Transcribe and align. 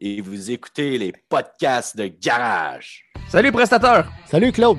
et 0.00 0.20
vous 0.20 0.50
écoutez 0.50 0.98
les 0.98 1.12
podcasts 1.28 1.96
de 1.96 2.06
Garage. 2.06 3.04
Salut 3.28 3.52
prestateur! 3.52 4.10
Salut 4.26 4.50
Claude! 4.52 4.78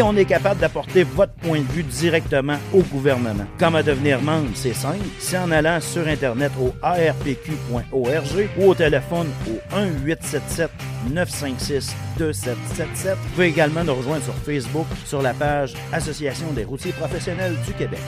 on 0.01 0.15
est 0.15 0.25
capable 0.25 0.59
d'apporter 0.59 1.03
votre 1.03 1.33
point 1.33 1.59
de 1.59 1.71
vue 1.71 1.83
directement 1.83 2.57
au 2.73 2.81
gouvernement. 2.81 3.45
Comment 3.59 3.83
devenir 3.83 4.21
membre, 4.21 4.49
c'est 4.53 4.73
simple. 4.73 5.05
C'est 5.19 5.37
en 5.37 5.51
allant 5.51 5.79
sur 5.79 6.07
Internet 6.07 6.51
au 6.59 6.73
arpq.org 6.81 8.49
ou 8.57 8.65
au 8.65 8.75
téléphone 8.75 9.27
au 9.47 9.75
1-877 9.75 10.69
956 11.11 11.95
2777. 12.17 13.15
Vous 13.15 13.29
pouvez 13.29 13.47
également 13.47 13.83
nous 13.83 13.95
rejoindre 13.95 14.23
sur 14.23 14.35
Facebook 14.35 14.87
sur 15.05 15.21
la 15.21 15.33
page 15.33 15.73
Association 15.91 16.51
des 16.53 16.63
routiers 16.63 16.93
professionnels 16.93 17.55
du 17.65 17.73
Québec. 17.73 17.99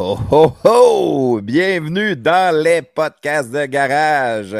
Ho 0.00 0.16
ho 0.30 0.56
ho! 0.64 1.40
Bienvenue 1.40 2.14
dans 2.14 2.56
les 2.56 2.82
podcasts 2.82 3.50
de 3.50 3.66
garage. 3.66 4.56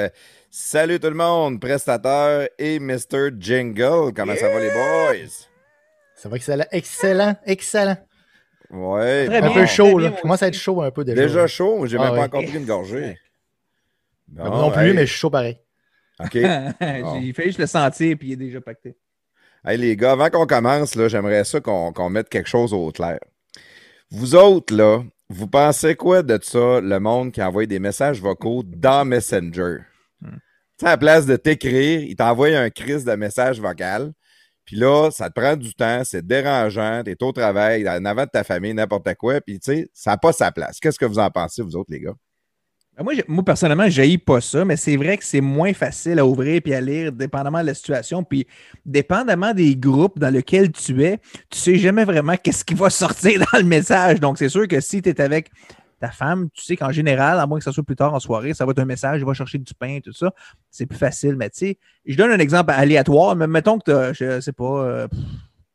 Salut 0.61 0.99
tout 0.99 1.07
le 1.07 1.15
monde, 1.15 1.61
prestateur 1.61 2.49
et 2.59 2.81
Mr. 2.81 3.31
Jingle. 3.39 4.13
Comment 4.13 4.35
ça 4.35 4.49
va 4.49 4.59
les 4.59 4.71
boys? 4.71 5.29
Ça 6.17 6.29
va 6.29 6.35
excellent, 6.35 6.65
excellent, 6.73 7.37
excellent. 7.47 7.97
Ouais. 8.69 9.27
Très 9.27 9.37
Un 9.37 9.41
bien, 9.41 9.55
peu 9.55 9.67
chaud, 9.67 9.85
très 9.85 10.03
là. 10.03 10.09
bien, 10.09 10.17
Je 10.17 10.23
commence 10.23 10.43
à 10.43 10.49
être 10.49 10.55
chaud 10.55 10.83
un 10.83 10.91
peu 10.91 11.05
déjà. 11.05 11.23
Déjà 11.23 11.47
chaud, 11.47 11.87
j'ai 11.87 11.97
Ah 11.97 12.07
même 12.07 12.11
ouais. 12.11 12.19
pas 12.19 12.25
encore 12.25 12.43
pris 12.43 12.57
une 12.57 12.67
gorgée. 12.67 13.17
Non 14.35 14.73
plus, 14.73 14.89
hey, 14.89 14.95
mais 14.95 15.07
je 15.07 15.13
suis 15.13 15.21
chaud 15.21 15.31
pareil. 15.31 15.61
OK. 16.19 16.33
J'ai 16.33 17.33
fait 17.33 17.45
juste 17.45 17.61
le 17.61 17.67
sentir 17.67 18.17
puis 18.19 18.31
il 18.31 18.33
est 18.33 18.37
déjà 18.37 18.61
pacté. 18.61 18.97
Hey 19.65 19.79
les 19.79 19.97
gars, 19.97 20.11
avant 20.13 20.29
qu'on 20.29 20.47
commence, 20.47 20.97
là, 20.97 21.07
j'aimerais 21.07 21.45
ça 21.45 21.61
qu'on 21.61 21.93
qu'on 21.93 22.11
mette 22.11 22.29
quelque 22.29 22.49
chose 22.49 22.75
au 22.75 22.91
clair. 22.91 23.21
Vous 24.11 24.35
autres, 24.35 24.75
là, 24.75 25.05
vous 25.29 25.47
pensez 25.47 25.95
quoi 25.95 26.25
de 26.25 26.37
ça, 26.43 26.81
le 26.81 26.99
monde 26.99 27.31
qui 27.31 27.41
envoie 27.41 27.67
des 27.67 27.79
messages 27.79 28.21
vocaux 28.21 28.65
dans 28.67 29.05
Messenger? 29.05 29.83
Sais, 30.79 30.87
à 30.87 30.91
la 30.91 30.97
place 30.97 31.27
de 31.27 31.37
t'écrire, 31.37 32.03
il 32.03 32.15
t'envoie 32.15 32.49
un 32.57 32.71
crise 32.71 33.05
de 33.05 33.13
message 33.13 33.61
vocal. 33.61 34.13
Puis 34.65 34.77
là, 34.77 35.11
ça 35.11 35.29
te 35.29 35.41
prend 35.41 35.57
du 35.57 35.75
temps, 35.75 36.03
c'est 36.05 36.25
dérangeant, 36.25 37.03
t'es 37.03 37.17
au 37.23 37.33
travail, 37.33 37.89
en 37.89 38.05
avant 38.05 38.25
de 38.25 38.31
ta 38.31 38.45
famille, 38.45 38.75
n'importe 38.75 39.15
quoi, 39.15 39.41
puis 39.41 39.59
tu 39.59 39.73
sais, 39.73 39.89
ça 39.95 40.11
n'a 40.11 40.19
pas 40.19 40.33
sa 40.33 40.53
place. 40.53 40.79
Qu'est-ce 40.79 40.99
que 40.99 41.07
vous 41.07 41.19
en 41.19 41.31
pensez, 41.31 41.63
vous 41.63 41.75
autres, 41.75 41.91
les 41.91 42.01
gars? 42.01 42.15
Ben, 42.99 43.05
moi, 43.29 43.45
personnellement, 43.45 43.89
je 43.89 44.17
pas 44.19 44.41
ça, 44.41 44.65
mais 44.65 44.77
c'est 44.77 44.97
vrai 44.97 45.17
que 45.17 45.25
c'est 45.25 45.41
moins 45.41 45.73
facile 45.73 46.19
à 46.19 46.27
ouvrir 46.27 46.61
et 46.65 46.75
à 46.75 46.81
lire, 46.81 47.13
dépendamment 47.13 47.61
de 47.61 47.67
la 47.67 47.75
situation. 47.75 48.25
Puis, 48.25 48.47
dépendamment 48.85 49.55
des 49.55 49.77
groupes 49.77 50.19
dans 50.19 50.31
lesquels 50.31 50.73
tu 50.73 51.05
es, 51.05 51.19
tu 51.49 51.59
sais 51.59 51.77
jamais 51.77 52.05
vraiment 52.05 52.37
qu'est-ce 52.37 52.65
qui 52.65 52.75
va 52.75 52.91
sortir 52.91 53.41
dans 53.53 53.59
le 53.59 53.65
message. 53.65 54.21
Donc, 54.21 54.37
c'est 54.37 54.49
sûr 54.49 54.67
que 54.67 54.81
si 54.81 55.01
tu 55.01 55.09
es 55.11 55.21
avec 55.21 55.51
ta 56.01 56.11
femme, 56.11 56.49
tu 56.55 56.63
sais 56.65 56.77
qu'en 56.77 56.93
général, 56.93 57.39
à 57.41 57.47
moins 57.47 57.59
que 57.59 57.65
ce 57.65 57.73
soit 57.73 57.83
plus 57.85 57.97
tard 57.97 58.15
en 58.15 58.21
soirée, 58.21 58.55
ça 58.55 58.65
va 58.65 58.71
être 58.73 58.79
un 58.79 58.85
message, 58.85 59.21
il 59.21 59.27
va 59.27 59.35
chercher 59.35 59.59
du 59.59 59.75
pain, 59.75 59.99
tout 60.03 60.13
ça. 60.13 60.33
C'est 60.71 60.87
plus 60.87 60.99
facile. 60.99 61.37
Mais 61.37 61.51
tu 61.51 61.59
sais, 61.59 61.79
je 62.07 62.17
donne 62.17 62.31
un 62.31 62.39
exemple 62.39 62.73
aléatoire, 62.77 63.37
mais 63.37 63.47
mettons 63.47 63.79
que 63.79 64.11
tu 64.13 64.17
je 64.25 64.41
sais 64.41 64.53
pas, 64.53 64.65
euh, 64.65 65.09
pff, 65.09 65.19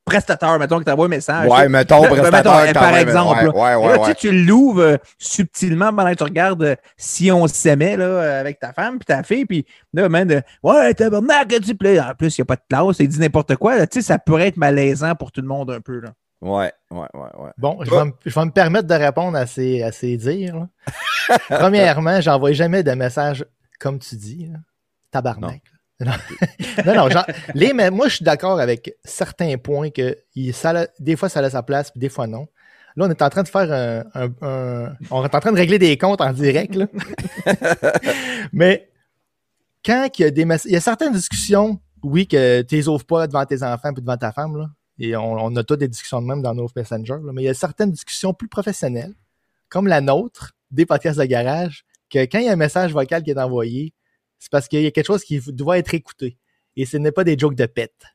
prestateur, 0.05 0.59
mettons 0.59 0.79
que 0.79 0.83
tu 0.83 0.91
envoies 0.91 1.05
un 1.05 1.09
message. 1.09 1.49
Ouais, 1.49 1.69
mettons, 1.69 2.03
Là, 2.03 2.09
prestataire, 2.09 2.31
mettons, 2.31 2.73
quand 2.73 2.79
par 2.79 2.91
même. 2.91 3.07
exemple, 3.07 3.47
Ouais, 3.47 3.61
ouais, 3.61 3.73
Et 3.73 3.75
ouais, 3.75 3.87
là, 3.87 3.93
tu, 3.95 3.99
ouais. 4.01 4.07
sais, 4.07 4.15
tu 4.15 4.31
l'ouvres 4.45 4.81
euh, 4.81 4.97
subtilement 5.17 5.93
pendant 5.93 6.11
que 6.11 6.15
tu 6.17 6.23
regardes 6.23 6.63
euh, 6.63 6.75
si 6.97 7.31
on 7.31 7.47
s'aimait 7.47 7.97
là, 7.97 8.05
euh, 8.05 8.39
avec 8.41 8.59
ta 8.59 8.73
femme 8.73 8.99
puis 8.99 9.05
ta 9.05 9.23
fille. 9.23 9.45
Puis 9.45 9.65
là, 9.93 10.09
man, 10.09 10.27
de, 10.27 10.41
ouais, 10.61 10.93
tabarnak, 10.93 11.47
tu 11.61 11.75
plais. 11.75 11.99
En 11.99 12.13
plus, 12.17 12.37
il 12.37 12.41
n'y 12.41 12.43
a 12.43 12.45
pas 12.45 12.55
de 12.55 12.61
classe, 12.69 12.99
il 12.99 13.07
dit 13.07 13.19
n'importe 13.19 13.55
quoi. 13.55 13.85
Tu 13.87 14.01
sais, 14.01 14.07
ça 14.07 14.19
pourrait 14.19 14.47
être 14.47 14.57
malaisant 14.57 15.15
pour 15.15 15.31
tout 15.31 15.41
le 15.41 15.47
monde 15.47 15.71
un 15.71 15.79
peu. 15.81 15.99
Là. 15.99 16.09
Ouais, 16.43 16.73
ouais, 16.91 17.07
ouais, 17.13 17.29
ouais. 17.39 17.51
Bon, 17.57 17.77
je 17.83 17.89
vais, 17.89 18.05
me, 18.05 18.11
je 18.25 18.37
vais 18.37 18.45
me 18.45 18.51
permettre 18.51 18.87
de 18.87 18.93
répondre 18.93 19.37
à 19.37 19.45
ces, 19.47 19.81
à 19.81 19.91
ces 19.93 20.17
dires. 20.17 20.67
Premièrement, 21.49 22.19
j'envoie 22.21 22.51
jamais 22.51 22.83
de 22.83 22.91
message 22.91 23.45
comme 23.79 23.97
tu 23.99 24.15
dis. 24.15 24.47
là. 24.51 24.59
Tabarnak. 25.11 25.61
Non, 26.01 26.11
non, 26.85 26.95
non, 26.95 27.09
genre, 27.09 27.25
les, 27.53 27.71
mais 27.71 27.89
moi, 27.89 28.09
je 28.09 28.15
suis 28.17 28.25
d'accord 28.25 28.59
avec 28.59 28.93
certains 29.05 29.57
points 29.57 29.89
que 29.89 30.17
il- 30.35 30.53
ça, 30.53 30.87
des 30.99 31.15
fois, 31.15 31.29
ça 31.29 31.39
a 31.39 31.49
sa 31.49 31.63
place, 31.63 31.91
puis 31.91 31.99
des 31.99 32.09
fois, 32.09 32.27
non. 32.27 32.47
Là, 32.97 33.05
on 33.05 33.09
est 33.09 33.21
en 33.21 33.29
train 33.29 33.43
de 33.43 33.47
faire 33.47 33.71
un, 33.71 34.03
un- 34.13 34.33
un- 34.41 34.93
On 35.11 35.23
est 35.23 35.33
en 35.33 35.39
train 35.39 35.51
de 35.51 35.57
régler 35.57 35.79
des 35.79 35.97
comptes 35.97 36.19
en 36.21 36.33
direct, 36.33 36.75
là. 36.75 36.87
mais 38.51 38.89
quand 39.85 40.07
il 40.17 40.21
y 40.21 40.25
a 40.25 40.31
des 40.31 40.45
mess- 40.45 40.65
il 40.65 40.71
y 40.73 40.75
a 40.75 40.81
certaines 40.81 41.13
discussions, 41.13 41.79
oui, 42.03 42.27
que 42.27 42.61
tu 42.63 42.75
les 42.75 42.87
ouvres 42.87 43.05
pas 43.05 43.27
devant 43.27 43.45
tes 43.45 43.63
enfants 43.63 43.93
puis 43.93 44.01
devant 44.01 44.17
ta 44.17 44.31
femme, 44.31 44.57
là. 44.57 44.65
Et 45.03 45.17
on, 45.17 45.33
on 45.33 45.53
a 45.57 45.63
toutes 45.65 45.81
des 45.81 45.89
discussions 45.89 46.21
de 46.21 46.27
même 46.27 46.41
dans 46.41 46.53
nos 46.53 46.69
Messenger, 46.73 47.17
là. 47.21 47.33
mais 47.33 47.41
il 47.41 47.45
y 47.45 47.49
a 47.49 47.53
certaines 47.53 47.91
discussions 47.91 48.33
plus 48.33 48.47
professionnelles, 48.47 49.13
comme 49.67 49.85
la 49.85 49.99
nôtre, 49.99 50.55
des 50.71 50.85
podcasts 50.85 51.19
de 51.19 51.25
garage, 51.25 51.83
que 52.09 52.19
quand 52.19 52.39
il 52.39 52.45
y 52.45 52.47
a 52.47 52.53
un 52.53 52.55
message 52.55 52.93
vocal 52.93 53.21
qui 53.21 53.31
est 53.31 53.37
envoyé, 53.37 53.93
c'est 54.39 54.49
parce 54.49 54.69
qu'il 54.69 54.81
y 54.81 54.85
a 54.85 54.91
quelque 54.91 55.07
chose 55.07 55.25
qui 55.25 55.41
doit 55.47 55.77
être 55.77 55.93
écouté. 55.93 56.37
Et 56.77 56.85
ce 56.85 56.95
n'est 56.95 57.11
pas 57.11 57.25
des 57.25 57.37
jokes 57.37 57.55
de 57.55 57.65
pète. 57.65 58.05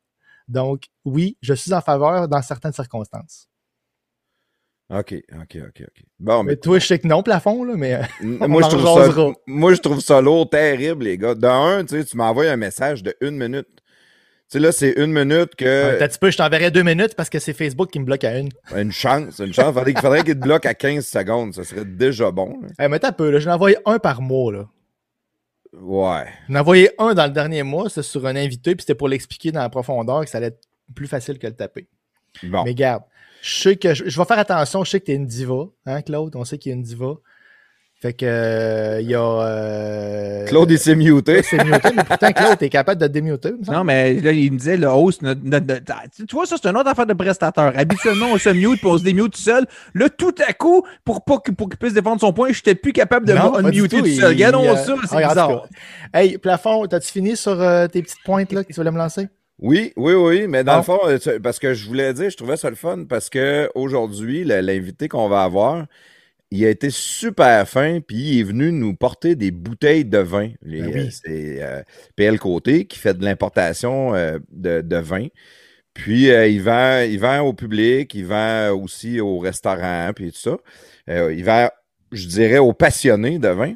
Donc, 0.48 0.84
oui, 1.04 1.36
je 1.42 1.52
suis 1.52 1.74
en 1.74 1.82
faveur 1.82 2.26
dans 2.26 2.40
certaines 2.40 2.72
circonstances. 2.72 3.50
OK, 4.88 5.14
OK, 5.34 5.58
OK, 5.68 5.82
OK. 5.82 6.02
Bon, 6.18 6.42
mais, 6.42 6.52
Mais 6.52 6.56
toi, 6.56 6.78
je 6.78 6.86
sais 6.86 6.98
que 6.98 7.06
non, 7.06 7.22
plafond, 7.22 7.64
là, 7.64 7.74
mais. 7.76 8.00
moi, 8.22 8.62
je 8.62 8.68
trouve 8.68 8.84
ça, 8.84 9.32
moi, 9.46 9.74
je 9.74 9.80
trouve 9.80 10.00
ça 10.00 10.22
lourd, 10.22 10.48
terrible, 10.48 11.04
les 11.04 11.18
gars. 11.18 11.34
D'un, 11.34 11.84
tu 11.84 11.98
sais, 11.98 12.04
tu 12.06 12.16
m'envoies 12.16 12.50
un 12.50 12.56
message 12.56 13.02
de 13.02 13.14
une 13.20 13.36
minute. 13.36 13.68
Tu 14.50 14.56
sais, 14.56 14.60
là, 14.60 14.72
c'est 14.72 14.92
une 14.92 15.12
minute 15.12 15.54
que. 15.56 15.98
T'as 15.98 16.06
un 16.06 16.08
petit 16.08 16.18
peu, 16.18 16.30
je 16.30 16.38
t'enverrai 16.38 16.70
deux 16.70 16.82
minutes 16.82 17.14
parce 17.14 17.28
que 17.28 17.38
c'est 17.38 17.52
Facebook 17.52 17.90
qui 17.90 18.00
me 18.00 18.06
bloque 18.06 18.24
à 18.24 18.38
une. 18.38 18.48
Une 18.74 18.90
chance, 18.92 19.40
une 19.40 19.52
chance. 19.52 19.74
Faudrait, 19.74 19.92
faudrait 19.92 20.24
qu'il 20.24 20.36
te 20.36 20.40
bloque 20.40 20.64
à 20.64 20.72
15 20.72 21.06
secondes. 21.06 21.52
Ça 21.52 21.64
serait 21.64 21.84
déjà 21.84 22.30
bon. 22.30 22.58
là. 22.62 22.68
Hey, 22.78 22.88
mais 22.88 22.98
t'as 22.98 23.12
peu, 23.12 23.28
là. 23.28 23.40
Je 23.40 23.50
envoyé 23.50 23.76
un 23.84 23.98
par 23.98 24.22
mois, 24.22 24.52
là. 24.52 24.68
Ouais. 25.74 26.24
J'en 26.48 26.60
envoyé 26.60 26.90
un 26.98 27.12
dans 27.12 27.26
le 27.26 27.32
dernier 27.32 27.62
mois, 27.62 27.90
c'est 27.90 28.02
sur 28.02 28.24
un 28.26 28.36
invité, 28.36 28.74
puis 28.74 28.82
c'était 28.84 28.94
pour 28.94 29.08
l'expliquer 29.08 29.52
dans 29.52 29.60
la 29.60 29.68
profondeur 29.68 30.24
que 30.24 30.30
ça 30.30 30.38
allait 30.38 30.46
être 30.48 30.62
plus 30.94 31.06
facile 31.06 31.38
que 31.38 31.46
le 31.46 31.52
taper. 31.54 31.86
Bon. 32.44 32.64
Mais 32.64 32.74
garde, 32.74 33.02
je 33.42 33.60
sais 33.60 33.76
que 33.76 33.92
je, 33.92 34.08
je 34.08 34.18
vais 34.18 34.24
faire 34.24 34.38
attention, 34.38 34.82
je 34.82 34.90
sais 34.90 35.00
que 35.00 35.04
t'es 35.06 35.14
une 35.14 35.26
diva, 35.26 35.64
hein, 35.84 36.00
Claude? 36.00 36.34
On 36.36 36.44
sait 36.46 36.56
qu'il 36.56 36.70
y 36.70 36.72
a 36.72 36.76
une 36.76 36.82
diva. 36.82 37.16
Fait 38.00 38.12
que 38.12 38.24
euh, 38.26 39.00
il 39.00 39.10
y 39.10 39.14
a. 39.16 39.20
euh, 39.20 40.44
Claude, 40.46 40.70
il 40.70 40.78
s'est 40.78 40.94
muté. 40.94 41.42
C'est 41.42 41.62
muté, 41.64 41.88
mais 41.96 42.04
pourtant, 42.04 42.30
Claude, 42.32 42.56
t'es 42.56 42.68
capable 42.68 43.00
de 43.00 43.06
te 43.08 43.12
démuter. 43.12 43.50
il. 43.60 43.70
Non, 43.72 43.82
mais 43.82 44.14
là, 44.20 44.30
il 44.30 44.52
me 44.52 44.58
disait, 44.58 44.76
le 44.76 44.86
host, 44.86 45.20
notre- 45.22 45.40
notre- 45.42 45.66
notre- 45.66 45.82
ah, 45.92 46.02
tu 46.16 46.24
vois, 46.32 46.46
ça, 46.46 46.54
c'est 46.62 46.68
une 46.68 46.76
autre 46.76 46.88
affaire 46.88 47.06
de 47.06 47.12
prestateur. 47.14 47.72
Habituellement, 47.76 48.26
on 48.32 48.38
se 48.38 48.50
mute 48.50 48.78
puis 48.78 48.86
on 48.86 48.98
se 48.98 49.02
démute 49.02 49.32
tout 49.32 49.40
seul. 49.40 49.66
Là, 49.94 50.08
tout 50.10 50.34
à 50.46 50.52
coup, 50.52 50.84
pour 51.04 51.24
pas 51.24 51.38
que- 51.38 51.50
pour 51.50 51.68
qu'il 51.68 51.76
puisse 51.78 51.92
défendre 51.94 52.20
son 52.20 52.32
point, 52.32 52.52
je 52.52 52.58
n'étais 52.58 52.76
plus 52.76 52.92
capable 52.92 53.26
de 53.26 53.32
Non, 53.32 53.50
me 53.52 53.58
unmuter 53.66 53.88
tout, 53.88 53.98
tout 54.02 54.06
il- 54.06 54.20
seul. 54.20 54.28
Regardons 54.28 54.62
il, 54.62 54.68
euh, 54.68 54.76
ça, 54.76 54.94
c'est 55.08 55.16
regarde, 55.16 55.32
bizarre. 55.34 55.66
Hey, 56.14 56.38
plafond, 56.38 56.86
t'as-tu 56.86 57.10
fini 57.10 57.36
sur 57.36 57.60
euh, 57.60 57.88
tes 57.88 58.02
petites 58.02 58.22
pointes 58.24 58.52
là 58.52 58.62
que 58.62 58.68
tu 58.68 58.74
voulais 58.74 58.92
me 58.92 58.98
lancer? 58.98 59.26
Oui, 59.60 59.92
oui, 59.96 60.12
oui, 60.14 60.46
mais 60.46 60.62
dans 60.62 60.74
Bon. 60.74 60.78
le 60.78 60.84
fond, 60.84 60.98
euh, 61.08 61.38
parce 61.42 61.58
que 61.58 61.74
je 61.74 61.84
voulais 61.88 62.14
dire, 62.14 62.30
je 62.30 62.36
trouvais 62.36 62.56
ça 62.56 62.70
le 62.70 62.76
fun 62.76 63.06
parce 63.08 63.28
que 63.28 63.68
aujourd'hui, 63.74 64.44
l'invité 64.44 65.08
qu'on 65.08 65.28
va 65.28 65.42
avoir, 65.42 65.86
il 66.50 66.64
a 66.64 66.70
été 66.70 66.88
super 66.90 67.68
fin, 67.68 68.00
puis 68.00 68.16
il 68.16 68.40
est 68.40 68.44
venu 68.44 68.72
nous 68.72 68.94
porter 68.94 69.34
des 69.36 69.50
bouteilles 69.50 70.04
de 70.04 70.18
vin. 70.18 70.50
Les- 70.62 70.80
Ben 70.82 70.90
oui. 70.94 71.00
euh, 71.06 71.10
C'est 71.10 71.62
euh, 71.62 71.82
PL 72.16 72.38
Côté 72.38 72.86
qui 72.86 72.98
fait 72.98 73.14
de 73.14 73.24
l'importation 73.24 74.14
euh, 74.14 74.38
de, 74.50 74.80
de 74.80 74.96
vin. 74.96 75.26
Puis 75.94 76.30
euh, 76.30 76.46
il, 76.46 76.62
vend, 76.62 77.00
il 77.00 77.18
vend 77.18 77.40
au 77.40 77.52
public, 77.52 78.14
il 78.14 78.24
vend 78.26 78.70
aussi 78.70 79.20
au 79.20 79.38
restaurant, 79.38 80.10
puis 80.14 80.32
tout 80.32 80.38
ça. 80.38 80.56
Il 81.08 81.44
vend, 81.44 81.68
je 82.12 82.26
dirais, 82.28 82.58
aux 82.58 82.72
passionnés 82.72 83.38
de 83.38 83.48
vin. 83.48 83.74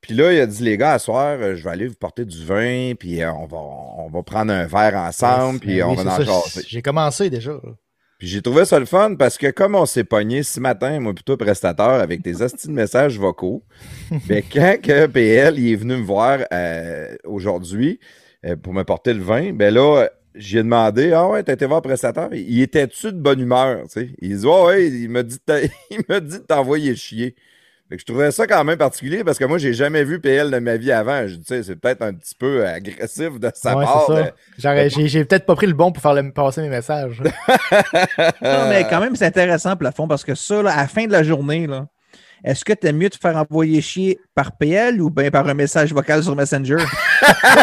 Puis 0.00 0.14
là, 0.14 0.32
il 0.32 0.40
a 0.40 0.46
dit, 0.46 0.62
les 0.62 0.76
gars, 0.76 0.92
à 0.92 0.98
soir, 1.00 1.36
je 1.56 1.64
vais 1.64 1.70
aller 1.70 1.88
vous 1.88 1.96
porter 1.96 2.24
du 2.24 2.44
vin, 2.44 2.92
puis 2.98 3.24
on, 3.24 3.46
va, 3.46 3.56
on 3.58 4.08
va 4.08 4.22
prendre 4.22 4.52
un 4.52 4.66
verre 4.66 4.94
ensemble, 4.94 5.58
puis 5.58 5.78
Ben 5.78 5.84
on 5.86 5.96
oui, 5.96 6.04
va 6.04 6.20
en. 6.20 6.42
J'ai 6.68 6.80
commencé 6.82 7.28
déjà. 7.28 7.60
Puis 8.18 8.28
j'ai 8.28 8.40
trouvé 8.40 8.64
ça 8.64 8.78
le 8.78 8.86
fun 8.86 9.14
parce 9.14 9.36
que 9.36 9.50
comme 9.50 9.74
on 9.74 9.84
s'est 9.84 10.04
pogné 10.04 10.42
ce 10.42 10.58
matin, 10.58 11.00
moi 11.00 11.12
plutôt 11.14 11.36
prestateur, 11.36 12.00
avec 12.00 12.22
des 12.22 12.40
hosties 12.42 12.68
de 12.68 12.72
messages 12.72 13.18
vocaux, 13.18 13.62
ben 14.26 14.42
quand 14.50 14.80
que 14.82 15.06
PL 15.06 15.58
il 15.58 15.72
est 15.72 15.76
venu 15.76 15.96
me 15.96 16.02
voir 16.02 16.38
euh, 16.52 17.14
aujourd'hui 17.24 18.00
euh, 18.46 18.56
pour 18.56 18.72
me 18.72 18.84
porter 18.84 19.12
le 19.12 19.22
vin, 19.22 19.52
ben 19.52 19.72
là, 19.72 20.08
j'ai 20.34 20.62
demandé 20.62 21.12
Ah 21.12 21.28
ouais, 21.28 21.42
t'as 21.42 21.52
été 21.52 21.66
voir 21.66 21.80
le 21.80 21.88
prestateur? 21.88 22.32
Il 22.32 22.62
était-tu 22.62 23.12
de 23.12 23.18
bonne 23.18 23.40
humeur? 23.40 23.82
tu 23.84 24.00
sais? 24.00 24.10
Il 24.20 24.38
dit 24.38 24.46
Ouais, 24.46 24.62
ouais, 24.64 24.86
il 24.88 25.10
m'a 25.10 25.22
dit 25.22 25.38
il 25.90 26.00
m'a 26.08 26.20
dit 26.20 26.38
de 26.38 26.44
t'envoyer 26.44 26.96
chier. 26.96 27.34
Fait 27.88 27.96
que 27.96 28.00
je 28.00 28.06
trouvais 28.06 28.32
ça 28.32 28.46
quand 28.48 28.64
même 28.64 28.76
particulier 28.78 29.22
parce 29.22 29.38
que 29.38 29.44
moi, 29.44 29.58
j'ai 29.58 29.72
jamais 29.72 30.02
vu 30.02 30.20
PL 30.20 30.50
de 30.50 30.58
ma 30.58 30.76
vie 30.76 30.90
avant. 30.90 31.26
Je 31.28 31.34
dis, 31.36 31.44
tu 31.44 31.54
sais, 31.54 31.62
c'est 31.62 31.76
peut-être 31.76 32.02
un 32.02 32.12
petit 32.14 32.34
peu 32.34 32.66
agressif 32.66 33.38
de 33.38 33.50
sa 33.54 33.76
Ouais, 33.76 33.84
part. 33.84 34.10
J'ai 34.58 35.24
peut-être 35.24 35.46
pas 35.46 35.54
pris 35.54 35.66
le 35.68 35.72
bon 35.72 35.92
pour 35.92 36.02
faire 36.02 36.14
le- 36.14 36.32
passer 36.32 36.62
mes 36.62 36.68
messages. 36.68 37.22
Non, 38.42 38.68
mais 38.68 38.86
quand 38.90 39.00
même, 39.00 39.14
c'est 39.16 39.26
intéressant, 39.26 39.76
plafond, 39.76 40.08
parce 40.08 40.24
que 40.24 40.34
ça, 40.34 40.62
là, 40.62 40.72
à 40.72 40.76
la 40.82 40.88
fin 40.88 41.06
de 41.06 41.12
la 41.12 41.22
journée, 41.22 41.66
là, 41.66 41.86
est-ce 42.44 42.64
que 42.64 42.72
t'aimes 42.72 42.96
mieux 42.98 43.10
te 43.10 43.18
faire 43.18 43.36
envoyer 43.36 43.80
chier 43.80 44.18
par 44.34 44.56
PL 44.56 45.00
ou 45.00 45.10
bien 45.10 45.30
par 45.30 45.46
un 45.48 45.54
message 45.54 45.92
vocal 45.92 46.22
sur 46.22 46.34
Messenger? 46.36 46.76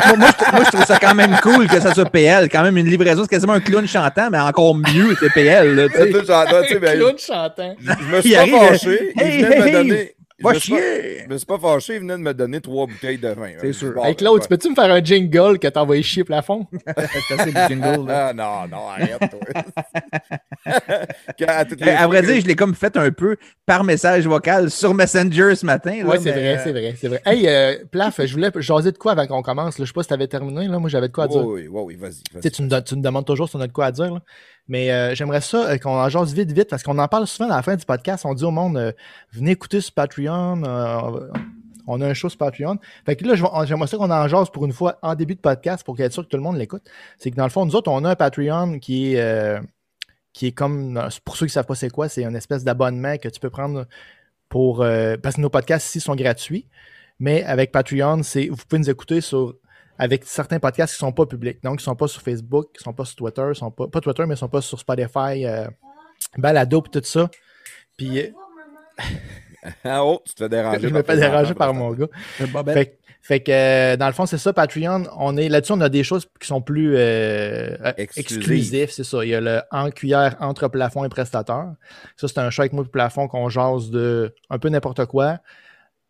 moi, 0.07 0.17
moi, 0.17 0.29
je, 0.39 0.51
moi, 0.51 0.63
je 0.65 0.69
trouve 0.71 0.85
ça 0.85 0.97
quand 0.99 1.15
même 1.15 1.37
cool 1.41 1.67
que 1.67 1.79
ça 1.79 1.93
soit 1.93 2.09
PL. 2.09 2.49
Quand 2.49 2.63
même, 2.63 2.77
une 2.77 2.87
livraison, 2.87 3.23
c'est 3.23 3.29
quasiment 3.29 3.53
un 3.53 3.59
clown 3.59 3.87
chantant, 3.87 4.29
mais 4.31 4.39
encore 4.39 4.75
mieux, 4.75 5.15
c'est 5.19 5.31
PL. 5.33 5.75
Là, 5.75 5.87
sais, 5.89 6.79
ben, 6.79 6.97
Claude 6.97 7.19
chantant. 7.19 7.75
Je 7.79 8.15
me 8.15 8.21
suis 8.21 8.33
pas 8.33 8.39
arrive, 8.39 8.55
fâché. 8.55 9.13
hey, 9.19 9.39
il 9.39 9.45
venait 9.45 9.55
de 9.55 9.61
me 9.61 9.67
hey, 9.67 9.73
donner. 9.73 10.15
Pas- 10.41 10.53
chier! 10.55 11.23
Je 11.25 11.29
me 11.29 11.37
suis 11.37 11.45
pas 11.45 11.59
fâché, 11.59 11.95
il 11.95 11.99
venait 11.99 12.13
de 12.13 12.21
me 12.23 12.33
donner 12.33 12.59
trois 12.61 12.87
bouteilles 12.87 13.17
de 13.17 13.27
vin. 13.29 13.51
C'est 13.59 13.67
Je 13.67 13.71
sûr. 13.73 14.05
Hey 14.05 14.15
Claude, 14.15 14.41
tu 14.41 14.47
peux-tu 14.47 14.69
me 14.69 14.75
faire 14.75 14.91
un 14.91 15.03
jingle 15.03 15.59
que 15.59 15.67
t'as 15.67 15.81
envoyé 15.81 16.01
chier 16.01 16.23
plafond? 16.23 16.65
C'est 17.27 17.67
jingle, 17.67 18.07
là. 18.07 18.27
Ah 18.29 18.33
non, 18.33 18.67
non, 18.67 18.87
arrête, 18.87 19.19
toi. 19.19 19.39
Quand, 21.39 21.47
à 21.87 22.07
vrai 22.07 22.21
dire, 22.21 22.41
je 22.41 22.47
l'ai 22.47 22.55
comme 22.55 22.75
fait 22.75 22.95
un 22.97 23.11
peu 23.11 23.37
par 23.65 23.83
message 23.83 24.27
vocal 24.27 24.69
sur 24.71 24.93
Messenger 24.93 25.55
ce 25.55 25.65
matin. 25.65 26.05
Ouais, 26.05 26.19
c'est 26.19 26.31
vrai, 26.31 26.57
euh, 26.57 26.61
c'est 26.63 26.71
vrai, 26.71 26.95
c'est 26.99 27.07
vrai. 27.07 27.21
Hey, 27.25 27.47
euh, 27.47 27.75
Plaf, 27.91 28.21
je 28.25 28.33
voulais 28.33 28.51
jaser 28.55 28.91
de 28.91 28.97
quoi 28.97 29.13
avant 29.13 29.27
qu'on 29.27 29.41
commence. 29.41 29.77
là? 29.77 29.85
Je 29.85 29.89
sais 29.89 29.93
pas 29.93 30.03
si 30.03 30.09
t'avais 30.09 30.27
terminé, 30.27 30.67
là. 30.67 30.79
Moi, 30.79 30.89
j'avais 30.89 31.07
de 31.07 31.13
quoi 31.13 31.25
à 31.25 31.27
dire. 31.27 31.45
Oui, 31.45 31.67
oui, 31.69 31.81
oui, 31.85 31.95
vas-y. 31.95 32.51
tu 32.51 32.61
me 32.63 33.01
demandes 33.01 33.25
toujours 33.25 33.49
si 33.49 33.55
on 33.55 33.61
a 33.61 33.67
de 33.67 33.73
quoi 33.73 33.87
à 33.87 33.91
dire. 33.91 34.13
là. 34.13 34.21
Mais 34.67 34.91
euh, 34.91 35.13
j'aimerais 35.13 35.41
ça 35.41 35.69
euh, 35.69 35.77
qu'on 35.77 35.91
en 35.91 36.09
jase 36.09 36.33
vite, 36.33 36.51
vite, 36.51 36.69
parce 36.69 36.83
qu'on 36.83 36.97
en 36.97 37.07
parle 37.07 37.27
souvent 37.27 37.49
à 37.49 37.57
la 37.57 37.61
fin 37.61 37.75
du 37.75 37.85
podcast. 37.85 38.25
On 38.25 38.33
dit 38.33 38.45
au 38.45 38.51
monde, 38.51 38.77
euh, 38.77 38.91
venez 39.31 39.51
écouter 39.51 39.81
sur 39.81 39.93
Patreon. 39.93 40.63
on 41.85 42.01
a 42.01 42.07
un 42.07 42.13
show 42.13 42.29
sur 42.29 42.37
Patreon. 42.37 42.77
Fait 43.05 43.15
que 43.15 43.25
là, 43.25 43.35
j'aimerais 43.35 43.87
ça 43.87 43.97
qu'on 43.97 44.09
en 44.09 44.27
jase 44.27 44.49
pour 44.49 44.65
une 44.65 44.71
fois 44.71 44.97
en 45.01 45.15
début 45.15 45.35
de 45.35 45.41
podcast 45.41 45.83
pour 45.83 45.99
être 45.99 46.13
sûr 46.13 46.23
que 46.23 46.29
tout 46.29 46.37
le 46.37 46.43
monde 46.43 46.57
l'écoute. 46.57 46.83
C'est 47.17 47.29
que 47.31 47.35
dans 47.35 47.43
le 47.43 47.49
fond, 47.49 47.65
nous 47.65 47.75
autres, 47.75 47.91
on 47.91 48.05
a 48.05 48.11
un 48.11 48.15
Patreon 48.15 48.79
qui 48.79 49.15
est, 49.15 49.59
qui 50.31 50.47
est 50.47 50.51
comme, 50.53 51.09
pour 51.25 51.35
ceux 51.35 51.45
qui 51.45 51.51
ne 51.51 51.53
savent 51.53 51.65
pas 51.65 51.75
c'est 51.75 51.89
quoi, 51.89 52.07
c'est 52.07 52.23
une 52.23 52.35
espèce 52.35 52.63
d'abonnement 52.63 53.17
que 53.17 53.27
tu 53.27 53.39
peux 53.39 53.49
prendre 53.49 53.85
pour. 54.47 54.77
parce 54.77 55.35
que 55.35 55.41
nos 55.41 55.49
podcasts 55.49 55.87
ici 55.87 55.99
sont 55.99 56.15
gratuits. 56.15 56.67
Mais 57.19 57.43
avec 57.43 57.71
Patreon, 57.71 58.23
c'est 58.23 58.47
vous 58.47 58.55
pouvez 58.55 58.79
nous 58.79 58.89
écouter 58.89 59.19
sur 59.19 59.55
avec 59.97 60.23
certains 60.25 60.59
podcasts 60.59 60.95
qui 60.95 61.03
ne 61.03 61.07
sont 61.09 61.13
pas 61.13 61.25
publics. 61.25 61.63
Donc, 61.63 61.73
ils 61.73 61.83
ne 61.83 61.85
sont 61.85 61.95
pas 61.95 62.07
sur 62.07 62.21
Facebook, 62.21 62.69
ils 62.75 62.79
ne 62.79 62.83
sont 62.83 62.93
pas 62.93 63.05
sur 63.05 63.15
Twitter, 63.15 63.45
ils 63.49 63.55
sont 63.55 63.71
pas, 63.71 63.87
pas 63.87 64.01
Twitter, 64.01 64.23
mais 64.23 64.29
ils 64.29 64.31
ne 64.31 64.35
sont 64.37 64.49
pas 64.49 64.61
sur 64.61 64.79
Spotify, 64.79 65.45
euh, 65.45 65.67
Balado, 66.37 66.81
puis 66.81 66.91
tout 66.91 67.05
ça. 67.05 67.29
Puis, 67.97 68.19
euh, 68.19 68.29
En 69.85 69.99
haut, 69.99 70.21
tu 70.25 70.33
te 70.33 70.43
fais 70.43 70.49
déranger. 70.49 70.79
je 70.87 70.93
me 70.93 71.03
fais 71.03 71.17
déranger 71.17 71.53
par 71.53 71.73
mon 71.73 71.91
gars. 71.91 72.07
Fait, 72.73 72.97
fait 73.21 73.39
que, 73.39 73.51
euh, 73.51 73.95
dans 73.95 74.07
le 74.07 74.13
fond, 74.13 74.25
c'est 74.25 74.37
ça, 74.37 74.51
Patreon. 74.51 75.05
On 75.17 75.37
est 75.37 75.47
là-dessus, 75.47 75.71
on 75.71 75.79
a 75.81 75.87
des 75.87 76.03
choses 76.03 76.27
qui 76.41 76.45
sont 76.45 76.61
plus 76.61 76.95
euh, 76.97 77.77
Exclusives. 77.97 78.91
c'est 78.91 79.05
ça. 79.05 79.23
Il 79.23 79.29
y 79.29 79.35
a 79.35 79.39
le 79.39 79.61
en 79.71 79.91
cuillère 79.91 80.35
entre 80.41 80.67
plafond 80.67 81.05
et 81.05 81.09
prestateur. 81.09 81.73
Ça, 82.17 82.27
c'est 82.27 82.37
un 82.39 82.49
show 82.49 82.63
avec 82.63 82.73
moi 82.73 82.83
plafond 82.83 83.29
qu'on 83.29 83.47
jase 83.47 83.91
de 83.91 84.35
un 84.49 84.59
peu 84.59 84.67
n'importe 84.67 85.05
quoi, 85.05 85.37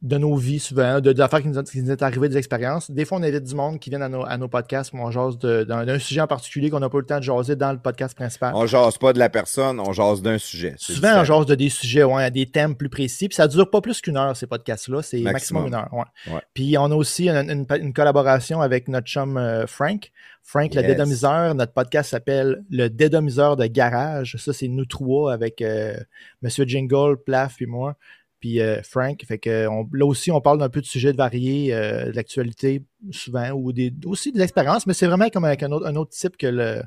de 0.04 0.18
nos 0.18 0.36
vies 0.36 0.60
souvent, 0.60 1.00
de, 1.00 1.14
d'affaires 1.14 1.42
qui 1.42 1.48
nous, 1.48 1.64
qui 1.64 1.82
nous 1.82 1.90
est 1.90 2.02
arrivé, 2.04 2.28
des 2.28 2.36
expériences. 2.38 2.92
Des 2.92 3.06
fois, 3.06 3.18
on 3.20 3.24
invite 3.24 3.44
du 3.46 3.56
monde 3.56 3.80
qui 3.80 3.90
viennent 3.90 4.02
à 4.02 4.10
nos, 4.10 4.26
à 4.26 4.36
nos 4.38 4.50
podcasts, 4.50 4.92
mais 4.94 5.00
on 5.00 5.10
jase 5.12 5.38
de- 5.38 5.64
d'un, 5.64 5.98
sujet 5.98 6.20
en 6.20 6.28
particulier 6.28 6.70
qu'on 6.70 6.82
n'a 6.82 6.90
pas 6.90 6.98
eu 6.98 7.02
le 7.02 7.08
temps 7.08 7.20
de 7.20 7.24
jaser 7.24 7.56
dans 7.56 7.72
le 7.72 7.78
podcast 7.80 8.14
principal. 8.14 8.52
On 8.54 8.66
jase 8.66 8.98
pas 8.98 9.14
de 9.14 9.20
la 9.20 9.30
personne, 9.30 9.80
on 9.80 9.94
jase 9.94 10.22
d'un 10.22 10.38
sujet. 10.38 10.76
Souvent, 10.78 11.22
on 11.22 11.24
jase 11.24 11.46
de 11.46 11.56
des 11.56 11.70
sujets, 11.70 12.04
ouais, 12.04 12.30
des 12.32 12.46
thèmes 12.46 12.76
plus 12.76 12.90
précis. 12.90 13.30
Puis 13.30 13.36
ça 13.38 13.48
dure 13.48 13.70
pas 13.70 13.80
plus 13.80 14.02
qu'une 14.02 14.18
heure, 14.18 14.36
ces 14.36 14.46
podcasts-là. 14.46 15.02
C'est 15.02 15.22
maximum. 15.22 15.64
Maximum. 15.64 15.68
une 15.68 15.74
heure. 15.76 15.90
Ouais. 15.94 16.34
Ouais. 16.34 16.42
Puis 16.54 16.78
on 16.78 16.92
a 16.92 16.96
aussi 16.96 17.30
une, 17.30 17.50
une- 17.50 17.66
une 17.82 17.94
collaboration 17.94 18.60
avec 18.62 18.90
notre 18.90 19.08
chum 19.08 19.38
euh, 19.38 19.66
Frank. 19.68 20.12
Frank, 20.46 20.74
le 20.76 20.82
dédomiseur. 20.82 21.56
Notre 21.56 21.72
podcast 21.72 22.10
s'appelle 22.10 22.62
Le 22.70 22.90
dédomiseur 22.90 23.56
de 23.56 23.66
garage. 23.68 24.36
Ça, 24.38 24.52
c'est 24.52 24.68
nous 24.68 24.84
trois 24.86 25.32
avec 25.32 25.62
euh, 25.62 25.96
Monsieur 26.42 26.66
Jingle, 26.66 27.16
Plaf, 27.26 27.56
puis 27.56 27.68
moi. 27.68 27.96
Puis 28.44 28.60
euh, 28.60 28.82
Frank. 28.84 29.24
Fait 29.26 29.38
que 29.38 29.70
là 29.94 30.06
aussi, 30.06 30.30
on 30.30 30.42
parle 30.42 30.58
d'un 30.58 30.68
peu 30.68 30.82
de 30.82 30.86
sujets 30.86 31.14
variés, 31.14 31.74
euh, 31.74 32.12
de 32.12 32.12
l'actualité 32.12 32.84
souvent, 33.10 33.52
ou 33.52 33.72
des, 33.72 33.94
aussi 34.04 34.34
des 34.34 34.42
expériences, 34.42 34.86
mais 34.86 34.94
c'est 34.94 35.08
vraiment 35.08 35.30
comme 35.30 35.46
avec 35.46 35.64
un 35.64 35.72
autre, 35.72 36.10
type 36.10 36.36
que 36.36 36.48
le 36.48 36.82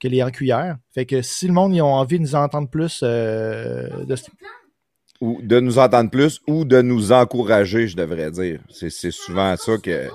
que 0.00 0.08
les 0.08 0.24
en 0.24 0.30
cuillère. 0.32 0.76
Fait 0.92 1.06
que 1.06 1.22
si 1.22 1.46
le 1.46 1.52
monde 1.52 1.72
ils 1.72 1.82
ont 1.82 1.94
envie 1.94 2.18
de 2.18 2.24
nous 2.24 2.34
entendre 2.34 2.68
plus 2.68 3.02
euh, 3.04 4.04
de 4.06 4.16
Ou 5.20 5.40
de 5.40 5.60
nous 5.60 5.78
entendre 5.78 6.10
plus 6.10 6.40
ou 6.48 6.64
de 6.64 6.82
nous 6.82 7.12
encourager, 7.12 7.86
je 7.86 7.96
devrais 7.96 8.32
dire. 8.32 8.58
C'est 8.68 8.90
souvent 9.12 9.54
ça 9.56 9.78
que. 9.78 10.08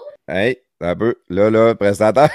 Un 0.84 0.96
peu. 0.96 1.16
Là, 1.30 1.50
là, 1.50 1.76
prestataire. 1.76 2.30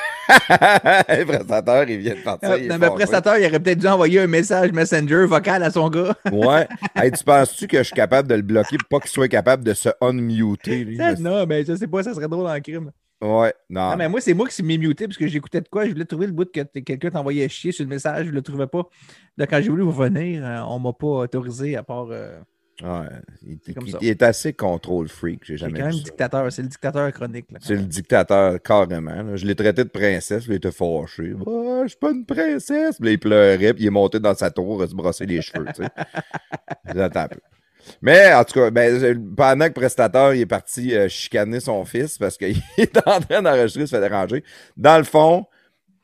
Hey, 1.09 1.25
prestataire, 1.27 1.89
il 1.89 1.99
vient 1.99 2.15
de 2.15 2.21
partir. 2.23 2.53
Est 2.53 2.67
non, 2.67 2.79
mais 2.79 2.87
fâché. 2.87 2.95
prestataire, 2.95 3.39
il 3.39 3.47
aurait 3.47 3.61
peut-être 3.61 3.79
dû 3.79 3.87
envoyer 3.87 4.21
un 4.21 4.27
message 4.27 4.73
Messenger 4.73 5.27
vocal 5.27 5.63
à 5.63 5.71
son 5.71 5.89
gars. 5.89 6.15
Ouais. 6.33 6.67
Hey, 6.95 7.11
tu 7.13 7.25
penses-tu 7.25 7.67
que 7.67 7.79
je 7.79 7.83
suis 7.85 7.95
capable 7.95 8.29
de 8.29 8.35
le 8.35 8.43
bloquer 8.43 8.77
pour 8.79 8.89
pas 8.89 9.01
qu'il 9.01 9.11
soit 9.11 9.29
capable 9.29 9.65
de 9.65 9.75
se 9.75 9.89
unmuter? 10.01 10.85
lui? 10.85 10.99
non, 11.21 11.47
mais 11.47 11.65
je 11.65 11.75
sais 11.75 11.87
pas, 11.87 12.03
ça 12.03 12.15
serait 12.15 12.29
drôle 12.29 12.47
en 12.49 12.61
crime. 12.61 12.91
Ouais. 13.21 13.53
Non. 13.69 13.91
Non, 13.91 13.97
mais 13.97 14.09
moi, 14.09 14.21
c'est 14.21 14.35
moi 14.35 14.47
qui 14.47 14.63
mis 14.63 14.79
muté 14.79 15.07
parce 15.07 15.17
que 15.19 15.27
j'écoutais 15.27 15.61
de 15.61 15.69
quoi? 15.69 15.85
Je 15.87 15.91
voulais 15.91 16.05
trouver 16.05 16.27
le 16.27 16.33
bout 16.33 16.51
que 16.53 16.61
quelqu'un 16.81 17.11
t'envoyait 17.11 17.49
chier 17.49 17.73
sur 17.73 17.85
le 17.85 17.89
message. 17.91 18.27
Je 18.27 18.31
le 18.31 18.43
trouvais 18.43 18.69
pas. 18.69 18.85
Là, 19.37 19.47
quand 19.47 19.61
j'ai 19.61 19.71
voulu 19.71 19.83
vous 19.83 19.91
venir, 19.93 20.45
euh, 20.45 20.61
on 20.69 20.79
m'a 20.79 20.93
pas 20.93 21.07
autorisé 21.07 21.77
à 21.77 21.83
part. 21.83 22.09
euh, 22.11 22.39
Ouais, 22.83 23.09
il, 23.45 23.59
C'est 23.65 24.03
est 24.05 24.23
assez 24.23 24.53
contrôle 24.53 25.09
freak, 25.09 25.41
j'ai 25.45 25.55
C'est 25.55 25.59
jamais 25.59 25.81
quand 25.81 25.87
même 25.87 25.93
ça. 25.93 26.03
dictateur. 26.05 26.53
C'est 26.53 26.63
le 26.63 26.69
dictateur 26.69 27.13
chronique. 27.13 27.47
C'est 27.61 27.75
le 27.75 27.83
dictateur, 27.83 28.63
carrément. 28.63 29.23
là. 29.23 29.35
Je 29.37 29.47
l'ai 29.47 29.57
traité 29.57 29.83
de 29.83 29.89
princesse, 29.89 30.45
puis 30.45 30.53
il 30.53 30.57
était 30.59 30.71
fâché. 30.71 31.33
Ah, 31.45 31.81
je 31.83 31.89
suis 31.89 31.99
pas 31.99 32.11
une 32.13 32.25
princesse. 32.25 32.99
Puis 33.01 33.13
il 33.13 33.19
pleurait, 33.19 33.75
puis 33.75 33.85
il 33.85 33.87
est 33.89 33.91
monté 33.91 34.21
dans 34.21 34.35
sa 34.35 34.51
tour 34.53 34.81
à 34.83 34.87
se 34.87 34.95
brosser 34.95 35.27
les 35.27 35.43
cheveux. 35.43 35.67
tu 35.75 35.83
sais. 35.83 35.89
J'attends 36.95 37.21
un 37.21 37.29
peu. 37.29 37.41
Mais 38.03 38.33
en 38.35 38.45
tout 38.45 38.55
cas, 38.61 38.71
ben, 38.71 39.25
pendant 39.35 39.67
que 39.69 39.73
Prestateur 39.73 40.35
il 40.35 40.43
est 40.43 40.47
parti 40.47 40.95
euh, 40.95 41.09
chicaner 41.09 41.59
son 41.59 41.85
fils 41.85 42.19
parce 42.19 42.37
qu'il 42.37 42.57
est 42.77 42.97
en 43.09 43.19
train 43.21 43.43
d'enregistrer, 43.43 43.83
il 43.83 43.89
se 43.89 43.97
fait 43.97 44.01
déranger. 44.09 44.45
Dans 44.77 44.99
le 44.99 45.05
fond, 45.05 45.47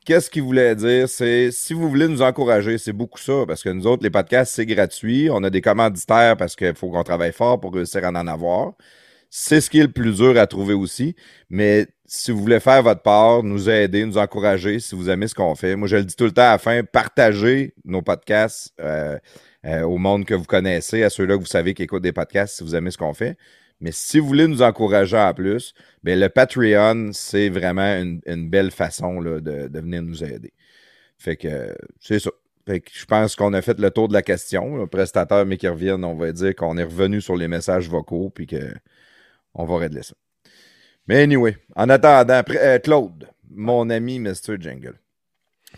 qu'est-ce 0.05 0.29
qu'il 0.29 0.43
voulait 0.43 0.75
dire? 0.75 1.09
C'est 1.09 1.51
si 1.51 1.73
vous 1.73 1.89
voulez 1.89 2.07
nous 2.07 2.21
encourager, 2.21 2.77
c'est 2.77 2.93
beaucoup 2.93 3.19
ça, 3.19 3.43
parce 3.47 3.63
que 3.63 3.69
nous 3.69 3.87
autres, 3.87 4.03
les 4.03 4.09
podcasts, 4.09 4.53
c'est 4.53 4.65
gratuit. 4.65 5.29
On 5.31 5.43
a 5.43 5.49
des 5.49 5.61
commanditaires 5.61 6.37
parce 6.37 6.55
qu'il 6.55 6.75
faut 6.75 6.89
qu'on 6.89 7.03
travaille 7.03 7.33
fort 7.33 7.59
pour 7.59 7.73
réussir 7.73 8.05
à 8.05 8.09
en 8.09 8.27
avoir. 8.27 8.73
C'est 9.29 9.61
ce 9.61 9.69
qui 9.69 9.79
est 9.79 9.83
le 9.83 9.91
plus 9.91 10.17
dur 10.17 10.37
à 10.37 10.47
trouver 10.47 10.73
aussi. 10.73 11.15
Mais 11.49 11.87
si 12.05 12.31
vous 12.31 12.39
voulez 12.39 12.59
faire 12.59 12.83
votre 12.83 13.01
part, 13.01 13.43
nous 13.43 13.69
aider, 13.69 14.05
nous 14.05 14.17
encourager, 14.17 14.79
si 14.79 14.95
vous 14.95 15.09
aimez 15.09 15.27
ce 15.27 15.35
qu'on 15.35 15.55
fait, 15.55 15.75
moi 15.75 15.87
je 15.87 15.97
le 15.97 16.05
dis 16.05 16.15
tout 16.15 16.25
le 16.25 16.31
temps 16.31 16.43
à 16.43 16.51
la 16.51 16.57
fin, 16.57 16.81
nos 17.83 18.01
podcasts 18.01 18.73
euh, 18.79 19.17
euh, 19.65 19.81
au 19.81 19.97
monde 19.97 20.25
que 20.25 20.35
vous 20.35 20.45
connaissez, 20.45 21.03
à 21.03 21.09
ceux-là 21.09 21.35
que 21.35 21.41
vous 21.41 21.47
savez 21.47 21.73
qui 21.73 21.83
écoutent 21.83 22.03
des 22.03 22.13
podcasts, 22.13 22.57
si 22.57 22.63
vous 22.63 22.75
aimez 22.75 22.91
ce 22.91 22.97
qu'on 22.97 23.13
fait. 23.13 23.37
Mais 23.81 23.91
si 23.91 24.19
vous 24.19 24.27
voulez 24.27 24.47
nous 24.47 24.61
encourager 24.61 25.17
en 25.17 25.33
plus, 25.33 25.73
ben, 26.03 26.19
le 26.19 26.29
Patreon, 26.29 27.11
c'est 27.13 27.49
vraiment 27.49 27.95
une, 27.97 28.21
une 28.25 28.49
belle 28.49 28.71
façon 28.71 29.19
là, 29.19 29.41
de, 29.41 29.67
de 29.67 29.79
venir 29.79 30.01
nous 30.01 30.23
aider. 30.23 30.53
Fait 31.17 31.35
que 31.35 31.75
c'est 31.99 32.19
ça. 32.19 32.31
Fait 32.65 32.79
que 32.79 32.89
je 32.91 33.05
pense 33.05 33.35
qu'on 33.35 33.53
a 33.53 33.61
fait 33.61 33.79
le 33.79 33.91
tour 33.91 34.07
de 34.07 34.13
la 34.13 34.23
question. 34.23 34.75
Le 34.77 34.87
prestataire, 34.87 35.45
mais 35.45 35.57
qui 35.57 35.67
reviennent, 35.67 36.03
on 36.03 36.15
va 36.15 36.31
dire 36.31 36.55
qu'on 36.55 36.77
est 36.77 36.83
revenu 36.83 37.21
sur 37.21 37.35
les 37.35 37.47
messages 37.47 37.89
vocaux 37.89 38.31
puis 38.31 38.47
que 38.47 38.73
on 39.53 39.65
va 39.65 39.77
régler 39.77 40.03
ça. 40.03 40.15
Mais 41.07 41.21
anyway, 41.21 41.57
en 41.75 41.89
attendant, 41.89 42.41
euh, 42.49 42.79
Claude, 42.79 43.29
mon 43.49 43.89
ami 43.89 44.19
Mr. 44.19 44.59
Jingle. 44.59 44.99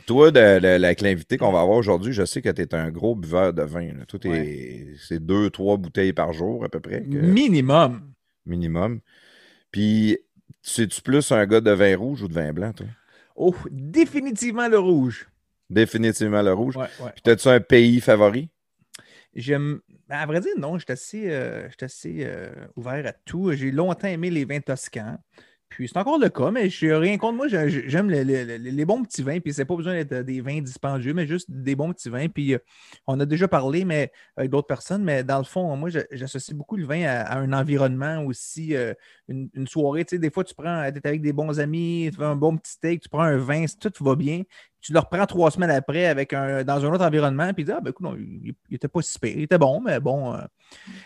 Toi, 0.08 0.32
de- 0.32 0.60
de- 0.60 0.68
avec 0.86 1.02
l'invité 1.02 1.38
qu'on 1.38 1.52
va 1.52 1.60
avoir 1.62 1.78
aujourd'hui, 1.78 2.14
je 2.14 2.24
sais 2.24 2.42
que 2.42 2.48
tu 2.50 2.62
es 2.62 2.74
un 2.74 2.90
gros 2.90 3.14
buveur 3.14 3.54
de 3.54 3.62
vin. 3.64 3.94
là. 3.94 4.06
Toi, 4.06 4.20
t'es- 4.20 4.96
c'est 5.06 5.20
deux, 5.24 5.50
trois 5.50 5.76
bouteilles 5.76 6.14
par 6.14 6.32
jour 6.32 6.64
à 6.64 6.70
peu 6.70 6.80
près, 6.80 7.04
que- 7.04 7.18
Minimum. 7.18 8.14
minimum. 8.46 9.02
Puis, 9.70 10.18
c'est-tu 10.62 11.02
plus 11.02 11.30
un 11.34 11.46
gars 11.46 11.60
de 11.60 11.72
vin 11.72 11.98
rouge 11.98 12.24
ou 12.24 12.30
de 12.30 12.34
vin 12.34 12.54
blanc, 12.54 12.72
toi? 12.72 12.88
Oh, 13.36 13.54
définitivement 13.70 14.70
le 14.70 14.80
rouge. 14.80 15.28
Définitivement 15.70 16.42
le 16.42 16.54
rouge. 16.54 16.78
Ouais, 16.78 16.88
ouais. 17.02 17.12
Puis, 17.22 17.30
as-tu 17.34 17.50
un 17.50 17.60
pays 17.60 18.00
favori? 18.00 18.50
J'aime. 19.36 19.82
À 20.10 20.26
vrai 20.26 20.40
dire, 20.40 20.54
non, 20.58 20.78
j'étais 20.80 20.94
assez, 20.94 21.30
euh, 21.30 21.68
assez 21.82 22.20
euh, 22.22 22.50
ouvert 22.78 23.06
à 23.06 23.12
tout. 23.12 23.52
J'ai 23.52 23.72
longtemps 23.72 24.08
aimé 24.08 24.30
les 24.30 24.46
vins 24.46 24.62
toscans. 24.62 25.18
Puis 25.70 25.90
c'est 25.90 25.98
encore 25.98 26.18
le 26.18 26.30
cas, 26.30 26.50
mais 26.50 26.70
je 26.70 26.88
rien 26.88 27.18
contre 27.18 27.36
moi. 27.38 27.48
j'ai- 27.50 27.70
j'ai- 27.70 27.90
J'aime 27.90 28.10
le- 28.10 28.24
le- 28.24 28.44
le- 28.46 28.58
les 28.58 28.86
bons 28.86 29.04
petits 29.04 29.22
vins. 29.22 29.40
Puis 29.40 29.54
c'est 29.54 29.66
pas 29.66 29.76
besoin 29.76 29.94
d'être 29.94 30.26
des 30.26 30.40
vins 30.42 30.62
dispendieux, 30.62 31.14
mais 31.14 31.28
juste 31.28 31.52
des 31.52 31.76
bons 31.76 31.92
petits 31.94 32.10
vins. 32.10 32.28
Puis 32.30 32.54
euh, 32.56 32.60
on 33.06 33.20
a 33.20 33.26
déjà 33.26 33.48
parlé 33.48 33.84
mais, 33.86 34.12
avec 34.38 34.50
d'autres 34.50 34.68
personnes, 34.68 35.04
mais 35.04 35.24
dans 35.24 35.38
le 35.40 35.44
fond, 35.44 35.76
moi, 35.76 35.90
j'associe 36.12 36.56
beaucoup 36.56 36.78
le 36.78 36.86
vin 36.86 37.04
à, 37.04 37.38
un 37.38 37.52
environnement 37.54 38.24
aussi. 38.26 38.76
euh, 38.76 38.94
une, 39.27 39.67
soirée, 39.67 40.05
tu 40.05 40.15
sais, 40.15 40.19
des 40.19 40.29
fois, 40.29 40.43
tu 40.43 40.55
prends, 40.55 40.89
tu 40.91 40.98
es 40.98 41.07
avec 41.07 41.22
des 41.22 41.34
bons 41.34 41.60
amis, 41.60 42.10
tu 42.12 42.17
fais 42.17 42.24
un 42.25 42.36
bon 42.36 42.55
petit 42.57 42.72
steak, 42.74 43.01
tu 43.01 43.10
prends 43.10 43.24
un 43.24 43.38
vin, 43.38 43.65
tout 43.79 44.03
va 44.03 44.15
bien. 44.15 44.43
Tu 44.79 44.93
le 44.93 45.00
reprends 45.00 45.25
trois 45.25 45.51
semaines 45.51 45.72
après 45.72 46.05
avec 46.05 46.31
un, 46.34 46.63
dans 46.63 46.86
un 46.86 46.93
autre 46.93 47.03
environnement, 47.03 47.53
puis 47.53 47.65
tu 47.65 47.72
dis, 47.72 47.72
ah, 47.72 47.81
ben 47.81 47.89
écoute, 47.89 48.05
non, 48.05 48.15
il, 48.15 48.53
il 48.69 48.75
était 48.75 48.88
pas 48.88 49.01
si 49.01 49.19
pire. 49.19 49.34
Il 49.36 49.43
était 49.43 49.57
bon, 49.57 49.81
mais 49.81 50.00
bon. 50.00 50.34
euh. 50.34 50.39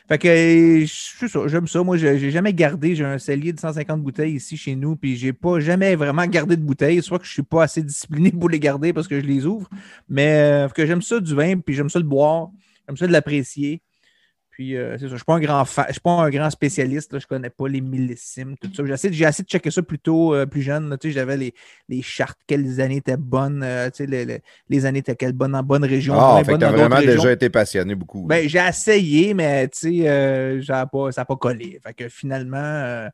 Fait 0.08 0.18
que 0.18 0.28
euh, 0.28 0.86
c'est 0.88 1.28
ça, 1.28 1.48
j'aime 1.48 1.68
ça. 1.68 1.82
Moi, 1.84 1.98
j'ai 1.98 2.32
jamais 2.32 2.54
gardé, 2.54 2.96
j'ai 2.96 3.06
un 3.06 3.18
cellier 3.18 3.54
de 3.54 3.60
150 3.60 4.02
bouteilles 4.02 4.34
ici 4.34 4.58
chez 4.58 4.76
nous, 4.76 4.96
puis 4.96 5.16
j'ai 5.16 5.34
pas 5.34 5.60
jamais 5.60 5.96
vraiment 5.96 6.26
gardé 6.28 6.58
de 6.58 6.62
bouteilles, 6.64 7.02
soit 7.02 7.18
que 7.20 7.26
je 7.26 7.32
suis 7.32 7.44
pas 7.44 7.64
assez 7.64 7.82
discipliné 7.82 8.32
pour 8.32 8.50
les 8.50 8.60
garder 8.60 8.94
parce 8.94 9.08
que 9.08 9.20
je 9.20 9.26
les 9.26 9.46
ouvre, 9.46 9.70
mais 10.10 10.66
euh, 10.66 10.70
que 10.70 10.86
j'aime 10.86 11.02
ça 11.02 11.20
du 11.20 11.34
vin, 11.34 11.58
puis 11.60 11.74
j'aime 11.74 11.90
ça 11.90 12.00
le 12.00 12.06
boire, 12.06 12.50
j'aime 12.88 12.98
ça 12.98 13.08
de 13.08 13.12
l'apprécier. 13.12 13.82
Puis 14.52 14.76
euh, 14.76 14.98
c'est 14.98 15.06
ça, 15.06 15.12
je 15.12 15.16
suis 15.16 15.26
pas 15.26 15.36
un 15.36 15.40
grand 15.40 15.64
fa- 15.66 15.86
je 15.88 15.94
suis 15.94 16.02
pas 16.02 16.12
un 16.12 16.30
grand 16.30 16.50
spécialiste, 16.50 17.14
là, 17.14 17.20
je 17.20 17.26
connais 17.26 17.50
pas 17.50 17.68
les 17.70 17.80
millésimes, 17.82 18.56
tout 18.58 18.70
ça. 18.74 18.86
J'ai 18.86 18.94
essayé, 18.94 19.14
j'ai 19.14 19.24
essayé 19.26 19.44
de 19.46 19.50
checker 19.50 19.72
ça 19.72 19.82
plutôt 19.82 20.36
euh, 20.36 20.46
plus 20.46 20.62
jeune. 20.62 20.96
tu 21.00 21.08
sais, 21.08 21.14
j'avais 21.14 21.38
les, 21.38 21.54
les 21.88 22.02
chartes, 22.02 22.38
quelles 22.48 22.82
années 22.82 22.98
étaient 22.98 23.18
bonnes, 23.18 23.64
euh, 23.64 23.90
tu 23.90 23.98
sais, 24.04 24.06
les, 24.06 24.26
les- 24.26 24.42
les 24.70 24.86
années 24.86 25.00
étaient 25.00 25.16
quelles 25.16 25.32
bonnes 25.34 25.56
en 25.56 25.64
bonne 25.64 25.86
région. 25.86 26.16
Ah, 26.16 26.34
moins 26.34 26.44
fait 26.44 26.52
que 26.54 26.58
d'autres 26.60 26.72
vraiment 26.78 26.96
régions. 26.98 27.22
déjà 27.22 27.32
été 27.32 27.50
passionné 27.50 27.96
beaucoup. 27.96 28.26
Ben, 28.28 28.48
j'ai 28.48 28.60
essayé, 28.60 29.34
mais 29.34 29.70
tu 29.70 29.80
sais, 29.80 30.10
euh, 30.10 30.62
ça 30.64 30.74
n'a 30.74 30.86
pas, 30.86 31.10
pas 31.12 31.36
collé. 31.38 31.80
Fait 31.82 31.94
que 31.94 32.10
finalement, 32.10 33.08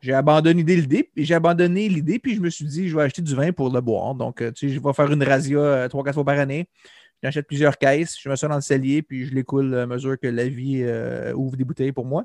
j'ai 0.00 0.14
abandonné 0.14 0.62
l'idée, 0.64 1.08
puis 1.14 1.24
j'ai 1.24 1.34
abandonné 1.34 1.88
l'idée, 1.88 2.18
puis 2.18 2.34
je 2.34 2.40
me 2.40 2.50
suis 2.50 2.64
dit, 2.64 2.88
je 2.88 2.96
vais 2.96 3.02
acheter 3.02 3.22
du 3.22 3.34
vin 3.36 3.52
pour 3.52 3.70
le 3.72 3.80
boire. 3.80 4.14
Donc, 4.14 4.38
tu 4.38 4.68
sais, 4.68 4.74
je 4.74 4.80
vais 4.80 4.92
faire 4.94 5.12
une 5.12 5.22
razzia 5.22 5.86
trois, 5.88 6.02
quatre 6.02 6.14
fois 6.14 6.24
par 6.24 6.38
année. 6.38 6.66
J'achète 7.22 7.46
plusieurs 7.46 7.78
caisses, 7.78 8.16
je 8.20 8.28
mets 8.28 8.36
ça 8.36 8.48
dans 8.48 8.56
le 8.56 8.60
cellier, 8.62 9.02
puis 9.02 9.26
je 9.26 9.34
l'écoule 9.34 9.74
à 9.76 9.86
mesure 9.86 10.18
que 10.18 10.26
la 10.26 10.48
vie 10.48 10.82
euh, 10.82 11.32
ouvre 11.34 11.56
des 11.56 11.64
bouteilles 11.64 11.92
pour 11.92 12.04
moi. 12.06 12.24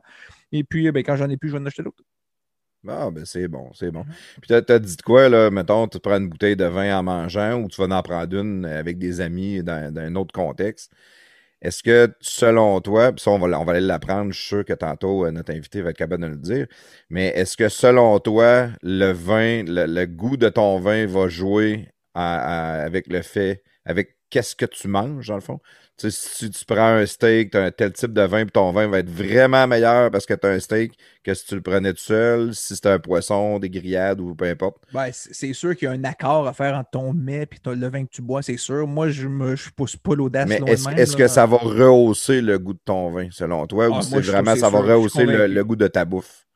Et 0.51 0.63
puis, 0.63 0.87
euh, 0.87 0.91
ben, 0.91 1.03
quand 1.03 1.15
j'en 1.17 1.29
ai 1.29 1.37
plus, 1.37 1.49
je 1.49 1.53
vais 1.55 1.61
en 1.61 1.65
acheter 1.65 1.83
d'autres. 1.83 2.03
Ah, 2.87 3.09
ben 3.11 3.25
c'est 3.25 3.47
bon, 3.47 3.71
c'est 3.73 3.91
Mhm. 3.91 3.91
bon. 3.91 4.05
Puis 4.41 4.47
t'as, 4.47 4.61
t'as 4.61 4.79
dit 4.79 4.95
de 4.95 5.01
quoi, 5.01 5.27
là, 5.29 5.49
mettons, 5.49 5.87
tu 5.87 5.99
prends 5.99 6.17
une 6.17 6.29
bouteille 6.29 6.55
de 6.55 6.65
vin 6.65 6.97
en 6.99 7.03
mangeant 7.03 7.59
ou 7.61 7.67
tu 7.67 7.81
vas 7.85 7.93
en 7.97 8.01
prendre 8.03 8.33
une 8.37 8.65
avec 8.65 8.97
des 8.97 9.19
amis 9.19 9.61
dans, 9.63 9.93
dans 9.93 10.01
un 10.01 10.15
autre 10.15 10.31
contexte. 10.31 10.91
Est-ce 11.61 11.83
que, 11.83 12.13
selon 12.21 12.81
toi, 12.81 13.11
puis 13.13 13.21
ça, 13.23 13.31
on 13.31 13.39
va, 13.39 13.59
on 13.59 13.65
va 13.65 13.73
aller 13.73 13.87
l'apprendre, 13.87 14.31
je 14.33 14.39
suis 14.39 14.47
sûr 14.49 14.65
que 14.65 14.73
tantôt, 14.73 15.25
euh, 15.25 15.31
notre 15.31 15.53
invité 15.53 15.81
va 15.81 15.91
être 15.91 15.97
capable 15.97 16.23
de 16.23 16.29
nous 16.29 16.35
le 16.35 16.41
dire, 16.41 16.67
mais 17.09 17.27
est-ce 17.29 17.57
que, 17.57 17.69
selon 17.69 18.19
toi, 18.19 18.69
le 18.83 19.11
vin, 19.13 19.63
le, 19.65 19.85
le 19.87 20.05
goût 20.07 20.37
de 20.37 20.49
ton 20.49 20.79
vin 20.79 21.07
va 21.07 21.29
jouer 21.29 21.89
à- 22.15 22.79
à- 22.81 22.83
avec 22.85 23.07
le 23.07 23.21
fait, 23.23 23.63
avec 23.85 24.16
qu'est-ce 24.29 24.55
que 24.55 24.65
tu 24.65 24.87
manges, 24.87 25.27
dans 25.27 25.35
le 25.35 25.41
fond? 25.41 25.59
Tu 25.97 26.11
sais, 26.11 26.29
si 26.35 26.49
tu 26.51 26.65
prends 26.65 26.95
un 26.95 27.05
steak, 27.07 27.51
tu 27.51 27.57
as 27.57 27.63
un 27.63 27.71
tel 27.71 27.91
type 27.91 28.13
de 28.13 28.21
vin, 28.21 28.43
puis 28.43 28.51
ton 28.51 28.71
vin 28.71 28.87
va 28.87 28.99
être 28.99 29.09
vraiment 29.09 29.65
meilleur 29.65 30.11
parce 30.11 30.27
que 30.27 30.35
tu 30.35 30.45
as 30.45 30.51
un 30.51 30.59
steak 30.59 30.93
que 31.23 31.33
si 31.33 31.45
tu 31.45 31.55
le 31.55 31.61
prenais 31.61 31.91
tout 31.91 31.99
seul, 31.99 32.53
si 32.53 32.75
c'était 32.75 32.89
un 32.89 32.99
poisson, 32.99 33.57
des 33.57 33.69
grillades 33.69 34.19
ou 34.21 34.35
peu 34.35 34.45
importe. 34.45 34.77
Ben, 34.93 35.09
c'est 35.11 35.53
sûr 35.53 35.75
qu'il 35.75 35.87
y 35.87 35.89
a 35.89 35.93
un 35.93 36.03
accord 36.03 36.47
à 36.47 36.53
faire 36.53 36.75
entre 36.75 36.91
ton 36.91 37.13
mets 37.13 37.43
et 37.43 37.75
le 37.75 37.87
vin 37.87 38.05
que 38.05 38.11
tu 38.11 38.21
bois, 38.21 38.43
c'est 38.43 38.57
sûr. 38.57 38.85
Moi, 38.87 39.09
je 39.09 39.27
ne 39.27 39.55
je 39.55 39.71
pousse 39.71 39.95
pas 39.95 40.13
l'audace 40.13 40.47
Mais 40.47 40.61
est-ce 40.67 41.17
que 41.17 41.27
ça 41.27 41.45
va 41.45 41.57
rehausser 41.57 42.41
le 42.41 42.59
goût 42.59 42.73
de 42.73 42.79
ton 42.83 43.09
vin, 43.09 43.29
selon 43.31 43.65
toi, 43.65 43.85
Ah, 43.85 43.89
ou 43.89 43.93
moi, 43.93 44.03
c'est 44.03 44.21
vraiment 44.21 44.55
ça 44.55 44.69
va 44.69 44.81
rehausser 44.81 45.25
le 45.25 45.63
goût 45.63 45.75
de 45.75 45.87
ta 45.87 46.05
bouffe? 46.05 46.46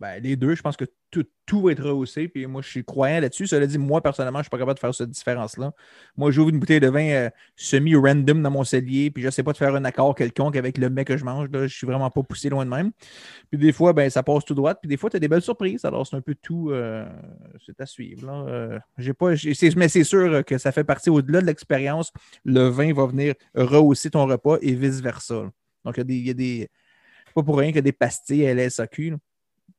Ben, 0.00 0.18
les 0.22 0.34
deux, 0.34 0.54
je 0.54 0.62
pense 0.62 0.78
que 0.78 0.86
tout, 1.10 1.26
tout 1.44 1.60
va 1.60 1.72
être 1.72 1.82
rehaussé. 1.82 2.26
Puis 2.26 2.46
moi, 2.46 2.62
je 2.62 2.68
suis 2.68 2.84
croyant 2.84 3.20
là-dessus. 3.20 3.46
Cela 3.46 3.66
dit, 3.66 3.76
moi, 3.76 4.00
personnellement, 4.00 4.38
je 4.38 4.40
ne 4.40 4.44
suis 4.44 4.50
pas 4.50 4.58
capable 4.58 4.76
de 4.76 4.80
faire 4.80 4.94
cette 4.94 5.10
différence-là. 5.10 5.72
Moi, 6.16 6.30
j'ouvre 6.30 6.48
une 6.48 6.58
bouteille 6.58 6.80
de 6.80 6.88
vin 6.88 7.06
euh, 7.10 7.30
semi-random 7.54 8.42
dans 8.42 8.50
mon 8.50 8.64
cellier, 8.64 9.10
puis 9.10 9.22
je 9.22 9.28
ne 9.28 9.30
sais 9.30 9.42
pas 9.42 9.52
de 9.52 9.58
faire 9.58 9.74
un 9.74 9.84
accord 9.84 10.14
quelconque 10.14 10.56
avec 10.56 10.78
le 10.78 10.88
mec 10.88 11.08
que 11.08 11.18
je 11.18 11.24
mange. 11.24 11.50
Là. 11.50 11.66
Je 11.66 11.76
suis 11.76 11.86
vraiment 11.86 12.08
pas 12.08 12.22
poussé 12.22 12.48
loin 12.48 12.64
de 12.64 12.70
même. 12.70 12.92
Puis 13.50 13.58
des 13.58 13.72
fois, 13.72 13.92
ben, 13.92 14.08
ça 14.08 14.22
passe 14.22 14.46
tout 14.46 14.54
droit. 14.54 14.74
Puis 14.74 14.88
des 14.88 14.96
fois, 14.96 15.10
tu 15.10 15.16
as 15.16 15.20
des 15.20 15.28
belles 15.28 15.42
surprises. 15.42 15.84
Alors, 15.84 16.06
c'est 16.06 16.16
un 16.16 16.22
peu 16.22 16.34
tout. 16.34 16.70
euh, 16.70 17.04
c'est 17.66 17.78
à 17.78 17.84
suivre. 17.86 18.26
Là. 18.26 18.44
Euh, 18.48 18.78
j'ai 18.96 19.12
pas, 19.12 19.32
mais 19.76 19.88
c'est 19.88 20.04
sûr 20.04 20.42
que 20.46 20.56
ça 20.56 20.72
fait 20.72 20.84
partie 20.84 21.10
au-delà 21.10 21.42
de 21.42 21.46
l'expérience. 21.46 22.10
Le 22.46 22.68
vin 22.68 22.94
va 22.94 23.04
venir 23.04 23.34
rehausser 23.54 24.08
ton 24.08 24.26
repas 24.26 24.56
et 24.62 24.72
vice-versa. 24.72 25.50
Donc, 25.84 25.98
il 25.98 26.26
y 26.26 26.30
a 26.30 26.34
des. 26.34 26.68
pas 27.34 27.42
pour 27.42 27.58
rien 27.58 27.70
a 27.74 27.80
des 27.82 27.92
pastilles 27.92 28.46
à 28.46 28.54
la 28.54 28.70
SAQ 28.70 29.10
là, 29.10 29.16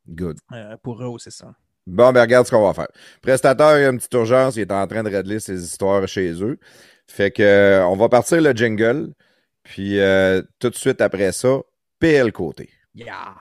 Good. 0.07 0.37
euh, 0.53 0.75
pour 0.83 0.97
rehausser 0.97 1.31
ça. 1.31 1.53
Bon, 1.87 2.11
ben 2.11 2.21
regarde 2.21 2.45
ce 2.45 2.51
qu'on 2.51 2.65
va 2.65 2.73
faire. 2.73 2.87
Prestateur, 3.21 3.77
il 3.77 3.81
y 3.81 3.85
a 3.85 3.89
une 3.89 3.97
petite 3.97 4.13
urgence, 4.13 4.55
il 4.55 4.61
est 4.61 4.71
en 4.71 4.85
train 4.87 5.03
de 5.03 5.09
régler 5.09 5.39
ses 5.39 5.63
histoires 5.63 6.07
chez 6.07 6.31
eux. 6.43 6.57
Fait 7.07 7.31
que 7.31 7.41
euh, 7.41 7.85
on 7.87 7.95
va 7.95 8.07
partir 8.09 8.41
le 8.41 8.51
jingle. 8.53 9.13
Puis 9.63 9.99
euh, 9.99 10.41
tout 10.59 10.69
de 10.69 10.75
suite 10.75 11.01
après 11.01 11.31
ça, 11.31 11.59
PL 11.99 12.31
côté. 12.31 12.69
Yeah! 12.95 13.35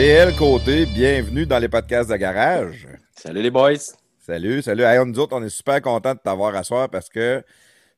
PL 0.00 0.34
côté, 0.34 0.86
bienvenue 0.86 1.44
dans 1.44 1.58
les 1.58 1.68
podcasts 1.68 2.08
de 2.08 2.16
garage. 2.16 2.88
Salut 3.14 3.42
les 3.42 3.50
boys. 3.50 3.74
Salut, 4.18 4.62
salut. 4.62 4.82
Hey, 4.82 4.98
nous 5.04 5.18
autres, 5.18 5.36
on 5.36 5.42
est 5.42 5.50
super 5.50 5.82
contents 5.82 6.14
de 6.14 6.18
t'avoir 6.24 6.56
à 6.56 6.64
soir 6.64 6.88
parce 6.88 7.10
que 7.10 7.44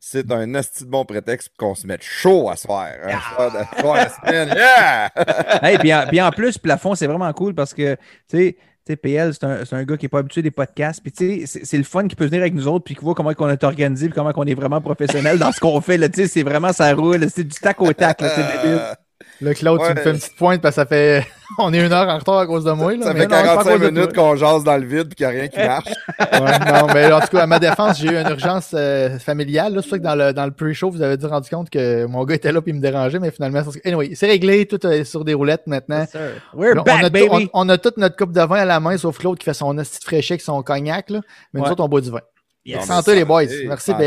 c'est 0.00 0.28
un 0.32 0.52
asti 0.56 0.82
de 0.85 0.90
bon 0.90 1.04
prétexte 1.04 1.50
pour 1.50 1.68
qu'on 1.68 1.75
se 1.76 1.87
mette 1.87 2.02
chaud 2.02 2.50
à 2.50 2.56
soir. 2.56 2.88
Un 3.04 3.21
soir 3.21 3.52
de 3.52 3.80
soir 3.80 3.94
la 3.94 4.09
semaine. 4.09 4.49
Yeah! 4.49 5.11
Hey, 5.62 5.78
puis, 5.78 5.94
en, 5.94 6.06
puis 6.09 6.21
en 6.21 6.32
plus, 6.32 6.59
Plafond, 6.59 6.97
c'est 6.97 7.06
vraiment 7.06 7.32
cool 7.35 7.54
parce 7.54 7.73
que, 7.73 7.94
tu 8.28 8.37
sais, 8.37 8.56
tu 8.85 8.94
sais, 8.94 8.97
PL, 8.97 9.32
c'est 9.32 9.44
un, 9.44 9.64
c'est 9.64 9.76
un 9.76 9.85
gars 9.85 9.97
qui 9.97 10.06
n'est 10.06 10.09
pas 10.09 10.18
habitué 10.18 10.42
des 10.42 10.50
podcasts. 10.50 11.00
Puis, 11.04 11.12
tu 11.12 11.47
sais, 11.47 11.61
c'est- 11.64 11.78
le 11.78 11.85
fun 11.85 12.09
qui 12.09 12.16
peut 12.16 12.26
venir 12.26 12.40
avec 12.40 12.52
nous 12.52 12.66
autres, 12.66 12.85
puis 12.85 12.97
qui 12.97 13.04
voit 13.04 13.14
comment 13.14 13.30
on 13.38 13.49
est 13.49 13.62
organisé, 13.62 14.09
puis 14.09 14.14
comment 14.16 14.32
on 14.35 14.44
est 14.44 14.54
vraiment 14.54 14.80
professionnel 14.80 15.38
dans 15.38 15.52
ce 15.52 15.61
qu'on 15.61 15.80
fait. 15.80 16.00
C'est 16.26 16.42
vraiment, 16.42 16.73
ça 16.73 16.92
roule. 16.94 17.30
C'est 17.30 17.44
du 17.44 17.56
tac 17.61 17.80
au 17.80 17.92
tac. 17.92 18.23
là, 18.23 18.97
Là, 19.41 19.55
Claude, 19.55 19.81
tu 19.85 19.91
me 19.95 19.97
fais 20.01 20.11
une 20.11 20.19
petite 20.19 20.37
pointe 20.37 20.61
parce 20.61 20.77
que 20.77 20.83
ça 20.83 20.87
fait. 20.87 21.27
On 21.59 21.73
est 21.75 21.85
une 21.85 21.93
heure 21.93 22.09
en 22.09 22.17
retard 22.19 22.39
à 22.39 22.47
cause 22.47 22.65
de 22.65 22.71
moi. 22.73 22.95
Là, 22.97 23.07
Ça 23.07 23.12
mais 23.12 23.21
fait 23.23 23.27
non, 23.27 23.37
c'est 23.37 23.43
pas 23.45 23.51
à 23.51 23.55
45 23.57 23.71
cause 23.73 23.81
de 23.83 23.91
minutes 23.91 24.15
qu'on 24.15 24.37
jase 24.37 24.65
dans 24.65 24.77
le 24.79 24.87
vide 24.87 25.09
et 25.11 25.15
qu'il 25.15 25.27
n'y 25.27 25.33
a 25.33 25.35
rien 25.41 25.49
qui 25.49 25.59
marche. 25.59 25.91
Ouais, 26.33 26.59
non, 26.81 26.87
mais 26.95 27.12
en 27.12 27.21
tout 27.21 27.27
cas, 27.27 27.43
à 27.43 27.47
ma 27.47 27.59
défense, 27.59 27.99
j'ai 28.01 28.09
eu 28.09 28.17
une 28.17 28.29
urgence 28.29 28.71
euh, 28.75 29.19
familiale. 29.19 29.75
là. 29.75 29.83
C'est 29.83 29.91
ça 29.91 29.99
que 29.99 30.03
dans 30.03 30.15
le, 30.15 30.33
dans 30.33 30.47
le 30.47 30.53
pre-show, 30.53 30.91
vous 30.91 31.03
avez 31.03 31.17
dû 31.19 31.27
rendu 31.27 31.51
compte 31.51 31.69
que 31.69 32.07
mon 32.07 32.25
gars 32.25 32.37
était 32.37 32.53
là 32.53 32.61
et 32.61 32.62
il 32.71 32.75
me 32.75 32.81
dérangeait, 32.81 33.19
mais 33.19 33.31
finalement, 33.31 33.62
c'est- 33.71 33.85
anyway, 33.87 34.12
c'est 34.15 34.27
réglé, 34.29 34.65
tout 34.67 34.87
est 34.87 35.05
sur 35.05 35.25
des 35.25 35.35
roulettes 35.35 35.67
maintenant. 35.67 36.07
We're 36.55 36.75
Là, 36.77 36.83
back, 36.85 36.97
on, 37.03 37.05
a 37.05 37.11
baby! 37.11 37.29
on, 37.53 37.65
on 37.65 37.69
a 37.69 37.77
toute 37.79 37.99
notre 37.99 38.17
coupe 38.17 38.33
de 38.33 38.41
vin 38.41 38.61
à 38.61 38.65
la 38.65 38.81
main, 38.81 38.97
sauf 38.97 39.19
Claude 39.19 39.37
qui 39.39 39.45
fait 39.45 39.53
son 39.55 39.77
esti 39.79 39.99
de 39.99 40.05
fraîché 40.05 40.35
avec 40.35 40.43
son 40.43 40.62
cognac. 40.62 41.11
Là. 41.11 41.21
Mais 41.53 41.61
nous 41.61 41.67
Ouais. 41.67 41.73
autres, 41.73 41.85
on 41.85 41.89
boit 41.89 42.01
du 42.01 42.11
vin. 42.11 42.21
Yes. 42.64 42.87
Santé, 42.87 43.16
les 43.16 43.25
boys. 43.25 43.45
Merci, 43.66 43.92
BL. 43.92 44.02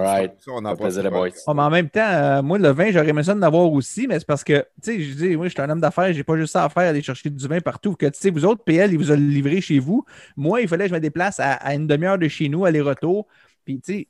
right. 0.00 0.32
On 0.48 0.64
en 0.64 0.76
plaisir, 0.76 1.02
les 1.02 1.10
boys. 1.10 1.28
Ouais, 1.28 1.54
mais 1.54 1.62
en 1.62 1.70
même 1.70 1.88
temps, 1.90 2.08
euh, 2.08 2.40
moi, 2.42 2.56
le 2.58 2.68
vin, 2.68 2.90
j'aurais 2.92 3.08
aimé 3.08 3.22
ça 3.24 3.34
d'en 3.34 3.42
avoir 3.42 3.70
aussi, 3.72 4.06
mais 4.06 4.18
c'est 4.20 4.26
parce 4.26 4.44
que, 4.44 4.60
tu 4.82 4.92
sais, 4.92 5.00
je 5.02 5.14
dis, 5.14 5.36
moi, 5.36 5.46
je 5.46 5.50
suis 5.52 5.60
un 5.60 5.68
homme 5.70 5.80
d'affaires, 5.80 6.12
j'ai 6.12 6.22
pas 6.22 6.36
juste 6.36 6.52
ça 6.52 6.64
à 6.64 6.68
faire, 6.68 6.84
aller 6.88 7.02
chercher 7.02 7.30
du 7.30 7.48
vin 7.48 7.60
partout. 7.60 7.94
Que, 7.94 8.06
tu 8.06 8.12
sais, 8.20 8.30
vous 8.30 8.44
autres, 8.44 8.62
PL, 8.62 8.92
il 8.92 8.98
vous 8.98 9.10
a 9.10 9.16
livré 9.16 9.60
chez 9.60 9.80
vous. 9.80 10.04
Moi, 10.36 10.60
il 10.60 10.68
fallait 10.68 10.84
que 10.84 10.90
je 10.90 10.94
me 10.94 11.00
déplace 11.00 11.40
à, 11.40 11.54
à 11.54 11.74
une 11.74 11.88
demi-heure 11.88 12.16
de 12.18 12.28
chez 12.28 12.48
nous, 12.48 12.64
aller-retour. 12.64 13.26
Puis, 13.64 13.80
tu 13.80 13.92
sais, 13.92 14.08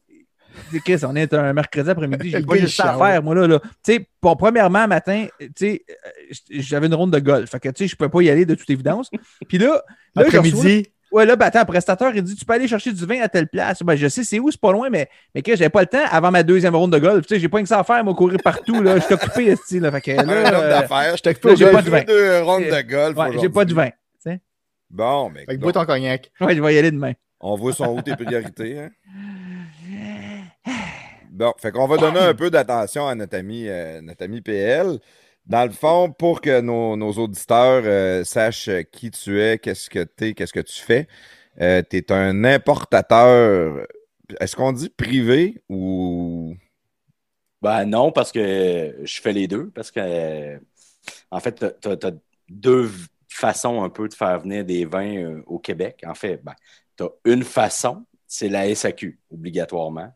Chris, 0.85 1.01
on 1.05 1.17
est 1.17 1.33
un 1.35 1.53
mercredi 1.55 1.89
après-midi, 1.89 2.31
j'ai 2.31 2.43
pas 2.47 2.57
juste 2.57 2.77
ça 2.77 2.95
à 2.95 2.99
faire, 2.99 3.23
moi, 3.23 3.35
là. 3.35 3.47
là. 3.47 3.61
Tu 3.83 3.95
sais, 3.95 4.09
pour 4.21 4.37
premièrement, 4.37 4.87
matin, 4.89 5.27
tu 5.41 5.49
sais, 5.57 5.85
euh, 5.91 6.35
j'avais 6.51 6.87
une 6.89 6.95
ronde 6.95 7.13
de 7.15 7.19
golf. 7.19 7.49
Fait 7.51 7.61
que, 7.61 7.69
tu 7.71 7.85
sais, 7.85 7.89
je 7.89 7.97
pouvais 7.97 8.11
pas 8.11 8.21
y 8.23 8.29
aller 8.29 8.45
de 8.45 8.55
toute 8.55 8.69
évidence. 8.69 9.11
Puis 9.49 9.57
là, 9.57 9.67
là, 9.69 9.73
je 10.17 10.21
reçois- 10.21 10.39
Après-midi, 10.41 10.87
Ouais, 11.13 11.25
là, 11.25 11.37
ben 11.37 11.47
attends, 11.47 11.61
le 11.61 11.67
prestateur, 11.67 12.15
il 12.15 12.23
dit 12.23 12.35
Tu 12.35 12.45
peux 12.45 12.53
aller 12.53 12.67
chercher 12.69 12.93
du 12.93 13.07
vin 13.07 13.21
à 13.21 13.29
telle 13.29 13.47
place. 13.49 13.83
Ben, 13.83 13.95
je 13.97 14.09
sais 14.09 14.25
c'est 14.25 14.39
où, 14.39 14.51
c'est 14.51 14.61
pas 14.61 14.73
loin, 14.73 14.91
mais, 14.91 15.09
mais 15.35 15.43
que 15.43 15.55
j'avais 15.55 15.71
pas 15.71 15.81
le 15.81 15.87
temps 15.87 16.05
avant 16.11 16.31
ma 16.31 16.43
deuxième 16.43 16.75
ronde 16.75 16.93
de 16.93 16.99
golf. 16.99 17.27
Tu 17.27 17.35
sais, 17.35 17.41
j'ai 17.41 17.49
pas 17.49 17.61
que 17.63 17.69
ça 17.69 17.79
à 17.79 17.85
faire, 17.85 18.03
moi, 18.05 18.15
courir 18.15 18.39
partout. 18.43 18.83
Là. 18.83 18.97
Je 18.99 19.05
suis 19.05 19.15
occupé, 19.15 19.47
esti, 19.53 19.79
là. 19.81 19.91
Fait 19.93 20.01
que 20.01 20.11
là, 20.11 20.23
Un 20.23 20.29
homme 20.29 20.65
euh, 20.65 20.69
d'affaires. 20.69 21.17
je 21.17 21.23
t'occupe 21.23 21.57
j'ai 21.57 21.71
pas 21.71 21.83
de 21.83 21.91
vin. 21.91 22.03
Deux 22.03 22.43
rondes 22.43 22.65
de 22.65 22.83
golf. 22.83 23.17
ouais, 23.17 23.39
j'ai 23.41 23.49
pas 23.49 23.65
de 23.65 23.75
vin. 23.75 23.91
Bon, 24.89 25.31
mais 25.31 25.45
Fait 25.45 25.57
que 25.57 25.61
bois 25.61 25.73
ton 25.73 25.85
cognac. 25.85 26.31
Ouais, 26.41 26.55
je 26.55 26.63
vais 26.63 26.75
y 26.75 26.79
aller 26.79 26.93
demain. 26.93 27.13
on 27.41 27.57
voit 27.57 27.73
son 27.73 27.97
où 27.97 28.03
tes 28.03 28.15
priorités. 28.15 28.79
Hein? 28.81 28.91
Bon, 31.31 31.53
fait 31.59 31.71
qu'on 31.71 31.87
va 31.87 31.99
donner 31.99 32.21
un 32.21 32.33
peu 32.33 32.49
d'attention 32.51 33.07
à 33.07 33.15
notre 33.15 33.37
ami, 33.37 33.69
euh, 33.69 34.01
notre 34.01 34.25
ami 34.25 34.41
PL. 34.41 34.99
Dans 35.47 35.65
le 35.65 35.71
fond, 35.71 36.11
pour 36.11 36.41
que 36.41 36.61
nos, 36.61 37.13
auditeurs 37.13 37.83
euh, 37.85 38.25
sachent 38.25 38.71
qui 38.91 39.13
tu 39.13 39.41
es, 39.41 39.59
qu'est-ce 39.59 39.89
que 39.89 40.03
tu 40.03 40.25
es, 40.25 40.35
qu'est-ce 40.35 40.53
que 40.53 40.61
tu 40.61 40.81
fais, 40.81 41.07
euh, 41.61 41.83
tu 41.89 41.99
es 41.99 42.13
un 42.13 42.45
importateur. 42.45 43.87
Est-ce 44.41 44.57
qu'on 44.57 44.73
dit 44.73 44.91
privé 44.91 45.63
ou? 45.69 46.57
Ben 47.63 47.85
non, 47.85 48.11
parce 48.11 48.33
que 48.33 48.97
je 49.03 49.21
fais 49.21 49.33
les 49.33 49.47
deux. 49.47 49.71
Parce 49.71 49.93
que, 49.93 50.01
euh, 50.01 50.59
en 51.31 51.39
fait, 51.39 51.65
tu 51.81 51.89
as, 51.89 52.13
deux 52.49 52.91
façons 53.29 53.83
un 53.83 53.89
peu 53.89 54.09
de 54.09 54.15
faire 54.15 54.41
venir 54.41 54.65
des 54.65 54.85
vins 54.85 55.43
au 55.47 55.59
Québec. 55.59 56.03
En 56.07 56.15
fait, 56.15 56.43
ben, 56.43 56.55
tu 56.97 57.05
as 57.05 57.09
une 57.25 57.45
façon, 57.45 58.05
c'est 58.27 58.49
la 58.49 58.73
SAQ, 58.75 59.19
obligatoirement. 59.31 60.13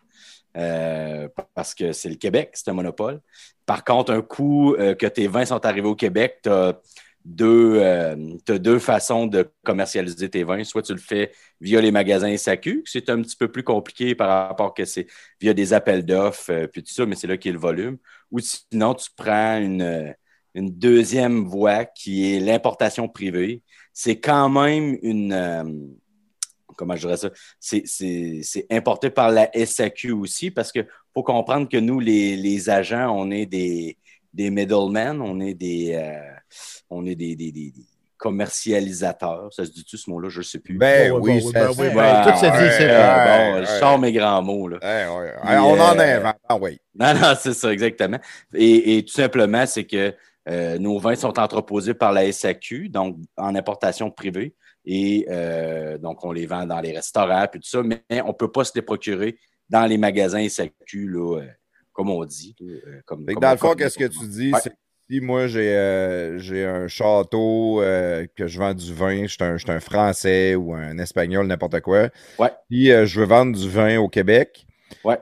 Euh, 0.56 1.28
parce 1.54 1.74
que 1.74 1.92
c'est 1.92 2.08
le 2.08 2.16
Québec, 2.16 2.50
c'est 2.54 2.68
un 2.70 2.74
monopole. 2.74 3.20
Par 3.66 3.84
contre, 3.84 4.12
un 4.12 4.22
coup 4.22 4.74
euh, 4.74 4.94
que 4.94 5.06
tes 5.06 5.28
vins 5.28 5.44
sont 5.44 5.64
arrivés 5.64 5.88
au 5.88 5.94
Québec, 5.94 6.40
tu 6.42 6.48
as 6.50 6.80
deux, 7.24 7.76
euh, 7.76 8.16
deux 8.46 8.78
façons 8.78 9.26
de 9.26 9.48
commercialiser 9.64 10.28
tes 10.28 10.42
vins. 10.42 10.64
Soit 10.64 10.82
tu 10.82 10.92
le 10.92 10.98
fais 10.98 11.32
via 11.60 11.80
les 11.80 11.92
magasins 11.92 12.36
SAQ, 12.36 12.82
c'est 12.86 13.10
un 13.10 13.22
petit 13.22 13.36
peu 13.36 13.48
plus 13.48 13.62
compliqué 13.62 14.14
par 14.14 14.48
rapport 14.48 14.74
que 14.74 14.84
c'est 14.84 15.06
via 15.40 15.54
des 15.54 15.72
appels 15.72 16.04
d'offres, 16.04 16.66
puis 16.72 16.82
tout 16.82 16.92
ça, 16.92 17.06
mais 17.06 17.14
c'est 17.14 17.26
là 17.26 17.36
qu'il 17.36 17.50
y 17.50 17.52
a 17.52 17.54
le 17.54 17.60
volume. 17.60 17.98
Ou 18.32 18.40
sinon, 18.40 18.94
tu 18.94 19.08
prends 19.14 19.58
une, 19.58 20.14
une 20.54 20.70
deuxième 20.70 21.44
voie 21.44 21.84
qui 21.84 22.34
est 22.34 22.40
l'importation 22.40 23.08
privée. 23.08 23.62
C'est 23.92 24.18
quand 24.18 24.48
même 24.48 24.98
une. 25.02 25.94
Comment 26.80 26.96
je 26.96 27.06
dirais 27.06 27.16
ça? 27.18 27.30
C'est- 27.60 28.66
importé 28.70 29.10
par 29.10 29.30
la 29.30 29.48
SAQ 29.54 30.12
aussi 30.12 30.50
parce 30.50 30.72
qu'il 30.72 30.86
faut 31.14 31.22
comprendre 31.22 31.68
que 31.68 31.76
nous, 31.76 32.00
les, 32.00 32.36
les 32.36 32.70
agents, 32.70 33.14
on 33.14 33.30
est 33.30 33.46
des, 33.46 33.96
des 34.32 34.50
middlemen, 34.50 35.20
on 35.20 35.38
est 35.40 35.54
des. 35.54 35.92
euh, 35.94 36.18
on 36.88 37.04
est 37.06 37.14
des, 37.14 37.36
des- 37.36 37.52
des- 37.52 37.70
des 37.70 37.84
commercialisateurs. 38.16 39.52
Ça 39.52 39.64
se 39.64 39.70
dit-tu 39.70 39.96
ce 39.96 40.10
mot-là? 40.10 40.28
Je 40.28 40.38
ne 40.38 40.42
sais 40.44 40.58
plus. 40.58 40.76
Ben 40.76 41.12
Ouais, 41.12 41.20
oui, 41.34 41.42
ça 41.42 41.50
ben 41.52 41.68
oui, 41.78 41.88
ben, 41.94 42.22
tout 42.24 42.38
se 42.38 42.44
dit, 42.46 42.74
c'est 42.76 42.86
Ouais, 42.86 43.24
bon, 43.24 43.54
ouais. 43.60 43.66
je 43.66 43.78
sors 43.78 43.98
mes 43.98 44.12
grands 44.12 44.42
mots. 44.42 44.68
Là. 44.68 44.78
On 45.62 45.80
en 45.80 45.98
euh, 45.98 46.16
invente. 46.18 46.36
Ah 46.48 46.56
oui. 46.56 46.78
Non, 46.94 47.14
non, 47.14 47.34
c'est 47.40 47.54
ça, 47.54 47.72
exactement. 47.72 48.18
Et, 48.54 48.98
et 48.98 49.04
tout 49.04 49.12
simplement, 49.12 49.64
c'est 49.66 49.84
que 49.84 50.14
euh, 50.48 50.78
nos 50.78 50.98
vins 50.98 51.14
sont 51.14 51.38
entreposés 51.38 51.94
par 51.94 52.12
la 52.12 52.30
SAQ, 52.32 52.88
donc 52.88 53.16
en 53.36 53.54
importation 53.54 54.10
privée. 54.10 54.54
Et 54.84 55.26
euh, 55.28 55.98
donc, 55.98 56.24
on 56.24 56.32
les 56.32 56.46
vend 56.46 56.66
dans 56.66 56.80
les 56.80 56.92
restaurants, 56.92 57.46
puis 57.50 57.60
tout 57.60 57.68
ça, 57.68 57.82
mais 57.82 58.02
on 58.22 58.28
ne 58.28 58.32
peut 58.32 58.50
pas 58.50 58.64
se 58.64 58.72
les 58.74 58.82
procurer 58.82 59.36
dans 59.68 59.86
les 59.86 59.98
magasins 59.98 60.48
SAQ, 60.48 61.08
là, 61.08 61.40
euh, 61.40 61.46
comme 61.92 62.10
on 62.10 62.24
dit. 62.24 62.56
euh, 62.62 63.00
comme, 63.04 63.26
comme 63.26 63.40
dans 63.40 63.50
le 63.50 63.56
fond, 63.56 63.74
qu'est-ce 63.74 63.98
que 63.98 64.04
tu 64.04 64.26
dis? 64.26 64.52
Ouais. 64.52 64.60
C'est 64.62 64.70
que 64.70 64.76
si 65.10 65.20
moi, 65.20 65.48
j'ai 65.48 66.36
j'ai 66.38 66.64
un 66.64 66.86
château 66.88 67.82
que 68.36 68.46
je 68.46 68.58
vends 68.58 68.74
du 68.74 68.94
vin, 68.94 69.26
je 69.26 69.34
suis 69.34 69.42
un, 69.42 69.56
un 69.74 69.80
Français 69.80 70.54
ou 70.54 70.72
un 70.72 70.98
Espagnol, 70.98 71.46
n'importe 71.46 71.80
quoi. 71.80 72.10
Ouais. 72.38 72.50
Puis 72.68 72.86
je 72.86 73.20
veux 73.20 73.26
vendre 73.26 73.58
du 73.58 73.68
vin 73.68 73.98
au 73.98 74.08
Québec. 74.08 74.64
Ouais. 75.04 75.18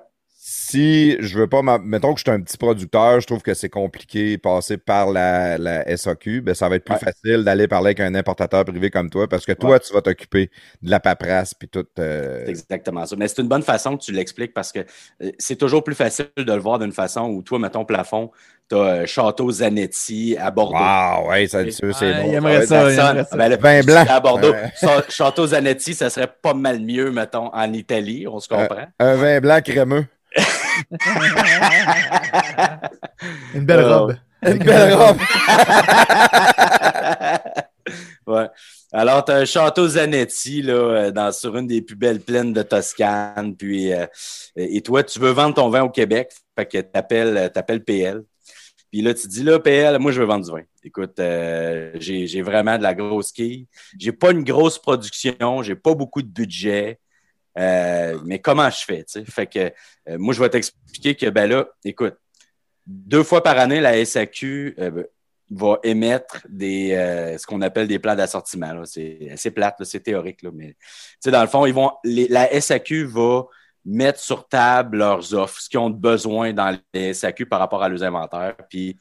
Si 0.51 1.15
je 1.21 1.39
veux 1.39 1.47
pas, 1.47 1.61
mettons 1.83 2.15
que 2.15 2.21
je 2.21 2.25
suis 2.25 2.31
un 2.35 2.41
petit 2.41 2.57
producteur, 2.57 3.21
je 3.21 3.27
trouve 3.27 3.43
que 3.43 3.53
c'est 3.53 3.69
compliqué 3.69 4.37
de 4.39 4.41
passer 4.41 4.79
par 4.79 5.11
la, 5.11 5.59
la 5.59 5.95
SAQ, 5.95 6.41
ben 6.41 6.55
ça 6.55 6.71
va 6.71 6.77
être 6.77 6.87
plus 6.87 6.95
Ouais. 6.95 7.01
facile 7.01 7.45
d'aller 7.45 7.69
parler 7.69 7.89
avec 7.89 8.01
un 8.01 8.15
importateur 8.15 8.65
privé 8.65 8.89
comme 8.89 9.11
toi 9.11 9.29
parce 9.29 9.45
que 9.45 9.53
toi, 9.53 9.73
Ouais. 9.73 9.81
tu 9.81 9.93
vas 9.93 10.01
t'occuper 10.01 10.51
de 10.81 10.91
la 10.91 11.01
paperasse 11.01 11.53
puis 11.53 11.69
tout. 11.69 11.85
euh, 11.99 12.45
C'est 12.47 12.51
exactement 12.51 13.05
ça. 13.05 13.15
Mais 13.17 13.29
c'est 13.29 13.43
une 13.43 13.49
bonne 13.49 13.63
façon 13.63 13.99
que 13.99 14.03
tu 14.03 14.11
l'expliques 14.13 14.55
parce 14.55 14.73
que 14.73 14.79
euh, 15.23 15.31
c'est 15.39 15.57
toujours 15.57 15.85
plus 15.85 15.95
facile 15.95 16.31
de 16.39 16.51
le 16.51 16.61
voir 16.61 16.79
d'une 16.79 16.93
façon 16.93 17.25
où 17.29 17.43
toi, 17.43 17.59
mettons 17.59 17.85
plafond, 17.85 18.31
tu 18.71 18.77
as 18.77 19.05
Château 19.05 19.51
Zanetti 19.51 20.35
à 20.41 20.51
Bordeaux. 20.51 20.79
Wow, 20.79 21.29
ouais, 21.29 21.47
ça, 21.47 21.63
ça, 21.71 21.93
c'est 21.93 22.07
Ouais, 22.07 22.23
bon. 22.23 22.29
il 22.31 22.35
aimerait 22.37 22.67
ça. 22.67 22.85
Ça 22.85 22.91
il 22.91 22.97
sonne. 22.97 23.07
aimerait 23.11 23.25
ça. 23.25 23.37
Ben, 23.37 23.49
le 23.51 23.57
Vin 23.59 23.81
blanc. 23.83 24.05
À 24.09 24.21
Bordeaux. 24.21 24.53
Ouais. 24.53 24.71
Château 25.11 25.47
Zanetti, 25.49 25.93
ça 25.93 26.09
serait 26.09 26.33
pas 26.41 26.55
mal 26.55 26.81
mieux, 26.81 27.11
mettons, 27.11 27.55
en 27.55 27.71
Italie, 27.75 28.27
on 28.27 28.41
se 28.41 28.49
comprend. 28.49 28.87
Un 28.99 29.15
vin 29.17 29.41
blanc 29.41 29.61
crémeux. 29.63 30.07
Une 33.55 33.65
belle 33.65 33.81
Euh, 33.81 33.97
robe. 33.99 34.17
Une 34.43 34.59
belle 34.59 34.95
robe. 34.95 35.19
ouais. 38.27 38.47
Alors, 38.93 39.25
tu 39.25 39.33
as 39.33 39.37
un 39.37 39.45
château 39.45 39.89
Zanetti 39.89 40.63
là, 40.63 40.73
euh, 40.73 41.11
dans, 41.11 41.33
sur 41.33 41.57
une 41.57 41.67
des 41.67 41.83
plus 41.83 41.97
belles 41.97 42.21
plaines 42.21 42.53
de 42.53 42.63
Toscane. 42.63 43.55
Puis, 43.57 43.93
euh, 43.93 44.07
et 44.57 44.81
toi, 44.81 45.03
tu 45.03 45.19
veux 45.19 45.31
vendre 45.31 45.55
ton 45.55 45.69
vin 45.69 45.83
au 45.83 45.91
Québec. 45.91 46.33
Fait 46.57 46.67
que 46.67 46.79
tu 46.79 46.89
appelles 46.95 47.85
PL. 47.85 48.23
Puis 48.91 49.03
là, 49.03 49.13
tu 49.13 49.29
dis 49.29 49.43
là, 49.43 49.59
PL, 49.59 49.99
moi, 49.99 50.13
je 50.13 50.21
veux 50.21 50.27
vendre 50.27 50.47
du 50.47 50.51
vin. 50.51 50.63
Écoute, 50.83 51.19
euh, 51.21 51.91
j'ai 51.97 52.27
j'ai 52.27 52.41
vraiment 52.41 52.79
de 52.79 52.83
la 52.83 52.95
grosse 52.95 53.33
quille. 53.33 53.67
J'ai 53.99 54.13
pas 54.13 54.31
une 54.31 54.45
grosse 54.45 54.79
production, 54.79 55.63
j'ai 55.63 55.75
pas 55.75 55.95
beaucoup 55.95 56.23
de 56.23 56.29
budget. 56.29 56.99
Euh, 57.59 58.19
mais 58.25 58.39
comment 58.39 58.71
je 58.71 58.85
fais? 58.85 59.05
Fait 59.25 59.47
que 59.47 59.73
euh, 60.09 60.19
moi, 60.19 60.33
je 60.33 60.41
vais 60.41 60.49
t'expliquer 60.49 61.15
que 61.15 61.29
ben 61.31 61.51
là, 61.51 61.67
écoute, 61.85 62.15
deux 62.87 63.23
fois 63.23 63.43
par 63.43 63.59
année, 63.59 63.81
la 63.81 64.05
SAQ 64.05 64.77
euh, 64.79 65.03
va 65.51 65.79
émettre 65.83 66.47
des 66.49 66.91
ce 67.39 67.47
qu'on 67.47 67.63
appelle 67.63 67.89
des 67.89 67.99
plans 67.99 68.15
d'assortiment. 68.15 68.85
C'est 68.85 69.31
assez 69.33 69.51
plate, 69.51 69.83
c'est 69.85 70.01
théorique, 70.01 70.43
là, 70.43 70.51
mais 70.53 70.77
dans 71.25 71.41
le 71.41 71.49
fond, 71.49 71.67
ils 71.67 71.75
vont 71.75 71.93
la 72.05 72.61
SAQ 72.61 73.07
va 73.07 73.45
mettre 73.85 74.21
sur 74.21 74.47
table 74.47 74.99
leurs 74.99 75.33
offres, 75.33 75.61
ce 75.61 75.69
qu'ils 75.69 75.79
ont 75.79 75.91
besoin 75.91 76.53
dans 76.53 76.79
les 76.93 77.15
SAQ 77.15 77.47
par 77.47 77.61
rapport 77.61 77.83
à 77.83 77.89
leurs 77.89 78.03
inventaires. 78.03 78.57
Puis 78.69 78.99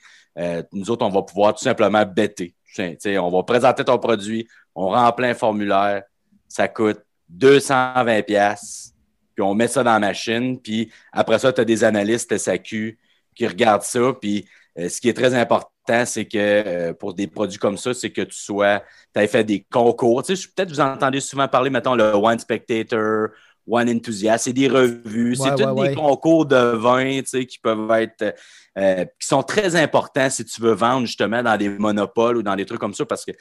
nous 0.71 0.89
autres, 0.89 1.05
on 1.05 1.09
va 1.09 1.21
pouvoir 1.21 1.53
tout 1.53 1.63
simplement 1.63 2.05
bêter. 2.05 2.55
On 2.79 3.29
va 3.29 3.43
présenter 3.43 3.83
ton 3.83 3.97
produit, 3.97 4.47
on 4.73 4.89
remplit 4.89 5.27
un 5.27 5.33
formulaire, 5.33 6.03
ça 6.47 6.67
coûte 6.69 7.01
220 7.29 8.21
pièces 8.23 8.93
puis 9.37 9.43
on 9.43 9.53
met 9.53 9.67
ça 9.67 9.83
dans 9.83 9.93
la 9.93 9.99
machine, 9.99 10.59
puis 10.59 10.91
après 11.11 11.37
ça, 11.37 11.53
tu 11.53 11.61
as 11.61 11.65
des 11.65 11.83
analystes 11.83 12.35
SAQ 12.35 12.97
qui 13.35 13.45
regardent 13.45 13.83
ça, 13.83 14.11
puis 14.19 14.47
euh, 14.79 14.89
ce 14.89 14.99
qui 14.99 15.09
est 15.09 15.13
très 15.13 15.35
important, 15.35 16.05
c'est 16.05 16.25
que 16.25 16.37
euh, 16.37 16.93
pour 16.93 17.13
des 17.13 17.27
produits 17.27 17.59
comme 17.59 17.77
ça, 17.77 17.93
c'est 17.93 18.09
que 18.09 18.23
tu 18.23 18.35
sois, 18.35 18.81
tu 19.13 19.21
as 19.21 19.27
fait 19.27 19.43
des 19.43 19.63
concours. 19.71 20.23
Tu 20.23 20.35
sais, 20.35 20.47
peut-être 20.55 20.69
vous 20.71 20.79
entendez 20.79 21.19
souvent 21.19 21.47
parler, 21.47 21.69
mettons, 21.69 21.93
le 21.93 22.15
Wine 22.15 22.39
Spectator 22.39 23.27
One 23.67 23.89
Enthusiast, 23.89 24.45
c'est 24.45 24.53
des 24.53 24.69
revues, 24.69 25.35
c'est 25.35 25.55
tous 25.55 25.81
des 25.81 25.93
concours 25.93 26.45
de 26.45 26.75
vin 26.75 27.21
qui 27.21 27.59
peuvent 27.59 27.91
être 27.91 28.33
euh, 28.77 29.05
qui 29.19 29.27
sont 29.27 29.41
très 29.41 29.75
importants 29.75 30.29
si 30.29 30.45
tu 30.45 30.61
veux 30.61 30.73
vendre 30.73 31.07
justement 31.07 31.41
dans 31.41 31.57
des 31.57 31.67
monopoles 31.67 32.37
ou 32.37 32.43
dans 32.43 32.55
des 32.55 32.65
trucs 32.65 32.79
comme 32.79 32.93
ça, 32.93 33.05
parce 33.05 33.25
que 33.25 33.31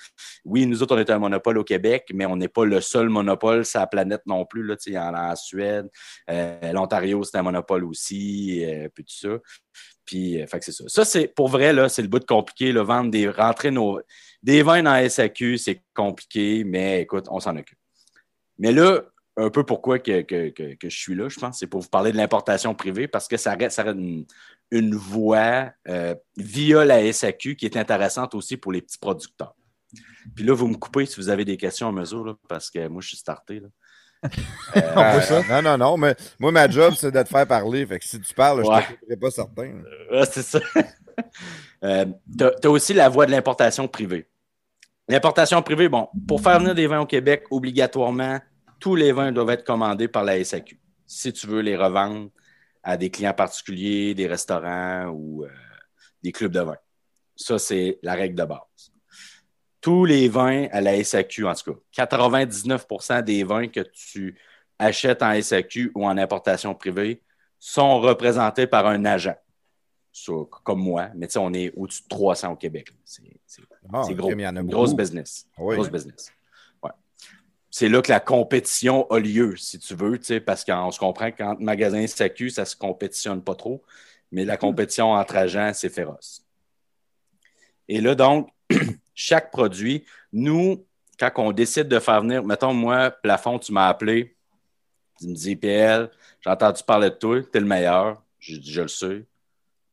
oui, 0.46 0.66
nous 0.66 0.82
autres, 0.82 0.96
on 0.96 0.98
est 0.98 1.10
un 1.10 1.18
monopole 1.18 1.58
au 1.58 1.64
Québec, 1.64 2.06
mais 2.14 2.24
on 2.24 2.36
n'est 2.36 2.48
pas 2.48 2.64
le 2.64 2.80
seul 2.80 3.10
monopole 3.10 3.64
sur 3.66 3.80
la 3.80 3.86
planète 3.86 4.22
non 4.24 4.46
plus. 4.46 4.64
Là, 4.64 4.76
il 4.86 4.94
y 4.94 4.98
en 4.98 5.12
a 5.12 5.32
en 5.32 5.36
Suède, 5.36 5.88
euh, 6.30 6.72
l'Ontario, 6.72 7.22
c'est 7.22 7.36
un 7.36 7.42
monopole 7.42 7.84
aussi, 7.84 8.64
euh, 8.64 8.88
puis 8.94 9.04
tout 9.04 9.14
ça. 9.14 9.36
Puis, 10.06 10.38
fait 10.46 10.62
c'est 10.62 10.72
ça. 10.72 10.84
Ça, 10.86 11.04
c'est 11.04 11.28
pour 11.28 11.48
vrai, 11.48 11.74
là, 11.74 11.90
c'est 11.90 12.02
le 12.02 12.08
bout 12.08 12.20
de 12.20 12.24
compliqué, 12.24 12.72
vendre 12.72 13.10
des, 13.10 13.28
rentrer 13.28 13.70
nos, 13.70 14.00
des 14.42 14.62
vins 14.62 14.82
dans 14.82 15.08
SAQ, 15.08 15.58
c'est 15.58 15.82
compliqué, 15.94 16.64
mais 16.64 17.02
écoute, 17.02 17.26
on 17.28 17.40
s'en 17.40 17.56
occupe. 17.56 17.78
Mais 18.58 18.72
là, 18.72 19.02
un 19.37 19.51
peu 19.51 19.64
pourquoi 19.64 19.99
que, 19.99 20.25
je 20.83 20.88
suis 20.88 21.14
là, 21.14 21.29
je 21.29 21.38
pense, 21.38 21.59
c'est 21.59 21.66
pour 21.66 21.81
vous 21.81 21.88
parler 21.88 22.12
de 22.12 22.16
l'importation 22.16 22.75
privée 22.75 23.07
parce 23.07 23.29
que 23.29 23.37
ça 23.37 23.55
reste, 23.55 23.81
une, 24.70 24.94
voie 24.94 25.70
euh, 25.88 26.14
via 26.37 26.85
la 26.85 27.12
SAQ 27.12 27.57
qui 27.57 27.66
est 27.66 27.77
intéressante 27.77 28.35
aussi 28.35 28.57
pour 28.57 28.72
les 28.72 28.81
petits 28.81 28.99
producteurs. 28.99 29.55
Puis 30.35 30.44
là, 30.44 30.55
vous 30.55 30.68
me 30.68 30.77
coupez 30.77 31.07
si 31.07 31.16
vous 31.16 31.29
avez 31.29 31.44
des 31.44 31.57
questions 31.57 31.88
à 31.88 31.92
mesure, 31.92 32.37
parce 32.49 32.70
que 32.70 32.88
moi, 32.88 33.01
je 33.03 33.09
suis 33.09 33.16
starté. 33.16 33.62
Euh, 34.75 35.20
non, 35.49 35.62
non, 35.62 35.79
non, 35.79 35.96
mais 35.96 36.16
moi, 36.40 36.51
ma 36.51 36.68
job, 36.68 36.94
c'est 36.96 37.12
de 37.12 37.22
te 37.22 37.29
faire 37.29 37.46
parler. 37.46 37.87
Fait 37.87 37.99
que 37.99 38.05
si 38.05 38.18
tu 38.20 38.35
parles, 38.35 38.64
je 38.64 39.11
ne 39.11 39.14
pas 39.14 39.31
certain. 39.31 39.83
c'est 40.31 40.42
ça. 40.42 40.59
Euh, 41.85 42.07
tu 42.37 42.44
as, 42.44 42.70
aussi 42.70 42.92
la 42.92 43.09
voie 43.09 43.27
de 43.27 43.31
l'importation 43.31 43.87
privée. 43.87 44.27
L'importation 45.09 45.62
privée, 45.62 45.88
bon, 45.88 46.09
pour 46.27 46.42
faire 46.42 46.59
venir 46.59 46.75
des 46.75 46.87
vins 46.87 47.01
au 47.01 47.07
Québec, 47.07 47.44
obligatoirement, 47.51 48.40
tous 48.78 48.94
les 48.94 49.12
vins 49.12 49.32
doivent 49.32 49.50
être 49.50 49.64
commandés 49.64 50.08
par 50.08 50.24
la 50.24 50.42
SAQ. 50.42 50.78
Si 51.06 51.32
tu 51.32 51.46
veux 51.46 51.60
les 51.60 51.76
revendre 51.76 52.30
à 52.82 52.96
des 52.96 53.10
clients 53.10 53.34
particuliers, 53.34 54.14
des 54.14 54.26
restaurants 54.26 55.06
ou 55.06 55.44
euh, 55.44 55.48
des 56.22 56.32
clubs 56.32 56.52
de 56.52 56.60
vin. 56.60 56.76
Ça, 57.34 57.58
c'est 57.58 57.98
la 58.02 58.14
règle 58.14 58.36
de 58.36 58.44
base. 58.44 58.92
Tous 59.80 60.04
les 60.04 60.28
vins 60.28 60.68
à 60.72 60.80
la 60.80 61.02
SAQ, 61.02 61.46
en 61.46 61.54
tout 61.54 61.74
cas, 61.92 62.06
99% 62.06 63.22
des 63.22 63.44
vins 63.44 63.68
que 63.68 63.80
tu 63.80 64.38
achètes 64.78 65.22
en 65.22 65.40
SAQ 65.40 65.92
ou 65.94 66.06
en 66.06 66.16
importation 66.16 66.74
privée 66.74 67.22
sont 67.58 68.00
représentés 68.00 68.66
par 68.66 68.86
un 68.86 69.04
agent. 69.04 69.36
comme 70.64 70.80
moi, 70.80 71.08
mais 71.14 71.34
on 71.36 71.52
est 71.54 71.72
au-dessus 71.76 72.02
de 72.02 72.08
300 72.08 72.52
au 72.52 72.56
Québec. 72.56 72.88
C'est 73.04 74.14
gros. 74.14 74.32
Grosse 74.64 74.94
business. 74.94 75.48
Ah 75.56 75.62
grosse 75.62 75.90
business 75.90 76.32
c'est 77.78 77.90
là 77.90 78.00
que 78.00 78.10
la 78.10 78.20
compétition 78.20 79.06
a 79.10 79.18
lieu, 79.18 79.54
si 79.58 79.78
tu 79.78 79.94
veux, 79.94 80.18
parce 80.40 80.64
qu'on 80.64 80.90
se 80.90 80.98
comprend 80.98 81.30
qu'entre 81.30 81.60
magasins 81.60 82.06
SAQ, 82.06 82.48
ça 82.48 82.62
ne 82.62 82.66
se 82.66 82.74
compétitionne 82.74 83.42
pas 83.42 83.54
trop, 83.54 83.82
mais 84.32 84.46
la 84.46 84.56
compétition 84.56 85.12
entre 85.12 85.36
agents, 85.36 85.72
c'est 85.74 85.90
féroce. 85.90 86.42
Et 87.86 88.00
là, 88.00 88.14
donc, 88.14 88.48
chaque 89.14 89.50
produit, 89.50 90.06
nous, 90.32 90.86
quand 91.20 91.30
on 91.36 91.52
décide 91.52 91.88
de 91.88 91.98
faire 91.98 92.22
venir, 92.22 92.42
mettons, 92.42 92.72
moi, 92.72 93.10
Plafond, 93.10 93.58
tu 93.58 93.72
m'as 93.72 93.88
appelé, 93.88 94.34
tu 95.20 95.26
me 95.26 95.34
dis, 95.34 95.54
PL, 95.54 96.10
j'ai 96.40 96.48
entendu 96.48 96.82
parler 96.82 97.10
de 97.10 97.16
toi, 97.16 97.42
tu 97.42 97.58
es 97.58 97.60
le 97.60 97.66
meilleur. 97.66 98.22
Je 98.38 98.56
dis, 98.56 98.72
je 98.72 98.80
le 98.80 98.88
sais. 98.88 99.26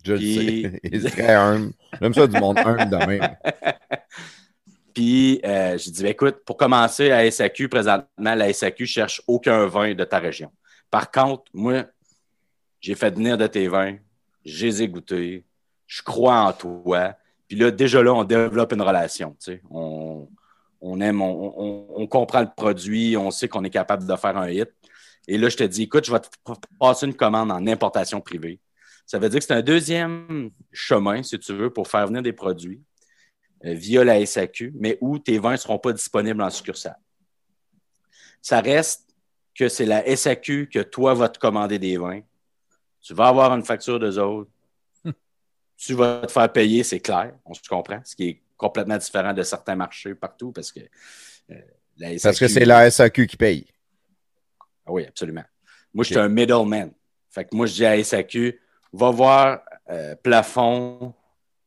Je 0.06 0.14
le 0.14 0.20
sais. 0.20 0.80
Il 0.84 1.06
est 1.06 1.10
très 1.10 1.34
humble. 1.34 1.74
J'aime 2.00 2.14
ça 2.14 2.28
du 2.28 2.40
monde 2.40 2.60
humble 2.60 2.90
de 2.90 3.06
même. 3.06 3.36
Puis 4.94 5.42
euh, 5.44 5.78
j'ai 5.78 5.92
dit, 5.92 6.04
ben, 6.04 6.12
écoute, 6.12 6.38
pour 6.46 6.58
commencer 6.58 7.12
à 7.12 7.30
SAQ, 7.30 7.68
présentement, 7.68 8.36
la 8.36 8.54
SAQ 8.54 8.86
cherche 8.86 9.22
aucun 9.28 9.66
vin 9.66 9.94
de 9.94 10.04
ta 10.04 10.20
région. 10.20 10.52
Par 10.92 11.10
contre, 11.10 11.44
moi, 11.54 11.86
j'ai 12.80 12.96
fait 12.96 13.16
venir 13.16 13.38
de 13.38 13.48
tes 13.48 13.68
vins, 13.68 13.98
je 14.46 14.66
les 14.66 14.84
ai 14.84 14.88
goûtés, 14.88 15.46
je 15.88 16.02
crois 16.04 16.42
en 16.42 16.54
toi. 16.54 17.16
Puis 17.48 17.58
là, 17.58 17.72
déjà 17.72 18.04
là, 18.04 18.14
on 18.14 18.24
développe 18.24 18.74
une 18.74 18.82
relation. 18.82 19.36
Tu 19.40 19.54
sais. 19.54 19.62
On, 19.70 21.00
aime, 21.00 21.22
on, 21.22 22.08
comprend 22.08 22.42
le 22.42 22.50
produit, 22.56 23.16
on 23.16 23.32
sait 23.32 23.48
qu'on 23.48 23.64
est 23.64 23.70
capable 23.70 24.06
de 24.06 24.16
faire 24.18 24.38
un 24.38 24.50
hit. 24.50 24.70
Et 25.28 25.38
là, 25.38 25.48
je 25.48 25.56
te 25.56 25.64
dis, 25.64 25.84
écoute, 25.84 26.06
je 26.06 26.12
vais 26.12 26.20
te 26.20 26.28
passer 26.78 27.06
une 27.06 27.14
commande 27.14 27.52
en 27.52 27.66
importation 27.68 28.20
privée. 28.20 28.60
Ça 29.06 29.18
veut 29.18 29.30
dire 29.30 29.40
que 29.40 29.46
c'est 29.46 29.54
un 29.54 29.62
deuxième 29.62 30.52
chemin, 30.72 31.24
si 31.24 31.40
tu 31.40 31.54
veux, 31.54 31.70
pour 31.70 31.88
faire 31.88 32.08
venir 32.08 32.22
des 32.22 32.34
produits. 32.34 32.82
Euh, 33.66 33.74
via 33.74 34.04
la 34.04 34.26
SAQ, 34.26 34.74
mais 34.76 34.98
où 35.00 35.18
tes 35.20 35.40
vins 35.40 35.54
ne 35.54 35.58
seront 35.58 35.80
pas 35.80 35.94
disponibles 35.94 36.42
en 36.42 36.50
succursale. 36.50 36.98
Ça 38.42 38.60
reste 38.60 39.16
que 39.56 39.70
c'est 39.70 39.86
la 39.86 40.04
SAQ 40.16 40.68
que 40.68 40.80
toi 40.80 41.14
vas 41.14 41.30
te 41.30 41.40
commander 41.40 41.80
des 41.80 41.98
vins. 41.98 42.22
Tu 43.00 43.14
vas 43.14 43.28
avoir 43.28 43.54
une 43.54 43.64
facture 43.64 44.00
d'eux 44.00 44.20
autres. 44.20 44.52
Tu 45.78 45.94
vas 45.94 46.22
te 46.26 46.32
faire 46.32 46.52
payer, 46.52 46.84
c'est 46.84 47.00
clair, 47.00 47.34
on 47.46 47.54
se 47.54 47.62
comprend, 47.68 48.00
ce 48.06 48.16
qui 48.16 48.30
est 48.30 48.42
complètement 48.56 48.98
différent 48.98 49.34
de 49.34 49.44
certains 49.44 49.76
marchés 49.76 50.16
partout 50.16 50.52
parce 50.52 50.72
que 50.72 50.80
euh, 50.80 51.56
la 51.98 52.10
SAQ, 52.10 52.22
Parce 52.22 52.40
que 52.40 52.48
c'est 52.48 52.66
la 52.66 52.90
SAQ 52.90 53.28
qui 53.28 53.38
paye. 53.38 53.68
Ah 54.86 54.92
oui, 54.92 55.06
absolument. 55.06 55.44
Moi, 55.94 56.04
je 56.04 56.10
suis 56.12 56.20
un 56.20 56.30
middleman. 56.30 56.92
Fait 57.30 57.46
que 57.46 57.56
moi, 57.56 57.66
je 57.66 57.74
dis 57.74 57.86
à 57.86 57.96
la 57.96 58.04
SAQ, 58.04 58.60
va 58.92 59.10
voir 59.10 59.62
euh, 59.90 60.16
plafond, 60.16 61.14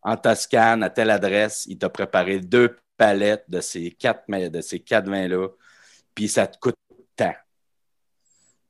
en 0.07 0.16
Toscane, 0.16 0.85
à 0.85 0.88
telle 0.88 1.11
adresse, 1.11 1.66
il 1.66 1.79
t'a 1.79 1.88
préparé 1.88 2.38
deux 2.38 2.77
palettes 2.97 3.45
de 3.49 3.61
ces 3.61 3.90
quatre, 3.90 4.25
de 4.31 4.61
ces 4.61 4.79
quatre 4.79 5.11
vins-là, 5.11 5.49
puis 6.14 6.29
ça 6.29 6.47
te 6.47 6.57
coûte 6.59 6.77
tant. 7.16 7.35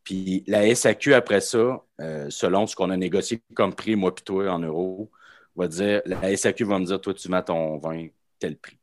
Puis 0.02 0.44
la 0.46 0.74
SAQ, 0.74 1.12
après 1.12 1.42
ça, 1.42 1.84
euh, 2.00 2.26
selon 2.30 2.66
ce 2.66 2.74
qu'on 2.74 2.88
a 2.88 2.96
négocié 2.96 3.42
comme 3.54 3.74
prix, 3.74 3.96
moi 3.96 4.14
puis 4.14 4.24
toi, 4.24 4.50
en 4.50 4.60
euros, 4.60 5.10
va 5.54 5.68
dire, 5.68 6.00
la 6.06 6.34
SAQ 6.34 6.64
va 6.64 6.78
me 6.78 6.86
dire, 6.86 7.00
toi, 7.02 7.12
tu 7.12 7.28
vends 7.28 7.42
ton 7.42 7.76
vin 7.76 8.06
tel 8.38 8.56
prix. 8.56 8.78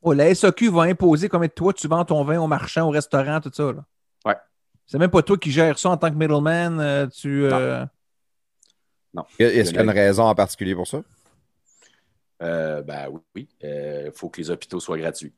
Oh, 0.00 0.12
la 0.12 0.32
SAQ 0.32 0.70
va 0.70 0.82
imposer 0.82 1.28
combien 1.28 1.48
de 1.48 1.52
toi 1.52 1.72
tu 1.72 1.88
vends 1.88 2.04
ton 2.04 2.22
vin 2.22 2.38
au 2.38 2.46
marchand, 2.46 2.86
au 2.86 2.90
restaurant, 2.90 3.40
tout 3.40 3.50
ça. 3.52 3.72
Là. 3.72 3.84
Ouais. 4.24 4.36
C'est 4.86 4.98
même 4.98 5.10
pas 5.10 5.22
toi 5.22 5.36
qui 5.36 5.50
gères 5.50 5.80
ça 5.80 5.90
en 5.90 5.96
tant 5.96 6.10
que 6.10 6.16
middleman. 6.16 6.78
Euh, 6.78 7.06
tu, 7.08 7.44
euh, 7.44 7.84
non. 9.12 9.24
Est-ce 9.40 9.70
qu'il 9.70 9.76
y 9.76 9.80
a 9.80 9.82
une 9.82 9.90
raison 9.90 10.24
en 10.24 10.34
particulier 10.36 10.76
pour 10.76 10.86
ça? 10.86 11.02
Euh, 12.42 12.82
ben 12.82 13.08
oui, 13.34 13.48
il 13.60 13.66
euh, 13.66 14.12
faut 14.12 14.28
que 14.28 14.40
les 14.40 14.50
hôpitaux 14.50 14.80
soient 14.80 14.98
gratuits. 14.98 15.32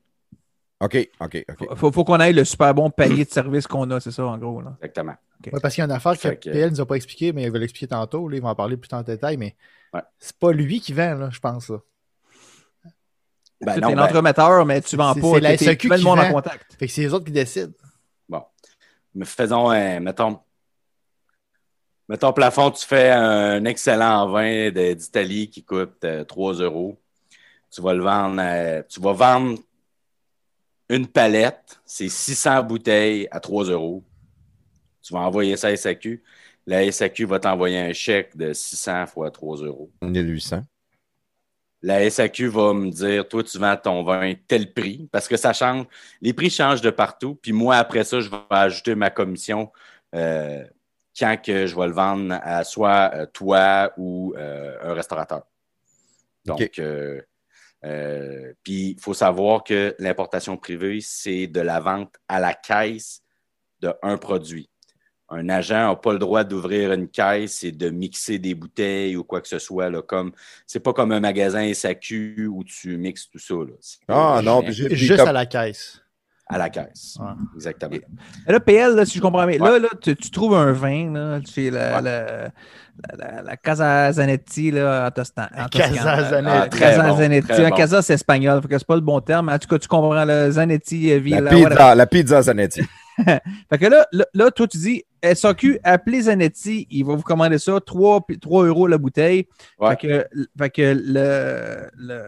OK, 0.79 1.09
OK, 1.19 1.45
OK. 1.47 1.67
Il 1.69 1.77
faut, 1.77 2.03
qu'on 2.03 2.19
ait 2.19 2.33
le 2.33 2.43
super 2.43 2.73
bon 2.73 2.89
panier 2.89 3.23
de 3.23 3.29
services 3.29 3.67
qu'on 3.67 3.89
a, 3.91 3.99
c'est 3.99 4.11
ça, 4.11 4.25
en 4.25 4.37
gros. 4.37 4.61
Là. 4.61 4.75
Exactement. 4.81 5.15
parce 5.61 5.75
qu'il 5.75 5.81
y 5.81 5.83
a 5.83 5.85
une 5.85 5.91
affaire 5.91 6.17
que, 6.17 6.49
PL 6.49 6.65
ne 6.65 6.69
nous 6.71 6.81
a 6.81 6.85
pas 6.87 6.95
expliqué, 6.95 7.33
mais 7.33 7.43
il 7.43 7.51
va 7.51 7.59
l'expliquer 7.59 7.87
tantôt. 7.87 8.27
Là, 8.27 8.37
il 8.37 8.41
va 8.41 8.49
en 8.49 8.55
parler 8.55 8.77
plus 8.77 8.89
en 8.95 9.03
détail, 9.03 9.37
mais 9.37 9.55
c'est 10.17 10.37
pas 10.37 10.51
lui 10.51 10.79
qui 10.79 10.93
vend, 10.93 11.15
là, 11.15 11.29
je 11.31 11.39
pense. 11.39 11.69
Là. 11.69 11.77
Ben, 13.61 13.79
tu 13.79 13.91
es 13.91 13.95
l'entremetteur, 13.95 14.65
mais 14.65 14.81
tu 14.81 14.95
vends 14.95 15.13
pas. 15.13 15.33
C'est 15.35 15.39
la 15.39 15.57
SAQ 15.57 15.77
qui 15.77 15.95
le 15.95 16.01
monde 16.01 16.19
en 16.19 16.31
contact. 16.31 16.73
Fait 16.79 16.87
que 16.87 16.91
c'est 16.91 17.01
les 17.01 17.13
autres 17.13 17.25
qui 17.25 17.31
décident. 17.31 17.73
Bon. 18.27 18.43
Mais 19.13 19.25
faisons, 19.25 19.69
un, 19.69 19.99
mettons, 19.99 20.39
Mettons, 22.11 22.33
plafond, 22.33 22.71
tu 22.71 22.85
fais 22.85 23.09
un 23.09 23.63
excellent 23.63 24.27
vin 24.27 24.69
d'Italie 24.69 25.49
qui 25.49 25.63
coûte 25.63 26.05
3 26.27 26.61
euh, 26.61 26.65
euros. 26.65 27.01
Tu 27.69 27.81
vas 27.81 27.93
le 27.93 28.03
vendre, 28.03 28.83
tu 28.89 28.99
vas 28.99 29.13
vendre 29.13 29.57
une 30.89 31.07
palette, 31.07 31.79
c'est 31.85 32.09
600 32.09 32.63
bouteilles 32.63 33.29
à 33.31 33.39
3 33.39 33.63
euros. 33.69 34.03
Tu 35.01 35.13
vas 35.13 35.21
envoyer 35.21 35.55
ça 35.55 35.69
à 35.69 35.77
SAQ. 35.77 36.21
La 36.67 36.91
SAQ 36.91 37.23
va 37.27 37.39
t'envoyer 37.39 37.79
un 37.79 37.93
chèque 37.93 38.35
de 38.35 38.51
600 38.51 39.07
fois 39.07 39.31
3 39.31 39.59
euros. 39.59 39.89
1800. 40.01 40.63
La 41.81 42.09
SAQ 42.09 42.47
va 42.47 42.73
me 42.73 42.91
dire, 42.91 43.25
toi, 43.25 43.41
tu 43.41 43.57
vends 43.57 43.77
ton 43.77 44.03
vin 44.03 44.33
tel 44.49 44.73
prix, 44.73 45.07
parce 45.13 45.29
que 45.29 45.37
ça 45.37 45.53
change. 45.53 45.85
Les 46.19 46.33
prix 46.33 46.49
changent 46.49 46.81
de 46.81 46.89
partout. 46.89 47.35
Puis 47.41 47.53
moi, 47.53 47.77
après 47.77 48.03
ça, 48.03 48.19
je 48.19 48.29
vais 48.29 48.35
ajouter 48.49 48.95
ma 48.95 49.09
commission 49.09 49.71
euh, 50.13 50.65
quand 51.17 51.37
que 51.41 51.67
je 51.67 51.75
vais 51.75 51.87
le 51.87 51.93
vendre 51.93 52.39
à 52.41 52.63
soit 52.63 53.11
euh, 53.13 53.25
toi 53.25 53.91
ou 53.97 54.33
euh, 54.37 54.77
un 54.81 54.93
restaurateur. 54.93 55.43
Donc, 56.45 56.79
euh, 56.79 57.21
puis 58.63 58.91
il 58.91 58.99
faut 58.99 59.13
savoir 59.13 59.63
que 59.63 59.95
l'importation 59.99 60.57
privée, 60.57 60.99
c'est 61.01 61.47
de 61.47 61.61
la 61.61 61.79
vente 61.79 62.15
à 62.27 62.39
la 62.39 62.53
caisse 62.53 63.21
d'un 63.79 64.17
produit. 64.17 64.69
Un 65.29 65.47
agent 65.49 65.87
n'a 65.87 65.95
pas 65.95 66.11
le 66.11 66.19
droit 66.19 66.43
d'ouvrir 66.43 66.91
une 66.91 67.07
caisse 67.07 67.63
et 67.63 67.71
de 67.71 67.89
mixer 67.89 68.37
des 68.37 68.53
bouteilles 68.53 69.15
ou 69.15 69.23
quoi 69.23 69.39
que 69.39 69.47
ce 69.47 69.59
soit. 69.59 69.89
Là, 69.89 70.01
comme 70.01 70.33
c'est 70.67 70.81
pas 70.81 70.93
comme 70.93 71.11
un 71.11 71.21
magasin 71.21 71.73
SAQ 71.73 72.47
où 72.47 72.63
tu 72.63 72.97
mixes 72.97 73.29
tout 73.29 73.39
ça. 73.39 73.55
Ah 74.09 74.41
non, 74.43 74.61
juste 74.69 75.19
à 75.19 75.31
la 75.31 75.45
caisse 75.45 76.01
à 76.51 76.57
la 76.57 76.69
caisse. 76.69 77.17
Exactement. 77.55 77.95
là, 78.47 78.59
PL, 78.59 79.05
si 79.07 79.17
je 79.17 79.21
comprends 79.21 79.45
bien, 79.45 79.57
là, 79.57 79.79
là 79.79 79.87
tu, 80.01 80.15
trouves 80.31 80.55
un 80.55 80.71
vin 80.71 81.13
là, 81.13 81.39
chez 81.45 81.71
la, 81.71 82.01
la, 82.01 82.51
la, 83.43 83.57
Casa 83.57 84.11
Zanetti 84.11 84.71
là, 84.71 85.05
à 85.05 85.11
Tostan. 85.11 85.47
Casa 85.71 86.29
Zanetti. 86.29 86.79
Casa 86.79 87.15
Zanetti. 87.15 87.71
Casa, 87.75 88.01
c'est 88.01 88.13
espagnol, 88.13 88.61
que 88.61 88.77
c'est 88.77 88.87
pas 88.87 88.95
le 88.95 89.01
bon 89.01 89.19
terme. 89.21 89.49
En 89.49 89.57
tout 89.57 89.67
cas, 89.67 89.79
tu 89.79 89.87
comprends 89.87 90.25
le 90.25 90.51
Zanetti 90.51 91.11
euh, 91.11 91.19
Villa. 91.19 91.41
La 91.41 91.49
pizza, 91.51 91.95
la 91.95 92.07
pizza 92.07 92.41
Zanetti. 92.41 92.81
fait 93.25 93.77
que 93.77 93.85
là, 93.85 94.05
là, 94.11 94.25
là, 94.33 94.51
toi, 94.51 94.67
tu 94.67 94.77
dis 94.77 95.03
SAQ, 95.23 95.79
appelez 95.83 96.23
Zanetti, 96.23 96.87
il 96.89 97.05
va 97.05 97.15
vous 97.15 97.21
commander 97.21 97.59
ça, 97.59 97.79
3, 97.79 98.25
3 98.41 98.65
euros 98.65 98.87
la 98.87 98.97
bouteille. 98.97 99.47
Ouais. 99.79 99.89
Fait 99.91 99.95
que, 100.07 100.27
fait 100.57 100.69
que 100.69 100.81
le, 100.81 101.89
le- 101.97 102.23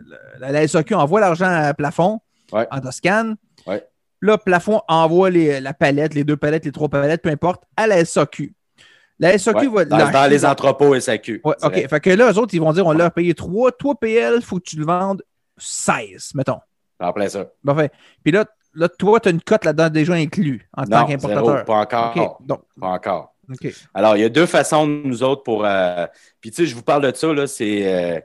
le- 0.00 0.18
la, 0.40 0.52
la 0.52 0.68
SAQ 0.68 0.94
envoie 0.94 1.20
l'argent 1.20 1.46
à 1.50 1.72
Plafond 1.74 2.20
Ouais. 2.52 2.66
en 2.70 2.80
Toscane. 2.80 3.36
Ouais. 3.66 3.86
Là, 4.20 4.38
Plafond 4.38 4.80
envoie 4.88 5.30
les- 5.30 5.60
la 5.60 5.74
palette, 5.74 6.14
les 6.14 6.24
deux 6.24 6.36
palettes, 6.36 6.64
les 6.64 6.72
trois 6.72 6.88
palettes, 6.88 7.22
peu 7.22 7.30
importe, 7.30 7.64
à 7.76 7.86
la 7.86 8.04
SAQ. 8.04 8.54
La 9.18 9.36
SAQ 9.38 9.66
Ouais, 9.68 9.68
va 9.68 9.84
dans, 9.84 10.10
dans 10.10 10.30
les 10.30 10.44
entrepôts 10.44 10.94
SAQ. 10.94 11.40
Ouais, 11.44 11.54
OK. 11.62 11.88
Fait 11.88 12.00
que 12.00 12.10
là, 12.10 12.30
eux 12.32 12.38
autres, 12.38 12.54
ils 12.54 12.60
vont 12.60 12.72
dire 12.72 12.86
on 12.86 12.92
leur 12.92 13.06
a 13.06 13.10
payé 13.10 13.34
3. 13.34 13.72
Toi, 13.72 13.94
PL, 14.00 14.34
il 14.36 14.42
faut 14.44 14.58
que 14.58 14.64
tu 14.64 14.76
le 14.76 14.84
vendes 14.86 15.22
16, 15.58 16.32
mettons. 16.34 16.58
En 17.00 17.12
plein 17.12 17.28
ça. 17.28 17.46
Parfait. 17.64 17.90
Puis 18.22 18.32
là, 18.32 18.44
là 18.74 18.88
toi, 18.88 19.20
tu 19.20 19.28
as 19.28 19.32
une 19.32 19.40
cote 19.42 19.64
là-dedans 19.64 19.90
déjà 19.90 20.14
inclus 20.14 20.68
en 20.76 20.84
tant 20.84 21.00
Non, 21.00 21.06
qu'importateur. 21.06 21.44
zéro, 21.46 21.64
pas 21.64 21.74
encore. 21.80 22.12
OK. 22.16 22.46
Donc, 22.46 22.62
Pas 22.80 22.88
encore. 22.88 23.34
OK. 23.50 23.68
Alors, 23.92 24.16
il 24.16 24.20
y 24.20 24.24
a 24.24 24.28
deux 24.28 24.46
façons 24.46 24.86
nous 24.86 25.22
autres 25.22 25.42
pour. 25.42 25.64
euh, 25.64 26.06
Puis, 26.40 26.50
tu 26.50 26.56
sais, 26.62 26.66
je 26.66 26.74
vous 26.74 26.82
parle 26.82 27.10
de 27.10 27.16
ça, 27.16 27.32
là, 27.32 27.46
c'est. 27.46 27.82
euh, 27.92 28.20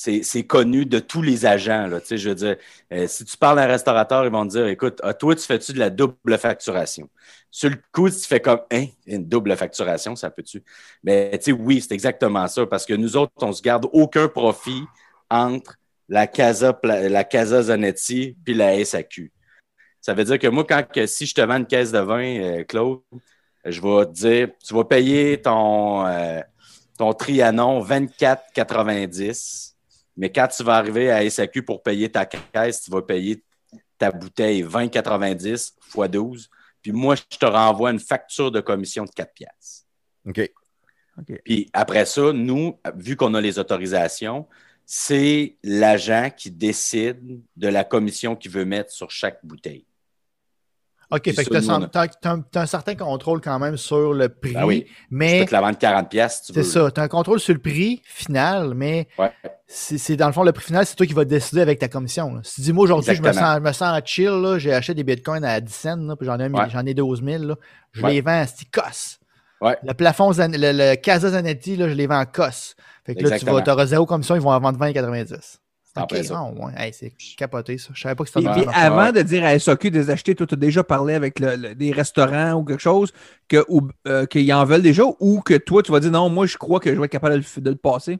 C'est 0.00 0.46
connu 0.46 0.86
de 0.86 1.00
tous 1.00 1.22
les 1.22 1.44
agents. 1.44 1.88
Là, 1.88 1.98
je 2.08 2.28
veux 2.28 2.34
dire, 2.36 2.56
euh, 2.92 3.08
si 3.08 3.24
tu 3.24 3.36
parles 3.36 3.58
à 3.58 3.62
un 3.64 3.66
restaurateur, 3.66 4.24
ils 4.24 4.30
vont 4.30 4.46
te 4.46 4.52
dire 4.52 4.68
écoute, 4.68 5.00
ah, 5.02 5.12
toi, 5.12 5.34
tu 5.34 5.42
fais-tu 5.42 5.72
de 5.72 5.80
la 5.80 5.90
double 5.90 6.38
facturation? 6.38 7.10
Sur 7.50 7.70
le 7.70 7.76
coup, 7.90 8.08
tu 8.08 8.20
fais 8.20 8.38
comme 8.38 8.60
hein, 8.72 8.86
une 9.06 9.28
double 9.28 9.56
facturation, 9.56 10.14
ça 10.14 10.30
peut-tu? 10.30 10.62
Mais 11.02 11.40
oui, 11.58 11.80
c'est 11.80 11.94
exactement 11.94 12.46
ça, 12.46 12.64
parce 12.64 12.86
que 12.86 12.94
nous 12.94 13.16
autres, 13.16 13.32
on 13.38 13.52
se 13.52 13.60
garde 13.60 13.88
aucun 13.92 14.28
profit 14.28 14.84
entre 15.30 15.74
la 16.08 16.28
Casa, 16.28 16.78
la 16.84 17.24
Casa 17.24 17.62
Zanetti 17.62 18.36
puis 18.44 18.54
la 18.54 18.84
SAQ. 18.84 19.32
Ça 20.00 20.14
veut 20.14 20.22
dire 20.22 20.38
que 20.38 20.46
moi, 20.46 20.64
quand 20.64 20.86
si 21.06 21.26
je 21.26 21.34
te 21.34 21.40
vends 21.40 21.56
une 21.56 21.66
caisse 21.66 21.90
de 21.90 21.98
vin, 21.98 22.40
euh, 22.40 22.62
Claude, 22.62 23.00
je 23.64 23.80
vais 23.80 24.06
te 24.06 24.12
dire, 24.12 24.48
tu 24.64 24.74
vas 24.74 24.84
payer 24.84 25.42
ton, 25.42 26.06
euh, 26.06 26.40
ton 26.96 27.12
Trianon 27.14 27.82
24,90, 27.82 29.74
mais 30.18 30.30
quand 30.30 30.48
tu 30.48 30.64
vas 30.64 30.74
arriver 30.74 31.10
à 31.10 31.28
SAQ 31.28 31.62
pour 31.62 31.82
payer 31.82 32.10
ta 32.10 32.26
caisse, 32.26 32.82
tu 32.82 32.90
vas 32.90 33.02
payer 33.02 33.42
ta 33.96 34.10
bouteille 34.10 34.64
20,90 34.64 35.46
x 35.46 35.76
12. 36.10 36.50
Puis 36.82 36.92
moi, 36.92 37.14
je 37.14 37.38
te 37.38 37.46
renvoie 37.46 37.92
une 37.92 38.00
facture 38.00 38.50
de 38.50 38.60
commission 38.60 39.04
de 39.04 39.10
4 39.10 39.32
piastres. 39.32 39.86
OK. 40.26 40.52
Puis 41.44 41.70
après 41.72 42.04
ça, 42.04 42.32
nous, 42.32 42.78
vu 42.96 43.16
qu'on 43.16 43.34
a 43.34 43.40
les 43.40 43.58
autorisations, 43.58 44.46
c'est 44.84 45.56
l'agent 45.62 46.30
qui 46.36 46.50
décide 46.50 47.40
de 47.56 47.68
la 47.68 47.84
commission 47.84 48.34
qu'il 48.34 48.50
veut 48.50 48.64
mettre 48.64 48.90
sur 48.90 49.10
chaque 49.10 49.38
bouteille. 49.44 49.86
OK, 51.10 51.24
fait 51.32 51.44
que 51.44 52.10
tu 52.20 52.58
as, 52.58 52.60
un 52.62 52.66
certain 52.66 52.94
contrôle 52.94 53.40
quand 53.40 53.58
même 53.58 53.76
sur 53.78 54.12
le 54.12 54.28
prix, 54.28 54.52
Ben 54.52 54.64
oui. 54.64 54.86
Mais 55.10 55.40
peux 55.40 55.46
te 55.46 55.54
la 55.54 55.60
vendre 55.62 55.78
40 55.78 56.10
piastres, 56.10 56.46
si 56.46 56.52
tu 56.52 56.62
c'est 56.62 56.78
veux. 56.78 56.84
ça, 56.86 56.90
tu 56.90 57.00
as 57.00 57.04
un 57.04 57.08
contrôle 57.08 57.40
sur 57.40 57.54
le 57.54 57.60
prix 57.60 58.02
final, 58.04 58.74
mais 58.74 59.08
Ouais. 59.18 59.32
c'est 59.66 59.96
c'est 59.96 60.16
dans 60.16 60.26
le 60.26 60.32
fond, 60.34 60.42
le 60.42 60.52
prix 60.52 60.64
final, 60.66 60.84
c'est 60.84 60.96
toi 60.96 61.06
qui 61.06 61.14
vas 61.14 61.24
décider 61.24 61.62
avec 61.62 61.78
ta 61.78 61.88
commission. 61.88 62.34
là. 62.34 62.40
Si 62.44 62.56
tu 62.56 62.60
dis, 62.60 62.72
moi, 62.74 62.84
aujourd'hui, 62.84 63.14
je 63.14 63.22
me 63.22 63.32
sens, 63.32 63.56
je 63.56 63.60
me 63.62 63.72
sens 63.72 64.00
chill, 64.04 64.54
j'ai 64.58 64.74
acheté 64.74 64.92
des 64.94 65.04
bitcoins 65.04 65.44
à 65.44 65.60
10 65.60 65.72
cents, 65.74 66.16
puis 66.16 66.26
j'en 66.26 66.38
ai, 66.38 66.44
un- 66.44 66.52
Ouais. 66.52 66.68
j'en 66.70 66.84
ai 66.84 66.92
12 66.94 67.22
000, 67.24 67.44
là, 67.44 67.54
je 67.92 68.02
Ouais. 68.02 68.12
les 68.12 68.20
vends 68.20 68.40
à 68.42 68.46
Sticos. 68.46 69.18
Ouais. 69.62 69.76
Le 69.82 69.94
plafond, 69.94 70.30
le, 70.30 70.46
le 70.56 70.94
Casa 70.96 71.30
Zanetti, 71.30 71.76
là, 71.76 71.88
je 71.88 71.94
les 71.94 72.06
vends 72.06 72.20
en 72.20 72.26
COS. 72.26 72.76
Fait 73.06 73.14
que 73.14 73.24
là, 73.26 73.38
tu 73.38 73.46
vas, 73.46 73.52
auras 73.66 73.86
zéro 73.86 74.04
commission, 74.04 74.34
ils 74.36 74.42
vont 74.42 74.50
en 74.52 74.60
vendre 74.60 74.78
20,90. 74.78 75.58
C'est 75.94 76.00
en 76.00 76.04
OK, 76.04 76.08
plein 76.10 76.22
ça. 76.22 76.34
ah, 76.36 76.50
ouais. 76.52 76.72
Hey, 76.76 76.92
c'est 76.92 77.12
capoté, 77.36 77.78
ça. 77.78 77.90
Je 77.94 78.00
savais 78.02 78.14
pas 78.14 78.24
que 78.24 78.30
Puis, 78.34 78.44
c'était 78.44 78.52
puis 78.52 78.66
dans 78.66 78.72
avant 78.72 79.10
de 79.12 79.22
dire 79.22 79.44
à 79.44 79.54
SAQ 79.54 79.90
de 79.90 79.98
les 79.98 80.10
acheter, 80.10 80.34
toi, 80.34 80.46
tu 80.46 80.54
as 80.54 80.56
déjà 80.58 80.84
parlé 80.84 81.14
avec 81.14 81.40
le- 81.40 81.56
le- 81.56 81.74
des 81.74 81.92
restaurants 81.92 82.52
ou 82.54 82.64
quelque 82.64 82.80
chose 82.80 83.12
que, 83.48 83.64
ou, 83.68 83.88
euh, 84.06 84.26
qu'ils 84.26 84.52
en 84.52 84.64
veulent 84.64 84.82
déjà 84.82 85.02
ou 85.18 85.40
que 85.40 85.54
toi, 85.54 85.82
tu 85.82 85.90
vas 85.90 86.00
dire 86.00 86.10
non, 86.12 86.28
moi, 86.28 86.46
je 86.46 86.56
crois 86.56 86.78
que 86.78 86.94
je 86.94 86.98
vais 86.98 87.06
être 87.06 87.10
capable 87.12 87.34
de 87.40 87.44
le, 87.56 87.62
de 87.62 87.70
le 87.70 87.76
passer? 87.76 88.18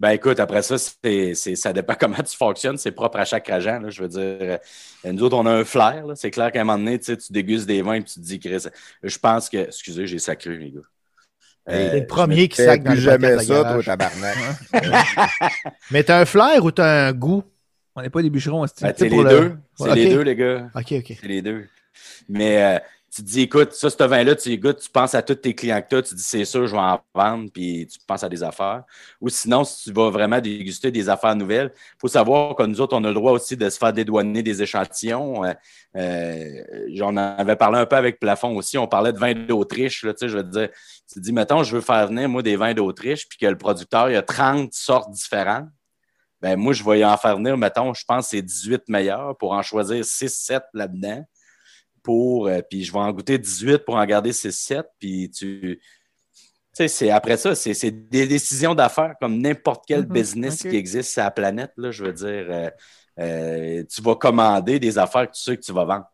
Ben 0.00 0.10
écoute, 0.10 0.40
après 0.40 0.62
ça, 0.62 0.78
c'est, 0.78 1.34
c'est- 1.34 1.54
ça 1.54 1.72
dépend 1.72 1.94
comment 2.00 2.16
tu 2.22 2.36
fonctionnes. 2.36 2.76
C'est 2.76 2.92
propre 2.92 3.18
à 3.18 3.24
chaque 3.24 3.48
agent. 3.50 3.78
là. 3.78 3.90
je 3.90 4.02
veux 4.02 4.08
dire, 4.08 4.58
euh, 5.04 5.12
nous 5.12 5.22
autres, 5.22 5.36
on 5.36 5.46
a 5.46 5.52
un 5.52 5.64
flair. 5.64 6.06
là. 6.06 6.16
C'est 6.16 6.30
clair 6.30 6.50
qu'à 6.50 6.60
un 6.62 6.64
moment 6.64 6.78
donné, 6.78 6.98
tu 6.98 7.16
dégustes 7.30 7.66
des 7.66 7.82
vins 7.82 7.94
et 7.94 8.02
tu 8.04 8.14
te 8.14 8.20
dis, 8.20 8.40
Chris, 8.40 8.64
je 9.02 9.18
pense 9.18 9.48
que. 9.48 9.58
Excusez, 9.58 10.06
j'ai 10.06 10.18
sacré, 10.18 10.56
les 10.56 10.72
gars. 10.72 10.80
Euh, 11.68 11.90
C'est 11.92 12.00
le 12.00 12.06
premier 12.06 12.48
qui 12.48 12.60
sac 12.60 12.82
dans 12.82 12.90
plus 12.90 12.96
le 12.98 13.02
jamais 13.02 13.38
ça, 13.38 13.62
toi, 13.62 13.82
tabarnak. 13.84 14.36
Mais 15.92 16.02
t'as 16.02 16.20
un 16.20 16.24
flair 16.24 16.64
ou 16.64 16.70
t'as 16.72 17.08
un 17.08 17.12
goût? 17.12 17.44
On 17.94 18.02
n'est 18.02 18.10
pas 18.10 18.22
des 18.22 18.30
bûcherons, 18.30 18.62
Ben, 18.80 18.92
c'est 18.96 19.08
pour 19.08 19.22
les 19.22 19.30
le- 19.30 19.40
deux. 19.40 19.56
C'est 19.78 19.94
les 19.94 20.08
deux, 20.14 20.22
les 20.22 20.34
gars. 20.36 20.70
OK, 20.74 20.92
OK. 20.98 21.16
C'est 21.20 21.28
les 21.28 21.42
deux. 21.42 21.68
Mais 22.28 22.62
euh, 22.62 22.78
tu 23.14 23.22
te 23.22 23.28
dis, 23.28 23.42
écoute, 23.42 23.74
ça, 23.74 23.90
ce 23.90 24.02
vin-là, 24.02 24.34
tu 24.34 24.56
goûtes, 24.56 24.78
tu 24.80 24.88
penses 24.88 25.14
à 25.14 25.20
tous 25.20 25.34
tes 25.34 25.54
clients 25.54 25.82
que 25.82 25.88
tu 25.88 25.96
as, 25.96 26.02
tu 26.02 26.14
dis, 26.14 26.22
c'est 26.22 26.46
sûr, 26.46 26.66
je 26.66 26.72
vais 26.72 26.78
en 26.78 26.98
vendre, 27.14 27.50
puis 27.52 27.86
tu 27.86 27.98
penses 28.06 28.22
à 28.22 28.28
des 28.30 28.42
affaires. 28.42 28.84
Ou 29.20 29.28
sinon, 29.28 29.64
si 29.64 29.84
tu 29.84 29.92
vas 29.92 30.08
vraiment 30.08 30.40
déguster 30.40 30.90
des 30.90 31.10
affaires 31.10 31.36
nouvelles, 31.36 31.72
il 31.74 32.00
faut 32.00 32.08
savoir 32.08 32.56
que 32.56 32.62
nous 32.62 32.80
autres, 32.80 32.96
on 32.96 33.04
a 33.04 33.08
le 33.08 33.14
droit 33.14 33.32
aussi 33.32 33.54
de 33.54 33.68
se 33.68 33.76
faire 33.76 33.92
dédouaner 33.92 34.42
des 34.42 34.62
échantillons. 34.62 35.44
Euh, 35.44 35.52
euh, 35.96 36.86
J'en 36.94 37.14
avais 37.18 37.56
parlé 37.56 37.80
un 37.80 37.86
peu 37.86 37.96
avec 37.96 38.18
Plafond 38.18 38.56
aussi. 38.56 38.78
On 38.78 38.88
parlait 38.88 39.12
de 39.12 39.18
vin 39.18 39.34
d'Autriche. 39.34 40.00
Tu 40.00 40.08
sais, 40.16 40.28
je 40.28 40.38
veux 40.38 40.44
dire, 40.44 40.70
tu 41.12 41.20
dis, 41.20 41.34
mettons, 41.34 41.62
je 41.64 41.76
veux 41.76 41.82
faire 41.82 42.06
venir, 42.06 42.30
moi, 42.30 42.42
des 42.42 42.56
vins 42.56 42.72
d'Autriche, 42.72 43.28
puis 43.28 43.36
que 43.36 43.46
le 43.46 43.58
producteur, 43.58 44.08
il 44.08 44.14
y 44.14 44.16
a 44.16 44.22
30 44.22 44.72
sortes 44.72 45.10
différentes. 45.10 45.68
Ben, 46.40 46.56
moi, 46.56 46.72
je 46.72 46.82
vais 46.82 47.00
y 47.00 47.04
en 47.04 47.16
faire 47.18 47.36
venir, 47.36 47.58
mettons, 47.58 47.92
je 47.92 48.04
pense 48.06 48.24
que 48.24 48.30
c'est 48.30 48.42
18 48.42 48.88
meilleurs 48.88 49.36
pour 49.36 49.52
en 49.52 49.60
choisir 49.60 50.02
6-7 50.02 50.62
là-dedans. 50.72 51.24
Pour, 52.02 52.48
euh, 52.48 52.60
puis 52.68 52.84
je 52.84 52.92
vais 52.92 52.98
en 52.98 53.12
goûter 53.12 53.38
18 53.38 53.78
pour 53.84 53.94
en 53.96 54.04
garder 54.04 54.32
6-7. 54.32 54.86
Puis 54.98 55.30
tu. 55.30 55.80
Tu 56.74 56.76
sais, 56.76 56.88
c'est 56.88 57.10
après 57.10 57.36
ça, 57.36 57.54
c'est 57.54 57.90
des 57.90 58.26
décisions 58.26 58.74
d'affaires 58.74 59.14
comme 59.20 59.38
n'importe 59.38 59.84
quel 59.86 60.06
Mhm, 60.06 60.12
business 60.12 60.62
qui 60.62 60.76
existe 60.76 61.12
sur 61.12 61.22
la 61.22 61.30
planète. 61.30 61.72
Là, 61.76 61.90
je 61.90 62.02
veux 62.02 62.12
dire, 62.14 62.46
euh, 62.48 62.70
euh, 63.20 63.84
tu 63.84 64.00
vas 64.00 64.16
commander 64.16 64.80
des 64.80 64.96
affaires 64.96 65.30
que 65.30 65.36
tu 65.36 65.42
sais 65.42 65.56
que 65.56 65.62
tu 65.62 65.72
vas 65.72 65.84
vendre. 65.84 66.06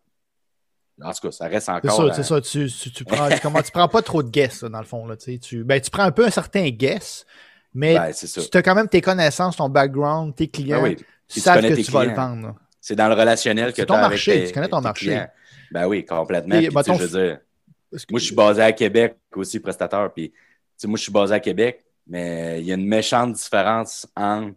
En 1.00 1.12
tout 1.12 1.28
cas, 1.28 1.30
ça 1.30 1.46
reste 1.46 1.66
C'est 1.66 1.72
encore. 1.72 2.08
ça, 2.08 2.12
c'est 2.12 2.22
ça. 2.24 2.40
Tu, 2.40 2.68
tu, 2.68 2.90
tu 2.90 3.04
prends, 3.04 3.28
comment, 3.40 3.62
tu 3.62 3.70
prends 3.70 3.86
pas 3.86 4.02
trop 4.02 4.20
de 4.24 4.30
guess, 4.30 4.62
là, 4.62 4.68
dans 4.68 4.80
le 4.80 4.84
fond. 4.84 5.06
Là, 5.06 5.16
tu, 5.16 5.62
ben, 5.62 5.80
tu 5.80 5.90
prends 5.92 6.02
un 6.02 6.10
peu 6.10 6.26
un 6.26 6.30
certain 6.30 6.68
guess, 6.70 7.24
mais 7.72 7.94
ben, 7.94 8.12
tu 8.12 8.58
as 8.58 8.62
quand 8.62 8.74
même 8.74 8.88
tes 8.88 9.00
connaissances, 9.00 9.56
ton 9.56 9.68
background, 9.68 10.34
tes 10.34 10.48
clients. 10.48 10.82
Ben 10.82 10.88
oui. 10.88 10.96
Savent 11.28 11.68
que 11.68 11.74
tu 11.74 11.90
vas 11.92 12.04
le 12.04 12.14
vendre. 12.14 12.56
C'est 12.80 12.96
dans 12.96 13.06
le 13.06 13.14
relationnel 13.14 13.72
que 13.72 13.82
tu 13.82 13.86
ton 13.86 13.94
as 13.94 13.98
avec 13.98 14.10
marché, 14.10 14.40
tes- 14.40 14.46
tu 14.48 14.52
connais 14.54 14.68
ton 14.68 14.80
marché. 14.80 15.06
clients. 15.06 15.28
Ben 15.70 15.86
oui, 15.86 16.04
complètement. 16.04 16.56
Et, 16.56 16.68
Puis, 16.68 16.76
tu 16.76 16.82
sais, 16.82 16.90
mettons, 16.92 16.94
je 16.94 17.06
veux 17.06 17.20
dire, 17.26 17.38
que- 17.38 17.96
Moi, 18.10 18.20
je 18.20 18.24
suis 18.24 18.34
basé 18.34 18.62
à 18.62 18.72
Québec, 18.72 19.16
aussi 19.34 19.60
prestataire. 19.60 20.12
Puis, 20.12 20.30
tu 20.30 20.36
sais, 20.76 20.88
moi, 20.88 20.96
je 20.96 21.02
suis 21.02 21.12
basé 21.12 21.34
à 21.34 21.40
Québec, 21.40 21.84
mais 22.06 22.60
il 22.60 22.66
y 22.66 22.72
a 22.72 22.74
une 22.74 22.86
méchante 22.86 23.32
différence 23.32 24.06
entre 24.16 24.48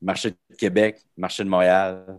le 0.00 0.06
marché 0.06 0.30
de 0.30 0.56
Québec, 0.56 0.98
le 1.16 1.20
marché 1.20 1.44
de 1.44 1.48
Montréal. 1.48 2.18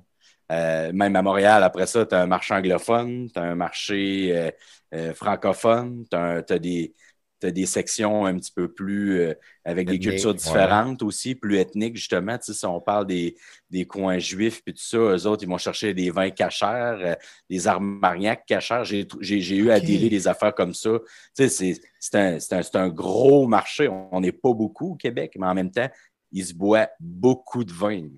Euh, 0.51 0.91
même 0.93 1.15
à 1.15 1.21
Montréal, 1.23 1.63
après 1.63 1.88
ça, 1.88 2.05
tu 2.05 2.13
as 2.13 2.21
un 2.21 2.27
marché 2.27 2.53
anglophone, 2.53 3.29
tu 3.31 3.39
as 3.39 3.43
un 3.43 3.55
marché 3.55 4.31
euh, 4.31 4.51
euh, 4.93 5.13
francophone, 5.13 6.05
tu 6.10 6.15
as, 6.15 6.60
des, 6.60 6.93
t'as 7.39 7.51
des 7.51 7.65
sections 7.65 8.25
un 8.25 8.35
petit 8.35 8.51
peu 8.51 8.71
plus 8.71 9.19
euh, 9.19 9.33
avec 9.63 9.89
des 9.89 9.99
cultures 9.99 10.31
ouais. 10.31 10.35
différentes 10.35 11.03
aussi, 11.03 11.35
plus 11.35 11.57
ethniques, 11.57 11.95
justement. 11.95 12.37
Tu 12.37 12.45
sais, 12.45 12.53
si 12.53 12.65
on 12.65 12.79
parle 12.79 13.07
des, 13.07 13.35
des 13.69 13.85
coins 13.85 14.19
juifs 14.19 14.63
puis 14.63 14.73
tout 14.73 14.83
ça, 14.83 14.97
eux 14.97 15.27
autres, 15.27 15.43
ils 15.43 15.49
vont 15.49 15.57
chercher 15.57 15.93
des 15.93 16.11
vins 16.11 16.29
cachers, 16.29 16.97
euh, 17.01 17.15
des 17.49 17.67
armagnacs 17.67 18.45
cachers. 18.45 18.83
J'ai, 18.83 19.07
j'ai, 19.21 19.57
eu 19.57 19.71
à 19.71 19.79
dealer 19.79 20.09
des 20.09 20.27
affaires 20.27 20.55
comme 20.55 20.73
ça. 20.73 20.99
Tu 21.35 21.47
sais, 21.47 21.49
c'est, 21.49 21.81
c'est, 21.99 22.15
un, 22.15 22.39
c'est, 22.39 22.75
un, 22.75 22.83
un 22.83 22.89
gros 22.89 23.47
marché. 23.47 23.89
On 23.89 24.21
n'est 24.21 24.31
pas 24.31 24.53
beaucoup 24.53 24.91
au 24.91 24.95
Québec, 24.95 25.33
mais 25.37 25.47
en 25.47 25.53
même 25.53 25.71
temps, 25.71 25.89
il 26.31 26.45
se 26.45 26.53
boit 26.53 26.89
beaucoup 26.99 27.63
de 27.63 27.71
vin. 27.71 28.09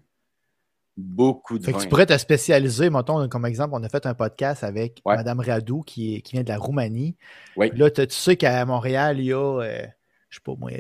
Beaucoup 0.98 1.60
de 1.60 1.64
Fait 1.64 1.72
que 1.74 1.78
vin. 1.78 1.84
tu 1.84 1.90
pourrais 1.90 2.06
te 2.08 2.18
spécialiser, 2.18 2.90
mettons, 2.90 3.28
comme 3.30 3.46
exemple, 3.46 3.72
on 3.74 3.84
a 3.84 3.90
fait 3.90 4.06
un 4.08 4.16
podcast 4.16 4.64
avec 4.64 5.02
Ouais. 5.06 5.16
Mme 5.16 5.40
Radou 5.42 5.84
qui, 5.84 6.16
est- 6.16 6.22
qui 6.22 6.34
vient 6.34 6.44
de 6.44 6.50
la 6.50 6.58
Roumanie. 6.58 7.16
Oui. 7.56 7.70
Là, 7.76 7.92
tu 7.92 8.04
sais 8.10 8.36
qu'à 8.36 8.66
Montréal, 8.66 9.20
il 9.20 9.26
y 9.26 9.34
a, 9.34 9.38
euh, 9.62 9.84
je 10.30 10.38
sais 10.38 10.42
pas 10.44 10.54
moi, 10.60 10.72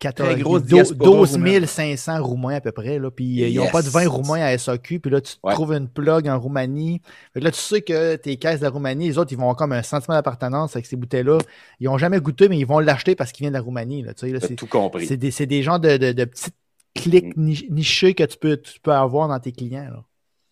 14, 0.00 0.30
Très 0.32 0.40
grosse 0.42 0.62
12 0.62 0.68
diaspora 0.68 1.10
12 1.10 1.32
roumaine. 1.36 1.66
500 1.66 2.22
Roumains 2.22 2.56
à 2.56 2.60
peu 2.60 2.72
près. 2.72 2.98
Là, 2.98 3.10
puis 3.12 3.42
euh, 3.44 3.48
ils 3.48 3.56
n'ont 3.56 3.68
pas 3.70 3.82
de 3.82 3.88
vin 3.88 4.06
roumain 4.08 4.42
à 4.42 4.58
SAQ. 4.58 4.98
Puis 5.00 5.10
là, 5.12 5.20
tu 5.20 5.34
Ouais. 5.44 5.52
trouves 5.54 5.72
une 5.72 5.88
plug 5.88 6.28
en 6.28 6.38
Roumanie. 6.40 7.00
Fait 7.32 7.38
que 7.40 7.44
là, 7.44 7.50
tu 7.52 7.58
sais 7.60 7.82
que 7.82 8.16
tes 8.16 8.36
caisses 8.38 8.60
de 8.60 8.66
Roumanie, 8.66 9.06
les 9.08 9.16
autres, 9.18 9.32
ils 9.32 9.36
vont 9.36 9.42
avoir 9.44 9.56
comme 9.56 9.72
un 9.72 9.82
sentiment 9.82 10.14
d'appartenance 10.16 10.74
avec 10.76 10.86
ces 10.86 10.96
bouteilles-là. 10.96 11.38
Ils 11.80 11.84
n'ont 11.86 11.98
jamais 11.98 12.20
goûté, 12.20 12.48
mais 12.48 12.58
ils 12.58 12.66
vont 12.66 12.80
l'acheter 12.80 13.14
parce 13.14 13.30
qu'ils 13.32 13.44
viennent 13.44 13.52
de 13.54 13.58
la 13.58 13.62
Roumanie. 13.64 14.02
Là, 14.02 14.12
tu 14.12 14.26
sais, 14.26 14.32
là, 14.32 14.40
c'est- 14.40 14.56
tout 14.56 14.66
compris. 14.66 15.06
c'est 15.06 15.16
des, 15.16 15.30
c'est 15.30 15.46
des 15.46 15.62
genres 15.62 15.78
de, 15.80 15.96
de, 15.96 16.10
de 16.12 16.24
petites 16.24 16.54
clics 16.94 17.36
Mm. 17.36 17.44
ni- 17.44 17.66
nichés 17.70 18.14
que 18.14 18.24
tu 18.24 18.36
peux, 18.36 18.56
tu 18.60 18.80
peux 18.80 18.92
avoir 18.92 19.28
dans 19.28 19.40
tes 19.40 19.52
clients. 19.52 20.04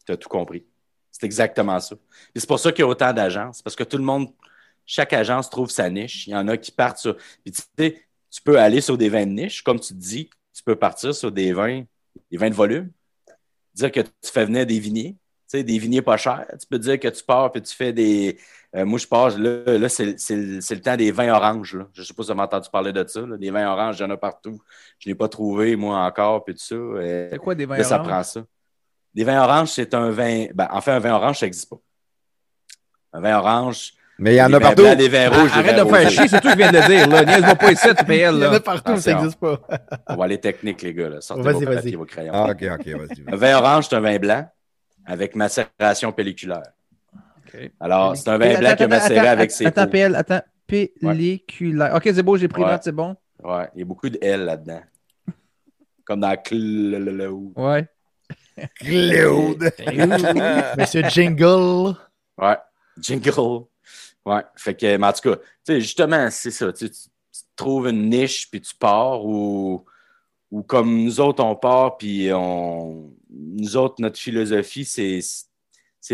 Tu 0.07 0.13
as 0.13 0.17
tout 0.17 0.29
compris. 0.29 0.65
C'est 1.11 1.25
exactement 1.27 1.79
ça. 1.81 1.97
Et 2.35 2.41
c'est 2.41 2.49
pour 2.49 2.59
ça 2.59 2.73
qu'il 2.73 2.81
y 2.81 2.85
a 2.85 2.89
autant 2.89 3.13
d'agences, 3.13 3.63
parce 3.63 3.77
que 3.77 3.85
tout 3.85 3.99
le 3.99 4.05
monde, 4.05 4.29
chaque 4.87 5.13
agence 5.13 5.51
trouve 5.51 5.71
sa 5.71 5.91
niche. 5.91 6.27
Il 6.27 6.31
y 6.31 6.37
en 6.37 6.49
a 6.49 6.57
qui 6.57 6.73
partent 6.73 6.99
sur. 6.99 7.17
Puis 7.45 7.53
tu 7.53 7.63
sais, 7.79 8.03
tu 8.31 8.43
peux 8.43 8.59
aller 8.59 8.81
sur 8.81 8.97
des 8.97 9.09
vins 9.09 9.27
de 9.27 9.33
niche, 9.33 9.63
comme 9.63 9.79
tu 9.81 9.93
dis, 9.95 10.31
tu 10.55 10.63
peux 10.63 10.77
partir 10.77 11.15
sur 11.15 11.31
des 11.31 11.53
vins, 11.53 11.85
des 12.31 12.37
vins 12.37 12.51
de 12.51 12.55
volume. 12.55 12.91
Dire 13.75 13.93
que 13.93 14.01
tu 14.01 14.31
fais 14.33 14.45
venir 14.45 14.67
des 14.67 14.79
vigniers. 14.79 15.17
Sais, 15.51 15.63
des 15.65 15.79
vignes 15.79 16.03
pas 16.03 16.17
chers. 16.17 16.47
Tu 16.59 16.67
peux 16.67 16.79
dire 16.79 16.99
que 16.99 17.09
tu 17.09 17.25
pars 17.25 17.51
puis 17.51 17.63
tu 17.63 17.75
fais 17.75 17.93
des. 17.93 18.39
Euh, 18.77 18.85
moi, 18.85 18.99
je 18.99 19.07
pars, 19.07 19.31
là, 19.37 19.79
là 19.79 19.89
c'est 19.89 20.05
le 20.07 20.81
temps 20.81 20.97
des 20.97 21.11
vins 21.11 21.35
oranges. 21.35 21.75
Là. 21.75 21.87
Je 21.93 22.03
ne 22.03 22.07
sais 22.07 22.15
pas 22.15 22.23
si 22.23 22.27
vous 22.29 22.33
avez 22.33 22.43
entendu 22.43 22.69
parler 22.71 22.93
de 22.93 23.05
ça. 23.07 23.21
Là. 23.21 23.37
Des 23.37 23.51
vins 23.51 23.71
oranges, 23.71 23.99
il 23.99 24.03
y 24.03 24.05
en 24.05 24.11
a 24.11 24.17
partout. 24.17 24.61
Je 24.99 25.09
ne 25.09 25.13
l'ai 25.13 25.19
pas 25.19 25.29
trouvé, 25.29 25.75
moi, 25.75 25.99
encore, 25.99 26.45
puis 26.45 26.55
tout 26.55 26.61
ça. 26.61 26.77
C'est 27.31 27.39
quoi 27.39 27.55
des 27.55 27.67
vins 27.67 27.77
là, 27.77 27.81
oranges? 27.81 27.89
ça 27.89 27.99
prend 27.99 28.23
ça. 28.23 28.45
Des 29.13 29.25
vins 29.25 29.43
oranges, 29.43 29.71
c'est 29.71 29.93
un 29.95 30.11
vin. 30.11 30.47
Ben, 30.55 30.69
en 30.71 30.81
fait, 30.81 30.93
un 30.93 31.01
vin 31.01 31.15
orange, 31.15 31.41
ça 31.41 31.47
n'existe 31.47 31.69
pas. 31.69 31.81
Un 33.13 33.21
vin 33.21 33.39
orange. 33.39 33.95
Mais 34.21 34.35
il 34.35 34.37
y 34.37 34.43
en 34.43 34.53
a 34.53 34.61
partout. 34.61 34.83
blancs, 34.83 34.99
des 34.99 35.09
vins 35.09 35.31
rouges. 35.31 35.51
des 35.51 35.59
Arrête 35.59 35.77
vins 35.77 35.85
de 35.85 35.91
faire 35.91 36.11
chier, 36.11 36.29
c'est 36.29 36.41
toi 36.41 36.53
qui 36.53 36.59
viens 36.59 36.71
de 36.71 36.77
le 36.79 36.87
dire. 36.87 37.09
Là. 37.09 37.25
Niaise-moi 37.25 37.55
pas 37.57 37.73
ici, 37.73 37.89
tu 37.99 38.05
PL. 38.05 38.35
Il 38.35 38.41
y 38.41 38.47
en 38.47 38.51
a 38.51 38.53
Là. 38.53 38.61
partout, 38.61 38.97
ça 38.99 39.15
n'existe 39.15 39.41
pas. 39.41 39.61
On 40.09 40.17
va 40.17 40.25
aller 40.25 40.39
technique, 40.39 40.83
les 40.83 40.95
gars. 40.95 41.09
Là. 41.09 41.21
Sortez 41.21 41.43
Vas-y, 41.43 41.55
vos 41.55 41.61
vas-y. 41.61 41.77
papiers, 41.77 41.97
vos 41.97 42.05
crayons. 42.05 42.33
Ah, 42.35 42.51
ok, 42.51 42.65
ok, 42.79 42.87
vas-y. 42.87 43.25
Un 43.33 43.37
vin 43.37 43.57
orange, 43.59 43.89
c'est 43.89 43.97
un 43.97 44.01
vin 44.01 44.19
blanc 44.19 44.47
avec 45.07 45.35
macération 45.35 46.13
pelliculaire. 46.13 46.73
Alors, 47.81 48.17
c'est 48.17 48.29
un 48.29 48.39
vin 48.39 48.59
blanc 48.59 48.77
qui 48.77 48.83
est 48.85 48.89
macéré 48.89 49.27
avec 49.29 49.51
ses 49.51 49.67
Attends, 49.67 49.85
peaux. 49.87 49.91
PL, 49.93 50.15
attends. 50.15 50.41
Pelliculaire. 50.67 51.95
Ok, 51.95 52.03
c'est 52.15 52.23
beau, 52.23 52.37
j'ai 52.37 52.47
pris 52.49 52.63
Ouais. 52.63 52.71
note, 52.71 52.83
c'est 52.85 52.93
bon. 52.93 53.17
Ouais, 53.43 53.69
il 53.75 53.81
y 53.81 53.83
a 53.83 53.85
beaucoup 53.85 54.09
de 54.09 54.19
L 54.21 54.45
là-dedans. 54.45 54.83
Comme 56.05 56.21
dans 56.21 56.37
Cl. 56.37 57.29
Ouais. 57.57 57.89
Claude. 58.77 59.73
Monsieur 60.79 61.03
Jingle. 61.09 61.97
Ouais, 62.39 62.57
jingle. 63.01 63.65
Ouais, 64.25 64.43
fait 64.55 64.75
que, 64.75 64.97
mais 64.97 65.07
en 65.07 65.13
tout 65.13 65.31
cas, 65.31 65.37
tu 65.37 65.43
sais, 65.65 65.81
justement, 65.81 66.29
c'est 66.31 66.51
ça. 66.51 66.73
Tu, 66.73 66.91
tu- 66.91 66.97
tu 67.33 67.41
trouves 67.57 67.89
une 67.89 68.09
niche 68.11 68.51
puis 68.51 68.61
tu 68.61 68.75
pars 68.75 69.25
ou, 69.25 69.85
ou 70.51 70.63
comme 70.63 71.05
nous 71.05 71.21
autres, 71.21 71.43
on 71.45 71.57
part 71.57 71.97
puis 71.97 72.31
on. 72.33 73.13
Nous 73.31 73.77
autres, 73.77 73.97
notre 74.01 74.19
philosophie, 74.19 74.85
c'est. 74.85 75.21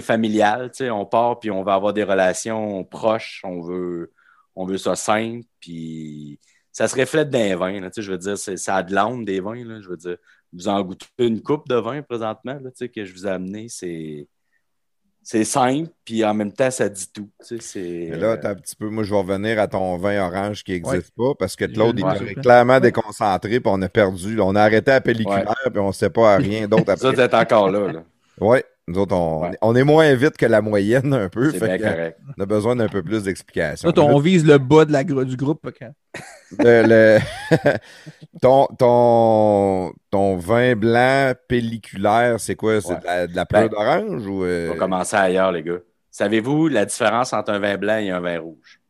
Familial, 0.03 0.71
tu 0.73 0.79
sais, 0.79 0.91
on 0.91 1.07
part 1.07 1.39
puis 1.39 1.51
on 1.51 1.63
va 1.63 1.75
avoir 1.75 1.95
des 1.95 2.05
relations 2.05 2.85
proches, 2.85 3.41
on 3.45 3.63
veut, 3.63 4.13
on 4.55 4.67
veut 4.67 4.77
ça 4.77 4.95
simple, 4.95 5.47
puis 5.59 6.39
ça 6.71 6.87
se 6.87 6.97
reflète 6.97 7.31
dans 7.31 7.39
les 7.39 7.55
vins, 7.55 7.81
là, 7.81 7.89
tu 7.91 7.95
sais, 7.95 8.03
je 8.03 8.13
veux 8.13 8.19
dire, 8.19 8.37
ça 8.37 8.77
a 8.77 8.83
de 8.83 8.93
l'âme 8.95 9.25
des 9.25 9.41
vins, 9.41 9.65
là, 9.65 9.81
je 9.81 9.89
veux 9.89 9.97
dire, 9.97 10.19
vous 10.53 10.69
en 10.69 10.83
goûtez 10.83 11.07
une 11.19 11.41
coupe 11.43 11.67
de 11.69 11.77
vin 11.77 12.03
présentement, 12.03 12.59
là, 12.63 12.71
tu 12.71 12.77
sais, 12.77 12.89
que 12.91 13.07
je 13.07 13.13
vous 13.15 13.27
ai 13.27 13.31
amené, 13.31 13.69
c'est 13.71 14.29
c'est 15.29 15.43
simple, 15.45 15.91
puis 16.05 16.25
en 16.25 16.35
même 16.35 16.53
temps, 16.53 16.71
ça 16.71 16.89
dit 16.89 17.09
tout. 17.13 17.29
Tu 17.45 17.59
sais, 17.61 18.07
Mais 18.11 18.17
là, 18.17 18.37
t'as 18.37 18.51
un 18.51 18.55
petit 18.55 18.77
peu. 18.77 18.89
Moi, 18.89 19.03
je 19.03 19.11
vais 19.11 19.19
revenir 19.19 19.59
à 19.59 19.67
ton 19.67 19.97
vin 19.97 20.25
orange 20.25 20.63
qui 20.63 20.71
n'existe 20.71 21.13
pas 21.17 21.35
parce 21.37 21.57
que 21.57 21.65
Claude, 21.65 21.99
le 21.99 22.05
il 22.23 22.29
est 22.29 22.35
clairement 22.41 22.79
déconcentré, 22.79 23.59
puis 23.59 23.63
on 23.67 23.83
a 23.83 23.89
perdu. 23.89 24.37
là. 24.37 24.45
On 24.45 24.55
a 24.55 24.63
arrêté 24.63 24.93
à 24.93 25.01
pelliculaire, 25.01 25.53
puis 25.65 25.81
on 25.81 25.89
ne 25.89 25.93
sait 25.93 26.11
pas 26.11 26.37
rien 26.37 26.69
d'autre 26.69 26.85
ça, 26.97 27.09
après. 27.09 27.29
t'es 27.29 27.35
encore 27.35 27.71
là. 27.71 27.91
là. 27.93 28.05
Oui, 28.41 28.59
nous 28.89 28.99
autres, 28.99 29.15
on, 29.17 29.43
Ouais. 29.43 29.59
on 29.63 29.75
est 29.75 29.83
moins 29.85 30.15
vite 30.15 30.37
que 30.37 30.47
la 30.47 30.61
moyenne 30.61 31.13
un 31.13 31.29
peu. 31.29 31.51
C'est 31.51 31.59
fait 31.59 31.79
bien 31.79 31.91
correct. 31.91 32.19
on 32.39 32.43
a 32.43 32.47
besoin 32.47 32.77
d'un 32.77 32.89
peu 32.89 33.03
plus 33.03 33.25
d'explications. 33.25 33.89
Là, 33.89 34.03
on 34.03 34.19
vise 34.21 34.47
le 34.47 34.59
bas 34.59 34.85
de 34.85 34.93
la, 34.93 35.03
du 35.05 35.37
groupe. 35.37 35.69
quand- 35.79 35.93
Le- 36.59 36.87
le- 36.87 37.19
ton, 38.41 38.67
ton, 38.79 39.93
ton 40.11 40.37
vin 40.37 40.77
blanc 40.77 41.33
pelliculaire, 41.49 42.39
c'est 42.39 42.55
quoi? 42.55 42.81
C'est 42.81 42.93
Ouais. 42.93 43.01
de 43.01 43.05
la, 43.07 43.27
la 43.27 43.47
pleure 43.47 43.63
Ben, 43.63 43.69
d'orange 43.71 44.27
ou. 44.27 44.45
euh, 44.45 44.69
On 44.71 44.75
va 44.75 44.79
commencer 44.79 45.17
ailleurs, 45.17 45.51
les 45.53 45.63
gars. 45.63 45.79
Savez-vous 46.11 46.69
la 46.69 46.85
différence 46.85 47.33
entre 47.33 47.51
un 47.53 47.59
vin 47.59 47.77
blanc 47.77 47.99
et 47.99 48.11
un 48.11 48.21
vin 48.21 48.39
rouge? 48.41 48.81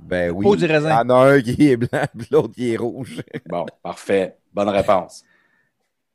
Ben 0.00 0.30
oui. 0.30 0.46
Il 0.56 0.62
y 0.62 0.66
raisin. 0.66 0.96
en 1.00 1.10
a 1.10 1.32
un 1.34 1.40
qui 1.40 1.70
est 1.70 1.76
blanc, 1.76 2.04
puis 2.16 2.28
l'autre 2.30 2.54
qui 2.54 2.72
est 2.72 2.76
rouge. 2.76 3.20
Bon, 3.46 3.66
parfait. 3.82 4.36
Bonne 4.54 4.68
réponse. 4.68 5.22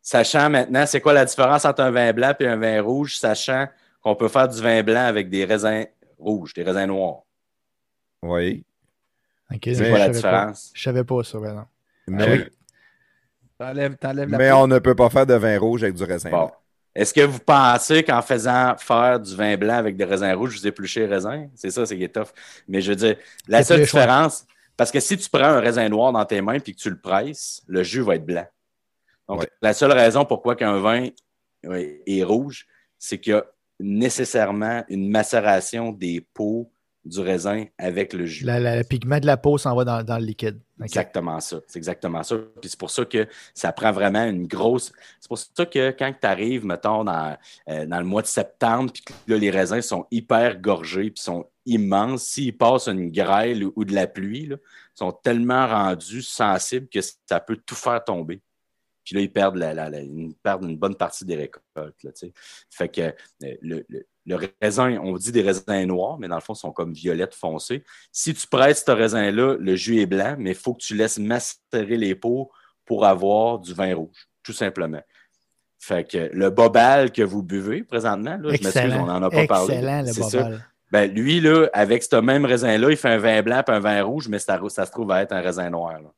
Sachant 0.04 0.52
maintenant, 0.52 0.86
c'est 0.86 1.02
quoi 1.02 1.14
la 1.14 1.26
différence 1.26 1.66
entre 1.66 1.82
un 1.82 1.92
vin 1.92 2.14
blanc 2.14 2.34
et 2.40 2.48
un 2.48 2.58
vin 2.58 2.82
rouge, 2.84 3.18
sachant 3.18 3.68
qu'on 4.04 4.16
peut 4.16 4.28
faire 4.30 4.50
du 4.50 4.62
vin 4.62 4.84
blanc 4.84 5.06
avec 5.06 5.30
des 5.32 5.46
raisins 5.46 5.86
rouges, 6.20 6.54
des 6.54 6.64
raisins 6.64 6.88
noirs. 6.88 7.24
Oui. 8.24 8.66
Ok, 9.54 9.70
C'est 9.74 9.86
je 9.86 9.86
quoi 9.86 10.00
la 10.00 10.10
savais 10.14 10.24
pas. 10.24 10.48
différence? 10.48 10.72
Je 10.74 10.84
savais 10.84 11.04
pas 11.04 11.24
ça, 11.24 11.40
ben 11.40 11.56
non. 11.56 11.66
Mais, 12.08 12.28
oui. 12.28 12.50
T'enlèves, 13.58 13.98
t'enlèves 13.98 14.30
la 14.30 14.40
mais 14.40 14.50
peau. 14.50 14.54
on 14.54 14.68
ne 14.68 14.80
peut 14.80 14.96
pas 14.96 15.10
faire 15.10 15.26
de 15.26 15.34
vin 15.36 15.58
rouge 15.60 15.84
avec 15.84 15.96
du 15.96 16.04
raisin. 16.04 16.30
Bon. 16.30 16.38
blanc. 16.38 16.56
Est-ce 16.96 17.14
que 17.14 17.22
vous 17.22 17.40
pensez 17.40 18.04
qu'en 18.04 18.22
faisant 18.22 18.76
faire 18.78 19.20
du 19.20 19.36
vin 19.36 19.58
blanc 19.58 19.76
avec 19.78 19.96
des 19.98 20.06
raisins 20.06 20.34
rouges, 20.34 20.58
vous 20.60 20.68
épluchez 20.68 21.02
les 21.02 21.08
raisins? 21.08 21.50
C'est 21.56 21.72
ça, 21.72 21.86
c'est 21.86 21.98
qui 21.98 22.04
est 22.04 22.10
tough. 22.14 22.30
Mais 22.68 22.82
je 22.82 22.92
veux 22.92 22.96
dire, 22.96 23.18
la 23.48 23.64
C'est 23.64 23.64
seule 23.64 23.86
choix. 23.86 24.02
différence, 24.02 24.46
parce 24.78 24.92
que 24.92 25.00
si 25.00 25.18
tu 25.18 25.30
prends 25.30 25.44
un 25.46 25.60
raisin 25.60 25.88
noir 25.90 26.12
dans 26.12 26.26
tes 26.26 26.42
mains 26.42 26.54
et 26.54 26.62
que 26.62 26.72
tu 26.72 26.90
le 26.90 27.00
presses, 27.00 27.64
le 27.68 27.84
jus 27.84 28.02
va 28.02 28.16
être 28.16 28.26
blanc. 28.26 28.46
Donc, 29.30 29.40
Ouais. 29.42 29.50
la 29.62 29.74
seule 29.74 29.92
raison 29.94 30.26
pourquoi 30.26 30.56
qu'un 30.56 30.80
vin 30.80 31.08
euh, 31.66 31.98
est 32.06 32.24
rouge, 32.24 32.68
c'est 33.00 33.20
qu'il 33.20 33.34
y 33.34 33.36
a 33.36 33.46
nécessairement 33.80 34.84
une 34.90 35.10
macération 35.10 35.92
des 35.92 36.22
peaux 36.34 36.70
du 37.06 37.20
raisin 37.20 37.66
avec 37.78 38.14
le 38.14 38.26
jus. 38.26 38.46
La- 38.46 38.60
la- 38.62 38.78
le 38.78 38.84
pigment 38.84 39.20
de 39.20 39.26
la 39.26 39.36
peau 39.36 39.58
s'en 39.58 39.76
va 39.76 39.84
dans, 39.84 40.04
dans 40.04 40.18
le 40.18 40.24
liquide. 40.26 40.60
Exactement 40.82 41.40
ça. 41.42 41.60
C'est 41.68 41.78
exactement 41.78 42.24
ça. 42.24 42.36
Puis 42.62 42.70
c'est 42.70 42.80
pour 42.80 42.92
ça 42.92 43.04
que 43.04 43.28
ça 43.54 43.74
prend 43.74 43.92
vraiment 43.92 44.24
une 44.26 44.48
grosse. 44.48 44.94
C'est 45.20 45.28
pour 45.28 45.38
ça 45.38 45.66
que 45.66 45.92
quand 45.92 46.14
tu 46.22 46.28
arrives, 46.28 46.66
mettons, 46.66 47.04
dans, 47.04 47.38
euh, 47.70 47.86
dans 47.86 48.00
le 48.00 48.06
mois 48.06 48.22
de 48.22 48.28
septembre, 48.28 48.92
puis 48.94 49.04
que 49.04 49.14
là, 49.28 49.38
les 49.38 49.52
raisins 49.52 49.82
sont 49.82 50.06
hyper 50.12 50.60
gorgés, 50.62 51.12
puis 51.12 51.22
sont 51.24 51.46
immenses, 51.66 52.24
s'ils 52.24 52.58
passent 52.58 52.88
une 52.88 53.10
grêle 53.12 53.66
ou, 53.66 53.74
ou 53.76 53.84
de 53.86 53.94
la 53.94 54.08
pluie, 54.08 54.48
là, 54.48 54.56
ils 54.56 54.98
sont 54.98 55.12
tellement 55.12 55.68
rendus 55.68 56.22
sensibles 56.22 56.88
que 56.88 57.00
ça 57.02 57.40
peut 57.42 57.58
tout 57.66 57.76
faire 57.76 58.02
tomber. 58.04 58.42
Puis 59.04 59.16
là, 59.16 59.22
ils 59.22 59.32
perdent, 59.32 59.58
la, 59.58 59.74
la- 59.74 59.90
la- 59.90 60.02
ils 60.02 60.34
perdent 60.42 60.64
une 60.64 60.78
bonne 60.78 60.96
partie 60.96 61.26
des 61.26 61.36
récoltes. 61.36 61.64
Là, 61.76 62.12
fait 62.70 62.90
que 62.90 63.02
euh, 63.02 63.12
le, 63.62 63.86
le- 63.90 64.06
le 64.26 64.40
raisin, 64.62 64.98
on 65.04 65.18
dit 65.18 65.34
des 65.34 65.42
raisins 65.42 65.84
noirs, 65.86 66.18
mais 66.18 66.30
dans 66.30 66.36
le 66.36 66.42
fond, 66.42 66.54
ils 66.54 66.60
sont 66.60 66.72
comme 66.72 66.94
violettes 66.94 67.36
foncées. 67.36 67.84
Si 68.14 68.34
tu 68.34 68.48
presses 68.48 68.86
ce 68.86 68.92
raisin-là, 68.92 69.58
le 69.60 69.76
jus 69.76 70.00
est 70.00 70.06
blanc, 70.06 70.36
mais 70.40 70.52
il 70.52 70.56
faut 70.56 70.74
que 70.74 70.82
tu 70.82 70.96
laisses 70.96 71.20
macérer 71.20 71.98
les 71.98 72.16
peaux 72.16 72.50
pour 72.86 73.06
avoir 73.06 73.60
du 73.60 73.74
vin 73.74 73.94
rouge, 73.94 74.28
tout 74.42 74.54
simplement. 74.54 75.02
Fait 75.80 76.10
que 76.10 76.30
le 76.32 76.50
bobal 76.50 77.12
que 77.12 77.22
vous 77.22 77.44
buvez 77.44 77.84
présentement, 77.84 78.38
là, 78.38 78.50
je 78.56 78.64
m'excuse, 78.64 78.94
on 79.02 79.06
n'en 79.08 79.22
a 79.24 79.30
pas 79.30 79.48
parlé. 79.48 79.74
Excellent, 79.74 80.02
le 80.02 80.08
C'est 80.08 80.24
ça. 80.24 80.44
bobal. 80.44 80.66
Ben, 80.92 81.12
lui, 81.14 81.42
là, 81.42 81.68
avec 81.74 82.04
ce 82.04 82.16
même 82.18 82.46
raisin-là, 82.46 82.92
il 82.92 82.96
fait 82.98 83.10
un 83.10 83.18
vin 83.18 83.42
blanc 83.42 83.62
et 83.68 83.72
un 83.72 83.80
vin 83.80 84.02
rouge, 84.04 84.30
mais 84.30 84.40
ça, 84.40 84.58
ça 84.70 84.86
se 84.86 84.92
trouve 84.92 85.12
à 85.12 85.22
être 85.24 85.34
un 85.34 85.42
raisin 85.42 85.70
noir. 85.70 86.00
là. 86.02 86.14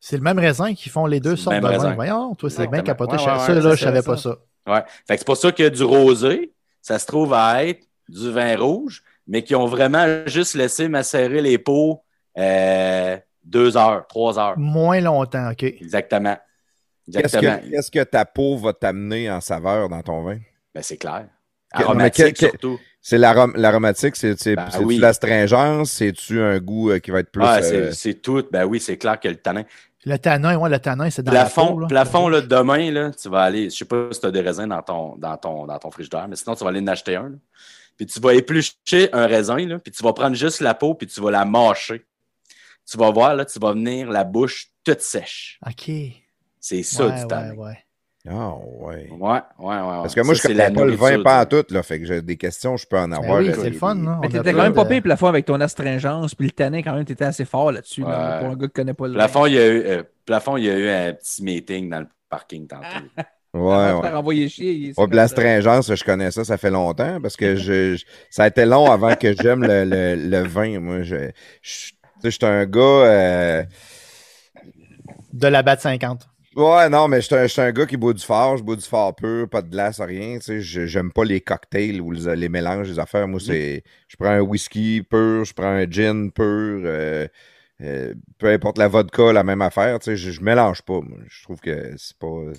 C'est 0.00 0.16
le 0.16 0.22
même 0.22 0.38
raisin 0.38 0.74
qui 0.74 0.88
font 0.88 1.06
les 1.06 1.20
deux 1.20 1.36
sortes 1.36 1.56
le 1.56 1.60
de 1.62 1.66
même 1.66 1.76
vin. 1.76 1.82
raisin. 1.82 1.94
Voyons, 1.94 2.34
toi, 2.34 2.50
c'est 2.50 2.66
bien 2.68 2.82
capoté. 2.82 3.12
Ouais, 3.16 3.18
ça, 3.18 3.24
ouais, 3.48 3.54
là, 3.60 3.70
ouais, 3.70 3.70
je 3.72 3.76
c'est 3.80 3.84
savais 3.84 4.02
ça. 4.02 4.10
pas 4.10 4.16
ça. 4.16 4.36
Ouais. 4.66 4.82
C'est 5.08 5.24
pour 5.26 5.36
ça 5.36 5.50
que 5.52 5.68
du 5.68 5.82
rosé, 5.82 6.52
ça 6.82 6.98
se 6.98 7.06
trouve 7.06 7.32
à 7.34 7.64
être 7.64 7.84
du 8.08 8.30
vin 8.30 8.56
rouge, 8.56 9.02
mais 9.26 9.42
qui 9.42 9.54
ont 9.54 9.66
vraiment 9.66 10.06
juste 10.26 10.54
laissé 10.54 10.88
macérer 10.88 11.42
les 11.42 11.58
peaux 11.58 12.02
euh, 12.38 13.16
deux 13.44 13.76
heures, 13.76 14.06
trois 14.06 14.38
heures. 14.38 14.56
Moins 14.58 15.00
longtemps, 15.00 15.50
OK. 15.50 15.62
Exactement. 15.64 16.36
Qu'est-ce 17.10 17.18
Exactement. 17.18 17.58
que, 17.58 17.70
qu'est-ce 17.70 17.90
que 17.90 18.04
ta 18.04 18.24
peau 18.24 18.56
va 18.58 18.72
t'amener 18.74 19.30
en 19.30 19.40
saveur 19.40 19.88
dans 19.88 20.02
ton 20.02 20.22
vin? 20.22 20.38
Ben, 20.74 20.82
c'est 20.82 20.98
clair. 20.98 21.26
Que- 21.74 21.82
Aromatique 21.82 22.24
mais 22.24 22.32
que- 22.32 22.38
que- 22.38 22.46
surtout. 22.50 22.78
C'est 23.00 23.18
l'arom- 23.18 23.56
l'aromatique, 23.56 24.16
c'est, 24.16 24.38
c'est, 24.38 24.56
Ben 24.56 24.68
c'est-tu 24.70 24.84
oui. 24.84 24.98
l'astringence, 24.98 25.90
c'est-tu 25.92 26.40
un 26.40 26.58
goût 26.58 26.90
euh, 26.90 26.98
qui 26.98 27.10
va 27.10 27.20
être 27.20 27.30
plus. 27.30 27.42
Ah, 27.44 27.62
c'est, 27.62 27.92
c'est 27.92 28.14
tout. 28.14 28.42
Ben 28.50 28.64
oui, 28.64 28.80
c'est 28.80 28.98
clair 28.98 29.18
que 29.18 29.28
le 29.28 29.36
tanin. 29.36 29.64
Le 30.08 30.18
tanin, 30.18 30.56
ouais, 30.56 30.70
le 30.70 30.78
tanin, 30.78 31.10
c'est 31.10 31.22
dans 31.22 31.30
Plafond, 31.32 31.62
la 31.66 31.70
peau. 31.72 31.80
là. 31.80 31.86
plafond 31.88 32.28
là, 32.28 32.40
demain, 32.40 32.90
là, 32.90 33.10
tu 33.10 33.28
vas 33.28 33.42
aller, 33.42 33.64
je 33.68 33.76
sais 33.76 33.84
pas 33.84 34.08
si 34.10 34.20
tu 34.20 34.26
as 34.26 34.30
des 34.30 34.40
raisins 34.40 34.66
dans 34.66 34.82
ton, 34.82 35.16
dans, 35.16 35.36
ton, 35.36 35.66
dans 35.66 35.78
ton 35.78 35.90
frigidaire, 35.90 36.26
mais 36.28 36.36
sinon, 36.36 36.54
tu 36.56 36.64
vas 36.64 36.70
aller 36.70 36.80
en 36.80 36.86
acheter 36.86 37.16
un. 37.16 37.28
là. 37.28 37.36
Puis 37.96 38.06
tu 38.06 38.18
vas 38.20 38.32
éplucher 38.32 39.10
un 39.12 39.26
raisin, 39.26 39.58
là, 39.66 39.78
puis 39.78 39.92
tu 39.92 40.02
vas 40.02 40.12
prendre 40.14 40.34
juste 40.34 40.60
la 40.60 40.72
peau, 40.74 40.94
puis 40.94 41.06
tu 41.06 41.20
vas 41.20 41.30
la 41.30 41.44
mâcher. 41.44 42.06
Tu 42.90 42.96
vas 42.96 43.10
voir, 43.10 43.34
là, 43.34 43.44
tu 43.44 43.58
vas 43.58 43.72
venir 43.72 44.08
la 44.10 44.24
bouche 44.24 44.68
toute 44.82 45.02
sèche. 45.02 45.58
OK. 45.66 45.90
C'est 46.58 46.82
ça 46.82 47.06
ouais, 47.06 47.20
du 47.20 47.26
tanin. 47.26 47.50
ouais, 47.50 47.58
ouais. 47.58 47.84
Ah, 48.30 48.54
ouais. 48.80 49.08
Ouais, 49.10 49.18
ouais, 49.18 49.40
ouais. 49.58 49.74
ouais. 49.76 49.82
Parce 50.02 50.14
que 50.14 50.20
moi, 50.22 50.34
Ça, 50.34 50.42
je 50.42 50.48
connais 50.48 50.68
la 50.68 50.70
pas 50.70 50.84
le 50.84 50.92
vin 50.92 51.22
pas 51.22 51.44
du- 51.44 51.56
tout, 51.56 51.74
là. 51.74 51.82
Fait 51.82 51.98
que 52.00 52.04
j'ai 52.06 52.20
des 52.22 52.36
questions, 52.36 52.76
je 52.76 52.86
peux 52.86 52.98
en 52.98 53.08
Ben 53.08 53.16
avoir. 53.18 53.38
oui, 53.40 53.50
c'est 53.54 53.70
le 53.70 53.76
fun. 53.76 53.94
non? 53.94 54.18
Mais 54.20 54.28
t'étais 54.28 54.52
quand 54.52 54.62
même 54.62 54.74
pas 54.74 54.84
de- 54.84 54.88
pire 54.90 55.02
plafond 55.02 55.26
avec 55.28 55.46
ton 55.46 55.60
astringence, 55.60 56.34
puis 56.34 56.46
le 56.48 56.52
tanin, 56.52 56.82
quand 56.82 56.94
même, 56.94 57.04
t'étais 57.04 57.24
assez 57.24 57.44
fort 57.44 57.72
là-dessus, 57.72 58.02
là, 58.02 58.38
pour 58.40 58.48
un 58.50 58.56
gars 58.56 58.66
qui 58.66 58.72
connaît 58.72 58.94
pas 58.94 59.06
le 59.08 59.14
Plafond, 59.14 59.46
il 59.46 59.54
y 59.54 59.58
a 59.58 59.66
eu, 59.68 59.82
euh, 59.86 60.02
plafond, 60.26 60.56
il 60.56 60.64
y 60.64 60.70
a 60.70 60.78
eu 60.78 60.88
un 60.88 61.12
petit 61.14 61.42
meeting 61.42 61.88
dans 61.88 62.00
le 62.00 62.06
parking 62.28 62.66
tantôt. 62.66 62.84
Ouais, 63.54 63.62
ouais. 63.92 64.12
envoyer 64.12 64.46
chier. 64.50 64.92
Ouais, 64.98 65.06
puis 65.06 65.16
la 65.16 65.22
comme 65.26 65.28
ça. 65.28 65.28
stringence, 65.28 65.94
je 65.94 66.04
connais 66.04 66.30
ça, 66.30 66.44
ça 66.44 66.58
fait 66.58 66.70
longtemps 66.70 67.18
parce 67.22 67.34
que 67.34 67.56
je, 67.56 67.96
je- 67.96 68.04
ça 68.28 68.44
a 68.44 68.48
été 68.48 68.66
long 68.66 68.90
avant 68.90 69.14
que 69.16 69.32
j'aime 69.32 69.62
le, 69.62 69.84
le, 69.86 70.16
le 70.16 70.46
vin. 70.46 70.78
Moi, 70.78 71.00
je, 71.02 71.16
je, 71.62 71.88
tu 71.88 71.94
sais, 71.94 71.94
je 72.24 72.28
suis 72.30 72.44
un 72.44 72.66
gars. 72.66 72.78
euh, 72.82 73.64
De 75.32 75.48
la 75.48 75.62
batte 75.62 75.80
50. 75.80 76.28
Ouais, 76.58 76.88
non, 76.88 77.06
mais 77.06 77.20
je 77.20 77.46
suis 77.46 77.60
un, 77.60 77.70
gars 77.70 77.86
qui 77.86 77.96
boit 77.96 78.12
du 78.12 78.24
fort, 78.24 78.56
je 78.56 78.64
bois 78.64 78.74
du 78.74 78.82
fort 78.84 79.14
pur, 79.14 79.48
pas 79.48 79.62
de 79.62 79.68
glace, 79.70 80.00
rien. 80.00 80.38
Tu 80.40 80.60
sais, 80.60 80.86
j'aime 80.88 81.12
pas 81.12 81.24
les 81.24 81.40
cocktails 81.40 82.00
ou 82.00 82.10
les, 82.10 82.34
les 82.34 82.48
mélanges, 82.48 82.88
les 82.88 82.98
affaires. 82.98 83.28
Moi, 83.28 83.38
c'est. 83.38 83.84
Je 84.08 84.16
prends 84.16 84.30
un 84.30 84.40
whisky 84.40 85.02
pur, 85.08 85.44
je 85.44 85.54
prends 85.54 85.68
un 85.68 85.88
gin 85.88 86.32
pur. 86.32 86.44
euh, 86.44 87.28
euh, 87.82 88.14
peu 88.38 88.48
importe 88.48 88.78
la 88.78 88.88
vodka, 88.88 89.32
la 89.32 89.44
même 89.44 89.62
affaire. 89.62 90.00
Tu 90.00 90.06
sais, 90.06 90.16
je, 90.16 90.32
je 90.32 90.40
mélange 90.40 90.82
pas. 90.82 91.00
moi. 91.00 91.18
Je 91.28 91.42
trouve 91.44 91.60
que 91.60 91.94
c'est 91.96 92.18
pas. 92.18 92.52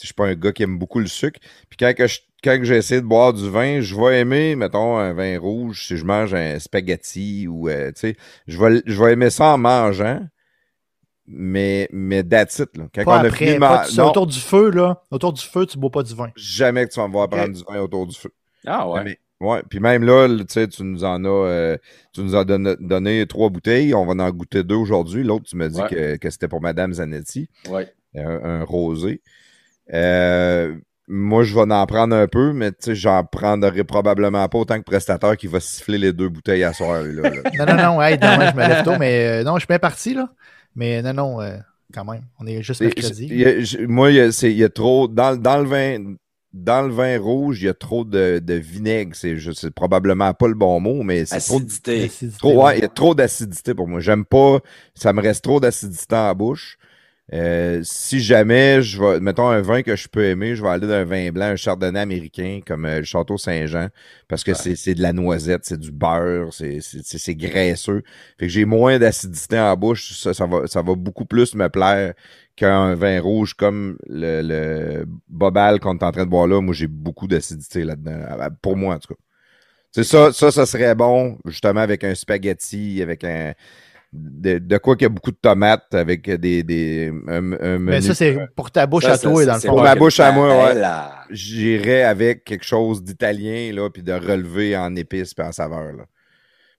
je 0.00 0.06
suis 0.06 0.14
pas 0.14 0.26
un 0.26 0.34
gars 0.34 0.52
qui 0.52 0.62
aime 0.64 0.78
beaucoup 0.78 0.98
le 1.00 1.06
sucre. 1.06 1.40
Puis 1.70 1.76
quand, 1.78 1.94
que 1.96 2.06
je, 2.06 2.20
quand 2.44 2.58
j'ai 2.62 2.76
essayé 2.76 3.00
de 3.00 3.06
boire 3.06 3.32
du 3.32 3.48
vin, 3.48 3.80
je 3.80 3.94
vais 3.96 4.20
aimer, 4.20 4.56
mettons, 4.56 4.98
un 4.98 5.12
vin 5.14 5.38
rouge 5.38 5.86
si 5.86 5.96
je 5.96 6.04
mange 6.04 6.34
un 6.34 6.58
spaghetti 6.58 7.46
ou, 7.48 7.68
euh, 7.70 7.92
tu 7.92 8.00
sais, 8.00 8.16
je 8.48 8.58
vais, 8.58 8.82
je 8.86 9.02
vais 9.02 9.12
aimer 9.14 9.30
ça 9.30 9.54
en 9.54 9.58
mangeant. 9.58 10.20
Mais, 11.26 11.88
mais 11.92 12.24
that's 12.24 12.58
it, 12.58 12.76
là. 12.76 12.84
Quand 12.94 13.04
Pas 13.04 13.10
on 13.12 13.14
a 13.24 13.26
après, 13.26 13.30
fini 13.36 13.54
de 13.54 13.58
pas 13.58 13.78
ma- 13.82 13.86
tu- 13.86 13.96
non, 13.96 14.08
autour 14.08 14.26
du 14.26 14.38
feu, 14.40 14.70
là. 14.70 15.02
Autour 15.10 15.32
du 15.32 15.42
feu, 15.42 15.66
tu 15.66 15.78
bois 15.78 15.90
pas 15.90 16.02
du 16.02 16.14
vin. 16.14 16.30
jamais 16.36 16.86
que 16.86 16.92
tu 16.92 17.00
vas 17.00 17.06
me 17.06 17.12
voir 17.12 17.28
prendre 17.28 17.52
du 17.54 17.62
vin 17.68 17.80
autour 17.80 18.06
du 18.06 18.16
feu. 18.16 18.32
Ah 18.66 18.88
ouais. 18.88 19.18
Ouais, 19.40 19.60
puis 19.68 19.80
même 19.80 20.04
là, 20.04 20.28
tu 20.28 20.44
sais, 20.48 20.68
tu 20.68 20.84
nous 20.84 21.02
en 21.02 21.24
as, 21.24 21.28
euh, 21.28 21.76
tu 22.12 22.20
nous 22.22 22.36
as 22.36 22.44
donné, 22.44 22.76
donné 22.78 23.26
trois 23.26 23.48
bouteilles. 23.50 23.92
On 23.92 24.06
va 24.06 24.12
en 24.24 24.30
goûter 24.30 24.62
deux 24.62 24.76
aujourd'hui. 24.76 25.24
L'autre, 25.24 25.46
tu 25.48 25.56
m'as 25.56 25.68
dit 25.68 25.80
Ouais. 25.80 25.88
que, 25.88 26.16
que 26.16 26.30
c'était 26.30 26.46
pour 26.46 26.60
Madame 26.60 26.92
Zanetti, 26.92 27.48
ouais. 27.68 27.92
un, 28.16 28.60
un 28.60 28.64
rosé. 28.64 29.20
Euh, 29.92 30.76
moi, 31.08 31.42
je 31.42 31.54
vais 31.54 31.60
en 31.72 31.86
prendre 31.86 32.14
un 32.14 32.28
peu, 32.28 32.52
mais 32.52 32.70
tu 32.70 32.76
sais, 32.80 32.94
j'en 32.94 33.24
prendrai 33.24 33.82
probablement 33.84 34.48
pas 34.48 34.58
autant 34.58 34.78
que 34.78 34.84
prestateur 34.84 35.36
qui 35.36 35.48
va 35.48 35.58
siffler 35.60 35.98
les 35.98 36.12
deux 36.12 36.28
bouteilles 36.28 36.62
à 36.64 36.72
soir. 36.72 37.02
Là, 37.02 37.30
là. 37.30 37.42
Non, 37.58 37.66
non, 37.66 37.82
non, 37.94 38.02
hey, 38.02 38.16
demain, 38.18 38.50
je 38.50 38.56
me 38.56 38.60
lève 38.68 38.84
tôt, 38.84 38.96
mais 38.98 39.40
euh, 39.40 39.44
non, 39.44 39.54
je 39.56 39.60
suis 39.60 39.66
bien 39.66 39.78
parti, 39.80 40.14
là. 40.14 40.28
Mais 40.74 41.02
non, 41.02 41.12
non, 41.14 41.40
euh, 41.40 41.56
quand 41.92 42.04
même. 42.04 42.22
On 42.40 42.46
est 42.46 42.62
juste 42.62 42.78
C'est- 42.78 42.84
mercredi. 42.86 43.26
y 43.26 43.44
a- 43.44 43.86
moi, 43.86 44.10
il 44.10 44.16
y 44.16 44.20
a, 44.20 44.32
c'est- 44.32 44.50
il 44.50 44.56
y 44.58 44.64
a 44.64 44.68
trop. 44.68 45.08
Dans, 45.08 45.36
dans 45.40 45.58
le 45.58 45.68
vin. 45.68 46.14
Dans 46.54 46.82
le 46.86 46.92
vin 46.92 47.18
rouge, 47.18 47.62
il 47.62 47.64
y 47.64 47.68
a 47.70 47.72
trop 47.74 48.04
de, 48.04 48.38
de 48.38 48.52
vinaigre. 48.54 49.16
C'est, 49.16 49.34
probablement 49.70 50.34
pas 50.34 50.48
le 50.48 50.54
bon 50.54 50.80
mot, 50.80 51.02
mais 51.02 51.24
c'est 51.24 51.38
trop, 51.40 51.56
Acidité. 51.56 52.10
Trop, 52.38 52.66
ouais. 52.66 52.76
il 52.76 52.82
y 52.82 52.84
a 52.84 52.88
trop 52.88 53.14
d'acidité 53.14 53.72
pour 53.72 53.88
moi. 53.88 54.00
J'aime 54.00 54.26
pas. 54.26 54.60
Ça 54.94 55.14
me 55.14 55.22
reste 55.22 55.44
trop 55.44 55.60
d'acidité 55.60 56.14
en 56.14 56.34
bouche. 56.34 56.76
Euh, 57.32 57.80
si 57.82 58.20
jamais 58.20 58.82
je 58.82 59.00
vais, 59.02 59.18
mettons 59.20 59.48
un 59.48 59.62
vin 59.62 59.82
que 59.82 59.96
je 59.96 60.06
peux 60.08 60.24
aimer, 60.24 60.54
je 60.54 60.62
vais 60.62 60.68
aller 60.68 60.86
d'un 60.86 61.04
vin 61.04 61.30
blanc, 61.32 61.46
un 61.46 61.56
chardonnay 61.56 62.00
américain 62.00 62.60
comme 62.66 62.84
euh, 62.84 62.98
le 62.98 63.04
Château 63.04 63.38
Saint-Jean, 63.38 63.88
parce 64.28 64.44
que 64.44 64.50
Ouais. 64.50 64.54
c'est, 64.54 64.76
c'est 64.76 64.94
de 64.94 65.00
la 65.00 65.14
noisette, 65.14 65.64
c'est 65.64 65.78
du 65.80 65.92
beurre, 65.92 66.52
c'est, 66.52 66.80
c'est, 66.82 67.02
c'est- 67.04 67.16
c'est 67.18 67.34
graisseux. 67.34 68.02
Fait 68.38 68.46
que 68.46 68.52
j'ai 68.52 68.66
moins 68.66 68.98
d'acidité 68.98 69.58
en 69.58 69.74
bouche, 69.76 70.12
ça, 70.12 70.34
ça 70.34 70.46
va, 70.46 70.66
ça 70.66 70.82
va 70.82 70.94
beaucoup 70.94 71.24
plus 71.24 71.54
me 71.54 71.68
plaire 71.68 72.12
qu'un 72.56 72.94
vin 72.96 73.18
rouge 73.20 73.54
comme 73.54 73.96
le, 74.08 74.42
le 74.42 75.06
Bobal 75.28 75.80
qu'on 75.80 75.96
est 75.96 76.02
en 76.04 76.12
train 76.12 76.24
de 76.24 76.30
boire 76.30 76.46
là. 76.46 76.60
Moi, 76.60 76.74
j'ai 76.74 76.86
beaucoup 76.86 77.26
d'acidité 77.28 77.84
là-dedans. 77.84 78.26
Pour 78.60 78.76
moi, 78.76 78.96
en 78.96 78.98
tout 78.98 79.14
cas. 79.14 79.20
C'est 79.94 80.04
ça, 80.04 80.32
ça, 80.32 80.50
ça 80.50 80.64
serait 80.66 80.94
bon, 80.94 81.38
justement, 81.46 81.80
avec 81.80 82.02
un 82.04 82.14
spaghetti, 82.14 83.02
avec 83.02 83.24
un. 83.24 83.52
De, 84.12 84.58
de 84.58 84.76
quoi 84.76 84.94
qu'il 84.94 85.04
y 85.04 85.06
a 85.06 85.08
beaucoup 85.08 85.30
de 85.30 85.38
tomates, 85.40 85.94
avec 85.94 86.28
des. 86.30 86.62
des 86.62 87.10
un, 87.28 87.52
un 87.52 87.78
Mais 87.78 88.00
ça, 88.02 88.14
c'est 88.14 88.36
pour 88.54 88.70
ta 88.70 88.86
bouche 88.86 89.04
Ça, 89.04 89.12
à 89.12 89.16
ça, 89.16 89.28
toi, 89.28 89.40
c'est- 89.40 89.46
dans 89.46 89.54
le 89.54 89.60
c'est 89.60 89.68
fond. 89.68 89.74
Pour 89.74 89.82
ma 89.82 89.94
bouche 89.94 90.20
à 90.20 90.32
moi, 90.32 90.48
ouais. 90.48 90.74
Ben, 90.74 91.08
J'irais 91.30 92.02
avec 92.02 92.44
quelque 92.44 92.64
chose 92.64 93.02
d'italien, 93.02 93.72
là, 93.72 93.88
puis 93.88 94.02
de 94.02 94.12
relever 94.12 94.76
en 94.76 94.94
épices 94.96 95.32
et 95.38 95.42
en 95.42 95.52
saveur, 95.52 95.92
là. 95.94 96.04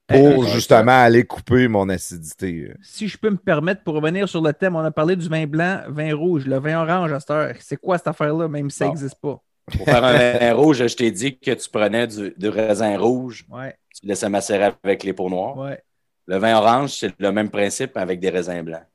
Eh, 0.10 0.14
Pour 0.20 0.42
ouais, 0.44 0.48
justement 0.50 0.92
aller 0.92 1.24
couper 1.24 1.68
mon 1.68 1.90
acidité. 1.90 2.72
Si 2.84 3.08
je 3.08 3.18
peux 3.18 3.32
me 3.32 3.38
permettre, 3.38 3.84
pour 3.84 3.96
revenir 3.96 4.30
sur 4.30 4.42
le 4.42 4.54
thème, 4.54 4.76
on 4.76 4.82
a 4.82 4.92
parlé 4.92 5.16
du 5.16 5.28
vin 5.28 5.48
blanc, 5.48 5.82
vin 5.88 6.14
rouge, 6.14 6.46
le 6.46 6.60
vin 6.60 6.84
orange 6.84 7.12
à 7.14 7.20
cette 7.20 7.32
heure. 7.32 7.56
C'est 7.62 7.78
quoi 7.78 7.98
cette 7.98 8.08
affaire-là, 8.10 8.48
même 8.48 8.70
si 8.70 8.78
ça 8.78 8.88
n'existe 8.88 9.16
pas? 9.20 9.42
pour 9.78 9.86
faire 9.86 10.04
un 10.04 10.38
vin 10.38 10.54
rouge, 10.54 10.86
je 10.86 10.96
t'ai 10.96 11.10
dit 11.10 11.40
que 11.40 11.52
tu 11.52 11.70
prenais 11.70 12.06
du, 12.06 12.34
du 12.38 12.50
raisin 12.50 12.98
rouge, 13.00 13.46
Ouais, 13.50 13.74
tu 14.00 14.06
laissais 14.06 14.30
macérer 14.30 14.72
avec 14.84 15.04
les 15.04 15.14
peaux 15.14 15.30
noires. 15.30 15.58
ouais. 15.58 15.82
Le 16.28 16.38
vin 16.38 16.58
orange, 16.58 16.92
c'est 16.92 17.14
le 17.20 17.32
même 17.32 17.50
principe 17.50 17.98
avec 17.98 18.20
des 18.20 18.30
raisins 18.30 18.62
blancs. 18.62 18.86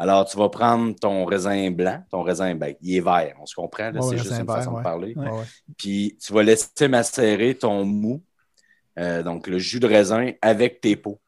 Alors, 0.00 0.26
tu 0.26 0.36
vas 0.38 0.48
prendre 0.48 0.94
ton 0.94 1.24
raisin 1.24 1.72
blanc, 1.72 2.04
ton 2.08 2.22
raisin, 2.22 2.54
ben, 2.54 2.74
il 2.80 2.96
est 2.96 3.00
vert, 3.00 3.34
on 3.40 3.46
se 3.46 3.54
comprend, 3.56 3.90
c'est 4.00 4.16
juste 4.16 4.30
une 4.30 4.46
vert, 4.46 4.56
façon 4.56 4.70
ouais. 4.70 4.78
de 4.78 4.84
parler. 4.84 5.14
Ouais. 5.16 5.24
Ouais, 5.24 5.38
ouais. 5.38 5.44
Puis, 5.76 6.16
tu 6.24 6.32
vas 6.32 6.44
laisser 6.44 6.86
macérer 6.86 7.56
ton 7.56 7.84
mou, 7.84 8.22
euh, 8.96 9.24
donc 9.24 9.48
le 9.48 9.58
jus 9.58 9.80
de 9.80 9.88
raisin, 9.88 10.30
avec 10.40 10.80
tes 10.80 10.94
peaux. 10.94 11.20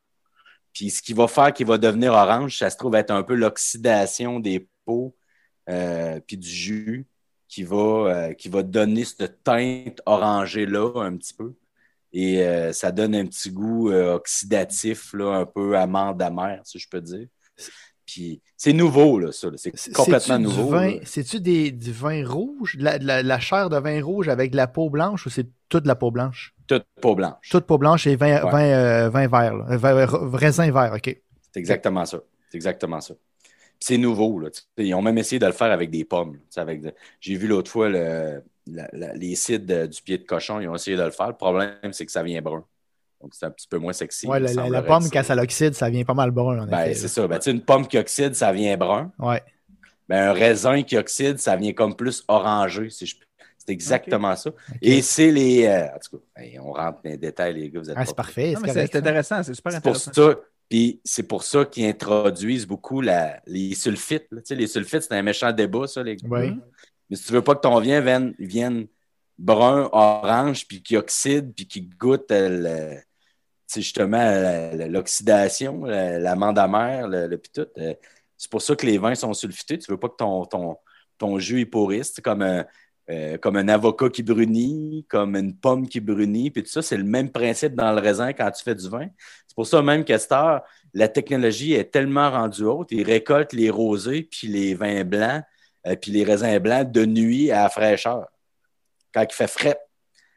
Puis, 0.73 0.91
ce 0.91 1.03
qui 1.03 1.15
va 1.15 1.27
faire 1.27 1.53
qu'il 1.53 1.67
va 1.67 1.79
devenir 1.79 2.13
orange, 2.13 2.59
ça 2.59 2.71
se 2.71 2.77
trouve 2.77 2.95
être 2.95 3.11
un 3.11 3.25
peu 3.25 3.35
l'oxydation 3.35 4.39
des 4.39 4.69
peaux, 4.85 5.17
euh, 5.69 6.21
puis 6.25 6.37
du 6.37 6.49
jus, 6.49 7.07
qui 7.49 7.65
va, 7.65 7.77
euh, 7.77 8.33
qui 8.35 8.49
va 8.49 8.63
donner 8.63 9.05
cette 9.05 9.43
teinte 9.43 10.01
orangée-là 10.07 11.03
un 11.03 11.17
petit 11.17 11.35
peu. 11.35 11.55
Et 12.13 12.43
euh, 12.43 12.73
ça 12.73 12.91
donne 12.91 13.15
un 13.15 13.25
petit 13.27 13.51
goût 13.51 13.91
euh, 13.91 14.15
oxydatif, 14.15 15.13
là, 15.13 15.37
un 15.37 15.47
peu 15.47 15.77
amande 15.79 16.21
amère, 16.23 16.61
si 16.65 16.79
je 16.79 16.89
peux 16.89 17.01
dire. 17.01 17.27
Puis 18.05 18.43
c'est 18.57 18.73
nouveau, 18.73 19.21
là, 19.21 19.31
ça. 19.31 19.49
C'est 19.55 19.93
complètement 19.93 20.39
nouveau. 20.41 20.75
C'est-tu 21.05 21.41
des, 21.41 21.71
du 21.71 21.93
vin 21.93 22.27
rouge, 22.29 22.77
de 22.77 22.83
la, 22.85 22.99
de 22.99 23.07
la- 23.07 23.23
de 23.23 23.29
la 23.29 23.39
chair 23.39 23.71
de 23.71 23.77
vin 23.79 24.03
rouge 24.03 24.29
avec 24.29 24.51
de 24.51 24.57
la 24.57 24.67
peau 24.67 24.91
blanche 24.91 25.27
ou 25.27 25.31
c'est 25.31 25.47
toute 25.69 25.87
la 25.87 25.95
peau 25.95 26.11
blanche? 26.11 26.53
Toute 26.67 26.85
peau 27.01 27.15
blanche. 27.15 27.49
Toute 27.49 27.67
peau 27.67 27.79
blanche 27.79 28.07
et 28.09 28.17
vin, 28.17 28.43
Ouais. 28.45 28.51
vin, 28.51 28.65
euh, 28.65 29.09
vin 29.11 29.29
vert, 29.29 29.57
là. 29.57 29.77
Vin- 29.77 30.07
vin- 30.07 30.37
raisin 30.37 30.73
vert, 30.73 30.93
OK. 30.97 31.05
C'est 31.53 31.61
exactement 31.61 32.05
ça. 32.05 32.21
C'est 32.51 32.57
exactement 32.57 33.01
ça. 33.01 33.15
C'est 33.79 33.97
nouveau. 33.97 34.41
Là. 34.41 34.49
Ils 34.79 34.93
ont 34.95 35.03
même 35.03 35.17
essayé 35.19 35.39
de 35.39 35.47
le 35.47 35.53
faire 35.53 35.71
avec 35.71 35.91
des 35.91 36.05
pommes. 36.05 36.39
J'ai 37.21 37.37
vu 37.37 37.47
l'autre 37.47 37.71
fois 37.71 37.89
le- 37.89 38.43
la- 38.67 38.89
la- 38.93 39.13
les 39.15 39.35
sites 39.35 39.67
de- 39.67 39.87
du 39.87 40.03
pied 40.03 40.19
de 40.19 40.25
cochon, 40.25 40.61
ils 40.61 40.69
ont 40.69 40.75
essayé 40.75 40.97
de 40.97 41.03
le 41.03 41.11
faire. 41.11 41.29
Le 41.29 41.37
problème, 41.37 41.75
c'est 41.93 42.07
que 42.07 42.13
ça 42.13 42.23
vient 42.23 42.41
brun. 42.43 42.65
Donc 43.21 43.33
c'est 43.35 43.45
un 43.47 43.51
petit 43.51 43.69
peu 43.69 43.79
moins 43.79 43.93
sexy. 43.93 44.27
Ouais, 44.27 44.39
il 44.41 44.71
la, 44.71 44.83
pomme, 44.83 45.09
quand 45.11 45.23
ça 45.23 45.35
l'oxyde, 45.35 45.75
ça 45.75 45.91
vient 45.91 46.05
pas 46.05 46.15
mal 46.15 46.31
brun, 46.31 46.61
en 46.61 46.67
Ben, 46.67 46.81
effet. 46.85 46.95
c'est 46.95 47.03
là. 47.03 47.09
ça. 47.09 47.29
Ben, 47.29 47.41
une 47.47 47.61
pomme 47.63 47.87
qui 47.87 47.99
oxyde, 47.99 48.35
ça 48.35 48.51
vient 48.53 48.77
brun. 48.79 49.13
Ouais. 49.19 49.43
Ben, 50.09 50.31
un 50.31 50.33
raisin 50.33 50.83
qui 50.83 50.97
oxyde, 50.97 51.39
ça 51.39 51.55
vient 51.57 51.73
comme 51.73 51.95
plus 51.95 52.25
orangé. 52.29 52.89
si 52.91 53.07
je 53.07 53.17
peux- 53.19 53.25
C'est 53.59 53.73
exactement 53.73 54.35
ça. 54.37 54.51
Et 54.81 55.03
c'est 55.03 55.31
les. 55.31 55.67
euh, 55.67 55.85
en 55.95 55.99
tout 55.99 56.17
cas, 56.17 56.43
on 56.63 56.73
rentre 56.73 57.03
dans 57.05 57.11
les 57.11 57.19
détails, 57.19 57.55
les 57.55 57.69
gars. 57.71 57.81
Vous 57.81 57.91
êtes 57.91 57.97
Ah, 57.99 58.07
c'est 58.07 58.17
parfait. 58.17 58.53
Non, 58.55 58.61
C'est 58.65 58.73
correct, 58.73 58.97
intéressant, 58.97 59.43
c'est 59.43 59.53
super 59.55 59.73
C'est 59.73 59.81
pour 59.83 59.91
intéressant. 59.95 60.13
ça. 60.15 60.41
Puis 60.71 61.01
c'est 61.05 61.23
pour 61.25 61.43
ça 61.43 61.65
qu'ils 61.67 61.85
introduisent 61.85 62.67
beaucoup 62.67 63.01
la, 63.03 63.41
les 63.47 63.75
sulfites. 63.75 64.27
là. 64.31 64.41
Tu 64.41 64.47
sais, 64.47 64.55
les 64.55 64.67
sulfites, 64.67 65.03
c'est 65.03 65.13
un 65.15 65.23
méchant 65.23 65.53
débat, 65.53 65.87
ça, 65.87 66.03
les 66.03 66.17
gars. 66.17 66.27
Oui. 66.31 66.59
Mais 67.11 67.17
si 67.17 67.25
tu 67.27 67.33
veux 67.33 67.43
pas 67.43 67.55
que 67.55 67.61
ton 67.61 67.81
vin 67.81 68.01
vienne, 68.01 68.35
vienne 68.39 68.87
brun, 69.39 69.89
orange, 69.93 70.67
puis 70.67 70.83
qui 70.83 70.97
oxyde, 70.97 71.55
puis 71.55 71.67
qui 71.67 71.83
goûte 71.83 72.31
euh, 72.31 72.95
le- 72.95 73.03
justement 73.75 74.19
la- 74.19 74.89
l'oxydation, 74.89 75.85
la- 75.85 76.19
l'amande 76.19 76.59
amère, 76.59 77.09
le, 77.09 77.37
puis 77.37 77.53
tout, 77.55 77.67
euh, 77.79 77.95
c'est 78.37 78.51
pour 78.51 78.63
ça 78.63 78.75
que 78.77 78.87
les 78.87 78.99
vins 78.99 79.15
sont 79.15 79.35
sulfités. 79.35 79.79
Tu 79.79 79.91
veux 79.91 79.99
pas 79.99 80.09
que 80.09 80.17
ton, 80.17 80.45
ton, 80.47 80.77
ton 81.19 81.39
jus 81.39 81.61
est 81.61 81.67
pourrisse. 81.67 82.13
C'est 82.15 82.23
comme 82.23 82.43
un, 82.43 82.65
euh, 83.11 83.39
comme 83.39 83.57
un 83.57 83.69
avocat 83.69 84.09
qui 84.09 84.23
brunit, 84.23 85.05
comme 85.09 85.37
une 85.37 85.57
pomme 85.57 85.89
qui 85.89 86.01
brunit, 86.01 86.51
puis 86.51 86.63
tout 86.63 86.71
ça, 86.71 86.83
c'est 86.83 86.97
le 86.97 87.05
même 87.05 87.31
principe 87.31 87.75
dans 87.75 87.93
le 87.93 88.01
raisin 88.01 88.33
quand 88.33 88.51
tu 88.51 88.63
fais 88.63 88.75
du 88.75 88.89
vin. 88.89 89.09
C'est 89.47 89.55
pour 89.55 89.67
ça 89.67 89.83
même 89.83 90.05
heure, 90.33 90.63
la 90.95 91.09
technologie 91.09 91.75
est 91.75 91.91
tellement 91.93 92.31
rendue 92.31 92.65
haute, 92.65 92.89
ils 92.93 93.03
récoltent 93.05 93.53
les 93.53 93.71
rosés 93.71 94.23
puis 94.31 94.49
les 94.49 94.75
vins 94.75 95.05
blancs, 95.05 95.43
euh, 95.87 95.97
puis 95.97 96.11
les 96.11 96.25
raisins 96.25 96.59
blancs 96.59 96.91
de 96.91 97.05
nuit 97.07 97.51
à 97.51 97.63
la 97.65 97.69
fraîcheur. 97.69 98.27
Quand 99.13 99.23
il 99.29 99.35
fait 99.35 99.49
frais, 99.49 99.79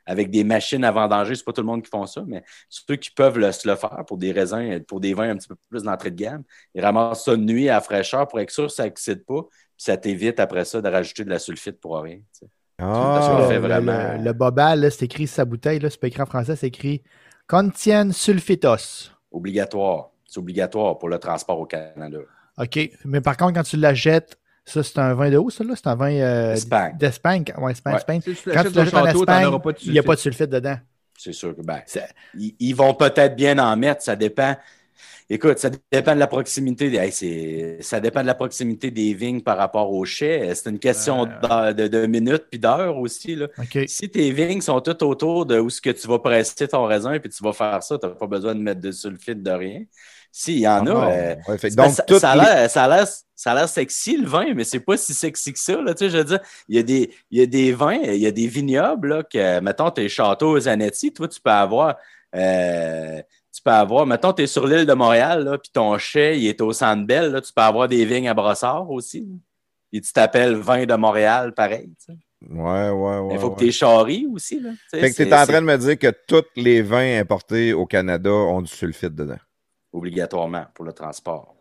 avec 0.05 0.29
des 0.29 0.43
machines 0.43 0.83
à 0.83 0.91
vendanger, 0.91 1.33
c'est 1.35 1.45
pas 1.45 1.53
tout 1.53 1.61
le 1.61 1.67
monde 1.67 1.81
qui 1.81 1.89
font 1.89 2.05
ça, 2.05 2.23
mais 2.27 2.43
ceux 2.67 2.97
qui 2.97 3.09
peuvent 3.11 3.37
le, 3.39 3.51
se 3.53 3.65
le 3.67 3.75
faire 3.75 4.03
pour 4.05 4.17
des 4.17 4.31
raisins, 4.33 4.79
pour 4.81 4.99
des 4.99 5.13
vins 5.13 5.29
un 5.29 5.37
petit 5.37 5.47
peu 5.47 5.55
plus 5.69 5.83
d'entrée 5.83 6.11
de 6.11 6.17
gamme, 6.17 6.43
ils 6.73 6.83
ramassent 6.83 7.23
ça 7.23 7.31
de 7.37 7.41
nuit 7.41 7.69
à 7.69 7.75
la 7.75 7.81
fraîcheur 7.81 8.27
pour 8.27 8.39
être 8.41 8.51
sûr 8.51 8.67
que 8.67 8.73
ça 8.73 8.83
n'excite 8.83 9.25
pas, 9.25 9.43
puis 9.43 9.59
ça 9.77 9.95
t'évite 9.95 10.39
après 10.41 10.65
ça 10.65 10.81
de 10.81 10.89
rajouter 10.89 11.23
de 11.23 11.29
la 11.29 11.39
sulfite 11.39 11.79
pour 11.79 11.97
rien. 12.01 12.17
tu 12.17 12.23
sais. 12.33 12.47
Ah, 12.79 13.37
le, 13.39 13.47
fait 13.47 13.59
vraiment- 13.59 14.13
le, 14.17 14.23
le 14.23 14.33
bobal, 14.33 14.81
là, 14.81 14.89
c'est 14.89 15.05
écrit 15.05 15.27
sa 15.27 15.45
bouteille, 15.45 15.79
là, 15.79 15.89
c'est 15.89 15.99
pas 15.99 16.07
écrit 16.07 16.21
en 16.21 16.25
français, 16.25 16.55
c'est 16.57 16.67
écrit 16.67 17.01
Contiennent 17.47 18.11
sulfitos. 18.11 19.11
Obligatoire. 19.31 20.09
C'est 20.25 20.39
obligatoire 20.39 20.97
pour 20.97 21.07
le 21.09 21.19
transport 21.19 21.59
au 21.59 21.65
Canada. 21.65 22.19
OK. 22.57 22.79
Mais 23.05 23.21
par 23.21 23.37
contre, 23.37 23.53
quand 23.53 23.63
tu 23.63 23.77
la 23.77 23.93
jettes, 23.93 24.37
ça, 24.66 24.82
c'est 24.84 24.97
un 24.99 25.14
vin 25.14 25.30
de 25.30 25.38
où, 25.38 25.49
ça, 25.49 25.64
là? 25.64 25.74
C'est 25.76 25.88
un 25.88 25.95
vin 25.95 26.11
euh, 26.11 26.53
Espagne. 26.53 26.95
d'Espagne. 26.97 27.43
Ouais, 27.57 27.72
Espagne, 27.74 27.93
Ouais. 27.93 27.99
Espagne. 27.99 28.22
Quand 28.26 28.64
tu 28.64 28.72
l'achètes 28.76 28.93
en 28.93 29.03
au 29.03 29.07
Espagne, 29.07 29.47
il 29.84 29.91
n'y 29.91 29.99
a 29.99 30.03
pas 30.03 30.16
de 30.16 30.20
sulfite. 30.20 30.49
dedans. 30.49 30.78
C'est 31.18 31.34
sûr 31.34 31.55
que 31.55 31.61
ben, 31.61 31.80
ils, 32.38 32.55
ils 32.59 32.74
vont 32.74 32.93
peut-être 32.93 33.36
bien 33.36 33.57
en 33.59 33.76
mettre, 33.78 34.01
ça 34.01 34.16
dépend. 34.16 34.55
Écoute, 35.30 35.57
ça 35.57 35.70
dépend 35.91 36.14
de 36.16 36.20
la 36.20 36.28
proximité. 36.28 36.89
des- 36.89 36.97
hey, 36.97 37.82
ça 37.82 37.99
dépend 37.99 38.22
de 38.22 38.28
la 38.28 38.34
proximité 38.36 38.91
des 38.91 39.14
vignes 39.14 39.41
par 39.41 39.57
rapport 39.57 39.91
aux 39.91 40.03
chais. 40.05 40.53
C'est 40.53 40.70
une 40.70 40.80
question 40.80 41.26
d'heure- 41.26 41.74
de, 41.74 41.88
de 41.88 42.05
minutes 42.07 42.45
puis 42.51 42.59
d'heures 42.59 42.97
aussi. 42.97 43.36
Là. 43.36 43.47
Si 43.88 44.09
tes 44.09 44.32
vignes 44.32 44.59
sont 44.61 44.82
toutes 44.82 45.01
autour 45.01 45.45
de 45.45 45.59
où 45.59 45.70
ce 45.70 45.80
que 45.82 45.91
tu 45.91 46.07
vas 46.07 46.20
presser 46.20 46.68
ton 46.68 46.84
raisin 46.86 47.18
puis 47.20 47.30
tu 47.30 47.41
vas 47.43 47.53
faire 47.53 47.82
ça, 47.82 47.97
tu 47.97 48.05
n'as 48.05 48.14
pas 48.14 48.28
besoin 48.28 48.53
de 48.53 48.59
mettre 48.59 48.82
de 48.82 48.91
sulfite 48.91 49.41
de 49.41 49.51
rien. 49.51 49.84
S'il 50.36 50.57
y 50.57 50.67
en 50.67 50.88
a, 50.88 50.91
Ah, 50.91 51.11
euh, 51.11 51.36
ouais, 51.47 51.57
fait 51.59 51.69
donc, 51.75 51.95
toutes 52.07 52.17
ça, 52.17 52.31
a 52.31 52.36
les- 52.36 52.41
l'air, 52.41 52.69
ça, 52.71 52.86
a 52.86 52.88
l'air, 52.88 53.07
ça 53.36 53.51
a 53.51 53.55
l'air 53.55 53.69
sexy 53.69 54.17
le 54.17 54.27
vin, 54.27 54.51
mais 54.55 54.63
c'est 54.63 54.79
pas 54.79 54.97
si 54.97 55.13
sexy 55.13 55.53
que 55.53 55.59
ça. 55.59 55.79
Là, 55.79 55.93
je 55.99 56.05
veux 56.07 56.23
dire, 56.23 56.39
il 56.67 56.75
y, 56.75 56.79
a 56.79 56.84
des, 56.84 57.11
il 57.29 57.39
y 57.39 57.43
a 57.43 57.45
des 57.45 57.71
vins, 57.71 57.99
il 58.03 58.15
y 58.15 58.25
a 58.25 58.31
des 58.31 58.47
vignobles 58.47 59.09
là, 59.09 59.21
que, 59.23 59.59
mettons, 59.59 59.91
tes 59.91 60.09
châteaux 60.09 60.59
Zanetti, 60.59 61.13
toi, 61.13 61.27
tu 61.27 61.39
peux 61.39 61.51
avoir. 61.51 61.97
euh, 62.36 63.21
tu 63.55 63.61
peux 63.61 63.69
avoir, 63.71 64.07
mettons, 64.07 64.34
tu 64.34 64.41
es 64.41 64.47
sur 64.47 64.65
l'île 64.65 64.88
de 64.88 64.93
Montréal, 64.93 65.59
puis 65.61 65.69
ton 65.71 65.95
chai, 65.99 66.39
il 66.39 66.47
est 66.47 66.59
au 66.61 66.73
Centre 66.73 67.05
Bell, 67.05 67.31
là, 67.31 67.39
tu 67.39 67.53
peux 67.53 67.61
avoir 67.61 67.88
des 67.88 68.03
vignes 68.03 68.27
à 68.27 68.34
Brossard 68.34 68.89
aussi. 68.89 69.27
puis 69.91 70.01
tu 70.01 70.11
t'appelles 70.11 70.55
vin 70.55 70.88
de 70.88 70.95
Montréal, 70.95 71.53
pareil. 71.53 71.91
Ouais, 72.49 72.89
ouais, 72.89 72.89
ouais. 73.19 73.34
Il 73.36 73.39
faut 73.39 73.49
ouais. 73.49 73.53
que 73.53 73.59
tu 73.59 73.67
es 73.67 73.71
charri 73.71 74.27
aussi. 74.34 74.59
Là. 74.59 74.71
Fait 74.89 75.11
que 75.11 75.15
tu 75.15 75.21
es 75.29 75.34
en 75.34 75.45
train 75.45 75.61
de 75.61 75.67
me 75.67 75.77
dire 75.77 75.99
que 75.99 76.11
tous 76.27 76.43
les 76.55 76.81
vins 76.81 77.19
importés 77.19 77.71
au 77.73 77.86
Canada 77.86 78.31
ont 78.31 78.63
du 78.63 78.71
sulfite 78.71 79.13
dedans. 79.13 79.38
Obligatoirement 79.93 80.65
pour 80.73 80.85
le 80.85 80.93
transport. 80.93 81.55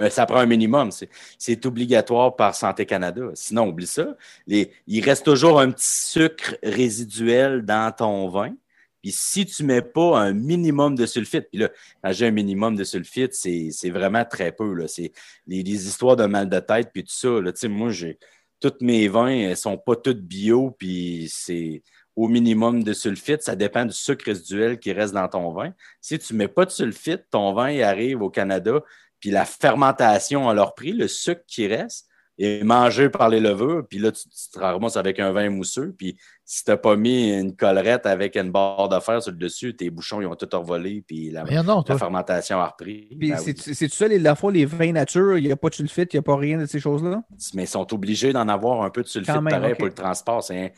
Euh, 0.00 0.10
ça 0.10 0.26
prend 0.26 0.38
un 0.38 0.46
minimum. 0.46 0.90
C'est 1.38 1.66
obligatoire 1.66 2.36
par 2.36 2.54
Santé 2.54 2.86
Canada. 2.86 3.30
Sinon, 3.34 3.68
oublie 3.68 3.86
ça. 3.86 4.16
Les, 4.46 4.70
il 4.86 5.04
reste 5.04 5.24
toujours 5.24 5.60
un 5.60 5.70
petit 5.70 5.86
sucre 5.88 6.56
résiduel 6.62 7.62
dans 7.64 7.92
ton 7.92 8.28
vin. 8.28 8.54
Puis 9.02 9.12
si 9.12 9.46
tu 9.46 9.62
ne 9.62 9.68
mets 9.68 9.82
pas 9.82 10.18
un 10.18 10.32
minimum 10.32 10.96
de 10.96 11.06
sulfite, 11.06 11.48
puis 11.50 11.60
là, 11.60 11.70
quand 12.02 12.12
j'ai 12.12 12.26
un 12.26 12.32
minimum 12.32 12.76
de 12.76 12.84
sulfite, 12.84 13.32
c'est 13.32 13.90
vraiment 13.90 14.24
très 14.24 14.52
peu. 14.52 14.86
C'est 14.88 15.12
les, 15.46 15.62
les, 15.62 15.86
histoires 15.86 16.16
de 16.16 16.26
mal 16.26 16.48
de 16.48 16.58
tête, 16.58 16.90
puis 16.92 17.04
tout 17.04 17.14
ça. 17.14 17.28
Là, 17.40 17.52
moi, 17.68 17.90
j'ai 17.90 18.18
tous 18.60 18.74
mes 18.80 19.08
vins 19.08 19.50
ne 19.50 19.54
sont 19.54 19.78
pas 19.78 19.96
tous 19.96 20.14
bio, 20.14 20.72
puis 20.72 21.28
c'est 21.32 21.82
au 22.18 22.26
minimum 22.26 22.82
de 22.82 22.92
sulfite. 22.92 23.42
Ça 23.42 23.54
dépend 23.54 23.84
du 23.84 23.92
sucre 23.92 24.24
résiduel 24.26 24.80
qui 24.80 24.92
reste 24.92 25.14
dans 25.14 25.28
ton 25.28 25.52
vin. 25.52 25.72
Si 26.00 26.18
tu 26.18 26.32
ne 26.32 26.38
mets 26.38 26.48
pas 26.48 26.64
de 26.64 26.70
sulfite, 26.70 27.26
ton 27.30 27.52
vin 27.52 27.70
il 27.70 27.84
arrive 27.84 28.22
au 28.22 28.28
Canada, 28.28 28.80
puis 29.20 29.30
la 29.30 29.44
fermentation 29.44 30.48
a 30.48 30.54
leur 30.54 30.74
prix, 30.74 30.92
le 30.92 31.06
sucre 31.06 31.42
qui 31.46 31.68
reste 31.68 32.08
est 32.36 32.64
mangé 32.64 33.08
par 33.08 33.28
les 33.28 33.38
levures, 33.40 33.84
puis 33.88 33.98
là, 33.98 34.10
tu, 34.12 34.22
te 34.52 34.58
ramasses 34.58 34.96
avec 34.96 35.18
un 35.18 35.32
vin 35.32 35.48
mousseux, 35.50 35.94
puis 35.96 36.16
si 36.44 36.64
tu 36.64 36.70
n'as 36.70 36.76
pas 36.76 36.96
mis 36.96 37.36
une 37.36 37.54
collerette 37.54 38.06
avec 38.06 38.36
une 38.36 38.50
barre 38.50 38.88
de 38.88 38.98
fer 39.00 39.20
sur 39.20 39.32
le 39.32 39.38
dessus, 39.38 39.74
tes 39.74 39.90
bouchons, 39.90 40.20
ils 40.20 40.26
ont 40.26 40.36
tout 40.36 40.52
envolé, 40.54 41.04
puis 41.06 41.30
la, 41.30 41.42
non, 41.62 41.84
la 41.86 41.98
fermentation 41.98 42.60
a 42.60 42.66
repris. 42.66 43.08
Puis 43.18 43.30
Ben 43.30 43.38
c'est 43.38 43.66
oui. 43.66 43.74
c'est 43.74 43.92
ça, 43.92 44.06
les, 44.06 44.20
la 44.20 44.36
fois, 44.36 44.52
les 44.52 44.66
vins 44.66 44.92
nature, 44.92 45.36
il 45.36 45.46
n'y 45.46 45.52
a 45.52 45.56
pas 45.56 45.68
de 45.68 45.74
sulfite, 45.74 46.14
il 46.14 46.16
n'y 46.16 46.20
a 46.20 46.22
pas 46.22 46.36
rien 46.36 46.58
de 46.58 46.66
ces 46.66 46.78
choses-là? 46.78 47.22
Mais 47.54 47.64
ils 47.64 47.68
sont 47.68 47.92
obligés 47.92 48.32
d'en 48.32 48.48
avoir 48.48 48.82
un 48.82 48.90
peu 48.90 49.02
de 49.02 49.08
sulfite 49.08 49.34
même, 49.34 49.48
pareil 49.48 49.74
pour 49.74 49.86
le 49.86 49.94
transport. 49.94 50.42
C'est 50.42 50.66
un- 50.66 50.70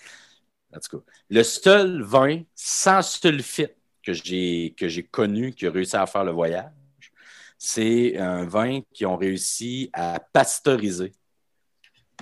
En 0.75 0.79
tout 0.79 0.99
cas, 0.99 1.05
le 1.29 1.43
seul 1.43 2.03
vin 2.03 2.43
sans 2.55 3.03
sulfite 3.03 3.77
que 4.03 4.13
j'ai 4.13 4.75
que 4.77 4.89
j'ai 4.89 5.03
connu 5.03 5.53
qui 5.53 5.67
a 5.67 5.71
réussi 5.71 5.97
à 5.97 6.07
faire 6.07 6.25
le 6.25 6.33
voyage, 6.33 6.71
c'est 7.59 8.17
un 8.17 8.47
vin 8.47 8.81
qui 8.93 9.05
ont 9.05 9.17
réussi 9.17 9.91
à 9.93 10.19
pasteuriser. 10.33 11.13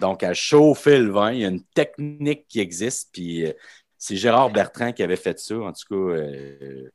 Donc, 0.00 0.22
à 0.22 0.34
chauffer 0.34 0.98
le 0.98 1.10
vin. 1.10 1.32
Il 1.32 1.40
y 1.40 1.44
a 1.44 1.48
une 1.48 1.64
technique 1.64 2.46
qui 2.48 2.60
existe, 2.60 3.10
puis 3.12 3.46
euh, 3.46 3.52
c'est 3.96 4.16
Gérard 4.16 4.50
Bertrand 4.50 4.92
qui 4.92 5.02
avait 5.02 5.16
fait 5.16 5.38
ça. 5.38 5.56
En 5.56 5.72
tout 5.72 5.86
cas, 5.88 5.94
euh, 5.94 6.90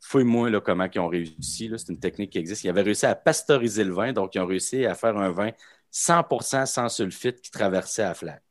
fouille-moi 0.00 0.60
comment 0.60 0.88
ils 0.92 1.00
ont 1.00 1.08
réussi. 1.08 1.70
C'est 1.76 1.88
une 1.88 2.00
technique 2.00 2.30
qui 2.30 2.38
existe. 2.38 2.64
Ils 2.64 2.68
avaient 2.70 2.82
réussi 2.82 3.06
à 3.06 3.14
pasteuriser 3.14 3.84
le 3.84 3.92
vin, 3.92 4.12
donc 4.12 4.34
ils 4.34 4.40
ont 4.40 4.46
réussi 4.46 4.84
à 4.86 4.94
faire 4.94 5.16
un 5.16 5.30
vin 5.30 5.50
100% 5.92 6.66
sans 6.66 6.88
sulfite 6.88 7.40
qui 7.40 7.50
traversait 7.50 8.02
à 8.02 8.14
flaque. 8.14 8.42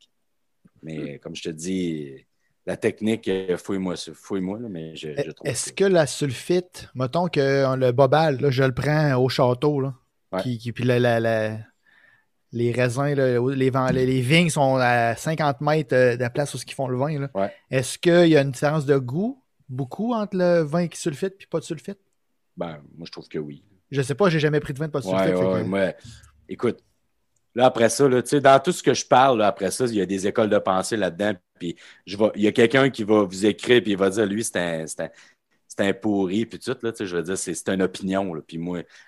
Mais 0.83 1.19
comme 1.19 1.35
je 1.35 1.43
te 1.43 1.49
dis, 1.49 2.26
la 2.67 2.77
technique, 2.77 3.27
euh, 3.29 3.57
fouille-moi. 3.57 3.95
Fouille-moi, 4.13 4.59
mais 4.69 4.95
je, 4.95 5.09
je 5.17 5.31
trouve 5.31 5.47
Est-ce 5.47 5.71
que 5.73 5.85
la 5.85 6.05
sulfite, 6.05 6.89
mettons 6.93 7.27
que 7.29 7.39
euh, 7.39 7.75
le 7.75 7.91
bobal, 7.93 8.39
là, 8.41 8.51
je 8.51 8.63
le 8.63 8.73
prends 8.73 9.15
au 9.15 9.29
château, 9.29 9.79
là, 9.81 9.95
Ouais. 10.33 10.41
qui, 10.43 10.57
qui- 10.57 10.73
puis 10.73 10.83
la- 10.83 10.99
la- 10.99 11.19
la- 11.21 11.57
les 12.51 12.71
raisins, 12.71 13.13
là, 13.15 13.39
les, 13.39 13.69
les- 13.71 14.05
les 14.05 14.21
vignes 14.21 14.49
sont 14.49 14.75
à 14.75 15.15
50 15.15 15.61
mètres 15.61 15.95
euh, 15.95 16.15
de 16.17 16.21
la 16.21 16.29
place 16.29 16.53
où 16.53 16.57
ils 16.65 16.73
font 16.73 16.87
le 16.89 16.97
vin. 16.97 17.27
Ouais. 17.33 17.51
Est-ce 17.71 17.97
qu'il 17.97 18.27
y 18.27 18.35
a 18.37 18.41
une 18.41 18.51
différence 18.51 18.85
de 18.85 18.97
goût 18.97 19.41
beaucoup 19.69 20.13
entre 20.13 20.35
le 20.37 20.61
vin 20.61 20.87
qui 20.87 20.99
sulfite 20.99 21.35
et 21.41 21.45
pas 21.49 21.59
de 21.59 21.63
sulfite? 21.65 21.99
Ben, 22.57 22.79
moi, 22.97 23.05
je 23.05 23.11
trouve 23.11 23.27
que 23.29 23.39
oui. 23.39 23.63
Je 23.91 24.01
sais 24.01 24.15
pas, 24.15 24.29
j'ai 24.29 24.39
jamais 24.39 24.59
pris 24.59 24.73
de 24.73 24.79
vin 24.79 24.87
de 24.87 24.91
pas 24.91 24.99
de 24.99 25.05
Ouais, 25.07 25.27
sulfite. 25.27 25.71
que- 25.71 25.93
écoute, 26.49 26.79
après 27.57 27.89
ça, 27.89 28.07
là, 28.07 28.21
dans 28.21 28.59
tout 28.59 28.71
ce 28.71 28.83
que 28.83 28.93
je 28.93 29.05
parle, 29.05 29.41
après 29.41 29.71
ça, 29.71 29.85
il 29.85 29.95
y 29.95 30.01
a 30.01 30.05
des 30.05 30.27
écoles 30.27 30.49
de 30.49 30.57
pensée 30.59 30.97
là-dedans. 30.97 31.33
Puis 31.59 31.75
il 32.05 32.41
y 32.41 32.47
a 32.47 32.51
quelqu'un 32.51 32.89
qui 32.89 33.03
va 33.03 33.23
vous 33.23 33.45
écrire, 33.45 33.81
puis 33.81 33.91
il 33.91 33.97
va 33.97 34.09
dire, 34.09 34.25
lui, 34.25 34.43
c'est 34.43 34.57
un, 34.57 34.85
un, 34.99 35.09
un 35.79 35.93
pourri, 35.93 36.45
puis 36.45 36.59
tout, 36.59 36.75
là, 36.81 36.91
je 36.99 37.15
veux 37.15 37.23
dire, 37.23 37.37
c'est 37.37 37.69
une 37.69 37.81
opinion. 37.81 38.33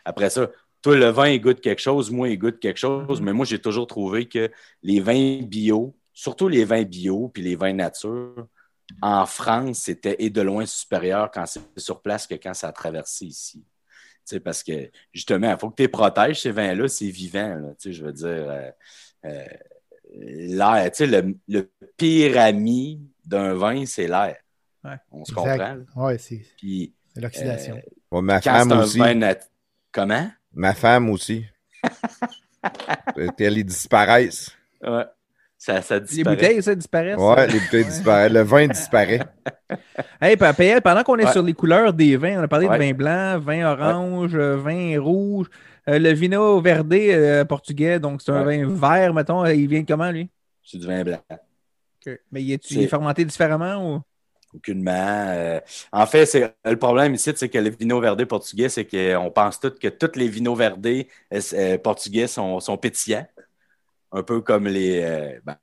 après 0.05 0.29
ça, 0.29 0.49
le 0.85 1.09
vin, 1.09 1.27
il 1.29 1.41
goûte 1.41 1.61
quelque 1.61 1.81
chose, 1.81 2.09
moi, 2.11 2.29
il 2.29 2.37
goûte 2.37 2.59
quelque 2.59 2.77
chose, 2.79 3.21
mais 3.21 3.33
moi, 3.33 3.45
j'ai 3.45 3.59
toujours 3.59 3.87
trouvé 3.87 4.27
que 4.27 4.49
les 4.83 4.99
vins 4.99 5.41
bio, 5.43 5.95
surtout 6.13 6.47
les 6.47 6.65
vins 6.65 6.83
bio, 6.83 7.29
puis 7.29 7.43
les 7.43 7.55
vins 7.55 7.73
nature, 7.73 8.47
en 9.01 9.25
France, 9.25 9.79
c'était 9.79 10.15
et 10.19 10.29
de 10.29 10.41
loin 10.41 10.65
supérieur 10.65 11.29
quand 11.31 11.45
c'est 11.45 11.61
sur 11.77 12.01
place 12.01 12.25
que 12.25 12.35
quand 12.35 12.53
ça 12.53 12.69
a 12.69 12.71
traversé 12.71 13.25
ici. 13.25 13.63
Tu 14.29 14.35
sais, 14.35 14.39
parce 14.39 14.61
que 14.61 14.91
justement, 15.11 15.51
il 15.51 15.57
faut 15.57 15.71
que 15.71 15.75
tu 15.77 15.81
les 15.81 15.87
protèges, 15.87 16.41
ces 16.41 16.51
vins-là, 16.51 16.87
c'est 16.87 17.09
vivant. 17.09 17.55
là. 17.55 17.69
Tu 17.69 17.75
sais, 17.89 17.93
je 17.93 18.05
veux 18.05 18.13
dire, 18.13 18.27
euh, 18.27 18.69
euh, 19.25 19.45
l'air, 20.13 20.91
tu 20.91 20.97
sais, 20.97 21.07
le, 21.07 21.35
le 21.47 21.69
pire 21.97 22.39
ami 22.39 23.01
d'un 23.25 23.55
vin, 23.55 23.85
c'est 23.87 24.07
l'air. 24.07 24.37
Ouais. 24.83 24.97
On 25.11 25.25
se 25.25 25.31
Exact. 25.31 25.57
comprend. 25.85 26.05
Ouais, 26.05 26.17
c'est 26.19 26.41
Puis, 26.57 26.93
c'est 27.13 27.21
l'oxydation. 27.21 27.75
euh, 27.77 27.81
Ouais, 28.11 28.21
ma 28.21 28.39
quand 28.39 28.53
femme 28.53 28.69
c'est 28.69 28.75
un 28.75 28.83
aussi. 28.83 28.97
vin 28.99 29.13
nat- 29.15 29.49
Comment? 29.91 30.31
Ma 30.53 30.73
femme 30.75 31.09
aussi. 31.09 31.45
Elles 33.39 33.63
disparaissent. 33.63 34.51
Ouais. 34.83 35.05
Ça, 35.61 35.81
ça 35.81 35.95
Les 35.95 36.01
disparaît. 36.05 36.35
bouteilles, 36.37 36.63
ça, 36.63 36.73
disparaissent? 36.73 37.17
Ouais, 37.19 37.47
les 37.47 37.59
bouteilles 37.59 37.83
disparaissent. 37.83 38.31
Le 38.31 38.41
vin 38.43 38.67
disparaît. 38.67 39.19
Hey, 40.21 40.35
PL, 40.37 40.81
pendant 40.81 41.03
qu'on 41.03 41.17
est 41.17 41.25
Ouais. 41.25 41.31
sur 41.31 41.43
les 41.43 41.53
couleurs 41.53 41.93
des 41.93 42.15
vins, 42.17 42.39
on 42.39 42.43
a 42.43 42.47
parlé 42.47 42.67
Ouais. 42.67 42.77
de 42.77 42.83
vin 42.83 42.93
blanc, 42.93 43.39
vin 43.39 43.65
orange, 43.71 44.35
euh, 44.35 44.55
vin 44.57 44.99
rouge. 44.99 45.47
Euh, 45.87 45.99
le 45.99 46.11
vino 46.13 46.59
verde 46.61 46.93
euh, 46.93 47.43
portugais, 47.45 47.99
donc 47.99 48.21
c'est 48.21 48.31
un 48.31 48.45
Ouais. 48.45 48.63
vin 48.63 48.73
vert, 48.73 49.13
mettons. 49.13 49.45
Il 49.45 49.67
vient 49.67 49.81
de 49.81 49.85
comment, 49.85 50.09
lui? 50.11 50.29
C'est 50.63 50.77
du 50.77 50.87
vin 50.87 51.03
blanc. 51.03 51.19
Mais 52.31 52.41
il 52.41 52.53
est, 52.53 52.63
C'est- 52.65 52.75
il 52.75 52.81
est 52.83 52.87
fermenté 52.87 53.25
différemment 53.25 53.95
ou? 53.97 54.01
Aucunement. 54.55 54.91
Euh, 55.27 55.59
en 55.91 56.05
fait, 56.07 56.25
c'est 56.25 56.55
le 56.65 56.75
problème 56.77 57.13
ici, 57.13 57.31
c'est 57.35 57.49
que 57.49 57.57
le 57.59 57.69
vino 57.69 57.99
verdé 57.99 58.25
portugais, 58.25 58.67
c'est 58.69 58.85
qu'on 58.85 59.29
pense 59.29 59.59
tous 59.59 59.71
que 59.71 59.89
tous 59.89 60.17
les 60.17 60.27
vinos 60.27 60.57
verdés 60.57 61.07
portugais 61.83 62.27
sont, 62.27 62.59
sont 62.59 62.77
pétillants. 62.77 63.27
Un 64.11 64.23
peu 64.23 64.41
comme 64.41 64.67
les, 64.67 65.01
euh, 65.03 65.39
ben, 65.45 65.57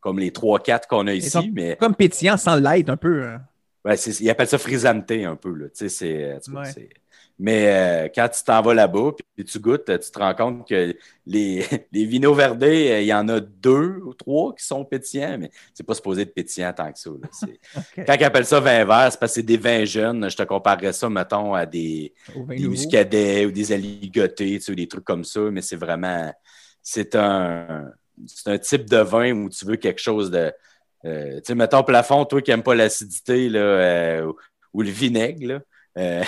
comme 0.00 0.18
les 0.18 0.30
3-4 0.30 0.86
qu'on 0.88 1.06
a 1.06 1.14
ici, 1.14 1.30
sont 1.30 1.44
mais 1.52 1.76
Comme 1.76 1.94
pétillant 1.94 2.36
sans 2.36 2.56
light, 2.56 2.88
un 2.88 2.96
peu. 2.96 3.24
hein. 3.24 3.40
ouais, 3.84 3.96
ils 3.96 4.30
appellent 4.30 4.48
ça 4.48 4.58
frisanté 4.58 5.24
un 5.24 5.36
peu. 5.36 5.52
Là. 5.54 5.66
Tu 5.68 5.88
sais, 5.88 5.88
c'est- 5.88 6.50
Ouais. 6.52 6.88
Mais 7.40 7.68
euh, 7.68 8.08
quand 8.12 8.28
tu 8.28 8.42
t'en 8.42 8.60
vas 8.62 8.74
là-bas 8.74 9.12
puis 9.36 9.44
tu 9.44 9.60
goûtes, 9.60 9.84
tu 9.84 10.10
te 10.10 10.18
rends 10.18 10.34
compte 10.34 10.68
que 10.68 10.92
les, 11.24 11.64
les 11.92 12.04
vinos 12.04 12.36
verdés, 12.36 12.90
euh, 12.90 13.00
il 13.00 13.06
y 13.06 13.14
en 13.14 13.28
a 13.28 13.38
deux 13.38 14.00
ou 14.04 14.12
trois 14.12 14.52
qui 14.56 14.64
sont 14.66 14.84
pétillants, 14.84 15.38
mais 15.38 15.48
c'est 15.72 15.86
pas 15.86 15.94
supposé 15.94 16.22
être 16.22 16.34
pétillant 16.34 16.72
tant 16.72 16.90
que 16.92 16.98
ça. 16.98 17.10
Quand 17.96 18.14
ils 18.14 18.24
appellent 18.24 18.44
ça 18.44 18.58
vin 18.58 18.84
vert, 18.84 19.08
c'est 19.12 19.20
parce 19.20 19.30
que 19.32 19.34
c'est 19.36 19.42
des 19.44 19.56
vins 19.56 19.84
jeunes. 19.84 20.28
Je 20.28 20.36
te 20.36 20.42
comparerais 20.42 20.92
ça, 20.92 21.08
mettons, 21.08 21.54
à 21.54 21.64
des, 21.64 22.12
des 22.48 22.66
muscadets 22.68 23.46
ou 23.46 23.52
des 23.52 23.70
aligotés, 23.70 24.58
tu 24.58 24.60
sais, 24.60 24.72
ou 24.72 24.74
des 24.74 24.88
trucs 24.88 25.04
comme 25.04 25.22
ça, 25.24 25.40
mais 25.52 25.62
c'est 25.62 25.76
vraiment. 25.76 26.32
C'est 26.90 27.16
un, 27.16 27.92
un 28.46 28.58
type 28.58 28.88
de 28.88 28.96
vin 28.96 29.32
où 29.32 29.50
tu 29.50 29.66
veux 29.66 29.76
quelque 29.76 30.00
chose 30.00 30.30
de. 30.30 30.50
euh, 31.04 31.36
tu 31.36 31.42
sais, 31.44 31.54
mettons, 31.54 31.82
plafond, 31.82 32.24
toi 32.24 32.40
qui 32.40 32.50
n'aimes 32.50 32.62
pas 32.62 32.74
l'acidité 32.74 33.50
euh, 33.54 34.32
ou, 34.72 34.80
le 34.80 34.88
vinaigre, 34.88 35.60
euh, 35.98 36.24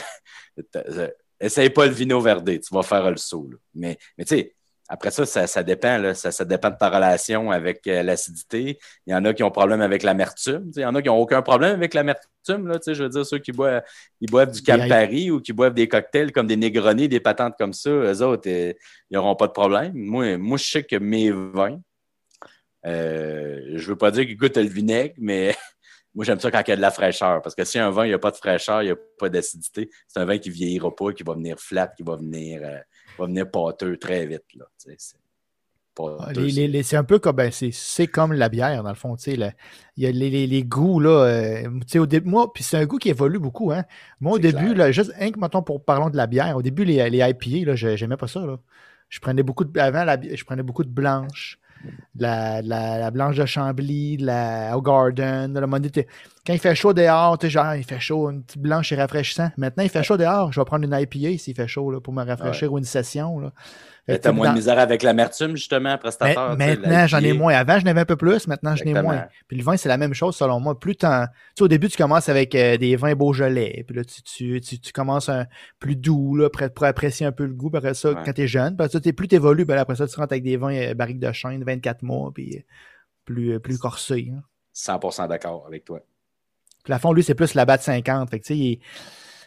essaye 1.40 1.70
pas 1.70 1.86
le 1.86 1.92
vino 1.92 2.20
verdé, 2.20 2.61
tu 2.61 2.74
vas 2.74 2.82
faire 2.82 3.11
le 3.11 3.16
saut. 3.16 3.48
Mais, 3.74 3.96
mais 4.18 4.26
tu 4.26 4.36
sais, 4.36 4.54
après 4.93 5.12
ça, 5.12 5.24
ça, 5.24 5.47
ça 5.47 5.62
dépend. 5.62 5.99
Là, 5.99 6.14
ça, 6.14 6.32
ça 6.32 6.45
dépend 6.45 6.68
de 6.68 6.76
ta 6.76 6.91
relation 6.91 7.53
avec 7.53 7.86
euh, 7.86 8.03
l'acidité. 8.03 8.76
Il 9.07 9.12
y 9.12 9.14
en 9.14 9.24
a 9.24 9.32
qui 9.32 9.45
ont 9.45 9.51
problème 9.53 9.80
avec 9.82 10.03
l'amertume. 10.03 10.68
Il 10.74 10.82
y 10.82 10.84
en 10.84 10.97
a 10.97 11.01
qui 11.01 11.07
n'ont 11.07 11.16
aucun 11.16 11.43
problème 11.43 11.76
avec 11.76 11.95
l'amertume. 11.95 12.26
Je 12.49 13.03
veux 13.05 13.09
dire, 13.09 13.24
ceux 13.24 13.38
qui 13.38 13.53
boivent, 13.53 13.82
ils 14.20 14.28
boivent 14.28 14.51
du 14.51 14.62
Campari 14.62 15.30
ou 15.30 15.41
qui 15.41 15.53
boivent 15.53 15.74
des 15.74 15.86
cocktails 15.86 16.32
comme 16.32 16.49
des 16.49 16.57
Negroni, 16.57 17.09
des 17.09 17.20
patentes 17.20 17.55
comme 17.57 17.72
ça, 17.72 17.88
eux 17.88 18.22
autres, 18.22 18.49
euh, 18.51 18.72
ils 19.11 19.14
n'auront 19.14 19.36
pas 19.36 19.47
de 19.47 19.53
problème. 19.53 19.93
Moi, 19.95 20.36
moi, 20.38 20.59
je 20.59 20.64
sais 20.64 20.82
que 20.82 20.97
mes 20.97 21.30
vins, 21.30 21.80
euh, 22.84 23.61
je 23.76 23.86
veux 23.86 23.97
pas 23.97 24.11
dire 24.11 24.26
qu'ils 24.26 24.36
goûtent 24.36 24.57
le 24.57 24.64
vinaigre, 24.64 25.14
mais 25.18 25.55
moi, 26.16 26.24
j'aime 26.24 26.41
ça 26.41 26.51
quand 26.51 26.62
il 26.66 26.70
y 26.70 26.72
a 26.72 26.76
de 26.76 26.80
la 26.80 26.91
fraîcheur. 26.91 27.43
Parce 27.43 27.55
que 27.55 27.64
si 27.64 27.78
un 27.78 27.91
vin, 27.91 28.07
il 28.07 28.09
n'y 28.09 28.14
a 28.14 28.18
pas 28.18 28.32
de 28.32 28.36
fraîcheur, 28.36 28.82
il 28.82 28.86
n'y 28.86 28.93
a 28.93 28.97
pas 29.18 29.28
d'acidité, 29.28 29.88
c'est 30.09 30.18
un 30.18 30.24
vin 30.24 30.38
qui 30.38 30.49
ne 30.49 30.55
vieillira 30.55 30.93
pas, 30.93 31.12
qui 31.12 31.22
va 31.22 31.34
venir 31.34 31.61
flat, 31.61 31.93
qui 31.97 32.03
va 32.03 32.16
venir, 32.16 32.61
euh, 32.64 32.78
va 33.20 33.26
venir 33.26 33.50
pâteux 33.50 33.96
très 33.96 34.26
vite. 34.26 34.42
Là, 34.56 34.64
c'est 34.76 34.96
Ah, 36.20 36.30
c'est- 36.82 36.96
un 36.96 37.04
peu 37.04 37.18
comme 37.18 37.36
ben, 37.36 37.50
c'est, 37.52 37.72
c'est 37.72 38.06
comme 38.06 38.32
la 38.32 38.48
bière, 38.48 38.82
dans 38.82 38.88
le 38.88 38.94
fond. 38.94 39.16
Il 39.16 39.52
y 39.98 40.06
a 40.06 40.10
les, 40.12 40.30
les- 40.30 40.46
les 40.46 40.62
goûts, 40.64 40.98
là. 41.00 41.10
euh, 41.10 41.80
au 41.96 42.06
début, 42.06 42.28
moi, 42.30 42.52
puis 42.52 42.62
c'est 42.64 42.78
un 42.78 42.86
goût 42.86 42.96
qui 42.98 43.10
évolue 43.10 43.38
beaucoup. 43.38 43.70
Hein. 43.72 43.84
Moi, 44.20 44.32
au 44.34 44.38
début, 44.38 44.68
là, 44.74 44.92
juste, 44.92 45.12
hein, 45.20 45.30
que, 45.30 45.38
mettons, 45.38 45.62
pour 45.62 45.84
parlons 45.84 46.08
de 46.08 46.16
la 46.16 46.26
bière, 46.26 46.56
au 46.56 46.62
début, 46.62 46.84
les, 46.84 47.10
les 47.10 47.18
IPA, 47.18 47.66
là, 47.66 47.74
je- 47.76 47.96
j'aimais 47.96 48.16
pas 48.16 48.28
ça. 48.28 48.40
Là. 48.40 48.58
Je 49.08 49.20
prenais 49.20 49.42
beaucoup 49.42 49.64
de. 49.64 49.78
Avant, 49.78 50.04
la, 50.04 50.16
je 50.20 50.44
prenais 50.44 50.62
beaucoup 50.62 50.84
de 50.84 50.88
blanche. 50.90 51.58
De 52.14 52.22
La, 52.22 52.62
de 52.62 52.68
la, 52.68 52.98
la 52.98 53.10
blanche 53.10 53.36
de 53.36 53.46
Chambly, 53.46 54.16
de 54.16 54.26
la 54.26 54.76
Au 54.76 54.82
Garden, 54.82 55.52
de 55.52 55.60
la 55.60 55.66
Monday. 55.66 56.06
quand 56.46 56.52
il 56.52 56.58
fait 56.58 56.74
chaud 56.74 56.92
dehors, 56.92 57.38
tu 57.38 57.46
sais, 57.46 57.50
genre, 57.50 57.74
il 57.74 57.84
fait 57.84 58.00
chaud, 58.00 58.30
une 58.30 58.42
petite 58.42 58.60
blanche 58.60 58.92
et 58.92 58.96
rafraîchissant. 58.96 59.50
Maintenant, 59.56 59.84
il 59.84 59.90
fait 59.90 60.02
chaud 60.02 60.16
dehors, 60.16 60.52
je 60.52 60.60
vais 60.60 60.64
prendre 60.64 60.84
une 60.84 60.94
IPA 60.94 61.38
s'il 61.38 61.54
fait 61.54 61.68
chaud 61.68 61.90
là, 61.90 62.00
pour 62.00 62.12
me 62.12 62.24
rafraîchir 62.24 62.72
ou 62.72 62.78
une 62.78 62.84
session. 62.84 63.38
Là. 63.38 63.52
Que 64.16 64.20
T'as 64.20 64.32
moins 64.32 64.50
de 64.50 64.54
misère 64.54 64.78
avec 64.78 65.02
l'amertume, 65.02 65.56
justement, 65.56 65.96
prestataire. 65.98 66.56
maintenant, 66.56 67.06
j'en 67.06 67.18
ai 67.18 67.32
moins. 67.32 67.54
Avant, 67.54 67.78
j'en 67.78 67.86
avais 67.86 68.00
un 68.00 68.04
peu 68.04 68.16
plus. 68.16 68.46
Maintenant, 68.46 68.74
j'en 68.76 68.84
ai 68.84 69.02
moins. 69.02 69.26
Puis 69.48 69.56
le 69.56 69.62
vin, 69.62 69.76
c'est 69.76 69.88
la 69.88 69.96
même 69.96 70.14
chose, 70.14 70.36
selon 70.36 70.61
moi. 70.61 70.78
Plus 70.78 70.96
tu 70.96 71.06
sais, 71.06 71.62
au 71.62 71.68
début, 71.68 71.88
tu 71.88 71.96
commences 71.96 72.28
avec 72.28 72.54
euh, 72.54 72.76
des 72.76 72.96
vins 72.96 73.14
Beaujolais. 73.14 73.84
Puis 73.86 73.96
là, 73.96 74.04
tu, 74.04 74.22
tu, 74.22 74.61
tu, 74.61 74.92
commences 74.92 75.28
un 75.28 75.46
plus 75.78 75.96
doux, 75.96 76.36
là, 76.36 76.48
pour, 76.50 76.84
apprécier 76.84 77.26
un 77.26 77.32
peu 77.32 77.44
le 77.44 77.54
goût. 77.54 77.70
Puis 77.70 77.78
après 77.78 77.94
ça, 77.94 78.14
quand 78.24 78.32
tu 78.32 78.42
es 78.42 78.46
jeune. 78.46 78.76
Puis 78.76 78.84
après 78.84 79.00
ça, 79.00 79.12
plus 79.12 79.28
tu 79.28 79.34
évolues. 79.34 79.66
Puis 79.66 79.76
après 79.76 79.96
ça, 79.96 80.06
tu 80.06 80.16
rentres 80.16 80.32
avec 80.32 80.42
des 80.42 80.56
vins 80.56 80.74
euh, 80.74 80.94
barriques 80.94 81.20
de 81.20 81.32
chêne, 81.32 81.62
24 81.64 82.02
mois. 82.02 82.30
Puis 82.34 82.56
euh, 82.56 82.61
plus, 83.24 83.61
plus 83.61 83.78
corsés. 83.78 84.32
100% 84.74 85.22
hein. 85.22 85.28
d'accord 85.28 85.64
avec 85.66 85.84
toi. 85.84 86.00
Puis 86.82 86.90
la 86.90 86.98
fond, 86.98 87.12
lui, 87.12 87.22
c'est 87.22 87.34
plus 87.34 87.54
la 87.54 87.64
batte 87.64 87.82
50. 87.82 88.30
Fait 88.30 88.40
que, 88.40 88.46
tu 88.46 88.54
sais, 88.54 88.78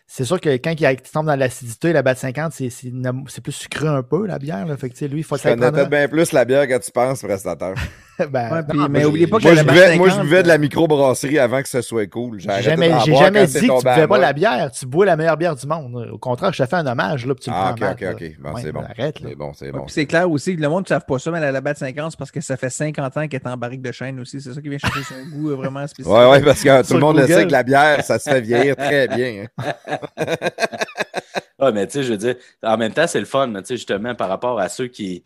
c'est 0.06 0.26
sûr 0.26 0.40
que 0.40 0.50
quand 0.58 0.76
il 0.80 0.96
tombe 1.12 1.26
dans 1.26 1.36
l'acidité, 1.36 1.92
la 1.92 2.04
batte 2.04 2.20
50, 2.20 2.54
c'est 2.54 3.42
plus 3.42 3.52
sucré 3.52 3.88
un 3.88 4.04
peu, 4.04 4.28
la 4.28 4.38
bière. 4.38 4.66
Là. 4.66 4.78
Fait 4.78 4.90
que, 4.90 5.06
lui, 5.06 5.20
il 5.20 5.24
faut 5.24 5.36
que 5.36 5.42
ça 5.42 5.56
peut-être 5.56 5.90
bien 5.90 6.08
plus 6.08 6.32
la 6.34 6.46
bière 6.46 6.68
que 6.68 6.78
tu 6.78 6.92
penses, 6.92 7.22
prestataire. 7.22 7.74
ben, 8.30 8.64
mais 8.92 9.06
oubliez 9.06 9.26
pas 9.26 9.40
que 9.40 9.44
moi, 9.44 9.56
je 9.56 9.64
buvais, 9.64 9.98
moi, 9.98 10.10
je 10.10 10.22
buvais 10.22 10.44
de 10.44 10.48
la 10.48 10.60
microbrasserie 10.60 11.40
avant 11.40 11.64
que 11.64 11.70
ce 11.70 11.82
soit 11.82 12.06
cool. 12.08 12.40
J'ai 12.40 12.62
jamais, 12.62 12.92
jamais 13.06 13.48
dit 13.48 13.54
que 13.54 13.60
tu 13.60 13.66
ne 13.66 13.80
buvais 13.80 14.08
pas 14.08 14.18
la 14.20 14.34
bière. 14.34 14.72
Tu 14.72 14.86
bois 14.86 15.06
la 15.06 15.16
meilleure 15.16 15.38
bière 15.38 15.56
du 15.56 15.66
monde. 15.66 16.10
Au 16.12 16.18
contraire, 16.20 16.54
je 16.54 16.62
te 16.62 16.70
fais 16.70 16.76
un 16.76 16.86
hommage. 16.86 17.26
Là, 17.26 17.34
tu 17.34 17.50
ah, 17.52 17.74
ok, 17.76 17.84
ok, 17.94 18.08
ok. 18.14 18.32
Bon, 18.40 18.56
c'est 18.58 18.72
bon. 18.72 18.82
Arrête. 18.82 19.16
C'est 19.20 19.36
bon, 19.36 19.54
c'est 19.54 19.72
bon. 19.72 19.88
c'est 19.88 20.06
clair 20.06 20.30
aussi 20.30 20.56
que 20.56 20.62
le 20.62 20.70
monde 20.70 20.84
ne 20.84 20.90
savent 20.90 21.06
pas 21.08 21.18
ça, 21.18 21.32
mais 21.32 21.40
la, 21.40 21.62
batte 21.62 21.78
50, 21.78 22.12
c'est 22.12 22.18
parce 22.18 22.32
que 22.32 22.42
ça 22.42 22.56
fait 22.56 22.70
50 22.70 23.18
ans 23.18 23.28
qu'elle 23.28 23.42
est 23.44 23.48
en 23.48 23.58
barrique 23.58 23.82
de 23.82 23.92
chêne 23.92 24.20
aussi. 24.20 24.40
C'est 24.42 24.54
ça 24.54 24.62
qui 24.62 24.70
vient 24.70 24.78
chercher 24.78 25.02
son 25.04 25.16
goût 25.36 25.50
euh, 25.50 25.56
vraiment 25.56 25.88
spécifique. 25.88 26.14
Oui, 26.16 26.26
oui, 26.32 26.42
parce 26.44 26.62
que 26.62 26.88
tout 26.88 26.94
le 26.94 27.00
monde 27.00 27.18
le 27.18 27.26
sait 27.26 27.48
que 27.48 27.52
la 27.52 27.64
bière, 27.64 28.04
ça 28.04 28.20
se 28.20 28.30
fait 28.30 28.42
vieillir 28.42 28.76
très 28.76 29.08
bien. 29.08 29.46
Ah, 31.60 31.72
mais 31.72 31.88
tu 31.88 31.94
sais, 31.94 32.04
je 32.04 32.12
veux 32.12 32.18
dire, 32.18 32.36
en 32.62 32.76
même 32.76 32.92
temps, 32.92 33.08
c'est 33.08 33.22
le 33.22 33.26
fun, 33.26 33.48
tu 33.54 33.66
sais, 33.66 33.78
justement, 33.78 34.16
par 34.16 34.28
rapport 34.28 34.60
à 34.60 34.68
ceux 34.68 34.88
qui 34.88 35.24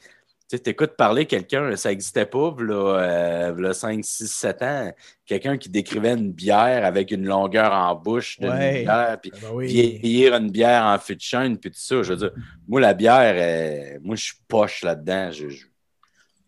tu 0.49 0.69
écoutes 0.69 0.95
parler 0.95 1.25
quelqu'un, 1.25 1.75
ça 1.75 1.89
n'existait 1.89 2.25
pas, 2.25 2.55
là, 2.59 3.51
là 3.51 3.73
5, 3.73 4.03
6, 4.03 4.27
7 4.27 4.61
ans, 4.61 4.91
quelqu'un 5.25 5.57
qui 5.57 5.69
décrivait 5.69 6.13
une 6.13 6.31
bière 6.31 6.85
avec 6.85 7.11
une 7.11 7.25
longueur 7.25 7.73
en 7.73 7.95
bouche 7.95 8.39
d'une 8.39 8.55
bière, 8.55 9.17
puis 9.21 9.31
ben 9.31 9.59
vieillir 9.59 10.35
une 10.35 10.49
bière 10.49 10.85
en 10.85 10.97
fût 10.99 11.15
de 11.15 11.21
chêne, 11.21 11.57
puis 11.57 11.71
tout 11.71 11.79
ça. 11.79 12.01
Je 12.01 12.13
veux 12.13 12.17
dire, 12.17 12.31
moi, 12.67 12.79
la 12.79 12.93
bière, 12.93 13.35
euh, 13.37 13.99
moi, 14.01 14.15
je 14.15 14.23
suis 14.23 14.37
poche 14.47 14.83
là-dedans. 14.83 15.31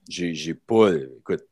J'ai 0.08 0.54
pas, 0.54 0.92
écoute, 0.94 1.46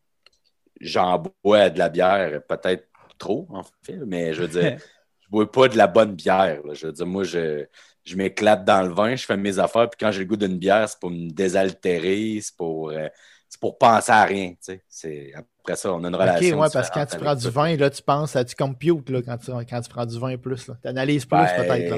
j'en 0.79 1.21
bois 1.43 1.69
de 1.69 1.79
la 1.79 1.89
bière, 1.89 2.41
peut-être 2.47 2.87
trop, 3.17 3.45
en 3.49 3.63
fait, 3.81 3.97
mais 4.05 4.33
je 4.33 4.43
veux 4.43 4.47
dire, 4.47 4.77
je 5.27 5.31
bois 5.31 5.51
pas 5.51 5.67
de 5.67 5.77
la 5.77 5.87
bonne 5.87 6.15
bière. 6.15 6.61
Je 6.73 6.87
veux 6.87 6.93
dire, 6.93 7.05
moi, 7.05 7.23
je 7.23 7.67
je 8.07 8.15
m'éclate 8.15 8.63
dans 8.63 8.81
le 8.83 8.93
vin, 8.93 9.15
je 9.15 9.25
fais 9.25 9.37
mes 9.37 9.59
affaires, 9.59 9.89
puis 9.89 9.97
quand 9.99 10.11
j'ai 10.11 10.19
le 10.19 10.25
goût 10.25 10.37
d'une 10.37 10.57
bière, 10.57 10.87
c'est 10.87 10.99
pour 10.99 11.11
me 11.11 11.29
désaltérer, 11.29 12.39
c'est 12.41 12.55
pour, 12.55 12.89
euh, 12.89 13.07
pour 13.59 13.77
penser 13.77 14.11
à 14.11 14.23
rien. 14.23 14.53
C'est, 14.87 15.33
après 15.35 15.75
ça, 15.75 15.93
on 15.93 16.01
a 16.03 16.07
une 16.07 16.15
relation. 16.15 16.55
Ok, 16.55 16.63
ouais, 16.63 16.69
parce 16.71 16.89
que 16.89 16.93
quand 16.93 17.05
tu 17.05 17.17
prends 17.17 17.35
du 17.35 17.49
vin, 17.49 17.75
là, 17.75 17.89
tu 17.89 18.01
penses 18.01 18.35
à 18.37 18.45
tu 18.45 18.55
computes 18.55 19.09
là, 19.09 19.21
quand, 19.21 19.37
tu, 19.37 19.51
quand 19.51 19.81
tu 19.81 19.89
prends 19.89 20.05
du 20.05 20.17
vin 20.17 20.37
plus. 20.37 20.69
Tu 20.81 20.87
analyses 20.87 21.25
plus 21.25 21.37
ben, 21.37 21.65
peut-être. 21.65 21.95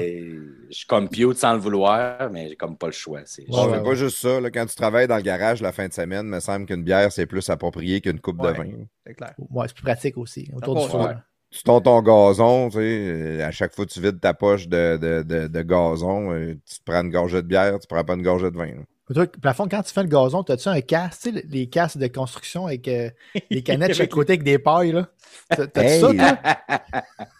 Je 0.70 0.86
compute 0.86 1.36
sans 1.36 1.52
le 1.52 1.60
vouloir, 1.60 2.28
mais 2.30 2.48
j'ai 2.48 2.56
comme 2.56 2.76
pas 2.76 2.86
le 2.86 2.92
choix. 2.92 3.20
C'est 3.26 3.48
ouais, 3.48 3.82
pas 3.82 3.94
juste 3.94 4.18
ça. 4.18 4.40
Là, 4.40 4.50
quand 4.50 4.66
tu 4.66 4.74
travailles 4.74 5.06
dans 5.06 5.16
le 5.16 5.22
garage 5.22 5.62
la 5.62 5.70
fin 5.70 5.86
de 5.86 5.92
semaine, 5.92 6.26
il 6.26 6.30
me 6.30 6.40
semble 6.40 6.66
qu'une 6.66 6.82
bière, 6.82 7.12
c'est 7.12 7.26
plus 7.26 7.48
approprié 7.48 8.00
qu'une 8.00 8.18
coupe 8.20 8.42
de 8.42 8.48
vin. 8.48 8.66
C'est 9.06 9.14
clair. 9.14 9.34
Ouais, 9.38 9.68
c'est 9.68 9.74
plus 9.74 9.84
pratique 9.84 10.16
aussi, 10.16 10.50
autour 10.56 10.74
du 10.74 10.88
four 10.88 11.08
tu 11.50 11.62
tombes 11.64 11.82
ton 11.82 12.00
gazon, 12.00 12.68
tu 12.68 12.78
sais, 12.78 12.80
euh, 12.80 13.46
à 13.46 13.50
chaque 13.50 13.74
fois 13.74 13.84
que 13.84 13.90
tu 13.90 14.00
vides 14.00 14.20
ta 14.20 14.34
poche 14.34 14.68
de, 14.68 14.96
de, 14.96 15.22
de, 15.22 15.48
de 15.48 15.62
gazon, 15.62 16.32
euh, 16.32 16.54
tu 16.64 16.78
te 16.78 16.84
prends 16.84 17.02
une 17.02 17.10
gorgée 17.10 17.42
de 17.42 17.46
bière, 17.46 17.78
tu 17.80 17.86
prends 17.88 18.04
pas 18.04 18.14
une 18.14 18.22
gorgée 18.22 18.50
de 18.50 18.56
vin. 18.56 18.70
Toi, 19.12 19.26
plafond, 19.26 19.66
quand 19.68 19.82
tu 19.82 19.92
fais 19.92 20.04
le 20.04 20.08
gazon, 20.08 20.42
as-tu 20.42 20.68
un 20.68 20.80
casque, 20.80 21.22
tu 21.22 21.32
sais, 21.34 21.44
les 21.48 21.68
casques 21.68 21.98
de 21.98 22.06
construction 22.06 22.66
avec 22.66 22.86
euh, 22.86 23.10
les 23.50 23.62
canettes 23.64 23.88
de 23.88 23.94
chaque 23.94 24.10
côté 24.10 24.34
avec 24.34 24.44
des 24.44 24.60
pailles, 24.60 24.92
là? 24.92 25.08
T'as-tu 25.48 26.00
ça, 26.00 26.14
toi? 26.14 27.02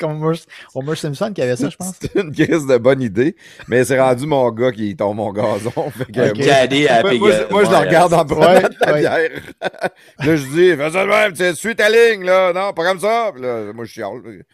comme 0.06 0.34
Homer, 0.74 0.96
Simpson 0.96 1.32
qui 1.34 1.42
avait 1.42 1.56
ça, 1.56 1.68
je 1.68 1.76
pense. 1.76 1.94
C'est 2.00 2.14
une 2.14 2.32
crise 2.32 2.66
de 2.66 2.78
bonne 2.78 3.02
idée, 3.02 3.36
mais 3.68 3.84
c'est 3.84 4.00
rendu 4.00 4.26
mon 4.26 4.50
gars 4.50 4.72
qui 4.72 4.96
tombe 4.96 5.16
mon 5.16 5.32
gazon. 5.32 5.90
Fait 5.90 6.06
que 6.06 7.50
moi, 7.50 7.64
je 7.64 7.70
le 7.70 7.76
regarde 7.76 8.14
en 8.14 8.24
prenant 8.24 8.68
la 8.80 8.92
bière. 8.92 9.30
là, 9.60 10.36
je 10.36 10.46
dis, 10.46 10.76
fais 10.76 10.90
ça 10.90 11.04
de 11.04 11.08
même, 11.08 11.32
tu 11.32 11.54
suis 11.54 11.76
ta 11.76 11.88
ligne, 11.90 12.24
là. 12.24 12.52
Non, 12.52 12.72
pas 12.72 12.84
comme 12.84 13.00
ça. 13.00 13.32
là, 13.36 13.72
moi, 13.72 13.84
je 13.84 13.92
chiale. 13.92 14.44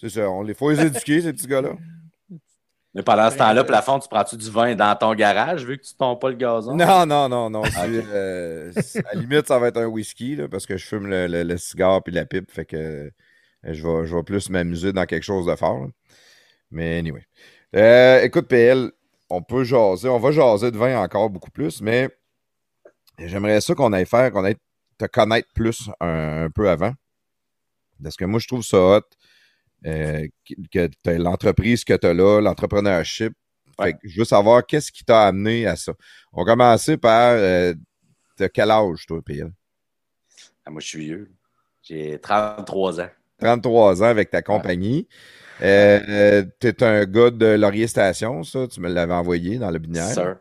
C'est 0.00 0.10
ça, 0.10 0.28
on 0.28 0.42
les 0.42 0.54
faut 0.54 0.70
les 0.70 0.82
éduquer, 0.82 1.22
ces 1.22 1.32
petits 1.32 1.46
gars-là. 1.46 1.70
Mais 2.94 3.02
pendant 3.02 3.28
ce 3.28 3.36
temps-là, 3.36 3.64
plafond, 3.64 3.98
tu 3.98 4.08
prends-tu 4.08 4.36
du 4.36 4.50
vin 4.50 4.74
dans 4.76 4.94
ton 4.94 5.14
garage 5.14 5.64
vu 5.64 5.78
que 5.78 5.82
tu 5.82 5.94
ne 5.94 5.98
tombes 5.98 6.20
pas 6.20 6.28
le 6.28 6.36
gazon? 6.36 6.76
Non, 6.76 7.04
non, 7.06 7.28
non, 7.28 7.50
non. 7.50 7.62
Euh, 7.64 8.70
à 8.72 9.14
la 9.14 9.20
limite, 9.20 9.48
ça 9.48 9.58
va 9.58 9.68
être 9.68 9.78
un 9.78 9.86
whisky 9.86 10.36
là, 10.36 10.48
parce 10.48 10.64
que 10.64 10.76
je 10.76 10.86
fume 10.86 11.08
le, 11.08 11.26
le 11.26 11.56
cigare 11.56 12.04
puis 12.04 12.14
la 12.14 12.24
pipe. 12.24 12.50
Fait 12.52 12.64
que 12.64 13.10
je 13.72 13.86
vais, 13.86 14.06
je 14.06 14.14
vais 14.14 14.22
plus 14.22 14.50
m'amuser 14.50 14.92
dans 14.92 15.06
quelque 15.06 15.22
chose 15.22 15.46
de 15.46 15.54
fort. 15.56 15.88
Mais 16.70 16.98
anyway. 16.98 17.24
Euh, 17.74 18.22
écoute, 18.22 18.46
PL, 18.48 18.90
on 19.30 19.42
peut 19.42 19.64
jaser. 19.64 20.08
On 20.08 20.18
va 20.18 20.30
jaser 20.32 20.70
de 20.70 20.76
vin 20.76 20.98
encore 20.98 21.30
beaucoup 21.30 21.50
plus, 21.50 21.80
mais 21.80 22.08
j'aimerais 23.18 23.60
ça 23.60 23.74
qu'on 23.74 23.92
aille 23.92 24.06
faire, 24.06 24.30
qu'on 24.32 24.44
aille 24.44 24.56
te 24.98 25.06
connaître 25.06 25.48
plus 25.54 25.90
un, 26.00 26.48
peu 26.54 26.68
avant. 26.68 26.92
Parce 28.02 28.16
que 28.16 28.24
moi, 28.24 28.38
je 28.38 28.46
trouve 28.46 28.62
ça 28.62 28.78
hot. 28.78 29.02
Euh, 29.86 30.26
que 30.72 30.88
l'entreprise 31.10 31.84
que 31.84 31.94
tu 31.94 32.06
as 32.06 32.14
là, 32.14 32.40
l'entrepreneurship. 32.40 33.34
Je 34.02 34.18
veux 34.18 34.24
savoir 34.24 34.64
qu'est-ce 34.64 34.90
qui 34.90 35.04
t'a 35.04 35.26
amené 35.26 35.66
à 35.66 35.76
ça. 35.76 35.92
On 36.32 36.42
va 36.42 36.52
commencer 36.52 36.96
par 36.96 37.32
euh, 37.32 37.74
quel 38.52 38.70
âge, 38.70 39.04
toi, 39.06 39.20
PL? 39.20 39.52
Ah, 40.64 40.70
moi, 40.70 40.80
je 40.80 40.86
suis 40.86 41.00
vieux. 41.00 41.30
J'ai 41.82 42.18
33 42.18 43.00
ans. 43.00 43.10
33 43.44 44.02
ans 44.02 44.06
avec 44.06 44.30
ta 44.30 44.40
compagnie. 44.40 45.06
Euh, 45.62 46.44
tu 46.60 46.68
es 46.68 46.82
un 46.82 47.04
gars 47.04 47.30
de 47.30 47.46
Laurier 47.46 47.86
Station, 47.86 48.42
ça? 48.42 48.66
Tu 48.66 48.80
me 48.80 48.88
l'avais 48.88 49.12
envoyé 49.12 49.58
dans 49.58 49.70
le 49.70 49.78
binaire. 49.78 50.06
Sir. 50.06 50.36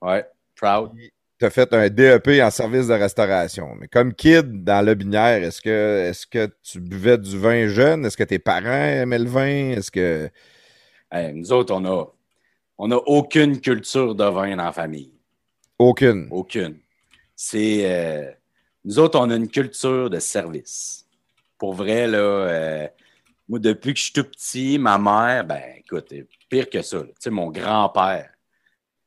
Ouais, 0.00 0.24
proud. 0.56 0.92
Tu 1.38 1.44
as 1.44 1.50
fait 1.50 1.72
un 1.72 1.88
DEP 1.88 2.40
en 2.42 2.50
service 2.50 2.88
de 2.88 2.94
restauration. 2.94 3.76
Mais 3.78 3.86
comme 3.86 4.14
kid 4.14 4.64
dans 4.64 4.84
le 4.84 4.94
binaire, 4.94 5.42
est-ce 5.44 5.60
que, 5.60 6.10
est 6.10 6.28
que 6.28 6.48
tu 6.62 6.80
buvais 6.80 7.18
du 7.18 7.38
vin 7.38 7.68
jeune? 7.68 8.06
Est-ce 8.06 8.16
que 8.16 8.24
tes 8.24 8.38
parents 8.38 9.02
aimaient 9.02 9.18
le 9.18 9.28
vin? 9.28 9.70
Est-ce 9.76 9.90
que. 9.90 10.30
nous 11.34 11.52
autres, 11.52 11.74
on 11.74 11.84
a, 11.84 12.06
on 12.78 12.90
a 12.90 12.96
aucune 12.96 13.60
culture 13.60 14.14
de 14.14 14.24
vin 14.24 14.56
dans 14.56 14.64
la 14.64 14.72
famille. 14.72 15.12
Aucune. 15.78 16.28
Aucune. 16.30 16.78
C'est. 17.36 17.80
Euh, 17.84 18.32
nous 18.84 18.98
autres, 18.98 19.20
on 19.20 19.30
a 19.30 19.36
une 19.36 19.48
culture 19.48 20.08
de 20.08 20.18
service 20.18 21.07
pour 21.58 21.74
vrai, 21.74 22.06
euh, 22.08 22.86
moi, 23.48 23.58
depuis 23.58 23.92
que 23.92 23.98
je 23.98 24.04
suis 24.04 24.12
tout 24.12 24.24
petit, 24.24 24.78
ma 24.78 24.98
mère, 24.98 25.44
ben, 25.44 25.62
écoute, 25.78 26.12
pire 26.48 26.70
que 26.70 26.82
ça. 26.82 27.02
Tu 27.02 27.12
sais, 27.18 27.30
mon 27.30 27.50
grand-père. 27.50 28.30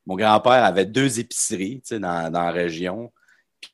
Mon 0.06 0.16
grand-père 0.16 0.66
avait 0.66 0.86
deux 0.86 1.20
épiceries, 1.20 1.82
dans, 1.92 2.32
dans 2.32 2.44
la 2.44 2.52
région. 2.52 3.12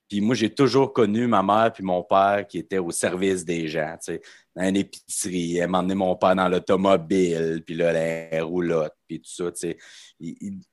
Puis 0.10 0.22
moi, 0.22 0.36
j'ai 0.36 0.54
toujours 0.54 0.94
connu 0.94 1.28
ma 1.28 1.44
mère 1.44 1.72
puis 1.74 1.84
mon 1.84 2.04
père 2.04 2.46
qui 2.48 2.60
étaient 2.60 2.78
au 2.78 2.92
service 2.92 3.44
des 3.44 3.68
gens, 3.68 3.96
tu 4.02 4.14
sais, 4.14 4.22
dans 4.56 4.64
une 4.64 4.78
épicerie. 4.78 5.58
Elle 5.58 5.70
m'emmenait 5.70 5.96
mon 5.96 6.16
père 6.16 6.36
dans 6.36 6.48
l'automobile, 6.48 7.62
puis 7.66 7.76
là, 7.76 7.94
les 7.94 8.42
roulottes, 8.42 8.96
puis 9.08 9.22
tout 9.22 9.30
ça, 9.30 9.68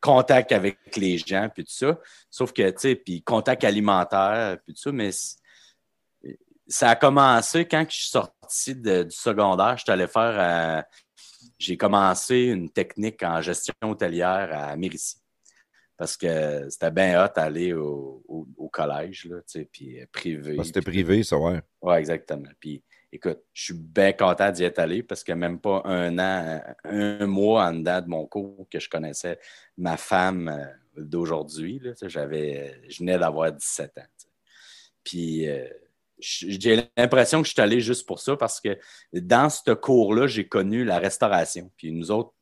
contact 0.01 0.53
avec 0.53 0.79
les 0.97 1.19
gens, 1.19 1.49
puis 1.53 1.65
tout 1.65 1.73
ça. 1.73 1.99
Sauf 2.31 2.53
que, 2.53 2.69
tu 2.71 2.79
sais, 2.79 2.95
puis 2.97 3.23
contact 3.23 3.65
alimentaire, 3.65 4.59
puis 4.65 4.75
tout 4.75 4.81
ça, 4.81 4.93
mais 4.93 5.11
ça 6.67 6.91
a 6.91 6.97
commencé 6.97 7.67
quand 7.67 7.85
je 7.89 7.97
suis 7.97 8.09
sorti 8.09 8.75
du 8.75 9.11
secondaire. 9.11 9.77
Je 9.77 9.83
suis 9.83 9.93
allé 9.93 10.07
faire. 10.07 10.37
Euh, 10.39 10.83
j'ai 11.59 11.77
commencé 11.77 12.37
une 12.45 12.71
technique 12.71 13.23
en 13.23 13.41
gestion 13.41 13.75
hôtelière 13.83 14.51
à 14.53 14.77
Mérici. 14.77 15.17
Parce 15.97 16.17
que 16.17 16.69
c'était 16.71 16.91
bien 16.91 17.25
hot 17.25 17.29
d'aller 17.37 17.73
au, 17.73 18.23
collège, 18.73 19.27
là, 19.27 19.37
puis 19.71 20.01
euh, 20.01 20.07
privé. 20.11 20.59
c'était 20.65 20.83
privé, 20.83 21.23
ça, 21.23 21.39
ouais. 21.39 21.61
Ouais, 21.81 22.01
exactement. 22.01 22.49
Puis 22.59 22.83
écoute, 23.13 23.39
je 23.53 23.67
suis 23.67 23.75
bien 23.75 24.13
content 24.13 24.51
d'y 24.51 24.65
être 24.65 24.81
allé 24.81 25.05
parce 25.05 25.23
que 25.23 25.33
même 25.33 25.61
pas 25.61 25.83
un 25.85 26.19
an, 26.19 26.61
un 26.83 27.27
mois 27.27 27.67
en 27.67 27.75
dedans 27.75 28.01
de 28.01 28.09
mon 28.09 28.27
cours 28.27 28.67
que 28.69 28.81
je 28.81 28.89
connaissais 28.89 29.39
ma 29.79 29.97
femme 29.97 30.49
euh, 30.49 31.01
d'aujourd'hui. 31.01 31.81
J'avais, 32.03 32.81
je 32.89 32.99
venais 32.99 33.17
d'avoir 33.17 33.53
17 33.53 33.99
ans. 33.99 34.27
Puis 35.05 35.47
j'ai 36.25 36.89
l'impression 36.97 37.43
que 37.43 37.49
je 37.49 37.53
suis 37.53 37.61
allé 37.61 37.81
juste 37.81 38.07
pour 38.07 38.21
ça 38.21 38.37
parce 38.37 38.61
que 38.61 38.79
dans 39.13 39.51
ce 39.51 39.73
cours-là, 39.73 40.27
j'ai 40.27 40.49
connu 40.49 40.85
la 40.85 40.99
restauration. 40.99 41.71
Puis 41.77 41.93
nous 41.93 42.11
autres, 42.11 42.33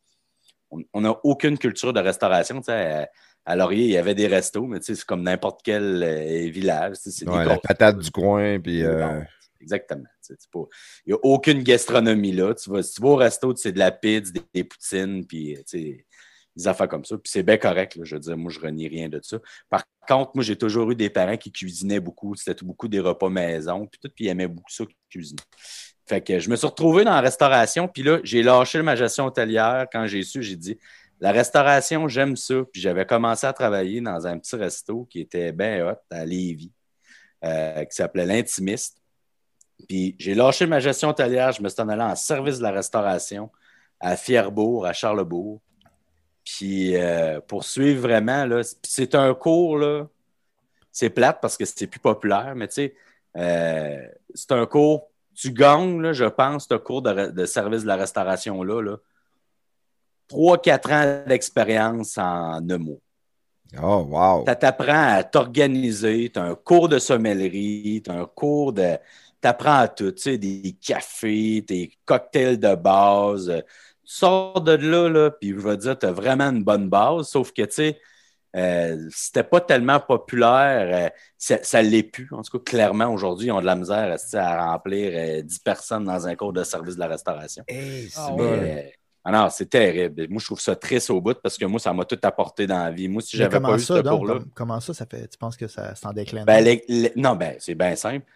on 0.92 1.00
n'a 1.00 1.14
aucune 1.24 1.58
culture 1.58 1.92
de 1.92 2.00
restauration. 2.00 2.60
À, 2.68 3.08
à, 3.44 3.56
Laurier, 3.56 3.84
il 3.84 3.90
y 3.90 3.98
avait 3.98 4.14
des 4.14 4.26
restos, 4.26 4.66
mais 4.66 4.78
c'est 4.80 5.02
comme 5.04 5.22
n'importe 5.22 5.60
quel 5.64 6.02
euh, 6.02 6.50
village. 6.50 6.96
C'est 6.96 7.26
la 7.26 7.58
patate 7.58 7.98
du 7.98 8.10
coin. 8.10 8.58
Puis, 8.60 8.82
euh, 8.82 9.20
exactement. 9.60 10.06
Il 10.30 10.66
n'y 11.08 11.12
a 11.12 11.18
aucune 11.22 11.62
gastronomie 11.62 12.32
là. 12.32 12.54
Tu 12.54 12.70
vas, 12.70 12.82
si 12.82 12.94
tu 12.94 13.02
vas 13.02 13.08
au 13.08 13.16
resto, 13.16 13.54
c'est 13.56 13.72
de 13.72 13.78
la 13.78 13.90
pizza, 13.90 14.32
des, 14.54 14.64
poutines, 14.64 15.26
puis 15.26 15.58
des 16.56 16.68
affaires 16.68 16.88
comme 16.88 17.04
ça. 17.04 17.16
Puis 17.16 17.30
c'est 17.30 17.42
bien 17.42 17.56
correct, 17.56 17.98
je 18.02 18.14
veux 18.14 18.20
dire, 18.20 18.36
moi, 18.36 18.50
je 18.50 18.60
renie 18.60 18.88
rien 18.88 19.08
de 19.08 19.20
ça. 19.22 19.38
Par 19.70 19.84
contre, 20.08 20.32
moi, 20.34 20.44
j'ai 20.44 20.56
toujours 20.56 20.90
eu 20.90 20.94
des 20.94 21.10
parents 21.10 21.36
qui 21.36 21.50
cuisinaient 21.52 22.00
beaucoup. 22.00 22.34
C'était 22.34 22.64
beaucoup 22.64 22.88
des 22.88 23.00
repas 23.00 23.28
maison, 23.28 23.86
puis 23.86 23.98
tout, 24.02 24.10
puis 24.14 24.26
ils 24.26 24.28
aimaient 24.28 24.48
beaucoup 24.48 24.70
ça, 24.70 24.84
cuisiner. 25.10 25.40
Fait 26.06 26.20
que 26.20 26.38
je 26.38 26.50
me 26.50 26.56
suis 26.56 26.66
retrouvé 26.66 27.04
dans 27.04 27.12
la 27.12 27.20
restauration, 27.20 27.88
puis 27.88 28.02
là, 28.02 28.18
j'ai 28.24 28.42
lâché 28.42 28.82
ma 28.82 28.96
gestion 28.96 29.26
hôtelière. 29.26 29.86
Quand 29.90 30.06
j'ai 30.06 30.22
su, 30.22 30.42
j'ai 30.42 30.56
dit, 30.56 30.78
la 31.22 31.30
restauration, 31.30 32.08
j'aime 32.08 32.36
ça. 32.36 32.56
Puis 32.72 32.82
j'avais 32.82 33.06
commencé 33.06 33.46
à 33.46 33.52
travailler 33.52 34.00
dans 34.00 34.26
un 34.26 34.38
petit 34.38 34.56
resto 34.56 35.04
qui 35.04 35.20
était 35.20 35.52
bien 35.52 35.86
hot 35.86 35.98
à 36.10 36.24
Lévis, 36.26 36.72
euh, 37.44 37.84
qui 37.84 37.94
s'appelait 37.94 38.26
L'Intimiste. 38.26 38.98
Puis 39.88 40.16
j'ai 40.18 40.34
lâché 40.34 40.66
ma 40.66 40.80
gestion 40.80 41.10
hôtelière, 41.10 41.52
je 41.52 41.62
me 41.62 41.68
suis 41.68 41.80
en 41.80 41.88
allé 41.88 42.02
en 42.02 42.16
service 42.16 42.58
de 42.58 42.64
la 42.64 42.72
restauration 42.72 43.50
à 44.00 44.16
Fierbourg, 44.16 44.84
à 44.84 44.92
Charlebourg. 44.92 45.60
Puis 46.44 46.96
euh, 46.96 47.40
pour 47.40 47.64
suivre 47.64 48.02
vraiment, 48.02 48.46
c'est 48.82 49.14
un 49.14 49.34
cours, 49.34 49.78
là, 49.78 50.06
c'est 50.90 51.10
plate 51.10 51.38
parce 51.40 51.56
que 51.56 51.64
c'est 51.64 51.86
plus 51.86 52.00
populaire, 52.00 52.54
mais 52.56 52.68
tu 52.68 52.74
sais, 52.74 52.94
euh, 53.36 54.06
c'est 54.34 54.52
un 54.52 54.66
cours, 54.66 55.08
tu 55.34 55.52
gagnes, 55.52 56.12
je 56.12 56.24
pense, 56.24 56.66
ce 56.68 56.74
cours 56.74 57.02
de, 57.02 57.46
service 57.46 57.82
de 57.82 57.86
la 57.86 57.96
restauration-là, 57.96 58.82
là, 58.82 58.96
3-4 60.28 60.92
ans 60.92 61.24
d'expérience 61.26 62.18
en 62.18 62.68
un 62.68 62.78
mois. 62.78 62.98
Oh, 63.80 64.06
wow! 64.08 64.44
Ça 64.46 64.54
t'apprend 64.54 65.14
à 65.14 65.24
t'organiser, 65.24 66.30
tu 66.32 66.38
as 66.38 66.44
un 66.44 66.54
cours 66.54 66.88
de 66.88 66.98
sommellerie, 66.98 68.02
tu 68.04 68.10
as 68.10 68.14
un 68.14 68.26
cours 68.26 68.72
de. 68.72 68.98
Tu 69.40 69.48
apprends 69.48 69.88
tout, 69.88 70.12
tu 70.12 70.22
sais, 70.22 70.38
des 70.38 70.76
cafés, 70.80 71.62
des 71.62 71.90
cocktails 72.04 72.60
de 72.60 72.74
base. 72.74 73.62
Sors 74.04 74.60
de 74.60 74.72
là, 74.72 75.08
là 75.08 75.30
puis 75.30 75.50
je 75.50 75.56
veux 75.56 75.76
dire, 75.76 75.98
tu 75.98 76.06
as 76.06 76.12
vraiment 76.12 76.50
une 76.50 76.64
bonne 76.64 76.88
base, 76.88 77.28
sauf 77.28 77.52
que, 77.52 77.62
tu 77.62 77.72
sais, 77.72 78.00
euh, 78.54 79.08
c'était 79.10 79.44
pas 79.44 79.60
tellement 79.60 80.00
populaire. 80.00 81.10
Euh, 81.10 81.10
ça, 81.38 81.82
ne 81.82 81.88
l'est 81.88 82.02
plus. 82.02 82.28
En 82.32 82.42
tout 82.42 82.58
cas, 82.58 82.70
clairement, 82.70 83.12
aujourd'hui, 83.12 83.46
ils 83.46 83.52
ont 83.52 83.60
de 83.60 83.66
la 83.66 83.76
misère 83.76 84.16
à 84.34 84.72
remplir 84.72 85.42
10 85.42 85.56
euh, 85.56 85.58
personnes 85.64 86.04
dans 86.04 86.26
un 86.26 86.36
cours 86.36 86.52
de 86.52 86.62
service 86.62 86.94
de 86.94 87.00
la 87.00 87.08
restauration. 87.08 87.64
Ah 89.24 89.30
non, 89.30 89.48
c'est 89.50 89.70
terrible. 89.70 90.26
Moi, 90.28 90.40
je 90.40 90.46
trouve 90.46 90.60
ça 90.60 90.74
triste 90.74 91.08
au 91.08 91.20
bout 91.20 91.40
parce 91.40 91.56
que 91.56 91.64
moi, 91.64 91.78
ça 91.78 91.92
m'a 91.92 92.04
tout 92.04 92.18
apporté 92.22 92.66
dans 92.66 92.82
la 92.82 92.90
vie. 92.90 93.08
Moi, 93.08 93.22
si 93.22 93.36
j'avais 93.36 93.60
pas 93.60 93.76
eu 93.76 93.80
ce 93.80 94.02
cours-là. 94.02 94.40
comment 94.52 94.80
ça, 94.80 94.92
ça 94.92 95.06
fait? 95.06 95.28
Tu 95.28 95.38
penses 95.38 95.56
que 95.56 95.68
ça 95.68 95.94
s'en 95.94 96.12
décline? 96.12 96.44
Ben, 96.44 96.78
non, 97.16 97.36
ben, 97.36 97.54
c'est 97.58 97.76
bien 97.76 97.96
simple. 97.96 98.26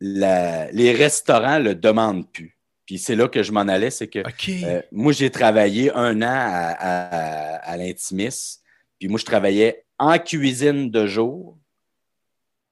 les 0.00 0.94
restaurants 0.98 1.60
le 1.60 1.74
demandent 1.74 2.30
plus. 2.30 2.58
Puis 2.92 2.98
c'est 2.98 3.16
là 3.16 3.26
que 3.26 3.42
je 3.42 3.52
m'en 3.52 3.62
allais, 3.62 3.88
c'est 3.88 4.06
que 4.06 4.18
euh, 4.18 4.82
moi, 4.92 5.12
j'ai 5.12 5.30
travaillé 5.30 5.90
un 5.94 6.20
an 6.20 6.26
à, 6.28 7.54
à, 7.56 7.76
l'Intimis. 7.78 8.58
Puis 8.98 9.08
moi, 9.08 9.18
je 9.18 9.24
travaillais 9.24 9.86
en 9.98 10.18
cuisine 10.18 10.90
de 10.90 11.06
jour, 11.06 11.56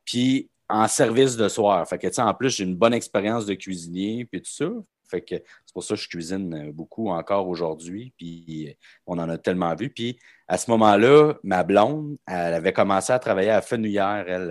puis 0.05 0.51
en 0.69 0.87
service 0.89 1.39
de 1.39 1.49
soir. 1.49 1.89
Fait 1.89 1.97
que, 1.97 2.07
tu 2.07 2.13
sais, 2.13 2.21
en 2.21 2.35
plus, 2.35 2.55
j'ai 2.55 2.65
une 2.65 2.77
bonne 2.77 2.93
expérience 2.93 3.47
de 3.47 3.55
cuisinier, 3.55 4.27
puis 4.31 4.43
tout 4.43 4.51
ça. 4.51 4.69
Fait 5.09 5.23
que 5.23 5.37
c'est 5.37 5.73
pour 5.73 5.85
ça 5.85 5.95
que 5.95 6.03
je 6.03 6.09
cuisine 6.11 6.53
euh, 6.53 6.71
beaucoup 6.71 7.09
encore 7.09 7.49
aujourd'hui. 7.49 8.13
Puis 8.19 8.67
euh, 8.69 8.75
on 9.07 9.19
en 9.19 9.27
a 9.31 9.39
tellement 9.39 9.75
vu. 9.75 9.89
Puis 9.89 10.19
à 10.47 10.59
ce 10.59 10.71
moment-là, 10.71 11.33
ma 11.43 11.63
blonde, 11.63 12.19
elle 12.27 12.53
avait 12.53 12.75
commencé 12.75 13.11
à 13.11 13.19
travailler 13.19 13.49
à 13.49 13.63
Fenouillère, 13.63 14.27
elle, 14.29 14.51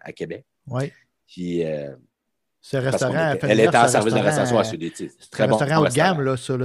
à, 0.00 0.12
Québec. 0.12 0.44
Oui. 0.68 0.92
Puis. 1.26 1.64
Euh, 1.64 1.96
ce 2.60 2.76
restaurant, 2.76 3.34
elle 3.42 3.60
était 3.60 3.76
en 3.76 3.88
service 3.88 4.14
de 4.14 4.18
restauration 4.18 4.58
à 4.58 4.64
Sud-Est. 4.64 5.30
Très 5.30 5.46
bon. 5.46 5.56
restaurant 5.56 5.82
haut 5.82 5.88
de 5.88 5.94
gamme, 5.94 6.22
là, 6.22 6.36
sur, 6.36 6.58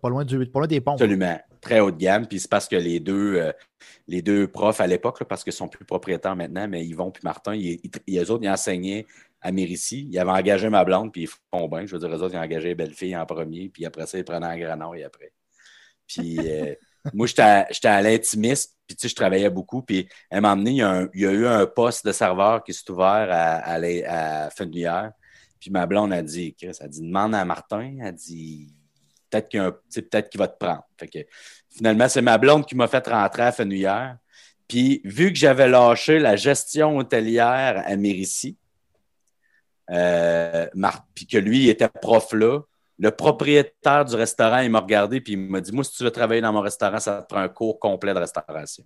pas, 0.00 0.08
loin 0.08 0.24
du, 0.24 0.46
pas 0.46 0.60
loin 0.60 0.66
des 0.66 0.80
ponts. 0.80 0.92
Absolument. 0.92 1.38
Très 1.60 1.80
haut 1.80 1.90
de 1.90 1.96
gamme. 1.96 2.26
Puis 2.26 2.40
c'est 2.40 2.50
parce 2.50 2.68
que 2.68 2.76
les 2.76 3.00
deux, 3.00 3.52
les 4.08 4.22
deux 4.22 4.48
profs 4.48 4.80
à 4.80 4.86
l'époque, 4.86 5.22
parce 5.24 5.44
qu'ils 5.44 5.52
sont 5.52 5.68
plus 5.68 5.84
propriétaires 5.84 6.36
maintenant, 6.36 6.66
mais 6.68 6.84
Yvon 6.84 7.10
puis 7.10 7.22
Martin, 7.24 7.54
ils, 7.54 7.78
ils, 8.06 8.18
eux 8.18 8.30
autres, 8.30 8.44
ils 8.44 8.50
enseignaient 8.50 9.06
à 9.40 9.52
Mérici. 9.52 10.08
Ils 10.10 10.18
avaient 10.18 10.30
engagé 10.30 10.68
ma 10.68 10.84
blonde, 10.84 11.12
puis 11.12 11.22
ils 11.22 11.28
font 11.28 11.68
bien. 11.68 11.86
Je 11.86 11.92
veux 11.94 11.98
dire, 11.98 12.08
eux 12.08 12.22
autres, 12.22 12.34
ils 12.34 12.38
ont 12.38 12.42
engagé 12.42 12.74
belle 12.74 12.94
fille 12.94 13.16
en 13.16 13.26
premier, 13.26 13.68
puis 13.68 13.86
après 13.86 14.06
ça, 14.06 14.18
ils 14.18 14.24
prenaient 14.24 14.46
un 14.46 14.58
granor 14.58 14.96
et 14.96 15.04
après. 15.04 15.32
Puis 16.06 16.38
euh, 16.38 16.74
moi, 17.14 17.26
j'étais 17.26 17.88
à, 17.88 18.02
l'intimiste, 18.02 18.76
puis 18.86 18.96
tu 18.96 19.02
sais, 19.02 19.08
je 19.08 19.14
travaillais 19.14 19.50
beaucoup. 19.50 19.82
Puis 19.82 20.08
elle 20.30 20.40
m'a 20.40 20.52
emmené, 20.52 20.70
il 20.70 20.76
y, 20.76 20.82
a 20.82 21.06
il 21.14 21.20
y, 21.20 21.26
a 21.26 21.30
eu 21.30 21.46
un 21.46 21.66
poste 21.66 22.06
de 22.06 22.12
serveur 22.12 22.64
qui 22.64 22.72
s'est 22.72 22.90
ouvert 22.90 23.28
à, 23.30 23.56
à, 23.58 24.46
à 24.46 24.50
Fenouillère. 24.50 25.12
Puis 25.60 25.70
ma 25.70 25.86
blonde 25.86 26.12
a 26.12 26.22
dit, 26.22 26.54
Chris, 26.54 26.76
elle 26.80 26.88
dit, 26.88 27.02
demande 27.02 27.34
à 27.34 27.44
Martin, 27.44 27.96
elle 28.02 28.14
dit, 28.14 28.72
peut-être 29.30 29.48
qu'il 30.30 30.38
va 30.38 30.48
te 30.48 30.58
prendre. 30.58 30.84
Fait 30.98 31.08
que, 31.08 31.18
finalement, 31.70 32.08
c'est 32.08 32.22
ma 32.22 32.38
blonde 32.38 32.66
qui 32.66 32.74
m'a 32.74 32.88
fait 32.88 33.06
rentrer 33.06 33.42
à 33.42 33.52
Fenouillère. 33.52 34.16
Puis, 34.66 35.00
vu 35.04 35.32
que 35.32 35.38
j'avais 35.38 35.68
lâché 35.68 36.18
la 36.18 36.36
gestion 36.36 36.98
hôtelière 36.98 37.82
à 37.86 37.96
Mérici, 37.96 38.58
euh, 39.90 40.66
puis 41.14 41.26
que 41.26 41.38
lui, 41.38 41.64
il 41.64 41.68
était 41.70 41.88
prof 41.88 42.32
là. 42.32 42.60
Le 42.98 43.10
propriétaire 43.10 44.04
du 44.04 44.16
restaurant, 44.16 44.58
il 44.58 44.70
m'a 44.70 44.80
regardé 44.80 45.20
puis 45.20 45.34
il 45.34 45.38
m'a 45.38 45.60
dit 45.60 45.72
Moi, 45.72 45.84
si 45.84 45.92
tu 45.92 46.02
veux 46.02 46.10
travailler 46.10 46.40
dans 46.40 46.52
mon 46.52 46.60
restaurant, 46.60 46.98
ça 46.98 47.22
te 47.22 47.28
prend 47.28 47.40
un 47.40 47.48
cours 47.48 47.78
complet 47.78 48.12
de 48.12 48.18
restauration. 48.18 48.84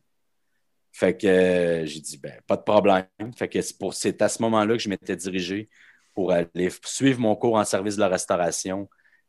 Fait 0.93 1.16
que 1.16 1.83
j'ai 1.87 2.01
dit 2.01 2.18
ben, 2.18 2.35
pas 2.47 2.57
de 2.57 2.62
problème. 2.62 3.07
Fait 3.37 3.49
que 3.49 3.59
c'est 3.93 4.20
à 4.20 4.29
ce 4.29 4.43
moment-là 4.43 4.75
que 4.75 4.83
je 4.83 4.91
m'étais 4.91 5.16
dirigé 5.16 5.70
pour 6.15 6.33
aller 6.33 6.71
suivre 6.85 7.21
mon 7.21 7.37
cours 7.37 7.57
en 7.57 7.65
service 7.65 7.97
de 7.97 8.01
la 8.01 8.09
restauration 8.09 8.89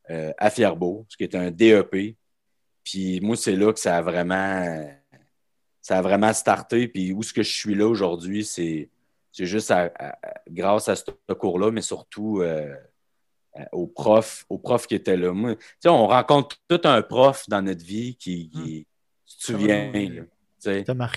euh, 0.10 0.34
à 0.38 0.50
Fierbourg, 0.50 1.06
ce 1.10 1.18
qui 1.18 1.24
est 1.24 1.36
un 1.36 1.52
DEP. 1.52 2.16
Puis 2.84 3.22
moi, 3.22 3.36
c'est 3.36 3.56
là 3.56 3.72
que 3.72 3.80
ça 3.80 3.98
a 3.98 4.02
vraiment 4.02 4.90
ça 5.82 5.98
a 5.98 6.02
vraiment 6.02 6.34
starté. 6.34 6.88
Puis 6.88 7.14
où 7.14 7.22
ce 7.24 7.34
que 7.34 7.44
je 7.44 7.52
suis 7.52 7.76
là 7.76 7.88
aujourd'hui, 7.88 8.44
c'est 8.44 8.90
juste 9.38 9.74
grâce 10.50 10.90
à 10.90 10.96
ce 10.96 11.34
cours-là, 11.34 11.72
mais 11.72 11.82
surtout 11.82 12.42
euh, 12.42 12.76
aux 13.72 13.88
profs, 13.88 14.46
aux 14.50 14.58
profs 14.58 14.88
qui 14.88 14.96
étaient 14.96 15.18
là. 15.18 15.32
Moi, 15.32 15.56
on 15.86 16.08
rencontre 16.08 16.58
tout 16.68 16.82
un 16.86 17.02
prof 17.02 17.48
dans 17.48 17.62
notre 17.62 17.86
vie 17.86 18.16
qui, 18.16 18.50
qui 18.50 18.88
tu 19.26 19.38
te 19.38 19.44
souviens, 19.44 19.92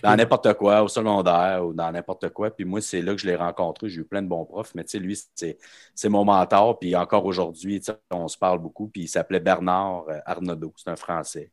dans 0.03 0.17
n'importe 0.17 0.55
quoi, 0.55 0.83
au 0.83 0.89
secondaire 0.89 1.65
ou 1.65 1.73
dans 1.73 1.91
n'importe 1.91 2.31
quoi. 2.31 2.51
Puis 2.51 2.65
moi, 2.65 2.81
c'est 2.81 3.03
là 3.03 3.15
que 3.15 3.21
je 3.21 3.27
l'ai 3.27 3.37
rencontré. 3.37 3.89
J'ai 3.89 4.01
eu 4.01 4.05
plein 4.05 4.23
de 4.23 4.29
bons 4.29 4.45
profs, 4.45 4.75
mais 4.75 4.85
lui, 4.95 5.19
c'est 5.35 6.09
mon 6.09 6.25
mentor. 6.25 6.79
Puis 6.79 6.95
encore 6.97 7.25
aujourd'hui, 7.25 7.83
on 8.11 8.29
se 8.29 8.39
parle 8.39 8.59
beaucoup. 8.59 8.89
Puis 8.89 9.03
il 9.03 9.09
s'appelait 9.09 9.41
Bernard 9.41 10.07
euh, 10.09 10.19
Arnaudot, 10.25 10.73
c'est 10.77 10.91
un 10.91 10.97
Français. 10.97 11.51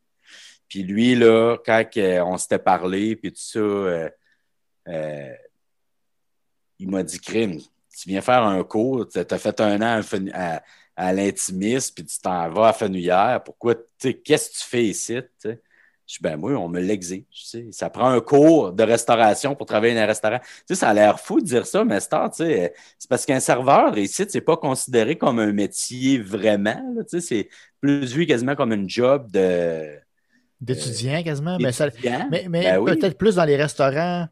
Puis 0.67 0.83
lui, 0.83 1.15
là, 1.15 1.57
quand 1.65 1.83
on 2.25 2.37
s'était 2.37 2.59
parlé, 2.59 3.15
puis 3.15 3.31
tout 3.31 3.39
ça, 3.39 4.09
il 6.79 6.89
m'a 6.89 7.03
dit 7.03 7.19
Crime, 7.19 7.59
tu 7.59 8.09
viens 8.09 8.21
faire 8.21 8.43
un 8.43 8.63
cours, 8.63 9.07
tu 9.07 9.19
as 9.19 9.37
fait 9.37 9.61
un 9.61 9.81
an 9.81 10.01
à, 10.33 10.61
à, 10.95 11.13
l'intimiste, 11.13 11.95
puis 11.95 12.05
tu 12.05 12.19
t'en 12.19 12.49
vas 12.49 12.69
à 12.69 12.73
Fenouillère. 12.73 13.41
Pourquoi, 13.43 13.75
qu'est-ce 13.99 14.49
que 14.49 14.55
tu 14.55 14.63
fais 14.63 14.85
ici? 14.85 15.19
Je 16.05 16.15
dis, 16.15 16.19
ben 16.21 16.37
moi, 16.37 16.51
on 16.53 16.67
me 16.67 16.81
l'exige. 16.81 17.23
Ça 17.71 17.89
prend 17.89 18.09
un 18.09 18.19
cours 18.19 18.73
de 18.73 18.83
restauration 18.83 19.55
pour 19.55 19.65
travailler 19.65 19.95
dans 19.95 20.01
un 20.01 20.05
restaurant. 20.05 20.39
sais, 20.67 20.75
ça 20.75 20.89
a 20.89 20.93
l'air 20.93 21.19
fou 21.19 21.39
de 21.39 21.45
dire 21.45 21.65
ça, 21.65 21.85
mais 21.85 21.99
c'est 21.99 23.09
parce 23.09 23.25
qu'un 23.25 23.39
serveur 23.39 23.97
ici, 23.97 24.25
c'est 24.27 24.41
pas 24.41 24.57
considéré 24.57 25.17
comme 25.17 25.39
un 25.39 25.53
métier 25.53 26.19
vraiment. 26.19 26.81
C'est 27.07 27.47
plus 27.79 28.13
vu 28.13 28.25
quasiment 28.25 28.55
comme 28.55 28.71
un 28.73 28.87
job 28.87 29.31
de. 29.31 29.97
D'étudiant 30.59 31.23
quasiment. 31.23 31.57
Mais, 31.59 31.71
mais, 32.49 32.63
ben 32.63 32.85
peut-être 32.85 33.17
plus 33.17 33.35
dans 33.35 33.45
les 33.45 33.55
restaurants 33.57 34.27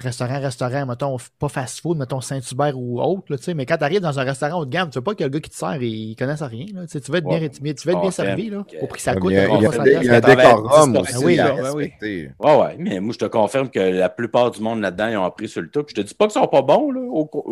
restaurant, 0.00 0.40
restaurant, 0.40 0.86
mettons, 0.86 1.16
pas 1.38 1.48
fast-food, 1.48 1.98
mettons 1.98 2.20
Saint-Hubert 2.20 2.78
ou 2.78 3.00
autre, 3.00 3.24
là, 3.30 3.54
mais 3.54 3.66
quand 3.66 3.76
tu 3.76 3.84
arrives 3.84 4.00
dans 4.00 4.18
un 4.18 4.24
restaurant 4.24 4.60
haut 4.60 4.64
de 4.64 4.70
gamme, 4.70 4.88
tu 4.88 4.94
sais 4.94 5.02
pas 5.02 5.14
que 5.14 5.24
le 5.24 5.30
gars 5.30 5.40
qui 5.40 5.50
te 5.50 5.54
sert, 5.54 5.82
il 5.82 6.16
connaît 6.16 6.34
rien. 6.34 6.66
Là, 6.74 6.86
tu 6.86 6.98
veux 6.98 7.18
être 7.18 7.28
bien, 7.28 7.48
tu 7.48 7.62
veux 7.62 7.92
être 7.94 8.00
bien 8.00 8.10
servi, 8.10 8.50
là, 8.50 8.64
au 8.80 8.86
prix 8.86 8.98
que 8.98 9.02
ça 9.02 9.14
coûte. 9.14 9.30
Il 9.30 9.34
y 9.34 9.38
a, 9.38 9.48
il 9.48 9.62
y 10.04 10.08
a, 10.08 10.14
un 10.14 10.20
décorum 10.20 10.96
aussi 10.96 11.16
oui, 11.24 11.38
à 11.38 11.74
oui. 11.74 11.92
Ouais, 12.02 12.28
ouais, 12.40 12.76
mais 12.78 13.00
moi, 13.00 13.12
je 13.12 13.18
te 13.18 13.26
confirme 13.26 13.68
que 13.70 13.80
la 13.80 14.08
plupart 14.08 14.50
du 14.50 14.60
monde 14.60 14.80
là-dedans, 14.80 15.08
ils 15.08 15.16
ont 15.16 15.24
appris 15.24 15.48
sur 15.48 15.62
le 15.62 15.70
top. 15.70 15.90
Je 15.90 15.94
te 15.94 16.00
dis 16.00 16.14
pas 16.14 16.26
qu'ils 16.26 16.40
sont 16.40 16.48
pas 16.48 16.62
bons, 16.62 16.90
là, 16.90 17.00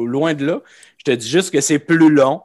loin 0.05 0.35
de 0.35 0.47
là. 0.47 0.61
Je 0.99 1.05
te 1.05 1.11
dis 1.11 1.29
juste 1.29 1.53
que 1.53 1.61
c'est 1.61 1.79
plus 1.79 2.11
long 2.11 2.43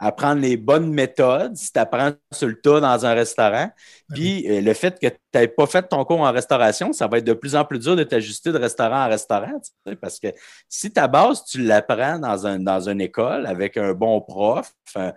apprendre 0.00 0.40
les 0.40 0.56
bonnes 0.56 0.90
méthodes 0.92 1.54
si 1.54 1.72
tu 1.72 1.78
apprends 1.78 2.12
sur 2.32 2.48
le 2.48 2.58
tas 2.58 2.80
dans 2.80 3.06
un 3.06 3.12
restaurant. 3.12 3.70
Puis 4.14 4.50
euh, 4.50 4.62
le 4.62 4.72
fait 4.72 4.98
que 4.98 5.06
tu 5.06 5.16
n'aies 5.34 5.46
pas 5.46 5.66
fait 5.66 5.82
ton 5.82 6.04
cours 6.04 6.20
en 6.20 6.32
restauration, 6.32 6.92
ça 6.94 7.06
va 7.06 7.18
être 7.18 7.24
de 7.24 7.34
plus 7.34 7.54
en 7.54 7.66
plus 7.66 7.78
dur 7.78 7.96
de 7.96 8.02
t'ajuster 8.02 8.50
de 8.50 8.58
restaurant 8.58 9.04
en 9.04 9.08
restaurant. 9.08 9.60
parce 10.00 10.18
que 10.18 10.28
si 10.68 10.90
ta 10.90 11.06
base, 11.06 11.44
tu 11.44 11.62
l'apprends 11.62 12.18
dans, 12.18 12.46
un, 12.46 12.58
dans 12.58 12.88
une 12.88 13.00
école 13.02 13.46
avec 13.46 13.76
un 13.76 13.92
bon 13.92 14.22
prof, 14.22 14.72
euh, 14.96 15.12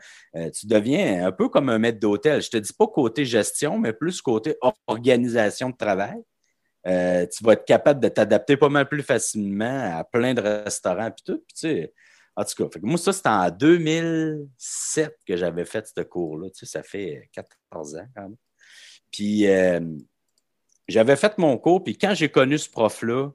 tu 0.52 0.68
deviens 0.68 1.26
un 1.26 1.32
peu 1.32 1.48
comme 1.48 1.70
un 1.70 1.80
maître 1.80 2.00
d'hôtel. 2.00 2.42
Je 2.42 2.48
ne 2.48 2.52
te 2.52 2.58
dis 2.58 2.74
pas 2.74 2.88
côté 2.88 3.26
gestion, 3.26 3.80
mais 3.80 3.94
plus 3.94 4.22
côté 4.22 4.58
organisation 4.88 5.70
de 5.70 5.78
travail. 5.78 6.22
Euh, 6.86 7.26
tu 7.28 7.42
vas 7.46 7.54
être 7.54 7.64
capable 7.64 8.02
de 8.02 8.10
t'adapter 8.10 8.58
pas 8.58 8.68
mal 8.68 8.90
plus 8.90 9.04
facilement 9.04 9.98
à 9.98 10.04
plein 10.04 10.34
de 10.34 10.42
restaurants. 10.42 11.10
Puis 11.12 11.24
tout. 11.26 11.42
Puis, 11.48 11.54
tu 11.56 11.60
sais, 11.62 11.94
En 12.36 12.44
tout 12.44 12.68
cas, 12.68 12.80
moi, 12.82 12.98
ça, 12.98 13.14
c'était 13.14 13.30
en 13.30 13.50
2007 13.52 15.18
que 15.26 15.38
j'avais 15.38 15.66
fait 15.66 15.88
ce 15.88 16.02
cours-là. 16.02 16.50
Tu 16.50 16.60
sais, 16.60 16.66
ça 16.66 16.84
fait 16.84 17.30
14 17.32 17.96
ans 17.96 18.08
quand 18.16 18.24
même. 18.24 18.36
Puis, 19.12 19.48
euh, 19.48 19.80
j'avais 20.88 21.16
fait 21.16 21.38
mon 21.38 21.58
cours, 21.58 21.84
puis 21.84 21.98
quand 21.98 22.14
j'ai 22.14 22.30
connu 22.30 22.58
ce 22.58 22.70
prof-là, 22.70 23.30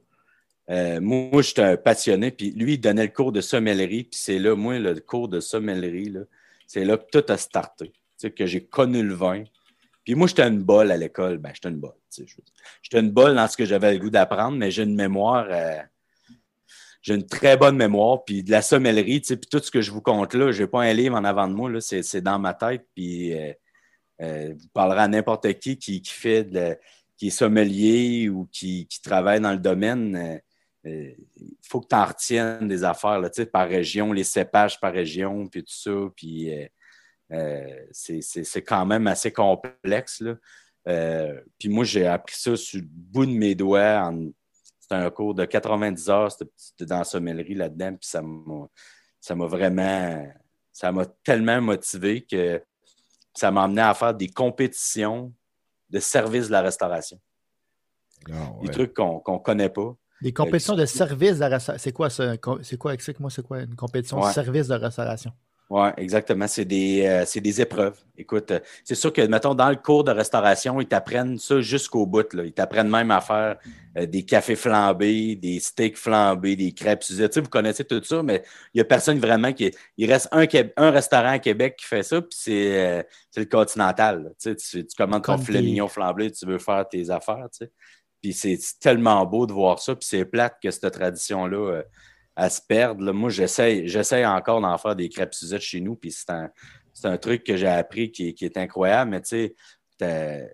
euh, 0.69 1.01
moi, 1.01 1.41
j'étais 1.41 1.63
un 1.63 1.77
passionné, 1.77 2.31
puis 2.31 2.51
lui, 2.51 2.73
il 2.73 2.77
donnait 2.77 3.07
le 3.07 3.11
cours 3.11 3.31
de 3.31 3.41
sommellerie, 3.41 4.03
puis 4.03 4.19
c'est 4.19 4.37
là, 4.37 4.55
moi, 4.55 4.77
le 4.77 4.99
cours 4.99 5.27
de 5.27 5.39
sommellerie, 5.39 6.13
c'est 6.67 6.85
là 6.85 6.97
que 6.97 7.05
tout 7.11 7.31
a 7.31 7.37
starté, 7.37 7.91
tu 7.91 8.01
sais, 8.17 8.31
que 8.31 8.45
j'ai 8.45 8.65
connu 8.65 9.01
le 9.01 9.15
vin. 9.15 9.43
Puis 10.03 10.13
moi, 10.13 10.27
j'étais 10.27 10.47
une 10.47 10.61
bolle 10.61 10.91
à 10.91 10.97
l'école, 10.97 11.39
ben, 11.39 11.51
j'étais 11.53 11.69
une 11.69 11.79
bolle, 11.79 11.97
tu 12.13 12.27
sais, 12.27 12.43
j'étais 12.83 12.99
une 12.99 13.09
bolle 13.11 13.35
dans 13.35 13.47
ce 13.47 13.57
que 13.57 13.65
j'avais 13.65 13.93
le 13.93 13.99
goût 13.99 14.11
d'apprendre, 14.11 14.57
mais 14.57 14.69
j'ai 14.69 14.83
une 14.83 14.95
mémoire, 14.95 15.47
euh, 15.49 15.81
j'ai 17.01 17.15
une 17.15 17.25
très 17.25 17.57
bonne 17.57 17.77
mémoire, 17.77 18.23
puis 18.25 18.43
de 18.43 18.51
la 18.51 18.61
sommellerie, 18.61 19.21
tu 19.21 19.27
sais, 19.27 19.37
puis 19.37 19.49
tout 19.49 19.59
ce 19.59 19.71
que 19.71 19.81
je 19.81 19.91
vous 19.91 20.01
compte 20.01 20.33
là, 20.33 20.51
j'ai 20.51 20.67
pas 20.67 20.83
un 20.83 20.93
livre 20.93 21.15
en 21.15 21.23
avant 21.23 21.47
de 21.47 21.53
moi, 21.53 21.69
là, 21.69 21.79
c'est 21.81 22.21
dans 22.21 22.39
ma 22.39 22.53
tête, 22.53 22.85
puis 22.95 23.33
euh, 23.33 24.53
vous 24.53 24.67
parlerez 24.73 25.01
à 25.01 25.07
n'importe 25.07 25.53
qui, 25.59 25.77
qui 25.77 26.01
qui 26.01 26.13
fait 26.13 26.43
de 26.43 26.77
qui 27.17 27.27
est 27.27 27.31
sommelier 27.31 28.29
ou 28.29 28.47
qui, 28.51 28.87
travaille 29.03 29.41
dans 29.41 29.51
le 29.51 29.59
domaine 29.59 30.41
il 30.85 31.15
faut 31.61 31.81
que 31.81 31.87
tu 31.87 31.95
en 31.95 32.05
retiennes 32.05 32.67
des 32.67 32.83
affaires 32.83 33.19
là, 33.19 33.29
par 33.51 33.67
région, 33.67 34.13
les 34.13 34.23
cépages 34.23 34.79
par 34.79 34.93
région, 34.93 35.47
puis 35.47 35.63
tout 35.63 35.73
ça. 35.73 35.91
Puis 36.15 36.53
euh, 36.53 36.67
euh, 37.31 37.85
c'est 37.91 38.63
quand 38.63 38.85
même 38.85 39.07
assez 39.07 39.31
complexe. 39.31 40.21
Là. 40.21 40.35
Euh, 40.87 41.39
puis 41.57 41.69
moi, 41.69 41.83
j'ai 41.83 42.07
appris 42.07 42.35
ça 42.35 42.55
sur 42.55 42.79
le 42.79 42.87
bout 42.89 43.25
de 43.25 43.31
mes 43.31 43.55
doigts. 43.55 44.11
C'était 44.89 45.03
un 45.03 45.11
cours 45.11 45.35
de 45.35 45.45
90 45.45 46.09
heures, 46.09 46.31
c'était 46.31 46.85
dans 46.85 46.97
la 46.97 47.03
sommellerie 47.03 47.53
là-dedans, 47.53 47.95
puis 47.95 48.09
ça 48.09 49.35
m'a 49.35 49.45
vraiment, 49.45 50.27
ça 50.71 50.91
m'a 50.91 51.05
tellement 51.23 51.61
motivé 51.61 52.25
que 52.25 52.59
ça 53.35 53.51
m'a 53.51 53.65
amené 53.65 53.83
à 53.83 53.93
faire 53.93 54.15
des 54.15 54.29
compétitions 54.29 55.31
de 55.91 55.99
service 55.99 56.47
de 56.47 56.53
la 56.53 56.61
restauration. 56.61 57.19
Ah, 58.31 58.51
des 58.63 58.69
trucs 58.69 58.95
qu'on 58.95 59.21
ne 59.27 59.37
connaît 59.37 59.69
pas. 59.69 59.95
Des 60.23 60.33
compétitions 60.33 60.75
de 60.75 60.87
service 60.87 61.37
de 61.37 61.45
restauration. 61.45 61.83
C'est 61.83 61.91
quoi 61.91 62.09
ça? 62.09 62.33
C'est 62.63 62.77
quoi, 62.77 62.93
explique-moi, 62.95 63.29
c'est 63.29 63.43
quoi 63.43 63.61
une 63.61 63.75
compétition 63.75 64.19
de 64.19 64.31
service 64.31 64.69
de 64.69 64.73
restauration? 64.73 65.31
Oui, 65.69 65.87
exactement. 65.97 66.47
C'est 66.47 66.65
des, 66.65 67.05
euh, 67.05 67.41
des, 67.41 67.61
épreuves. 67.61 67.99
Écoute, 68.17 68.49
euh, 68.49 68.59
c'est 68.83 68.95
sûr 68.95 69.13
que, 69.13 69.21
mettons, 69.21 69.53
dans 69.53 69.69
le 69.69 69.75
cours 69.75 70.03
de 70.03 70.09
restauration, 70.09 70.81
ils 70.81 70.87
t'apprennent 70.87 71.37
ça 71.37 71.61
jusqu'au 71.61 72.07
bout. 72.07 72.33
Là. 72.33 72.43
Ils 72.43 72.53
t'apprennent 72.53 72.89
même 72.89 73.11
à 73.11 73.21
faire 73.21 73.57
euh, 73.95 74.07
des 74.07 74.25
cafés 74.25 74.55
flambés, 74.55 75.35
des 75.35 75.59
steaks 75.59 75.95
flambés, 75.95 76.55
des 76.55 76.71
crêpes 76.71 77.01
Tu 77.01 77.13
sais, 77.13 77.29
vous 77.39 77.49
connaissez 77.49 77.85
tout 77.85 78.03
ça, 78.03 78.23
mais 78.23 78.41
il 78.73 78.77
n'y 78.77 78.81
a 78.81 78.83
personne 78.83 79.19
vraiment 79.19 79.53
qui. 79.53 79.71
Il 79.95 80.11
reste 80.11 80.27
un, 80.31 80.45
un 80.75 80.89
restaurant 80.89 81.33
à 81.33 81.39
Québec 81.39 81.75
qui 81.77 81.85
fait 81.85 82.01
ça, 82.01 82.19
puis 82.19 82.31
c'est 82.31 83.05
le 83.37 83.45
Continental. 83.45 84.33
Tu, 84.41 84.55
commandes 84.97 85.23
ton 85.23 85.37
filet 85.37 85.61
mignon 85.61 85.87
flambé, 85.87 86.31
tu 86.31 86.47
veux 86.47 86.57
faire 86.57 86.89
tes 86.89 87.11
affaires. 87.11 87.47
Tu 87.51 87.65
sais. 87.65 87.71
Puis 88.23 88.33
c'est 88.33 88.59
tellement 88.79 89.23
beau 89.23 89.45
de 89.45 89.53
voir 89.53 89.77
ça. 89.77 89.95
Puis 89.95 90.07
c'est 90.09 90.25
plate 90.25 90.57
que 90.63 90.71
cette 90.71 90.91
tradition-là, 90.91 91.83
euh, 92.39 92.49
se 92.49 92.61
perde. 92.61 93.01
Moi, 93.01 93.29
j'essaie 93.29 94.25
encore 94.25 94.61
d'en 94.61 94.77
faire 94.77 94.95
des 94.95 95.09
crêpes 95.09 95.33
Suzette 95.33 95.61
chez 95.61 95.81
nous. 95.81 95.95
Puis 95.95 96.11
c'est 96.11 97.05
un, 97.05 97.17
truc 97.17 97.43
que 97.43 97.57
j'ai 97.57 97.67
appris 97.67 98.11
qui, 98.11 98.35
est 98.39 98.57
incroyable. 98.57 99.11
Mais 99.11 99.21
tu 99.21 99.53
sais, 99.99 100.53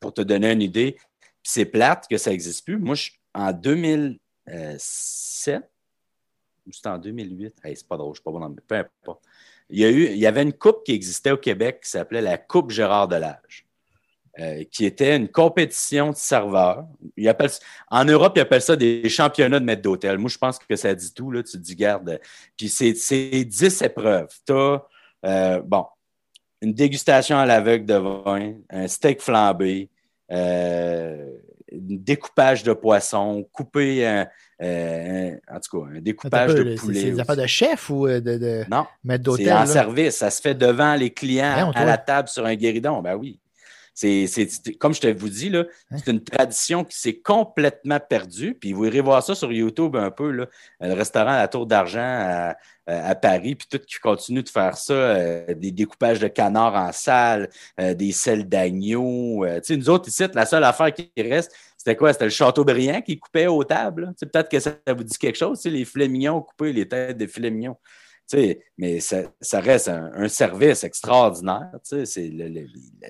pour 0.00 0.12
te 0.12 0.22
donner 0.22 0.50
une 0.52 0.62
idée, 0.62 0.96
c'est 1.42 1.64
plate 1.64 2.06
que 2.08 2.18
ça 2.18 2.30
n'existe 2.30 2.64
plus. 2.64 2.78
Moi, 2.78 2.96
en 3.34 3.52
2007, 3.52 5.62
ou 6.66 6.72
c'était 6.72 6.88
en 6.88 6.98
2008, 6.98 7.56
c'est 7.62 7.86
pas 7.86 7.96
drôle, 7.96 8.14
je 8.14 8.20
ne 8.20 8.22
sais 8.22 8.24
pas 8.24 8.32
bon, 8.32 8.56
peu 8.66 8.74
importe. 8.74 9.22
Il 9.68 9.80
y, 9.80 9.84
a 9.84 9.90
eu, 9.90 10.06
il 10.06 10.18
y 10.18 10.26
avait 10.26 10.42
une 10.42 10.52
coupe 10.52 10.84
qui 10.84 10.92
existait 10.92 11.32
au 11.32 11.36
Québec 11.36 11.80
qui 11.82 11.90
s'appelait 11.90 12.22
la 12.22 12.38
Coupe 12.38 12.70
Gérard 12.70 13.08
Delage. 13.08 13.65
Euh, 14.38 14.64
qui 14.70 14.84
était 14.84 15.16
une 15.16 15.28
compétition 15.28 16.10
de 16.10 16.16
serveurs. 16.16 16.84
en 17.90 18.04
Europe, 18.04 18.34
ils 18.36 18.40
appellent 18.40 18.60
ça 18.60 18.76
des 18.76 19.08
championnats 19.08 19.58
de 19.58 19.64
maître 19.64 19.80
d'hôtel. 19.80 20.18
Moi, 20.18 20.28
je 20.28 20.36
pense 20.36 20.58
que 20.58 20.76
ça 20.76 20.94
dit 20.94 21.14
tout. 21.14 21.30
Là, 21.30 21.42
tu 21.42 21.52
te 21.52 21.56
dis, 21.56 21.74
garde. 21.74 22.20
Puis 22.54 22.68
c'est 22.68 22.92
10 22.92 23.80
épreuves. 23.80 24.28
Tu 24.46 24.52
as, 24.52 24.84
euh, 25.24 25.62
bon, 25.64 25.86
une 26.60 26.74
dégustation 26.74 27.38
à 27.38 27.46
l'aveugle 27.46 27.86
de 27.86 27.94
vin, 27.94 28.52
un 28.68 28.86
steak 28.88 29.22
flambé, 29.22 29.88
euh, 30.30 31.30
un 31.72 31.78
découpage 31.78 32.62
de 32.62 32.74
poisson, 32.74 33.42
couper 33.50 34.06
un, 34.06 34.26
en 35.50 35.60
tout 35.60 35.80
cas, 35.80 35.96
un 35.96 36.00
découpage 36.02 36.54
de 36.56 36.76
poulet. 36.76 37.00
C'est 37.00 37.10
des 37.12 37.20
affaires 37.20 37.36
de 37.36 37.46
chef 37.46 37.88
ou 37.88 38.06
de, 38.06 38.20
de 38.20 38.64
non, 38.70 38.84
maître 39.02 39.24
d'hôtel? 39.24 39.46
C'est 39.46 39.52
en 39.54 39.64
service. 39.64 40.16
Ça 40.16 40.28
se 40.28 40.42
fait 40.42 40.54
devant 40.54 40.94
les 40.94 41.08
clients 41.08 41.72
à 41.74 41.86
la 41.86 41.96
table 41.96 42.28
sur 42.28 42.44
un 42.44 42.54
guéridon. 42.54 43.00
Ben 43.00 43.14
oui. 43.14 43.40
C'est, 43.96 44.28
comme 44.78 44.92
je 44.92 45.00
te 45.00 45.06
vous 45.06 45.30
dis, 45.30 45.48
là, 45.48 45.64
hein? 45.90 45.96
c'est 45.96 46.10
une 46.10 46.22
tradition 46.22 46.84
qui 46.84 46.98
s'est 46.98 47.16
complètement 47.16 47.98
perdue. 47.98 48.54
Puis 48.54 48.74
vous 48.74 48.84
irez 48.84 49.00
voir 49.00 49.22
ça 49.22 49.34
sur 49.34 49.50
YouTube 49.50 49.96
un 49.96 50.10
peu, 50.10 50.30
là, 50.30 50.46
le 50.80 50.92
restaurant 50.92 51.30
à 51.30 51.38
la 51.38 51.48
Tour 51.48 51.64
d'Argent 51.64 52.52
à, 52.86 53.14
Paris, 53.14 53.54
puis 53.54 53.66
tout 53.68 53.78
qui 53.84 53.98
continue 53.98 54.42
de 54.42 54.48
faire 54.50 54.76
ça, 54.76 54.92
euh, 54.92 55.54
des 55.54 55.72
découpages 55.72 56.20
de 56.20 56.28
canards 56.28 56.74
en 56.74 56.92
salle, 56.92 57.48
euh, 57.80 57.94
des 57.94 58.12
selles 58.12 58.46
d'agneau. 58.46 59.44
Euh, 59.44 59.56
tu 59.60 59.68
sais, 59.68 59.76
nous 59.76 59.88
autres, 59.88 60.08
ici, 60.08 60.24
la 60.34 60.46
seule 60.46 60.62
affaire 60.62 60.92
qui 60.92 61.10
reste, 61.16 61.52
c'était 61.78 61.96
quoi? 61.96 62.12
C'était 62.12 62.26
le 62.26 62.30
Châteaubriand 62.30 63.00
qui 63.00 63.18
coupait 63.18 63.46
aux 63.46 63.64
tables. 63.64 64.12
Peut-être 64.20 64.48
que 64.48 64.60
ça, 64.60 64.76
vous 64.88 65.04
dit 65.04 65.18
quelque 65.18 65.36
chose, 65.38 65.64
les 65.64 65.84
filets 65.86 66.08
mignons 66.08 66.42
coupés, 66.42 66.72
les 66.72 66.86
têtes 66.86 67.16
de 67.16 67.26
filets 67.26 67.50
mignons 67.50 67.76
mais 68.76 69.00
ça, 69.00 69.60
reste 69.60 69.88
un, 69.88 70.28
service 70.28 70.84
extraordinaire. 70.84 71.70
C'est 71.82 72.30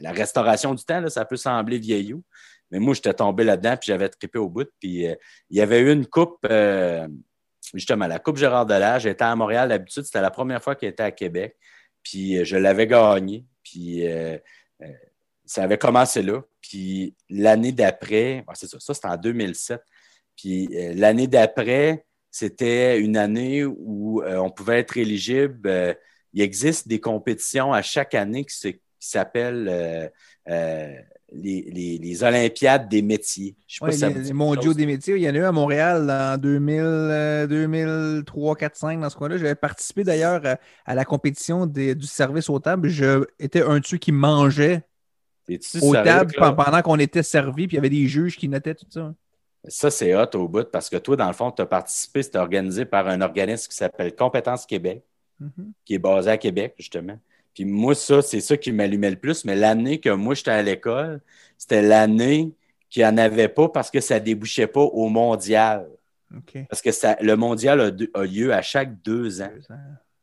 la 0.01 0.13
restauration 0.13 0.75
du 0.75 0.85
temps, 0.85 1.09
ça 1.09 1.25
peut 1.25 1.37
sembler 1.37 1.79
vieillot. 1.79 2.23
Mais 2.71 2.79
moi, 2.79 2.95
j'étais 2.95 3.15
tombé 3.15 3.45
là-dedans, 3.45 3.77
puis 3.77 3.89
j'avais 3.89 4.09
trippé 4.09 4.39
au 4.39 4.49
bout. 4.49 4.69
Puis 4.81 5.07
euh, 5.07 5.15
il 5.51 5.57
y 5.57 5.61
avait 5.61 5.81
eu 5.81 5.93
une 5.93 6.07
coupe, 6.07 6.39
euh, 6.51 7.07
justement, 7.73 8.07
la 8.07 8.19
Coupe 8.19 8.37
Gérard 8.37 8.67
Delage. 8.67 9.03
J'étais 9.03 9.25
à 9.25 9.37
Montréal 9.37 9.69
d'habitude, 9.69 10.05
c'était 10.05 10.21
la 10.21 10.31
première 10.31 10.63
fois 10.63 10.75
qu'elle 10.75 10.91
était 10.91 11.05
à 11.05 11.13
Québec. 11.13 11.57
Puis 12.03 12.39
euh, 12.39 12.45
je 12.45 12.57
l'avais 12.57 12.87
gagnée. 12.87 13.47
Puis 13.63 14.05
ça 15.45 15.63
avait 15.63 15.79
commencé 15.79 16.23
là. 16.23 16.43
Puis 16.61 17.15
l'année 17.31 17.73
d'après, 17.73 18.45
c'est 18.55 18.67
ça, 18.69 18.79
ça 18.81 18.95
c'était 18.95 19.09
en 19.09 19.17
2007. 19.17 19.81
Puis 20.37 20.69
l'année 20.95 21.27
d'après, 21.27 22.05
c'était 22.39 23.01
une 23.01 23.17
année 23.17 23.65
où 23.65 24.21
euh, 24.21 24.37
on 24.37 24.51
pouvait 24.51 24.81
être 24.81 24.99
éligible. 24.99 25.67
Euh, 25.67 25.95
il 26.35 26.43
existe 26.43 26.87
des 26.87 27.01
compétitions 27.01 27.73
à 27.73 27.81
chaque 27.81 28.15
année 28.15 28.45
qui, 28.45 28.79
s'appellent 28.99 30.11
euh, 30.49 30.89
les, 31.33 32.23
Olympiades 32.23 32.91
des 32.91 33.01
métiers. 33.01 33.57
les, 33.81 34.33
mondiaux 34.35 34.75
des 34.75 34.85
métiers, 34.85 35.17
il 35.17 35.23
y 35.23 35.31
en 35.31 35.35
a 35.35 35.39
eu 35.39 35.45
à 35.45 35.53
Montréal 35.53 36.11
en 36.11 36.37
2000, 36.37 37.47
2003, 37.49 38.57
4, 38.57 38.77
5 38.77 39.01
dans 39.01 39.09
ce 39.09 39.17
coin-là. 39.17 39.39
J'avais 39.39 39.55
participé 39.55 40.05
d'ailleurs 40.05 40.43
à, 40.85 40.95
la 40.95 41.05
compétition 41.07 41.65
du 41.67 42.07
service 42.07 42.51
aux 42.51 42.59
tables. 42.59 42.89
J'étais 42.89 43.63
un 43.63 43.81
de 43.81 43.87
ceux 43.87 43.97
qui 43.97 44.13
mangeait 44.13 44.83
aux 45.81 45.95
tables 45.95 46.35
pendant 46.39 46.83
qu'on 46.83 46.99
était 46.99 47.23
servi, 47.23 47.67
puis 47.67 47.77
il 47.77 47.79
y 47.79 47.81
avait 47.81 47.89
des 47.89 48.07
juges 48.09 48.37
qui 48.37 48.51
notaient 48.51 48.75
tout 48.75 48.91
ça. 48.91 49.15
Ça, 49.69 49.91
c'est 49.91 50.15
hot 50.15 50.35
au 50.35 50.49
bout 50.49 50.71
parce 50.71 50.89
que 50.89 50.97
toi, 50.97 51.17
dans 51.17 51.27
le 51.27 51.33
fond, 51.33 51.51
tu 51.51 51.63
as 51.63 51.67
participé, 51.67 52.23
c'était 52.23 52.39
organisé 52.39 52.85
par 52.85 53.09
un 53.09 53.21
organisme 53.21 53.69
qui 53.69 53.77
s'appelle 53.77 54.15
Compétences 54.15 54.67
Québec, 54.67 55.03
mm-hmm. 55.41 55.73
qui 55.85 55.95
est 55.95 55.99
basé 55.99 56.31
à 56.31 56.39
Québec, 56.39 56.75
justement. 56.79 57.19
Puis 57.55 57.65
moi, 57.65 57.95
ça, 57.95 58.21
c'est 58.21 58.41
ça 58.41 58.57
qui 58.57 58.71
m'allumait 58.71 59.11
le 59.11 59.17
plus. 59.17 59.45
Mais 59.45 59.57
l'année 59.57 59.99
que 59.99 60.11
moi, 60.11 60.35
j'étais 60.35 60.51
à 60.51 60.63
l'école, 60.63 61.21
c'était 61.57 61.81
l'année 61.81 62.53
qu'il 62.91 63.03
n'y 63.03 63.09
en 63.09 63.17
avait 63.17 63.49
pas 63.49 63.69
parce 63.69 63.91
que 63.91 64.01
ça 64.01 64.21
ne 64.21 64.25
débouchait 64.25 64.67
pas 64.67 64.83
au 64.83 65.09
mondial. 65.09 65.89
Parce 66.69 66.83
que 66.83 66.93
ça, 66.93 67.17
le 67.21 67.35
mondial 67.37 67.97
a, 68.15 68.25
lieu 68.25 68.53
à 68.53 68.61
chaque 68.61 69.01
deux 69.01 69.41
ans. 69.41 69.53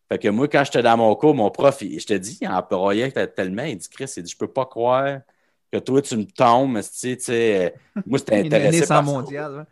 Fait 0.09 0.19
que 0.19 0.27
moi, 0.27 0.47
quand 0.47 0.63
j'étais 0.63 0.83
dans 0.83 0.97
mon 0.97 1.15
cours, 1.15 1.33
mon 1.33 1.49
prof, 1.49 1.79
je 1.81 2.05
te 2.05 2.13
dis, 2.13 2.37
il 2.41 2.47
en 2.47 2.61
broyait 2.61 3.11
tellement, 3.11 3.63
il 3.63 3.77
dit, 3.77 3.89
Chris, 3.89 4.11
il 4.17 4.23
dit, 4.23 4.31
je 4.31 4.37
peux 4.37 4.51
pas 4.51 4.65
croire 4.65 5.19
que 5.73 5.79
toi, 5.79 6.01
tu 6.03 6.17
me 6.17 6.25
tombes, 6.25 6.79
tu 6.81 7.17
sais, 7.19 7.65
euh, 7.65 7.69
moi, 8.05 8.19
c'était 8.19 8.35
intéressant. 8.45 8.87
par 8.87 9.03
mondial. 9.03 9.65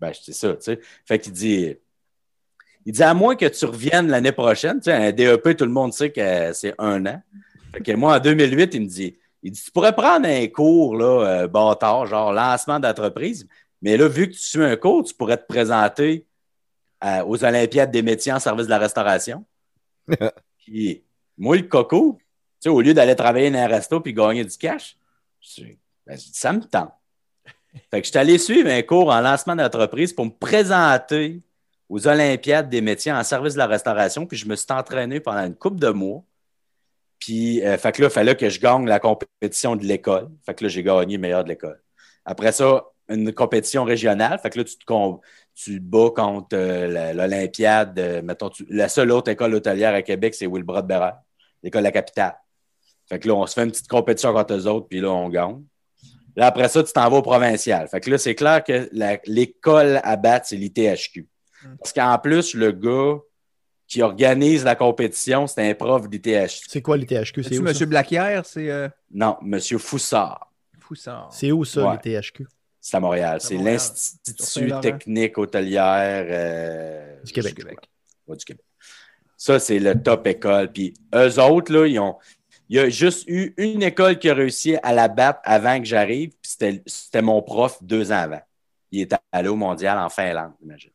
Ben, 0.00 0.12
c'est 0.18 0.32
ça, 0.32 0.54
tu 0.54 0.62
sais. 0.62 0.80
Fait 1.04 1.18
qu'il 1.18 1.32
dit, 1.32 1.76
il 2.86 2.92
dit, 2.92 3.02
à 3.02 3.12
moins 3.14 3.34
que 3.34 3.46
tu 3.46 3.64
reviennes 3.64 4.08
l'année 4.08 4.32
prochaine, 4.32 4.76
tu 4.76 4.84
sais, 4.84 4.92
un 4.92 5.10
DEP, 5.10 5.56
tout 5.56 5.64
le 5.64 5.72
monde 5.72 5.92
sait 5.92 6.10
que 6.10 6.52
c'est 6.52 6.74
un 6.78 7.04
an. 7.04 7.20
Fait 7.72 7.82
que 7.82 7.92
moi, 7.92 8.16
en 8.16 8.20
2008, 8.20 8.74
il 8.74 8.82
me 8.82 8.86
dit, 8.86 9.18
il 9.42 9.50
dit, 9.50 9.60
tu 9.60 9.70
pourrais 9.72 9.94
prendre 9.94 10.28
un 10.28 10.46
cours, 10.46 10.96
là, 10.96 11.26
euh, 11.26 11.48
bâtard, 11.48 12.06
genre 12.06 12.32
lancement 12.32 12.78
d'entreprise, 12.78 13.48
mais 13.82 13.96
là, 13.96 14.06
vu 14.06 14.28
que 14.28 14.34
tu 14.34 14.40
suis 14.40 14.62
un 14.62 14.76
cours, 14.76 15.02
tu 15.02 15.14
pourrais 15.14 15.36
te 15.36 15.46
présenter 15.46 16.26
aux 17.26 17.42
Olympiades 17.42 17.90
des 17.90 18.02
métiers 18.02 18.30
en 18.30 18.38
service 18.38 18.66
de 18.66 18.70
la 18.70 18.78
restauration. 18.78 19.42
puis, 20.58 21.02
moi, 21.38 21.56
le 21.56 21.62
coco, 21.62 22.18
tu 22.20 22.24
sais, 22.60 22.68
au 22.68 22.82
lieu 22.82 22.92
d'aller 22.92 23.16
travailler 23.16 23.50
dans 23.50 23.58
un 23.58 23.66
resto 23.66 24.00
puis 24.00 24.12
gagner 24.12 24.44
du 24.44 24.56
cash, 24.58 24.98
ben, 26.06 26.16
ça 26.16 26.52
me 26.52 26.60
tente. 26.60 26.92
Fait 27.90 28.00
que 28.00 28.06
je 28.06 28.10
suis 28.10 28.18
allé 28.18 28.38
suivre 28.38 28.68
un 28.68 28.82
cours 28.82 29.10
en 29.10 29.20
lancement 29.20 29.56
d'entreprise 29.56 30.12
pour 30.12 30.26
me 30.26 30.30
présenter 30.30 31.40
aux 31.88 32.06
Olympiades 32.06 32.68
des 32.68 32.80
métiers 32.80 33.12
en 33.12 33.24
service 33.24 33.54
de 33.54 33.58
la 33.58 33.66
restauration, 33.66 34.26
puis 34.26 34.36
je 34.36 34.46
me 34.46 34.54
suis 34.54 34.66
entraîné 34.70 35.20
pendant 35.20 35.44
une 35.44 35.56
couple 35.56 35.80
de 35.80 35.90
mois. 35.90 36.22
Puis, 37.18 37.64
euh, 37.66 37.76
fait 37.76 37.92
que 37.92 38.02
là, 38.02 38.08
il 38.08 38.12
fallait 38.12 38.36
que 38.36 38.48
je 38.48 38.60
gagne 38.60 38.86
la 38.86 38.98
compétition 38.98 39.76
de 39.76 39.84
l'école. 39.84 40.30
Fait 40.46 40.54
que 40.54 40.64
là, 40.64 40.68
j'ai 40.68 40.82
gagné 40.82 41.18
meilleur 41.18 41.44
de 41.44 41.50
l'école. 41.50 41.82
Après 42.24 42.52
ça, 42.52 42.84
une 43.10 43.32
compétition 43.32 43.84
régionale. 43.84 44.38
Fait 44.38 44.50
que 44.50 44.58
là, 44.58 44.64
tu 44.64 44.76
te, 44.76 45.18
tu 45.54 45.80
bats 45.80 46.10
contre 46.14 46.48
euh, 46.54 47.12
l'Olympiade. 47.12 47.98
Euh, 47.98 48.22
mettons, 48.22 48.50
la 48.68 48.88
seule 48.88 49.10
autre 49.10 49.30
école 49.30 49.54
hôtelière 49.54 49.94
à 49.94 50.02
Québec, 50.02 50.34
c'est 50.34 50.46
Wilbrod 50.46 50.86
Bérard, 50.86 51.20
l'école 51.62 51.82
de 51.82 51.86
la 51.86 51.92
capitale. 51.92 52.36
Fait 53.10 53.18
que 53.18 53.26
là, 53.26 53.34
on 53.34 53.44
se 53.44 53.54
fait 53.54 53.64
une 53.64 53.72
petite 53.72 53.88
compétition 53.88 54.32
contre 54.32 54.54
eux 54.54 54.66
autres, 54.68 54.86
puis 54.86 55.00
là, 55.00 55.10
on 55.10 55.28
gagne. 55.28 55.64
Là, 56.36 56.46
après 56.46 56.68
ça, 56.68 56.84
tu 56.84 56.92
t'en 56.92 57.10
vas 57.10 57.16
au 57.16 57.22
provincial. 57.22 57.88
Fait 57.88 58.00
que 58.00 58.08
là, 58.08 58.18
c'est 58.18 58.36
clair 58.36 58.62
que 58.62 58.88
l'école 59.26 60.00
à 60.04 60.14
battre, 60.14 60.46
c'est 60.46 60.56
l'ITHQ. 60.56 61.26
Hmm. 61.64 61.76
Parce 61.80 61.92
qu'en 61.92 62.16
plus, 62.18 62.54
le 62.54 62.70
gars 62.70 63.18
qui 63.88 64.00
organise 64.00 64.62
la 64.62 64.76
compétition, 64.76 65.48
c'est 65.48 65.68
un 65.68 65.74
prof 65.74 66.08
d'ITHQ. 66.08 66.66
C'est 66.68 66.82
quoi 66.82 66.96
l'ITHQ? 66.96 67.42
C'est 67.42 67.56
M. 67.56 67.72
Blaquière? 67.88 68.46
C'est, 68.46 68.70
euh, 68.70 68.88
Non, 69.10 69.36
M. 69.42 69.58
Foussard. 69.58 70.52
Foussard. 70.78 71.28
C'est 71.32 71.50
où 71.50 71.64
ça, 71.64 71.98
l'ITHQ? 72.04 72.46
C'est 72.80 72.96
à 72.96 73.00
Montréal. 73.00 73.40
C'est 73.40 73.56
l'Institut 73.56 74.70
technique 74.80 75.36
hôtelière 75.36 76.26
euh, 76.30 77.22
du 77.24 77.32
Québec. 77.32 77.56
du 77.56 78.44
Québec. 78.44 78.64
Ça, 79.36 79.58
c'est 79.58 79.80
le 79.80 80.00
top 80.00 80.28
école. 80.28 80.70
Puis 80.70 80.94
eux 81.12 81.40
autres, 81.40 81.72
là, 81.72 81.86
ils 81.88 81.98
ont. 81.98 82.16
Il 82.70 82.76
y 82.76 82.78
a 82.78 82.88
juste 82.88 83.28
eu 83.28 83.52
une 83.56 83.82
école 83.82 84.16
qui 84.16 84.30
a 84.30 84.34
réussi 84.34 84.76
à 84.84 84.94
la 84.94 85.08
battre 85.08 85.40
avant 85.42 85.80
que 85.80 85.84
j'arrive, 85.84 86.30
puis 86.40 86.80
c'était 86.86 87.20
mon 87.20 87.42
prof 87.42 87.82
deux 87.82 88.12
ans 88.12 88.18
avant. 88.18 88.40
Il 88.92 89.00
était 89.00 89.16
allé 89.32 89.48
au 89.48 89.56
mondial 89.56 89.98
en 89.98 90.08
Finlande, 90.08 90.52
imagine. 90.62 90.92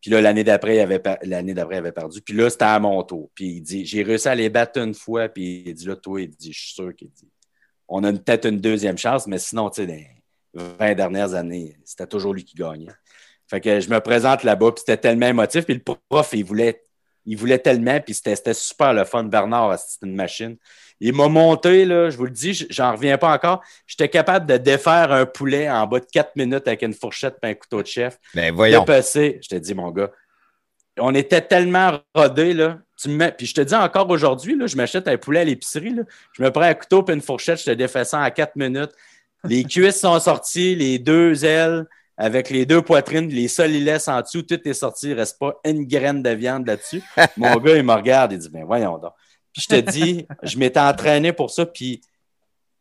Puis 0.00 0.10
là, 0.10 0.22
l'année 0.22 0.44
d'après, 0.44 0.76
il 0.76 0.80
avait 0.80 1.02
avait 1.04 1.92
perdu. 1.92 2.22
Puis 2.22 2.34
là, 2.34 2.48
c'était 2.48 2.64
à 2.64 2.78
mon 2.78 3.02
tour. 3.02 3.30
Puis 3.34 3.56
il 3.56 3.60
dit 3.60 3.84
J'ai 3.84 4.02
réussi 4.02 4.28
à 4.28 4.34
les 4.34 4.48
battre 4.48 4.80
une 4.80 4.94
fois. 4.94 5.28
Puis 5.28 5.64
il 5.66 5.74
dit 5.74 5.86
là, 5.86 5.96
toi, 5.96 6.22
il 6.22 6.30
dit 6.30 6.52
Je 6.52 6.58
suis 6.58 6.74
sûr 6.74 6.96
qu'il 6.96 7.10
dit 7.10 7.28
On 7.86 8.02
a 8.02 8.10
peut-être 8.10 8.46
une 8.46 8.60
deuxième 8.60 8.96
chance, 8.96 9.26
mais 9.26 9.38
sinon, 9.38 9.68
tu 9.68 9.86
sais, 9.86 10.10
20 10.54 10.94
dernières 10.94 11.34
années, 11.34 11.76
c'était 11.84 12.06
toujours 12.06 12.32
lui 12.32 12.44
qui 12.44 12.54
gagnait. 12.54 12.92
Fait 13.46 13.60
que 13.60 13.78
je 13.78 13.90
me 13.90 14.00
présente 14.00 14.42
là-bas, 14.42 14.72
puis 14.72 14.80
c'était 14.86 14.96
tellement 14.96 15.26
émotif. 15.26 15.66
Puis 15.66 15.74
le 15.74 15.96
prof, 16.08 16.30
il 16.32 16.44
voulait, 16.44 16.82
il 17.26 17.36
voulait 17.36 17.58
tellement, 17.58 18.00
puis 18.00 18.14
c'était 18.14 18.54
super 18.54 18.92
le 18.92 19.04
fun. 19.04 19.24
Bernard, 19.24 19.78
c'était 19.78 20.06
une 20.06 20.16
machine. 20.16 20.56
Il 21.00 21.14
m'a 21.14 21.28
monté, 21.28 21.84
là, 21.84 22.08
je 22.10 22.16
vous 22.16 22.24
le 22.24 22.30
dis, 22.30 22.66
j'en 22.70 22.92
reviens 22.92 23.18
pas 23.18 23.32
encore. 23.32 23.62
J'étais 23.86 24.08
capable 24.08 24.46
de 24.46 24.56
défaire 24.56 25.12
un 25.12 25.26
poulet 25.26 25.68
en 25.68 25.86
bas 25.86 26.00
de 26.00 26.06
4 26.10 26.36
minutes 26.36 26.66
avec 26.66 26.82
une 26.82 26.94
fourchette 26.94 27.36
et 27.42 27.48
un 27.48 27.54
couteau 27.54 27.82
de 27.82 27.86
chef. 27.86 28.18
Ben 28.34 28.54
voyons. 28.54 28.84
Passé, 28.84 29.40
je 29.42 29.48
te 29.48 29.56
dis, 29.56 29.74
mon 29.74 29.90
gars, 29.90 30.10
on 30.98 31.14
était 31.14 31.40
tellement 31.40 31.98
rodés, 32.14 32.54
là. 32.54 32.78
Tu 32.96 33.08
me 33.08 33.30
Puis 33.30 33.46
je 33.46 33.54
te 33.54 33.60
dis 33.60 33.74
encore 33.74 34.08
aujourd'hui, 34.08 34.56
je 34.66 34.76
m'achète 34.76 35.08
un 35.08 35.16
poulet 35.16 35.40
à 35.40 35.44
l'épicerie. 35.44 35.96
Je 36.32 36.42
me 36.42 36.50
prends 36.50 36.62
un 36.62 36.74
couteau 36.74 37.04
et 37.08 37.12
une 37.12 37.20
fourchette, 37.20 37.58
je 37.58 37.64
te 37.64 37.70
défais 37.72 38.04
ça 38.04 38.20
en 38.20 38.30
4 38.30 38.54
minutes. 38.54 38.92
Les 39.42 39.64
cuisses 39.64 40.00
sont 40.00 40.18
sorties, 40.20 40.76
les 40.76 40.98
deux 40.98 41.44
ailes 41.44 41.86
avec 42.16 42.50
les 42.50 42.64
deux 42.66 42.82
poitrines, 42.82 43.28
les 43.28 43.48
solilès 43.48 44.06
en 44.08 44.20
dessous, 44.20 44.42
tout 44.42 44.68
est 44.68 44.74
sorti. 44.74 45.08
Il 45.08 45.14
ne 45.14 45.16
reste 45.16 45.38
pas 45.38 45.54
une 45.64 45.84
graine 45.84 46.22
de 46.22 46.30
viande 46.30 46.66
là-dessus. 46.66 47.02
Mon 47.36 47.56
gars, 47.56 47.76
il 47.76 47.82
me 47.82 47.92
regarde 47.94 48.32
et 48.32 48.38
dit 48.38 48.48
Ben 48.48 48.64
voyons 48.64 48.98
donc. 48.98 49.12
Puis 49.52 49.62
je 49.62 49.68
te 49.68 49.90
dis, 49.90 50.26
je 50.42 50.58
m'étais 50.58 50.80
entraîné 50.80 51.32
pour 51.32 51.50
ça, 51.50 51.64
puis 51.64 52.00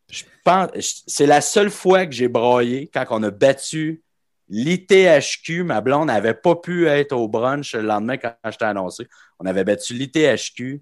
je 0.09 0.23
pense, 0.43 0.69
c'est 1.07 1.27
la 1.27 1.39
seule 1.39 1.69
fois 1.69 2.05
que 2.05 2.11
j'ai 2.11 2.27
broyé 2.27 2.89
quand 2.91 3.05
on 3.11 3.21
a 3.23 3.29
battu 3.29 4.03
l'ITHQ. 4.49 5.63
Ma 5.63 5.81
blonde 5.81 6.07
n'avait 6.07 6.34
pas 6.34 6.55
pu 6.55 6.88
être 6.88 7.13
au 7.13 7.27
brunch 7.27 7.75
le 7.75 7.81
lendemain 7.81 8.17
quand 8.17 8.34
je 8.45 8.57
t'ai 8.57 8.65
annoncé. 8.65 9.07
On 9.39 9.45
avait 9.45 9.63
battu 9.63 9.93
l'ITHQ, 9.93 10.81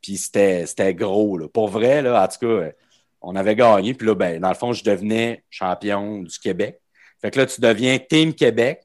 puis 0.00 0.16
c'était 0.16 0.94
gros. 0.94 1.36
Là. 1.36 1.48
Pour 1.48 1.68
vrai, 1.68 2.02
là, 2.02 2.22
en 2.22 2.28
tout 2.28 2.46
cas, 2.46 2.70
on 3.20 3.36
avait 3.36 3.56
gagné. 3.56 3.94
Puis 3.94 4.06
là, 4.06 4.14
ben, 4.14 4.40
dans 4.40 4.48
le 4.48 4.54
fond, 4.54 4.72
je 4.72 4.84
devenais 4.84 5.44
champion 5.50 6.22
du 6.22 6.38
Québec. 6.38 6.80
Fait 7.24 7.30
que 7.30 7.38
là, 7.38 7.46
tu 7.46 7.58
deviens 7.58 7.98
Team 7.98 8.34
Québec. 8.34 8.82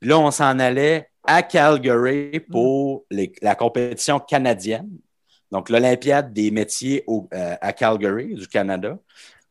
Puis 0.00 0.08
là, 0.08 0.18
on 0.18 0.30
s'en 0.30 0.58
allait 0.58 1.10
à 1.24 1.42
Calgary 1.42 2.40
pour 2.40 3.04
la 3.42 3.54
compétition 3.54 4.18
canadienne. 4.18 4.88
Donc, 5.50 5.68
l'Olympiade 5.68 6.32
des 6.32 6.50
métiers 6.50 7.04
euh, 7.06 7.54
à 7.60 7.74
Calgary, 7.74 8.34
du 8.34 8.48
Canada. 8.48 8.98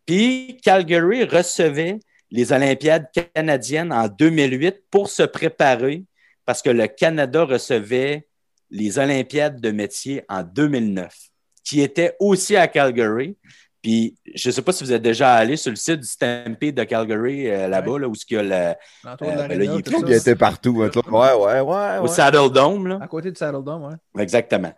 Puis, 0.08 0.60
Calgary 0.64 1.24
recevait 1.24 2.00
les 2.32 2.52
Olympiades 2.52 3.12
canadiennes 3.36 3.94
en 3.94 4.08
2008 4.08 4.86
pour 4.89 5.08
se 5.08 5.22
préparer 5.22 6.04
parce 6.44 6.64
que 6.64 6.72
le 6.72 6.88
Canada 6.88 7.44
recevait 7.44 8.28
les 8.72 8.98
Olympiades 8.98 9.62
de 9.62 9.70
métiers 9.70 10.24
en 10.28 10.42
2009, 10.42 11.16
qui 11.64 11.82
étaient 11.82 12.16
aussi 12.20 12.56
à 12.56 12.68
Calgary. 12.68 13.38
Puis, 13.82 14.16
je 14.36 14.50
ne 14.50 14.54
sais 14.54 14.62
pas 14.62 14.72
si 14.72 14.84
vous 14.84 14.94
êtes 14.94 15.02
déjà 15.02 15.34
allé 15.34 15.58
sur 15.58 15.72
le 15.72 15.76
site 15.76 16.02
du 16.02 16.08
Stampede 16.08 16.76
de 16.76 16.84
Calgary, 16.84 17.50
euh, 17.50 17.68
là-bas, 17.68 17.98
là, 17.98 18.08
où 18.08 18.14
il 18.14 18.34
y 18.34 18.38
a 18.38 18.44
le. 18.44 18.52
Euh, 18.52 18.74
ben 19.20 19.62
il, 19.62 20.14
était 20.14 20.36
partout. 20.36 20.78
Ouais, 20.78 21.34
ouais, 21.34 21.60
ouais. 21.62 21.98
Au 22.00 22.08
Saddle 22.08 22.52
Dome, 22.52 22.88
là. 22.88 23.00
À 23.02 23.08
côté 23.08 23.32
du 23.32 23.38
Saddle 23.38 23.64
Dome, 23.64 23.86
ouais. 23.86 24.22
Exactement. 24.22 24.72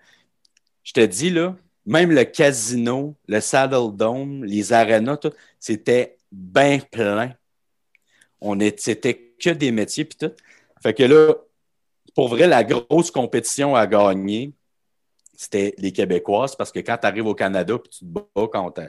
Je 0.83 0.93
te 0.93 1.01
dis, 1.01 1.29
là, 1.29 1.55
même 1.85 2.11
le 2.11 2.23
casino, 2.23 3.15
le 3.27 3.41
Saddle 3.41 3.93
Dome, 3.93 4.45
les 4.45 4.71
arénas, 4.71 5.17
tout, 5.17 5.33
c'était 5.59 6.17
bien 6.31 6.79
plein. 6.79 7.33
On 8.39 8.57
c'était 8.77 9.33
que 9.39 9.49
des 9.49 9.71
métiers, 9.71 10.05
puis 10.05 10.17
tout. 10.17 10.33
Fait 10.81 10.93
que 10.93 11.03
là, 11.03 11.33
pour 12.15 12.29
vrai, 12.29 12.47
la 12.47 12.63
grosse 12.63 13.11
compétition 13.11 13.75
à 13.75 13.85
gagner, 13.85 14.53
c'était 15.35 15.73
les 15.77 15.91
Québécoises 15.91 16.55
parce 16.55 16.71
que 16.71 16.79
quand 16.79 16.97
tu 16.97 17.07
arrives 17.07 17.25
au 17.25 17.35
Canada 17.35 17.77
puis 17.77 17.89
tu 17.89 17.99
te 17.99 18.05
bats 18.05 18.47
contre 18.51 18.83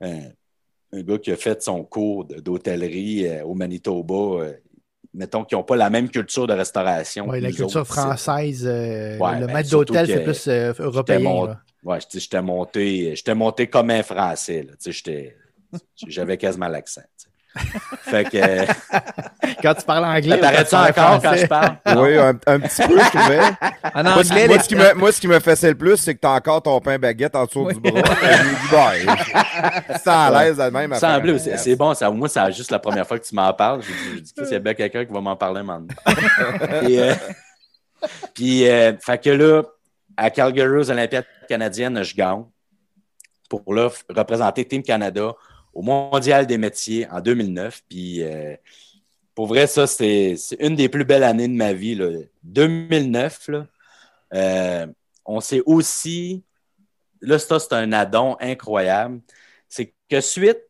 un, 0.00 0.20
gars 0.92 1.18
qui 1.18 1.32
a 1.32 1.36
fait 1.36 1.60
son 1.62 1.84
cours 1.84 2.24
d'hôtellerie 2.24 3.26
euh, 3.26 3.44
au 3.44 3.54
Manitoba, 3.54 4.14
euh, 4.14 4.52
mettons, 5.12 5.44
qui 5.44 5.54
n'ont 5.54 5.64
pas 5.64 5.76
la 5.76 5.90
même 5.90 6.08
culture 6.08 6.46
de 6.46 6.52
restauration. 6.52 7.28
Oui, 7.28 7.40
la 7.40 7.50
culture 7.50 7.86
française, 7.86 8.64
euh, 8.64 9.14
le 9.14 9.18
ben, 9.18 9.52
maître 9.52 9.70
d'hôtel, 9.70 10.06
c'est 10.06 10.22
plus 10.22 10.48
européen. 10.78 11.58
Oui, 11.82 11.96
j'étais 12.12 12.40
monté, 12.40 13.14
monté 13.34 13.66
comme 13.66 13.90
un 13.90 14.02
Français. 14.02 14.66
J'avais 16.06 16.36
quasiment 16.36 16.68
l'accent 16.68 17.02
fait 17.56 18.24
que. 18.24 18.66
quand 19.62 19.74
tu 19.74 19.84
parles 19.84 20.04
anglais. 20.04 20.38
T'arrêtes-tu 20.40 20.74
encore 20.74 21.22
quand 21.22 21.34
je 21.36 21.46
parle? 21.46 21.76
Oui, 21.96 22.18
un, 22.18 22.34
petit 22.34 22.82
peu, 22.82 22.98
je 22.98 23.16
trouvais. 23.16 24.48
moi, 24.48 24.62
ce 24.62 24.68
qui 24.68 24.74
me, 24.74 24.94
moi, 24.94 25.12
ce 25.12 25.20
qui 25.20 25.28
me 25.28 25.38
faisait 25.38 25.68
le 25.68 25.74
plus, 25.76 25.96
c'est 25.96 26.14
que 26.14 26.20
t'as 26.20 26.34
encore 26.34 26.62
ton 26.62 26.80
pain 26.80 26.98
baguette 26.98 27.36
en 27.36 27.44
dessous 27.44 27.70
du 27.72 27.80
bras. 27.80 28.02
J'ai 28.96 29.06
dit, 29.06 29.12
c'est 30.02 30.10
à 30.10 30.30
l'aise 30.30 30.58
même. 30.72 30.94
Ça 30.94 31.20
c'est 31.56 31.76
bon. 31.76 31.94
Ça, 31.94 32.10
moi, 32.10 32.28
c'est 32.28 32.52
juste 32.52 32.70
la 32.70 32.78
première 32.78 33.06
fois 33.06 33.18
que 33.18 33.24
tu 33.24 33.34
m'en 33.34 33.52
parles. 33.52 33.82
J'ai 33.82 34.20
dit, 34.20 34.32
qu'il 34.32 34.48
y 34.48 34.54
a 34.54 34.58
bien 34.58 34.74
quelqu'un 34.74 35.04
qui 35.04 35.12
va 35.12 35.20
m'en 35.20 35.36
parler 35.36 35.62
maintenant. 35.62 35.94
puis, 36.80 36.98
euh, 36.98 37.14
puis 38.34 38.68
euh, 38.68 38.92
fait 38.98 39.22
que 39.22 39.30
là, 39.30 39.62
à 40.16 40.30
Calgary, 40.30 40.78
aux 40.78 40.90
Olympiades 40.90 41.26
canadiennes, 41.48 42.02
je 42.02 42.14
gagne 42.14 42.44
pour 43.48 43.74
là, 43.74 43.88
représenter 44.08 44.64
Team 44.64 44.82
Canada 44.82 45.32
au 45.74 45.82
Mondial 45.82 46.46
des 46.46 46.58
métiers 46.58 47.06
en 47.10 47.20
2009. 47.20 47.82
Puis 47.88 48.22
euh, 48.22 48.56
pour 49.34 49.46
vrai, 49.46 49.66
ça, 49.66 49.86
c'est 49.86 50.36
une 50.60 50.76
des 50.76 50.88
plus 50.88 51.04
belles 51.04 51.24
années 51.24 51.48
de 51.48 51.54
ma 51.54 51.72
vie. 51.72 51.94
Là. 51.94 52.10
2009, 52.44 53.48
là, 53.48 53.66
euh, 54.34 54.86
on 55.24 55.40
s'est 55.40 55.62
aussi. 55.66 56.44
Là, 57.20 57.38
ça, 57.38 57.58
c'est 57.58 57.72
un 57.72 57.92
addon 57.92 58.36
incroyable. 58.40 59.20
C'est 59.68 59.92
que 60.08 60.20
suite 60.20 60.60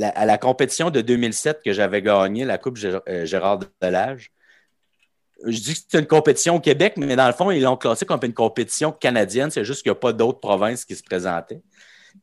à 0.00 0.24
la 0.24 0.38
compétition 0.38 0.90
de 0.90 1.00
2007 1.00 1.60
que 1.64 1.72
j'avais 1.72 2.02
gagné, 2.02 2.44
la 2.44 2.58
Coupe 2.58 2.78
euh, 2.84 3.26
Gérard 3.26 3.60
Delage, 3.80 4.30
je 5.44 5.58
dis 5.58 5.74
que 5.74 5.80
c'est 5.88 5.98
une 5.98 6.06
compétition 6.06 6.56
au 6.56 6.60
Québec, 6.60 6.94
mais 6.96 7.16
dans 7.16 7.26
le 7.26 7.32
fond, 7.32 7.50
ils 7.50 7.62
l'ont 7.62 7.76
classé 7.76 8.06
comme 8.06 8.20
une 8.22 8.32
compétition 8.32 8.92
canadienne. 8.92 9.50
C'est 9.50 9.64
juste 9.64 9.82
qu'il 9.82 9.90
n'y 9.90 9.96
a 9.96 10.00
pas 10.00 10.12
d'autres 10.12 10.40
provinces 10.40 10.84
qui 10.84 10.94
se 10.94 11.02
présentaient. 11.02 11.60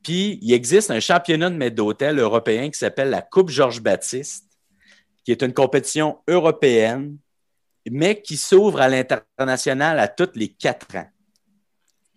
Puis, 0.03 0.39
il 0.41 0.53
existe 0.53 0.91
un 0.91 0.99
championnat 0.99 1.49
de 1.49 1.55
maître 1.55 1.75
d'hôtel 1.75 2.19
européen 2.19 2.69
qui 2.69 2.77
s'appelle 2.77 3.09
la 3.09 3.21
Coupe 3.21 3.49
Georges 3.49 3.81
Baptiste, 3.81 4.47
qui 5.23 5.31
est 5.31 5.41
une 5.41 5.53
compétition 5.53 6.19
européenne, 6.27 7.17
mais 7.89 8.21
qui 8.21 8.37
s'ouvre 8.37 8.81
à 8.81 8.87
l'international 8.87 9.99
à 9.99 10.07
tous 10.07 10.31
les 10.35 10.49
quatre 10.49 10.95
ans. 10.95 11.09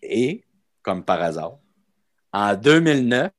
Et, 0.03 0.45
comme 0.83 1.05
par 1.05 1.23
hasard, 1.23 1.59
en 2.33 2.55
2009, 2.55 3.31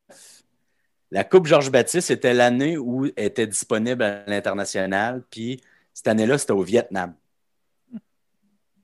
la 1.11 1.23
Coupe 1.23 1.45
Georges 1.45 1.71
Baptiste 1.71 2.11
était 2.11 2.33
l'année 2.33 2.77
où 2.77 3.05
elle 3.05 3.25
était 3.25 3.47
disponible 3.47 4.03
à 4.03 4.25
l'international, 4.25 5.23
puis 5.29 5.61
cette 5.93 6.07
année-là, 6.07 6.37
c'était 6.37 6.53
au 6.53 6.63
Vietnam. 6.63 7.13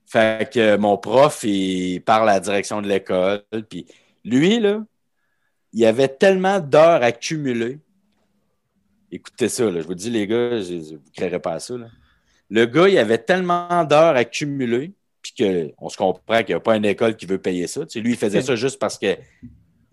Fait 0.06 0.50
que 0.52 0.76
mon 0.76 0.98
prof, 0.98 1.44
il 1.44 2.00
parle 2.00 2.28
à 2.30 2.34
la 2.34 2.40
direction 2.40 2.82
de 2.82 2.88
l'école, 2.88 3.44
puis 3.68 3.86
lui, 4.24 4.58
là, 4.58 4.82
il 5.72 5.84
avait 5.84 6.08
tellement 6.08 6.60
d'heures 6.60 7.02
accumulées. 7.02 7.78
Écoutez 9.12 9.48
ça, 9.48 9.70
je 9.70 9.80
vous 9.80 9.94
dis, 9.94 10.10
les 10.10 10.26
gars, 10.26 10.60
vous 10.60 10.72
ne 10.72 11.12
créerez 11.14 11.40
pas 11.40 11.58
ça. 11.58 11.74
le 12.48 12.66
gars, 12.66 12.88
il 12.88 12.98
avait 12.98 13.18
tellement 13.18 13.84
d'heures 13.84 14.16
accumulées, 14.16 14.92
puis 15.22 15.32
qu'on 15.78 15.88
se 15.88 15.96
comprend 15.96 16.38
qu'il 16.38 16.48
n'y 16.48 16.54
a 16.54 16.60
pas 16.60 16.76
une 16.76 16.84
école 16.84 17.16
qui 17.16 17.26
veut 17.26 17.38
payer 17.38 17.66
ça. 17.66 17.82
Lui, 17.96 18.12
il 18.12 18.16
faisait 18.16 18.42
ça 18.42 18.56
juste 18.56 18.78
parce 18.78 18.98
qu'il 18.98 19.18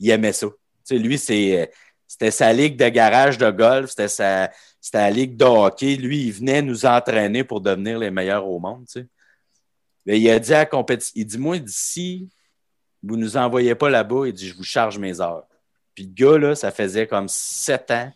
aimait 0.09 0.33
ça. 0.33 0.47
Lui, 0.91 1.17
c'est, 1.17 1.71
c'était 2.07 2.31
sa 2.31 2.53
ligue 2.53 2.77
de 2.77 2.87
garage 2.89 3.37
de 3.37 3.49
golf, 3.51 3.89
c'était 3.89 4.07
sa, 4.07 4.51
la 4.93 5.11
ligue 5.11 5.35
de 5.35 5.45
hockey. 5.45 5.95
Lui, 5.95 6.27
il 6.27 6.31
venait 6.31 6.61
nous 6.61 6.85
entraîner 6.85 7.43
pour 7.43 7.59
devenir 7.61 7.99
les 7.99 8.11
meilleurs 8.11 8.47
au 8.47 8.59
monde. 8.59 8.85
Il 10.05 10.29
a 10.29 10.39
dit 10.39 10.53
à 10.53 10.59
la 10.59 10.65
compétition, 10.65 11.13
il 11.15 11.25
dit, 11.25 11.37
moi, 11.37 11.57
d'ici, 11.59 12.29
vous 13.03 13.17
ne 13.17 13.23
nous 13.23 13.35
envoyez 13.35 13.75
pas 13.75 13.89
là-bas, 13.89 14.27
il 14.27 14.33
dit, 14.33 14.47
je 14.47 14.55
vous 14.55 14.63
charge 14.63 14.97
mes 14.97 15.19
heures. 15.19 15.46
Puis 15.97 16.05
le 16.05 16.13
gars, 16.13 16.37
là, 16.37 16.53
ça 16.53 16.69
faisait 16.69 17.07
comme 17.07 17.27
sept 17.27 17.89
ans 17.89 18.11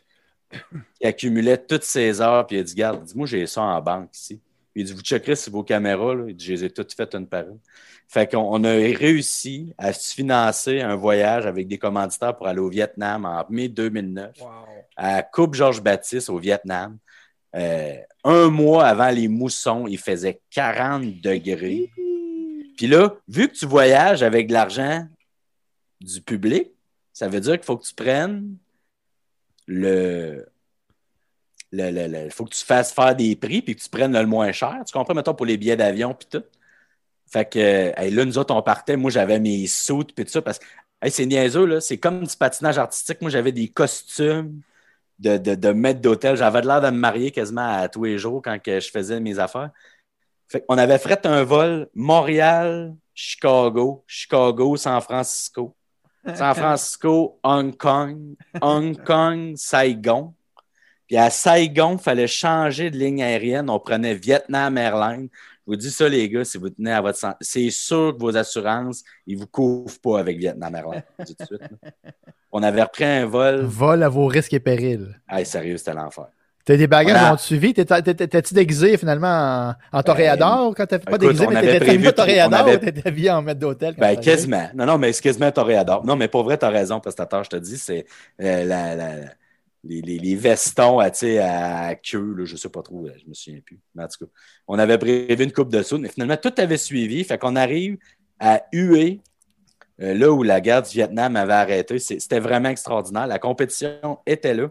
qu'il 0.51 1.07
accumulait 1.07 1.57
toutes 1.57 1.81
ses 1.81 2.21
heures, 2.21 2.45
puis 2.45 2.57
il 2.57 2.59
a 2.59 2.63
dit, 2.63 2.75
garde, 2.75 3.03
dis-moi, 3.03 3.25
j'ai 3.25 3.47
ça 3.47 3.63
en 3.63 3.81
banque 3.81 4.15
ici. 4.15 4.39
Il 4.75 4.85
dit, 4.85 4.93
vous 4.93 5.01
checkerez 5.01 5.35
sur 5.35 5.51
vos 5.51 5.63
caméras, 5.63 6.13
là. 6.13 6.25
Il 6.27 6.35
dit, 6.35 6.45
je 6.45 6.51
les 6.51 6.65
ai 6.65 6.69
toutes 6.69 6.93
faites 6.93 7.15
une 7.15 7.25
par 7.25 7.41
une. 7.41 7.57
Fait 8.07 8.29
qu'on 8.29 8.63
a 8.65 8.69
réussi 8.69 9.73
à 9.79 9.93
se 9.93 10.13
financer 10.13 10.81
un 10.81 10.95
voyage 10.95 11.47
avec 11.47 11.67
des 11.67 11.79
commanditaires 11.79 12.37
pour 12.37 12.47
aller 12.47 12.59
au 12.59 12.69
Vietnam 12.69 13.25
en 13.25 13.43
mai 13.49 13.67
2009, 13.67 14.29
à 14.95 15.23
Coupe 15.23 15.55
Georges 15.55 15.81
Baptiste 15.81 16.29
au 16.29 16.37
Vietnam. 16.37 16.99
Euh, 17.55 17.95
un 18.23 18.49
mois 18.49 18.85
avant 18.85 19.09
les 19.09 19.27
moussons, 19.27 19.87
il 19.87 19.97
faisait 19.97 20.39
40 20.51 21.19
degrés. 21.19 21.89
Puis 22.77 22.85
là, 22.85 23.15
vu 23.27 23.47
que 23.47 23.55
tu 23.55 23.65
voyages 23.65 24.21
avec 24.21 24.49
de 24.49 24.53
l'argent 24.53 25.07
du 25.99 26.21
public, 26.21 26.71
ça 27.13 27.27
veut 27.27 27.39
dire 27.39 27.53
qu'il 27.53 27.65
faut 27.65 27.77
que 27.77 27.85
tu 27.85 27.93
prennes 27.93 28.57
le. 29.67 30.45
Il 31.73 32.29
faut 32.31 32.43
que 32.45 32.53
tu 32.53 32.65
fasses 32.65 32.91
faire 32.91 33.15
des 33.15 33.35
prix 33.35 33.61
puis 33.61 33.75
que 33.75 33.81
tu 33.81 33.89
prennes 33.89 34.13
le 34.13 34.25
moins 34.25 34.51
cher. 34.51 34.81
Tu 34.85 34.91
comprends, 34.91 35.13
mettons, 35.13 35.33
pour 35.33 35.45
les 35.45 35.57
billets 35.57 35.77
d'avion 35.77 36.13
puis 36.13 36.27
tout. 36.29 36.43
Fait 37.27 37.49
que 37.49 37.93
là, 37.97 38.25
nous 38.25 38.37
autres, 38.37 38.53
on 38.53 38.61
partait. 38.61 38.97
Moi, 38.97 39.09
j'avais 39.09 39.39
mes 39.39 39.67
soutes 39.67 40.13
puis 40.13 40.25
tout 40.25 40.31
ça 40.31 40.41
parce 40.41 40.59
que 40.59 40.65
c'est 41.09 41.25
niaiseux, 41.25 41.65
là. 41.65 41.81
C'est 41.81 41.97
comme 41.97 42.25
du 42.25 42.35
patinage 42.35 42.77
artistique. 42.77 43.21
Moi, 43.21 43.31
j'avais 43.31 43.53
des 43.53 43.69
costumes 43.69 44.61
de, 45.19 45.37
de, 45.37 45.71
maître 45.71 46.01
d'hôtel. 46.01 46.35
J'avais 46.35 46.61
l'air 46.61 46.81
de 46.81 46.87
me 46.87 46.97
marier 46.97 47.31
quasiment 47.31 47.79
à 47.79 47.87
tous 47.87 48.03
les 48.03 48.17
jours 48.17 48.41
quand 48.43 48.57
je 48.65 48.89
faisais 48.91 49.19
mes 49.19 49.39
affaires. 49.39 49.71
Fait 50.49 50.65
on 50.67 50.77
avait 50.77 50.97
fait 50.97 51.25
un 51.25 51.43
vol 51.43 51.89
Montréal, 51.95 52.95
Chicago, 53.13 54.03
Chicago, 54.07 54.75
San 54.75 54.99
Francisco. 54.99 55.75
San 56.25 56.53
Francisco, 56.53 57.39
Hong 57.43 57.75
Kong, 57.75 58.35
Hong 58.61 58.95
Kong, 59.03 59.53
Saigon. 59.55 60.33
Puis 61.07 61.17
à 61.17 61.29
Saigon, 61.29 61.93
il 61.93 61.99
fallait 61.99 62.27
changer 62.27 62.89
de 62.89 62.97
ligne 62.97 63.21
aérienne. 63.21 63.69
On 63.69 63.79
prenait 63.79 64.15
Vietnam 64.15 64.77
Airlines. 64.77 65.29
Je 65.33 65.71
vous 65.71 65.75
dis 65.75 65.91
ça, 65.91 66.07
les 66.07 66.27
gars, 66.29 66.43
si 66.43 66.57
vous 66.57 66.69
tenez 66.69 66.91
à 66.91 67.01
votre 67.01 67.17
santé, 67.17 67.37
c'est 67.41 67.69
sûr 67.69 68.15
que 68.15 68.21
vos 68.21 68.35
assurances, 68.35 69.03
ils 69.27 69.35
ne 69.35 69.41
vous 69.41 69.47
couvrent 69.47 69.99
pas 69.99 70.19
avec 70.19 70.37
Vietnam 70.37 70.75
Airlines. 70.75 71.03
Tout 71.25 71.33
de 71.37 71.45
suite, 71.45 71.61
On 72.51 72.63
avait 72.63 72.83
repris 72.83 73.03
un 73.03 73.25
vol. 73.25 73.61
Vol 73.61 74.03
à 74.03 74.09
vos 74.09 74.27
risques 74.27 74.53
et 74.53 74.59
périls. 74.59 75.19
Ah, 75.27 75.43
sérieux, 75.45 75.77
c'était 75.77 75.93
l'enfer. 75.93 76.27
T'as 76.63 76.77
des 76.77 76.87
bagages 76.87 77.17
qui 77.17 77.33
ont 77.33 77.37
suivi? 77.37 77.73
T'étais-tu 77.73 78.53
déguisé 78.53 78.97
finalement 78.97 79.75
en, 79.91 79.97
en 79.97 80.03
toréador 80.03 80.73
quand 80.75 80.85
t'as 80.85 80.99
pas 80.99 81.17
déguisé, 81.17 81.47
mais 81.47 81.61
t'étais 81.61 81.99
pas 81.99 82.11
toréador 82.11 82.67
ou 82.67 82.77
t'étais 82.77 83.07
habillé 83.07 83.31
en 83.31 83.41
maître 83.41 83.59
d'hôtel? 83.59 83.95
Ben, 83.97 84.15
quasiment. 84.17 84.69
Non, 84.73 84.85
non, 84.85 84.97
mais 84.97 85.11
c'est 85.13 85.23
quasiment 85.23 85.51
toréador. 85.51 86.05
Non, 86.05 86.15
mais 86.15 86.27
pour 86.27 86.43
vrai, 86.43 86.57
t'as 86.57 86.69
raison, 86.69 86.99
prestataire, 86.99 87.43
je 87.43 87.49
te 87.49 87.55
dis, 87.55 87.77
c'est 87.77 88.05
euh, 88.41 88.63
la, 88.63 88.95
la, 88.95 89.15
les, 89.83 90.01
les, 90.01 90.19
les, 90.19 90.35
vestons 90.35 90.99
à, 90.99 91.07
à 91.07 91.95
queue, 91.95 92.35
là, 92.37 92.45
je 92.45 92.55
sais 92.55 92.69
pas 92.69 92.83
trop, 92.83 93.07
je 93.07 93.27
me 93.27 93.33
souviens 93.33 93.59
plus. 93.65 93.79
Mais 93.95 94.03
en 94.03 94.07
tout 94.07 94.25
cas, 94.25 94.31
on 94.67 94.77
avait 94.77 94.97
prévu 94.97 95.43
une 95.43 95.51
coupe 95.51 95.71
de 95.71 95.81
soude, 95.81 96.01
mais 96.01 96.09
finalement, 96.09 96.37
tout 96.37 96.53
avait 96.57 96.77
suivi. 96.77 97.23
Fait 97.23 97.37
qu'on 97.37 97.55
arrive 97.55 97.97
à 98.39 98.61
Hue, 98.71 99.19
euh, 100.01 100.13
là 100.13 100.31
où 100.31 100.43
la 100.43 100.61
guerre 100.61 100.83
du 100.83 100.91
Vietnam 100.91 101.35
avait 101.35 101.53
arrêté. 101.53 101.99
C'était 101.99 102.39
vraiment 102.39 102.69
extraordinaire. 102.69 103.27
La 103.27 103.39
compétition 103.39 104.19
était 104.25 104.53
là. 104.53 104.67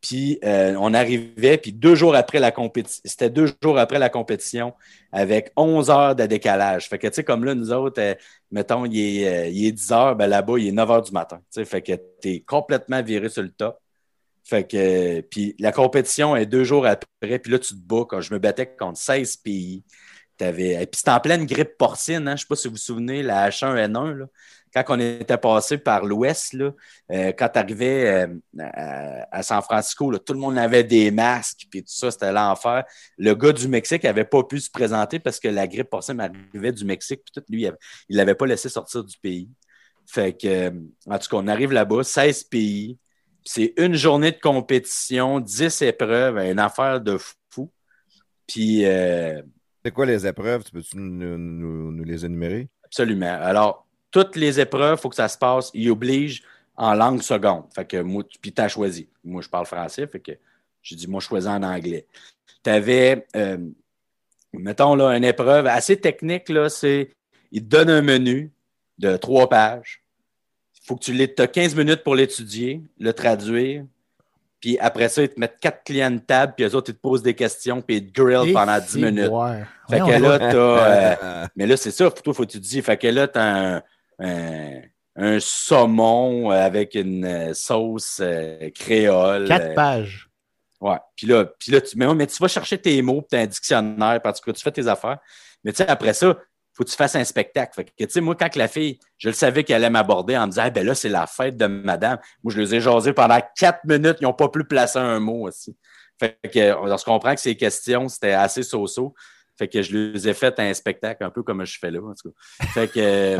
Puis 0.00 0.38
euh, 0.44 0.74
on 0.78 0.94
arrivait, 0.94 1.58
puis 1.58 1.72
deux 1.72 1.94
jours 1.94 2.14
après 2.14 2.40
la 2.40 2.52
compétition, 2.52 3.02
c'était 3.04 3.28
deux 3.28 3.48
jours 3.62 3.78
après 3.78 3.98
la 3.98 4.08
compétition 4.08 4.72
avec 5.12 5.52
11 5.56 5.90
heures 5.90 6.16
de 6.16 6.24
décalage. 6.24 6.88
Fait 6.88 6.98
que, 6.98 7.06
tu 7.06 7.14
sais, 7.14 7.24
comme 7.24 7.44
là, 7.44 7.54
nous 7.54 7.70
autres, 7.70 8.00
euh, 8.00 8.14
mettons, 8.50 8.86
il 8.86 8.98
est, 8.98 9.28
euh, 9.28 9.48
il 9.48 9.66
est 9.66 9.72
10 9.72 9.92
heures, 9.92 10.16
ben 10.16 10.26
là-bas, 10.26 10.54
il 10.58 10.68
est 10.68 10.72
9 10.72 10.90
heures 10.90 11.02
du 11.02 11.12
matin. 11.12 11.36
Tu 11.38 11.60
sais, 11.60 11.64
fait 11.66 11.82
que 11.82 11.92
tu 12.22 12.30
es 12.30 12.40
complètement 12.40 13.02
viré 13.02 13.28
sur 13.28 13.42
le 13.42 13.50
top. 13.50 13.78
Fait 14.42 14.64
que, 14.64 15.20
puis 15.20 15.54
la 15.58 15.70
compétition 15.70 16.34
est 16.34 16.46
deux 16.46 16.64
jours 16.64 16.86
après, 16.86 17.38
puis 17.38 17.52
là, 17.52 17.58
tu 17.58 17.74
te 17.74 17.80
bats. 17.80 18.06
Quand 18.08 18.22
je 18.22 18.32
me 18.32 18.38
battais 18.38 18.66
contre 18.66 18.98
16 18.98 19.36
pays, 19.36 19.84
avais, 20.40 20.82
et 20.82 20.86
puis 20.86 20.98
c'était 20.98 21.10
en 21.10 21.20
pleine 21.20 21.44
grippe 21.44 21.76
porcine, 21.76 22.26
hein, 22.26 22.34
je 22.34 22.40
sais 22.40 22.46
pas 22.48 22.56
si 22.56 22.68
vous 22.68 22.74
vous 22.74 22.78
souvenez, 22.78 23.22
la 23.22 23.50
H1N1, 23.50 24.12
là 24.14 24.26
quand 24.72 24.84
on 24.88 25.00
était 25.00 25.36
passé 25.36 25.78
par 25.78 26.04
l'ouest, 26.04 26.54
euh, 26.54 27.32
quand 27.32 27.48
tu 27.48 27.58
arrivais 27.58 28.26
euh, 28.58 29.22
à, 29.30 29.42
San 29.42 29.62
Francisco, 29.62 30.16
tout 30.18 30.32
le 30.32 30.38
monde 30.38 30.58
avait 30.58 30.84
des 30.84 31.10
masques, 31.10 31.66
puis 31.70 31.82
tout 31.82 31.92
ça, 31.92 32.10
c'était 32.10 32.32
l'enfer. 32.32 32.84
Le 33.18 33.34
gars 33.34 33.52
du 33.52 33.66
Mexique 33.68 34.04
n'avait 34.04 34.24
pas 34.24 34.44
pu 34.44 34.60
se 34.60 34.70
présenter 34.70 35.18
parce 35.18 35.40
que 35.40 35.48
la 35.48 35.66
grippe 35.66 35.90
porcine 35.90 36.20
arrivait 36.20 36.72
du 36.72 36.84
Mexique, 36.84 37.22
puis 37.24 37.32
tout, 37.34 37.52
lui, 37.52 37.68
il 38.08 38.16
l'avait 38.16 38.34
pas 38.34 38.46
laissé 38.46 38.68
sortir 38.68 39.02
du 39.02 39.16
pays. 39.18 39.48
Fait 40.06 40.36
que, 40.36 40.68
en 41.06 41.18
tout 41.18 41.28
cas, 41.28 41.36
on 41.36 41.46
arrive 41.48 41.72
là-bas, 41.72 42.02
16 42.02 42.44
pays. 42.44 42.98
C'est 43.44 43.72
une 43.76 43.94
journée 43.94 44.32
de 44.32 44.40
compétition, 44.40 45.40
10 45.40 45.82
épreuves, 45.82 46.38
une 46.38 46.58
affaire 46.58 47.00
de 47.00 47.16
fou. 47.50 47.70
Puis. 48.46 48.84
Euh, 48.84 49.40
c'est 49.84 49.92
quoi 49.92 50.06
les 50.06 50.26
épreuves? 50.26 50.62
Tu 50.64 50.72
peux-tu 50.72 50.96
nous 50.98 52.04
les 52.04 52.24
énumérer? 52.24 52.68
Absolument. 52.84 53.38
Alors, 53.40 53.86
toutes 54.10 54.36
les 54.36 54.60
épreuves, 54.60 54.98
il 54.98 55.00
faut 55.00 55.08
que 55.08 55.16
ça 55.16 55.28
se 55.28 55.38
passe. 55.38 55.70
Il 55.74 55.90
oblige 55.90 56.42
en 56.76 56.94
langue 56.94 57.22
seconde. 57.22 57.64
Fait 57.74 57.84
que 57.84 57.98
moi, 57.98 58.24
puis 58.40 58.52
tu 58.52 58.62
as 58.62 58.68
choisi. 58.68 59.08
Moi, 59.22 59.42
je 59.42 59.48
parle 59.48 59.66
français, 59.66 60.06
fait 60.06 60.20
que 60.20 60.32
j'ai 60.82 60.96
dit, 60.96 61.06
moi, 61.06 61.20
je 61.20 61.26
choisis 61.26 61.50
en 61.50 61.62
anglais. 61.62 62.06
Tu 62.62 62.70
avais, 62.70 63.26
euh, 63.36 63.58
mettons 64.52 64.94
là, 64.94 65.16
une 65.16 65.24
épreuve 65.24 65.66
assez 65.66 65.98
technique, 65.98 66.48
là, 66.48 66.68
c'est, 66.68 67.10
il 67.52 67.62
te 67.62 67.68
donne 67.68 67.90
un 67.90 68.02
menu 68.02 68.50
de 68.98 69.16
trois 69.16 69.48
pages. 69.48 70.02
Il 70.82 70.86
faut 70.86 70.96
que 70.96 71.04
tu 71.04 71.20
aies 71.20 71.28
15 71.28 71.76
minutes 71.76 72.02
pour 72.02 72.14
l'étudier, 72.14 72.82
le 72.98 73.12
traduire. 73.12 73.84
Puis 74.60 74.78
après 74.78 75.08
ça, 75.08 75.22
ils 75.22 75.28
te 75.28 75.38
mettent 75.38 75.58
quatre 75.60 75.84
clients 75.84 76.10
de 76.10 76.18
table, 76.18 76.54
puis 76.56 76.66
eux 76.66 76.74
autres, 76.74 76.90
ils 76.90 76.94
te 76.94 77.00
posent 77.00 77.22
des 77.22 77.34
questions, 77.34 77.80
puis 77.80 77.96
ils 77.96 78.06
te 78.10 78.22
grillent 78.22 78.52
pendant 78.52 78.78
10 78.78 78.96
minutes. 78.96 79.32
Fait 79.88 80.00
que 80.00 80.22
là, 80.22 80.38
t'as. 80.38 80.56
Euh, 80.56 81.46
mais 81.56 81.66
là, 81.66 81.76
c'est 81.76 81.90
ça, 81.90 82.10
toi, 82.10 82.34
faut 82.34 82.44
que 82.44 82.52
tu 82.52 82.60
te 82.60 82.66
dis. 82.66 82.82
Fait 82.82 82.96
que 82.96 83.06
là, 83.06 83.28
tu 83.28 83.38
as 83.38 83.82
un, 84.20 84.80
un, 85.16 85.40
saumon 85.40 86.50
avec 86.50 86.94
une 86.94 87.24
euh, 87.24 87.54
sauce 87.54 88.20
euh, 88.20 88.70
créole. 88.70 89.48
Quatre 89.48 89.74
pages. 89.74 90.28
Ouais. 90.80 90.98
Puis 91.16 91.26
là, 91.26 91.44
puis 91.44 91.72
là 91.72 91.80
tu, 91.80 91.96
mais, 91.96 92.26
tu 92.26 92.36
vas 92.40 92.48
chercher 92.48 92.78
tes 92.78 93.00
mots, 93.02 93.24
tu 93.28 93.36
as 93.36 93.40
un 93.40 93.46
dictionnaire, 93.46 94.20
parce 94.22 94.40
que 94.40 94.50
tu 94.50 94.62
fais 94.62 94.72
tes 94.72 94.86
affaires. 94.88 95.18
Mais 95.62 95.72
tu 95.72 95.78
sais, 95.78 95.88
après 95.88 96.14
ça, 96.14 96.28
il 96.28 96.76
faut 96.76 96.84
que 96.84 96.90
tu 96.90 96.96
fasses 96.96 97.16
un 97.16 97.24
spectacle. 97.24 97.74
Fait 97.74 97.84
que, 97.84 98.04
tu 98.04 98.10
sais, 98.10 98.20
moi, 98.20 98.34
quand 98.34 98.54
la 98.56 98.68
fille, 98.68 98.98
je 99.18 99.28
le 99.28 99.34
savais 99.34 99.64
qu'elle 99.64 99.76
allait 99.76 99.90
m'aborder 99.90 100.36
en 100.36 100.46
me 100.46 100.52
disant, 100.52 100.70
ben 100.70 100.86
là, 100.86 100.94
c'est 100.94 101.08
la 101.10 101.26
fête 101.26 101.56
de 101.56 101.66
madame. 101.66 102.18
Moi, 102.42 102.54
je 102.54 102.60
les 102.60 102.74
ai 102.76 102.80
jasés 102.80 103.12
pendant 103.12 103.40
quatre 103.56 103.84
minutes, 103.84 104.16
ils 104.20 104.24
n'ont 104.24 104.32
pas 104.32 104.48
pu 104.48 104.64
placer 104.64 104.98
un 104.98 105.20
mot 105.20 105.48
aussi. 105.48 105.76
Fait 106.18 106.38
que, 106.42 106.74
on 106.76 106.96
se 106.96 107.04
comprend 107.04 107.34
que 107.34 107.40
ces 107.40 107.56
questions, 107.56 108.08
c'était 108.08 108.32
assez 108.32 108.62
so-so. 108.62 109.14
Fait 109.58 109.68
que 109.68 109.82
je 109.82 109.94
les 109.94 110.28
ai 110.28 110.32
fait 110.32 110.58
un 110.58 110.72
spectacle, 110.72 111.22
un 111.22 111.30
peu 111.30 111.42
comme 111.42 111.64
je 111.66 111.78
fais 111.78 111.90
là, 111.90 112.00
en 112.00 112.14
tout 112.14 112.30
cas. 112.30 112.66
Fait 112.68 112.88
que, 112.88 113.38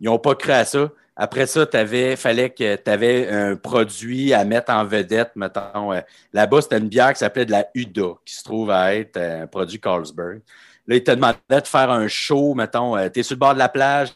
Ils 0.00 0.06
n'ont 0.06 0.18
pas 0.18 0.34
cru 0.34 0.52
à 0.52 0.64
ça. 0.64 0.90
Après 1.18 1.46
ça, 1.46 1.66
il 1.72 2.16
fallait 2.16 2.50
que 2.50 2.76
tu 2.76 2.90
avais 2.90 3.28
un 3.28 3.56
produit 3.56 4.34
à 4.34 4.44
mettre 4.44 4.70
en 4.70 4.84
vedette, 4.84 5.30
mettons. 5.34 5.92
Euh, 5.92 6.00
là-bas, 6.34 6.60
c'était 6.60 6.76
une 6.76 6.88
bière 6.88 7.12
qui 7.14 7.20
s'appelait 7.20 7.46
de 7.46 7.52
la 7.52 7.66
Uda, 7.74 8.16
qui 8.24 8.34
se 8.34 8.44
trouve 8.44 8.70
à 8.70 8.94
être 8.94 9.16
un 9.16 9.46
produit 9.46 9.80
Carlsberg. 9.80 10.42
Là, 10.86 10.94
il 10.94 11.02
te 11.02 11.10
demandait 11.10 11.38
de 11.48 11.66
faire 11.66 11.90
un 11.90 12.06
show, 12.06 12.54
mettons, 12.54 12.96
euh, 12.96 13.08
tu 13.08 13.20
es 13.20 13.22
sur 13.22 13.34
le 13.34 13.40
bord 13.40 13.54
de 13.54 13.58
la 13.58 13.70
plage, 13.70 14.10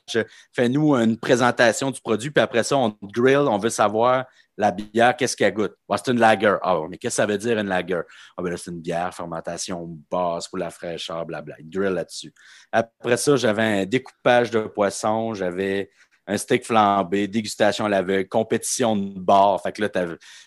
fais-nous 0.53 0.95
une 0.95 1.17
présentation 1.17 1.91
du 1.91 2.01
produit, 2.01 2.31
puis 2.31 2.43
après 2.43 2.63
ça, 2.63 2.77
on 2.77 2.95
grill, 3.03 3.49
on 3.49 3.59
veut 3.59 3.71
savoir 3.71 4.27
la 4.61 4.73
bière, 4.73 5.17
qu'est-ce 5.17 5.37
qu'elle 5.37 5.55
goûte? 5.55 5.75
c'est 5.97 6.11
une 6.13 6.21
lager. 6.21 6.57
Ah, 6.63 6.79
mais 6.89 6.99
qu'est-ce 6.99 7.17
que 7.17 7.23
ça 7.23 7.27
veut 7.27 7.39
dire 7.39 7.59
une 7.59 7.69
lager? 7.69 8.03
Ah, 8.37 8.43
ben 8.43 8.51
là, 8.51 8.57
c'est 8.59 8.71
une 8.71 8.81
bière, 8.81 9.15
fermentation 9.15 9.99
basse 10.11 10.49
pour 10.49 10.59
la 10.59 10.71
fraîcheur, 10.71 11.25
blabla. 11.25 11.57
Il 11.61 11.71
drill 11.71 11.95
là-dessus. 11.95 12.33
Après 12.71 13.17
ça, 13.17 13.37
j'avais 13.37 13.63
un 13.63 13.87
découpage 13.87 14.51
de 14.51 14.61
poisson, 14.61 15.33
j'avais 15.33 15.91
un 16.27 16.37
steak 16.37 16.67
flambé, 16.67 17.27
dégustation 17.27 17.87
à 17.87 17.89
l'aveugle, 17.89 18.29
compétition 18.29 18.95
de 18.95 19.19
bar. 19.19 19.61
Fait 19.63 19.73
que 19.73 19.83
là, 19.83 19.89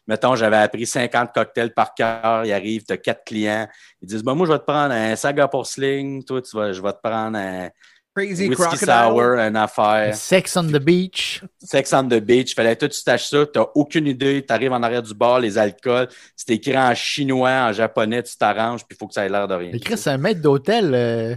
mettons, 0.08 0.36
j'avais 0.36 0.58
appris 0.58 0.86
50 0.86 1.34
cocktails 1.34 1.74
par 1.74 1.96
cœur. 1.96 2.46
Il 2.46 2.54
arrive, 2.54 2.84
tu 2.84 2.94
as 2.94 2.98
quatre 2.98 3.24
clients. 3.26 3.68
Ils 4.02 4.08
disent, 4.08 4.24
ben, 4.24 4.36
moi, 4.36 4.46
je 4.46 4.54
vais 4.54 4.60
te 4.60 4.64
prendre 4.64 4.94
un 4.94 5.16
saga 5.16 5.48
porcelain. 5.48 6.20
Toi, 6.26 6.42
tu 6.42 6.56
vas, 6.56 6.72
je 6.72 6.82
vais 6.82 6.94
te 6.94 7.02
prendre 7.04 7.38
un, 7.38 7.70
Crazy 8.16 8.48
Whiskey 8.48 8.64
Crocodile. 8.64 8.88
Sour, 8.88 9.22
une 9.40 9.56
affaire. 9.56 10.16
Sex 10.16 10.56
on 10.58 10.64
the 10.68 10.78
beach. 10.80 11.44
Sex 11.60 11.92
on 11.94 12.04
the 12.08 12.20
beach, 12.20 12.54
fallait 12.54 12.76
que 12.76 12.86
tu 12.86 13.04
tâches 13.04 13.28
ça, 13.30 13.46
t'as 13.52 13.66
aucune 13.74 14.06
idée, 14.08 14.46
t'arrives 14.46 14.72
en 14.72 14.84
arrière 14.84 15.02
du 15.02 15.14
bar, 15.16 15.40
les 15.40 15.58
alcools, 15.58 16.08
c'est 16.36 16.52
écrit 16.52 16.78
en 16.78 16.94
chinois, 16.94 17.50
en 17.70 17.74
japonais, 17.74 18.22
tu 18.22 18.38
t'arranges, 18.38 18.82
puis 18.86 18.96
il 18.96 18.98
faut 18.98 19.08
que 19.08 19.14
ça 19.16 19.26
ait 19.26 19.30
l'air 19.30 19.48
de 19.48 19.56
rien. 19.56 19.72
Chris, 19.84 19.98
c'est 19.98 20.12
un 20.12 20.18
maître 20.18 20.42
d'hôtel. 20.42 20.94
euh, 20.94 21.36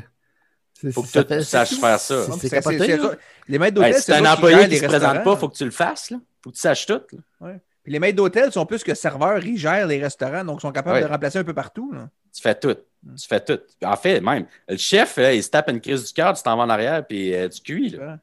c'est- 0.74 0.92
Faut 0.92 1.02
que 1.02 1.08
ça 1.08 1.24
tu 1.24 1.42
saches 1.42 1.68
c'est- 1.70 1.76
faire 1.76 1.98
ça. 1.98 2.24
c'est- 2.24 2.32
C'est- 2.32 2.48
C'est 2.48 2.62
c'est- 2.62 2.78
c'est-. 2.78 3.18
Les 3.48 3.58
maîtres 3.58 3.74
d'hôtel, 3.76 3.94
si 3.94 4.06
t'es 4.06 4.12
un 4.14 4.32
employé 4.32 4.64
qui 4.64 4.66
les 4.70 4.76
se 4.78 4.84
présente 4.84 5.12
restaurants. 5.12 5.34
pas, 5.34 5.40
faut 5.40 5.48
que 5.48 5.56
tu 5.56 5.64
le 5.64 5.70
fasses, 5.70 6.10
là. 6.10 6.18
Faut 6.44 6.50
que 6.50 6.56
tu 6.56 6.60
saches 6.60 6.84
tout. 6.86 7.00
là. 7.40 7.54
Puis 7.82 7.92
les 7.92 8.00
maîtres 8.00 8.16
d'hôtel 8.16 8.50
sont 8.52 8.66
plus 8.66 8.82
que 8.82 8.94
serveurs, 8.94 9.42
ils 9.46 9.56
gèrent 9.56 9.86
les 9.86 10.02
restaurants, 10.02 10.44
donc 10.44 10.58
ils 10.58 10.62
sont 10.62 10.72
capables 10.72 10.96
Ouais. 10.96 11.02
de 11.04 11.08
remplacer 11.08 11.38
un 11.38 11.44
peu 11.44 11.54
partout. 11.54 11.92
là. 11.94 12.08
Tu 12.34 12.42
fais 12.42 12.54
tout. 12.56 12.76
Tu 13.18 13.26
fais 13.28 13.40
tout. 13.40 13.58
En 13.84 13.96
fait, 13.96 14.20
même, 14.20 14.46
le 14.68 14.76
chef, 14.76 15.16
là, 15.16 15.32
il 15.32 15.42
se 15.42 15.50
tape 15.50 15.70
une 15.70 15.80
crise 15.80 16.06
du 16.06 16.12
cœur, 16.12 16.34
tu 16.34 16.42
t'en 16.42 16.56
vas 16.56 16.64
en 16.64 16.68
arrière, 16.70 17.06
puis 17.06 17.34
euh, 17.34 17.48
tu 17.48 17.60
cuis. 17.62 17.90
Là. 17.90 18.18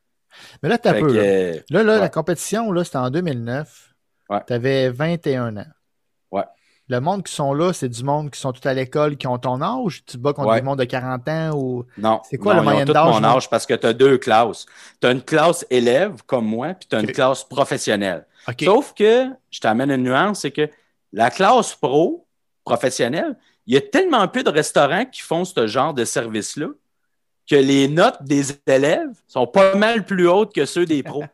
Mais 0.61 0.69
là, 0.69 0.77
t'as 0.77 0.93
peu. 0.93 1.07
que, 1.07 1.13
là. 1.13 1.59
Là, 1.69 1.83
là, 1.83 1.93
Ouais. 1.95 1.99
la 1.99 2.09
compétition, 2.09 2.71
là, 2.71 2.83
c'était 2.83 2.97
en 2.97 3.09
2009. 3.09 3.93
Ouais. 4.29 4.39
Tu 4.47 4.53
avais 4.53 4.89
21 4.89 5.57
ans. 5.57 5.65
Ouais. 6.31 6.43
Le 6.89 6.99
monde 6.99 7.23
qui 7.23 7.33
sont 7.33 7.53
là, 7.53 7.71
c'est 7.71 7.87
du 7.87 8.03
monde 8.03 8.29
qui 8.31 8.39
sont 8.39 8.51
tout 8.51 8.67
à 8.67 8.73
l'école, 8.73 9.15
qui 9.15 9.27
ont 9.27 9.37
ton 9.37 9.61
âge. 9.61 10.03
Tu 10.05 10.13
te 10.13 10.17
bats 10.17 10.33
contre 10.33 10.49
Ouais. 10.49 10.59
du 10.59 10.65
monde 10.65 10.79
de 10.79 10.83
40 10.85 11.27
ans 11.29 11.51
ou. 11.55 11.85
Non. 11.97 12.19
C'est 12.29 12.37
quoi 12.37 12.53
Non, 12.55 12.59
le 12.59 12.63
moyen 12.65 12.85
d'âge, 12.85 13.21
mon 13.21 13.23
âge 13.23 13.49
parce 13.49 13.65
que 13.65 13.73
tu 13.73 13.87
as 13.87 13.93
deux 13.93 14.17
classes. 14.17 14.65
Tu 14.99 15.07
as 15.07 15.11
une 15.11 15.21
classe 15.21 15.65
élève 15.69 16.23
comme 16.25 16.45
moi, 16.45 16.73
puis 16.73 16.87
tu 16.89 16.95
as 16.95 16.99
une 16.99 17.11
classe 17.11 17.43
professionnelle. 17.43 18.25
Sauf 18.61 18.93
que, 18.93 19.27
je 19.49 19.59
t'amène 19.61 19.91
une 19.91 20.03
nuance, 20.03 20.41
c'est 20.41 20.51
que 20.51 20.69
la 21.13 21.29
classe 21.29 21.73
pro, 21.75 22.27
professionnelle, 22.65 23.37
il 23.65 23.73
y 23.73 23.77
a 23.77 23.81
tellement 23.81 24.27
peu 24.27 24.43
de 24.43 24.49
restaurants 24.49 25.05
qui 25.05 25.21
font 25.21 25.45
ce 25.45 25.67
genre 25.67 25.93
de 25.93 26.05
service-là 26.05 26.67
que 27.49 27.55
les 27.55 27.87
notes 27.87 28.23
des 28.23 28.45
élèves 28.67 29.11
sont 29.27 29.47
pas 29.47 29.75
mal 29.75 30.05
plus 30.05 30.27
hautes 30.27 30.53
que 30.53 30.65
ceux 30.65 30.85
des 30.85 31.03
pros. 31.03 31.23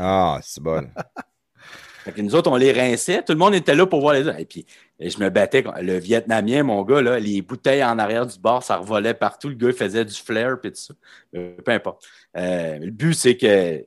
Ah, 0.00 0.38
c'est 0.44 0.62
bon. 0.62 0.88
Fait 2.04 2.12
que 2.12 2.22
nous 2.22 2.36
autres, 2.36 2.48
on 2.48 2.56
les 2.56 2.70
rinçait. 2.70 3.20
Tout 3.24 3.32
le 3.32 3.38
monde 3.38 3.52
était 3.52 3.74
là 3.74 3.84
pour 3.84 4.00
voir 4.00 4.14
les 4.14 4.28
autres. 4.28 4.38
Et 4.38 4.44
puis, 4.44 4.64
et 5.00 5.10
je 5.10 5.18
me 5.18 5.28
battais. 5.28 5.64
Le 5.82 5.98
Vietnamien, 5.98 6.62
mon 6.62 6.84
gars, 6.84 7.02
là, 7.02 7.18
les 7.18 7.42
bouteilles 7.42 7.82
en 7.82 7.98
arrière 7.98 8.24
du 8.24 8.38
bar, 8.38 8.62
ça 8.62 8.76
revolait 8.76 9.12
partout. 9.12 9.48
Le 9.48 9.56
gars, 9.56 9.66
il 9.68 9.74
faisait 9.74 10.04
du 10.04 10.14
flair 10.14 10.60
puis 10.60 10.70
tout 10.70 10.78
ça. 10.78 10.94
Euh, 11.34 11.56
peu 11.64 11.72
importe. 11.72 12.06
Euh, 12.36 12.78
le 12.78 12.92
but, 12.92 13.14
c'est 13.14 13.36
que 13.36 13.84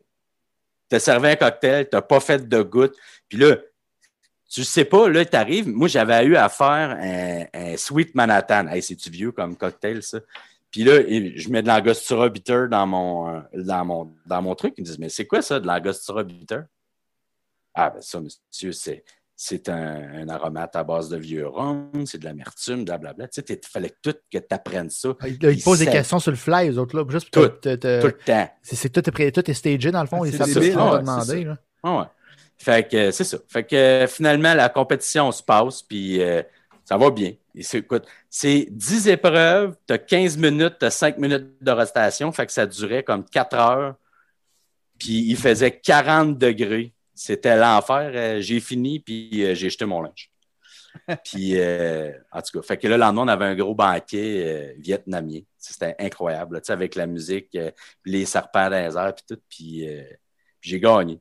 tu 0.89 0.95
as 0.95 0.99
servi 0.99 1.29
un 1.29 1.35
cocktail, 1.37 1.87
tu 1.89 1.95
n'as 1.95 2.01
pas 2.01 2.19
fait 2.19 2.45
de 2.45 2.61
goutte. 2.61 2.95
Puis 3.29 3.37
là, 3.37 3.55
tu 4.51 4.63
sais 4.65 4.85
pas, 4.85 5.07
là, 5.09 5.23
tu 5.23 5.35
arrives. 5.37 5.67
Moi, 5.69 5.87
j'avais 5.87 6.25
eu 6.25 6.35
à 6.35 6.49
faire 6.49 6.97
un, 6.99 7.45
un 7.53 7.77
Sweet 7.77 8.13
Manhattan. 8.15 8.67
Hey, 8.67 8.81
c'est-tu 8.81 9.09
vieux 9.09 9.31
comme 9.31 9.55
cocktail, 9.55 10.03
ça? 10.03 10.19
Puis 10.69 10.83
là, 10.83 11.01
je 11.01 11.49
mets 11.49 11.61
de 11.61 11.67
l'angostura 11.67 12.29
bitter 12.29 12.65
dans 12.69 12.85
mon, 12.87 13.29
euh, 13.35 13.41
dans, 13.53 13.85
mon, 13.85 14.13
dans 14.25 14.41
mon 14.41 14.55
truc. 14.55 14.73
Ils 14.77 14.81
me 14.81 14.85
disent, 14.85 14.99
mais 14.99 15.09
c'est 15.09 15.25
quoi 15.25 15.41
ça, 15.41 15.59
de 15.59 15.67
l'angostura 15.67 16.23
bitter? 16.23 16.61
Ah, 17.73 17.89
ben 17.89 18.01
ça, 18.01 18.19
monsieur, 18.19 18.71
c'est, 18.73 19.03
c'est 19.35 19.69
un, 19.69 20.21
un 20.21 20.29
aromate 20.29 20.75
à 20.75 20.83
base 20.83 21.09
de 21.09 21.17
vieux 21.17 21.47
rhum, 21.47 21.89
c'est 22.05 22.19
de 22.19 22.25
l'amertume, 22.25 22.83
blablabla. 22.85 23.27
Tu 23.29 23.41
sais, 23.41 23.53
il 23.61 23.67
fallait 23.67 23.89
que 23.89 23.95
tout 24.03 24.15
que 24.31 24.37
tu 24.37 24.45
apprennes 24.49 24.89
ça 24.89 25.09
Ils, 25.25 25.61
posent 25.63 25.79
des 25.79 25.85
questions 25.87 26.19
sur 26.19 26.31
le 26.31 26.37
fly, 26.37 26.69
eux 26.69 26.77
autres, 26.77 26.95
là. 26.97 27.05
Juste 27.09 27.29
pour 27.31 27.43
Tout, 27.49 27.57
te- 27.61 27.75
tout 28.01 28.07
le 28.07 28.17
temps. 28.25 28.49
C'est 28.61 28.89
tout, 28.89 29.01
tout 29.01 29.51
est 29.51 29.53
stagé, 29.53 29.91
dans 29.91 30.01
le 30.01 30.07
fond. 30.07 30.23
Ah, 30.23 30.27
Ils 30.27 30.31
c'est 30.31 30.37
savent 30.37 30.49
ce 30.49 30.59
demander. 30.59 31.43
là. 31.45 31.57
Ah 31.83 31.99
ouais. 31.99 32.05
Fait 32.61 32.87
que 32.87 32.95
euh, 32.95 33.11
c'est 33.11 33.23
ça. 33.23 33.39
Fait 33.47 33.63
que 33.63 33.75
euh, 33.75 34.07
finalement, 34.07 34.53
la 34.53 34.69
compétition 34.69 35.31
se 35.31 35.41
passe, 35.41 35.81
puis 35.81 36.21
euh, 36.21 36.43
ça 36.85 36.95
va 36.95 37.09
bien. 37.09 37.33
Et 37.55 37.63
c'est, 37.63 37.79
écoute, 37.79 38.05
c'est 38.29 38.67
10 38.69 39.07
épreuves, 39.07 39.75
tu 39.87 39.93
as 39.95 39.97
15 39.97 40.37
minutes, 40.37 40.75
tu 40.79 40.85
as 40.85 40.91
5 40.91 41.17
minutes 41.17 41.47
de 41.59 41.71
restation, 41.71 42.31
fait 42.31 42.45
que 42.45 42.51
ça 42.51 42.67
durait 42.67 43.03
comme 43.03 43.25
4 43.25 43.55
heures. 43.55 43.95
Puis 44.99 45.25
il 45.27 45.35
faisait 45.35 45.71
40 45.71 46.37
degrés. 46.37 46.93
C'était 47.15 47.57
l'enfer. 47.57 48.11
Euh, 48.13 48.41
j'ai 48.41 48.59
fini, 48.59 48.99
puis 48.99 49.43
euh, 49.43 49.55
j'ai 49.55 49.71
jeté 49.71 49.85
mon 49.85 50.03
linge. 50.03 50.29
puis, 51.23 51.55
en 52.31 52.41
tout 52.41 52.59
cas, 52.59 52.67
fait 52.67 52.77
que 52.77 52.87
là, 52.87 52.97
le 52.97 53.01
lendemain, 53.01 53.23
on 53.23 53.27
avait 53.27 53.45
un 53.45 53.55
gros 53.55 53.73
banquet 53.73 54.75
vietnamien. 54.77 55.39
C'était 55.57 55.95
incroyable, 55.97 56.55
là, 56.55 56.61
tu 56.61 56.67
sais, 56.67 56.73
avec 56.73 56.95
la 56.95 57.07
musique, 57.07 57.57
les 58.05 58.25
serpents 58.25 58.69
dans 58.69 58.87
les 58.87 58.97
airs, 58.97 59.15
puis 59.15 59.23
tout. 59.27 59.41
Puis 59.49 59.87
j'ai 60.59 60.79
gagné. 60.79 61.19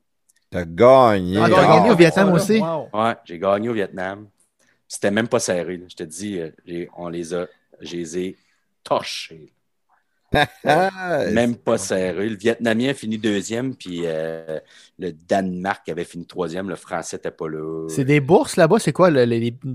T'as 0.51 0.65
gagné. 0.65 1.37
Ah, 1.37 1.49
t'as 1.49 1.77
gagné 1.77 1.91
au 1.91 1.95
Vietnam 1.95 2.29
voilà. 2.29 2.43
aussi? 2.43 2.59
Wow. 2.59 2.89
Ouais, 2.93 3.15
j'ai 3.23 3.39
gagné 3.39 3.69
au 3.69 3.73
Vietnam. 3.73 4.27
C'était 4.85 5.09
même 5.09 5.29
pas 5.29 5.39
serré. 5.39 5.77
là. 5.77 5.85
Je 5.89 5.95
te 5.95 6.03
dis, 6.03 6.39
euh, 6.39 6.85
on 6.97 7.07
les 7.07 7.33
a, 7.33 7.47
je 7.79 7.95
les 7.95 8.17
ai 8.17 8.37
torchés. 8.83 9.53
Ah, 10.65 11.25
Même 11.31 11.55
pas 11.55 11.77
serré. 11.77 12.29
Le 12.29 12.35
Vietnamien 12.37 12.89
a 12.91 12.93
fini 12.93 13.17
deuxième, 13.17 13.75
puis 13.75 14.01
euh, 14.05 14.59
le 14.99 15.11
Danemark 15.11 15.87
avait 15.89 16.03
fini 16.05 16.25
troisième. 16.25 16.69
Le 16.69 16.75
Français 16.75 17.17
n'était 17.17 17.31
pas 17.31 17.47
là. 17.49 17.87
C'est 17.89 18.05
des 18.05 18.19
bourses 18.19 18.55
là-bas, 18.55 18.79
c'est 18.79 18.93
quoi 18.93 19.09
le, 19.09 19.25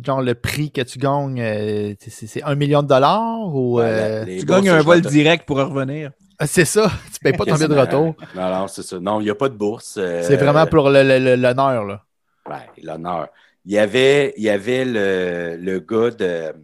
genre 0.04 0.22
le 0.22 0.34
prix 0.34 0.70
que 0.70 0.80
tu 0.82 0.98
gagnes? 0.98 1.40
euh, 1.40 1.94
c'est 2.00 2.42
un 2.42 2.54
million 2.54 2.82
de 2.82 2.88
dollars 2.88 3.54
ou. 3.54 3.80
Euh, 3.80 4.24
les 4.24 4.38
Tu 4.38 4.46
bourses, 4.46 4.60
gagnes 4.62 4.70
un 4.70 4.82
vol 4.82 5.00
direct 5.02 5.44
pour 5.46 5.58
revenir. 5.58 6.12
ah, 6.38 6.46
C'est 6.46 6.64
ça, 6.64 6.90
tu 7.12 7.20
payes 7.20 7.32
pas 7.34 7.44
ton 7.44 7.56
billet 7.56 7.68
de 7.68 7.74
retour. 7.74 8.14
Non, 8.34 8.50
non, 8.50 8.68
c'est 8.68 8.82
ça. 8.82 8.98
Non, 8.98 9.20
il 9.20 9.24
n'y 9.24 9.30
a 9.30 9.34
pas 9.34 9.48
de 9.48 9.56
bourse. 9.56 9.96
euh, 9.98 10.22
C'est 10.22 10.36
vraiment 10.36 10.66
pour 10.66 10.88
l'honneur, 10.90 11.84
là. 11.84 12.02
Ouais, 12.48 12.70
l'honneur. 12.82 13.28
Il 13.64 13.72
y 13.72 13.78
avait, 13.78 14.32
il 14.36 14.44
y 14.44 14.48
avait 14.50 14.84
le, 14.84 15.56
le 15.60 15.80
gars 15.80 16.10
de 16.10 16.54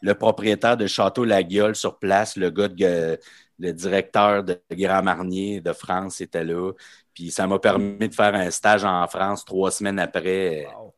le 0.00 0.14
propriétaire 0.14 0.76
de 0.76 0.86
Château 0.86 1.24
La 1.24 1.42
Guiole 1.42 1.74
sur 1.74 1.98
place, 1.98 2.36
le 2.36 2.50
gars 2.50 2.68
de 2.68 3.18
le 3.58 3.72
directeur 3.72 4.44
de 4.44 4.60
Grand 4.70 5.02
Marnier 5.02 5.60
de 5.60 5.72
France 5.72 6.20
était 6.20 6.44
là. 6.44 6.72
Puis 7.12 7.30
ça 7.30 7.46
m'a 7.46 7.58
permis 7.58 8.08
de 8.08 8.14
faire 8.14 8.34
un 8.34 8.50
stage 8.50 8.84
en 8.84 9.06
France 9.08 9.44
trois 9.44 9.70
semaines 9.70 9.98
après, 9.98 10.64
euh, 10.66 10.88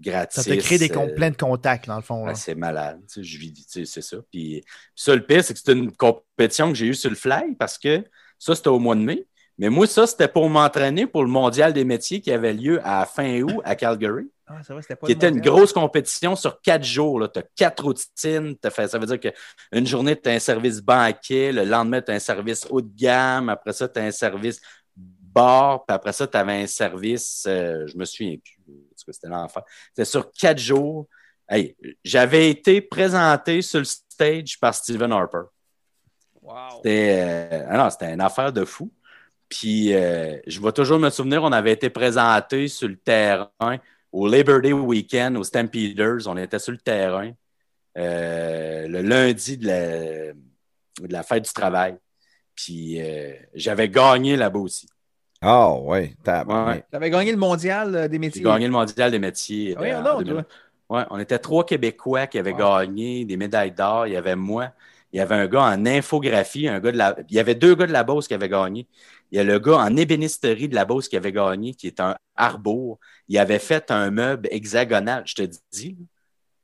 gratis. 0.00 0.42
Ça 0.42 0.50
te 0.50 0.58
crée 0.58 0.78
des 0.78 0.90
euh, 0.90 1.14
plein 1.14 1.30
de 1.30 1.36
contacts, 1.36 1.86
dans 1.86 1.96
le 1.96 2.02
fond. 2.02 2.26
C'est 2.34 2.54
malade. 2.54 3.00
Tu 3.06 3.14
sais, 3.14 3.22
je 3.22 3.38
vis, 3.38 3.52
tu 3.52 3.64
sais, 3.66 3.84
c'est 3.84 4.02
ça. 4.02 4.16
Puis, 4.30 4.64
ça, 4.94 5.14
le 5.14 5.24
pire, 5.24 5.44
c'est 5.44 5.52
que 5.52 5.58
c'était 5.58 5.72
une 5.72 5.92
compétition 5.92 6.68
que 6.68 6.74
j'ai 6.74 6.86
eue 6.86 6.94
sur 6.94 7.10
le 7.10 7.16
fly 7.16 7.54
parce 7.58 7.78
que 7.78 8.02
ça, 8.38 8.54
c'était 8.54 8.68
au 8.68 8.78
mois 8.78 8.94
de 8.94 9.00
mai. 9.00 9.26
Mais 9.58 9.68
moi, 9.68 9.86
ça, 9.86 10.06
c'était 10.06 10.28
pour 10.28 10.48
m'entraîner 10.48 11.06
pour 11.06 11.22
le 11.22 11.30
mondial 11.30 11.72
des 11.72 11.84
métiers 11.84 12.20
qui 12.20 12.30
avait 12.30 12.52
lieu 12.52 12.80
à 12.84 13.06
fin 13.06 13.40
août 13.40 13.60
à 13.64 13.74
Calgary, 13.74 14.28
Ah, 14.48 14.62
ça 14.62 14.74
va, 14.74 14.82
c'était 14.82 14.94
pas 14.94 15.06
qui 15.06 15.12
était 15.12 15.28
une 15.28 15.40
grosse 15.40 15.72
compétition 15.72 16.36
sur 16.36 16.60
quatre 16.60 16.84
jours. 16.84 17.30
Tu 17.32 17.40
as 17.40 17.44
quatre 17.56 17.82
routines. 17.82 18.56
T'as 18.56 18.70
fait, 18.70 18.86
ça 18.86 18.98
veut 18.98 19.06
dire 19.06 19.18
qu'une 19.18 19.86
journée, 19.86 20.20
tu 20.20 20.28
as 20.28 20.32
un 20.32 20.38
service 20.38 20.80
banquet, 20.80 21.50
le 21.50 21.64
lendemain, 21.64 22.00
tu 22.00 22.12
as 22.12 22.14
un 22.14 22.20
service 22.20 22.66
haut 22.70 22.80
de 22.80 22.90
gamme, 22.94 23.48
après 23.48 23.72
ça, 23.72 23.88
tu 23.88 23.98
as 23.98 24.04
un 24.04 24.12
service 24.12 24.60
bar, 24.96 25.84
puis 25.84 25.94
après 25.94 26.12
ça, 26.12 26.26
tu 26.26 26.36
avais 26.36 26.62
un 26.62 26.66
service, 26.66 27.44
euh, 27.48 27.86
je 27.86 27.96
me 27.96 28.04
souviens 28.04 28.36
plus, 28.36 28.74
parce 28.90 29.04
que 29.04 29.12
c'était 29.12 29.28
l'enfer. 29.28 29.62
C'était 29.88 30.04
sur 30.04 30.30
quatre 30.30 30.58
jours. 30.58 31.08
Hey, 31.48 31.76
j'avais 32.04 32.48
été 32.50 32.80
présenté 32.80 33.62
sur 33.62 33.80
le 33.80 33.84
stage 33.84 34.58
par 34.60 34.74
Stephen 34.74 35.12
Harper. 35.12 35.42
Wow. 36.40 36.54
C'était 36.76 37.50
euh, 37.52 37.66
ah 37.68 37.76
non, 37.76 37.90
c'était 37.90 38.12
une 38.12 38.20
affaire 38.20 38.52
de 38.52 38.64
fou. 38.64 38.92
Puis 39.48 39.92
euh, 39.92 40.38
je 40.46 40.60
vais 40.60 40.72
toujours 40.72 40.98
me 40.98 41.10
souvenir, 41.10 41.42
on 41.42 41.52
avait 41.52 41.72
été 41.72 41.90
présenté 41.90 42.68
sur 42.68 42.88
le 42.88 42.96
terrain 42.96 43.78
au 44.16 44.26
Labor 44.28 44.60
Day 44.62 44.72
Weekend, 44.72 45.36
aux 45.36 45.44
Stampeders. 45.44 46.26
On 46.26 46.36
était 46.38 46.58
sur 46.58 46.72
le 46.72 46.78
terrain 46.78 47.32
euh, 47.98 48.88
le 48.88 49.02
lundi 49.02 49.56
de 49.58 49.66
la, 49.66 50.32
de 50.32 51.12
la 51.12 51.22
fête 51.22 51.44
du 51.44 51.52
travail. 51.52 51.96
Puis 52.54 53.00
euh, 53.00 53.32
j'avais 53.54 53.88
gagné 53.88 54.36
là-bas 54.36 54.58
aussi. 54.60 54.86
Ah, 55.42 55.72
ouais. 55.74 56.14
tabarnak. 56.24 56.76
Ouais. 56.76 56.84
Tu 56.90 56.96
avais 56.96 57.10
gagné 57.10 57.30
le 57.32 57.36
mondial 57.36 57.94
euh, 57.94 58.08
des 58.08 58.14
J'ai 58.14 58.18
métiers. 58.18 58.42
gagné 58.42 58.66
le 58.66 58.72
mondial 58.72 59.10
des 59.10 59.18
métiers. 59.18 59.74
Ah 59.76 59.80
oui, 59.82 59.90
euh, 59.90 59.96
en 59.98 60.00
alors, 60.00 60.18
2000. 60.24 60.32
toi. 60.32 60.44
Ouais, 60.88 61.04
on 61.10 61.18
était 61.18 61.38
trois 61.38 61.66
Québécois 61.66 62.26
qui 62.26 62.38
avaient 62.38 62.52
Wow. 62.52 62.58
gagné 62.58 63.24
des 63.24 63.36
médailles 63.36 63.72
d'or. 63.72 64.06
Il 64.06 64.14
y 64.14 64.16
avait 64.16 64.36
moi. 64.36 64.70
Il 65.12 65.18
y 65.18 65.20
avait 65.20 65.34
un 65.34 65.46
gars 65.46 65.62
en 65.62 65.84
infographie, 65.86 66.68
un 66.68 66.80
gars 66.80 66.92
de 66.92 66.96
la. 66.98 67.16
Il 67.28 67.34
y 67.34 67.38
avait 67.38 67.54
deux 67.54 67.74
gars 67.74 67.86
de 67.86 67.92
la 67.92 68.04
Beauce 68.04 68.28
qui 68.28 68.34
avaient 68.34 68.48
gagné. 68.48 68.86
Il 69.30 69.36
y 69.36 69.40
a 69.40 69.44
le 69.44 69.58
gars 69.58 69.78
en 69.78 69.96
ébénisterie 69.96 70.68
de 70.68 70.74
la 70.74 70.84
Beauce 70.84 71.08
qui 71.08 71.16
avait 71.16 71.32
gagné, 71.32 71.74
qui 71.74 71.86
est 71.86 72.00
un 72.00 72.16
Arbour. 72.36 72.98
Il 73.28 73.38
avait 73.38 73.58
fait 73.58 73.90
un 73.90 74.10
meuble 74.10 74.48
hexagonal. 74.52 75.24
Je 75.26 75.34
te 75.34 75.42
dis, 75.72 75.98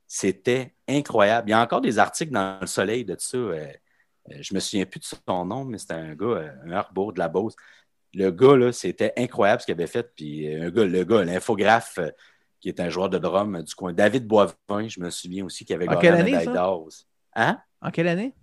c'était 0.07 0.73
incroyable. 0.87 1.49
Il 1.49 1.51
y 1.51 1.55
a 1.55 1.61
encore 1.61 1.81
des 1.81 1.99
articles 1.99 2.31
dans 2.31 2.59
le 2.61 2.67
soleil 2.67 3.03
de 3.05 3.15
ça. 3.19 3.37
euh, 3.37 3.67
euh, 4.31 4.35
je 4.39 4.53
me 4.53 4.59
souviens 4.59 4.85
plus 4.85 4.99
de 4.99 5.05
son 5.05 5.45
nom, 5.45 5.65
mais 5.65 5.77
c'était 5.77 5.95
un 5.95 6.15
gars, 6.15 6.25
euh, 6.25 6.51
un 6.65 6.71
Arbour 6.71 7.13
de 7.13 7.19
la 7.19 7.27
Beauce. 7.27 7.55
Le 8.13 8.31
gars, 8.31 8.55
là, 8.55 8.71
c'était 8.71 9.11
incroyable 9.17 9.61
ce 9.61 9.65
qu'il 9.65 9.73
avait 9.73 9.87
fait. 9.87 10.13
Puis 10.15 10.53
un 10.55 10.69
gars, 10.69 10.85
le 10.85 11.03
gars, 11.03 11.23
l'infographe, 11.23 11.99
qui 12.61 12.69
est 12.69 12.79
un 12.79 12.89
joueur 12.89 13.09
de 13.09 13.17
drum 13.17 13.61
du 13.61 13.75
coin. 13.75 13.91
David 13.91 14.25
Boivin, 14.25 14.87
je 14.87 14.99
me 14.99 15.09
souviens 15.09 15.43
aussi, 15.43 15.65
qui 15.65 15.73
avait 15.73 15.87
gagné 15.87 16.09
la 16.11 16.23
médaille 16.23 16.45
d'or. 16.45 16.87
Hein? 17.35 17.59
En 17.81 17.91
quelle 17.91 18.07
année? 18.07 18.33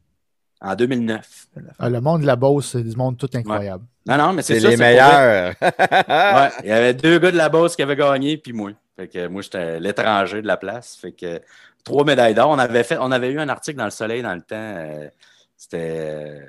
En 0.62 0.74
2009. 0.74 1.46
Ah, 1.78 1.88
le 1.88 2.00
monde 2.02 2.20
de 2.20 2.26
la 2.26 2.36
Beauce, 2.36 2.72
c'est 2.72 2.82
du 2.82 2.94
monde 2.94 3.16
tout 3.16 3.30
incroyable. 3.32 3.84
Non, 4.06 4.18
non, 4.18 4.32
mais 4.34 4.42
c'est 4.42 4.60
ça. 4.60 4.68
les 4.68 4.76
meilleurs. 4.76 5.54
Ouais, 5.60 6.50
il 6.62 6.68
y 6.68 6.72
avait 6.72 6.92
deux 6.94 7.18
gars 7.18 7.30
de 7.32 7.36
la 7.36 7.48
Beauce 7.48 7.76
qui 7.76 7.82
avaient 7.82 7.96
gagné, 7.96 8.36
puis 8.36 8.52
moi. 8.52 8.72
Fait 8.96 9.08
que 9.08 9.26
moi, 9.28 9.40
j'étais 9.40 9.80
l'étranger 9.80 10.42
de 10.42 10.46
la 10.46 10.58
place. 10.58 10.96
Fait 10.96 11.12
que 11.12 11.40
trois 11.82 12.04
médailles 12.04 12.34
d'or. 12.34 12.50
On 12.50 12.58
avait 12.58 12.84
fait, 12.84 12.98
on 13.00 13.10
avait 13.10 13.30
eu 13.30 13.40
un 13.40 13.48
article 13.48 13.78
dans 13.78 13.86
le 13.86 13.90
Soleil 13.90 14.20
dans 14.22 14.34
le 14.34 14.42
temps. 14.42 14.56
euh, 14.56 15.08
c'était 15.56 15.78
euh, 15.78 16.40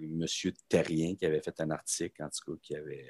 monsieur 0.00 0.52
Terrien 0.68 1.14
qui 1.14 1.24
avait 1.26 1.40
fait 1.40 1.60
un 1.60 1.70
article, 1.70 2.22
en 2.24 2.28
tout 2.28 2.52
cas, 2.54 2.58
qui 2.62 2.76
avait. 2.76 3.06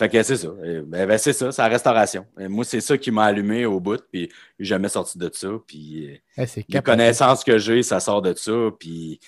Fait 0.00 0.08
que 0.08 0.22
c'est 0.22 0.38
ça. 0.38 0.48
Ben, 0.48 1.06
ben, 1.06 1.18
c'est 1.18 1.34
ça, 1.34 1.52
c'est 1.52 1.60
la 1.60 1.68
restauration. 1.68 2.24
moi, 2.38 2.64
c'est 2.64 2.80
ça 2.80 2.96
qui 2.96 3.10
m'a 3.10 3.24
allumé 3.24 3.66
au 3.66 3.80
bout, 3.80 4.02
puis 4.10 4.30
je 4.58 4.64
jamais 4.64 4.88
sorti 4.88 5.18
de 5.18 5.30
ça. 5.30 5.48
Puis 5.66 6.18
les 6.38 6.80
connaissances 6.82 7.44
que 7.44 7.58
j'ai, 7.58 7.82
ça 7.82 8.00
sort 8.00 8.22
de 8.22 8.32
ça. 8.34 8.70
Puis 8.78 9.20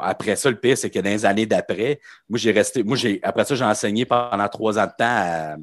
après 0.00 0.34
ça, 0.34 0.50
le 0.50 0.58
pire, 0.58 0.76
c'est 0.76 0.90
que 0.90 0.98
dans 0.98 1.08
les 1.08 1.24
années 1.24 1.46
d'après, 1.46 2.00
moi, 2.28 2.36
j'ai 2.36 2.50
resté. 2.50 2.82
Moi, 2.82 2.96
j'ai 2.96 3.20
après 3.22 3.44
ça, 3.44 3.54
j'ai 3.54 3.64
enseigné 3.64 4.04
pendant 4.04 4.48
trois 4.48 4.76
ans 4.76 4.86
de 4.86 4.92
temps 4.98 5.56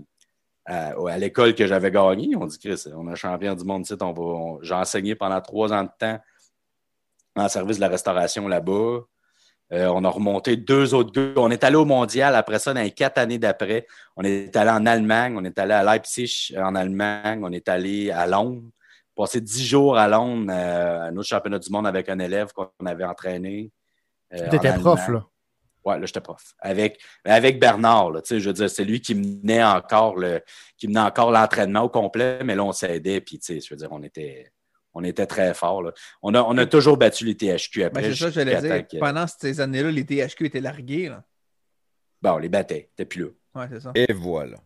à, 0.66 1.18
l'école 1.18 1.54
que 1.54 1.68
j'avais 1.68 1.92
gagnée. 1.92 2.34
On 2.38 2.46
dit, 2.46 2.60
Chris, 2.60 2.86
on 2.96 3.10
a 3.10 3.16
champion 3.16 3.56
du 3.56 3.66
monde, 3.66 3.86
on 4.00 4.60
j'ai 4.62 4.74
enseigné 4.74 5.16
pendant 5.16 5.42
trois 5.42 5.74
ans 5.74 5.84
de 5.84 5.90
temps 6.00 6.18
en 7.36 7.50
service 7.50 7.76
de 7.76 7.82
la 7.82 7.90
restauration 7.90 8.48
là-bas. 8.48 9.02
Euh, 9.72 9.88
on 9.88 10.04
a 10.04 10.10
remonté 10.10 10.58
deux 10.58 10.94
autres 10.94 11.12
gars. 11.12 11.40
On 11.42 11.52
est 11.52 11.64
allé 11.64 11.76
au 11.76 11.86
mondial 11.86 12.36
après 12.36 12.60
ça, 12.60 12.74
dans 12.74 12.82
les 12.82 12.92
quatre 12.92 13.20
années 13.20 13.38
d'après. 13.38 13.86
On 14.16 14.24
est 14.24 14.56
allé 14.56 14.72
en 14.72 14.86
Allemagne, 14.86 15.36
on 15.38 15.44
est 15.44 15.60
allé 15.60 15.74
à 15.74 15.84
Leipzig 15.84 16.54
en 16.58 16.76
Allemagne, 16.76 17.42
on 17.44 17.52
est 17.52 17.70
allé 17.70 18.12
à 18.12 18.26
Londres. 18.26 18.64
Passé 19.16 19.42
dix 19.42 19.66
jours 19.66 19.98
à 19.98 20.08
Londres 20.08 20.52
euh, 20.52 21.08
à 21.08 21.12
notre 21.12 21.28
championnat 21.28 21.60
du 21.60 21.70
monde 21.70 21.86
avec 21.86 22.10
un 22.10 22.20
élève 22.20 22.54
qu'on 22.54 22.86
avait 22.86 23.04
entraîné. 23.04 23.72
Euh, 24.34 24.50
tu 24.50 24.56
étais 24.56 24.74
prof, 24.74 25.08
là? 25.10 25.26
Oui, 25.86 26.00
là, 26.00 26.06
j'étais 26.06 26.22
prof. 26.22 26.54
Avec, 26.60 27.00
avec 27.26 27.60
Bernard, 27.60 28.12
là, 28.12 28.22
je 28.30 28.36
veux 28.36 28.54
dire, 28.54 28.70
c'est 28.70 28.84
lui 28.84 29.02
qui 29.02 29.16
menait 29.16 29.64
encore 29.64 30.18
le, 30.18 30.42
qui 30.78 30.88
menait 30.88 31.00
encore 31.00 31.32
l'entraînement 31.32 31.82
au 31.82 31.90
complet, 31.90 32.40
mais 32.44 32.56
là, 32.56 32.64
on 32.64 32.72
s'aidait, 32.72 33.22
puis, 33.22 33.40
je 33.46 33.70
veux 33.70 33.76
dire, 33.76 33.90
on 33.92 34.04
était, 34.04 34.52
on 34.94 35.04
était 35.04 35.26
très 35.26 35.54
fort. 35.54 35.84
On, 36.22 36.34
a, 36.34 36.42
on 36.42 36.58
a 36.58 36.66
toujours 36.66 36.98
battu 36.98 37.26
les 37.26 37.36
THQ 37.36 37.84
après. 37.84 38.02
Ben, 38.02 38.14
c'est 38.14 38.32
ça, 38.32 38.46
dire. 38.46 38.86
Pendant 39.00 39.26
ces 39.28 39.62
années-là, 39.62 39.92
les 39.92 40.06
THQ 40.06 40.46
étaient 40.46 40.62
largués. 40.62 41.10
Là. 41.10 41.24
Bon, 42.22 42.32
on 42.32 42.38
les 42.38 42.50
battait. 42.50 42.90
T'es 42.96 43.06
plus 43.06 43.24
là. 43.24 43.30
Ouais, 43.56 43.68
c'est 43.72 43.80
ça. 43.80 43.92
Et 43.96 44.12
voilà. 44.14 44.58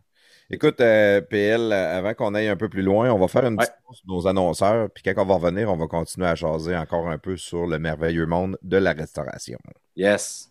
Écoute, 0.50 0.80
euh, 0.80 1.20
PL, 1.22 1.72
avant 1.72 2.12
qu'on 2.14 2.34
aille 2.34 2.48
un 2.48 2.56
peu 2.56 2.68
plus 2.68 2.82
loin, 2.82 3.10
on 3.10 3.18
va 3.18 3.28
faire 3.28 3.46
une 3.46 3.56
petite 3.56 3.74
pause 3.86 3.96
sur 3.96 4.06
nos 4.06 4.26
annonceurs. 4.26 4.90
Puis 4.90 5.02
quand 5.02 5.14
on 5.16 5.24
va 5.24 5.34
revenir, 5.34 5.70
on 5.70 5.76
va 5.76 5.86
continuer 5.86 6.26
à 6.26 6.34
jaser 6.34 6.76
encore 6.76 7.08
un 7.08 7.18
peu 7.18 7.36
sur 7.36 7.66
le 7.66 7.78
merveilleux 7.78 8.26
monde 8.26 8.58
de 8.62 8.76
la 8.76 8.92
restauration. 8.92 9.58
Yes. 9.96 10.50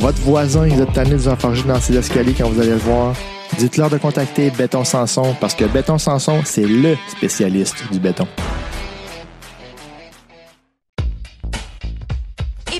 votre 0.00 0.20
voisin, 0.22 0.66
il 0.66 0.80
a 0.80 0.86
tanné 0.86 1.10
de 1.10 1.16
vous 1.16 1.28
enfarger 1.28 1.62
dans 1.64 1.78
ses 1.78 1.94
escaliers 1.94 2.34
quand 2.36 2.48
vous 2.48 2.58
allez 2.58 2.70
le 2.70 2.76
voir. 2.76 3.14
Dites-leur 3.58 3.90
de 3.90 3.98
contacter 3.98 4.50
Béton 4.50 4.82
Sanson 4.84 5.36
parce 5.40 5.54
que 5.54 5.66
Béton 5.66 5.98
Sanson, 5.98 6.40
c'est 6.44 6.62
LE 6.62 6.96
spécialiste 7.08 7.84
du 7.92 8.00
béton. 8.00 8.26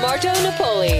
Marto 0.00 0.28
Napoli. 0.42 0.92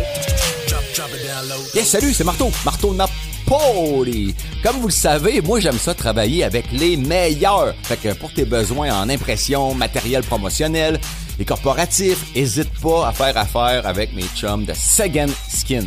Salut, 1.84 2.12
c'est 2.12 2.24
Marteau. 2.24 2.50
Marteau 2.64 2.92
Napoli. 2.94 4.34
Comme 4.62 4.76
vous 4.76 4.88
le 4.88 4.92
savez, 4.92 5.40
moi 5.40 5.60
j'aime 5.60 5.78
ça 5.78 5.94
travailler 5.94 6.42
avec 6.42 6.70
les 6.72 6.96
meilleurs. 6.96 7.74
Fait 7.84 7.96
que 7.96 8.12
pour 8.14 8.32
tes 8.32 8.44
besoins 8.44 8.90
en 8.92 9.08
impression, 9.08 9.74
matériel 9.74 10.22
promotionnel 10.24 10.98
et 11.38 11.44
corporatif, 11.44 12.18
hésite 12.34 12.72
pas 12.80 13.08
à 13.08 13.12
faire 13.12 13.36
affaire 13.36 13.86
avec 13.86 14.12
mes 14.12 14.26
chums 14.34 14.64
de 14.64 14.74
Second 14.74 15.28
Skin 15.48 15.86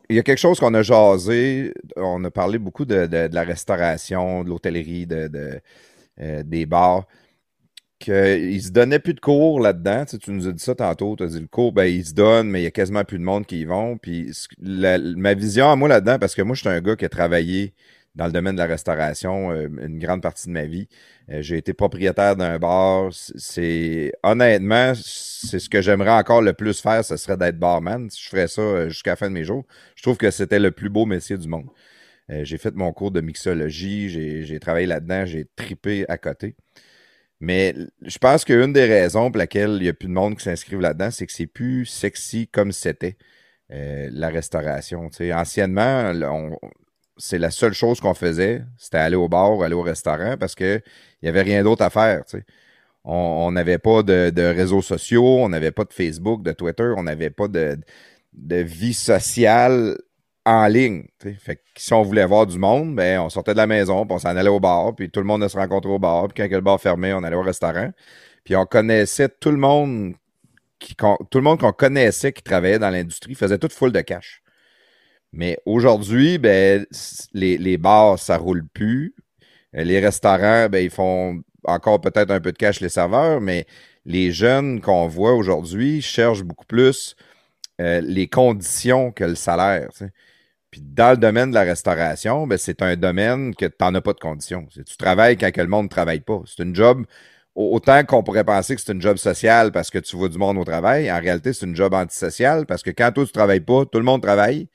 il 0.11 0.15
y 0.15 0.19
a 0.19 0.23
quelque 0.23 0.37
chose 0.39 0.59
qu'on 0.59 0.73
a 0.73 0.83
jasé. 0.83 1.73
On 1.95 2.23
a 2.25 2.31
parlé 2.31 2.59
beaucoup 2.59 2.85
de, 2.85 3.07
la 3.33 3.43
restauration, 3.43 4.43
de 4.43 4.49
l'hôtellerie, 4.49 5.07
de, 5.07 5.61
euh, 6.19 6.43
des 6.43 6.65
bars. 6.65 7.05
Qu'il 7.99 8.61
se 8.61 8.71
donnait 8.71 8.99
plus 8.99 9.13
de 9.13 9.19
cours 9.19 9.59
là-dedans. 9.59 10.05
Tu, 10.05 10.31
nous 10.31 10.47
as 10.47 10.51
dit 10.51 10.63
ça 10.63 10.75
tantôt. 10.75 11.15
Tu 11.15 11.23
as 11.23 11.27
dit 11.27 11.39
le 11.39 11.47
cours, 11.47 11.71
ben, 11.71 11.85
il 11.85 12.05
se 12.05 12.13
donne, 12.13 12.49
mais 12.49 12.61
il 12.61 12.63
y 12.63 12.67
a 12.67 12.71
quasiment 12.71 13.03
plus 13.03 13.19
de 13.19 13.23
monde 13.23 13.45
qui 13.45 13.61
y 13.61 13.65
vont. 13.65 13.97
Puis 13.97 14.31
ma 14.59 15.33
vision 15.33 15.71
à 15.71 15.75
moi 15.75 15.87
là-dedans, 15.87 16.19
parce 16.19 16.35
que 16.35 16.41
moi, 16.41 16.55
je 16.55 16.61
suis 16.61 16.69
un 16.69 16.81
gars 16.81 16.95
qui 16.95 17.05
a 17.05 17.09
travaillé 17.09 17.73
dans 18.15 18.25
le 18.25 18.31
domaine 18.31 18.55
de 18.55 18.59
la 18.59 18.67
restauration 18.67 19.51
euh, 19.51 19.67
une 19.67 19.99
grande 19.99 20.21
partie 20.21 20.47
de 20.47 20.51
ma 20.51 20.65
vie. 20.65 20.87
Euh, 21.29 21.41
j'ai 21.41 21.57
été 21.57 21.73
propriétaire 21.73 22.35
d'un 22.35 22.59
bar. 22.59 23.09
C'est 23.13 24.11
honnêtement, 24.23 24.93
c'est 24.95 25.59
ce 25.59 25.69
que 25.69 25.81
j'aimerais 25.81 26.11
encore 26.11 26.41
le 26.41 26.53
plus 26.53 26.81
faire, 26.81 27.05
ce 27.05 27.17
serait 27.17 27.37
d'être 27.37 27.57
barman. 27.59 28.09
Si 28.09 28.23
je 28.23 28.29
ferais 28.29 28.47
ça 28.47 28.61
euh, 28.61 28.89
jusqu'à 28.89 29.11
la 29.11 29.15
fin 29.15 29.29
de 29.29 29.33
mes 29.33 29.43
jours, 29.43 29.65
je 29.95 30.03
trouve 30.03 30.17
que 30.17 30.31
c'était 30.31 30.59
le 30.59 30.71
plus 30.71 30.89
beau 30.89 31.05
métier 31.05 31.37
du 31.37 31.47
monde. 31.47 31.69
j'ai 32.29 32.57
fait 32.57 32.73
mon 32.75 32.93
cours 32.93 33.11
de 33.11 33.21
mixologie, 33.21 34.09
j'ai 34.45 34.59
travaillé 34.59 34.87
là-dedans, 34.87 35.25
j'ai 35.25 35.45
tripé 35.55 36.05
à 36.09 36.17
côté. 36.17 36.55
Mais 37.41 37.75
je 38.03 38.17
pense 38.19 38.45
qu'une 38.45 38.73
des 38.73 38.85
raisons 38.85 39.31
pour 39.31 39.39
laquelle 39.39 39.71
il 39.77 39.83
n'y 39.83 39.89
a 39.89 39.93
plus 39.93 40.07
de 40.07 40.13
monde 40.13 40.37
qui 40.37 40.43
s'inscrivent 40.43 40.79
là-dedans, 40.81 41.11
c'est 41.11 41.25
que 41.27 41.33
c'est 41.33 41.47
plus 41.47 41.85
sexy 41.85 42.47
comme 42.47 42.71
c'était. 42.71 43.17
la 43.69 44.29
restauration. 44.29 45.09
anciennement, 45.33 46.11
on, 46.31 46.57
c'est 47.21 47.37
la 47.37 47.51
seule 47.51 47.73
chose 47.73 47.99
qu'on 47.99 48.15
faisait, 48.15 48.63
c'était 48.77 48.97
aller 48.97 49.15
au 49.15 49.29
bar 49.29 49.61
aller 49.61 49.75
au 49.75 49.83
restaurant 49.83 50.35
parce 50.39 50.55
qu'il 50.55 50.81
n'y 51.21 51.29
avait 51.29 51.43
rien 51.43 51.63
d'autre 51.63 51.83
à 51.83 51.89
faire. 51.89 52.23
On 53.03 53.51
n'avait 53.51 53.77
pas 53.77 54.03
de, 54.03 54.41
réseaux 54.53 54.81
sociaux, 54.81 55.39
on 55.39 55.49
n'avait 55.49 55.71
pas 55.71 55.83
de 55.85 55.93
Facebook, 55.93 56.43
de 56.43 56.51
Twitter, 56.51 56.91
on 56.97 57.03
n'avait 57.03 57.29
pas 57.29 57.47
de, 57.47 57.77
vie 58.33 58.93
sociale 58.93 59.97
en 60.45 60.65
ligne. 60.67 61.05
Si 61.77 61.93
on 61.93 62.01
voulait 62.01 62.25
voir 62.25 62.47
du 62.47 62.57
monde, 62.57 62.95
ben, 62.95 63.19
on 63.19 63.29
sortait 63.29 63.53
de 63.53 63.57
la 63.57 63.67
maison, 63.67 64.05
puis 64.05 64.15
on 64.15 64.19
s'en 64.19 64.35
allait 64.35 64.49
au 64.49 64.59
bar, 64.59 64.95
puis 64.95 65.11
tout 65.11 65.19
le 65.19 65.27
monde 65.27 65.47
se 65.47 65.57
rencontrait 65.57 65.91
au 65.91 65.99
bar, 65.99 66.27
puis 66.27 66.43
quand 66.43 66.55
le 66.55 66.61
bar 66.61 66.81
fermait, 66.81 67.13
on 67.13 67.23
allait 67.23 67.35
au 67.35 67.43
restaurant. 67.43 67.91
Puis 68.43 68.55
on 68.55 68.65
connaissait 68.65 69.29
tout 69.29 69.51
le 69.51 69.57
monde 69.57 70.15
tout 71.29 71.37
le 71.37 71.41
monde 71.41 71.59
qu'on 71.59 71.73
connaissait 71.73 72.33
qui 72.33 72.41
travaillait 72.41 72.79
dans 72.79 72.89
l'industrie 72.89 73.35
faisait 73.35 73.59
tout 73.59 73.69
full 73.69 73.91
de 73.91 74.01
cash. 74.01 74.40
Mais 75.33 75.57
aujourd'hui, 75.65 76.37
ben, 76.37 76.85
les, 77.33 77.57
les 77.57 77.77
bars, 77.77 78.19
ça 78.19 78.37
roule 78.37 78.67
plus. 78.73 79.15
Euh, 79.75 79.83
les 79.83 79.99
restaurants, 79.99 80.67
ben, 80.69 80.83
ils 80.83 80.89
font 80.89 81.41
encore 81.63 82.01
peut-être 82.01 82.31
un 82.31 82.41
peu 82.41 82.51
de 82.51 82.57
cash 82.57 82.81
les 82.81 82.89
serveurs, 82.89 83.41
mais 83.41 83.65
les 84.05 84.31
jeunes 84.31 84.81
qu'on 84.81 85.07
voit 85.07 85.33
aujourd'hui 85.33 86.01
cherchent 86.01 86.43
beaucoup 86.43 86.65
plus 86.65 87.15
euh, 87.79 88.01
les 88.01 88.27
conditions 88.27 89.11
que 89.11 89.23
le 89.23 89.35
salaire. 89.35 89.89
Puis 90.71 90.81
dans 90.81 91.11
le 91.11 91.17
domaine 91.17 91.49
de 91.49 91.55
la 91.55 91.63
restauration, 91.63 92.47
ben, 92.47 92.57
c'est 92.57 92.81
un 92.81 92.95
domaine 92.95 93.55
que 93.55 93.65
tu 93.65 93.75
n'en 93.81 93.93
as 93.95 94.01
pas 94.01 94.13
de 94.13 94.19
conditions. 94.19 94.67
Tu 94.73 94.97
travailles 94.97 95.37
quand 95.37 95.51
que 95.51 95.61
le 95.61 95.67
monde 95.67 95.85
ne 95.85 95.89
travaille 95.89 96.21
pas. 96.21 96.41
C'est 96.45 96.63
une 96.63 96.75
job, 96.75 97.05
autant 97.55 98.03
qu'on 98.05 98.23
pourrait 98.23 98.43
penser 98.45 98.75
que 98.75 98.81
c'est 98.81 98.93
une 98.93 99.01
job 99.01 99.17
sociale 99.17 99.71
parce 99.71 99.89
que 99.89 99.99
tu 99.99 100.15
vois 100.15 100.29
du 100.29 100.37
monde 100.37 100.57
au 100.57 100.63
travail, 100.63 101.11
en 101.11 101.19
réalité, 101.19 101.53
c'est 101.53 101.65
une 101.65 101.75
job 101.75 101.93
antisociale 101.93 102.65
parce 102.65 102.83
que 102.83 102.91
quand 102.91 103.11
toi, 103.11 103.23
tu 103.25 103.29
ne 103.29 103.33
travailles 103.33 103.61
pas, 103.61 103.85
tout 103.85 103.99
le 103.99 104.05
monde 104.05 104.21
travaille. 104.21 104.69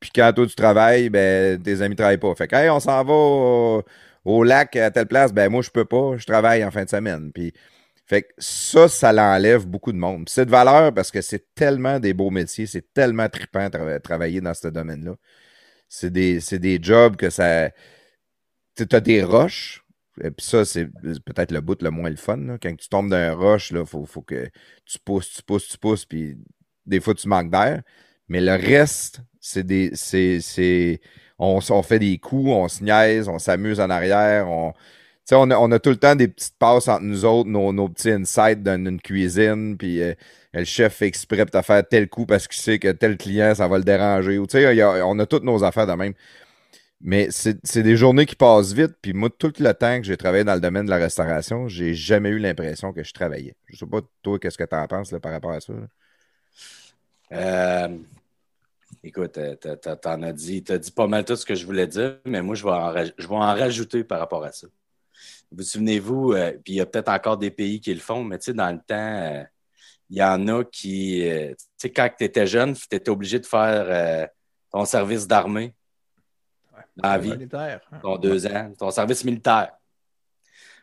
Puis 0.00 0.10
quand 0.14 0.32
toi, 0.34 0.46
tu 0.46 0.54
travailles, 0.54 1.10
ben, 1.10 1.62
tes 1.62 1.80
amis 1.82 1.94
ne 1.94 1.96
travaillent 1.96 2.18
pas. 2.18 2.34
Fait 2.34 2.48
que, 2.48 2.56
hey, 2.56 2.70
on 2.70 2.80
s'en 2.80 3.02
va 3.04 3.82
au, 4.24 4.44
lac 4.44 4.76
à 4.76 4.90
telle 4.90 5.06
place, 5.06 5.32
ben, 5.32 5.48
moi, 5.50 5.62
je 5.62 5.70
peux 5.70 5.84
pas, 5.84 6.16
je 6.16 6.26
travaille 6.26 6.64
en 6.64 6.70
fin 6.70 6.84
de 6.84 6.90
semaine. 6.90 7.32
Puis, 7.32 7.52
fait 8.06 8.22
que 8.22 8.28
ça, 8.38 8.88
ça 8.88 9.12
l'enlève 9.12 9.66
beaucoup 9.66 9.92
de 9.92 9.98
monde. 9.98 10.28
C'est 10.28 10.46
de 10.46 10.50
valeur 10.50 10.92
parce 10.92 11.10
que 11.10 11.22
c'est 11.22 11.54
tellement 11.54 11.98
des 12.00 12.12
beaux 12.14 12.30
métiers, 12.30 12.66
c'est 12.66 12.92
tellement 12.92 13.28
trippant 13.28 13.68
de 13.70 13.98
travailler 13.98 14.40
dans 14.40 14.54
ce 14.54 14.68
domaine-là. 14.68 15.14
C'est 15.88 16.10
des, 16.10 16.40
des, 16.52 16.78
jobs 16.82 17.16
que 17.16 17.30
ça. 17.30 17.70
Tu 18.76 18.86
as 18.90 19.00
des 19.00 19.22
roches, 19.22 19.84
et 20.22 20.30
puis 20.30 20.46
ça, 20.46 20.64
c'est 20.64 20.86
peut-être 21.24 21.52
le 21.52 21.60
bout 21.60 21.80
le 21.82 21.90
moins 21.90 22.10
le 22.10 22.16
fun. 22.16 22.58
Quand 22.62 22.76
tu 22.76 22.88
tombes 22.88 23.10
d'un 23.10 23.32
roche, 23.34 23.70
il 23.70 23.84
faut, 23.86 24.04
faut, 24.06 24.22
que 24.22 24.48
tu 24.84 24.98
pousses, 24.98 25.32
tu 25.34 25.42
pousses, 25.42 25.68
tu 25.68 25.78
pousses, 25.78 26.04
puis 26.04 26.36
des 26.86 27.00
fois, 27.00 27.14
tu 27.14 27.28
manques 27.28 27.50
d'air. 27.50 27.82
Mais 28.28 28.40
le 28.40 28.52
reste, 28.52 29.20
c'est 29.44 29.64
des. 29.64 29.90
C'est, 29.94 31.00
on, 31.38 31.60
on, 31.68 31.82
fait 31.82 31.98
des 31.98 32.18
coups, 32.18 32.48
on 32.48 32.68
se 32.68 32.82
niaise, 32.82 33.28
on 33.28 33.38
s'amuse 33.38 33.78
en 33.80 33.90
arrière, 33.90 34.48
on, 34.48 34.72
on 35.32 35.50
a, 35.50 35.56
on 35.58 35.70
a, 35.72 35.78
tout 35.78 35.90
le 35.90 35.96
temps 35.96 36.16
des 36.16 36.28
petites 36.28 36.56
passes 36.58 36.88
entre 36.88 37.02
nous 37.02 37.24
autres, 37.24 37.50
nos, 37.50 37.72
nos 37.72 37.88
petits 37.88 38.10
insights 38.10 38.62
dans 38.62 38.86
une 38.86 39.00
cuisine, 39.00 39.76
puis 39.76 40.02
euh, 40.02 40.14
le 40.54 40.64
chef 40.64 40.94
fait 40.94 41.08
exprès 41.08 41.44
pour 41.44 41.62
faire 41.62 41.86
tel 41.86 42.08
coup 42.08 42.24
parce 42.26 42.48
qu'il 42.48 42.60
sait 42.60 42.78
que 42.78 42.88
tel 42.92 43.18
client, 43.18 43.54
ça 43.54 43.68
va 43.68 43.78
le 43.78 43.84
déranger. 43.84 44.38
Ou, 44.38 44.46
on 45.04 45.18
a 45.18 45.26
toutes 45.26 45.44
nos 45.44 45.62
affaires 45.62 45.86
de 45.86 45.92
même. 45.92 46.14
Mais 47.00 47.28
c'est 47.30 47.82
des 47.82 47.96
journées 47.98 48.24
qui 48.24 48.36
passent 48.36 48.72
vite, 48.72 48.94
puis 49.02 49.12
moi, 49.12 49.28
tout 49.28 49.52
le 49.58 49.74
temps 49.74 49.98
que 49.98 50.06
j'ai 50.06 50.16
travaillé 50.16 50.44
dans 50.44 50.54
le 50.54 50.60
domaine 50.60 50.86
de 50.86 50.90
la 50.90 50.96
restauration, 50.96 51.68
j'ai 51.68 51.94
jamais 51.94 52.30
eu 52.30 52.38
l'impression 52.38 52.94
que 52.94 53.04
je 53.04 53.12
travaillais. 53.12 53.56
Je 53.66 53.76
sais 53.76 53.86
pas, 53.86 54.00
toi, 54.22 54.38
qu'est-ce 54.38 54.56
que 54.56 54.64
tu 54.64 54.74
en 54.74 54.86
penses 54.86 55.14
par 55.22 55.32
rapport 55.32 55.50
à 55.50 55.60
ça? 55.60 55.74
Euh, 57.32 57.88
écoute, 59.04 59.38
t'en 60.02 60.22
as 60.22 60.32
dit, 60.32 60.64
as 60.68 60.78
dit 60.78 60.90
pas 60.90 61.06
mal 61.06 61.24
tout 61.24 61.36
ce 61.36 61.44
que 61.44 61.54
je 61.54 61.66
voulais 61.66 61.86
dire, 61.86 62.18
mais 62.24 62.42
moi, 62.42 62.54
je 62.54 62.64
vais 62.64 63.12
je 63.18 63.28
vais 63.28 63.34
en 63.34 63.54
rajouter 63.54 64.04
par 64.04 64.18
rapport 64.18 64.44
à 64.44 64.52
ça. 64.52 64.66
Vous 65.52 65.62
souvenez-vous, 65.62 66.32
euh, 66.32 66.52
puis 66.52 66.74
il 66.74 66.76
y 66.76 66.80
a 66.80 66.86
peut-être 66.86 67.10
encore 67.10 67.36
des 67.36 67.50
pays 67.50 67.80
qui 67.80 67.94
le 67.94 68.00
font, 68.00 68.24
mais 68.24 68.38
tu 68.38 68.46
sais, 68.46 68.54
dans 68.54 68.70
le 68.72 68.78
temps, 68.78 68.94
euh, 68.94 69.44
il 70.10 70.18
y 70.18 70.22
en 70.22 70.48
a 70.48 70.64
qui, 70.64 71.28
euh, 71.28 71.50
tu 71.50 71.64
sais, 71.76 71.90
quand 71.90 72.08
tu 72.16 72.24
étais 72.24 72.46
jeune, 72.46 72.74
tu 72.74 72.86
étais 72.90 73.10
obligé 73.10 73.38
de 73.38 73.46
faire 73.46 74.28
ton 74.70 74.84
service 74.84 75.26
d'armée 75.26 75.74
dans 76.96 77.08
la 77.08 77.18
vie, 77.18 77.48
hein. 77.52 77.80
ton 78.02 78.16
deux 78.16 78.46
ans, 78.46 78.72
ton 78.78 78.90
service 78.90 79.24
militaire. 79.24 79.72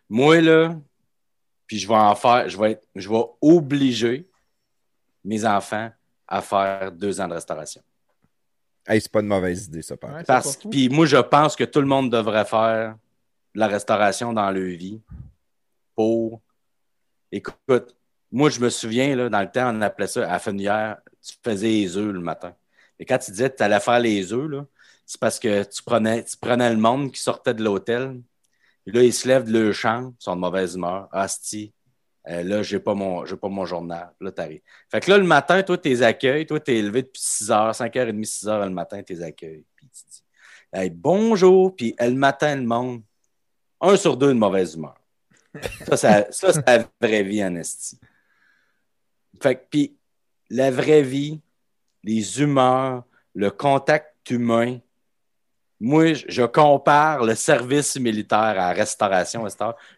Moi, 0.10 0.42
là, 0.42 0.76
puis 1.68 1.80
je 1.80 1.88
vais 1.88 1.96
en 1.96 2.16
faire, 2.16 2.48
je 2.50 2.58
vais, 2.58 2.80
je 2.96 3.10
vais 3.10 3.24
obliger 3.42 4.30
mes 5.24 5.46
enfants 5.46 5.90
à 6.28 6.42
faire 6.42 6.92
deux 6.92 7.20
ans 7.20 7.28
de 7.28 7.34
restauration. 7.34 7.82
Hey, 8.88 9.00
c'est 9.00 9.12
pas 9.12 9.20
une 9.22 9.28
mauvaise 9.28 9.66
idée, 9.66 9.82
ça, 9.82 9.96
par 9.96 10.24
Parce 10.26 10.58
que, 10.58 10.68
puis 10.68 10.90
moi, 10.90 11.06
je 11.06 11.18
pense 11.18 11.56
que 11.56 11.64
tout 11.64 11.82
le 11.82 11.88
monde 11.88 12.12
devrait 12.12 12.46
faire 12.46 12.96
la 13.54 13.68
restauration 13.68 14.34
dans 14.34 14.52
le 14.52 14.66
vie 14.66 15.00
pour. 15.96 16.42
Écoute, 17.32 17.96
moi, 18.32 18.50
je 18.50 18.60
me 18.60 18.70
souviens, 18.70 19.16
là, 19.16 19.30
dans 19.30 19.42
le 19.42 19.52
temps, 19.52 19.76
on 19.76 19.82
appelait 19.82 20.08
ça 20.08 20.32
à 20.32 20.40
fenière, 20.40 20.98
tu 21.22 21.36
faisais 21.44 21.68
les 21.68 21.98
œufs 21.98 22.14
le 22.14 22.20
matin. 22.20 22.54
Et 22.98 23.06
quand 23.06 23.18
tu 23.18 23.32
disais 23.32 23.50
que 23.50 23.58
tu 23.58 23.64
allais 23.64 23.80
faire 23.80 24.00
les 24.00 24.34
œufs, 24.34 24.66
c'est 25.06 25.20
parce 25.20 25.40
que 25.40 25.64
tu 25.64 25.84
prenais, 25.84 26.24
tu 26.24 26.38
prenais 26.38 26.70
le 26.70 26.78
monde 26.78 27.12
qui 27.12 27.20
sortait 27.20 27.54
de 27.54 27.64
l'hôtel. 27.64 28.22
Et 28.86 28.92
là, 28.92 29.04
ils 29.04 29.14
se 29.14 29.28
lèvent 29.28 29.46
de 29.46 29.58
leur 29.58 29.74
chambre, 29.74 30.14
ils 30.20 30.24
sont 30.24 30.36
de 30.36 30.42
mauvaise 30.42 30.76
humeur. 30.76 31.08
Asti, 31.12 31.74
euh, 32.28 32.44
là, 32.44 32.62
j'ai 32.62 32.80
pas 32.80 32.94
pas 32.94 33.50
mon 33.50 33.66
journal. 33.66 34.14
Là, 34.20 34.32
t'arrives. 34.32 34.62
Fait 34.90 35.00
que 35.00 35.10
là, 35.10 35.18
le 35.18 35.24
matin, 35.24 35.64
toi, 35.64 35.78
tes 35.78 36.02
accueils, 36.02 36.46
toi, 36.46 36.60
t'es 36.60 36.76
élevé 36.76 37.02
depuis 37.04 37.22
6 37.22 37.50
h, 37.50 37.78
5h30, 37.78 38.24
6 38.24 38.46
h 38.46 38.64
le 38.64 38.70
matin, 38.70 39.02
tes 39.02 39.22
accueils. 39.22 39.66
Puis 39.76 39.90
tu 39.90 40.04
dis, 40.10 40.24
hey, 40.74 40.90
bonjour, 40.90 41.76
puis 41.76 41.96
le 42.00 42.14
matin, 42.14 42.56
le 42.56 42.64
monde, 42.64 43.02
un 43.80 43.96
sur 43.96 44.18
deux 44.18 44.30
de 44.30 44.40
mauvaise 44.40 44.76
humeur. 44.76 44.96
Ça, 45.88 46.28
c'est 46.32 46.68
la 46.68 46.86
vraie 47.02 47.24
vie 47.24 47.44
en. 47.44 47.60
Fait 49.42 49.56
que, 49.56 49.62
puis, 49.70 49.98
la 50.50 50.70
vraie 50.70 51.02
vie, 51.02 51.42
les 52.04 52.42
humeurs, 52.42 53.04
le 53.34 53.50
contact 53.50 54.30
humain, 54.30 54.80
moi, 55.82 56.14
je 56.14 56.44
compare 56.44 57.26
le 57.26 57.34
service 57.34 58.00
militaire 58.00 58.38
à 58.38 58.54
la 58.54 58.74
restauration. 58.74 59.46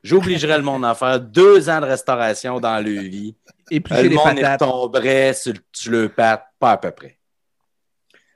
J'obligerais 0.01 0.57
le 0.57 0.63
monde 0.63 0.85
à 0.85 0.95
faire 0.95 1.19
deux 1.19 1.69
ans 1.69 1.81
de 1.81 1.85
restauration 1.85 2.61
dans 2.61 2.75
leur 2.75 3.03
vie. 3.03 3.35
Et 3.69 3.81
puis, 3.81 3.93
le 4.01 4.15
monde 4.15 4.39
est 4.39 4.57
tomberait 4.57 5.33
sur, 5.33 5.53
le 5.87 6.07
pat, 6.07 6.41
pas 6.57 6.71
à 6.71 6.77
peu 6.77 6.91
près. 6.91 7.17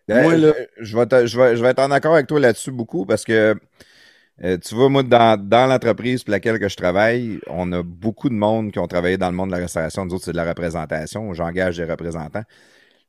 Ben, 0.10 0.24
moi, 0.24 0.36
là, 0.36 0.54
je, 0.78 0.98
vais 0.98 1.28
je, 1.28 1.40
vais, 1.40 1.56
je 1.56 1.62
vais 1.62 1.70
être 1.70 1.80
en 1.80 1.92
accord 1.92 2.14
avec 2.14 2.28
toi 2.28 2.40
là-dessus 2.40 2.72
beaucoup 2.72 3.06
parce 3.06 3.24
que 3.24 3.56
euh, 4.44 4.58
tu 4.58 4.76
vois, 4.76 4.90
moi, 4.90 5.04
dans, 5.04 5.42
dans 5.42 5.68
l'entreprise 5.68 6.24
pour 6.24 6.32
laquelle 6.32 6.60
que 6.60 6.70
je 6.70 6.76
travaille, 6.76 7.40
on 7.48 7.72
a 7.72 7.82
beaucoup 7.82 8.30
de 8.30 8.36
monde 8.36 8.72
qui 8.72 8.80
ont 8.80 8.88
travaillé 8.88 9.18
dans 9.18 9.30
le 9.30 9.36
monde 9.36 9.50
de 9.50 9.56
la 9.56 9.62
restauration. 9.62 10.06
Nous 10.06 10.14
autres, 10.14 10.26
c'est 10.26 10.32
de 10.32 10.38
la 10.38 10.46
représentation. 10.46 11.34
J'engage 11.34 11.78
des 11.78 11.86
représentants. 11.86 12.44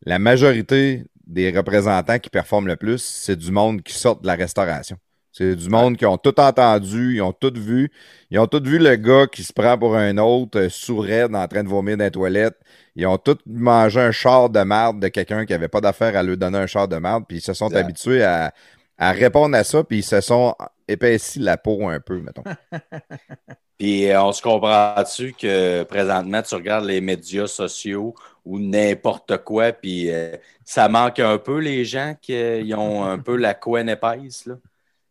La 0.06 0.18
majorité 0.18 1.04
des 1.28 1.50
représentants 1.50 2.18
qui 2.18 2.30
performent 2.30 2.66
le 2.66 2.76
plus, 2.76 3.02
c'est 3.02 3.36
du 3.36 3.52
monde 3.52 3.82
qui 3.82 3.92
sort 3.92 4.20
de 4.20 4.26
la 4.26 4.34
restauration. 4.34 4.96
C'est 5.30 5.54
du 5.54 5.68
monde 5.68 5.96
qui 5.96 6.06
ont 6.06 6.16
tout 6.16 6.40
entendu, 6.40 7.14
ils 7.16 7.22
ont 7.22 7.32
tout 7.32 7.52
vu. 7.54 7.92
Ils 8.30 8.40
ont 8.40 8.48
tout 8.48 8.62
vu 8.64 8.78
le 8.78 8.96
gars 8.96 9.26
qui 9.30 9.44
se 9.44 9.52
prend 9.52 9.78
pour 9.78 9.94
un 9.94 10.18
autre, 10.18 10.58
euh, 10.58 10.68
sourd 10.68 11.06
en 11.32 11.46
train 11.46 11.62
de 11.62 11.68
vomir 11.68 11.96
dans 11.96 12.04
les 12.04 12.10
toilettes. 12.10 12.58
Ils 12.96 13.06
ont 13.06 13.18
tous 13.18 13.38
mangé 13.46 14.00
un 14.00 14.10
char 14.10 14.50
de 14.50 14.60
merde 14.60 14.98
de 14.98 15.06
quelqu'un 15.08 15.46
qui 15.46 15.54
avait 15.54 15.68
pas 15.68 15.80
d'affaire 15.80 16.16
à 16.16 16.24
lui 16.24 16.36
donner 16.36 16.58
un 16.58 16.66
char 16.66 16.88
de 16.88 16.96
merde, 16.96 17.24
puis 17.28 17.38
ils 17.38 17.42
se 17.42 17.52
sont 17.52 17.72
habitués 17.76 18.24
à, 18.24 18.52
à 18.96 19.12
répondre 19.12 19.56
à 19.56 19.62
ça, 19.62 19.84
puis 19.84 19.98
ils 19.98 20.02
se 20.02 20.20
sont 20.20 20.56
épaissis 20.88 21.38
la 21.38 21.56
peau 21.56 21.88
un 21.88 22.00
peu, 22.00 22.20
mettons. 22.20 22.42
puis 23.78 24.10
euh, 24.10 24.20
on 24.22 24.32
se 24.32 24.42
comprend-tu 24.42 25.34
que 25.34 25.84
présentement, 25.84 26.42
tu 26.42 26.54
regardes 26.56 26.86
les 26.86 27.00
médias 27.00 27.46
sociaux 27.46 28.14
ou 28.48 28.58
n'importe 28.58 29.36
quoi, 29.44 29.72
puis 29.72 30.10
euh, 30.10 30.34
ça 30.64 30.88
manque 30.88 31.18
un 31.20 31.36
peu 31.38 31.58
les 31.58 31.84
gens 31.84 32.14
qui 32.20 32.34
euh, 32.34 32.76
ont 32.76 33.04
un 33.04 33.18
peu 33.18 33.36
la 33.36 33.54
couenne 33.54 33.88
épaisse, 33.88 34.46
là? 34.46 34.54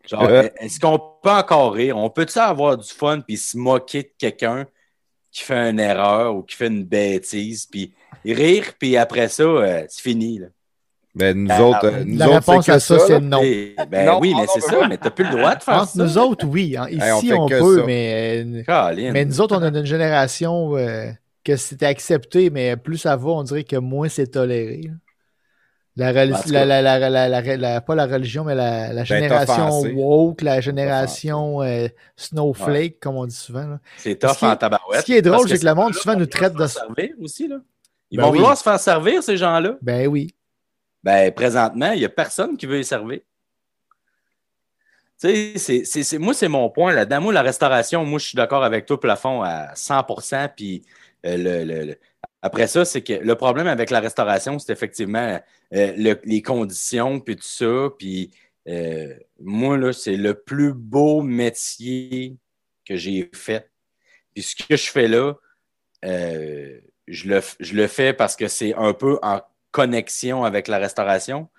Genre, 0.06 0.30
est-ce 0.62 0.80
qu'on 0.80 0.98
peut 1.22 1.30
encore 1.30 1.74
rire? 1.74 1.98
On 1.98 2.10
peut-tu 2.10 2.40
avoir 2.40 2.78
du 2.78 2.88
fun 2.88 3.20
puis 3.20 3.36
se 3.36 3.58
moquer 3.58 4.04
de 4.04 4.12
quelqu'un 4.18 4.66
qui 5.32 5.44
fait 5.44 5.70
une 5.70 5.82
erreur 5.82 6.34
ou 6.34 6.44
qui 6.44 6.56
fait 6.56 6.68
une 6.68 6.86
bêtise, 6.86 7.66
puis 7.66 7.94
rire, 8.24 8.72
puis 8.80 8.96
après 8.96 9.28
ça, 9.28 9.44
c'est 9.90 10.02
fini, 10.02 10.40
là. 10.40 10.48
Ben, 11.18 11.36
nous 11.36 11.48
ben, 11.48 11.62
autres, 11.62 11.86
euh, 11.86 12.04
nous 12.06 12.18
la 12.18 12.28
réponse 12.28 12.70
à 12.70 12.80
ça, 12.80 13.00
c'est 13.00 13.20
non. 13.20 13.42
Ben 13.90 14.20
oui, 14.22 14.36
mais 14.38 14.46
c'est 14.54 14.62
ça, 14.62 14.88
mais 14.88 14.98
tu 14.98 15.04
n'as 15.06 15.10
plus 15.10 15.26
le 15.26 15.32
droit 15.32 15.56
de 15.56 15.64
faire 15.64 15.86
ça. 15.86 16.04
Nous 16.04 16.18
autres, 16.20 16.46
oui. 16.46 16.76
Hein, 16.78 16.88
ici, 16.92 17.34
on, 17.34 17.48
peut, 17.48 17.84
mais, 17.88 18.46
mais 19.12 19.26
nous 19.26 19.42
autres, 19.42 19.58
on 19.58 19.64
a 19.64 19.70
une 19.70 19.86
génération 19.86 20.78
euh, 20.78 21.10
que 21.48 21.56
c'était 21.56 21.86
accepté, 21.86 22.50
mais 22.50 22.76
plus 22.76 22.98
ça 22.98 23.16
va, 23.16 23.30
on 23.30 23.44
dirait 23.44 23.64
que 23.64 23.78
moins 23.78 24.10
c'est 24.10 24.28
toléré. 24.28 24.82
La, 25.96 26.12
la, 26.12 27.82
pas 27.82 27.96
la 27.96 28.06
religion, 28.06 28.44
mais 28.44 28.54
la, 28.54 28.94
ben, 28.94 29.04
génération 29.04 29.82
woke, 29.96 30.42
la 30.42 30.62
génération 30.62 31.64
euh, 31.64 31.88
snowflake, 32.18 33.00
comme 33.00 33.16
on 33.16 33.26
dit 33.26 33.36
souvent. 33.36 33.80
C'est 33.96 34.20
tough 34.20 34.44
en 34.44 34.56
tabarouette. 34.56 35.02
Ce 35.02 35.06
qui 35.06 35.14
est 35.14 35.24
drôle, 35.24 35.48
c'est 35.48 35.58
que 35.58 35.66
le 35.66 35.74
monde 35.74 35.96
souvent 35.96 36.16
nous 36.16 36.28
traite 36.28 36.54
de... 36.54 36.68
servir 36.68 37.10
aussi, 37.20 37.48
là. 37.48 37.58
Ils 38.12 38.22
vont 38.22 38.32
vouloir 38.32 38.56
se 38.58 38.64
faire 38.64 38.80
servir, 38.80 39.24
ces 39.24 39.38
gens-là. 39.38 39.78
Ben 39.82 40.08
oui. 40.08 40.36
Ben, 41.04 41.32
présentement, 41.32 41.92
il 41.94 42.00
n'y 42.00 42.06
a 42.06 42.10
personne 42.10 42.58
qui 42.58 42.66
veut 42.66 42.80
y 42.80 42.86
servir. 42.86 43.20
Tu 45.20 45.58
sais, 45.58 46.20
moi, 46.20 46.34
c'est 46.34 46.48
mon 46.48 46.70
point 46.70 46.94
là-dedans. 46.94 47.22
Moi, 47.22 47.34
la 47.34 47.42
restauration, 47.42 48.06
moi, 48.06 48.20
je 48.20 48.28
suis 48.28 48.36
d'accord 48.36 48.64
avec 48.64 48.86
toi, 48.86 49.00
plafond, 49.00 49.42
à 49.42 49.74
100% 49.74 50.50
Puis 50.56 50.84
euh, 51.28 51.96
après 52.42 52.68
ça, 52.68 52.86
c'est 52.86 53.02
que 53.02 53.14
le 53.14 53.36
problème 53.36 53.68
avec 53.68 53.90
la 53.90 54.00
restauration, 54.00 54.60
c'est 54.60 54.72
effectivement 54.72 55.40
euh, 55.74 56.18
les 56.24 56.42
conditions, 56.42 57.20
puis 57.20 57.36
tout 57.36 57.44
ça. 57.44 57.90
Puis 57.98 58.32
euh, 58.68 59.14
moi, 59.40 59.78
là, 59.78 59.94
c'est 59.94 60.18
le 60.18 60.34
plus 60.36 60.74
beau 60.74 61.22
métier 61.22 62.38
que 62.86 62.96
j'ai 62.96 63.30
fait. 63.34 63.70
Puis 64.34 64.44
ce 64.44 64.56
que 64.56 64.76
je 64.76 64.90
fais 64.90 65.08
là, 65.08 65.34
je 66.04 67.28
le, 67.28 67.42
je 67.60 67.74
le 67.74 67.88
fais 67.88 68.14
parce 68.14 68.36
que 68.36 68.48
c'est 68.48 68.74
un 68.76 68.94
peu 68.94 69.20
en 69.22 69.42
connexion 69.72 70.44
avec 70.44 70.68
la 70.68 70.78
restauration. 70.78 71.50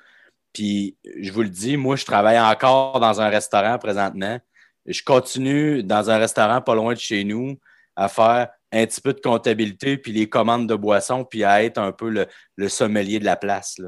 Puis, 0.52 0.96
je 1.20 1.30
vous 1.32 1.42
le 1.42 1.50
dis, 1.50 1.76
moi, 1.76 1.96
je 1.96 2.04
travaille 2.04 2.40
encore 2.40 3.00
dans 3.00 3.20
un 3.20 3.28
restaurant 3.28 3.78
présentement. 3.78 4.40
Je 4.86 5.02
continue 5.02 5.82
dans 5.82 6.10
un 6.10 6.18
restaurant 6.18 6.60
pas 6.62 6.74
loin 6.74 6.94
de 6.94 6.98
chez 6.98 7.24
nous 7.24 7.58
à 7.94 8.08
faire 8.08 8.48
un 8.72 8.86
petit 8.86 9.00
peu 9.00 9.12
de 9.12 9.20
comptabilité, 9.20 9.96
puis 9.96 10.12
les 10.12 10.28
commandes 10.28 10.68
de 10.68 10.74
boissons, 10.74 11.24
puis 11.24 11.44
à 11.44 11.62
être 11.62 11.78
un 11.78 11.92
peu 11.92 12.26
le, 12.56 12.68
sommelier 12.68 13.18
de 13.18 13.24
la 13.24 13.36
place. 13.36 13.80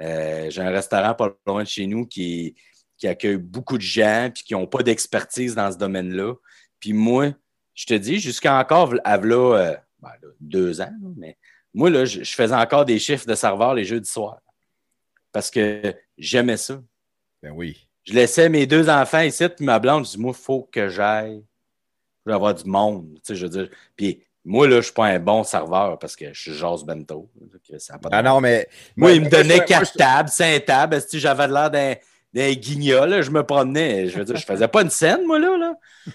Euh, 0.00 0.50
j'ai 0.50 0.62
un 0.62 0.70
restaurant 0.70 1.14
pas 1.14 1.30
loin 1.46 1.62
de 1.62 1.68
chez 1.68 1.86
nous 1.86 2.06
qui, 2.06 2.54
qui 2.96 3.08
accueille 3.08 3.36
beaucoup 3.36 3.76
de 3.76 3.82
gens, 3.82 4.30
puis 4.32 4.44
qui 4.44 4.54
n'ont 4.54 4.66
pas 4.66 4.82
d'expertise 4.82 5.54
dans 5.54 5.70
ce 5.70 5.76
domaine-là. 5.76 6.34
Puis 6.80 6.92
moi, 6.92 7.32
je 7.74 7.86
te 7.86 7.94
dis, 7.94 8.18
jusqu'à 8.20 8.58
encore, 8.58 8.94
à 9.04 9.18
euh, 9.18 9.76
ben 10.00 10.10
deux 10.40 10.80
ans, 10.80 10.92
mais 11.16 11.36
moi, 11.74 11.90
là, 11.90 12.04
je, 12.04 12.22
faisais 12.22 12.54
encore 12.54 12.84
des 12.84 12.98
chiffres 12.98 13.26
de 13.26 13.34
serveur 13.34 13.74
les 13.74 13.84
jeudis 13.84 14.10
soirs. 14.10 14.40
Parce 15.32 15.50
que 15.50 15.94
j'aimais 16.18 16.58
ça. 16.58 16.82
Ben 17.42 17.50
oui. 17.52 17.88
Je 18.04 18.12
laissais 18.12 18.48
mes 18.48 18.66
deux 18.66 18.88
enfants 18.88 19.20
ici, 19.20 19.48
puis 19.48 19.64
ma 19.64 19.78
blonde, 19.78 20.04
je 20.04 20.10
dis, 20.10 20.18
moi, 20.18 20.32
il 20.36 20.42
faut 20.42 20.68
que 20.70 20.88
j'aille. 20.88 21.42
Je 22.24 22.30
veux 22.30 22.34
avoir 22.34 22.54
du 22.54 22.64
monde. 22.64 23.14
Tu 23.16 23.20
sais, 23.24 23.34
je 23.34 23.46
veux 23.46 23.50
dire. 23.50 23.68
Puis 23.96 24.22
moi, 24.44 24.66
là, 24.66 24.72
je 24.72 24.76
ne 24.76 24.82
suis 24.82 24.92
pas 24.92 25.06
un 25.06 25.18
bon 25.20 25.44
serveur 25.44 25.98
parce 25.98 26.16
que 26.16 26.32
je 26.32 26.40
suis 26.40 26.52
Jose 26.52 26.84
Bento. 26.84 27.28
ah 28.10 28.22
non, 28.22 28.40
mais. 28.40 28.68
Moi, 28.96 29.12
il 29.12 29.22
me 29.22 29.28
donnait 29.28 29.64
quatre 29.64 29.92
tables, 29.92 30.28
cinq 30.28 30.64
tables. 30.64 31.00
Si 31.00 31.18
j'avais 31.18 31.48
l'air 31.48 31.70
d'un 31.70 31.94
des 32.32 32.56
guignols, 32.56 33.22
je 33.22 33.30
me 33.30 33.44
promenais. 33.44 34.08
Je 34.08 34.18
veux 34.18 34.24
dire, 34.24 34.36
je 34.36 34.44
faisais 34.44 34.68
pas 34.68 34.82
une 34.82 34.90
scène, 34.90 35.26
moi, 35.26 35.38
là. 35.38 35.56
là. 35.56 35.74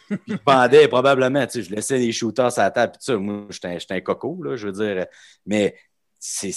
Puis 0.10 0.20
je 0.28 0.44
bandais 0.46 0.88
probablement, 0.88 1.46
tu 1.46 1.54
sais, 1.54 1.70
je 1.70 1.76
laissais 1.76 2.00
des 2.00 2.12
shooters 2.12 2.58
à 2.58 2.64
la 2.64 2.72
table, 2.72 2.94
puis 2.94 3.04
ça. 3.04 3.18
Moi, 3.18 3.46
j'étais 3.50 3.94
un, 3.94 4.02
coco, 4.02 4.42
là, 4.44 4.56
je 4.56 4.68
veux 4.68 4.74
dire. 4.74 5.06
Mais 5.46 5.76
c'est 6.20 6.54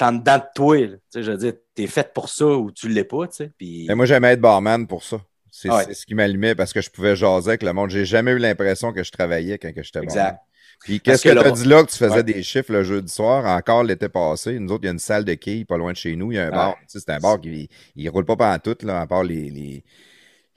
en 0.00 0.12
dedans 0.12 0.38
de 0.38 0.44
toi, 0.54 0.76
Tu 0.76 0.98
sais, 1.10 1.22
je 1.22 1.30
veux 1.30 1.38
dire, 1.38 1.54
t'es 1.74 1.86
fait 1.86 2.12
pour 2.12 2.28
ça 2.28 2.46
ou 2.46 2.70
tu 2.70 2.88
l'es 2.88 3.04
pas, 3.04 3.26
tu 3.28 3.36
sais. 3.36 3.50
Puis... 3.56 3.86
Mais 3.88 3.94
moi, 3.94 4.06
j'aimais 4.06 4.32
être 4.32 4.40
barman 4.40 4.86
pour 4.86 5.02
ça. 5.02 5.20
C'est 5.54 5.94
ce 5.94 6.04
qui 6.04 6.14
m'allumait 6.14 6.54
parce 6.54 6.72
que 6.72 6.80
je 6.80 6.90
pouvais 6.90 7.14
jaser 7.14 7.50
avec 7.50 7.62
le 7.62 7.72
monde. 7.72 7.90
J'ai 7.90 8.04
jamais 8.04 8.32
eu 8.32 8.38
l'impression 8.38 8.92
que 8.92 9.04
je 9.04 9.12
travaillais 9.12 9.56
quand 9.58 9.70
j'étais 9.76 10.00
barman. 10.00 10.04
Exact. 10.04 10.40
Puis 10.80 11.00
qu'est-ce 11.00 11.22
que, 11.22 11.28
tu 11.28 11.38
as 11.38 11.50
dit 11.52 11.64
là 11.66 11.84
que 11.84 11.90
tu 11.90 11.96
faisais 11.96 12.24
des 12.24 12.42
chiffres 12.42 12.72
le 12.72 12.82
jeudi 12.82 13.10
soir, 13.10 13.46
encore 13.46 13.84
l'été 13.84 14.08
passé? 14.08 14.58
Nous 14.58 14.72
autres, 14.72 14.82
il 14.82 14.86
y 14.86 14.88
a 14.88 14.92
une 14.92 14.98
salle 14.98 15.24
de 15.24 15.34
quilles 15.34 15.64
pas 15.64 15.78
loin 15.78 15.92
de 15.92 15.96
chez 15.96 16.16
nous. 16.16 16.32
Il 16.32 16.34
y 16.34 16.38
a 16.38 16.46
un 16.46 16.50
bar. 16.50 16.76
C'est 16.88 17.08
un 17.08 17.18
bar 17.18 17.40
qui 17.40 17.70
ne 17.96 18.10
roule 18.10 18.24
pas 18.24 18.36
pendant 18.36 18.58
tout, 18.58 18.76
là, 18.82 19.00
à 19.00 19.06
part 19.06 19.22
les, 19.22 19.48
les, 19.48 19.84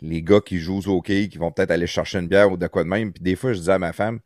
les 0.02 0.22
gars 0.24 0.42
qui 0.42 0.58
jouent 0.58 0.82
au 0.88 1.02
quilles, 1.02 1.30
qui 1.30 1.38
vont 1.38 1.52
peut-être 1.52 1.72
aller 1.72 1.88
chercher 1.88 2.18
une 2.18 2.28
bière 2.28 2.52
ou 2.52 2.58
de 2.58 2.68
quoi 2.68 2.84
de 2.84 2.90
même. 2.90 3.14
Puis 3.14 3.24
des 3.24 3.36
fois, 3.36 3.54
je 3.54 3.60
disais 3.60 3.74
à 3.74 3.80
ma 3.80 3.94
femme, 3.94 4.20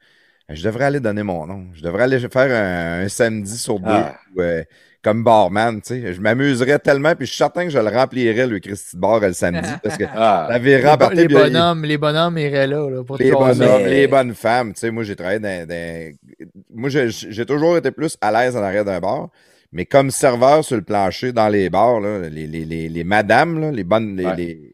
je 0.49 0.63
devrais 0.63 0.85
aller 0.85 1.01
donner 1.01 1.23
mon 1.23 1.45
nom. 1.45 1.67
Je 1.73 1.81
devrais 1.81 2.03
aller 2.03 2.19
faire 2.29 3.03
un, 3.03 3.09
samedi 3.09 3.57
sur 3.57 3.79
deux. 3.79 3.89
Ah. 3.89 4.17
Euh, 4.37 4.63
comme 5.03 5.23
barman, 5.23 5.81
tu 5.81 6.01
sais. 6.01 6.13
Je 6.13 6.21
m'amuserais 6.21 6.79
tellement, 6.79 7.15
puis 7.15 7.25
je 7.25 7.31
suis 7.31 7.37
certain 7.37 7.65
que 7.65 7.71
je 7.71 7.79
le 7.79 7.87
remplirais, 7.87 8.45
le 8.45 8.59
Christy 8.59 8.95
de 8.95 9.01
bar, 9.01 9.19
le 9.19 9.33
samedi, 9.33 9.69
parce 9.83 9.97
que 9.97 10.03
ah. 10.13 10.47
la 10.49 10.59
les, 10.59 10.77
les, 11.15 11.27
bonhommes, 11.27 11.85
les 11.85 11.97
bonhommes 11.97 12.37
iraient 12.37 12.67
là, 12.67 12.89
là 12.89 13.03
pour 13.03 13.17
Les 13.17 13.31
bonhommes, 13.31 13.85
les 13.85 14.07
bonnes 14.07 14.35
femmes, 14.35 14.73
tu 14.73 14.81
sais. 14.81 14.91
Moi, 14.91 15.03
j'ai 15.03 15.15
travaillé 15.15 15.39
dans, 15.39 16.13
Moi, 16.73 16.89
j'ai 16.89 17.45
toujours 17.45 17.77
été 17.77 17.91
plus 17.91 18.17
à 18.21 18.31
l'aise 18.31 18.55
en 18.55 18.61
arrière 18.61 18.85
d'un 18.85 18.99
bar, 18.99 19.29
mais 19.71 19.85
comme 19.85 20.11
serveur 20.11 20.63
sur 20.63 20.75
le 20.75 20.83
plancher 20.83 21.31
dans 21.31 21.49
les 21.49 21.69
bars, 21.69 21.99
là, 21.99 22.29
les, 22.29 22.45
les, 22.45 22.65
les, 22.65 22.89
les 22.89 23.03
madames, 23.03 23.59
là, 23.59 23.71
les 23.71 23.83
bonnes... 23.83 24.15
Les, 24.37 24.73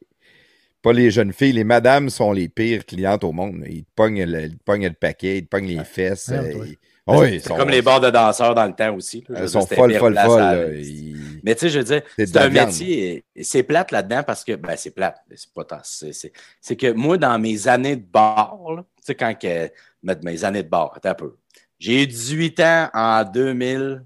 Pas 0.82 0.94
les 0.94 1.10
jeunes 1.10 1.34
filles, 1.34 1.54
les 1.54 1.64
madames 1.64 2.10
sont 2.10 2.32
les 2.32 2.50
pires 2.50 2.86
clientes 2.86 3.24
au 3.24 3.32
monde. 3.32 3.64
Ils 3.68 3.84
te 3.84 3.90
pognent 3.96 4.26
le, 4.26 4.44
ils 4.44 4.58
te 4.58 4.64
pognent 4.64 4.88
le 4.88 4.94
paquet, 4.94 5.38
ils 5.40 5.44
te 5.44 5.50
pognent 5.50 5.68
les 5.68 5.84
fesses. 5.84 6.32
Oui, 7.08 7.40
c'est 7.42 7.56
comme 7.56 7.70
les 7.70 7.82
bars 7.82 8.02
de 8.02 8.10
danseurs 8.10 8.54
dans 8.54 8.66
le 8.66 8.74
temps 8.74 8.94
aussi. 8.96 9.24
Elles 9.34 9.50
sont 9.50 9.66
folles, 9.66 9.94
folles, 9.96 10.18
folles. 10.18 10.82
Mais 11.44 11.56
tu 11.56 11.62
sais, 11.62 11.70
je 11.70 11.80
veux 11.80 11.86
dire, 11.86 12.02
c'est 12.18 12.38
un 12.38 12.50
métier, 12.50 13.24
c'est 13.42 13.64
plate 13.64 13.92
là-dedans 13.92 14.24
parce 14.24 14.44
que, 14.44 14.54
ben, 14.56 14.76
c'est 14.76 14.92
plate, 14.92 15.22
c'est 15.36 15.54
pas 15.54 15.64
tant. 15.64 15.80
C'est 15.84 16.76
que 16.76 16.92
moi, 16.92 17.18
dans 17.18 17.40
mes 17.40 17.68
années 17.68 17.96
de 17.96 18.06
bar, 18.06 18.58
tu 18.98 19.04
sais, 19.04 19.16
quand 19.16 19.34
que, 19.40 19.72
mes 20.04 20.44
années 20.44 20.64
de 20.64 20.70
bar, 20.70 20.92
attends 20.96 21.10
un 21.10 21.16
peu. 21.16 21.38
J'ai 21.80 22.04
eu 22.04 22.08
18 22.08 22.60
ans 22.60 22.90
en 22.94 23.24
2000, 23.24 24.04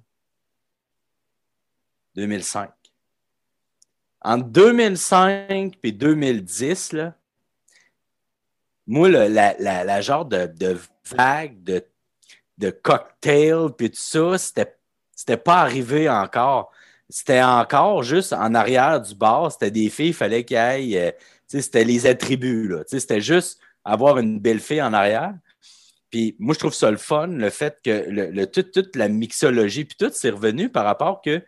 2005. 2.15 2.69
En 4.23 4.37
2005 4.37 5.77
puis 5.81 5.93
2010, 5.93 6.93
là, 6.93 7.15
moi, 8.85 9.09
la, 9.09 9.29
la, 9.29 9.83
la, 9.83 10.01
genre 10.01 10.25
de, 10.25 10.47
de 10.47 10.77
vague 11.05 11.63
de 11.63 11.83
de 12.61 12.69
cocktail, 12.69 13.69
puis 13.77 13.89
tout 13.89 13.97
ça, 13.99 14.37
c'était, 14.37 14.75
c'était 15.15 15.37
pas 15.37 15.57
arrivé 15.57 16.09
encore. 16.09 16.71
C'était 17.09 17.41
encore 17.41 18.03
juste 18.03 18.31
en 18.31 18.55
arrière 18.55 19.01
du 19.01 19.15
bar, 19.15 19.51
c'était 19.51 19.71
des 19.71 19.89
filles, 19.89 20.09
il 20.09 20.13
fallait 20.13 20.45
y 20.49 20.53
ait, 20.53 21.09
euh, 21.09 21.11
c'était 21.47 21.83
les 21.83 22.07
attributs, 22.07 22.69
là. 22.69 22.83
C'était 22.87 23.19
juste 23.19 23.59
avoir 23.83 24.17
une 24.19 24.39
belle 24.39 24.61
fille 24.61 24.81
en 24.81 24.93
arrière. 24.93 25.33
Puis 26.09 26.35
moi, 26.39 26.53
je 26.53 26.59
trouve 26.59 26.73
ça 26.73 26.91
le 26.91 26.97
fun, 26.97 27.27
le 27.27 27.49
fait 27.49 27.79
que 27.83 28.05
le, 28.07 28.45
toute 28.45 28.95
la 28.95 29.09
mixologie, 29.09 29.85
puis 29.85 29.97
tout, 29.97 30.11
c'est 30.13 30.29
revenu 30.29 30.69
par 30.69 30.85
rapport 30.85 31.21
que 31.21 31.41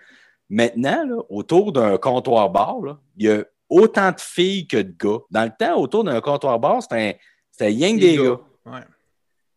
maintenant, 0.50 1.26
autour 1.30 1.72
d'un 1.72 1.98
comptoir 1.98 2.50
bar, 2.50 2.98
il 3.18 3.26
y 3.26 3.30
a 3.30 3.44
autant 3.70 4.12
de 4.12 4.20
filles 4.20 4.68
que 4.68 4.78
de 4.78 4.94
gars. 4.98 5.20
Dans 5.32 5.44
le 5.44 5.52
temps, 5.58 5.78
autour 5.80 6.04
d'un 6.04 6.20
comptoir 6.22 6.60
bar, 6.60 6.82
c'était, 6.82 7.20
un, 7.62 7.70
yang 7.70 8.00
des 8.00 8.18
gars. 8.18 8.40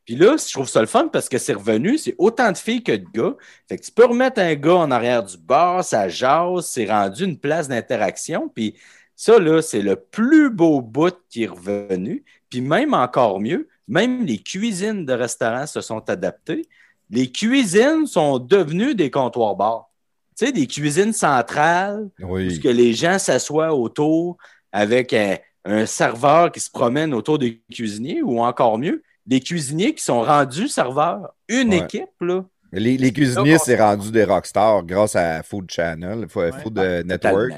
Puis 0.07 0.15
là, 0.15 0.37
je 0.39 0.53
trouve 0.53 0.69
ça 0.69 0.81
le 0.81 0.87
fun 0.87 1.09
parce 1.09 1.29
que 1.29 1.37
c'est 1.37 1.53
revenu, 1.53 1.99
c'est 1.99 2.15
autant 2.17 2.53
de 2.53 2.57
filles 2.57 2.85
que 2.85 2.93
de 2.93 3.07
gars. 3.13 3.35
Fait 3.69 3.77
que 3.77 3.85
tu 3.85 3.91
peux 3.91 4.05
remettre 4.05 4.41
un 4.41 4.55
gars 4.55 4.77
en 4.77 4.93
arrière 4.93 5.25
du 5.25 5.37
bar, 5.37 5.83
ça 5.83 6.09
jase, 6.09 6.67
c'est 6.67 6.87
rendu 6.87 7.25
une 7.25 7.37
place 7.37 7.67
d'interaction. 7.67 8.49
Puis 8.49 8.77
ça, 9.17 9.41
là, 9.41 9.61
c'est 9.63 9.83
le 9.83 9.97
plus 9.97 10.49
beau 10.49 10.81
bout 10.81 11.17
qui 11.29 11.43
est 11.43 11.49
revenu. 11.49 12.25
Puis 12.49 12.61
même 12.61 12.95
encore 12.95 13.41
mieux, 13.41 13.69
même 13.89 14.25
les 14.25 14.39
cuisines 14.39 15.05
de 15.05 15.13
restaurants 15.13 15.67
se 15.67 15.81
sont 15.81 16.09
adaptées. 16.09 16.69
Les 17.11 17.33
cuisines 17.33 18.07
sont 18.07 18.39
devenues 18.39 18.95
des 18.95 19.11
comptoirs 19.11 19.57
bars. 19.57 19.91
Tu 20.39 20.47
sais, 20.47 20.53
des 20.53 20.69
cuisines 20.69 21.15
centrales 21.15 22.09
où 22.23 22.37
que 22.37 22.69
les 22.69 22.93
gens 22.93 23.19
s'assoient 23.19 23.75
autour 23.75 24.37
avec 24.71 25.13
un, 25.13 25.37
un 25.65 25.85
serveur 25.85 26.53
qui 26.53 26.61
se 26.61 26.71
promène 26.71 27.13
autour 27.13 27.41
des 27.41 27.61
cuisiniers 27.73 28.23
ou 28.23 28.41
encore 28.41 28.79
mieux, 28.79 29.03
des 29.27 29.41
cuisiniers 29.41 29.95
qui 29.95 30.05
sont 30.05 30.23
rendus 30.23 30.69
serveurs. 30.69 31.35
Une 31.49 31.73
équipe, 31.73 32.11
là. 32.21 32.45
Les, 32.73 33.13
cuisiniers, 33.13 33.59
c'est 33.59 33.77
rendu 33.77 34.11
des 34.11 34.25
rockstars 34.25 34.85
grâce 34.85 35.17
à 35.17 35.43
Food 35.43 35.71
Channel, 35.71 36.27
Food 36.29 36.79
euh, 36.79 37.03
Network. 37.03 37.53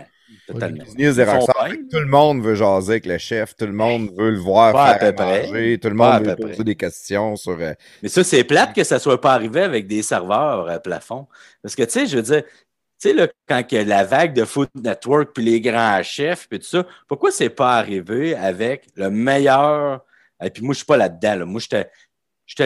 Les 0.49 0.73
cuisiniers, 0.73 1.13
c'est 1.13 1.25
des 1.25 1.31
rockstars. 1.31 1.69
Tout 1.91 1.99
le 1.99 2.07
monde 2.07 2.43
veut 2.43 2.55
jaser 2.55 2.93
avec 2.93 3.07
le 3.07 3.19
chef, 3.19 3.57
tout 3.57 3.67
le 3.67 3.73
monde 3.73 4.11
veut 4.17 4.31
le 4.31 4.39
voir 4.39 4.99
faire 4.99 5.15
manger, 5.15 5.79
tout 5.79 5.89
le 5.89 5.95
monde 5.95 6.27
veut 6.27 6.37
poser 6.37 6.65
des 6.65 6.77
questions 6.77 7.37
sur. 7.37 7.59
Euh, 7.61 7.73
Mais 8.03 8.09
ça, 8.09 8.23
c'est 8.23 8.45
plate 8.45 8.75
que 8.75 8.85
ça 8.85 8.97
ne 8.97 9.01
soit 9.01 9.21
pas 9.21 9.33
arrivé 9.33 9.63
avec 9.63 9.87
des 9.87 10.03
serveurs 10.03 10.69
à 10.69 10.79
plafond. 10.79 11.27
Parce 11.63 11.75
que, 11.75 11.83
tu 11.83 11.91
sais, 11.91 12.07
je 12.07 12.17
veux 12.17 12.23
dire, 12.23 12.43
tu 13.01 13.11
sais, 13.11 13.31
quand 13.49 13.63
il 13.71 13.75
y 13.75 13.81
a 13.81 13.85
la 13.85 14.05
vague 14.05 14.35
de 14.35 14.45
Food 14.45 14.69
Network, 14.75 15.31
puis 15.35 15.45
les 15.45 15.61
grands 15.61 16.03
chefs, 16.03 16.49
puis 16.49 16.59
tout 16.59 16.67
ça, 16.67 16.87
pourquoi 17.09 17.31
c'est 17.31 17.51
pas 17.51 17.77
arrivé 17.77 18.35
avec 18.35 18.87
le 18.97 19.11
meilleur 19.11 20.01
et 20.43 20.51
puis 20.51 20.63
moi, 20.63 20.73
je 20.73 20.79
suis 20.79 20.87
pas 20.87 20.97
là-dedans. 20.97 21.47
Moi, 21.47 21.61
j'étais, 21.61 21.89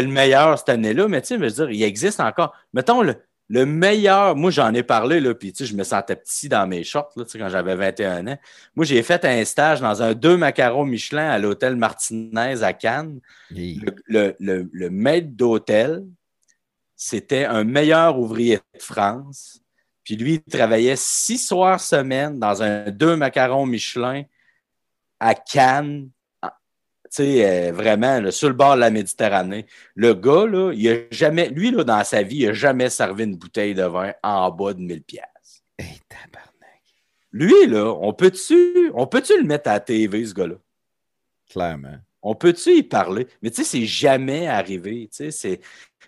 le 0.03 0.09
meilleur 0.09 0.59
cette 0.59 0.69
année-là, 0.69 1.09
mais 1.09 1.21
tu 1.23 1.29
sais, 1.29 1.35
je 1.37 1.41
veux 1.41 1.51
dire, 1.51 1.71
il 1.71 1.83
existe 1.83 2.21
encore. 2.21 2.55
Mettons 2.73 3.03
le, 3.03 3.17
le 3.53 3.67
meilleur, 3.67 4.35
moi 4.35 4.51
j'en 4.51 4.73
ai 4.73 4.83
parlé, 4.83 5.21
là, 5.21 5.35
puis 5.35 5.53
tu 5.53 5.59
sais, 5.59 5.71
je 5.71 5.77
me 5.77 5.85
sentais 5.85 6.17
petit 6.17 6.49
dans 6.49 6.67
mes 6.67 6.85
shorts 6.85 7.13
là, 7.17 7.25
tu 7.25 7.33
sais, 7.33 7.39
quand 7.39 7.51
j'avais 7.51 7.75
21 7.75 8.27
ans. 8.29 8.39
Moi, 8.75 8.87
j'ai 8.87 9.03
fait 9.03 9.25
un 9.27 9.45
stage 9.45 9.81
dans 9.83 10.03
un 10.03 10.15
deux 10.15 10.39
macarons 10.39 10.87
Michelin 10.87 11.29
à 11.29 11.39
l'hôtel 11.39 11.77
Martinez 11.77 12.63
à 12.63 12.73
Cannes. 12.73 13.21
Le, 13.51 14.35
le, 14.39 14.91
maître 14.91 15.29
d'hôtel, 15.33 16.03
c'était 16.97 17.45
un 17.45 17.65
meilleur 17.65 18.19
ouvrier 18.19 18.57
de 18.57 18.83
France. 18.83 19.61
Puis 20.03 20.17
lui, 20.17 20.43
il 20.47 20.51
travaillait 20.51 20.97
six 20.97 21.39
soirs 21.39 21.81
semaine 21.81 22.39
dans 22.39 22.63
un 22.63 22.91
deux 22.91 23.17
macarons 23.17 23.67
Michelin 23.67 24.23
à 25.21 25.35
Cannes 25.35 26.09
sais, 27.17 27.69
euh, 27.69 27.73
vraiment, 27.73 28.31
sur 28.31 28.49
le 28.49 28.55
bord 28.55 28.75
de 28.75 28.81
la 28.81 28.91
Méditerranée. 28.91 29.67
Le 29.95 30.15
gars, 30.15 30.47
là, 30.47 30.73
il 30.73 30.89
a 30.89 30.97
jamais, 31.11 31.49
lui, 31.49 31.71
là, 31.71 31.85
dans 31.85 32.05
sa 32.05 32.23
vie, 32.23 32.39
il 32.39 32.47
n'a 32.47 32.53
jamais 32.53 32.91
servi 32.91 33.25
une 33.25 33.37
bouteille 33.37 33.75
de 33.75 33.85
vin 33.85 34.13
en 34.23 34.51
bas 34.51 34.73
de 34.73 34.81
1000 34.81 35.03
pièces. 35.03 35.63
Hey, 35.79 36.01
tabarnak. 36.09 36.83
Lui, 37.31 37.67
là, 37.67 37.95
on 38.01 38.13
peut-tu 38.13 38.91
on 38.95 39.07
peut 39.07 39.23
le 39.29 39.45
mettre 39.45 39.71
à 39.71 39.75
la 39.75 39.81
TV, 39.81 40.25
ce 40.25 40.35
gars-là? 40.35 40.57
Clairement. 41.51 41.99
On 42.23 42.35
peut-tu 42.35 42.77
y 42.77 42.83
parler? 42.83 43.27
Mais 43.43 43.51
tu 43.51 43.57
sais, 43.57 43.65
c'est 43.65 43.87
jamais 43.87 44.47
arrivé. 44.47 45.09
Tu 45.11 45.17
sais, 45.17 45.31
c'est... 45.31 45.61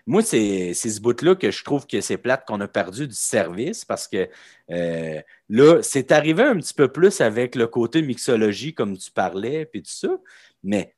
Moi, 0.07 0.23
c'est, 0.23 0.75
ce 0.75 1.01
bout-là 1.01 1.35
que 1.35 1.51
je 1.51 1.65
trouve 1.65 1.87
que 1.87 2.01
c'est 2.03 2.19
plate 2.19 2.47
qu'on 2.47 2.61
a 2.61 2.69
perdu 2.69 3.09
du 3.09 3.15
service 3.15 3.87
parce 3.87 4.07
que 4.07 4.29
euh, 4.71 5.21
là, 5.49 5.83
c'est 5.83 6.13
arrivé 6.13 6.43
un 6.43 6.57
petit 6.57 6.75
peu 6.75 6.89
plus 6.89 7.23
avec 7.23 7.55
le 7.55 7.67
côté 7.67 8.03
mixologie, 8.03 8.75
comme 8.75 8.99
tu 8.99 9.11
parlais, 9.11 9.65
puis 9.65 9.83
tout 9.83 9.91
ça. 9.91 10.19
Mais 10.65 10.97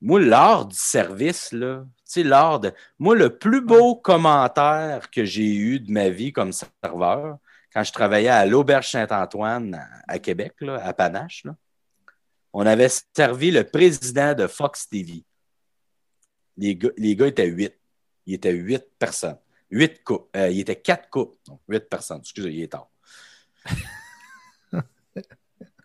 moi, 0.00 0.20
l'art 0.20 0.66
du 0.66 0.76
service, 0.76 1.52
là, 1.52 1.84
tu 2.04 2.22
sais, 2.22 2.22
de. 2.22 2.72
Moi, 2.98 3.16
le 3.16 3.36
plus 3.36 3.60
beau 3.60 3.96
commentaire 3.96 5.10
que 5.10 5.24
j'ai 5.24 5.54
eu 5.54 5.80
de 5.80 5.90
ma 5.90 6.10
vie 6.10 6.32
comme 6.32 6.52
serveur, 6.52 7.38
quand 7.72 7.82
je 7.82 7.92
travaillais 7.92 8.28
à 8.28 8.46
l'Auberge 8.46 8.90
Saint-Antoine 8.90 9.84
à, 10.06 10.18
Québec, 10.18 10.54
là, 10.60 10.76
à 10.84 10.92
Panache, 10.92 11.44
là, 11.44 11.56
on 12.52 12.64
avait 12.64 12.88
servi 13.14 13.50
le 13.50 13.64
président 13.64 14.34
de 14.34 14.46
Fox 14.46 14.88
TV. 14.88 15.24
Les 16.56 16.76
gars, 16.76 16.90
les 16.96 17.16
gars 17.16 17.26
étaient 17.26 17.46
huit. 17.46 17.74
Il 18.26 18.34
était 18.34 18.52
huit 18.52 18.84
personnes. 18.98 19.38
Huit 19.70 20.02
couples. 20.04 20.28
Euh, 20.38 20.48
il 20.48 20.60
était 20.60 20.76
quatre 20.76 21.10
couples. 21.10 21.36
Donc, 21.46 21.60
huit 21.68 21.88
personnes. 21.88 22.20
Excusez, 22.20 22.50
il 22.50 22.62
est 22.62 22.68
tard. 22.68 22.88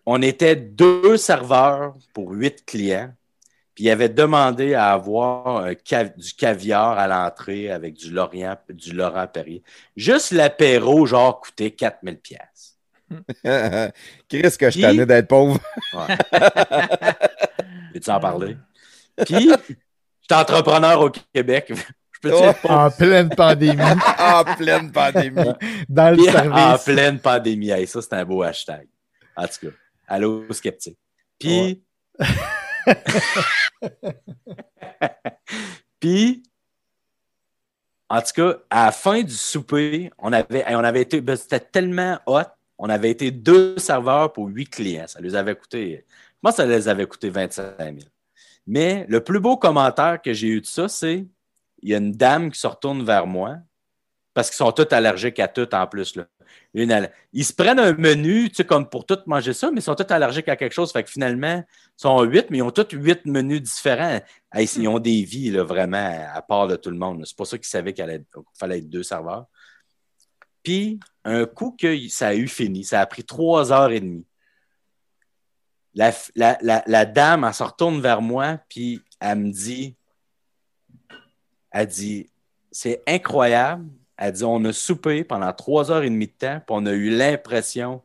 on 0.06 0.22
était 0.22 0.56
deux 0.56 1.16
serveurs 1.16 1.94
pour 2.14 2.30
huit 2.30 2.64
clients. 2.64 3.14
Puis 3.74 3.84
il 3.84 3.90
avait 3.90 4.08
demandé 4.10 4.74
à 4.74 4.92
avoir 4.92 5.64
un 5.64 5.72
cav- 5.72 6.14
du 6.16 6.34
caviar 6.34 6.98
à 6.98 7.06
l'entrée 7.08 7.70
avec 7.70 7.94
du 7.94 8.10
Laurent, 8.10 8.56
du 8.68 8.92
Laurent 8.92 9.26
Perrier. 9.26 9.62
Juste 9.96 10.32
l'apéro, 10.32 11.06
genre, 11.06 11.40
coûtait 11.40 11.70
4000 11.70 12.18
pièces. 12.18 12.76
Chris, 14.28 14.56
que 14.58 14.70
je 14.70 14.78
Puis- 14.78 14.82
t'en 14.82 15.06
d'être 15.06 15.28
pauvre. 15.28 15.58
Ouais. 15.94 16.16
Veux-tu 17.94 18.10
en 18.10 18.20
parler? 18.20 18.56
Puis, 19.26 19.50
je 19.50 19.64
suis 19.64 19.76
entrepreneur 20.32 21.00
au 21.00 21.10
Québec. 21.32 21.70
Je 21.70 22.20
peux 22.20 22.30
dire 22.30 22.54
En 22.64 22.90
pleine 22.90 23.28
pandémie, 23.28 23.82
en 24.18 24.44
pleine 24.56 24.90
pandémie. 24.92 25.52
dans 25.88 26.10
le 26.10 26.16
Puis, 26.16 26.28
en 26.28 26.32
service. 26.32 26.84
pleine 26.84 27.18
pandémie. 27.18 27.70
Hey, 27.70 27.86
ça, 27.86 28.00
c'est 28.00 28.14
un 28.14 28.24
beau 28.24 28.42
hashtag. 28.42 28.86
En 29.36 29.46
tout 29.46 29.66
cas, 29.68 29.74
allô, 30.08 30.44
sceptique. 30.52 30.98
Puis, 31.38 31.82
puis, 36.00 36.42
en 38.08 38.20
tout 38.20 38.32
cas, 38.34 38.56
à 38.70 38.86
la 38.86 38.92
fin 38.92 39.22
du 39.22 39.34
souper, 39.34 40.10
on 40.18 40.32
avait, 40.32 40.64
on 40.68 40.84
avait 40.84 41.02
été, 41.02 41.20
ben, 41.20 41.36
c'était 41.36 41.60
tellement 41.60 42.18
hot, 42.26 42.42
on 42.78 42.88
avait 42.88 43.10
été 43.10 43.30
deux 43.30 43.78
serveurs 43.78 44.32
pour 44.32 44.48
huit 44.48 44.68
clients. 44.68 45.06
Ça 45.06 45.20
les 45.20 45.34
avait 45.34 45.54
coûté, 45.54 46.04
moi, 46.42 46.52
ça 46.52 46.66
les 46.66 46.88
avait 46.88 47.06
coûté 47.06 47.30
25 47.30 47.76
000. 47.78 47.96
Mais 48.66 49.06
le 49.08 49.22
plus 49.22 49.40
beau 49.40 49.56
commentaire 49.56 50.20
que 50.20 50.32
j'ai 50.32 50.48
eu 50.48 50.60
de 50.60 50.66
ça, 50.66 50.88
c'est 50.88 51.26
il 51.82 51.88
y 51.88 51.94
a 51.94 51.98
une 51.98 52.12
dame 52.12 52.50
qui 52.50 52.60
se 52.60 52.66
retourne 52.66 53.04
vers 53.04 53.26
moi 53.26 53.56
parce 54.34 54.48
qu'ils 54.48 54.56
sont 54.56 54.72
tous 54.72 54.92
allergiques 54.92 55.40
à 55.40 55.48
tout 55.48 55.74
en 55.74 55.86
plus. 55.86 56.18
Ils 56.74 57.44
se 57.44 57.52
prennent 57.52 57.78
un 57.78 57.92
menu, 57.92 58.48
tu 58.48 58.56
sais, 58.56 58.64
comme 58.64 58.88
pour 58.88 59.04
tout 59.04 59.18
manger 59.26 59.52
ça, 59.52 59.70
mais 59.70 59.80
ils 59.80 59.82
sont 59.82 59.94
tous 59.94 60.12
allergiques 60.12 60.48
à 60.48 60.56
quelque 60.56 60.72
chose. 60.72 60.92
Fait 60.92 61.08
finalement, 61.08 61.64
ils 61.66 61.92
sont 61.96 62.22
huit, 62.22 62.46
mais 62.50 62.58
ils 62.58 62.62
ont 62.62 62.70
tous 62.70 62.88
huit 62.92 63.24
menus 63.26 63.62
différents. 63.62 64.20
Ils 64.54 64.88
ont 64.88 64.98
des 64.98 65.22
vies, 65.24 65.50
vraiment, 65.50 66.26
à 66.32 66.42
part 66.42 66.68
de 66.68 66.76
tout 66.76 66.90
le 66.90 66.96
monde. 66.96 67.24
C'est 67.26 67.36
pour 67.36 67.46
ça 67.46 67.58
qu'ils 67.58 67.66
savaient 67.66 67.92
qu'il 67.92 68.04
allait- 68.04 68.24
qu'il 68.32 68.42
fallait 68.58 68.78
être 68.78 68.88
deux 68.88 69.02
serveurs. 69.02 69.46
Puis, 70.62 70.98
un 71.24 71.44
coup 71.44 71.76
que 71.78 72.08
ça 72.08 72.28
a 72.28 72.34
eu 72.34 72.48
fini, 72.48 72.84
ça 72.84 73.00
a 73.00 73.06
pris 73.06 73.24
trois 73.24 73.72
heures 73.72 73.90
et 73.90 74.00
demie. 74.00 74.26
La- 75.94 76.12
la 76.34 77.04
dame, 77.04 77.44
elle 77.44 77.52
se 77.54 77.62
retourne 77.62 78.00
vers 78.00 78.22
moi, 78.22 78.58
puis 78.68 79.02
elle 79.20 79.38
me 79.38 79.50
dit, 79.50 79.94
elle 81.70 81.86
dit, 81.86 82.30
c'est 82.70 83.02
incroyable. 83.06 83.88
Elle 84.24 84.32
dit, 84.34 84.44
on 84.44 84.64
a 84.66 84.72
soupé 84.72 85.24
pendant 85.24 85.52
trois 85.52 85.90
heures 85.90 86.04
et 86.04 86.08
demie 86.08 86.28
de 86.28 86.32
temps, 86.32 86.60
puis 86.64 86.68
on 86.68 86.86
a 86.86 86.92
eu 86.92 87.10
l'impression 87.10 88.02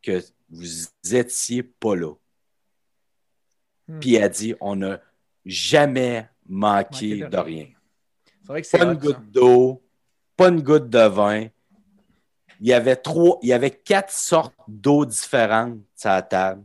que 0.00 0.22
vous 0.48 0.66
étiez 1.12 1.64
pas 1.64 1.96
là. 1.96 2.12
Hmm. 3.88 3.98
Puis 3.98 4.14
elle 4.14 4.30
dit, 4.30 4.54
on 4.60 4.76
n'a 4.76 5.00
jamais 5.44 6.28
manqué 6.48 7.16
Manqué 7.16 7.28
de 7.28 7.36
rien. 7.36 7.66
C'est 8.42 8.46
vrai 8.46 8.62
que 8.62 8.68
c'est 8.68 8.78
Pas 8.78 8.84
une 8.84 8.90
hot, 8.92 8.94
goutte 8.94 9.30
d'eau, 9.32 9.82
pas 10.36 10.50
une 10.50 10.62
goutte 10.62 10.88
de 10.88 11.00
vin. 11.00 11.48
Il 12.60 12.68
y 12.68 12.72
avait 12.72 12.94
trois, 12.94 13.40
il 13.42 13.48
y 13.48 13.52
avait 13.52 13.72
quatre 13.72 14.12
sortes 14.12 14.54
d'eau 14.68 15.04
différentes 15.04 15.80
sur 15.96 16.10
la 16.10 16.22
table. 16.22 16.62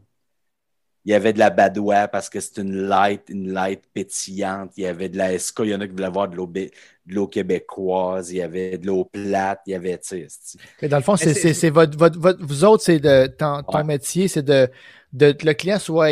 Il 1.06 1.12
y 1.12 1.16
avait 1.16 1.34
de 1.34 1.40
la 1.40 1.50
badoie 1.50 2.08
parce 2.08 2.30
que 2.30 2.40
c'est 2.40 2.58
une 2.62 2.76
light, 2.88 3.24
une 3.30 3.52
light 3.52 3.82
pétillante. 3.94 4.72
Il 4.78 4.84
y 4.84 4.88
avait 4.88 5.10
de 5.10 5.18
la 5.18 5.38
SK, 5.38 5.62
il 5.64 5.70
y 5.70 5.76
en 5.76 5.82
a 5.82 5.88
qui 5.88 5.94
voulaient 5.94 6.06
avoir 6.06 6.28
de 6.30 6.36
l'eau, 6.36 6.46
de 6.48 6.70
l'eau 7.08 7.28
québécoise. 7.28 8.32
Il 8.32 8.38
y 8.38 8.42
avait 8.44 8.78
de 8.78 8.86
l'eau 8.86 9.06
plate. 9.06 9.62
Il 9.66 9.72
y 9.72 9.76
avait, 9.76 9.98
tu 9.98 10.08
sais, 10.08 10.28
c'est- 10.30 10.60
Mais 10.82 10.88
dans 10.90 10.98
le 10.98 11.04
fond, 11.04 11.16
c'est, 11.16 11.34
c'est- 11.34 11.54
c'est, 11.56 11.72
votre, 11.72 11.98
votre, 11.98 12.20
votre- 12.20 12.44
vous 12.46 12.64
autres, 12.66 12.84
c'est 12.84 13.00
de 13.00 13.28
ton, 13.28 13.64
ton 13.64 13.78
Ouais. 13.80 13.84
métier, 13.84 14.28
c'est 14.28 14.44
de, 14.44 14.70
de 15.14 15.32
que 15.32 15.46
le 15.48 15.54
client 15.56 15.80
soit, 15.80 16.12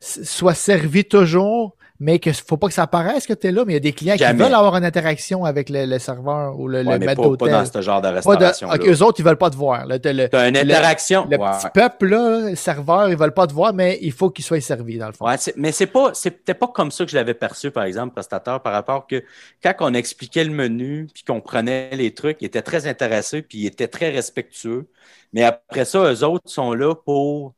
soit 0.00 0.54
servi 0.54 1.04
toujours, 1.04 1.76
mais 2.00 2.18
que 2.18 2.32
faut 2.32 2.56
pas 2.56 2.68
que 2.68 2.74
ça 2.74 2.84
apparaisse 2.84 3.26
que 3.26 3.34
tu 3.34 3.48
es 3.48 3.52
là, 3.52 3.64
mais 3.66 3.72
il 3.74 3.76
y 3.76 3.78
a 3.78 3.80
des 3.80 3.92
clients 3.92 4.16
Jamais. 4.16 4.32
qui 4.38 4.44
veulent 4.44 4.54
avoir 4.54 4.76
une 4.76 4.84
interaction 4.84 5.44
avec 5.44 5.68
le, 5.68 5.86
le 5.86 5.98
serveur 5.98 6.58
ou 6.58 6.68
le, 6.68 6.82
Ouais, 6.84 6.98
le 6.98 6.98
maître 6.98 7.20
pas, 7.22 7.30
pas 7.36 7.48
dans 7.48 7.64
d'hôtel. 7.64 7.66
ce 7.66 7.82
genre 7.82 8.00
de 8.00 8.08
restauration. 8.08 8.68
ok, 8.68 8.86
eux 8.86 9.02
autres, 9.02 9.20
ils 9.20 9.24
veulent 9.24 9.36
pas 9.36 9.50
te 9.50 9.56
voir. 9.56 9.86
Tu 10.00 10.08
as 10.36 10.48
une 10.48 10.56
interaction. 10.56 11.26
le 11.30 11.36
Ouais, 11.36 11.46
petit 11.46 11.64
ouais. 11.64 11.70
peuple, 11.74 12.06
là, 12.08 12.50
le 12.50 12.56
serveur, 12.56 13.08
ils 13.10 13.16
veulent 13.16 13.34
pas 13.34 13.46
te 13.46 13.52
voir, 13.52 13.74
mais 13.74 13.98
il 14.00 14.12
faut 14.12 14.30
qu'il 14.30 14.44
soit 14.44 14.60
servi, 14.60 14.96
dans 14.98 15.08
le 15.08 15.12
fond. 15.12 15.26
Mais 15.56 15.72
c'est 15.72 15.86
pas, 15.86 16.14
c'était 16.14 16.54
pas 16.54 16.68
comme 16.68 16.90
ça 16.90 17.04
que 17.04 17.10
je 17.10 17.16
l'avais 17.16 17.34
perçu, 17.34 17.70
par 17.70 17.84
exemple, 17.84 18.14
prestateur, 18.14 18.62
par 18.62 18.72
rapport 18.72 19.06
que 19.06 19.22
quand 19.62 19.74
on 19.80 19.92
expliquait 19.94 20.44
le 20.44 20.50
menu, 20.52 21.06
puis 21.12 21.22
qu'on 21.24 21.40
prenait 21.40 21.90
les 21.96 22.14
trucs, 22.14 22.38
ils 22.40 22.46
étaient 22.46 22.62
très 22.62 22.86
intéressés, 22.86 23.42
puis 23.42 23.58
ils 23.58 23.66
étaient 23.66 23.88
très 23.88 24.10
respectueux. 24.10 24.88
Mais 25.32 25.42
après 25.44 25.84
ça, 25.84 25.98
eux 26.12 26.24
autres 26.24 26.48
sont 26.50 26.72
là 26.74 26.94
pour, 26.94 27.54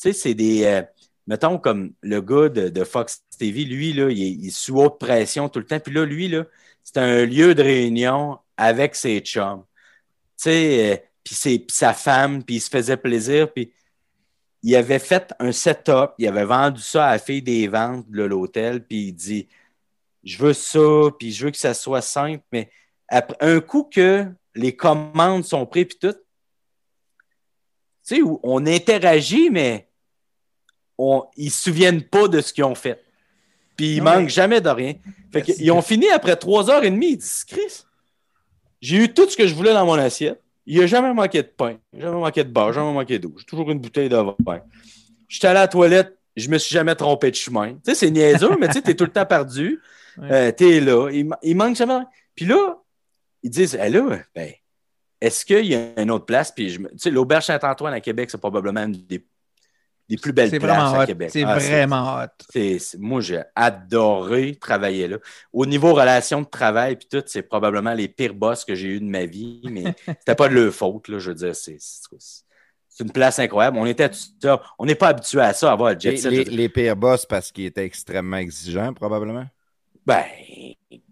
tu 0.00 0.12
sais, 0.12 0.12
c'est 0.12 0.34
des, 0.34 0.64
euh, 0.64 0.82
mettons 1.26 1.58
comme 1.58 1.92
le 2.02 2.20
gars 2.20 2.48
de, 2.48 2.84
Fox 2.84 3.24
TV, 3.38 3.64
lui, 3.64 3.92
là, 3.92 4.10
il 4.10 4.46
est, 4.46 4.50
sous 4.50 4.80
haute 4.80 4.98
pression 4.98 5.48
tout 5.48 5.60
le 5.60 5.66
temps. 5.66 5.80
Puis 5.80 5.94
là, 5.94 6.04
lui, 6.04 6.28
là, 6.28 6.44
c'est 6.82 6.98
un 6.98 7.24
lieu 7.24 7.54
de 7.54 7.62
réunion 7.62 8.38
avec 8.56 8.94
ses 8.94 9.20
chums. 9.20 9.64
Tu 10.36 10.44
sais, 10.44 10.92
euh, 10.92 10.96
puis 11.24 11.36
puis 11.58 11.66
sa 11.68 11.94
femme, 11.94 12.42
puis 12.42 12.56
il 12.56 12.60
se 12.60 12.70
faisait 12.70 12.96
plaisir, 12.96 13.52
puis 13.52 13.72
il 14.62 14.76
avait 14.76 14.98
fait 14.98 15.32
un 15.38 15.52
setup, 15.52 16.12
il 16.18 16.28
avait 16.28 16.44
vendu 16.44 16.80
ça 16.80 17.08
à 17.08 17.12
la 17.12 17.18
fille 17.18 17.42
des 17.42 17.68
ventes 17.68 18.10
de 18.10 18.22
l'hôtel, 18.22 18.84
puis 18.84 19.08
il 19.08 19.12
dit 19.12 19.48
Je 20.24 20.38
veux 20.38 20.52
ça, 20.52 21.10
puis 21.18 21.32
je 21.32 21.44
veux 21.44 21.50
que 21.50 21.58
ça 21.58 21.74
soit 21.74 22.02
simple, 22.02 22.44
mais 22.52 22.70
après, 23.08 23.36
un 23.40 23.60
coup 23.60 23.84
que 23.84 24.26
les 24.54 24.74
commandes 24.74 25.44
sont 25.44 25.66
prises, 25.66 25.86
puis 25.86 25.98
tout, 26.00 26.16
tu 28.04 28.16
sais, 28.16 28.22
on 28.42 28.66
interagit, 28.66 29.50
mais 29.50 29.91
on, 31.02 31.24
ils 31.36 31.46
ne 31.46 31.50
se 31.50 31.62
souviennent 31.64 32.02
pas 32.02 32.28
de 32.28 32.40
ce 32.40 32.52
qu'ils 32.52 32.64
ont 32.64 32.74
fait. 32.74 33.02
Puis 33.76 33.96
ils 33.96 33.98
Non, 33.98 34.04
manquent 34.12 34.22
mais- 34.24 34.28
jamais 34.28 34.60
de 34.60 34.68
rien. 34.68 34.94
Fait 35.32 35.42
qu'ils 35.42 35.70
ont 35.72 35.82
fini 35.82 36.08
après 36.10 36.36
trois 36.36 36.70
heures 36.70 36.84
et 36.84 36.90
demie. 36.90 37.12
Ils 37.12 37.16
disent 37.18 37.44
Chris, 37.44 37.84
j'ai 38.80 38.96
eu 39.04 39.12
tout 39.12 39.28
ce 39.28 39.36
que 39.36 39.46
je 39.46 39.54
voulais 39.54 39.72
dans 39.72 39.86
mon 39.86 39.94
assiette. 39.94 40.40
Il 40.66 40.76
n'y 40.78 40.82
a 40.84 40.86
jamais 40.86 41.12
manqué 41.12 41.42
de 41.42 41.48
pain, 41.48 41.76
jamais 41.96 42.18
manqué 42.18 42.44
de 42.44 42.50
beurre, 42.50 42.72
jamais 42.72 42.92
manqué 42.92 43.18
d'eau. 43.18 43.34
J'ai 43.38 43.44
toujours 43.44 43.70
une 43.70 43.78
bouteille 43.80 44.08
de 44.08 44.16
vin. 44.16 44.60
J'étais 45.28 45.48
allé 45.48 45.58
à 45.58 45.62
la 45.62 45.68
toilette, 45.68 46.16
je 46.36 46.48
me 46.48 46.58
suis 46.58 46.72
jamais 46.72 46.94
trompé 46.94 47.30
de 47.30 47.36
chemin. 47.36 47.72
Tu 47.72 47.78
sais, 47.86 47.94
c'est 47.94 48.10
niaiseux, 48.10 48.56
mais 48.60 48.68
tu 48.68 48.74
sais, 48.74 48.82
t'es 48.82 48.94
tout 48.94 49.04
le 49.04 49.10
temps 49.12 49.26
perdu. 49.26 49.80
Ouais. 50.18 50.28
Euh, 50.30 50.52
t'es 50.52 50.78
là. 50.78 51.08
Il, 51.10 51.26
il 51.42 51.56
manque 51.56 51.74
jamais. 51.74 52.00
Puis 52.34 52.44
là, 52.44 52.76
ils 53.42 53.48
disent, 53.48 53.78
Eh 53.82 53.88
là, 53.88 54.18
ben, 54.34 54.52
est-ce 55.22 55.42
qu'il 55.46 55.64
y 55.64 55.74
a 55.74 55.98
une 56.02 56.10
autre 56.10 56.26
place? 56.26 56.52
Puis, 56.52 56.68
je 56.68 56.80
me- 56.80 56.90
tu 56.90 56.98
sais, 56.98 57.10
l'Auberge 57.10 57.46
Saint-Antoine 57.46 57.94
à 57.94 58.00
Québec, 58.02 58.30
c'est 58.30 58.36
probablement 58.36 58.82
une 58.82 58.92
des, 58.92 59.24
des 60.08 60.16
plus 60.16 60.32
belles 60.32 60.50
places 60.58 60.94
à. 60.94 61.06
Québec. 61.06 61.30
C'est 61.32 61.44
Ah, 61.44 61.58
vraiment 61.58 62.16
hot. 62.22 62.58
moi, 62.98 63.20
j'ai 63.20 63.42
adoré 63.54 64.56
travailler 64.56 65.08
là. 65.08 65.18
Au 65.52 65.64
niveau 65.66 65.94
relations 65.94 66.40
de 66.42 66.46
travail, 66.46 66.96
puis 66.96 67.08
tout, 67.10 67.22
c'est 67.26 67.42
probablement 67.42 67.94
les 67.94 68.08
pires 68.08 68.34
boss 68.34 68.64
que 68.64 68.74
j'ai 68.74 68.88
eu 68.88 69.00
de 69.00 69.06
ma 69.06 69.24
vie, 69.24 69.62
mais 69.64 69.84
c'était 70.06 70.34
pas 70.34 70.48
de 70.48 70.54
leur 70.54 70.72
faute, 70.72 71.08
là, 71.08 71.18
je 71.18 71.30
veux 71.30 71.36
dire. 71.36 71.54
C'est 71.54 73.04
une 73.04 73.10
place 73.12 73.38
incroyable. 73.38 73.78
On 73.78 73.86
était 73.86 74.10
on 74.78 74.84
n'est 74.84 74.94
pas 74.94 75.08
habitué 75.08 75.40
à 75.40 75.52
ça, 75.54 75.70
à 75.70 75.72
avoir 75.72 75.94
le 75.94 75.98
jet 75.98 76.10
Les, 76.10 76.16
set. 76.18 76.48
les 76.48 76.68
pires 76.68 76.96
boss 76.96 77.24
parce 77.24 77.50
qu'ils 77.50 77.66
étaient 77.66 77.84
extrêmement 77.84 78.36
exigeants, 78.36 78.92
probablement? 78.92 79.46
Ben, 80.04 80.24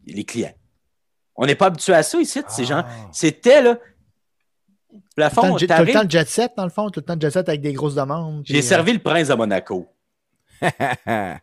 les 0.06 0.24
clients. 0.24 0.52
On 1.36 1.46
n'est 1.46 1.54
pas 1.54 1.66
habitué 1.66 1.94
à 1.94 2.02
ça 2.02 2.20
ici, 2.20 2.42
ces 2.48 2.66
gens. 2.66 2.82
Ah. 2.84 3.08
C'était 3.12 3.62
là. 3.62 3.78
Tout 5.28 5.42
le, 5.54 5.60
de- 5.66 5.66
tout 5.66 5.82
le 5.86 5.92
temps 5.92 6.04
de 6.04 6.10
jet 6.10 6.28
set, 6.28 6.52
dans 6.56 6.64
le 6.64 6.70
fond, 6.70 6.88
tout 6.90 7.00
le 7.00 7.04
temps 7.04 7.16
de 7.16 7.20
jet 7.22 7.30
set 7.30 7.48
avec 7.48 7.60
des 7.60 7.72
grosses 7.74 7.94
demandes. 7.96 8.42
J'ai 8.44 8.58
euh, 8.58 8.62
servi 8.62 8.92
le 8.94 8.98
prince 9.00 9.28
de 9.28 9.34
Monaco. 9.34 9.86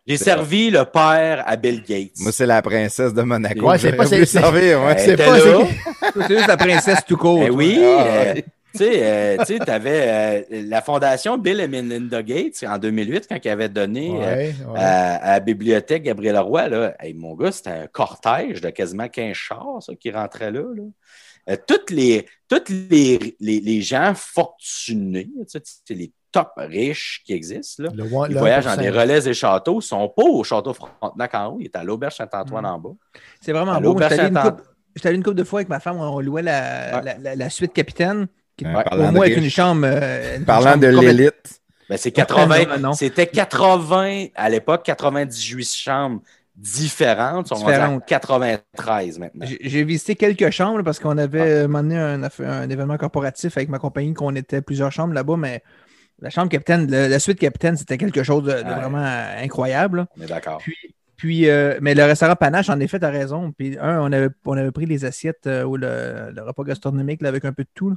J'ai 0.07 0.17
servi 0.17 0.69
le 0.69 0.85
père 0.85 1.43
à 1.47 1.55
Bill 1.55 1.81
Gates. 1.81 2.11
Moi, 2.19 2.31
c'est 2.31 2.45
la 2.45 2.61
princesse 2.61 3.13
de 3.13 3.21
Monaco. 3.23 3.67
Ouais, 3.67 3.77
c'est 3.77 3.93
pas- 3.93 4.05
c'est- 4.05 4.25
servir, 4.25 4.81
ouais. 4.83 4.97
C'est 4.99 5.17
pas-. 5.17 5.37
C'est 6.27 6.27
juste 6.37 6.47
la 6.47 6.57
princesse 6.57 6.99
tout 7.07 7.17
court. 7.17 7.39
Ben 7.39 7.51
oui, 7.51 7.77
Ah, 7.81 8.03
euh, 8.05 8.33
ouais. 8.35 8.43
tu 8.43 8.77
sais, 8.77 8.91
euh, 9.01 9.37
tu 9.45 9.71
avais 9.71 10.45
la 10.51 10.81
fondation 10.81 11.37
Bill 11.37 11.59
et 11.61 11.67
Melinda 11.67 12.21
Gates 12.21 12.63
en 12.67 12.77
2008 12.77 13.25
quand 13.29 13.37
ils 13.43 13.49
avaient 13.49 13.69
donné 13.69 14.11
Ouais, 14.11 14.53
à, 14.75 15.15
à 15.15 15.31
la 15.33 15.39
bibliothèque 15.39 16.03
Gabriel 16.03 16.37
Roy, 16.37 16.67
là, 16.69 16.93
hey, 16.99 17.15
mon 17.15 17.33
gars, 17.33 17.51
c'était 17.51 17.71
un 17.71 17.87
cortège 17.87 18.61
de 18.61 18.69
quasiment 18.69 19.07
15 19.07 19.33
chars 19.33 19.77
ça, 19.81 19.93
qui 19.99 20.11
rentraient 20.11 20.51
là. 20.51 20.61
là. 20.75 20.83
Euh, 21.49 21.55
toutes 21.67 21.91
les, 21.91 22.25
toutes 22.49 22.69
les, 22.69 23.35
les, 23.39 23.59
les 23.61 23.81
gens 23.81 24.13
fortunés, 24.15 25.25
tu 25.25 25.43
sais, 25.47 25.61
c'est 25.63 25.93
les 25.93 26.11
top 26.31 26.51
riches 26.57 27.21
qui 27.25 27.33
existent, 27.33 27.83
là, 27.83 27.89
Le 27.95 28.03
ils 28.29 28.37
voyagent 28.37 28.65
dans 28.65 28.71
1%. 28.71 28.79
des 28.81 28.89
relais 28.89 29.27
et 29.27 29.33
châteaux, 29.33 29.79
ils 29.79 29.83
sont 29.85 30.09
pas 30.09 30.23
au 30.23 30.43
château 30.43 30.73
Frontenac 30.73 31.33
en 31.35 31.47
haut, 31.47 31.57
ils 31.59 31.67
étaient 31.67 31.79
à 31.79 31.83
l'auberge 31.83 32.15
Saint-Antoine 32.17 32.63
Mm. 32.63 32.67
en 32.67 32.79
bas. 32.79 32.89
C'est 33.41 33.53
vraiment 33.53 33.71
Allô, 33.73 33.93
beau. 33.93 34.01
J'étais 34.01 34.19
allé 34.19 34.29
une 34.29 34.39
couple- 34.41 34.63
j'étais 34.95 35.07
allé 35.07 35.17
une 35.17 35.23
couple 35.23 35.37
de 35.37 35.43
fois 35.43 35.59
avec 35.59 35.69
ma 35.69 35.79
femme, 35.79 35.97
on 35.97 36.19
louait 36.19 36.41
la, 36.41 36.97
Ouais. 36.97 37.03
la, 37.03 37.17
la- 37.17 37.35
la 37.35 37.49
suite 37.49 37.73
capitaine. 37.73 38.27
qui- 38.57 38.65
Ouais, 38.65 38.83
au 38.91 38.97
moins 38.97 39.21
avec 39.21 39.37
une 39.37 39.49
chambre. 39.51 39.81
euh, 39.85 40.37
une 40.37 40.43
Parlant 40.45 40.71
chambre 40.71 40.81
de 40.87 40.91
complète- 40.91 41.13
l'élite. 41.15 41.61
Ben, 41.89 41.95
c'est 41.97 42.11
80. 42.11 42.65
Non, 42.65 42.79
non. 42.89 42.93
C'était 42.93 43.27
80 43.27 44.25
à 44.35 44.49
l'époque, 44.49 44.83
98 44.83 45.73
chambres 45.75 46.21
différentes. 46.57 47.51
On 47.51 47.55
est 47.55 47.63
à 47.63 47.71
Différentes. 47.71 48.05
93 48.05 49.19
maintenant. 49.19 49.45
J'ai 49.61 49.83
visité 49.83 50.15
quelques 50.15 50.49
chambres 50.49 50.83
parce 50.83 50.99
qu'on 50.99 51.17
avait 51.17 51.63
euh, 51.65 51.67
mené 51.67 51.97
un, 51.97 52.69
événement 52.69 52.97
corporatif 52.97 53.55
avec 53.57 53.69
ma 53.69 53.79
compagnie, 53.79 54.13
qu'on 54.13 54.35
était 54.35 54.61
plusieurs 54.61 54.91
chambres 54.91 55.13
là-bas, 55.13 55.37
mais 55.37 55.63
la 56.19 56.29
chambre 56.29 56.49
capitaine, 56.49 56.89
le- 56.89 57.07
la 57.07 57.19
suite 57.19 57.39
capitaine, 57.39 57.77
c'était 57.77 57.97
quelque 57.97 58.23
chose 58.23 58.43
de, 58.43 58.51
de 58.51 58.57
Ouais. 58.57 58.75
vraiment 58.75 59.05
incroyable. 59.39 59.97
là. 59.99 60.07
On 60.17 60.21
est 60.23 60.27
d'accord. 60.27 60.57
Puis, 60.57 60.75
puis 61.15 61.49
euh, 61.49 61.77
mais 61.81 61.93
le 61.93 62.03
restaurant 62.03 62.35
Panache, 62.35 62.69
en 62.69 62.79
effet, 62.79 62.99
tu 62.99 63.05
as 63.05 63.09
raison. 63.11 63.51
Puis, 63.51 63.77
un, 63.79 64.01
on 64.01 64.11
avait, 64.11 64.29
on 64.45 64.57
avait 64.57 64.71
pris 64.71 64.85
les 64.87 65.05
assiettes 65.05 65.45
euh, 65.47 65.63
ou 65.63 65.77
le, 65.77 66.31
le 66.35 66.41
repas 66.41 66.63
gastronomique 66.63 67.21
là, 67.21 67.29
avec 67.29 67.45
un 67.45 67.53
peu 67.53 67.63
de 67.63 67.69
tout. 67.75 67.91
là. 67.91 67.95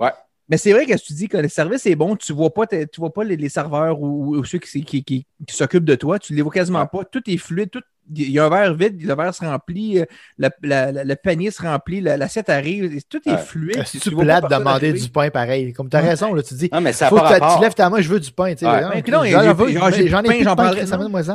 Ouais. 0.00 0.12
Mais 0.50 0.56
c'est 0.56 0.72
vrai 0.72 0.86
que 0.86 0.96
tu 0.96 1.12
dis 1.12 1.28
que 1.28 1.36
le 1.36 1.48
service 1.48 1.84
est 1.84 1.94
bon, 1.94 2.16
tu 2.16 2.32
vois 2.32 2.54
pas, 2.54 2.66
tu 2.66 2.86
vois 2.96 3.12
pas 3.12 3.22
les, 3.22 3.36
les 3.36 3.50
serveurs 3.50 4.00
ou, 4.00 4.34
ou 4.34 4.44
ceux 4.44 4.58
qui, 4.58 4.82
qui- 4.82 5.04
qui- 5.04 5.26
qui 5.46 5.54
s'occupent 5.54 5.84
de 5.84 5.94
toi, 5.94 6.18
tu 6.18 6.32
les 6.34 6.40
vois 6.40 6.50
quasiment 6.52 6.86
pas. 6.86 7.04
Tout 7.04 7.20
est 7.28 7.36
fluide, 7.36 7.70
tout, 7.70 7.82
il 8.14 8.30
y 8.30 8.38
a 8.38 8.44
un 8.46 8.48
verre 8.48 8.74
vide, 8.74 9.02
le 9.02 9.14
verre 9.14 9.34
se 9.34 9.44
remplit, 9.44 10.00
euh, 10.00 10.04
la- 10.38 10.50
la- 10.62 10.92
la- 10.92 11.04
le 11.04 11.16
panier 11.16 11.50
se 11.50 11.62
remplit, 11.62 12.00
la- 12.00 12.16
l'assiette 12.16 12.48
arrive, 12.48 12.84
et 12.84 13.02
tout 13.02 13.20
est 13.28 13.36
fluide. 13.38 13.82
C'est 13.86 13.98
tu 13.98 14.10
plate 14.24 14.44
de 14.44 14.48
demander 14.58 14.92
du 14.92 15.08
pain 15.10 15.30
pareil. 15.30 15.72
Comme 15.72 15.88
tu 15.88 15.96
as 15.96 16.00
raison, 16.00 16.32
là, 16.34 16.42
tu 16.42 16.54
dis. 16.54 16.68
Non, 16.72 16.80
mais 16.80 16.92
ça 16.92 17.08
Faut 17.08 17.16
que 17.16 17.20
rapport. 17.22 17.56
tu 17.56 17.62
lèves 17.62 17.74
ta 17.74 17.88
main, 17.90 18.00
je 18.00 18.08
veux 18.08 18.20
du 18.20 18.30
pain. 18.32 18.52
tu 18.52 18.58
sais. 18.60 18.64
Non, 18.82 18.88
Mais 18.94 19.02
non, 19.12 19.24
j'en 20.08 20.22
ai- 20.22 20.42
J'en 20.44 20.56
parlerai. 20.56 20.86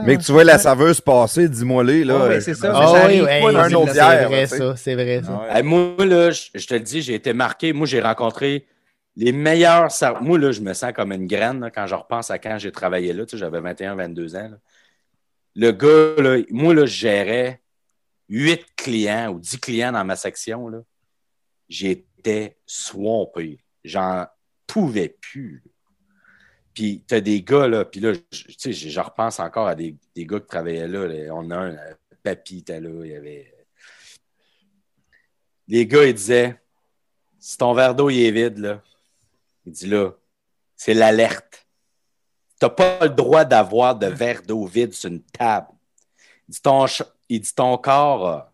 Mais 0.05 0.17
que 0.17 0.23
tu 0.23 0.31
vois 0.31 0.43
la 0.43 0.57
serveuse 0.57 1.01
passer, 1.01 1.49
dis-moi 1.49 1.83
les 1.83 2.03
là. 2.03 2.27
Ouais, 2.27 2.41
c'est 2.41 2.53
ça. 2.53 2.67
euh, 2.67 2.71
Ah 2.75 3.07
oui, 3.07 3.21
ouais, 3.21 3.41
c'est 3.87 4.25
vrai, 4.27 4.45
ça. 4.47 4.75
C'est 4.75 4.95
vrai, 4.95 5.21
ça. 5.23 5.63
Moi, 5.63 6.05
là, 6.05 6.31
je, 6.31 6.67
te 6.67 6.73
le 6.73 6.79
dis, 6.79 7.01
j'ai 7.01 7.13
été 7.15 7.33
marqué. 7.33 7.73
Moi, 7.73 7.87
j'ai 7.87 8.01
rencontré 8.01 8.65
les 9.15 9.31
meilleurs. 9.31 9.89
Moi, 10.21 10.39
là, 10.39 10.51
je 10.51 10.61
me 10.61 10.73
sens 10.73 10.91
comme 10.93 11.11
une 11.11 11.27
graine 11.27 11.59
là, 11.59 11.69
quand 11.69 11.85
je 11.87 11.95
repense 11.95 12.31
à 12.31 12.39
quand 12.39 12.57
j'ai 12.57 12.71
travaillé 12.71 13.13
là. 13.13 13.25
Tu 13.25 13.31
sais, 13.31 13.37
j'avais 13.37 13.59
21, 13.59 13.95
22 13.95 14.35
ans. 14.35 14.49
Le 15.55 15.71
gars, 15.71 16.21
là, 16.21 16.43
moi, 16.49 16.73
là, 16.73 16.85
je 16.85 16.95
gérais 16.95 17.61
8 18.29 18.65
clients 18.75 19.31
ou 19.33 19.39
10 19.39 19.59
clients 19.59 19.91
dans 19.91 20.03
ma 20.03 20.15
section. 20.15 20.67
Là. 20.67 20.81
J'étais 21.69 22.57
swampé. 22.65 23.59
J'en 23.83 24.25
pouvais 24.65 25.09
plus. 25.09 25.63
Puis, 26.73 27.03
tu 27.07 27.13
as 27.13 27.21
des 27.21 27.43
gars, 27.43 27.67
là, 27.67 27.85
puis 27.85 27.99
là, 27.99 28.13
tu 28.31 28.53
sais, 28.57 28.73
je 28.73 28.99
repense 28.99 29.39
encore 29.39 29.67
à 29.67 29.75
des, 29.75 29.95
des 30.15 30.25
gars 30.25 30.39
qui 30.39 30.47
travaillaient 30.47 30.87
là. 30.87 31.07
là. 31.07 31.35
On 31.35 31.51
a 31.51 31.57
un, 31.57 31.75
euh, 31.75 31.93
Papy 32.23 32.59
était 32.59 32.79
là, 32.79 33.05
il 33.05 33.11
y 33.11 33.15
avait. 33.15 33.53
Les 35.67 35.85
gars, 35.85 36.05
ils 36.05 36.13
disaient 36.13 36.59
si 37.37 37.57
ton 37.57 37.73
verre 37.73 37.93
d'eau 37.93 38.09
il 38.09 38.23
est 38.23 38.31
vide, 38.31 38.57
là, 38.57 38.81
il 39.65 39.73
dit 39.73 39.87
là, 39.87 40.11
c'est 40.77 40.93
l'alerte. 40.93 41.62
N'as 42.63 42.69
pas 42.69 42.99
le 43.01 43.09
droit 43.09 43.43
d'avoir 43.43 43.95
de 43.95 44.07
verre 44.07 44.41
d'eau 44.41 44.65
vide 44.65 44.93
sur 44.93 45.09
une 45.09 45.21
table. 45.21 45.67
Il 46.47 46.53
dit 46.53 46.61
ton, 46.61 46.85
il 47.27 47.41
dit 47.41 47.53
ton 47.53 47.77
corps 47.77 48.27
a 48.27 48.53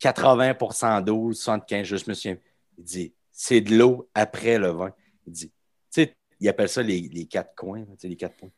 80% 0.00 1.02
d'eau, 1.02 1.32
75, 1.32 1.86
je 1.86 1.94
me 2.06 2.14
souviens. 2.14 2.36
Il 2.76 2.84
dit 2.84 3.14
c'est 3.30 3.62
de 3.62 3.74
l'eau 3.74 4.10
après 4.14 4.58
le 4.58 4.68
vin. 4.68 4.92
Il 5.26 5.32
dit, 5.32 5.48
tu 5.48 5.54
sais, 5.90 6.14
il 6.38 6.48
appelle 6.50 6.68
ça 6.68 6.82
les, 6.82 7.00
les 7.00 7.24
quatre 7.24 7.54
coins, 7.54 7.86
les 8.02 8.16
quatre 8.16 8.36
points. 8.36 8.50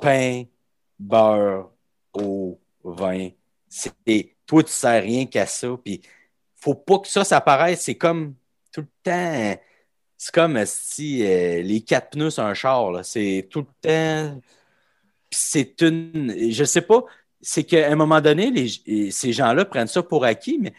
Pain, 0.00 0.44
beurre, 0.98 1.70
eau, 2.14 2.58
vin. 2.82 3.28
C'est, 3.68 4.36
toi, 4.46 4.62
tu 4.62 4.68
ne 4.68 4.72
sers 4.72 5.02
rien 5.02 5.26
qu'à 5.26 5.44
ça. 5.44 5.68
Puis, 5.84 6.00
faut 6.54 6.74
pas 6.74 7.00
que 7.00 7.08
ça, 7.08 7.22
ça 7.22 7.42
paraisse. 7.42 7.82
C'est 7.82 7.96
comme 7.96 8.34
tout 8.72 8.80
le 8.80 8.88
temps. 9.02 9.60
C'est 10.18 10.34
comme 10.34 10.58
si 10.64 11.24
euh, 11.24 11.62
les 11.62 11.82
quatre 11.82 12.10
pneus 12.10 12.30
sur 12.30 12.44
un 12.44 12.54
char. 12.54 13.04
C'est 13.04 13.48
tout 13.50 13.60
le 13.60 13.66
temps. 13.82 14.40
C'est 15.30 15.82
une. 15.82 16.50
Je 16.50 16.64
sais 16.64 16.80
pas. 16.80 17.04
C'est 17.40 17.64
qu'à 17.64 17.90
un 17.90 17.96
moment 17.96 18.20
donné, 18.20 18.66
ces 19.10 19.32
gens-là 19.32 19.64
prennent 19.66 19.86
ça 19.86 20.02
pour 20.02 20.24
acquis, 20.24 20.58
mais 20.58 20.72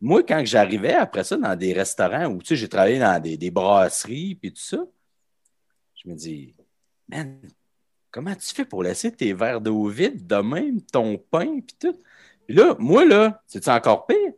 moi, 0.00 0.22
quand 0.22 0.42
j'arrivais 0.44 0.94
après 0.94 1.24
ça 1.24 1.36
dans 1.36 1.56
des 1.56 1.72
restaurants 1.72 2.26
où 2.26 2.38
tu 2.40 2.48
sais, 2.48 2.56
j'ai 2.56 2.68
travaillé 2.68 2.98
dans 2.98 3.20
des, 3.20 3.50
brasseries 3.50 4.34
puis 4.34 4.52
tout 4.52 4.62
ça, 4.62 4.84
je 5.94 6.08
me 6.08 6.14
dis, 6.14 6.54
man, 7.08 7.40
comment 8.10 8.34
tu 8.34 8.54
fais 8.54 8.64
pour 8.64 8.82
laisser 8.82 9.12
tes 9.12 9.32
verres 9.32 9.60
d'eau 9.60 9.86
vides 9.88 10.26
de 10.26 10.36
même, 10.36 10.82
ton 10.82 11.18
pain 11.18 11.60
puis 11.60 11.76
tout? 11.80 11.98
Puis 12.46 12.56
là, 12.56 12.76
moi, 12.78 13.04
là, 13.04 13.42
c'est 13.46 13.66
encore 13.68 14.06
pire? 14.06 14.32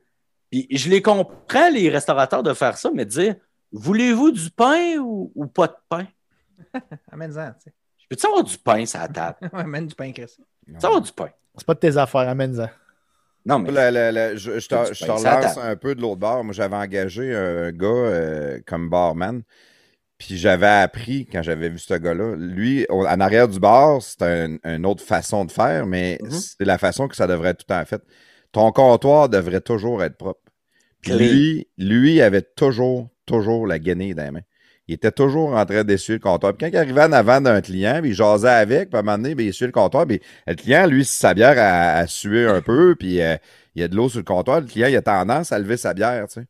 Puis 0.51 0.67
je 0.71 0.89
les 0.89 1.03
comprends, 1.03 1.69
les 1.71 1.89
restaurateurs, 1.89 2.43
de 2.43 2.55
faire 2.55 2.79
ça, 2.79 2.91
mais 2.95 3.05
de 3.05 3.11
dire 3.11 3.37
voulez-vous 3.79 4.31
du 4.33 4.51
pain 4.51 4.97
ou, 4.99 5.33
ou 5.35 5.47
pas 5.47 5.67
de 5.69 5.77
pain? 5.89 6.07
Amène-en, 7.13 7.53
tu 7.53 7.65
sais. 7.65 7.73
Je 7.99 8.07
peux-tu 8.09 8.27
avoir 8.27 8.45
du 8.45 8.57
pain 8.59 8.87
sur 8.87 9.01
la 9.01 9.09
table? 9.09 9.37
Ouais, 9.53 9.61
Amène 9.61 9.87
du 9.87 9.95
pain, 9.95 10.13
Chris. 10.13 10.37
Peux-tu 10.67 10.87
avoir 10.87 11.01
du 11.01 11.13
pain? 11.13 11.29
C'est 11.57 11.67
pas 11.67 11.75
de 11.75 11.79
tes 11.81 11.97
affaires, 11.97 12.29
amène-en. 12.29 12.69
Non, 13.45 13.59
mais. 13.61 13.71
Le- 13.71 13.91
le- 13.91 14.11
le- 14.33 14.37
je, 14.37 14.59
je 14.59 14.69
te, 14.69 14.93
Tu 14.93 15.05
relance 15.11 15.57
un 15.59 15.77
peu 15.77 15.95
de 15.95 16.01
l'autre 16.03 16.17
bord. 16.21 16.43
Moi, 16.45 16.53
j'avais 16.53 16.77
engagé 16.77 17.35
un 17.35 17.71
gars 17.73 17.87
euh, 17.87 18.61
comme 18.67 18.91
barman. 18.91 19.43
Puis 20.19 20.37
j'avais 20.39 20.67
appris, 20.67 21.27
quand 21.31 21.43
j'avais 21.43 21.69
vu 21.69 21.79
ce 21.79 21.95
gars-là, 21.95 22.35
lui, 22.37 22.87
au- 22.89 23.07
en 23.07 23.21
arrière 23.21 23.49
du 23.49 23.61
bar, 23.61 24.01
c'est 24.03 24.23
un- 24.23 24.57
une 24.65 24.87
autre 24.87 25.05
façon 25.05 25.45
de 25.45 25.53
faire, 25.53 25.87
mais 25.87 26.19
Mhm. 26.23 26.31
c'est 26.31 26.65
la 26.65 26.79
façon 26.79 27.07
que 27.07 27.15
ça 27.17 27.27
devrait 27.27 27.51
être 27.51 27.59
tout 27.59 27.67
temps 27.67 27.85
fait. 27.85 28.03
Ton 28.53 28.73
comptoir 28.73 29.29
devrait 29.29 29.61
toujours 29.61 30.03
être 30.03 30.17
propre. 30.17 30.41
Puis 31.03 31.13
lui, 31.13 31.69
lui 31.79 32.21
avait 32.23 32.43
toujours, 32.43 33.11
toujours 33.27 33.67
la 33.67 33.79
guenille 33.79 34.15
dans 34.15 34.25
les 34.25 34.31
mains. 34.31 34.41
Il 34.89 34.95
était 34.95 35.11
toujours 35.11 35.55
en 35.55 35.67
train 35.67 35.83
d'essuyer 35.85 36.19
le 36.19 36.23
comptoir. 36.23 36.55
Puis 36.55 36.67
quand 36.71 36.73
il 36.73 36.79
arrivait 36.79 37.03
en 37.05 37.13
avant 37.13 37.41
d'un 37.41 37.61
client, 37.61 37.99
puis 38.01 38.11
il 38.11 38.15
jasait 38.15 38.49
avec, 38.49 38.91
puis 38.91 38.97
à 38.97 39.01
un 39.01 39.03
moment 39.03 39.19
donné, 39.19 39.35
ben, 39.35 39.45
il 39.45 39.49
essuyait 39.49 39.67
le 39.67 39.73
comptoir. 39.73 40.07
Puis 40.07 40.21
le 40.47 40.55
client, 40.55 40.87
lui, 40.87 41.05
sa 41.05 41.35
bière 41.35 41.59
a, 41.59 41.99
a 41.99 42.07
sué 42.07 42.47
un 42.47 42.63
peu, 42.63 42.95
puis 42.97 43.21
euh, 43.21 43.37
il 43.75 43.81
y 43.81 43.85
a 43.85 43.89
de 43.89 43.97
l'eau 43.97 44.09
sur 44.09 44.21
le 44.21 44.25
comptoir, 44.25 44.61
le 44.61 44.67
client, 44.67 44.87
il 44.89 44.97
a 44.97 45.03
tendance 45.03 45.53
à 45.53 45.59
lever 45.59 45.77
sa 45.77 45.93
bière, 45.95 46.29
tu 46.29 46.41
sais. 46.41 46.47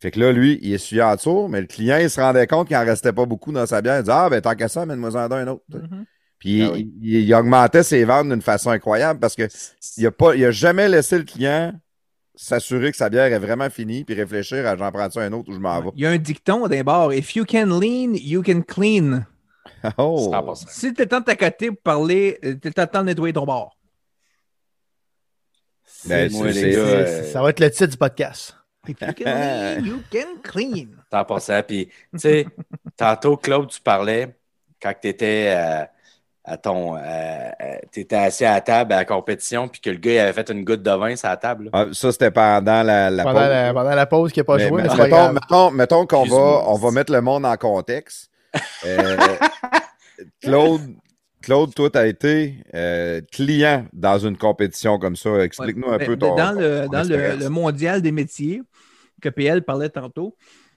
Fait 0.00 0.10
que 0.10 0.20
là, 0.20 0.32
lui, 0.32 0.58
il 0.62 0.74
essuyait 0.74 1.02
en 1.02 1.14
dessous, 1.16 1.48
mais 1.48 1.60
le 1.60 1.66
client, 1.66 1.98
il 1.98 2.10
se 2.10 2.20
rendait 2.20 2.46
compte 2.46 2.68
qu'il 2.68 2.76
en 2.76 2.84
restait 2.84 3.12
pas 3.12 3.24
beaucoup 3.26 3.52
dans 3.52 3.66
sa 3.66 3.80
bière. 3.82 3.98
Il 4.00 4.04
dit 4.04 4.10
Ah, 4.12 4.28
ben 4.30 4.40
tant 4.42 4.54
qu'à 4.54 4.68
ça, 4.68 4.84
mets-moi 4.86 5.10
en 5.16 5.32
un 5.32 5.46
autre. 5.48 5.64
Mhm. 5.72 6.04
Puis 6.38 6.62
Ah 6.62 6.70
oui. 6.72 6.92
il, 7.00 7.20
il 7.20 7.34
augmentait 7.34 7.82
ses 7.82 8.04
ventes 8.04 8.28
d'une 8.28 8.42
façon 8.42 8.70
incroyable 8.70 9.20
parce 9.20 9.34
que 9.34 9.48
il 9.96 10.06
a 10.06 10.10
pas, 10.10 10.34
il 10.36 10.44
a 10.44 10.50
jamais 10.50 10.88
laissé 10.88 11.16
le 11.18 11.24
client 11.24 11.72
s'assurer 12.36 12.90
que 12.90 12.96
sa 12.96 13.08
bière 13.08 13.32
est 13.32 13.38
vraiment 13.38 13.68
finie 13.70 14.04
puis 14.04 14.14
réfléchir 14.14 14.66
à 14.66 14.76
j'en 14.76 14.92
prends 14.92 15.08
un 15.16 15.32
autre 15.32 15.48
ou 15.50 15.54
je 15.54 15.58
m'en 15.58 15.80
vais. 15.80 15.90
Il 15.96 16.02
y 16.02 16.06
a 16.06 16.10
un 16.10 16.18
dicton 16.18 16.68
d'un 16.68 16.82
bar 16.82 17.12
If 17.12 17.34
you 17.34 17.44
can 17.44 17.66
lean, 17.66 18.14
you 18.14 18.42
can 18.42 18.62
clean. 18.62 19.24
Oh! 19.98 20.30
100%. 20.32 20.64
Si 20.68 20.94
tu 20.94 21.06
temps 21.06 21.20
de 21.20 21.24
t'accoter 21.24 21.68
pour 21.70 21.80
parler, 21.82 22.38
tu 22.42 22.58
le 22.64 22.86
temps 22.86 23.00
de 23.00 23.06
nettoyer 23.06 23.32
ton 23.32 23.44
bar. 23.44 23.76
Ben, 26.06 26.30
euh, 26.32 27.22
Ça 27.32 27.42
va 27.42 27.50
être 27.50 27.60
le 27.60 27.70
titre 27.70 27.86
du 27.86 27.96
podcast. 27.96 28.56
If 28.88 29.00
you 29.00 29.12
can 29.12 29.24
lean, 29.24 29.84
you 29.84 30.02
can 30.10 30.40
clean. 30.42 30.88
T'en 31.10 31.24
passant. 31.24 31.62
Puis, 31.62 31.86
tu 32.12 32.18
sais, 32.18 32.46
tantôt, 32.96 33.36
Claude, 33.36 33.68
tu 33.68 33.80
parlais 33.80 34.36
quand 34.80 34.92
tu 35.00 35.08
étais 35.08 35.88
à 36.46 36.56
ton. 36.56 36.96
tu 37.92 38.00
étais 38.00 38.16
assis 38.16 38.44
à 38.44 38.54
la 38.54 38.60
table 38.60 38.92
à 38.92 38.96
la 38.96 39.04
compétition, 39.04 39.68
puis 39.68 39.80
que 39.80 39.90
le 39.90 39.96
gars 39.96 40.12
il 40.12 40.18
avait 40.20 40.32
fait 40.32 40.48
une 40.50 40.64
goutte 40.64 40.82
de 40.82 40.90
vin 40.90 41.14
sur 41.16 41.28
la 41.28 41.36
table. 41.36 41.68
Ah, 41.72 41.86
ça, 41.92 42.12
c'était 42.12 42.30
pendant 42.30 42.82
la, 42.82 43.10
la 43.10 43.22
Pendant 43.24 43.40
pause. 43.40 43.48
la, 43.48 43.74
pendant 43.74 43.94
la 43.94 44.06
pause 44.06 44.32
qui 44.32 44.40
n'a 44.40 44.44
pas 44.44 44.56
Mais- 44.56 44.68
joué, 44.68 44.82
mais 44.82 44.88
pas 44.88 44.96
mettons, 44.96 45.32
mettons, 45.32 45.70
mettons 45.72 46.06
qu'on 46.06 46.24
va, 46.24 46.62
on 46.68 46.74
va 46.76 46.90
mettre 46.92 47.12
le 47.12 47.20
monde 47.20 47.44
en 47.44 47.56
contexte. 47.56 48.30
Euh, 48.86 49.16
Claude, 50.42 50.80
Claude, 51.42 51.74
toi, 51.74 51.90
tu 51.90 51.98
as 51.98 52.06
été 52.06 52.54
euh, 52.74 53.20
client 53.32 53.86
dans 53.92 54.18
une 54.18 54.36
compétition 54.36 54.98
comme 54.98 55.16
ça. 55.16 55.30
Explique-nous 55.40 55.88
un 55.90 55.98
Ben, 55.98 56.06
peu 56.06 56.16
ton. 56.16 56.34
Dans, 56.34 56.52
le, 56.52 56.82
ton 56.86 56.90
dans 56.92 57.08
le, 57.08 57.48
mondial 57.48 58.02
des 58.02 58.12
métiers 58.12 58.62
que 59.20 59.28
PL 59.28 59.62
parlait 59.62 59.88
tantôt, 59.90 60.36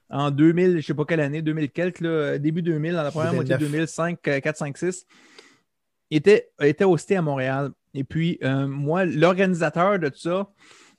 en 0.09 0.31
2000, 0.31 0.71
je 0.71 0.75
ne 0.77 0.81
sais 0.81 0.93
pas 0.93 1.05
quelle 1.05 1.19
année, 1.21 1.41
2000 1.41 1.69
quelques, 1.71 2.01
là, 2.01 2.37
début 2.37 2.61
2000, 2.61 2.93
dans 2.93 3.03
la 3.03 3.11
première 3.11 3.31
2009. 3.31 3.49
moitié 3.49 3.67
2005, 3.67 4.21
4, 4.21 4.57
5, 4.57 4.77
6, 4.77 5.05
il 5.07 5.13
était, 6.17 6.49
était 6.61 6.83
hosté 6.85 7.15
à 7.17 7.21
Montréal. 7.21 7.69
Et 7.93 8.03
puis, 8.03 8.37
euh, 8.43 8.67
moi, 8.67 9.05
l'organisateur 9.05 9.97
de 9.99 10.09
tout 10.09 10.19
ça, 10.19 10.47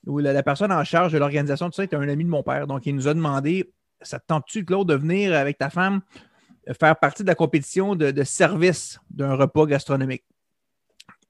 ou 0.07 0.19
la, 0.19 0.33
la 0.33 0.43
personne 0.43 0.73
en 0.73 0.83
charge 0.85 1.13
de 1.13 1.19
l'organisation 1.19 1.67
de 1.67 1.71
tout 1.71 1.77
ça, 1.77 1.85
était 1.85 1.97
un 1.97 2.09
ami 2.09 2.25
de 2.25 2.31
mon 2.31 2.43
père. 2.43 2.67
Donc, 2.67 2.87
il 2.87 2.95
nous 2.95 3.07
a 3.09 3.15
demandé 3.15 3.73
Ça 4.03 4.19
te 4.19 4.27
tente-tu, 4.27 4.65
Claude, 4.65 4.89
de 4.89 4.95
venir 4.95 5.35
avec 5.35 5.59
ta 5.59 5.71
femme 5.71 6.01
euh, 6.69 6.75
faire 6.75 6.97
partie 6.97 7.23
de 7.23 7.29
la 7.29 7.35
compétition 7.35 7.95
de, 7.97 8.11
de 8.11 8.23
service 8.25 8.99
d'un 9.11 9.35
repas 9.35 9.67
gastronomique? 9.67 10.25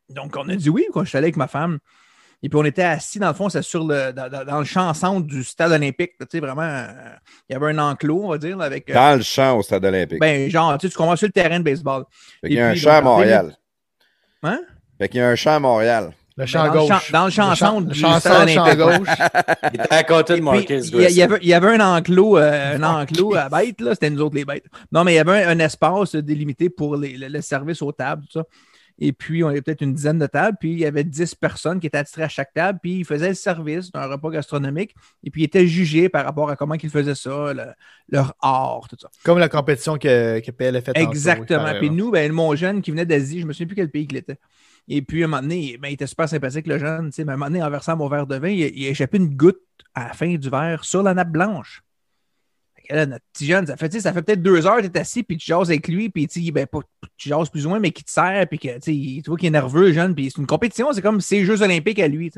Donc, 0.09 0.35
on 0.36 0.48
a 0.48 0.57
dit 0.57 0.70
oui, 0.70 0.86
quand 0.93 1.05
je 1.05 1.09
suis 1.11 1.19
allé 1.19 1.27
avec 1.27 1.36
ma 1.36 1.47
femme. 1.48 1.78
Et 2.43 2.48
puis, 2.48 2.59
on 2.59 2.65
était 2.65 2.82
assis, 2.82 3.19
dans 3.19 3.28
le 3.28 3.35
fond, 3.35 3.51
c'est 3.51 3.61
sur 3.61 3.85
le, 3.86 4.12
dans, 4.12 4.59
le 4.61 4.65
champ 4.65 4.94
centre 4.94 5.27
du 5.27 5.44
stade 5.44 5.73
olympique. 5.73 6.12
Tu 6.20 6.27
sais, 6.31 6.40
vraiment, 6.40 6.62
euh, 6.62 6.86
il 7.48 7.52
y 7.52 7.57
avait 7.57 7.66
un 7.66 7.78
enclos, 7.78 8.24
on 8.24 8.31
va 8.31 8.39
dire, 8.39 8.57
là, 8.57 8.65
avec. 8.65 8.89
euh, 8.89 8.94
Dans 8.94 9.16
le 9.19 9.23
champ 9.23 9.59
au 9.59 9.62
stade 9.62 9.85
olympique. 9.85 10.19
ben, 10.20 10.48
genre, 10.48 10.78
tu 10.78 10.86
sais, 10.86 10.90
tu 10.90 10.97
commences 10.97 11.19
sur 11.19 11.28
le 11.28 11.32
terrain 11.32 11.59
de 11.59 11.65
baseball. 11.65 12.05
qu'il 12.43 12.55
y 12.55 12.59
a 12.61 12.69
et 12.69 12.69
un 12.69 12.73
puis, 12.73 12.81
champ 12.81 12.93
à 12.93 13.01
Montréal. 13.02 13.57
Hein? 14.43 14.61
Fait 14.99 15.09
qu'il 15.09 15.21
y 15.21 15.23
a 15.23 15.29
un 15.29 15.35
champ 15.37 15.57
à 15.57 15.59
Montréal. 15.61 16.12
Le 16.37 16.47
champ 16.47 16.67
dans, 16.67 16.73
le 16.73 16.81
champ, 16.81 16.87
gauche. 16.95 17.12
dans 17.12 17.25
le 17.27 17.31
chanson 17.31 17.81
le 17.81 17.87
du 17.87 18.01
champ 18.01 18.75
gauche. 18.77 19.09
Il 19.75 19.81
était 19.81 19.95
à 19.95 20.05
côté 20.05 20.37
de 20.37 20.41
Marcus 20.41 20.89
il, 20.89 21.01
il 21.01 21.11
y 21.12 21.23
avait, 21.23 21.39
il 21.43 21.49
y 21.49 21.53
avait 21.55 21.77
un 21.77 21.97
enclos, 21.97 22.39
euh, 22.39 22.77
un 22.77 22.83
enclos 22.83 23.35
à 23.35 23.49
bêtes, 23.51 23.81
là. 23.81 23.91
C'était 23.93 24.09
nous 24.09 24.23
autres 24.23 24.37
les 24.37 24.47
bêtes. 24.47 24.65
Non, 24.91 25.05
mais 25.05 25.12
il 25.12 25.17
y 25.17 25.19
avait 25.19 25.45
un, 25.45 25.51
un 25.51 25.59
espace 25.59 26.15
délimité 26.17 26.71
pour 26.71 26.97
les- 26.97 27.17
le, 27.19 27.29
le 27.29 27.41
service 27.43 27.83
aux 27.83 27.93
tables, 27.93 28.23
tout 28.23 28.39
ça. 28.39 28.45
Et 29.01 29.13
puis, 29.13 29.43
on 29.43 29.49
avait 29.49 29.63
peut-être 29.63 29.81
une 29.81 29.95
dizaine 29.95 30.19
de 30.19 30.27
tables, 30.27 30.59
puis 30.61 30.73
il 30.73 30.79
y 30.79 30.85
avait 30.87 31.05
10 31.05 31.35
personnes 31.35 31.81
qui 31.81 31.87
étaient 31.87 31.99
attirées 31.99 32.25
à 32.25 32.29
chaque 32.29 32.53
table, 32.53 32.79
puis 32.83 32.99
ils 32.99 33.05
faisaient 33.05 33.31
le 33.31 33.35
service 33.35 33.91
d'un 33.91 34.07
repas 34.07 34.31
gastronomique, 34.31 34.95
et 35.25 35.31
puis 35.31 35.43
ils 35.43 35.45
étaient 35.47 35.67
jugés 35.67 36.09
par 36.09 36.25
rapport 36.25 36.51
à 36.51 36.57
comment 36.57 36.75
ils 36.75 36.91
faisaient 36.91 37.15
ça, 37.15 37.53
le- 37.55 37.73
leur 38.11 38.35
art, 38.41 38.87
tout 38.89 38.97
ça. 39.01 39.09
Comme 39.25 39.39
la 39.39 39.49
compétition 39.49 39.97
que, 39.97 40.41
que 40.41 40.51
PL 40.51 40.77
a 40.77 40.81
fait 40.81 40.93
tantôt, 40.93 41.07
oui, 41.07 41.11
Exactement. 41.11 41.61
pareil, 41.61 41.79
Puis 41.79 41.89
là. 41.89 41.95
nous, 41.95 42.11
ben, 42.11 42.33
mon 42.33 42.55
jeune 42.55 42.83
qui 42.83 42.91
venait 42.91 43.07
d'Asie, 43.07 43.41
je 43.41 43.47
me 43.47 43.53
souviens 43.53 43.67
plus 43.67 43.77
quel 43.77 43.91
pays 43.91 44.07
qu'il 44.07 44.19
était. 44.19 44.39
Et 44.89 45.03
puis, 45.03 45.23
à 45.23 45.27
un 45.27 45.29
moment 45.29 45.43
donné, 45.43 45.79
ben, 45.81 45.89
il 45.89 45.95
était 45.95 46.07
super 46.07 46.29
sympathique, 46.29 46.67
le 46.67 46.79
jeune. 46.79 47.11
Mais 47.19 47.29
à 47.29 47.33
un 47.33 47.37
moment 47.37 47.47
donné, 47.47 47.63
en 47.63 47.71
versant 47.71 47.97
mon 47.97 48.09
verre 48.09 48.27
de 48.27 48.37
vin, 48.37 48.49
il, 48.49 48.61
il 48.61 48.87
a 48.87 48.91
échappé 48.91 49.19
une 49.19 49.35
goutte 49.37 49.61
à 49.95 50.09
la 50.09 50.13
fin 50.13 50.35
du 50.35 50.51
verre 50.51 50.85
sur 50.85 51.03
la 51.03 51.15
nappe 51.15 51.31
blanche. 51.31 51.83
Là, 52.89 53.07
notre 53.07 53.24
petit 53.32 53.47
jeune, 53.47 53.66
ça 53.66 53.77
fait, 53.77 54.01
ça 54.01 54.12
fait 54.12 54.23
peut-être 54.23 54.43
deux 54.43 54.66
heures 54.66 54.78
que 54.78 54.86
tu 54.86 54.93
es 54.93 54.98
assis, 54.98 55.23
puis 55.23 55.36
tu 55.36 55.47
jases 55.47 55.70
avec 55.70 55.86
lui, 55.89 56.09
puis 56.09 56.28
ben, 56.52 56.66
pas, 56.66 56.81
tu 57.16 57.28
jases 57.28 57.48
plus 57.48 57.66
ou 57.66 57.69
moins, 57.69 57.81
mais 57.81 57.90
qui 57.90 58.05
te 58.05 58.11
sert, 58.11 58.47
puis 58.48 58.59
que 58.59 58.78
tu 58.78 59.23
vois 59.27 59.36
qu'il 59.36 59.48
est 59.48 59.51
nerveux, 59.51 59.89
le 59.89 59.93
jeune, 59.93 60.15
puis 60.15 60.31
c'est 60.31 60.40
une 60.40 60.47
compétition, 60.47 60.93
c'est 60.93 61.02
comme 61.02 61.20
ses 61.20 61.44
Jeux 61.44 61.62
olympiques 61.62 62.01
à 62.01 62.09
lui. 62.09 62.31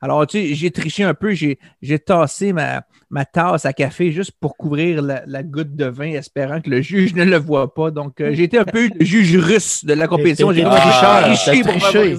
Alors, 0.00 0.26
tu 0.26 0.38
sais, 0.38 0.54
j'ai 0.54 0.70
triché 0.70 1.04
un 1.04 1.14
peu, 1.14 1.32
j'ai 1.32 1.98
tassé 1.98 2.52
ma, 2.52 2.82
ma 3.08 3.24
tasse 3.24 3.64
à 3.64 3.72
café 3.72 4.12
juste 4.12 4.32
pour 4.40 4.56
couvrir 4.56 5.00
la, 5.00 5.22
la 5.26 5.42
goutte 5.42 5.74
de 5.74 5.86
vin, 5.86 6.12
espérant 6.12 6.60
que 6.60 6.68
le 6.68 6.82
juge 6.82 7.14
ne 7.14 7.24
le 7.24 7.38
voit 7.38 7.72
pas. 7.72 7.90
Donc, 7.90 8.20
euh, 8.20 8.32
j'ai 8.34 8.44
été 8.44 8.58
un 8.58 8.64
peu 8.64 8.88
le 8.94 9.04
juge 9.04 9.36
russe 9.36 9.84
de 9.84 9.94
la 9.94 10.06
compétition. 10.06 10.52
J'ai 10.52 10.64
T'es 10.64 10.68
triché 10.68 11.62
pour 11.62 11.76
triché. 11.76 12.16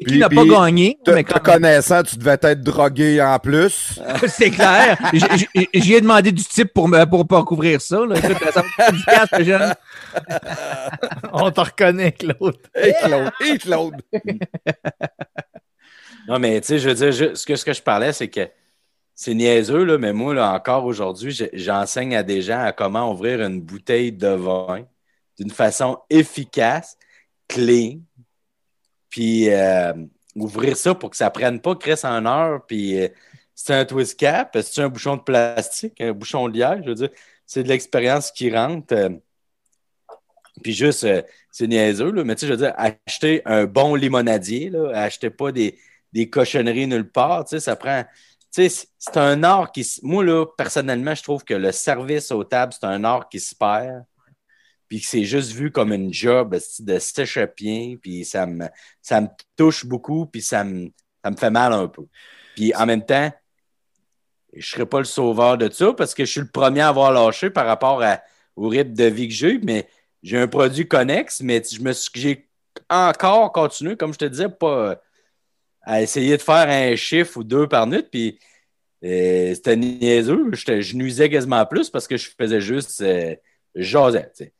Qui 0.00 0.12
Puis- 0.12 0.18
n'a 0.18 0.28
pas 0.28 0.40
puis, 0.42 0.50
gagné, 0.50 0.98
Te, 1.04 1.10
mais 1.10 1.24
te 1.24 1.38
connaissant, 1.38 2.02
tu 2.02 2.16
devais 2.16 2.38
être 2.42 2.62
drogué 2.62 3.20
en 3.22 3.38
plus. 3.38 3.98
c'est 4.28 4.50
clair. 4.50 4.96
J'y 5.74 5.94
ai 5.94 6.00
demandé 6.00 6.32
du 6.32 6.42
type 6.44 6.72
pour 6.72 6.88
me 6.88 7.04
pour 7.04 7.26
pas 7.26 7.42
couvrir 7.44 7.80
ça. 7.80 8.04
Là. 8.06 8.16
Écoute, 8.16 8.50
ça 8.52 9.38
me 9.38 9.44
jeune. 9.44 9.74
On 11.32 11.50
te 11.50 11.60
reconnaît, 11.60 12.12
Claude. 12.12 12.56
Et 12.82 12.92
Claude, 13.04 13.30
et 13.46 13.58
Claude. 13.58 13.94
Non, 16.28 16.38
mais 16.38 16.60
tu 16.60 16.68
sais, 16.68 16.78
je 16.78 16.88
veux 16.88 16.94
dire, 16.94 17.12
je- 17.12 17.34
ce, 17.34 17.44
que, 17.46 17.56
ce 17.56 17.64
que 17.64 17.72
je 17.72 17.82
parlais, 17.82 18.12
c'est 18.12 18.28
que 18.28 18.48
c'est 19.14 19.34
niaiseux, 19.34 19.84
là, 19.84 19.98
mais 19.98 20.12
moi, 20.12 20.34
là, 20.34 20.52
encore 20.52 20.84
aujourd'hui, 20.84 21.36
j'enseigne 21.52 22.14
à 22.14 22.22
des 22.22 22.40
gens 22.42 22.60
à 22.62 22.72
comment 22.72 23.10
ouvrir 23.10 23.40
une 23.42 23.60
bouteille 23.60 24.12
de 24.12 24.28
vin 24.28 24.82
d'une 25.38 25.50
façon 25.50 25.98
efficace, 26.08 26.96
clean, 27.48 28.00
puis 29.10 29.50
euh, 29.50 29.92
ouvrir 30.36 30.76
ça 30.76 30.94
pour 30.94 31.10
que 31.10 31.16
ça 31.16 31.30
prenne 31.30 31.60
pas 31.60 31.74
Chris 31.76 32.00
en 32.04 32.24
heure, 32.26 32.64
puis 32.66 33.00
euh, 33.00 33.08
c'est 33.54 33.74
un 33.74 33.84
twist 33.84 34.18
cap, 34.18 34.56
c'est 34.62 34.82
un 34.82 34.88
bouchon 34.88 35.16
de 35.16 35.22
plastique, 35.22 36.00
un 36.00 36.12
bouchon 36.12 36.48
de 36.48 36.54
liège, 36.58 36.80
je 36.84 36.88
veux 36.90 36.94
dire, 36.94 37.10
c'est 37.46 37.62
de 37.64 37.68
l'expérience 37.68 38.30
qui 38.32 38.50
rentre. 38.54 38.94
euh, 38.94 39.10
puis 40.62 40.72
juste, 40.72 41.04
euh, 41.04 41.22
c'est 41.50 41.66
niaiseux, 41.66 42.10
là, 42.12 42.24
mais 42.24 42.34
tu 42.34 42.40
sais, 42.40 42.46
je 42.46 42.52
veux 42.52 42.58
dire, 42.58 42.74
acheter 42.76 43.42
un 43.46 43.64
bon 43.64 43.94
limonadier, 43.94 44.70
là, 44.70 44.90
acheter 44.94 45.30
pas 45.30 45.52
des, 45.52 45.78
des 46.12 46.28
cochonneries 46.28 46.86
nulle 46.86 47.10
part, 47.10 47.44
tu 47.44 47.50
sais, 47.50 47.60
ça 47.60 47.76
prend. 47.76 48.04
Tu 48.52 48.68
sais, 48.68 48.86
c'est- 48.98 49.16
un 49.16 49.42
art 49.44 49.70
qui. 49.72 49.86
Moi, 50.02 50.24
là, 50.24 50.44
personnellement, 50.58 51.14
je 51.14 51.22
trouve 51.22 51.44
que 51.44 51.54
le 51.54 51.72
service 51.72 52.32
aux 52.32 52.44
tables, 52.44 52.72
c'est 52.72 52.86
un 52.86 53.04
art 53.04 53.28
qui 53.28 53.38
se 53.40 53.54
perd. 53.54 54.04
Puis 54.90 55.00
que 55.00 55.06
c'est 55.06 55.24
juste 55.24 55.52
vu 55.52 55.70
comme 55.70 55.92
une 55.94 56.12
job 56.12 56.58
de 56.80 56.98
s'échapper. 56.98 57.98
Puis 58.02 58.24
ça 58.26 58.44
me, 58.44 58.66
ça 59.00 59.20
me 59.22 59.28
touche 59.56 59.86
beaucoup. 59.86 60.26
Puis 60.26 60.42
ça 60.42 60.64
me, 60.64 60.90
ça 61.24 61.30
me 61.30 61.36
fait 61.36 61.50
mal 61.50 61.72
un 61.72 61.86
peu. 61.88 62.02
Puis 62.56 62.74
en 62.74 62.86
même 62.86 63.06
temps, 63.06 63.30
je 64.52 64.58
ne 64.58 64.62
serai 64.62 64.86
pas 64.86 64.98
le 64.98 65.04
sauveur 65.04 65.56
de 65.58 65.70
ça 65.70 65.92
parce 65.92 66.12
que 66.12 66.24
je 66.24 66.30
suis 66.32 66.40
le 66.40 66.48
premier 66.48 66.80
à 66.80 66.88
avoir 66.88 67.12
lâché 67.12 67.50
par 67.50 67.66
rapport 67.66 68.02
au 68.56 68.68
rythme 68.68 68.94
de 68.94 69.04
vie 69.04 69.28
que 69.28 69.34
j'ai. 69.34 69.58
Mais 69.58 69.88
j'ai 70.24 70.38
un 70.38 70.48
produit 70.48 70.88
connexe, 70.88 71.40
mais 71.40 71.62
je 71.70 71.80
j'ai 72.14 72.48
encore 72.88 73.52
continué, 73.52 73.96
comme 73.96 74.12
je 74.12 74.18
te 74.18 74.24
disais, 74.24 74.48
pas 74.48 75.00
à 75.82 76.02
essayer 76.02 76.36
de 76.36 76.42
faire 76.42 76.68
un 76.68 76.96
chiffre 76.96 77.38
ou 77.38 77.44
deux 77.44 77.68
par 77.68 77.86
nuit. 77.86 78.02
Puis 78.10 78.38
euh, 79.04 79.54
c'était 79.54 79.76
niaiseux. 79.76 80.50
J'étais- 80.52 80.82
Je 80.82 80.96
nuisais 80.96 81.30
quasiment 81.30 81.64
plus 81.66 81.90
parce 81.90 82.08
que 82.08 82.16
je 82.16 82.30
faisais 82.38 82.60
juste. 82.60 83.00
Euh, 83.02 83.36
je 83.74 83.98
sais. 84.34 84.52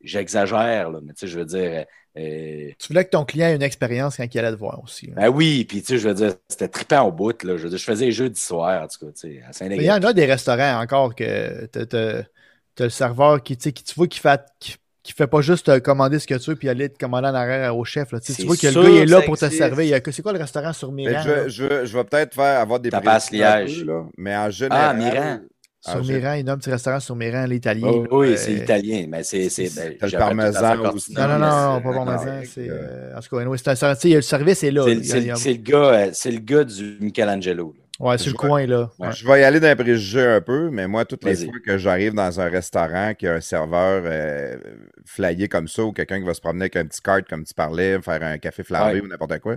J'exagère, 0.00 0.90
là, 0.90 1.00
mais 1.02 1.12
tu 1.12 1.20
sais, 1.20 1.26
je 1.26 1.38
veux 1.38 1.44
dire. 1.44 1.84
euh, 2.16 2.70
Tu 2.78 2.88
voulais 2.88 3.04
que 3.04 3.10
ton 3.10 3.24
client 3.24 3.48
ait 3.48 3.56
une 3.56 3.62
expérience 3.62 4.16
quand 4.16 4.26
il 4.32 4.38
allait 4.38 4.52
te 4.52 4.56
voir 4.58 4.82
aussi. 4.82 5.08
là. 5.08 5.14
ben 5.16 5.28
oui, 5.28 5.64
puis 5.64 5.80
tu 5.82 5.88
sais, 5.88 5.98
je 5.98 6.08
veux 6.08 6.14
dire, 6.14 6.34
c'était 6.48 6.68
trippant 6.68 7.02
au 7.02 7.12
bout, 7.12 7.42
là. 7.42 7.56
Je 7.56 7.64
veux 7.64 7.68
dire, 7.68 7.78
je 7.78 7.84
faisais 7.84 8.10
jeudi 8.12 8.40
soir, 8.40 8.82
en 8.82 8.86
tout 8.88 9.06
cas, 9.06 9.12
tu 9.12 9.42
sais, 9.52 9.62
à 9.62 9.66
Mais 9.68 9.76
il 9.78 9.84
y 9.84 9.90
en 9.92 10.02
a 10.02 10.12
des 10.12 10.24
restaurants 10.26 10.80
encore 10.80 11.14
que 11.14 11.66
t'as- 11.66 11.86
t'as 11.86 12.84
le 12.84 12.90
serveur 12.90 13.42
qui, 13.42 13.56
tu 13.56 13.64
sais, 13.64 13.72
qui 13.72 13.82
tu 13.82 13.94
vois 13.94 14.06
qui 14.06 14.20
fait, 14.20 14.40
qui, 14.60 14.76
qui 15.02 15.12
fait 15.12 15.26
pas 15.26 15.40
juste 15.40 15.66
te 15.66 15.78
commander 15.78 16.18
ce 16.18 16.26
que 16.26 16.34
tu 16.34 16.50
veux 16.50 16.56
puis 16.56 16.68
aller 16.68 16.88
te 16.88 16.98
commander 16.98 17.28
en 17.28 17.34
arrière 17.34 17.76
au 17.76 17.84
chef. 17.84 18.12
Là. 18.12 18.20
Tu 18.20 18.32
sais, 18.32 18.40
tu 18.40 18.46
vois 18.46 18.56
que 18.56 18.66
le 18.66 18.72
sûr 18.72 18.82
gars 18.84 18.88
il 18.90 18.96
est 18.98 19.06
là 19.06 19.22
pour 19.22 19.36
te 19.36 19.50
servir. 19.50 20.00
C'est 20.12 20.22
quoi 20.22 20.32
le 20.32 20.38
restaurant 20.38 20.72
sur 20.72 20.92
Miran? 20.92 21.22
je, 21.24 21.30
vais- 21.30 21.50
je, 21.50 21.64
vais- 21.64 21.86
je 21.86 21.98
vais 21.98 22.04
peut-être 22.04 22.34
faire 22.34 22.60
avoir 22.60 22.78
des 22.78 22.90
Tapas 22.90 23.28
liège. 23.32 23.80
peu, 23.80 23.86
là, 23.86 24.04
mais 24.16 24.36
en 24.36 24.50
général. 24.50 24.90
Ah, 24.90 24.94
Miran. 24.94 25.40
En 25.88 26.02
Sur 26.02 26.02
gé- 26.02 26.16
Miran, 26.18 26.32
il 26.34 26.46
y 26.46 26.48
a 26.48 26.52
un 26.52 26.58
petit 26.58 26.70
restaurant 26.70 27.00
sur 27.00 27.16
Miran, 27.16 27.46
l'italien. 27.46 27.88
Oh, 27.88 28.06
oui, 28.20 28.32
euh, 28.32 28.36
c'est 28.36 28.52
italien, 28.54 29.06
mais 29.08 29.22
c'est. 29.22 29.48
c'est 29.48 29.74
ben, 29.74 29.94
le 30.00 30.18
parmesan. 30.18 30.76
Non, 30.76 31.28
non, 31.28 31.38
non, 31.38 32.04
pas 32.04 32.14
avec, 32.14 32.46
C'est, 32.46 32.68
euh, 32.68 33.16
en 33.16 33.20
tout 33.20 33.34
cas, 33.36 33.42
anyway, 33.42 33.58
c'est 33.58 33.82
un, 33.82 33.94
le 34.14 34.20
service 34.22 34.62
est 34.62 34.70
là. 34.70 34.84
C'est 35.02 35.20
y 35.20 35.24
y 35.26 35.54
le 35.56 35.62
gars, 35.62 35.76
euh, 35.76 36.10
c'est 36.12 36.30
le 36.30 36.38
gars 36.40 36.64
du 36.64 36.98
Michelangelo. 37.00 37.74
là. 37.76 37.84
Ouais, 38.00 38.16
sur 38.16 38.30
le 38.30 38.36
coin, 38.38 38.64
là. 38.64 38.90
Ouais. 39.00 39.08
Je 39.12 39.26
vais 39.26 39.40
y 39.40 39.44
aller 39.44 39.58
d'un 39.58 39.74
préjugé 39.74 40.24
un 40.24 40.40
peu, 40.40 40.70
mais 40.70 40.86
moi, 40.86 41.04
toutes 41.04 41.24
les 41.24 41.34
fois 41.34 41.52
que 41.66 41.76
j'arrive 41.78 42.14
dans 42.14 42.40
un 42.40 42.48
restaurant 42.48 43.12
qui 43.14 43.26
a 43.26 43.34
un 43.34 43.40
serveur 43.40 44.02
euh, 44.06 44.56
flyé 45.04 45.48
comme 45.48 45.66
ça 45.66 45.82
ou 45.82 45.92
quelqu'un 45.92 46.20
qui 46.20 46.24
va 46.26 46.34
se 46.34 46.40
promener 46.40 46.64
avec 46.64 46.76
un 46.76 46.84
petit 46.86 47.00
cart 47.00 47.22
comme 47.28 47.42
tu 47.44 47.54
parlais, 47.54 48.00
faire 48.00 48.22
un 48.22 48.38
café 48.38 48.62
flambé 48.62 48.94
Ouais. 48.94 49.00
ou 49.00 49.08
n'importe 49.08 49.40
quoi, 49.40 49.56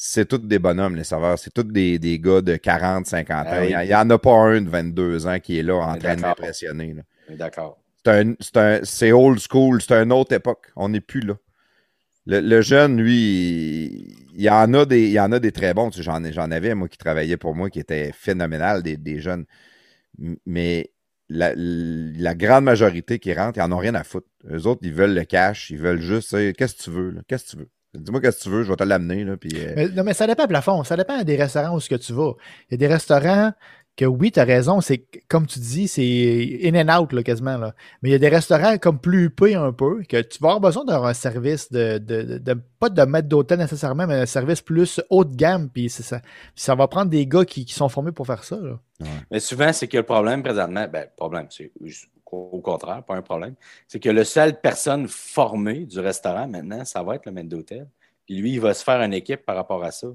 c'est 0.00 0.26
tous 0.28 0.38
des 0.38 0.60
bonhommes, 0.60 0.94
les 0.94 1.02
serveurs. 1.02 1.40
C'est 1.40 1.52
tous 1.52 1.64
des, 1.64 1.98
des 1.98 2.20
gars 2.20 2.40
de 2.40 2.54
40, 2.54 3.04
50 3.06 3.36
ans. 3.36 3.50
Ah 3.50 3.60
oui. 3.62 3.74
Il 3.82 3.88
n'y 3.88 3.94
en 3.96 4.08
a 4.08 4.16
pas 4.16 4.32
un 4.32 4.60
de 4.60 4.70
22 4.70 5.26
ans 5.26 5.40
qui 5.40 5.58
est 5.58 5.64
là 5.64 5.74
en 5.74 5.96
train 5.98 6.14
de 6.14 6.20
m'impressionner. 6.20 6.94
D'accord. 7.30 7.80
C'est 8.84 9.10
old 9.10 9.40
school, 9.40 9.82
c'est 9.82 9.94
une 10.00 10.12
autre 10.12 10.32
époque. 10.34 10.68
On 10.76 10.88
n'est 10.90 11.00
plus 11.00 11.20
là. 11.20 11.34
Le, 12.26 12.38
le 12.38 12.60
jeune, 12.62 13.02
lui, 13.02 14.06
il, 14.34 14.40
y 14.42 14.48
en 14.48 14.72
a 14.74 14.84
des, 14.86 15.02
il 15.06 15.10
y 15.12 15.18
en 15.18 15.32
a 15.32 15.40
des 15.40 15.50
très 15.50 15.74
bons. 15.74 15.90
Tu 15.90 15.96
sais, 15.96 16.02
J'en 16.04 16.22
ai- 16.22 16.32
j'en 16.32 16.52
avais, 16.52 16.76
moi, 16.76 16.86
qui 16.86 16.96
travaillait 16.96 17.36
pour 17.36 17.56
moi, 17.56 17.68
qui 17.68 17.80
était 17.80 18.12
phénoménal, 18.12 18.84
des, 18.84 18.96
des 18.96 19.18
jeunes. 19.18 19.46
Mais 20.46 20.92
la, 21.28 21.52
la 21.56 22.34
grande 22.36 22.64
majorité 22.64 23.18
qui 23.18 23.34
rentrent, 23.34 23.58
ils 23.58 23.68
n'en 23.68 23.72
ont 23.76 23.80
rien 23.80 23.96
à 23.96 24.04
foutre. 24.04 24.28
Eux 24.48 24.66
autres, 24.68 24.82
ils 24.84 24.92
veulent 24.92 25.14
le 25.14 25.24
cash, 25.24 25.70
ils 25.70 25.78
veulent 25.78 26.00
juste, 26.00 26.30
qu'est-ce 26.54 26.76
que 26.76 26.82
tu 26.84 26.90
veux? 26.90 27.16
Qu'est-ce 27.26 27.46
que 27.46 27.50
tu 27.50 27.56
veux? 27.56 27.68
Dis-moi 27.94 28.20
qu'est-ce 28.20 28.38
que 28.38 28.42
tu 28.44 28.50
veux, 28.50 28.62
je 28.64 28.68
vais 28.70 28.76
te 28.76 28.84
l'amener, 28.84 29.24
là, 29.24 29.36
puis... 29.36 29.50
euh, 29.56 29.72
Mais, 29.76 29.88
non, 29.88 30.04
mais 30.04 30.14
ça 30.14 30.26
dépend 30.26 30.44
à 30.44 30.48
plafond. 30.48 30.84
Ça 30.84 30.96
dépend 30.96 31.22
des 31.22 31.36
restaurants 31.36 31.74
où 31.76 31.80
ce 31.80 31.88
que 31.88 31.94
tu 31.94 32.12
vas. 32.12 32.32
Il 32.68 32.72
y 32.72 32.74
a 32.74 32.76
des 32.76 32.86
restaurants 32.92 33.52
que 33.96 34.04
oui, 34.04 34.30
tu 34.30 34.38
as 34.38 34.44
raison, 34.44 34.80
c'est 34.80 34.98
que, 34.98 35.18
comme 35.26 35.46
tu 35.48 35.58
dis, 35.58 35.88
c'est 35.88 36.60
in 36.62 36.74
and 36.88 37.00
out 37.02 37.12
là, 37.12 37.24
quasiment. 37.24 37.56
Là. 37.56 37.74
Mais 38.02 38.10
il 38.10 38.12
y 38.12 38.14
a 38.14 38.18
des 38.20 38.28
restaurants 38.28 38.78
comme 38.78 39.00
plus 39.00 39.24
huppés 39.24 39.56
un 39.56 39.72
peu, 39.72 40.02
que 40.08 40.20
tu 40.20 40.38
vas 40.40 40.50
avoir 40.50 40.60
besoin 40.60 40.84
d'avoir 40.84 41.08
un 41.10 41.14
service 41.14 41.72
de, 41.72 41.98
de, 41.98 42.22
de- 42.22 42.38
de- 42.38 42.60
pas 42.78 42.90
de 42.90 43.02
maître 43.02 43.26
d'hôtel 43.26 43.58
nécessairement, 43.58 44.06
mais 44.06 44.14
un 44.14 44.26
service 44.26 44.60
plus 44.60 45.00
haut 45.10 45.24
de 45.24 45.34
gamme. 45.34 45.68
Puis 45.68 45.90
c'est 45.90 46.04
ça, 46.04 46.20
ça 46.54 46.76
va 46.76 46.86
prendre 46.86 47.10
des 47.10 47.26
gars 47.26 47.44
qui, 47.44 47.64
qui 47.64 47.74
sont 47.74 47.88
formés 47.88 48.12
pour 48.12 48.26
faire 48.26 48.44
ça. 48.44 48.56
là. 48.56 48.78
Mais 49.32 49.40
souvent, 49.40 49.72
c'est 49.72 49.88
que 49.88 49.96
le 49.96 50.02
problème 50.04 50.44
présentement, 50.44 50.86
ben, 50.92 51.00
le 51.00 51.16
problème, 51.16 51.46
c'est 51.50 51.72
au 52.32 52.60
contraire, 52.60 53.02
pas 53.04 53.14
un 53.14 53.22
problème, 53.22 53.54
c'est 53.86 54.00
que 54.00 54.10
le 54.10 54.24
seul 54.24 54.60
personne 54.60 55.08
formée 55.08 55.86
du 55.86 56.00
restaurant 56.00 56.46
maintenant, 56.48 56.84
ça 56.84 57.02
va 57.02 57.14
être 57.16 57.26
le 57.26 57.32
maître 57.32 57.48
d'hôtel. 57.48 57.88
Puis 58.26 58.36
lui, 58.36 58.52
il 58.54 58.60
va 58.60 58.74
se 58.74 58.84
faire 58.84 59.00
une 59.00 59.14
équipe 59.14 59.44
par 59.44 59.56
rapport 59.56 59.82
à 59.82 59.90
ça. 59.90 60.08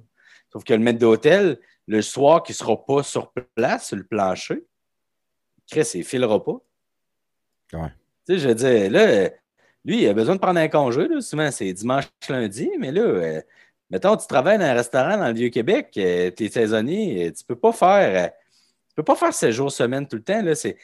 Sauf 0.51 0.63
que 0.63 0.73
le 0.73 0.79
maître 0.79 0.99
d'hôtel, 0.99 1.59
le 1.87 2.01
soir 2.01 2.43
qui 2.43 2.51
ne 2.51 2.55
sera 2.55 2.85
pas 2.85 3.03
sur 3.03 3.31
place, 3.55 3.87
sur 3.87 3.97
le 3.97 4.03
plancher, 4.03 4.63
Chris, 5.69 5.89
il 5.95 5.99
ne 5.99 6.05
filera 6.05 6.43
pas. 6.43 6.61
Ouais. 7.73 7.89
Tu 8.27 8.33
sais, 8.33 8.39
je 8.39 8.47
veux 8.47 8.55
dire, 8.55 8.91
là, 8.91 9.29
lui, 9.85 10.03
il 10.03 10.07
a 10.07 10.13
besoin 10.13 10.35
de 10.35 10.39
prendre 10.39 10.59
un 10.59 10.67
congé. 10.67 11.07
Là. 11.07 11.21
Souvent, 11.21 11.49
c'est 11.51 11.71
dimanche, 11.73 12.05
lundi, 12.29 12.69
mais 12.79 12.91
là, 12.91 13.01
euh, 13.01 13.41
mettons, 13.89 14.15
tu 14.15 14.27
travailles 14.27 14.59
dans 14.59 14.65
un 14.65 14.73
restaurant 14.73 15.17
dans 15.17 15.27
le 15.27 15.33
Vieux-Québec, 15.33 15.89
tu 15.91 16.01
es 16.01 16.49
saisonnier, 16.49 17.27
euh, 17.27 17.31
tu 17.31 17.43
peux 17.43 17.55
pas 17.55 17.71
faire. 17.71 18.25
euh, 18.25 18.29
tu 18.89 18.95
peux 18.97 19.03
pas 19.03 19.15
faire 19.15 19.33
7 19.33 19.51
jours 19.51 19.71
semaine 19.71 20.07
tout 20.07 20.17
le 20.17 20.23
temps. 20.23 20.41
Là, 20.43 20.53
c'est, 20.53 20.77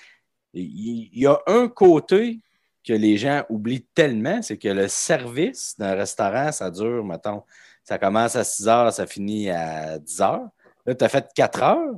il, 0.53 1.09
y 1.19 1.25
a 1.27 1.37
un 1.47 1.67
côté 1.67 2.39
que 2.85 2.93
les 2.93 3.17
gens 3.17 3.43
oublient 3.49 3.85
tellement, 3.93 4.41
c'est 4.41 4.57
que 4.57 4.69
le 4.69 4.87
service 4.87 5.75
d'un 5.77 5.93
restaurant, 5.95 6.51
ça 6.51 6.71
dure, 6.71 7.03
mettons, 7.03 7.43
ça 7.83 7.97
commence 7.97 8.35
à 8.35 8.43
6 8.43 8.67
heures, 8.67 8.93
ça 8.93 9.05
finit 9.05 9.49
à 9.49 9.99
10 9.99 10.21
heures. 10.21 10.47
Là, 10.85 10.95
tu 10.95 11.03
as 11.03 11.09
fait 11.09 11.27
4 11.35 11.63
heures, 11.63 11.95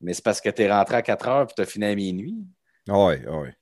mais 0.00 0.12
c'est 0.14 0.24
parce 0.24 0.40
que 0.40 0.48
tu 0.50 0.62
es 0.62 0.72
rentré 0.72 0.96
à 0.96 1.02
4 1.02 1.28
heures 1.28 1.46
puis 1.46 1.54
tu 1.56 1.62
as 1.62 1.66
fini 1.66 1.86
à 1.86 1.94
minuit. 1.94 2.36
Ouais, 2.88 3.24
ouais. 3.26 3.54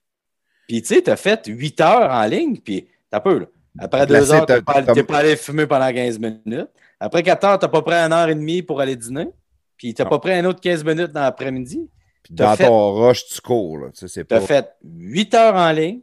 Puis, 0.68 0.82
tu 0.82 0.94
sais, 0.94 1.02
tu 1.02 1.10
as 1.10 1.16
fait 1.16 1.46
8 1.46 1.80
heures 1.80 2.10
en 2.10 2.24
ligne, 2.26 2.56
puis 2.58 2.88
t'as 3.10 3.20
peu, 3.20 3.38
là. 3.40 3.46
Après 3.78 4.06
Placé, 4.06 4.26
2 4.26 4.32
heures, 4.32 4.46
t'as- 4.46 4.54
tu 4.54 4.60
n'es 4.60 4.64
pas, 4.64 4.82
t'as- 4.82 4.94
t'es 4.94 5.02
pas 5.04 5.18
allé 5.18 5.36
fumer 5.36 5.66
pendant 5.66 5.92
15 5.92 6.18
minutes. 6.18 6.68
Après 6.98 7.22
4 7.22 7.44
heures, 7.44 7.58
tu 7.58 7.66
n'as 7.66 7.70
pas 7.70 7.82
pris 7.82 7.94
une 7.94 8.12
heure 8.12 8.28
et 8.28 8.34
demie 8.34 8.62
pour 8.62 8.80
aller 8.80 8.96
dîner. 8.96 9.28
Puis 9.76 9.92
tu 9.92 10.00
n'as 10.00 10.06
Non. 10.06 10.10
pas 10.10 10.18
pris 10.18 10.32
un 10.32 10.44
autre 10.46 10.60
15 10.60 10.82
minutes 10.82 11.12
dans 11.12 11.20
l'après-midi. 11.20 11.86
Puis 12.26 12.34
dans 12.34 12.56
fait- 12.56 12.66
ton 12.66 12.92
rush, 12.92 13.26
tu 13.26 13.40
cours. 13.40 13.78
Là. 13.78 13.88
Tu 13.90 14.00
sais, 14.00 14.08
c'est 14.08 14.26
Tu 14.26 14.34
as 14.34 14.40
pas... 14.40 14.46
fait 14.46 14.68
8 14.84 15.34
heures 15.34 15.54
en 15.54 15.72
ligne. 15.72 16.00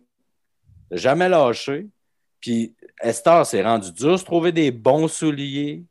Jamais 0.91 1.29
lâché. 1.29 1.87
Puis 2.39 2.73
Esther, 3.01 3.45
c'est 3.45 3.63
rendu 3.63 3.91
dur 3.91 4.17
de 4.17 4.23
trouver 4.23 4.51
des 4.51 4.71
bons 4.71 5.07
souliers, 5.07 5.83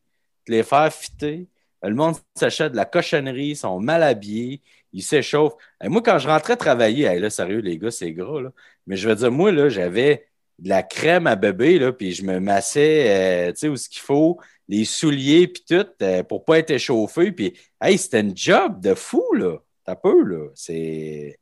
de 0.46 0.52
les 0.52 0.62
faire 0.62 0.92
fitter. 0.92 1.46
Le 1.82 1.94
monde 1.94 2.14
s'achète 2.34 2.72
de 2.72 2.76
la 2.76 2.84
cochonnerie, 2.84 3.48
ils 3.48 3.56
sont 3.56 3.80
mal 3.80 4.02
habillés, 4.04 4.60
ils 4.92 5.02
s'échauffent. 5.02 5.56
Et 5.82 5.88
moi, 5.88 6.00
quand 6.02 6.18
je 6.18 6.28
rentrais 6.28 6.56
travailler, 6.56 7.06
hey, 7.06 7.18
là, 7.18 7.30
sérieux, 7.30 7.58
les 7.58 7.76
gars, 7.78 7.90
c'est 7.90 8.12
gras, 8.12 8.40
là. 8.40 8.50
Mais 8.86 8.96
je 8.96 9.08
veux 9.08 9.16
dire, 9.16 9.32
moi, 9.32 9.50
là, 9.50 9.68
j'avais 9.68 10.26
de 10.60 10.68
la 10.68 10.82
crème 10.84 11.26
à 11.26 11.34
bébé, 11.34 11.78
là, 11.80 11.92
puis 11.92 12.12
je 12.12 12.22
me 12.22 12.38
massais, 12.38 13.48
euh, 13.48 13.52
tu 13.52 13.58
sais, 13.58 13.68
où 13.68 13.76
ce 13.76 13.88
qu'il 13.88 14.00
faut, 14.00 14.38
les 14.68 14.84
souliers, 14.84 15.48
puis 15.48 15.64
tout, 15.68 15.86
euh, 16.02 16.22
pour 16.22 16.44
pas 16.44 16.58
être 16.58 16.70
échauffé. 16.70 17.32
Puis, 17.32 17.58
hey, 17.80 17.98
c'était 17.98 18.20
une 18.20 18.36
job 18.36 18.80
de 18.80 18.94
fou, 18.94 19.24
là. 19.34 19.56
T'as 19.84 19.96
peu, 19.96 20.22
là. 20.24 20.48
C'est 20.54 21.38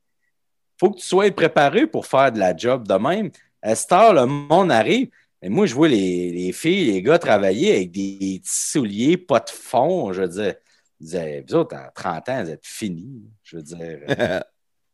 faut 0.80 0.90
que 0.90 0.98
tu 0.98 1.06
sois 1.06 1.30
préparé 1.30 1.86
pour 1.86 2.06
faire 2.06 2.32
de 2.32 2.38
la 2.38 2.56
job 2.56 2.88
de 2.88 2.94
même. 2.94 3.30
À 3.60 3.74
cette 3.74 3.92
heure, 3.92 4.14
le 4.14 4.24
monde 4.24 4.72
arrive. 4.72 5.10
Et 5.42 5.50
moi, 5.50 5.66
je 5.66 5.74
vois 5.74 5.88
les, 5.88 6.30
les 6.32 6.52
filles, 6.52 6.92
les 6.92 7.02
gars 7.02 7.18
travailler 7.18 7.74
avec 7.76 7.90
des, 7.90 8.40
petits 8.40 8.40
souliers, 8.44 9.16
pas 9.18 9.40
de 9.40 9.50
fond. 9.50 10.10
Je 10.14 10.22
veux 10.22 10.28
dire, 10.28 10.54
je 10.98 11.04
disais, 11.04 11.44
vous 11.46 11.54
autres, 11.54 11.76
à 11.76 11.90
30 11.90 12.28
ans, 12.30 12.44
vous 12.44 12.50
êtes 12.50 12.66
finis. 12.66 13.30
Je 13.42 13.56
veux 13.56 13.62
dire. 13.62 13.78
euh, 14.08 14.40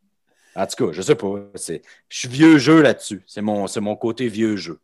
en 0.56 0.66
tout 0.66 0.86
cas, 0.86 0.93
je 0.93 1.02
sais 1.02 1.14
pas. 1.14 1.35
Je 1.55 1.78
suis 2.09 2.28
vieux 2.28 2.59
jeu 2.59 2.82
là-dessus. 2.82 3.23
C'est 3.27 3.43
mon, 3.43 3.68
c'est 3.68 3.81
mon 3.81 3.94
côté 3.94 4.27
vieux 4.27 4.56
jeu. 4.56 4.81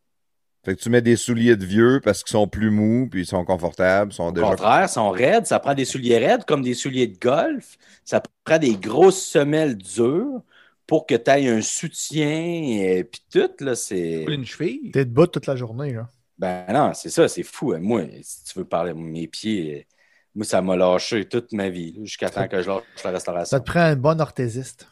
Fait 0.64 0.76
que 0.76 0.80
tu 0.80 0.90
mets 0.90 1.02
des 1.02 1.16
souliers 1.16 1.56
de 1.56 1.64
vieux 1.64 2.00
parce 2.04 2.22
qu'ils 2.22 2.30
sont 2.30 2.46
plus 2.46 2.70
mous, 2.70 3.08
puis 3.10 3.22
ils 3.22 3.26
sont 3.26 3.44
confortables, 3.44 4.12
ils 4.12 4.14
sont 4.14 4.28
Au 4.28 4.32
déjà... 4.32 4.46
contraire, 4.46 4.82
ils 4.84 4.88
sont 4.88 5.10
raides. 5.10 5.46
Ça 5.46 5.58
prend 5.58 5.74
des 5.74 5.84
souliers 5.84 6.18
raides 6.18 6.44
comme 6.44 6.62
des 6.62 6.74
souliers 6.74 7.08
de 7.08 7.18
golf. 7.18 7.76
Ça 8.04 8.22
prend 8.44 8.58
des 8.58 8.76
grosses 8.76 9.20
semelles 9.22 9.76
dures 9.76 10.40
pour 10.86 11.06
que 11.06 11.14
tu 11.16 11.30
aies 11.30 11.48
un 11.48 11.62
soutien. 11.62 12.26
Et 12.28 13.04
puis 13.04 13.22
tout, 13.32 13.50
là, 13.64 13.74
c'est. 13.74 14.24
Une 14.28 14.44
cheville. 14.46 14.92
T'es 14.92 15.04
debout 15.04 15.26
toute 15.26 15.46
la 15.46 15.56
journée, 15.56 15.92
là. 15.94 16.08
Ben 16.38 16.64
non, 16.72 16.92
c'est 16.94 17.10
ça, 17.10 17.28
c'est 17.28 17.42
fou. 17.42 17.76
Moi, 17.78 18.02
si 18.22 18.44
tu 18.44 18.58
veux 18.58 18.64
parler 18.64 18.92
de 18.92 18.98
mes 18.98 19.28
pieds, 19.28 19.86
moi, 20.34 20.44
ça 20.44 20.62
m'a 20.62 20.76
lâché 20.76 21.24
toute 21.28 21.52
ma 21.52 21.68
vie, 21.68 21.98
jusqu'à 22.04 22.30
temps 22.30 22.48
que 22.48 22.62
je 22.62 22.68
lâche 22.68 22.82
la 22.96 23.02
Ça 23.02 23.10
restauration. 23.10 23.58
te 23.60 23.64
prend 23.64 23.80
un 23.80 23.96
bon 23.96 24.20
orthésiste. 24.20 24.86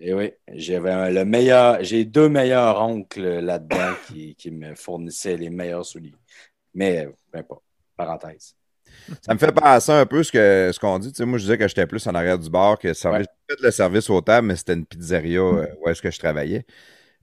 Et 0.00 0.14
oui, 0.14 0.32
j'avais 0.52 1.10
le 1.10 1.24
meilleur, 1.24 1.82
j'ai 1.82 2.04
deux 2.04 2.28
meilleurs 2.28 2.80
oncles 2.80 3.40
là-dedans 3.40 3.94
qui, 4.06 4.34
qui 4.36 4.50
me 4.50 4.74
fournissaient 4.74 5.36
les 5.36 5.50
meilleurs 5.50 5.84
souliers. 5.84 6.14
Mais, 6.74 7.08
ben 7.32 7.42
pas, 7.42 7.60
parenthèse. 7.96 8.54
Ça 9.22 9.34
me 9.34 9.38
fait 9.38 9.52
penser 9.52 9.92
un 9.92 10.06
peu 10.06 10.22
ce 10.22 10.32
que 10.32 10.70
ce 10.72 10.78
qu'on 10.78 10.98
dit. 10.98 11.12
Tu 11.12 11.16
sais, 11.18 11.24
moi, 11.26 11.38
je 11.38 11.44
disais 11.44 11.58
que 11.58 11.68
j'étais 11.68 11.86
plus 11.86 12.06
en 12.06 12.14
arrière 12.14 12.38
du 12.38 12.50
bar, 12.50 12.78
que 12.78 12.92
service, 12.94 13.26
j'ai 13.48 13.56
fait 13.56 13.62
le 13.62 13.70
service 13.70 14.10
au 14.10 14.20
table, 14.20 14.46
mais 14.48 14.56
c'était 14.56 14.74
une 14.74 14.86
pizzeria 14.86 15.40
euh, 15.40 15.66
où 15.80 15.88
est-ce 15.88 16.02
que 16.02 16.10
je 16.10 16.18
travaillais. 16.18 16.64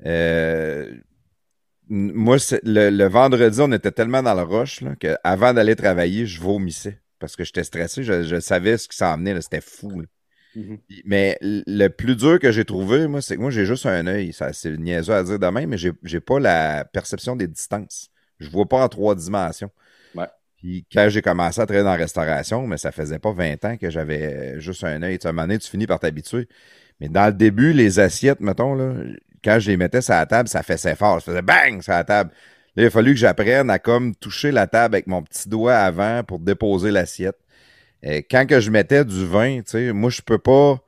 Euh, 0.05 0.93
moi, 1.87 2.37
le, 2.63 2.89
le 2.89 3.07
vendredi, 3.07 3.59
on 3.61 3.71
était 3.71 3.91
tellement 3.91 4.23
dans 4.23 4.33
le 4.33 4.41
rush 4.43 4.83
qu'avant 4.99 5.53
d'aller 5.53 5.75
travailler, 5.75 6.25
je 6.25 6.41
vomissais 6.41 6.99
parce 7.19 7.35
que 7.35 7.43
j'étais 7.43 7.63
stressé. 7.63 8.03
Je, 8.03 8.23
je 8.23 8.39
savais 8.39 8.77
ce 8.77 8.87
qui 8.87 8.97
s'en 8.97 9.17
venait. 9.17 9.39
C'était 9.41 9.61
fou. 9.61 10.01
là. 10.01 10.05
Puis- 10.87 11.03
Mais 11.05 11.37
le 11.41 11.87
plus 11.89 12.15
dur 12.15 12.39
que 12.39 12.51
j'ai 12.51 12.65
trouvé, 12.65 13.07
moi, 13.07 13.21
c'est 13.21 13.35
que 13.35 13.41
moi, 13.41 13.51
j'ai 13.51 13.65
juste 13.65 13.85
un 13.85 14.07
œil. 14.07 14.31
Ça, 14.33 14.53
c'est 14.53 14.77
niaiseux 14.77 15.13
à 15.13 15.23
dire 15.23 15.37
de 15.39 15.47
même, 15.47 15.69
mais 15.69 15.77
j'ai, 15.77 16.19
pas 16.19 16.39
la 16.39 16.85
perception 16.85 17.35
des 17.35 17.47
distances. 17.47 18.09
Je 18.39 18.49
vois 18.49 18.65
pas 18.67 18.83
en 18.83 18.87
trois 18.89 19.15
dimensions. 19.15 19.69
Ouais. 20.15 20.27
Puis 20.57 20.85
quand 20.91 21.07
j'ai 21.09 21.21
commencé 21.21 21.59
à 21.59 21.65
travailler 21.65 21.83
dans 21.83 21.91
la 21.91 21.97
restauration, 21.97 22.65
mais 22.67 22.77
ça 22.77 22.91
faisait 22.91 23.19
pas 23.19 23.31
20 23.33 23.65
ans 23.65 23.77
que 23.77 23.89
j'avais 23.89 24.59
juste 24.59 24.83
un 24.83 25.01
œil. 25.03 25.19
Tu 25.19 25.27
un 25.27 25.31
moment 25.31 25.43
donné, 25.43 25.59
tu 25.59 25.69
finis 25.69 25.87
par 25.87 25.99
t'habituer. 25.99 26.47
Mais 26.99 27.09
dans 27.09 27.27
le 27.27 27.33
début, 27.33 27.73
les 27.73 27.99
assiettes, 27.99 28.39
mettons, 28.39 28.73
là, 28.73 28.93
quand 29.43 29.59
je 29.59 29.69
les 29.69 29.77
mettais 29.77 30.01
sur 30.01 30.13
la 30.13 30.25
table, 30.25 30.47
ça 30.49 30.63
faisait 30.63 30.95
fort. 30.95 31.21
Ça 31.21 31.31
faisait 31.31 31.41
bang 31.41 31.81
sur 31.81 31.91
la 31.93 32.03
table. 32.03 32.31
Là, 32.75 32.83
il 32.83 32.85
a 32.87 32.89
fallu 32.89 33.13
que 33.13 33.19
j'apprenne 33.19 33.69
à 33.69 33.79
comme 33.79 34.15
toucher 34.15 34.51
la 34.51 34.67
table 34.67 34.95
avec 34.95 35.07
mon 35.07 35.21
petit 35.21 35.47
doigt 35.47 35.75
avant 35.75 36.23
pour 36.23 36.39
déposer 36.39 36.91
l'assiette. 36.91 37.37
Euh, 38.05 38.21
quand 38.29 38.45
je 38.59 38.69
mettais 38.71 39.03
du 39.05 39.25
vin, 39.25 39.61
moi, 39.93 40.09
je 40.09 40.21
peux 40.21 40.37
pas. 40.37 40.79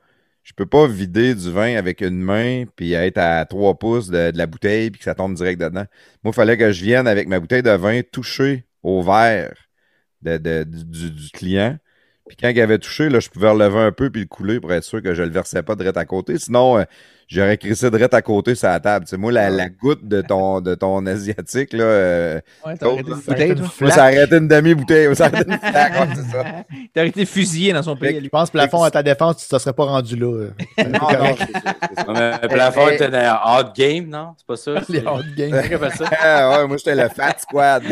Je 0.44 0.54
peux 0.54 0.66
pas 0.66 0.86
vider 0.86 1.34
du 1.34 1.52
vin 1.52 1.76
avec 1.76 2.00
une 2.00 2.22
main 2.22 2.64
puis 2.74 2.94
être 2.94 3.18
à 3.18 3.44
3 3.44 3.74
pouces 3.78 4.08
de, 4.08 4.32
la 4.34 4.46
bouteille 4.46 4.90
puis 4.90 4.98
que 4.98 5.04
ça 5.04 5.14
tombe 5.14 5.34
direct 5.34 5.60
dedans. 5.60 5.84
Moi, 6.24 6.32
il 6.32 6.32
fallait 6.32 6.56
que 6.56 6.72
je 6.72 6.82
vienne 6.84 7.06
avec 7.06 7.28
ma 7.28 7.38
bouteille 7.38 7.62
de 7.62 7.70
vin 7.70 8.00
toucher 8.00 8.64
au 8.82 9.02
verre 9.02 9.54
du 10.22 11.30
client. 11.34 11.76
Puis 12.28 12.36
quand 12.40 12.48
il 12.48 12.60
avait 12.62 12.78
touché, 12.78 13.10
là, 13.10 13.20
je 13.20 13.28
pouvais 13.28 13.50
relever 13.50 13.78
un 13.78 13.92
peu 13.92 14.10
puis 14.10 14.22
le 14.22 14.26
couler 14.26 14.58
pour 14.58 14.72
être 14.72 14.84
sûr 14.84 15.02
que 15.02 15.12
je 15.12 15.22
le 15.22 15.30
versais 15.30 15.62
pas 15.62 15.76
direct 15.76 15.98
à 15.98 16.06
côté. 16.06 16.38
Sinon, 16.38 16.78
euh, 16.78 16.84
j'aurais 17.28 17.56
crissé 17.58 17.90
direct 17.90 18.12
à 18.14 18.22
côté 18.22 18.54
sur 18.56 18.68
la 18.68 18.80
table. 18.80 19.04
Tu 19.04 19.10
sais, 19.10 19.16
moi, 19.16 19.30
la, 19.30 19.50
la 19.50 19.68
goutte 19.68 20.06
de 20.08 20.22
ton, 20.22 20.60
de 20.60 20.74
ton 20.74 21.04
asiatique, 21.06 21.72
là, 21.74 21.84
euh, 21.84 22.40
Ouais, 22.66 22.74
t'as 22.76 22.86
arrêté 22.86 23.08
une 23.10 23.14
bouteille, 23.16 23.54
toi. 23.54 23.66
moi, 23.82 23.90
ça 23.90 24.04
arrêtait 24.04 24.38
une 24.38 24.48
demi-bouteille. 24.48 25.14
Ça 25.14 25.26
arrêtait 25.26 25.50
une 25.52 25.58
flaque, 25.70 25.92
ouais, 25.92 26.08
c'est 26.16 26.32
ça. 26.36 26.44
T'as 26.94 27.00
arrêté 27.02 27.24
fusillé 27.26 27.72
dans 27.72 27.82
son 27.82 27.96
pays. 27.96 28.16
Je 28.16 28.20
lui. 28.20 28.28
pense, 28.28 28.50
plafond, 28.50 28.82
à 28.82 28.90
ta 28.90 29.02
défense, 29.02 29.46
tu 29.46 29.54
ne 29.54 29.58
serais 29.58 29.72
pas 29.74 29.84
rendu 29.84 30.16
là. 30.16 30.26
euh. 30.26 30.50
Non, 30.84 31.08
non. 32.08 32.14
Mais 32.14 32.48
plafond 32.48 32.88
était 32.88 33.08
dans 33.10 33.18
un 33.18 33.38
hard 33.42 33.74
game, 33.76 34.06
non? 34.08 34.34
C'est 34.38 34.46
pas 34.46 34.56
ça? 34.56 34.72
Les 34.88 35.00
C'est- 35.00 35.06
hard 35.06 35.34
games. 35.36 35.90
Ah, 36.20 36.58
ouais, 36.60 36.66
moi, 36.66 36.76
j'étais 36.78 36.94
le 36.94 37.08
Fat 37.08 37.36
Squad. 37.38 37.82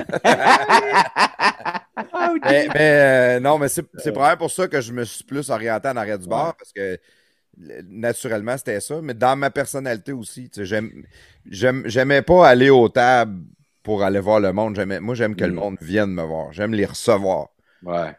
mais 2.44 2.68
mais, 2.68 2.70
euh, 2.80 3.40
non, 3.40 3.58
mais 3.58 3.68
c'est 3.68 3.84
c'est 3.98 4.12
probablement 4.12 4.38
pour 4.38 4.50
ça 4.50 4.68
que 4.68 4.80
je 4.80 4.92
me 4.92 5.04
suis 5.04 5.24
plus 5.24 5.48
orienté 5.50 5.88
en 5.88 5.96
arrière 5.96 6.18
du 6.18 6.28
bar 6.28 6.54
parce 6.56 6.72
que 6.72 6.98
naturellement, 7.88 8.56
c'était 8.58 8.80
ça. 8.80 9.00
Mais 9.02 9.14
dans 9.14 9.36
ma 9.36 9.50
personnalité 9.50 10.12
aussi, 10.12 10.50
j'aimais 11.50 12.22
pas 12.22 12.48
aller 12.48 12.70
aux 12.70 12.88
tables 12.88 13.42
pour 13.82 14.02
aller 14.02 14.20
voir 14.20 14.40
le 14.40 14.52
monde. 14.52 14.78
Moi, 15.00 15.14
j'aime 15.14 15.36
que 15.36 15.44
le 15.44 15.52
Mm. 15.52 15.54
monde 15.54 15.76
vienne 15.80 16.10
me 16.10 16.22
voir. 16.22 16.52
J'aime 16.52 16.74
les 16.74 16.86
recevoir. 16.86 17.48
Ouais. 17.82 18.16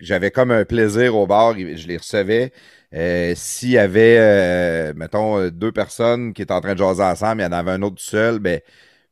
J'avais 0.00 0.30
comme 0.30 0.50
un 0.50 0.64
plaisir 0.64 1.16
au 1.16 1.26
bar, 1.26 1.54
je 1.58 1.86
les 1.86 1.96
recevais. 1.96 2.52
Euh, 2.94 3.32
S'il 3.36 3.70
y 3.70 3.78
avait, 3.78 4.18
euh, 4.18 4.92
mettons, 4.94 5.38
euh, 5.38 5.50
deux 5.50 5.72
personnes 5.72 6.34
qui 6.34 6.42
étaient 6.42 6.52
en 6.52 6.60
train 6.60 6.74
de 6.74 6.78
jaser 6.78 7.02
ensemble, 7.02 7.40
il 7.40 7.44
y 7.44 7.46
en 7.48 7.52
avait 7.52 7.70
un 7.70 7.82
autre 7.82 7.96
tout 7.96 8.02
seul, 8.02 8.38
ben, 8.40 8.60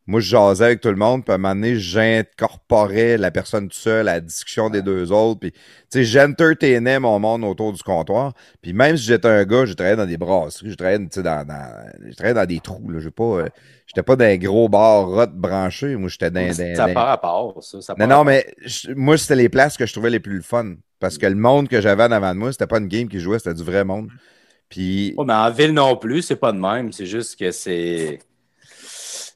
moi, 0.08 0.20
je 0.20 0.30
jasais 0.30 0.64
avec 0.64 0.80
tout 0.80 0.88
le 0.88 0.96
monde, 0.96 1.24
puis 1.24 1.32
à 1.32 1.36
un 1.36 1.38
moment 1.38 1.54
donné, 1.54 1.76
j'incorporais 1.76 3.16
la 3.18 3.30
personne 3.30 3.68
tout 3.68 3.78
seul 3.78 4.08
à 4.08 4.14
la 4.14 4.20
discussion 4.20 4.70
des 4.70 4.82
deux 4.82 5.12
autres, 5.12 5.40
puis, 5.40 5.52
tu 5.52 5.58
sais, 5.90 6.04
j'entertainais 6.04 6.98
mon 6.98 7.18
monde 7.20 7.44
autour 7.44 7.72
du 7.72 7.82
comptoir. 7.82 8.32
Puis 8.62 8.72
même 8.72 8.96
si 8.96 9.04
j'étais 9.04 9.28
un 9.28 9.44
gars, 9.44 9.66
je 9.66 9.74
travaillais 9.74 9.96
dans 9.96 10.06
des 10.06 10.16
brasseries, 10.16 10.70
je 10.70 10.74
travaillais, 10.76 10.98
tu 11.00 11.06
sais, 11.12 11.22
dans, 11.22 11.46
dans, 11.46 11.86
je 12.08 12.14
travaillais 12.14 12.34
dans 12.34 12.46
des 12.46 12.60
trous, 12.60 12.90
là, 12.90 13.00
j'ai 13.00 13.10
pas, 13.10 13.22
euh, 13.24 13.48
j'étais 13.86 14.02
pas 14.02 14.16
dans 14.16 14.24
un 14.24 14.36
gros 14.36 14.68
bar 14.68 15.06
rot 15.08 15.26
branché, 15.32 15.94
moi, 15.96 16.08
j'étais 16.08 16.30
dans, 16.30 16.40
dans- 16.56 16.74
Ça 16.76 16.88
part 16.88 17.08
à 17.10 17.20
part, 17.20 17.54
ça. 17.62 17.80
ça 17.82 17.94
non, 17.98 18.06
non, 18.06 18.24
mais 18.24 18.46
je- 18.64 18.92
moi, 18.92 19.16
c'était 19.18 19.36
les 19.36 19.48
places 19.48 19.76
que 19.76 19.86
je 19.86 19.92
trouvais 19.92 20.10
les 20.10 20.20
plus 20.20 20.42
fun. 20.42 20.74
Parce 21.00 21.16
que 21.16 21.26
le 21.26 21.36
monde 21.36 21.68
que 21.68 21.80
j'avais 21.80 22.02
en 22.02 22.10
avant 22.10 22.34
de 22.34 22.38
moi, 22.40 22.50
c'était 22.50 22.66
pas 22.66 22.78
une 22.78 22.88
game 22.88 23.08
qui 23.08 23.20
jouait, 23.20 23.38
c'était 23.38 23.54
du 23.54 23.62
vrai 23.62 23.84
monde. 23.84 24.08
Puis, 24.68 25.14
Ouais, 25.16 25.24
mais 25.24 25.32
en 25.34 25.50
ville 25.50 25.72
non 25.72 25.96
plus, 25.96 26.22
c'est 26.22 26.36
pas 26.36 26.52
de 26.52 26.58
même. 26.58 26.92
C'est 26.92 27.06
juste 27.06 27.38
que 27.38 27.50
c'est. 27.50 28.18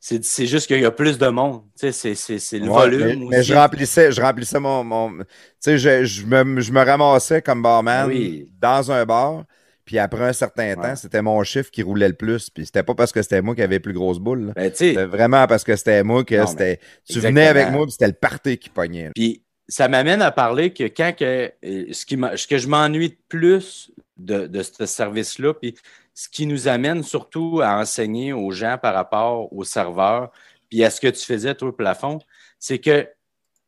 C'est 0.04 0.46
juste 0.46 0.66
qu'il 0.66 0.80
y 0.80 0.84
a 0.84 0.90
plus 0.90 1.16
de 1.16 1.28
monde. 1.28 1.62
Tu 1.78 1.92
sais, 1.92 2.14
c'est- 2.16 2.58
le 2.58 2.62
ouais, 2.64 2.68
volume 2.68 3.28
mais 3.28 3.44
je 3.44 3.54
remplissais, 3.54 4.10
je 4.10 4.20
remplissais 4.20 4.58
mon. 4.58 4.82
mon- 4.82 5.18
tu 5.18 5.24
sais, 5.60 5.78
je, 5.78 6.04
je 6.04 6.26
me, 6.26 6.60
je 6.60 6.72
me 6.72 6.84
ramassais 6.84 7.40
comme 7.40 7.62
barman 7.62 8.08
Oui. 8.08 8.50
dans 8.60 8.90
un 8.90 9.04
bar. 9.06 9.44
Puis 9.84 9.98
après 10.00 10.24
un 10.24 10.32
certain 10.32 10.74
temps, 10.74 10.96
c'était 10.96 11.22
mon 11.22 11.40
chiffre 11.44 11.70
qui 11.70 11.82
roulait 11.84 12.08
le 12.08 12.14
plus. 12.14 12.50
Puis 12.50 12.66
c'était 12.66 12.82
pas 12.82 12.94
parce 12.96 13.12
que 13.12 13.22
c'était 13.22 13.42
moi 13.42 13.54
qui 13.54 13.62
avait 13.62 13.78
plus 13.78 13.92
grosses 13.92 14.18
boules. 14.18 14.46
là. 14.46 14.52
Ben, 14.56 14.72
C'était 14.74 15.04
vraiment 15.04 15.46
parce 15.46 15.62
que 15.62 15.76
c'était 15.76 16.02
moi 16.02 16.24
que 16.24 16.46
c'était. 16.46 16.78
Tu 17.06 17.14
exactement. 17.18 17.28
venais 17.30 17.46
avec 17.46 17.70
moi, 17.70 17.84
puis 17.84 17.92
c'était 17.92 18.08
le 18.08 18.12
party 18.12 18.58
qui 18.58 18.70
pognait. 18.70 19.04
là. 19.04 19.10
Puis 19.14 19.44
ça 19.68 19.86
m'amène 19.86 20.20
à 20.22 20.32
parler 20.32 20.72
que 20.72 20.84
quand 20.84 21.12
que, 21.16 21.52
euh, 21.64 21.84
ce, 21.92 22.04
qui 22.06 22.18
ce 22.36 22.46
que 22.48 22.58
je 22.58 22.66
m'ennuie 22.66 23.10
de 23.10 23.16
plus 23.28 23.92
de, 24.16 24.46
de 24.48 24.62
ce 24.62 24.84
service-là, 24.86 25.54
puis 25.54 25.74
ce 26.14 26.28
qui 26.28 26.46
nous 26.46 26.68
amène 26.68 27.02
surtout 27.02 27.60
à 27.62 27.78
enseigner 27.78 28.32
aux 28.32 28.50
gens 28.50 28.78
par 28.80 28.94
rapport 28.94 29.52
aux 29.52 29.64
serveurs, 29.64 30.30
puis 30.68 30.84
à 30.84 30.90
ce 30.90 31.00
que 31.00 31.08
tu 31.08 31.24
faisais, 31.24 31.54
toi, 31.54 31.68
au 31.68 31.72
plafond, 31.72 32.18
c'est 32.58 32.78
que, 32.78 33.08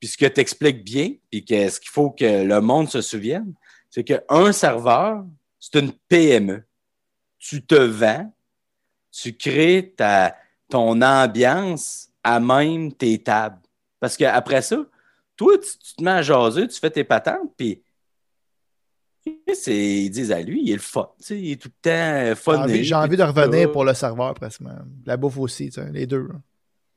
puis 0.00 0.08
ce 0.08 0.16
que 0.16 0.26
tu 0.26 0.40
expliques 0.40 0.84
bien, 0.84 1.12
puis 1.30 1.44
que 1.44 1.68
ce 1.68 1.80
qu'il 1.80 1.90
faut 1.90 2.10
que 2.10 2.44
le 2.44 2.60
monde 2.60 2.88
se 2.88 3.00
souvienne, 3.00 3.54
c'est 3.90 4.04
qu'un 4.04 4.52
serveur, 4.52 5.24
c'est 5.60 5.78
une 5.78 5.92
PME. 6.08 6.64
Tu 7.38 7.64
te 7.64 7.74
vends, 7.74 8.32
tu 9.12 9.36
crées 9.36 9.94
ta, 9.96 10.36
ton 10.68 11.00
ambiance 11.00 12.08
à 12.22 12.40
même 12.40 12.92
tes 12.92 13.22
tables. 13.22 13.60
Parce 14.00 14.16
qu'après 14.16 14.62
ça, 14.62 14.78
toi, 15.36 15.58
tu, 15.58 15.78
tu 15.78 15.94
te 15.94 16.02
mets 16.02 16.10
à 16.10 16.22
jaser, 16.22 16.68
tu 16.68 16.80
fais 16.80 16.90
tes 16.90 17.04
patentes, 17.04 17.52
puis 17.56 17.83
ils 19.26 20.10
disent 20.10 20.32
à 20.32 20.40
lui, 20.42 20.62
il 20.64 20.70
est 20.70 20.74
le 20.74 20.80
fun. 20.80 21.08
tu 21.18 21.24
sais, 21.24 21.38
il 21.40 21.52
est 21.52 21.56
tout 21.62 21.68
le 21.68 21.82
temps 21.82 21.90
euh, 21.90 22.28
J'ai 22.30 22.34
fun. 22.34 22.62
envie, 22.62 22.84
j'ai 22.84 22.94
envie 22.94 23.16
de 23.16 23.22
revenir 23.22 23.72
pour 23.72 23.84
le 23.84 23.94
serveur, 23.94 24.34
presque. 24.34 24.60
La 25.06 25.16
bouffe 25.16 25.38
aussi, 25.38 25.70
tu 25.70 25.80
sais, 25.80 25.90
les 25.92 26.06
deux. 26.06 26.26
là. 26.28 26.34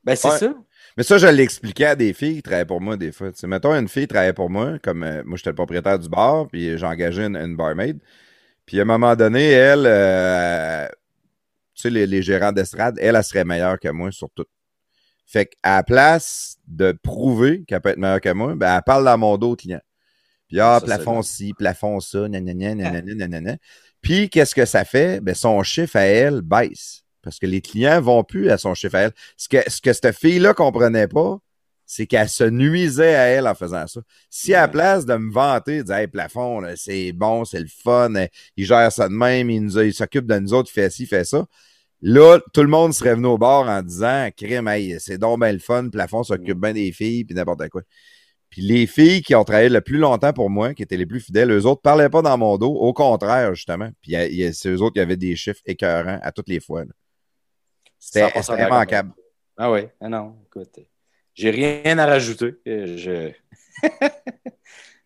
Ben, 0.04 0.14
c'est 0.16 0.28
Ouais. 0.28 0.38
ça. 0.38 0.54
Mais 0.96 1.02
ça, 1.02 1.18
je 1.18 1.26
l'expliquais 1.26 1.86
à 1.86 1.96
des 1.96 2.12
filles 2.12 2.36
qui 2.36 2.42
travaillaient 2.42 2.64
pour 2.64 2.80
moi 2.80 2.96
des 2.96 3.12
fois. 3.12 3.30
Tu 3.32 3.38
sais, 3.38 3.46
mettons, 3.46 3.72
une 3.74 3.88
fille 3.88 4.06
travaillait 4.08 4.32
pour 4.32 4.50
moi, 4.50 4.78
comme 4.80 5.02
euh, 5.02 5.22
moi, 5.24 5.36
j'étais 5.36 5.50
le 5.50 5.56
propriétaire 5.56 5.98
du 5.98 6.08
bar, 6.08 6.48
puis 6.48 6.76
j'ai 6.78 6.86
engagé 6.86 7.24
une, 7.24 7.36
une 7.36 7.56
barmaid. 7.56 7.98
Puis 8.66 8.78
à 8.78 8.82
un 8.82 8.86
moment 8.86 9.14
donné, 9.16 9.50
elle, 9.50 9.84
euh, 9.86 10.86
tu 11.74 11.82
sais, 11.82 11.90
les, 11.90 12.06
les 12.06 12.22
gérants 12.22 12.52
d'estrade, 12.52 12.96
elle, 13.00 13.16
elle 13.16 13.24
serait 13.24 13.44
meilleure 13.44 13.78
que 13.78 13.88
moi 13.88 14.10
sur 14.12 14.28
tout. 14.30 14.44
Fait 15.26 15.46
qu'à 15.46 15.76
la 15.76 15.82
place 15.82 16.56
de 16.66 16.92
prouver 17.02 17.64
qu'elle 17.66 17.80
peut 17.80 17.90
être 17.90 17.98
meilleure 17.98 18.20
que 18.20 18.32
moi, 18.32 18.54
ben, 18.54 18.74
elle 18.76 18.82
parle 18.84 19.04
dans 19.04 19.18
mon 19.18 19.36
dos 19.36 19.52
au 19.52 19.56
client. 19.56 19.80
Puis, 20.48 20.60
ah, 20.60 20.78
Ça, 20.80 20.86
plafond 20.86 21.22
ci, 21.22 21.52
plafond 21.54 22.00
ça, 22.00 22.28
nanana, 22.28 22.74
nanana, 22.74 23.14
nanana. 23.14 23.56
Puis, 24.00 24.28
qu'est-ce 24.30 24.54
que 24.54 24.64
ça 24.64 24.84
fait? 24.84 25.20
Ben, 25.20 25.34
son 25.34 25.62
chiffre 25.62 25.96
à 25.96 26.02
elle 26.02 26.40
baisse. 26.42 27.04
Parce 27.22 27.38
que 27.38 27.46
les 27.46 27.60
clients 27.60 28.00
vont 28.00 28.24
plus 28.24 28.50
à 28.50 28.58
son 28.58 28.74
chiffre 28.74 28.94
à 28.94 29.00
elle. 29.00 29.12
Ce 29.36 29.48
que, 29.48 29.58
ce 29.68 29.80
que 29.80 29.92
cette 29.92 30.16
fille-là 30.16 30.54
comprenait 30.54 31.08
pas, 31.08 31.38
c'est 31.84 32.06
qu'elle 32.06 32.28
se 32.28 32.44
nuisait 32.44 33.14
à 33.14 33.24
elle 33.28 33.48
en 33.48 33.54
faisant 33.54 33.86
ça. 33.86 34.00
Si 34.28 34.54
à 34.54 34.60
la 34.60 34.68
place 34.68 35.06
de 35.06 35.14
me 35.14 35.32
vanter, 35.32 35.78
de 35.78 35.82
dire, 35.84 35.96
hey, 35.96 36.06
plafond, 36.06 36.60
là, 36.60 36.76
c'est 36.76 37.12
bon, 37.12 37.46
c'est 37.46 37.60
le 37.60 37.66
fun, 37.66 38.14
euh, 38.14 38.26
il 38.58 38.66
gère 38.66 38.92
ça 38.92 39.08
de 39.08 39.14
même, 39.14 39.48
il, 39.48 39.64
nous 39.64 39.78
il 39.80 39.94
s'occupe 39.94 40.26
de 40.26 40.38
nous 40.38 40.52
autres, 40.52 40.70
il 40.70 40.74
fait 40.74 40.90
ci, 40.90 41.04
il 41.04 41.06
fait 41.06 41.24
ça. 41.24 41.46
Là, 42.02 42.40
tout 42.52 42.62
le 42.62 42.68
monde 42.68 42.92
serait 42.92 43.14
venu 43.14 43.26
au 43.26 43.38
bar 43.38 43.68
en 43.68 43.82
disant, 43.82 44.28
crime, 44.36 44.68
hey, 44.68 45.00
c'est 45.00 45.16
donc 45.16 45.40
bien 45.40 45.50
le 45.50 45.58
fun, 45.58 45.88
plafond 45.88 46.22
s'occupe 46.22 46.60
bien 46.60 46.74
des 46.74 46.92
filles, 46.92 47.24
puis 47.24 47.34
n'importe 47.34 47.68
quoi. 47.70 47.82
Puis 48.50 48.62
les 48.62 48.86
filles 48.86 49.22
qui 49.22 49.34
ont 49.34 49.44
travaillé 49.44 49.68
le 49.68 49.80
plus 49.80 49.98
longtemps 49.98 50.32
pour 50.32 50.48
moi, 50.48 50.72
qui 50.74 50.82
étaient 50.82 50.96
les 50.96 51.06
plus 51.06 51.20
fidèles, 51.20 51.50
eux 51.50 51.66
autres 51.66 51.82
parlaient 51.82 52.08
pas 52.08 52.22
dans 52.22 52.38
mon 52.38 52.56
dos, 52.56 52.72
au 52.72 52.92
contraire, 52.92 53.54
justement. 53.54 53.90
Puis 54.00 54.14
c'est 54.54 54.68
eux 54.70 54.80
autres 54.80 54.94
qui 54.94 55.00
avaient 55.00 55.16
des 55.16 55.36
chiffres 55.36 55.60
écœurants 55.66 56.18
à 56.22 56.32
toutes 56.32 56.48
les 56.48 56.60
fois. 56.60 56.84
C'était 57.98 58.26
100% 58.26 58.42
c'était 58.42 58.56
d'accord. 58.58 58.76
immanquable. 58.76 59.12
Ah 59.56 59.70
oui, 59.72 59.80
ah 60.00 60.08
non, 60.08 60.36
écoute. 60.46 60.78
J'ai 61.34 61.50
rien 61.50 61.98
à 61.98 62.06
rajouter. 62.06 62.54
Euh, 62.66 62.96
Je... 62.96 63.32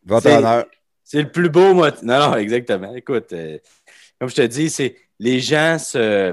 Votre 0.04 0.30
honneur. 0.30 0.66
C'est 1.04 1.22
le 1.22 1.30
plus 1.30 1.50
beau 1.50 1.74
mot. 1.74 1.84
Non, 2.02 2.30
non, 2.30 2.36
exactement. 2.36 2.94
Écoute, 2.94 3.32
euh, 3.32 3.58
comme 4.18 4.30
je 4.30 4.36
te 4.36 4.42
dis, 4.42 4.70
c'est 4.70 4.96
les 5.18 5.40
gens 5.40 5.78
se. 5.78 6.32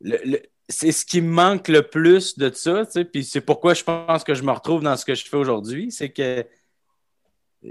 le- 0.00 0.20
le- 0.24 0.42
c'est 0.68 0.92
ce 0.92 1.04
qui 1.04 1.20
me 1.20 1.30
manque 1.30 1.68
le 1.68 1.82
plus 1.82 2.38
de 2.38 2.50
ça, 2.52 2.84
puis 3.12 3.24
c'est 3.24 3.40
pourquoi 3.40 3.74
je 3.74 3.84
pense 3.84 4.24
que 4.24 4.34
je 4.34 4.42
me 4.42 4.52
retrouve 4.52 4.82
dans 4.82 4.96
ce 4.96 5.04
que 5.04 5.14
je 5.14 5.24
fais 5.24 5.36
aujourd'hui, 5.36 5.90
c'est 5.90 6.10
que 6.10 6.46
tu 7.62 7.68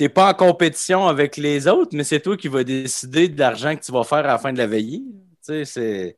n'es 0.00 0.08
pas 0.08 0.30
en 0.30 0.34
compétition 0.34 1.06
avec 1.06 1.36
les 1.36 1.68
autres, 1.68 1.96
mais 1.96 2.04
c'est 2.04 2.20
toi 2.20 2.36
qui 2.36 2.48
vas 2.48 2.64
décider 2.64 3.28
de 3.28 3.38
l'argent 3.38 3.74
que 3.76 3.82
tu 3.84 3.92
vas 3.92 4.04
faire 4.04 4.28
à 4.28 4.38
fin 4.38 4.52
de 4.52 4.58
la 4.58 4.66
veillée. 4.66 5.02
C'est, 5.40 6.16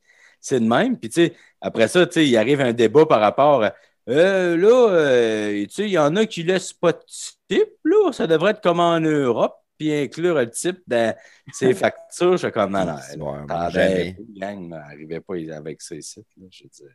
de 0.53 0.59
même. 0.61 0.99
Puis, 0.99 1.33
après 1.61 1.89
ça, 1.89 2.07
tu 2.07 2.13
sais, 2.13 2.27
il 2.27 2.37
arrive 2.37 2.61
un 2.61 2.73
débat 2.73 3.05
par 3.07 3.21
rapport 3.21 3.65
à 3.65 3.75
euh, 4.09 4.57
là, 4.57 4.91
euh, 4.91 5.65
tu 5.65 5.71
sais, 5.71 5.83
il 5.85 5.91
y 5.91 5.99
en 5.99 6.15
a 6.17 6.27
qui 6.27 6.45
laissent 6.45 6.73
pas 6.73 6.93
de 6.93 7.03
type, 7.49 7.75
là. 7.85 8.13
Ça 8.13 8.27
devrait 8.27 8.53
être 8.53 8.61
comme 8.63 8.81
en 8.81 9.01
Europe, 9.01 9.57
puis 9.79 9.93
inclure 9.93 10.35
le 10.35 10.51
type 10.51 10.81
dans 10.87 11.15
ses 11.53 11.75
factures. 11.75 12.33
Je 12.33 12.47
suis 12.47 12.53
comme, 12.53 12.73
non, 12.73 12.85
non, 12.85 12.97
non, 13.17 13.47
gang, 13.47 14.69
n'arrivez 14.69 15.21
pas 15.21 15.35
avec 15.55 15.83
ces 15.83 16.01
sites, 16.01 16.27
là, 16.37 16.47
je 16.51 16.65
dire. 16.65 16.95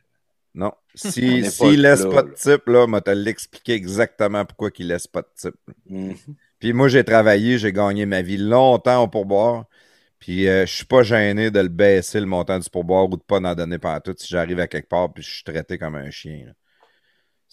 Non. 0.54 0.72
On 1.04 1.10
Si, 1.10 1.44
s'il 1.44 1.58
pas 1.58 1.88
laisse 1.88 2.04
là, 2.04 2.10
pas 2.10 2.22
de 2.22 2.34
type, 2.34 2.66
là, 2.66 2.86
moi, 2.86 3.00
te 3.00 3.10
l'expliquer 3.10 3.72
exactement 3.72 4.44
pourquoi 4.44 4.70
il 4.78 4.88
laisse 4.88 5.06
pas 5.06 5.22
de 5.22 5.28
type. 5.34 6.16
Puis 6.58 6.72
moi, 6.72 6.88
j'ai 6.88 7.04
travaillé, 7.04 7.58
j'ai 7.58 7.72
gagné 7.72 8.06
ma 8.06 8.22
vie 8.22 8.36
longtemps 8.36 9.02
au 9.02 9.08
pourboire. 9.08 9.64
Puis 10.22 10.46
euh, 10.48 10.64
je 10.66 10.72
suis 10.72 10.84
pas 10.84 11.02
gêné 11.02 11.50
de 11.50 11.58
le 11.58 11.68
baisser 11.68 12.20
le 12.20 12.26
montant 12.26 12.56
du 12.56 12.70
pourboire 12.70 13.06
ou 13.10 13.16
de 13.16 13.22
pas 13.22 13.38
en 13.38 13.54
donner 13.56 13.78
pas 13.78 13.98
tout 13.98 14.14
si 14.16 14.28
j'arrive 14.28 14.60
à 14.60 14.68
quelque 14.68 14.88
part 14.88 15.12
puis 15.12 15.20
je 15.24 15.34
suis 15.34 15.42
traité 15.42 15.78
comme 15.78 15.96
un 15.96 16.10
chien. 16.12 16.44
là. 16.46 16.52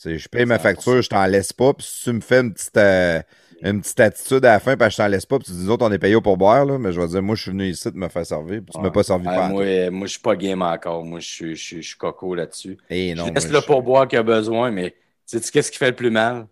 Je 0.05 0.27
paye 0.27 0.45
ma 0.45 0.59
facture, 0.59 1.01
je 1.01 1.09
t'en 1.09 1.25
laisse 1.25 1.53
pas. 1.53 1.73
Puis 1.73 1.87
si 1.87 2.03
tu 2.05 2.13
me 2.13 2.21
fais 2.21 2.39
une 2.39 2.53
petite, 2.53 2.77
euh, 2.77 3.21
une 3.61 3.81
petite 3.81 3.99
attitude 3.99 4.45
à 4.45 4.53
la 4.53 4.59
fin, 4.59 4.77
parce 4.77 4.89
que 4.89 4.93
je 4.93 4.97
t'en 4.97 5.09
laisse 5.09 5.25
pas, 5.25 5.37
puis 5.37 5.47
tu 5.47 5.51
dis, 5.51 5.65
nous 5.65 5.71
autres, 5.71 5.85
on 5.85 5.91
est 5.91 5.99
payé 5.99 6.15
au 6.15 6.21
pourboire, 6.21 6.65
là, 6.65 6.77
mais 6.77 6.91
je 6.93 7.01
vais 7.01 7.07
dire, 7.07 7.21
moi, 7.21 7.35
je 7.35 7.41
suis 7.41 7.51
venu 7.51 7.67
ici 7.67 7.91
de 7.91 7.97
me 7.97 8.07
faire 8.07 8.25
servir, 8.25 8.61
puis 8.61 8.71
tu 8.71 8.77
Ouais. 8.77 8.83
m'as 8.83 8.91
pas 8.91 9.03
servi 9.03 9.25
pas 9.25 9.49
moi, 9.49 9.63
euh, 9.63 9.91
moi, 9.91 10.07
je 10.07 10.11
suis 10.11 10.21
pas 10.21 10.35
game 10.35 10.61
encore. 10.61 11.03
Moi, 11.03 11.19
je 11.19 11.53
suis, 11.55 11.95
coco 11.97 12.35
là-dessus. 12.35 12.77
Et 12.89 13.11
je 13.11 13.15
non, 13.15 13.31
laisse 13.33 13.49
moi, 13.49 13.59
le 13.59 13.65
pourboire 13.65 14.07
qu'il 14.07 14.19
a 14.19 14.23
besoin, 14.23 14.71
mais 14.71 14.95
sais-tu 15.25 15.51
qu'est-ce 15.51 15.71
qui 15.71 15.77
fait 15.77 15.89
le 15.89 15.95
plus 15.95 16.11
mal? 16.11 16.47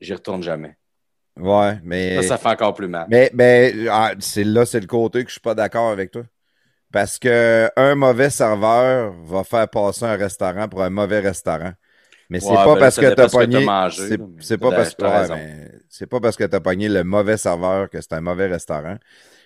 J'y 0.00 0.12
retourne 0.12 0.42
jamais. 0.42 0.76
Ouais, 1.38 1.78
mais. 1.84 2.22
Ça, 2.22 2.28
ça 2.28 2.38
fait 2.38 2.48
encore 2.48 2.74
plus 2.74 2.88
mal. 2.88 3.06
Mais, 3.08 3.30
mais 3.34 3.72
ah, 3.90 4.12
c'est 4.18 4.44
là, 4.44 4.66
c'est 4.66 4.80
le 4.80 4.86
côté 4.86 5.22
que 5.22 5.28
je 5.28 5.34
suis 5.34 5.40
pas 5.40 5.54
d'accord 5.54 5.90
avec 5.90 6.10
toi. 6.10 6.22
Parce 6.92 7.18
que 7.18 7.68
un 7.76 7.94
mauvais 7.94 8.30
serveur 8.30 9.12
va 9.24 9.44
faire 9.44 9.68
passer 9.68 10.04
un 10.04 10.16
restaurant 10.16 10.68
pour 10.68 10.82
un 10.82 10.90
mauvais 10.90 11.20
restaurant. 11.20 11.72
Mais 12.28 12.40
c'est 12.40 12.46
Ouais, 12.46 12.56
pas 12.58 12.76
ben 12.76 12.76
parce 12.76 12.98
que 12.98 13.06
dépend 13.06 13.14
t'as 13.14 13.28
ce 13.28 13.36
que 13.36 13.44
t'as 13.44 13.60
pogné. 13.60 13.60
mangé, 13.62 14.18
pas 14.58 14.72
parce 14.72 14.90
que 14.90 14.96
t'as 14.96 15.26
c'est 15.88 16.06
pas 16.06 16.20
parce 16.20 16.36
que 16.36 16.44
t'as 16.44 16.60
pogné 16.60 16.88
le 16.88 17.04
mauvais 17.04 17.36
serveur 17.36 17.88
que 17.90 18.00
c'est 18.00 18.12
un 18.14 18.20
mauvais 18.20 18.46
restaurant. 18.48 18.96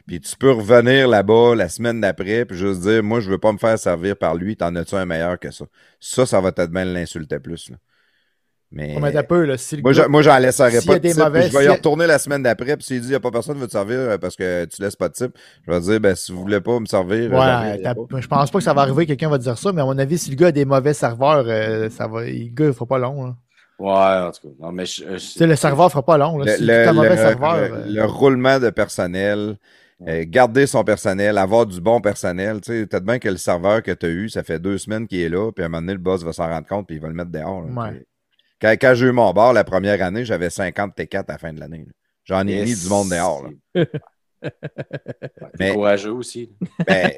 Puis 0.07 0.21
tu 0.21 0.37
peux 0.37 0.53
revenir 0.53 1.09
là-bas 1.09 1.55
la 1.57 1.69
semaine 1.69 2.01
d'après 2.01 2.45
puis 2.47 2.57
juste 2.59 2.81
dire 2.83 3.03
moi 3.03 3.21
je 3.21 3.31
veux 3.31 3.39
pas 3.39 3.53
me 3.53 3.59
faire 3.59 3.79
servir 3.79 4.17
par 4.17 4.35
lui, 4.35 4.57
t'en 4.57 4.75
as-tu 4.77 4.95
un 4.97 5.07
meilleur 5.07 5.39
que 5.39 5.51
ça? 5.51 5.67
Ça, 6.01 6.27
ça 6.27 6.41
va 6.41 6.53
peut-être 6.53 6.71
bien 6.73 6.85
l'insulter 6.87 7.39
plus. 7.41 7.71
Là. 7.71 7.77
Mais. 8.73 8.95
On 8.97 9.01
met 9.01 9.17
un 9.17 9.23
peu, 9.25 9.45
là, 9.47 9.59
si 9.59 9.77
le 9.77 9.83
Moi, 9.83 9.93
gars- 9.93 10.03
j'en- 10.05 10.09
moi, 10.09 10.23
j'en 10.23 10.39
laisserai 10.39 10.71
s'il 10.71 10.83
y 10.83 10.87
pas 10.87 10.93
a 10.93 10.97
de 10.99 11.03
des 11.03 11.11
type. 11.11 11.19
mauvais- 11.19 11.43
je 11.43 11.47
vais 11.47 11.49
y 11.49 11.57
s'il 11.59 11.65
y 11.65 11.67
a- 11.69 11.73
retourner 11.75 12.07
la 12.07 12.19
semaine 12.21 12.43
d'après. 12.45 12.77
Puis 12.77 12.85
s'il 12.87 13.01
dit, 13.01 13.09
il 13.09 13.11
n'y 13.11 13.17
a 13.17 13.21
pas 13.21 13.33
personne 13.33 13.55
qui 13.57 13.61
veut 13.63 13.67
te 13.67 13.73
servir 13.73 13.99
euh, 13.99 14.17
parce 14.19 14.37
que 14.37 14.65
tu 14.67 14.81
laisses 14.81 14.95
pas 14.95 15.09
de 15.09 15.15
type, 15.15 15.33
je 15.67 15.73
vais 15.73 15.81
dire, 15.81 16.01
ben, 16.01 16.15
si 16.15 16.31
vous 16.31 16.41
voulez 16.41 16.61
pas 16.61 16.79
me 16.79 16.87
servir, 16.87 17.33
euh, 17.33 17.39
Ouais, 17.39 18.21
je 18.21 18.27
pense 18.29 18.51
pas 18.51 18.59
que 18.59 18.65
ça 18.65 18.73
va 18.73 18.83
arriver, 18.83 19.07
quelqu'un 19.07 19.29
va 19.29 19.39
dire 19.39 19.59
ça, 19.59 19.73
mais 19.73 19.81
à 19.83 19.85
mon 19.85 19.99
avis, 19.99 20.19
si 20.19 20.31
le 20.31 20.37
gars 20.37 20.49
a 20.49 20.53
des 20.53 20.65
mauvais 20.65 20.95
serveurs, 20.95 21.45
euh, 21.49 21.91
ça 21.91 22.07
va, 22.07 22.23
le 22.23 22.55
gars, 22.55 22.67
il 22.67 22.73
fera 22.73 22.87
pas 22.87 22.99
long. 22.99 23.25
là. 23.27 23.35
Ouais, 23.81 24.29
en 24.29 24.31
tout 24.31 24.43
cas. 24.49 24.55
Non, 24.61 24.73
mais 24.73 24.85
je- 24.87 25.03
je- 25.05 25.15
Tu 25.15 25.21
sais, 25.21 25.47
le 25.47 25.57
serveur 25.57 25.91
fera 25.91 26.05
pas 26.05 26.19
long. 26.19 26.39
Là. 26.39 26.45
Le, 26.45 26.51
si 26.53 26.61
le- 26.61 26.67
c'est 26.67 26.87
un 26.87 26.93
mauvais 26.93 27.09
le- 27.09 27.17
serveur. 27.17 27.57
le- 27.57 27.75
euh, 27.75 27.85
le 27.89 28.05
roulement 28.05 28.59
de 28.61 28.69
personnel, 28.71 29.57
euh, 30.07 30.25
garder 30.29 30.67
son 30.67 30.85
personnel, 30.85 31.39
avoir 31.39 31.65
du 31.67 31.81
bon 31.81 32.01
personnel. 32.01 32.61
Tu 32.61 32.73
sais, 32.73 32.87
peut-être 32.87 33.05
bien 33.05 33.19
que 33.19 33.29
le 33.31 33.37
serveur 33.39 33.83
que 33.83 33.91
tu 33.91 34.07
as 34.07 34.11
eu, 34.11 34.29
ça 34.29 34.43
fait 34.43 34.59
deux 34.59 34.77
semaines 34.79 35.07
qu'il 35.09 35.21
est 35.21 35.29
là, 35.31 35.51
puis 35.51 35.63
à 35.63 35.67
un 35.67 35.69
moment 35.71 35.81
donné, 35.81 35.95
le 35.95 35.99
boss 35.99 36.23
va 36.23 36.33
s'en 36.35 36.47
rendre 36.49 36.67
compte, 36.67 36.87
puis 36.87 36.97
il 36.97 37.03
va 37.03 37.09
le 37.09 37.15
mettre 37.15 37.31
dehors. 37.31 37.63
là. 37.63 37.83
Ouais. 37.91 38.03
Quand, 38.61 38.73
quand 38.81 38.95
j'ai 38.95 39.07
eu 39.07 39.13
mon 39.13 39.33
bar 39.33 39.53
la 39.53 39.65
première 39.65 40.03
année, 40.03 40.25
j'avais 40.25 40.51
50 40.51 40.95
T4 40.97 41.25
à 41.29 41.33
la 41.33 41.39
fin 41.39 41.53
de 41.53 41.61
l'année. 41.61 41.87
J'en 42.25 42.47
ai 42.47 42.53
Yes. 42.57 42.69
mis 42.69 42.83
du 42.85 42.89
monde 42.89 43.09
dehors. 43.11 43.45
là. 43.75 43.85
Mais- 45.59 45.73
courageux 45.75 46.13
aussi. 46.13 46.51
Ben, 46.87 47.13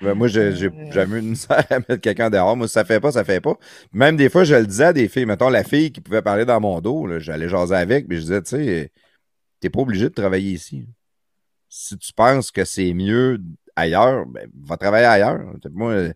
ben, 0.00 0.14
moi, 0.14 0.28
j'ai 0.28 0.54
jamais 0.90 1.18
eu 1.18 1.22
misère 1.22 1.64
à 1.70 1.78
mettre 1.78 1.96
quelqu'un 1.96 2.30
dehors. 2.30 2.56
Moi, 2.56 2.66
si 2.66 2.72
ça 2.74 2.84
fait 2.84 3.00
pas, 3.00 3.12
ça 3.12 3.24
fait 3.24 3.40
pas. 3.40 3.54
Même 3.92 4.16
des 4.16 4.28
fois, 4.28 4.44
je 4.44 4.54
le 4.54 4.66
disais 4.66 4.84
à 4.84 4.92
des 4.92 5.08
filles. 5.08 5.26
Mettons, 5.26 5.48
la 5.48 5.64
fille 5.64 5.92
qui 5.92 6.00
pouvait 6.00 6.22
parler 6.22 6.44
dans 6.44 6.60
mon 6.60 6.80
dos, 6.80 7.18
j'allais 7.20 7.48
jaser 7.48 7.74
avec, 7.74 8.06
puis 8.08 8.16
je 8.18 8.22
disais, 8.22 8.42
tu 8.42 8.50
sais, 8.50 8.92
t'es 9.60 9.70
pas 9.70 9.80
obligé 9.80 10.04
de 10.04 10.14
travailler 10.14 10.50
ici. 10.52 10.86
Si 11.68 11.96
tu 11.98 12.12
penses 12.12 12.50
que 12.50 12.64
c'est 12.64 12.92
mieux 12.94 13.38
ailleurs, 13.76 14.26
ben, 14.26 14.48
va 14.62 14.76
travailler 14.76 15.06
ailleurs. 15.06 15.40
Moi, 15.72 16.08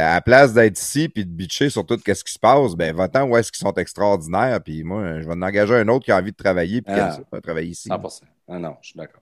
à 0.00 0.14
la 0.14 0.20
place 0.20 0.52
d'être 0.52 0.78
ici 0.80 1.08
puis 1.08 1.24
de 1.24 1.30
bitcher 1.30 1.70
sur 1.70 1.84
tout 1.86 1.98
ce 2.04 2.24
qui 2.24 2.32
se 2.32 2.38
passe, 2.38 2.74
ben, 2.74 2.94
va-t'en 2.94 3.28
où 3.28 3.36
est-ce 3.36 3.52
qu'ils 3.52 3.66
sont 3.66 3.74
extraordinaires, 3.74 4.60
puis 4.62 4.82
moi, 4.84 5.20
je 5.20 5.26
vais 5.26 5.32
en 5.34 5.42
engager 5.42 5.74
un 5.74 5.88
autre 5.88 6.04
qui 6.04 6.12
a 6.12 6.16
envie 6.18 6.32
de 6.32 6.36
travailler, 6.36 6.82
puis 6.82 6.94
qui 6.94 7.00
Ah. 7.00 7.12
ça, 7.12 7.22
va 7.30 7.40
travailler 7.40 7.70
ici. 7.70 7.88
100%. 7.88 8.24
Ah 8.48 8.58
non, 8.58 8.76
je 8.82 8.88
suis 8.90 8.98
d'accord. 8.98 9.20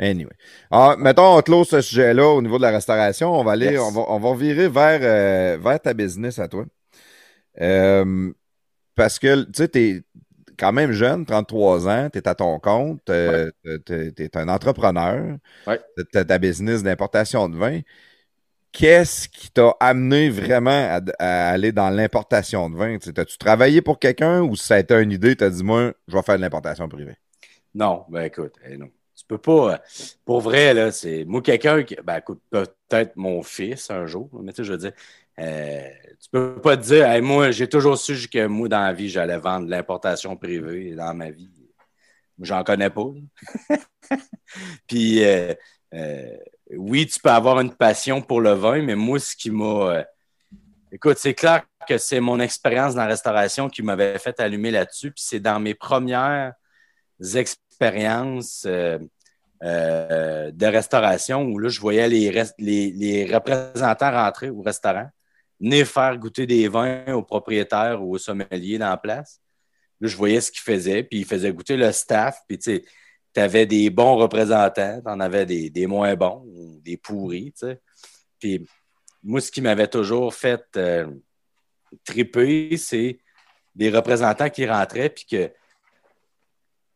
Anyway. 0.00 0.32
Ah, 0.70 0.94
mettons, 0.98 1.36
on 1.36 1.42
close 1.42 1.68
ce 1.68 1.80
sujet-là 1.80 2.26
au 2.28 2.40
niveau 2.40 2.56
de 2.58 2.62
la 2.62 2.70
restauration. 2.70 3.32
On 3.38 3.42
va 3.42 3.52
aller, 3.52 3.72
Yes. 3.72 3.80
on 3.80 3.90
va, 3.90 4.02
on 4.08 4.18
va 4.20 4.34
virer 4.36 4.68
vers, 4.68 5.00
euh, 5.02 5.58
vers 5.60 5.80
ta 5.80 5.92
business 5.92 6.38
à 6.38 6.46
toi. 6.46 6.64
Euh, 7.60 8.32
parce 8.94 9.18
que, 9.18 9.42
tu 9.44 9.50
sais, 9.54 9.68
t'es 9.68 10.02
quand 10.58 10.72
même 10.72 10.92
jeune, 10.92 11.24
33 11.26 11.88
ans, 11.88 12.08
t'es 12.10 12.26
à 12.28 12.34
ton 12.34 12.58
compte, 12.58 13.08
euh, 13.10 13.50
t'es, 13.84 14.12
t'es 14.12 14.36
un 14.36 14.48
entrepreneur, 14.48 15.36
Ouais. 15.66 15.80
t'as 16.12 16.24
ta 16.24 16.38
business 16.38 16.82
d'importation 16.82 17.48
de 17.48 17.56
vin. 17.56 17.80
Qu'est-ce 18.72 19.28
qui 19.28 19.50
t'a 19.50 19.74
amené 19.80 20.30
vraiment 20.30 21.00
à, 21.18 21.50
aller 21.50 21.72
dans 21.72 21.90
l'importation 21.90 22.68
de 22.70 22.76
vin? 22.76 22.98
T'as-tu 22.98 23.38
travaillé 23.38 23.82
pour 23.82 23.98
quelqu'un 23.98 24.42
ou 24.42 24.56
ça 24.56 24.74
a 24.76 24.78
été 24.78 24.94
une 25.00 25.10
idée, 25.12 25.36
t'as 25.36 25.50
dit, 25.50 25.64
moi, 25.64 25.92
je 26.06 26.14
vais 26.16 26.22
faire 26.22 26.36
de 26.36 26.42
l'importation 26.42 26.88
privée? 26.88 27.16
Non, 27.74 28.04
ben 28.08 28.22
écoute, 28.24 28.54
eh 28.64 28.76
non. 28.76 28.88
Tu 29.16 29.24
peux 29.26 29.38
pas. 29.38 29.74
euh, 29.74 29.78
Pour 30.24 30.40
vrai, 30.40 30.74
là, 30.74 30.92
c'est. 30.92 31.24
Moi, 31.24 31.42
quelqu'un 31.42 31.82
qui. 31.82 31.96
Ben 32.04 32.18
écoute, 32.18 32.40
peut-être 32.50 33.16
mon 33.16 33.42
fils 33.42 33.90
un 33.90 34.06
jour, 34.06 34.30
mais 34.42 34.52
tu 34.52 34.58
sais, 34.58 34.64
je 34.64 34.72
veux 34.72 34.78
dire, 34.78 34.92
euh, 35.40 35.88
tu 36.20 36.30
peux 36.30 36.60
pas 36.60 36.76
te 36.76 36.82
dire, 36.82 37.22
moi, 37.22 37.50
j'ai 37.50 37.68
toujours 37.68 37.98
su 37.98 38.28
que 38.28 38.46
moi, 38.46 38.68
dans 38.68 38.80
la 38.80 38.92
vie, 38.92 39.08
j'allais 39.08 39.38
vendre 39.38 39.68
l'importation 39.68 40.36
privée 40.36 40.94
dans 40.94 41.14
ma 41.14 41.30
vie. 41.30 41.50
J'en 42.40 42.62
connais 42.64 42.90
pas. 42.90 43.06
Puis, 44.86 45.24
euh, 45.24 45.54
oui, 46.76 47.06
tu 47.06 47.20
peux 47.20 47.30
avoir 47.30 47.60
une 47.60 47.74
passion 47.74 48.20
pour 48.20 48.40
le 48.40 48.52
vin, 48.52 48.82
mais 48.82 48.94
moi, 48.94 49.18
ce 49.18 49.34
qui 49.36 49.50
m'a. 49.50 49.64
euh, 49.64 50.04
Écoute, 50.90 51.18
c'est 51.18 51.34
clair 51.34 51.64
que 51.86 51.98
c'est 51.98 52.20
mon 52.20 52.40
expérience 52.40 52.94
dans 52.94 53.02
la 53.02 53.08
restauration 53.08 53.68
qui 53.68 53.82
m'avait 53.82 54.18
fait 54.18 54.40
allumer 54.40 54.70
là-dessus. 54.70 55.10
Puis 55.10 55.22
c'est 55.26 55.40
dans 55.40 55.60
mes 55.60 55.74
premières 55.74 56.54
expériences 57.34 58.64
euh, 58.66 58.98
euh, 59.62 60.50
de 60.50 60.66
restauration 60.66 61.42
où 61.42 61.58
là, 61.58 61.68
je 61.68 61.80
voyais 61.80 62.08
les, 62.08 63.30
représentants 63.30 64.10
rentrer 64.10 64.48
au 64.50 64.62
restaurant. 64.62 65.08
venir 65.60 65.86
faire 65.86 66.16
goûter 66.16 66.46
des 66.46 66.68
vins 66.68 67.12
aux 67.12 67.22
propriétaires 67.22 68.02
ou 68.02 68.14
aux 68.14 68.18
sommeliers 68.18 68.78
dans 68.78 68.88
la 68.90 68.96
place. 68.96 69.40
Là, 70.00 70.08
je 70.08 70.16
voyais 70.16 70.40
ce 70.40 70.50
qu'il 70.50 70.62
faisait, 70.62 71.02
puis 71.02 71.20
il 71.20 71.24
faisait 71.26 71.52
goûter 71.52 71.76
le 71.76 71.90
staff, 71.92 72.40
puis 72.46 72.58
tu 72.58 72.76
sais, 72.76 72.84
tu 73.38 73.44
avais 73.44 73.66
des 73.66 73.88
bons 73.88 74.16
représentants, 74.16 75.00
tu 75.00 75.08
en 75.08 75.20
avais 75.20 75.46
des, 75.46 75.70
des, 75.70 75.86
moins 75.86 76.16
bons, 76.16 76.44
des 76.82 76.96
pourris. 76.96 77.54
Puis 78.40 78.66
moi, 79.22 79.40
ce 79.40 79.52
qui 79.52 79.60
m'avait 79.60 79.86
toujours 79.86 80.34
fait 80.34 80.64
euh, 80.76 81.08
triper, 82.04 82.76
c'est 82.76 83.20
des 83.76 83.90
représentants 83.90 84.50
qui 84.50 84.66
rentraient, 84.66 85.10
puis 85.10 85.24
que 85.24 85.52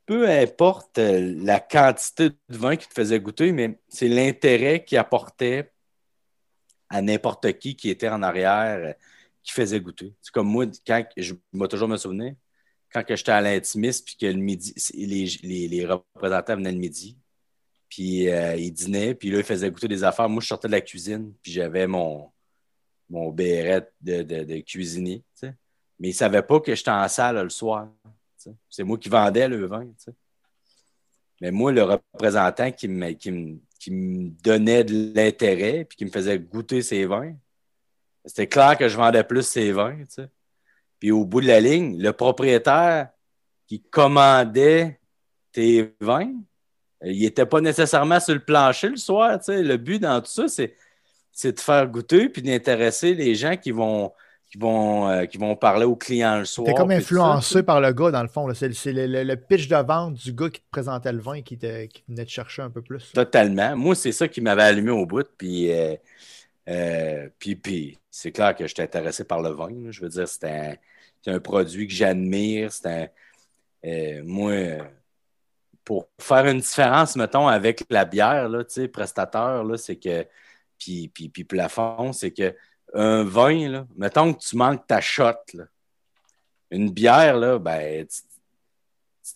peu 0.05 0.29
importe 0.29 0.99
euh, 0.99 1.33
la 1.39 1.61
quantité 1.61 2.31
de 2.31 2.37
vin 2.49 2.75
qu'ils 2.75 2.89
te 2.89 2.95
faisaient 2.95 3.21
goûter, 3.21 3.53
mais 3.53 3.79
c'est 3.89 4.09
l'intérêt 4.09 4.85
qu'ils 4.85 4.99
apportait 4.99 5.71
à 6.91 7.03
n'importe 7.03 7.57
qui 7.61 7.77
qui 7.77 7.89
était 7.89 8.09
en 8.09 8.21
arrière 8.21 8.89
euh, 8.89 8.93
qui 9.45 9.53
faisait 9.53 9.81
goûter. 9.81 10.13
C'est 10.21 10.33
comme 10.33 10.49
moi, 10.49 10.67
quand 10.85 11.05
je 11.17 11.35
vais 11.53 11.69
toujours 11.69 11.89
me 11.89 11.97
souvenir, 11.97 12.35
quand 12.93 13.05
j'étais 13.09 13.33
à 13.33 13.41
l'intimiste, 13.41 14.05
puis 14.05 14.17
que 14.17 14.27
le 14.27 14.41
midi, 14.41 14.75
les, 14.95 15.69
les, 15.69 15.87
représentants 15.87 16.57
venaient 16.57 16.73
le 16.73 16.79
midi, 16.79 17.17
puis 17.89 18.29
euh, 18.29 18.57
ils 18.57 18.73
dînaient, 18.73 19.15
puis 19.15 19.31
là, 19.31 19.39
ils 19.39 19.45
faisaient 19.45 19.71
goûter 19.71 19.89
des 19.89 20.05
affaires. 20.05 20.29
Moi, 20.29 20.43
je 20.43 20.49
sortais 20.49 20.69
de 20.69 20.73
la 20.73 20.81
cuisine, 20.81 21.33
puis 21.43 21.53
j'avais 21.53 21.87
mon, 21.87 22.31
mon 23.09 23.31
béret 23.31 23.89
de, 24.01 24.23
de, 24.23 24.61
cuisinier, 24.61 25.23
mais 25.43 26.09
ils 26.09 26.13
ne 26.13 26.17
savaient 26.17 26.43
pas 26.43 26.61
que 26.61 26.75
j'étais 26.75 26.91
en 26.91 27.07
salle 27.09 27.43
le 27.43 27.51
soir. 27.51 27.89
C'est 28.69 28.83
moi 28.83 28.99
qui 28.99 29.09
vendais 29.09 29.49
le 29.49 29.67
vin. 29.67 29.87
Mais 31.41 31.51
moi, 31.51 31.71
le 31.71 31.83
représentant 31.83 32.73
qui 32.73 32.89
me, 32.89 33.13
qui 33.13 33.31
me, 33.91 34.31
donnait 34.43 34.85
de 34.85 35.13
l'intérêt 35.15 35.85
puis 35.85 35.97
qui 35.97 36.05
me 36.05 36.11
faisait 36.11 36.39
goûter 36.39 36.83
ses 36.83 37.05
vins, 37.05 37.35
c'était 38.25 38.47
clair 38.47 38.77
que 38.79 38.89
je 38.89 38.97
vendais 38.97 39.25
plus 39.25 39.47
ses 39.47 39.73
vins. 39.73 39.97
Puis 41.03 41.11
au 41.11 41.25
bout 41.25 41.41
de 41.41 41.49
la 41.49 41.59
ligne, 41.59 42.01
le 42.01 42.13
propriétaire 42.13 43.09
qui 43.67 43.81
commandait 43.81 45.01
tes 45.51 45.93
vins, 46.01 46.33
il 47.05 47.23
n'était 47.23 47.45
pas 47.45 47.61
nécessairement 47.61 48.21
sur 48.21 48.35
le 48.35 48.45
plancher 48.45 48.89
le 48.89 48.97
soir. 48.97 49.41
Le 49.49 49.77
but 49.79 49.99
dans 49.99 50.21
tout 50.21 50.31
ça, 50.31 50.47
c'est 50.47 51.53
de 51.53 51.59
faire 51.59 51.89
goûter 51.89 52.29
puis 52.29 52.41
d'intéresser 52.41 53.15
les 53.15 53.35
gens 53.35 53.57
qui 53.57 53.73
vont 53.73 54.13
qui 54.49 54.59
vont, 54.59 55.09
euh, 55.09 55.25
qui 55.25 55.39
vont 55.39 55.57
parler 55.57 55.87
aux 55.87 55.97
clients 55.97 56.39
le 56.39 56.45
soir. 56.45 56.69
T'es 56.69 56.75
comme 56.75 56.93
influencé 56.93 57.65
par 57.65 57.81
le 57.81 57.93
gars, 57.93 58.13
dans 58.13 58.23
le 58.23 58.29
fond. 58.29 58.47
C'est 58.55 58.69
le, 58.93 59.35
pitch 59.35 59.67
de 59.67 59.75
vente 59.75 60.15
du 60.15 60.33
gars 60.33 60.51
qui 60.51 60.61
te 60.61 60.71
présentait 60.71 61.13
le 61.13 61.19
vin 61.21 61.43
qui, 61.43 61.59
te, 61.59 61.87
qui 61.87 62.05
venait 62.07 62.27
te 62.27 62.31
chercher 62.31 62.63
un 62.63 62.71
peu 62.71 62.81
plus. 62.81 63.11
Totalement. 63.11 63.75
Moi, 63.77 63.97
c'est 63.97 64.13
ça 64.13 64.29
qui 64.29 64.41
m'avait 64.41 64.63
allumé 64.63 64.93
au 64.93 65.05
bout. 65.05 65.27
Puis, 65.37 65.73
euh, 65.73 65.97
euh, 66.69 67.29
puis, 67.41 67.57
puis 67.57 67.99
c'est 68.09 68.31
clair 68.31 68.55
que 68.55 68.69
j'étais 68.69 68.85
intéressé 68.85 69.25
par 69.25 69.43
le 69.43 69.51
vin. 69.51 69.91
Je 69.91 70.01
veux 70.01 70.09
dire, 70.09 70.29
c'est 71.23 71.31
un, 71.31 71.41
produit 71.41 71.87
que 71.87 71.93
j'admire. 71.93 72.73
C'est 72.73 73.11
un. 73.85 74.23
moi, 74.25 74.53
pour 75.85 76.09
faire 76.21 76.47
une 76.47 76.61
différence, 76.61 77.17
mettons, 77.17 77.49
avec 77.49 77.85
la 77.91 78.05
bière, 78.05 78.49
là, 78.49 78.65
prestateur, 78.93 79.67
c'est 79.79 79.97
que. 79.97 80.27
Puis, 80.79 81.09
puis, 81.09 81.29
puis 81.29 81.45
plafond, 81.45 82.13
c'est 82.13 82.33
que 82.33 82.55
un 82.95 83.25
vin, 83.25 83.69
là, 83.69 83.87
mettons 83.97 84.35
que 84.35 84.41
tu 84.41 84.57
manques 84.57 84.87
ta 84.87 85.01
shot, 85.01 85.33
là. 85.55 85.65
une 86.71 86.91
bière, 86.91 87.37
là, 87.37 87.59
ben, 87.59 88.07
tu, 88.07 88.21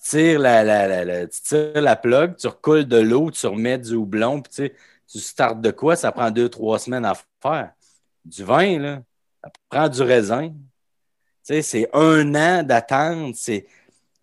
tires 0.02 0.40
la, 0.40 0.62
la, 0.64 1.04
la, 1.04 1.26
tu 1.26 1.40
tires 1.40 1.80
la 1.80 1.96
plug, 1.96 2.36
tu 2.36 2.48
recoules 2.48 2.84
de 2.84 2.98
l'eau, 2.98 3.30
tu 3.30 3.46
remets 3.46 3.78
du 3.78 3.94
houblon, 3.94 4.42
puis 4.42 4.52
tu, 4.52 4.76
tu 5.08 5.18
startes 5.20 5.60
de 5.60 5.70
quoi? 5.70 5.96
Ça 5.96 6.12
prend 6.12 6.30
deux, 6.30 6.48
trois 6.48 6.78
semaines 6.78 7.04
à 7.04 7.14
faire. 7.40 7.72
Du 8.24 8.44
vin, 8.44 8.78
là, 8.78 9.02
ça 9.42 9.50
prend 9.68 9.88
du 9.88 10.02
raisin. 10.02 10.52
Tu 11.47 11.55
sais, 11.55 11.62
c'est 11.62 11.89
un 11.93 12.35
an 12.35 12.64
d'attente. 12.64 13.36
C'est, 13.36 13.66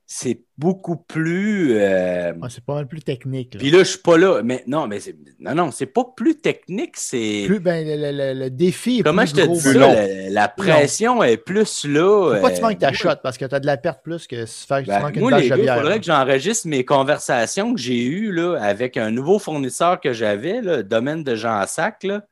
c'est 0.06 0.42
beaucoup 0.58 0.98
plus. 0.98 1.78
Euh, 1.78 2.34
c'est 2.50 2.66
pas 2.66 2.76
mal 2.76 2.88
plus 2.88 3.02
technique. 3.02 3.58
Puis 3.58 3.72
là, 3.72 3.80
je 3.80 3.92
suis 3.92 4.00
pas 4.00 4.18
là. 4.18 4.42
Mais 4.44 4.62
non, 4.68 4.88
mais 4.88 5.00
non, 5.40 5.56
non, 5.56 5.72
c'est 5.72 5.86
pas 5.86 6.04
plus 6.18 6.36
technique, 6.36 6.98
c'est. 6.98 7.46
Plus, 7.48 7.62
ben, 7.62 7.86
le, 7.88 8.50
défi 8.50 9.00
est 9.00 9.04
Comment 9.04 9.26
je 9.26 9.36
te 9.36 9.48
dis 9.48 9.60
ça? 9.60 10.30
La, 10.30 10.50
pression 10.50 11.24
est 11.24 11.38
plus 11.38 11.86
là. 11.86 12.42
Pas 12.42 12.52
que 12.52 12.56
tu 12.58 12.62
manques 12.62 12.80
ta 12.80 12.90
euh, 12.90 12.94
shot 12.94 13.16
parce 13.24 13.38
que 13.38 13.46
tu 13.46 13.56
as 13.56 13.62
de 13.62 13.68
la 13.68 13.78
perte 13.78 14.04
plus 14.04 14.28
que 14.28 14.46
si 14.46 14.68
tu 14.68 14.74
ben, 14.86 15.00
manques 15.00 15.16
moi, 15.16 15.40
une 15.40 15.46
il 15.46 15.50
faudrait 15.50 16.00
que 16.00 16.06
j'enregistre 16.06 16.68
mes 16.68 16.84
conversations 16.84 17.74
que 17.74 17.80
j'ai 17.80 18.04
eues 18.04 18.34
là, 18.34 18.58
avec 18.62 18.98
un 18.98 19.12
nouveau 19.12 19.40
fournisseur 19.40 20.02
que 20.02 20.12
j'avais, 20.12 20.60
le 20.60 20.84
domaine 20.84 21.24
de 21.24 21.36
Jean 21.36 21.66
Sac. 21.68 22.04
Là. 22.04 22.26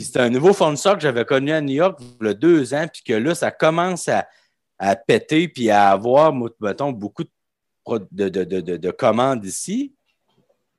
Puis 0.00 0.06
c'était 0.06 0.20
un 0.20 0.30
nouveau 0.30 0.54
fournisseur 0.54 0.94
que 0.94 1.02
j'avais 1.02 1.26
connu 1.26 1.52
à 1.52 1.60
New 1.60 1.74
York 1.74 2.00
il 2.00 2.26
y 2.26 2.30
a 2.30 2.32
deux 2.32 2.72
ans, 2.72 2.86
puis 2.90 3.02
que 3.02 3.12
là, 3.12 3.34
ça 3.34 3.50
commence 3.50 4.08
à 4.08 4.26
à 4.80 4.96
péter 4.96 5.46
puis 5.46 5.70
à 5.70 5.90
avoir, 5.90 6.32
mettons, 6.58 6.90
beaucoup 6.90 7.22
de, 7.22 8.28
de, 8.28 8.90
commandes 8.90 9.44
ici. 9.44 9.94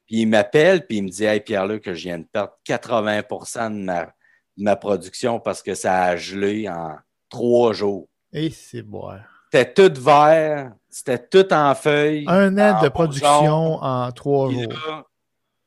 Puis 0.07 0.21
il 0.21 0.25
m'appelle, 0.25 0.87
puis 0.87 0.97
il 0.97 1.03
me 1.03 1.09
dit 1.09 1.23
Hey 1.23 1.39
Pierre-Luc, 1.39 1.83
que 1.83 1.93
je 1.93 2.05
viens 2.05 2.17
de 2.17 2.23
perdre 2.23 2.53
80% 2.67 3.69
de 3.71 3.83
ma, 3.83 4.05
de 4.05 4.63
ma 4.63 4.75
production 4.75 5.39
parce 5.39 5.61
que 5.61 5.75
ça 5.75 6.03
a 6.03 6.15
gelé 6.15 6.67
en 6.67 6.95
trois 7.29 7.73
jours. 7.73 8.09
Et 8.33 8.49
c'est 8.49 8.81
bon. 8.81 9.11
C'était 9.51 9.71
tout 9.71 10.01
vert, 10.01 10.73
c'était 10.89 11.19
tout 11.19 11.53
en 11.53 11.75
feuilles. 11.75 12.25
Un 12.27 12.57
an 12.57 12.81
de 12.81 12.89
production 12.89 13.75
en 13.83 14.11
trois 14.13 14.49
jours. 14.49 14.73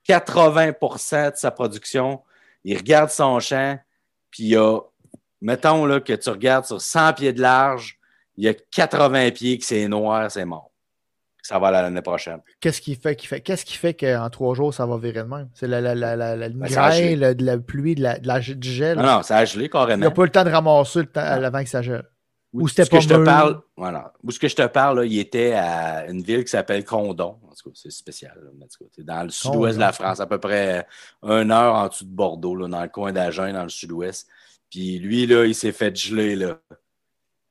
80% 0.09 1.31
de 1.31 1.37
sa 1.37 1.53
production. 1.53 2.21
Il 2.65 2.77
regarde 2.77 3.11
son 3.11 3.39
champ, 3.41 3.79
puis 4.31 4.45
il 4.45 4.49
y 4.51 4.57
a, 4.57 4.81
mettons 5.41 5.85
là, 5.85 6.01
que 6.01 6.13
tu 6.13 6.31
regardes 6.31 6.65
sur 6.65 6.81
100 6.81 7.13
pieds 7.15 7.33
de 7.33 7.41
large, 7.41 7.99
il 8.37 8.45
y 8.45 8.49
a 8.49 8.55
80 8.55 9.31
pieds 9.31 9.59
que 9.59 9.65
c'est 9.65 9.87
noir, 9.87 10.31
c'est 10.31 10.45
mort. 10.45 10.71
Ça 11.43 11.59
va 11.59 11.71
l'année 11.71 12.01
prochaine. 12.01 12.41
Qu'est-ce 12.59 12.81
qui 12.81 12.95
fait, 12.95 13.21
fait, 13.21 13.43
qu'est-ce 13.43 13.67
qui 13.67 13.77
fait 13.77 13.93
qu'en 13.93 14.31
trois 14.31 14.55
jours, 14.55 14.73
ça 14.73 14.87
va 14.87 14.97
virer 14.97 15.25
de 15.25 15.29
même? 15.29 15.51
C'est 15.53 15.69
la, 15.69 15.79
la, 15.83 15.95
la, 15.95 16.17
la, 16.17 16.37
la 16.37 16.49
ben, 16.49 17.35
de 17.35 17.45
la 17.45 17.59
pluie, 17.59 17.95
de 17.95 18.03
la, 18.03 18.19
de 18.19 18.27
la, 18.27 18.41
du 18.41 18.71
gel. 18.71 18.97
Non, 18.97 19.03
non, 19.05 19.23
ça 19.23 19.37
a 19.37 19.45
gelé 19.45 19.69
carrément. 19.69 19.99
Il 19.99 20.07
n'y 20.07 20.07
a 20.07 20.11
pas 20.11 20.25
le 20.25 20.31
temps 20.31 20.45
de 20.45 20.49
ramasser 20.49 21.01
le 21.01 21.07
temps, 21.07 21.21
avant 21.21 21.63
que 21.63 21.69
ça 21.69 21.83
gèle. 21.83 22.05
Ou 22.55 22.69
c'était 22.69 22.87
pas 22.87 22.99
que 22.99 23.03
je 23.03 23.09
te 23.09 23.25
parle, 23.25 23.61
voilà. 23.77 24.13
Où 24.23 24.31
ce 24.31 24.39
que 24.39 24.47
je 24.47 24.55
te 24.55 24.67
parle, 24.67 25.01
là, 25.01 25.05
il 25.05 25.19
était 25.19 25.55
à 25.55 26.07
une 26.07 26.23
ville 26.23 26.45
qui 26.45 26.51
s'appelle 26.51 26.85
Condon. 26.85 27.37
C'est 27.75 27.91
spécial. 27.91 28.41
C'est 28.95 29.05
dans 29.05 29.25
le 29.25 29.31
sud-ouest 29.31 29.75
de 29.75 29.81
la 29.81 29.93
France, 29.93 30.21
à 30.21 30.27
peu 30.27 30.39
près 30.39 30.87
une 31.23 31.51
heure 31.51 31.75
en 31.75 31.89
dessous 31.89 32.05
de 32.05 32.11
Bordeaux, 32.11 32.55
là, 32.55 32.69
dans 32.69 32.83
le 32.83 32.89
coin 32.89 33.13
d'Agen, 33.13 33.53
dans 33.53 33.65
le 33.65 33.69
sud-ouest. 33.69 34.29
Puis 34.71 35.01
lui, 35.01 35.27
là, 35.27 35.45
il 35.45 35.55
s'est 35.55 35.73
fait 35.73 35.97
geler. 35.97 36.37
Là. 36.37 36.61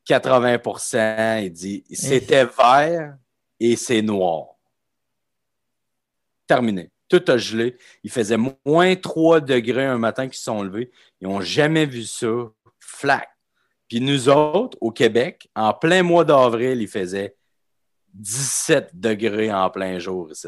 80% 0.07 1.43
il 1.43 1.51
dit 1.51 1.83
c'était 1.91 2.45
vert 2.45 3.17
et 3.59 3.75
c'est 3.75 4.01
noir. 4.01 4.55
Terminé. 6.47 6.91
Tout 7.09 7.23
a 7.27 7.37
gelé. 7.37 7.77
Il 8.03 8.09
faisait 8.09 8.37
moins 8.65 8.95
3 8.95 9.41
degrés 9.41 9.85
un 9.85 9.97
matin 9.97 10.27
qu'ils 10.27 10.39
sont 10.39 10.63
levés. 10.63 10.91
Ils 11.19 11.27
n'ont 11.27 11.41
jamais 11.41 11.85
vu 11.85 12.03
ça. 12.03 12.27
Flac. 12.79 13.29
Puis 13.87 14.01
nous 14.01 14.29
autres, 14.29 14.77
au 14.81 14.91
Québec, 14.91 15.49
en 15.55 15.73
plein 15.73 16.03
mois 16.03 16.25
d'avril, 16.25 16.81
il 16.81 16.87
faisait 16.87 17.35
17 18.13 18.91
degrés 18.93 19.51
en 19.51 19.69
plein 19.69 19.99
jour 19.99 20.31
ici. 20.31 20.47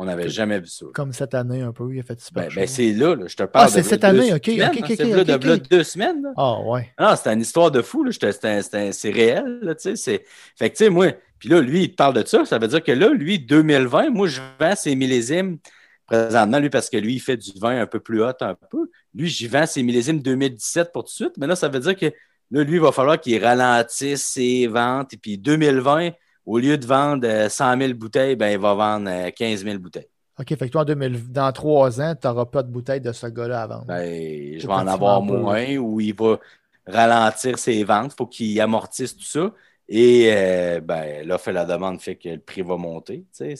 On 0.00 0.04
n'avait 0.04 0.28
jamais 0.28 0.60
vu 0.60 0.68
ça. 0.68 0.86
Comme 0.94 1.12
cette 1.12 1.34
année, 1.34 1.60
un 1.60 1.72
peu, 1.72 1.92
il 1.92 1.98
a 1.98 2.04
fait 2.04 2.20
super 2.20 2.46
ben, 2.46 2.54
ben 2.54 2.66
c'est 2.68 2.92
là, 2.92 3.16
je 3.26 3.34
te 3.34 3.42
parle. 3.42 3.66
Ah, 3.66 3.68
c'est 3.68 3.82
cette 3.82 4.04
année, 4.04 4.32
ok. 4.32 4.48
ok, 4.48 4.78
ok, 4.78 4.92
C'est 4.96 5.04
là, 5.04 5.24
de 5.24 5.56
deux 5.56 5.82
semaines. 5.82 6.24
Ah, 6.36 6.60
ouais. 6.60 6.92
Non, 7.00 7.16
c'était 7.16 7.32
une 7.32 7.40
histoire 7.40 7.72
de 7.72 7.82
fou. 7.82 8.08
C'est 8.12 9.10
réel. 9.10 9.76
Tu 9.80 9.96
sais. 9.96 10.24
Fait 10.56 10.70
que, 10.70 10.76
tu 10.76 10.84
sais, 10.84 10.90
moi, 10.90 11.14
puis 11.40 11.48
là, 11.48 11.60
lui, 11.60 11.82
il 11.82 11.90
te 11.90 11.96
parle 11.96 12.14
de 12.14 12.24
ça. 12.24 12.44
Ça 12.44 12.58
veut 12.58 12.68
dire 12.68 12.82
que 12.82 12.92
là, 12.92 13.08
lui, 13.08 13.40
2020, 13.40 14.10
moi, 14.10 14.28
je 14.28 14.40
vends 14.60 14.76
ses 14.76 14.94
millésimes 14.94 15.58
présentement, 16.06 16.60
lui, 16.60 16.70
parce 16.70 16.88
que 16.88 16.96
lui, 16.96 17.14
il 17.14 17.20
fait 17.20 17.36
du 17.36 17.50
vin 17.58 17.80
un 17.80 17.86
peu 17.86 17.98
plus 17.98 18.22
haut, 18.22 18.32
un 18.40 18.54
peu. 18.54 18.90
Lui, 19.14 19.28
j'y 19.28 19.48
vends 19.48 19.66
ses 19.66 19.82
millésimes 19.82 20.22
2017 20.22 20.92
pour 20.92 21.04
tout 21.04 21.10
de 21.10 21.14
suite. 21.14 21.36
Mais 21.38 21.46
là, 21.48 21.56
ça 21.56 21.68
veut 21.68 21.80
dire 21.80 21.96
que 21.96 22.06
là, 22.50 22.64
lui, 22.64 22.76
il 22.76 22.80
va 22.80 22.92
falloir 22.92 23.20
qu'il 23.20 23.42
ralentisse 23.42 24.24
ses 24.24 24.66
ventes. 24.66 25.14
Et 25.14 25.16
puis 25.16 25.38
2020, 25.38 26.10
au 26.46 26.58
lieu 26.58 26.78
de 26.78 26.86
vendre 26.86 27.48
100 27.48 27.72
euh, 27.72 27.86
000 27.86 27.94
bouteilles, 27.94 28.36
ben, 28.36 28.48
il 28.48 28.58
va 28.58 28.74
vendre 28.74 29.30
15 29.30 29.62
euh, 29.62 29.64
000 29.64 29.78
bouteilles. 29.78 30.08
OK, 30.38 30.48
fait 30.48 30.66
que 30.66 30.72
toi, 30.72 30.82
en 30.82 30.84
2000, 30.84 31.32
dans 31.32 31.52
trois 31.52 32.00
ans, 32.00 32.14
tu 32.14 32.26
n'auras 32.26 32.46
pas 32.46 32.62
de 32.62 32.70
bouteilles 32.70 33.00
de 33.00 33.12
ce 33.12 33.26
gars-là 33.26 33.62
à 33.62 33.66
vendre. 33.66 33.86
Ben, 33.86 34.58
je 34.58 34.66
vais 34.66 34.72
en 34.72 34.86
avoir 34.86 35.20
moins 35.20 35.76
ou 35.76 36.00
il 36.00 36.14
va 36.14 36.38
ralentir 36.86 37.58
ses 37.58 37.82
ventes. 37.84 38.12
Il 38.14 38.16
faut 38.16 38.26
qu'il 38.26 38.60
amortisse 38.60 39.16
tout 39.16 39.24
ça. 39.24 39.52
Et 39.88 40.30
euh, 40.32 40.80
ben, 40.80 41.26
l'offre 41.26 41.48
et 41.48 41.52
la 41.52 41.64
demande 41.64 42.00
fait 42.00 42.16
que 42.16 42.28
le 42.28 42.38
prix 42.38 42.62
va 42.62 42.76
monter. 42.76 43.24
Tu 43.36 43.56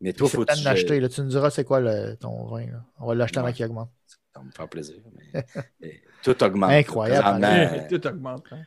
Mais 0.00 0.12
toi, 0.12 0.28
faut 0.28 0.44
que 0.44 0.64
l'acheter. 0.64 1.08
Tu 1.08 1.20
nous 1.22 1.28
diras 1.28 1.50
c'est 1.50 1.64
quoi 1.64 1.80
ton 2.16 2.44
vin. 2.46 2.66
On 3.00 3.06
va 3.06 3.14
l'acheter 3.14 3.38
avant 3.38 3.52
qu'il 3.52 3.64
augmente. 3.64 3.90
Ça 4.36 4.40
va 4.40 4.44
me 4.44 4.50
faire 4.50 4.68
plaisir. 4.68 4.96
tout 6.22 6.44
augmente. 6.44 6.70
Incroyable. 6.70 7.86
tout 7.88 8.06
augmente. 8.06 8.44
Hein? 8.52 8.62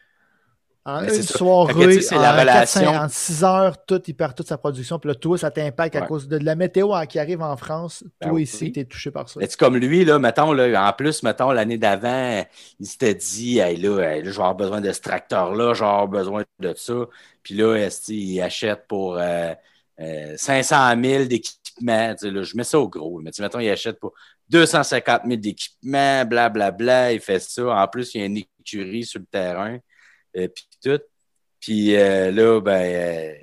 En 0.84 1.02
Mais 1.02 1.10
c'est 1.10 1.18
une 1.18 1.24
soirée, 1.24 1.74
Fait 1.74 1.96
tu 1.98 2.02
c'est 2.02 2.16
en, 2.16 2.22
la 2.22 2.32
4, 2.32 2.40
relation. 2.40 2.94
5, 2.94 3.04
en 3.04 3.10
6 3.10 3.44
heures, 3.44 3.86
tout, 3.86 4.02
il 4.08 4.16
perd 4.16 4.34
toute 4.34 4.48
sa 4.48 4.58
production. 4.58 4.98
Puis 4.98 5.10
là, 5.10 5.16
toi, 5.16 5.38
ça 5.38 5.52
t'impacte 5.52 5.96
à 5.96 6.02
cause 6.02 6.28
de 6.28 6.38
la 6.38 6.56
météo 6.56 6.94
hein, 6.94 7.06
qui 7.06 7.20
arrive 7.20 7.44
en 7.44 7.56
France. 7.58 8.04
Ben 8.20 8.28
toi, 8.28 8.36
oui. 8.38 8.44
ici, 8.44 8.72
t'es 8.72 8.86
touché 8.86 9.12
par 9.12 9.30
ça. 9.30 9.40
Mais 9.40 9.48
tu 9.48 9.58
comme 9.58 9.78
lui, 9.78 10.06
là, 10.06 10.18
mettons, 10.18 10.52
là, 10.54 10.90
en 10.90 10.94
plus, 10.94 11.22
mettons, 11.22 11.52
l'année 11.52 11.78
d'avant, 11.78 12.44
il 12.80 12.88
s'était 12.88 13.14
dit, 13.14 13.60
hey, 13.60 13.78
là, 13.78 14.00
hey, 14.00 14.24
là, 14.24 14.32
je 14.32 14.36
vais 14.36 14.42
avoir 14.42 14.56
besoin 14.56 14.82
de 14.82 14.92
ce 14.92 15.02
tracteur-là, 15.02 15.76
je 15.76 15.82
vais 15.82 15.86
avoir 15.86 16.08
besoin 16.08 16.44
de 16.60 16.74
ça. 16.76 17.06
Puis 17.44 17.54
là, 17.54 17.76
esti, 17.76 18.36
il 18.36 18.42
achète 18.42 18.88
pour 18.88 19.18
euh, 19.18 19.54
euh, 20.00 20.34
500 20.38 20.96
000 21.04 21.26
d'équipements. 21.26 22.16
Tu 22.16 22.32
sais, 22.32 22.44
je 22.44 22.58
mets 22.58 22.64
ça 22.64 22.80
au 22.80 22.90
gros. 22.90 23.20
Mais 23.20 23.30
tu 23.30 23.38
sais, 23.38 23.44
mettons, 23.44 23.60
il 23.60 23.70
achète 23.70 24.00
pour 24.00 24.14
250 24.50 25.24
000 25.26 25.36
d'équipements, 25.38 26.26
blablabla. 26.26 27.14
Il 27.14 27.20
fait 27.20 27.40
ça. 27.40 27.64
En 27.82 27.88
plus, 27.88 28.14
il 28.16 28.20
y 28.20 28.24
a 28.24 28.28
une 28.28 28.38
écurie 28.38 29.06
sur 29.06 29.20
le 29.20 29.26
terrain. 29.26 29.78
euh, 30.38 30.48
puis 30.48 30.68
tout. 30.84 31.00
Puis 31.60 31.96
euh, 31.96 32.32
là, 32.32 32.60
ben, 32.62 32.72
euh, 32.82 33.34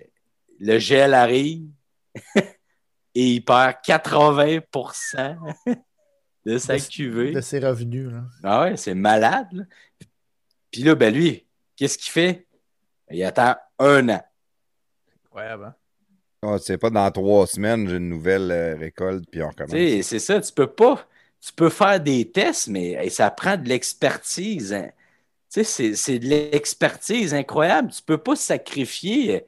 le 0.61 0.79
gel 0.79 1.13
arrive 1.15 1.69
et 2.37 3.35
il 3.35 3.45
perd 3.45 3.77
80% 3.87 5.37
de 6.47 6.59
sa 6.59 6.79
cuvée. 6.79 7.33
De 7.33 7.41
ses 7.41 7.59
revenus. 7.59 8.11
Là. 8.11 8.25
Ah 8.43 8.63
ouais, 8.63 8.77
c'est 8.77 8.95
malade. 8.95 9.49
là. 9.53 9.65
Puis 10.71 10.83
là, 10.83 10.95
ben 10.95 11.13
lui, 11.15 11.47
qu'est-ce 11.77 11.99
qu'il 11.99 12.11
fait? 12.11 12.47
Il 13.11 13.23
attend 13.23 13.55
un 13.79 14.09
an. 14.09 14.23
Incroyable. 15.25 15.65
hein? 15.67 15.75
Ah, 16.43 16.57
c'est 16.59 16.79
pas 16.79 16.89
dans 16.91 17.11
trois 17.11 17.47
semaines, 17.47 17.89
j'ai 17.89 17.97
une 17.97 18.09
nouvelle 18.09 18.51
euh, 18.51 18.77
récolte, 18.77 19.25
puis 19.31 19.43
on 19.43 19.49
recommence. 19.49 20.01
C'est 20.03 20.19
ça, 20.19 20.41
tu 20.41 20.53
peux 20.53 20.67
pas. 20.67 21.07
Tu 21.41 21.53
peux 21.53 21.69
faire 21.71 22.01
des 22.01 22.31
tests, 22.31 22.69
mais 22.69 23.09
ça 23.11 23.31
prend 23.31 23.57
de 23.57 23.69
l'expertise. 23.69 24.73
hein. 24.73 24.91
C'est- 25.49 26.19
de 26.19 26.27
l'expertise 26.29 27.35
incroyable. 27.35 27.91
Tu 27.93 28.03
peux 28.03 28.19
pas 28.19 28.37
sacrifier 28.37 29.47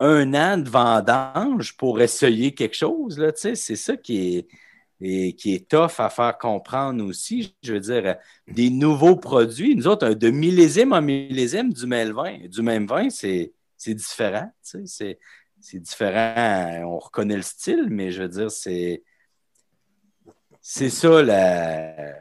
un 0.00 0.34
an 0.34 0.58
de 0.58 0.68
vendange 0.70 1.76
pour 1.76 2.00
essayer 2.02 2.54
quelque 2.54 2.76
chose. 2.76 3.22
C'est 3.36 3.56
ça 3.76 3.96
qui 3.96 4.46
est, 5.00 5.32
qui 5.34 5.54
est 5.54 5.68
tough 5.68 5.98
à 6.00 6.10
faire 6.10 6.38
comprendre 6.38 7.04
aussi. 7.04 7.54
Je 7.62 7.74
veux 7.74 7.80
dire, 7.80 8.06
euh, 8.06 8.14
des 8.48 8.70
nouveaux 8.70 9.16
produits. 9.16 9.76
Nous 9.76 9.86
autres, 9.88 10.10
de 10.10 10.30
millésime 10.30 10.92
en 10.92 11.02
millésime 11.02 11.72
du 11.72 11.86
même 11.86 12.12
vin, 12.12 12.38
du 12.48 12.62
même 12.62 12.86
vin, 12.86 13.10
c'est 13.10 13.52
c'est 13.76 13.94
différent. 13.94 14.50
tu 14.64 14.86
sais, 14.86 15.18
C'est 15.62 15.78
différent. 15.78 16.82
On 16.84 16.98
reconnaît 16.98 17.36
le 17.36 17.42
style, 17.42 17.86
mais 17.88 18.10
je 18.10 18.22
veux 18.22 18.28
dire, 18.28 18.50
c'est 18.50 19.02
c'est 20.60 20.90
ça 20.90 21.22
la 21.22 22.14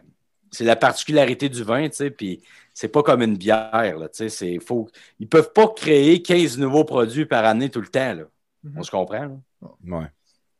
c'est 0.51 0.63
la 0.63 0.75
particularité 0.75 1.49
du 1.49 1.63
vin, 1.63 1.89
tu 1.89 1.95
sais, 1.95 2.11
puis 2.11 2.41
c'est 2.73 2.89
pas 2.89 3.03
comme 3.03 3.21
une 3.21 3.37
bière, 3.37 3.97
là, 3.97 4.09
tu 4.09 4.17
sais, 4.17 4.29
c'est 4.29 4.59
faut 4.59 4.87
ils 5.19 5.27
peuvent 5.27 5.53
pas 5.53 5.67
créer 5.69 6.21
15 6.21 6.57
nouveaux 6.57 6.83
produits 6.83 7.25
par 7.25 7.45
année 7.45 7.69
tout 7.69 7.81
le 7.81 7.87
temps, 7.87 8.13
là. 8.13 8.23
Mhm. 8.63 8.73
On 8.77 8.83
se 8.83 8.91
comprend, 8.91 9.25
là? 9.25 9.69
Ouais. 9.85 10.07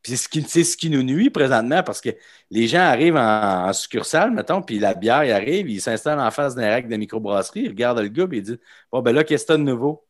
Puis 0.02 0.14
c'est 0.14 0.18
ce 0.18 0.30
qui, 0.30 0.42
c'est 0.42 0.64
ce 0.64 0.76
qui 0.76 0.90
nous 0.90 1.04
nuit 1.04 1.30
présentement 1.30 1.84
parce 1.84 2.02
que 2.02 2.10
les 2.50 2.68
gens 2.68 2.80
arrivent 2.80 3.18
en, 3.18 3.68
en 3.68 3.74
succursale, 3.74 4.32
mettons, 4.32 4.64
puis 4.64 4.80
la 4.80 4.96
bière 4.96 5.24
il 5.24 5.32
arrive, 5.32 5.70
ils 5.70 5.82
s'installent 5.82 6.20
en 6.20 6.32
face 6.32 6.56
d'un 6.56 6.68
rack 6.68 6.88
de 6.88 6.96
microbrasserie, 6.98 7.62
ils 7.62 7.70
regardent 7.70 8.00
le 8.00 8.08
gars, 8.08 8.28
puis 8.28 8.40
ils 8.40 8.44
disent 8.44 8.60
Bon, 8.92 9.02
ben 9.02 9.14
là, 9.14 9.24
qu'est-ce 9.24 9.44
que 9.44 9.50
t'as 9.50 9.58
de 9.58 9.64
nouveau 9.64 10.04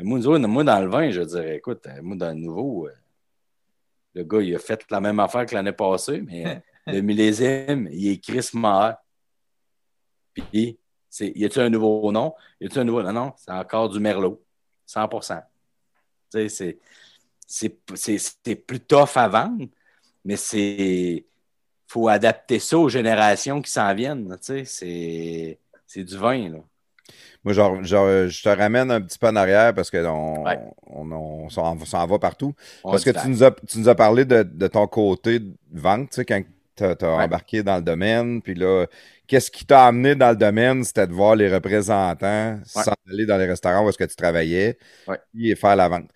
moi, 0.00 0.38
moi, 0.38 0.64
dans 0.64 0.80
le 0.80 0.88
vin, 0.88 1.10
je 1.10 1.22
dirais 1.22 1.56
Écoute, 1.56 1.86
euh, 1.86 2.02
moi, 2.02 2.16
dans 2.16 2.28
le 2.28 2.34
nouveau, 2.40 2.88
euh, 2.88 2.92
le 4.14 4.24
gars, 4.24 4.40
il 4.40 4.54
a 4.54 4.58
fait 4.58 4.84
la 4.90 5.00
même 5.00 5.20
affaire 5.20 5.46
que 5.46 5.54
l'année 5.54 5.72
passée, 5.72 6.20
mais 6.20 6.46
euh, 6.46 6.56
le 6.86 7.00
millésime, 7.00 7.88
il 7.90 8.12
est 8.12 8.18
Chris 8.18 8.50
Maher. 8.54 8.96
Puis, 10.34 10.78
c'est, 11.08 11.32
y 11.34 11.44
a-tu 11.44 11.60
un 11.60 11.70
nouveau 11.70 12.12
nom? 12.12 12.34
Y 12.60 12.66
a-tu 12.66 12.78
un 12.78 12.84
nouveau 12.84 13.02
Non, 13.02 13.12
non, 13.12 13.32
c'est 13.36 13.52
encore 13.52 13.88
du 13.88 13.98
Merlot, 13.98 14.42
100 14.84 15.08
Tu 15.08 15.18
sais, 16.30 16.48
c'est 16.48 16.78
c'est, 17.46 17.78
c'est, 17.94 18.18
c'est 18.18 18.56
plus 18.56 18.80
tough 18.80 19.16
à 19.16 19.28
vendre, 19.28 19.66
mais 20.24 20.36
c'est 20.36 21.24
faut 21.86 22.08
adapter 22.08 22.58
ça 22.58 22.78
aux 22.78 22.88
générations 22.88 23.62
qui 23.62 23.70
s'en 23.70 23.94
viennent. 23.94 24.36
c'est 24.40 25.58
du 25.94 26.16
vin. 26.16 26.48
Là. 26.48 26.58
Moi, 27.44 27.52
genre, 27.54 27.82
genre, 27.84 28.06
je 28.28 28.42
te 28.42 28.48
ramène 28.48 28.90
un 28.90 29.00
petit 29.00 29.18
peu 29.18 29.28
en 29.28 29.36
arrière 29.36 29.72
parce 29.74 29.90
que 29.90 30.04
on, 30.06 30.44
Ouais. 30.44 30.58
on, 30.88 31.10
on 31.12 31.48
s'en 31.48 31.78
s'en 31.84 32.06
va 32.06 32.18
partout. 32.18 32.54
Parce 32.82 33.04
que 33.04 33.10
tu 33.10 33.28
nous, 33.28 33.44
as, 33.44 33.52
tu 33.52 33.78
nous 33.78 33.88
as 33.88 33.94
parlé 33.94 34.24
de, 34.24 34.42
de 34.42 34.66
ton 34.66 34.86
côté 34.86 35.38
de 35.40 35.54
vente, 35.72 36.10
tu 36.10 36.16
sais, 36.16 36.24
quand 36.24 36.42
tu 36.76 36.84
as, 36.84 36.88
Ouais. 37.16 37.24
embarqué 37.24 37.62
dans 37.62 37.76
le 37.76 37.82
domaine. 37.82 38.42
Puis 38.42 38.54
là, 38.54 38.86
qu'est-ce 39.26 39.50
qui 39.50 39.64
t'a 39.64 39.86
amené 39.86 40.14
dans 40.14 40.30
le 40.30 40.36
domaine? 40.36 40.84
C'était 40.84 41.06
de 41.06 41.12
voir 41.12 41.36
les 41.36 41.52
représentants 41.52 42.54
Ouais. 42.74 42.82
s'en 42.82 42.92
aller 43.10 43.26
dans 43.26 43.38
les 43.38 43.46
restaurants 43.46 43.84
où 43.84 43.88
est-ce 43.88 43.98
que 43.98 44.04
tu 44.04 44.16
travaillais 44.16 44.76
et 45.38 45.54
faire 45.54 45.76
la 45.76 45.88
vente. 45.88 46.10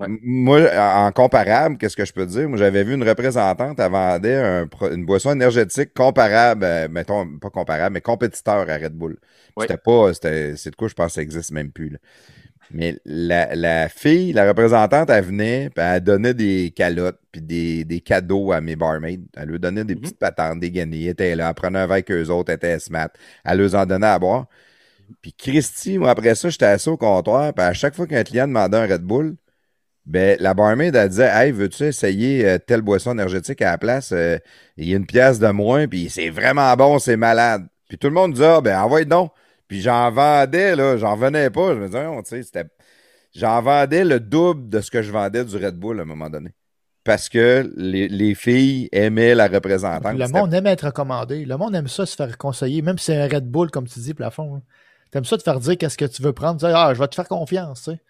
Ouais. 0.00 0.06
Moi, 0.22 0.60
en 0.76 1.12
comparable, 1.12 1.76
qu'est-ce 1.78 1.96
que 1.96 2.04
je 2.06 2.12
peux 2.12 2.26
te 2.26 2.30
dire? 2.32 2.48
Moi, 2.48 2.58
j'avais 2.58 2.84
vu 2.84 2.94
une 2.94 3.06
représentante, 3.06 3.78
elle 3.78 3.90
vendait 3.90 4.36
un 4.36 4.68
une 4.92 5.04
boisson 5.04 5.32
énergétique 5.32 5.92
comparable, 5.94 6.64
euh, 6.64 6.88
mettons, 6.90 7.38
pas 7.38 7.50
comparable, 7.50 7.94
mais 7.94 8.00
compétiteur 8.00 8.68
à 8.70 8.76
Red 8.78 8.94
Bull. 8.94 9.18
Ouais. 9.56 9.66
C'était 9.68 9.76
pas, 9.78 10.14
c'était, 10.14 10.56
c'est 10.56 10.70
de 10.70 10.76
quoi 10.76 10.88
je 10.88 10.94
pense 10.94 11.08
que 11.08 11.12
ça 11.14 11.22
existe 11.22 11.52
même 11.52 11.70
plus. 11.70 11.90
là. 11.90 11.98
Mais 12.72 12.98
la, 13.04 13.54
la 13.56 13.88
fille, 13.88 14.32
la 14.32 14.46
représentante, 14.48 15.10
elle 15.10 15.24
venait, 15.24 15.70
puis 15.74 15.84
elle 15.84 16.00
donnait 16.02 16.34
des 16.34 16.72
calottes, 16.74 17.18
puis 17.32 17.42
des, 17.42 17.84
des 17.84 18.00
cadeaux 18.00 18.52
à 18.52 18.60
mes 18.60 18.76
barmaids. 18.76 19.20
Elle 19.36 19.48
leur 19.50 19.58
donnait 19.60 19.84
des 19.84 19.96
Mhm. 19.96 20.00
petites 20.02 20.18
patentes, 20.20 20.60
des 20.60 20.70
guenilles. 20.70 21.06
Elle 21.06 21.10
était 21.12 21.34
là, 21.36 21.48
elle 21.48 21.54
prenait 21.54 21.80
un 21.80 21.86
verre 21.86 21.92
avec 21.94 22.10
eux 22.12 22.28
autres, 22.30 22.50
elle 22.50 22.56
était 22.56 22.78
smart. 22.78 23.08
Elle 23.44 23.58
leur 23.60 23.74
en 23.74 23.86
donnait 23.86 24.06
à 24.06 24.18
boire. 24.18 24.46
Puis 25.22 25.32
Christy, 25.32 25.98
moi, 25.98 26.10
après 26.10 26.34
ça, 26.34 26.48
j'étais 26.50 26.66
assis 26.66 26.88
au 26.88 26.96
comptoir, 26.96 27.52
puis 27.54 27.64
à 27.64 27.72
chaque 27.72 27.94
fois 27.96 28.06
qu'un 28.06 28.24
client 28.24 28.46
demandait 28.48 28.78
un 28.78 28.86
Red 28.86 29.02
Bull, 29.02 29.36
ben, 30.10 30.36
la 30.40 30.54
barmaid, 30.54 30.94
elle 30.96 31.08
disait, 31.08 31.30
Hey, 31.32 31.52
veux-tu 31.52 31.84
essayer 31.84 32.44
euh, 32.44 32.58
telle 32.58 32.82
boisson 32.82 33.12
énergétique 33.12 33.62
à 33.62 33.70
la 33.70 33.78
place? 33.78 34.10
Euh, 34.12 34.38
il 34.76 34.88
y 34.88 34.94
a 34.94 34.96
une 34.96 35.06
pièce 35.06 35.38
de 35.38 35.48
moins, 35.48 35.86
puis 35.86 36.10
c'est 36.10 36.30
vraiment 36.30 36.74
bon, 36.74 36.98
c'est 36.98 37.16
malade. 37.16 37.66
Puis 37.88 37.96
tout 37.96 38.08
le 38.08 38.14
monde 38.14 38.32
disait, 38.32 38.46
ah, 38.46 38.60
ben, 38.60 38.78
envoie 38.80 39.04
donc. 39.04 39.32
Puis 39.68 39.80
j'en 39.82 40.10
vendais, 40.10 40.74
là, 40.74 40.96
j'en 40.96 41.14
revenais 41.14 41.48
pas. 41.50 41.74
Je 41.74 41.78
me 41.78 41.86
disais, 41.86 42.02
non, 42.04 42.22
tu 42.22 42.42
c'était. 42.42 42.64
J'en 43.36 43.62
vendais 43.62 44.04
le 44.04 44.18
double 44.18 44.68
de 44.68 44.80
ce 44.80 44.90
que 44.90 45.00
je 45.02 45.12
vendais 45.12 45.44
du 45.44 45.56
Red 45.56 45.76
Bull 45.76 46.00
à 46.00 46.02
un 46.02 46.06
moment 46.06 46.28
donné. 46.28 46.50
Parce 47.04 47.28
que 47.28 47.72
les, 47.76 48.08
les 48.08 48.34
filles 48.34 48.88
aimaient 48.90 49.36
la 49.36 49.46
représentante. 49.46 50.18
Le 50.18 50.28
monde 50.28 50.52
aime 50.52 50.66
être 50.66 50.86
recommandé. 50.86 51.44
Le 51.44 51.56
monde 51.56 51.74
aime 51.76 51.86
ça 51.88 52.04
se 52.04 52.16
faire 52.16 52.36
conseiller, 52.36 52.82
même 52.82 52.98
si 52.98 53.06
c'est 53.06 53.16
un 53.16 53.28
Red 53.28 53.48
Bull, 53.48 53.70
comme 53.70 53.86
tu 53.86 54.00
dis, 54.00 54.12
plafond. 54.12 54.56
hein. 54.56 54.62
T'aimes 55.12 55.24
ça 55.24 55.38
te 55.38 55.42
faire 55.42 55.60
dire 55.60 55.78
qu'est-ce 55.78 55.96
que 55.96 56.04
tu 56.04 56.20
veux 56.22 56.32
prendre. 56.32 56.56
Dire, 56.58 56.76
ah, 56.76 56.92
je 56.94 56.98
vais 56.98 57.08
te 57.08 57.14
faire 57.14 57.28
confiance, 57.28 57.84
tu 57.84 57.92
sais. 57.92 58.00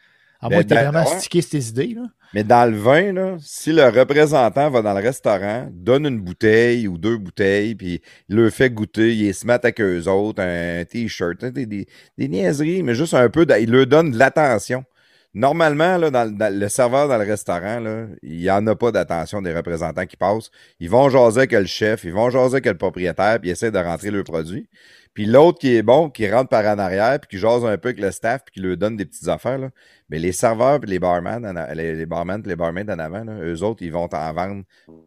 À 0.41 0.49
moins 0.49 0.63
que 0.63 0.69
tu 0.69 0.75
vraiment 0.75 1.05
stické 1.05 1.43
tes 1.43 1.59
idées. 1.59 1.95
Là. 1.95 2.03
Mais 2.33 2.45
dans 2.45 2.71
le 2.71 2.77
vin, 2.77 3.13
là, 3.13 3.37
si 3.41 3.73
le 3.73 3.89
représentant 3.89 4.71
va 4.71 4.83
dans 4.83 4.95
le 4.95 5.03
restaurant, 5.03 5.69
donne 5.73 6.07
une 6.07 6.21
bouteille 6.21 6.87
ou 6.87 6.97
deux 6.97 7.19
bouteilles, 7.19 7.75
puis 7.75 8.01
il 8.29 8.37
leur 8.37 8.53
fait 8.53 8.71
goûter, 8.71 9.15
il 9.15 9.35
se 9.35 9.47
met 9.47 9.55
avec 9.55 9.81
eux 9.81 10.07
autres, 10.09 10.41
un 10.41 10.85
t-shirt, 10.85 11.45
des, 11.45 11.67
des, 11.67 11.87
des 12.17 12.29
niaiseries, 12.29 12.83
mais 12.83 12.95
juste 12.95 13.15
un 13.15 13.29
peu, 13.29 13.45
il 13.61 13.71
leur 13.71 13.87
donne 13.87 14.13
de 14.13 14.19
l'attention. 14.19 14.85
Normalement, 15.33 15.97
là, 15.97 16.11
dans, 16.11 16.29
dans 16.31 16.53
le 16.53 16.69
serveur 16.69 17.07
dans 17.07 17.17
le 17.17 17.25
restaurant, 17.25 17.79
là, 17.79 18.07
il 18.23 18.39
n'y 18.39 18.51
en 18.51 18.67
a 18.67 18.75
pas 18.75 18.91
d'attention 18.91 19.41
des 19.41 19.55
représentants 19.55 20.07
qui 20.07 20.17
passent. 20.17 20.51
Ils 20.81 20.91
vont 20.91 21.09
jaser 21.09 21.41
avec 21.41 21.53
le 21.53 21.67
chef, 21.67 22.03
ils 22.05 22.13
vont 22.13 22.31
jaser 22.31 22.55
avec 22.55 22.67
le 22.67 22.77
propriétaire, 22.77 23.39
puis 23.39 23.51
ils 23.51 23.53
essaient 23.53 23.71
de 23.71 23.79
rentrer 23.79 24.11
le 24.11 24.25
produit. 24.25 24.69
Puis 25.15 25.27
l'autre 25.27 25.59
qui 25.59 25.75
est 25.77 25.83
bon, 25.83 26.11
qui 26.11 26.29
rentre 26.31 26.49
par 26.49 26.65
en 26.67 26.79
arrière, 26.79 27.19
puis 27.21 27.29
qui 27.37 27.39
jase 27.39 27.65
un 27.65 27.77
peu 27.79 27.91
avec 27.91 28.01
le 28.01 28.11
staff, 28.11 28.43
puis 28.45 28.55
qui 28.55 28.61
leur 28.61 28.77
donne 28.77 28.97
des 28.97 29.05
petites 29.05 29.29
affaires, 29.29 29.59
là, 29.59 29.71
mais 30.09 30.19
les 30.19 30.33
serveurs 30.33 30.81
puis 30.81 30.91
les 30.91 30.99
barman, 30.99 31.47
en 31.47 31.75
les, 31.75 31.95
les 31.95 32.07
barman 32.07 32.43
puis 32.43 32.51
les 32.51 32.57
barmaids 32.57 32.91
en 32.91 32.99
avant, 32.99 33.25
là, 33.25 33.35
eux 33.41 33.63
autres, 33.63 33.83
ils 33.83 33.93
vont 33.93 34.09
t'en 34.09 34.33
vendre. 34.33 34.65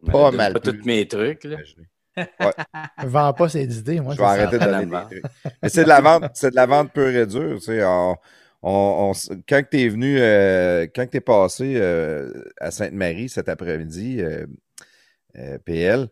Pas 0.09 0.31
mal 0.31 0.53
Pas 0.53 0.59
plus. 0.59 0.79
tous 0.79 0.85
mes 0.85 1.07
trucs. 1.07 1.43
Là. 1.43 1.57
Vends 3.03 3.33
pas 3.33 3.49
ses 3.49 3.77
idées. 3.77 3.99
Moi, 3.99 4.13
Je 4.13 4.19
vais 4.19 4.25
arrêter 4.25 4.59
de 4.59 4.63
donner 4.63 4.85
des 4.85 4.91
trucs. 4.91 5.23
Mais 5.61 5.69
c'est 5.69 5.83
de 5.83 5.89
la 5.89 6.01
vente, 6.01 6.25
c'est 6.33 6.51
de 6.51 6.55
la 6.55 6.65
vente 6.65 6.91
pure 6.93 7.09
et 7.09 7.25
dure. 7.25 7.55
Tu 7.55 7.65
sais, 7.65 7.83
on, 7.83 8.15
on- 8.63 9.11
on 9.11 9.35
quand 9.47 9.63
tu 9.69 9.81
es 9.81 9.89
venu, 9.89 10.17
euh, 10.19 10.87
quand 10.95 11.07
tu 11.07 11.17
es 11.17 11.21
passé 11.21 11.75
euh, 11.77 12.31
à 12.59 12.71
Sainte-Marie 12.71 13.29
cet 13.29 13.49
après-midi, 13.49 14.21
euh, 14.21 15.57
PL, 15.65 16.07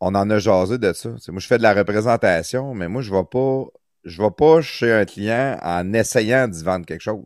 on 0.00 0.14
en 0.14 0.30
a 0.30 0.38
jasé 0.38 0.78
de 0.78 0.92
ça. 0.92 1.10
Moi, 1.28 1.40
je 1.40 1.46
fais 1.46 1.58
de 1.58 1.62
la 1.62 1.74
représentation, 1.74 2.74
mais 2.74 2.88
moi, 2.88 3.02
je 3.02 3.12
vais 3.12 3.24
pas. 3.30 3.64
Je 4.04 4.22
vais 4.22 4.30
pas 4.30 4.60
chez 4.62 4.92
un 4.92 5.04
client 5.04 5.58
en 5.62 5.92
essayant 5.92 6.48
d'y 6.48 6.62
vendre 6.62 6.86
quelque 6.86 7.02
chose. 7.02 7.24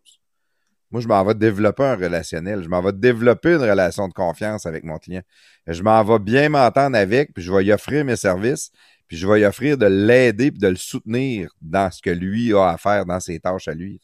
Moi, 0.91 1.01
je 1.01 1.09
m'en 1.09 1.25
vais 1.25 1.35
développer 1.35 1.85
un 1.85 1.97
relationnel. 1.97 2.63
Je 2.65 2.69
m'en 2.69 2.83
vais 2.83 2.93
développer 2.93 3.51
une 3.55 3.63
relation 3.63 4.09
de 4.09 4.13
confiance 4.15 4.67
avec 4.67 4.85
mon 4.85 4.99
client. 4.99 5.23
Je 5.67 5.83
m'en 5.83 6.03
vais 6.05 6.19
bien 6.19 6.49
m'entendre 6.49 6.97
avec, 6.97 7.33
puis 7.35 7.43
je 7.45 7.53
vais 7.53 7.63
lui 7.65 7.73
offrir 7.73 8.05
mes 8.05 8.17
services, 8.17 8.73
puis 9.07 9.17
je 9.17 9.27
vais 9.29 9.39
lui 9.39 9.45
offrir 9.45 9.79
de 9.79 9.87
l'aider, 9.87 10.51
puis 10.51 10.61
de 10.61 10.69
le 10.69 10.77
soutenir 10.77 11.51
dans 11.61 11.91
ce 11.91 12.03
que 12.03 12.11
lui 12.11 12.53
a 12.55 12.71
à 12.71 12.77
faire, 12.79 13.07
dans 13.07 13.21
ses 13.21 13.39
tâches 13.39 13.69
à 13.69 13.75
lui. 13.75 14.01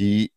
Puis, 0.00 0.32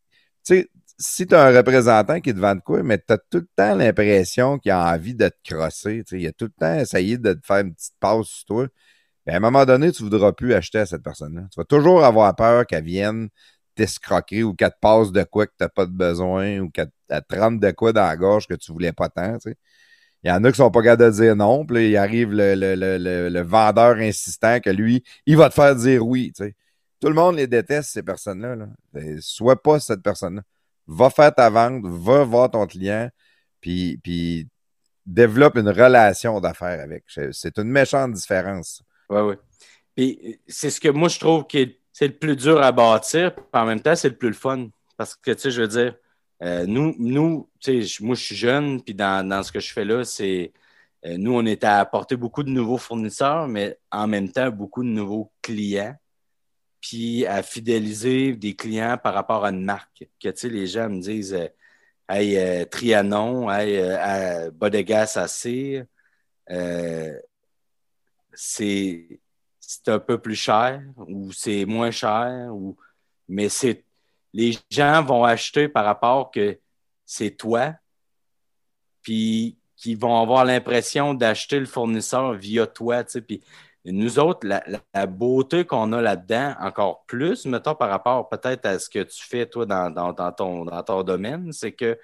tu 0.46 0.56
sais, 0.56 0.70
si 1.00 1.26
tu 1.26 1.36
as 1.36 1.46
un 1.46 1.56
représentant 1.56 2.20
qui 2.20 2.34
te 2.34 2.40
vend 2.40 2.56
de 2.56 2.60
quoi, 2.60 2.84
mais 2.84 2.98
tu 2.98 3.14
as 3.14 3.18
tout 3.18 3.38
le 3.38 3.48
temps 3.56 3.76
l'impression 3.76 4.60
qu'il 4.60 4.74
a 4.74 4.94
envie 4.94 5.16
de 5.16 5.30
te 5.30 5.56
crosser. 5.56 6.04
tu. 6.06 6.20
Il 6.20 6.28
a 6.28 6.34
tout 6.34 6.46
le 6.46 6.52
temps 6.60 6.76
essayé 6.78 7.18
de 7.18 7.32
te 7.32 7.46
faire 7.46 7.60
une 7.60 7.74
petite 7.74 7.96
passe 7.98 8.28
sur 8.28 8.46
toi. 8.46 8.68
Ben, 9.26 9.36
à 9.36 9.38
un 9.38 9.40
moment 9.40 9.64
donné, 9.66 9.94
tu 9.94 10.04
ne 10.04 10.10
voudras 10.10 10.34
plus 10.34 10.54
acheter 10.54 10.80
à 10.80 10.86
cette 10.86 11.02
personne-là. 11.02 11.44
Tu 11.50 11.58
vas 11.58 11.64
toujours 11.64 12.04
avoir 12.04 12.36
peur 12.36 12.68
qu'elle 12.68 12.84
vienne 12.84 13.30
t'escroquerie 13.76 14.44
ou 14.44 14.54
qu'elle 14.54 14.72
te 14.72 14.80
passe 14.82 15.14
de 15.14 15.24
quoi 15.24 15.48
que 15.48 15.54
t'as 15.58 15.70
pas 15.70 15.86
de 15.86 15.92
besoin 15.92 16.60
ou 16.60 16.70
qu'elle 16.70 16.92
te 17.08 17.36
rentre 17.40 17.62
de 17.62 17.72
quoi 17.72 17.94
dans 17.94 18.06
la 18.06 18.18
gorge 18.18 18.48
que 18.48 18.56
tu 18.56 18.74
voulais 18.74 18.92
pas 18.92 19.08
tant, 19.08 19.36
tu 19.36 19.52
sais. 19.52 19.58
Il 20.24 20.30
y 20.30 20.32
en 20.32 20.44
a 20.44 20.52
qui 20.52 20.58
sont 20.58 20.72
pas 20.72 20.82
capables 20.84 21.12
de 21.12 21.22
dire 21.22 21.36
non, 21.38 21.66
puis 21.66 21.92
il 21.92 21.98
arrive 21.98 22.34
le, 22.34 22.56
le, 22.56 23.42
vendeur 23.42 23.98
insistant 23.98 24.60
que 24.60 24.70
lui, 24.70 25.04
il 25.26 25.38
va 25.38 25.50
te 25.50 25.56
faire 25.56 25.76
dire 25.76 26.06
oui, 26.06 26.34
tu. 26.36 26.54
Tout 27.04 27.10
le 27.10 27.16
monde 27.16 27.36
les 27.36 27.48
déteste, 27.48 27.90
ces 27.90 28.02
personnes-là. 28.02 28.56
Là. 28.56 28.68
Ben, 28.94 29.20
sois 29.20 29.62
pas 29.62 29.78
cette 29.82 30.02
personne-là. 30.02 30.42
Va 30.88 31.10
faire 31.10 31.36
ta 31.36 31.50
vente, 31.50 31.84
va 31.86 32.24
voir 32.24 32.50
ton 32.50 32.66
client, 32.66 33.10
puis, 33.60 34.00
puis 34.02 34.48
développe 35.06 35.58
une 35.58 35.68
relation 35.68 36.40
d'affaires 36.40 36.80
avec. 36.80 37.04
C'est 37.08 37.58
une 37.58 37.68
méchante 37.68 38.14
différence. 38.14 38.82
Oui, 39.10 39.20
oui. 39.20 39.36
Puis 39.94 40.40
c'est 40.48 40.70
ce 40.70 40.80
que 40.80 40.88
moi, 40.88 41.10
je 41.10 41.20
trouve 41.20 41.46
que 41.46 41.58
c'est 41.92 42.08
le 42.08 42.18
plus 42.18 42.38
dur 42.38 42.62
à 42.62 42.72
bâtir, 42.72 43.36
puis 43.36 43.46
en 43.52 43.66
même 43.66 43.82
temps, 43.82 43.98
c'est 43.98 44.08
le 44.08 44.18
plus 44.18 44.30
le 44.30 44.36
fun. 44.36 44.70
Parce 44.96 45.18
que, 45.18 45.32
tu 45.32 45.40
sais, 45.40 45.52
je 45.52 45.62
veux 45.62 45.68
dire, 45.68 45.98
euh, 46.42 46.66
nous, 46.66 46.96
nous 47.00 47.50
moi, 48.00 48.16
je 48.16 48.24
suis 48.24 48.38
jeune, 48.38 48.82
puis 48.82 48.94
dans, 48.94 49.44
ce 49.44 49.52
que 49.52 49.60
je 49.60 49.74
fais 49.74 49.84
là, 49.84 50.06
c'est. 50.06 50.54
Euh, 51.06 51.18
nous, 51.18 51.34
on 51.34 51.46
est 51.46 51.66
à 51.66 51.80
apporter 51.82 52.16
beaucoup 52.16 52.44
de 52.44 52.50
nouveaux 52.50 52.78
fournisseurs, 52.78 53.50
mais 53.50 53.78
en 53.92 54.08
même 54.08 54.32
temps, 54.32 54.50
beaucoup 54.52 54.84
de 54.84 54.88
nouveaux 54.88 55.34
clients, 55.42 55.98
puis 56.84 57.26
à 57.26 57.42
fidéliser 57.42 58.34
des 58.34 58.56
clients 58.56 58.98
par 59.02 59.14
rapport 59.14 59.46
à 59.46 59.52
une 59.52 59.64
marque. 59.64 60.06
Que, 60.22 60.28
tu 60.30 60.34
sais, 60.36 60.50
les 60.50 60.68
gens 60.68 60.90
me 60.90 61.00
disent 61.00 61.34
euh, 61.34 61.48
Hey, 62.10 62.68
Trianon, 62.70 63.50
hey, 63.50 64.52
Bodegas 64.52 65.14
AC, 65.16 65.88
c'est 68.34 69.20
c'est 69.62 69.88
un 69.88 70.00
peu 70.00 70.20
plus 70.20 70.36
cher 70.36 70.84
ou 70.98 71.32
c'est 71.32 71.64
moins 71.64 71.90
cher, 71.90 72.50
ou... 72.54 72.76
mais 73.30 73.48
c'est 73.48 73.86
les 74.34 74.58
gens 74.70 75.02
vont 75.04 75.24
acheter 75.24 75.70
par 75.70 75.86
rapport 75.86 76.30
que 76.30 76.60
c'est 77.06 77.32
toi, 77.32 77.74
puis 79.02 79.58
qui 79.76 79.96
vont 79.96 80.22
avoir 80.22 80.44
l'impression 80.46 81.14
d'acheter 81.14 81.60
le 81.60 81.66
fournisseur 81.66 82.34
via 82.34 82.66
toi. 82.68 83.04
Puis 83.04 83.42
nous 83.86 84.18
autres, 84.18 84.48
la, 84.48 85.06
beauté 85.08 85.66
qu'on 85.66 85.92
a 85.92 86.02
là-dedans, 86.02 86.56
encore 86.60 87.04
plus, 87.06 87.46
mettons 87.46 87.76
par 87.76 87.90
rapport 87.90 88.30
peut-être 88.30 88.66
à 88.66 88.80
ce 88.80 88.90
que 88.90 89.00
tu 89.04 89.24
fais 89.24 89.46
toi 89.46 89.66
dans, 89.66 90.34
ton, 90.34 91.04
domaine, 91.04 91.52
c'est 91.52 91.74
que 91.74 92.00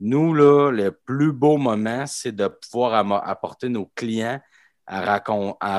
nous, 0.00 0.34
là, 0.34 0.70
le 0.72 0.90
plus 0.90 1.32
beau 1.32 1.58
moment, 1.58 2.06
c'est 2.06 2.32
de 2.32 2.48
pouvoir 2.48 2.94
apporter 3.24 3.68
nos 3.68 3.86
clients 3.94 4.40
à, 4.86 5.22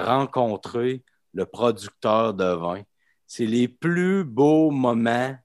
rencontrer 0.01 1.03
le 1.33 1.45
producteur 1.45 2.33
de 2.33 2.45
vin. 2.45 2.81
C'est 3.27 3.45
les 3.45 3.67
plus 3.67 4.23
beaux 4.23 4.71
moments 4.71 5.35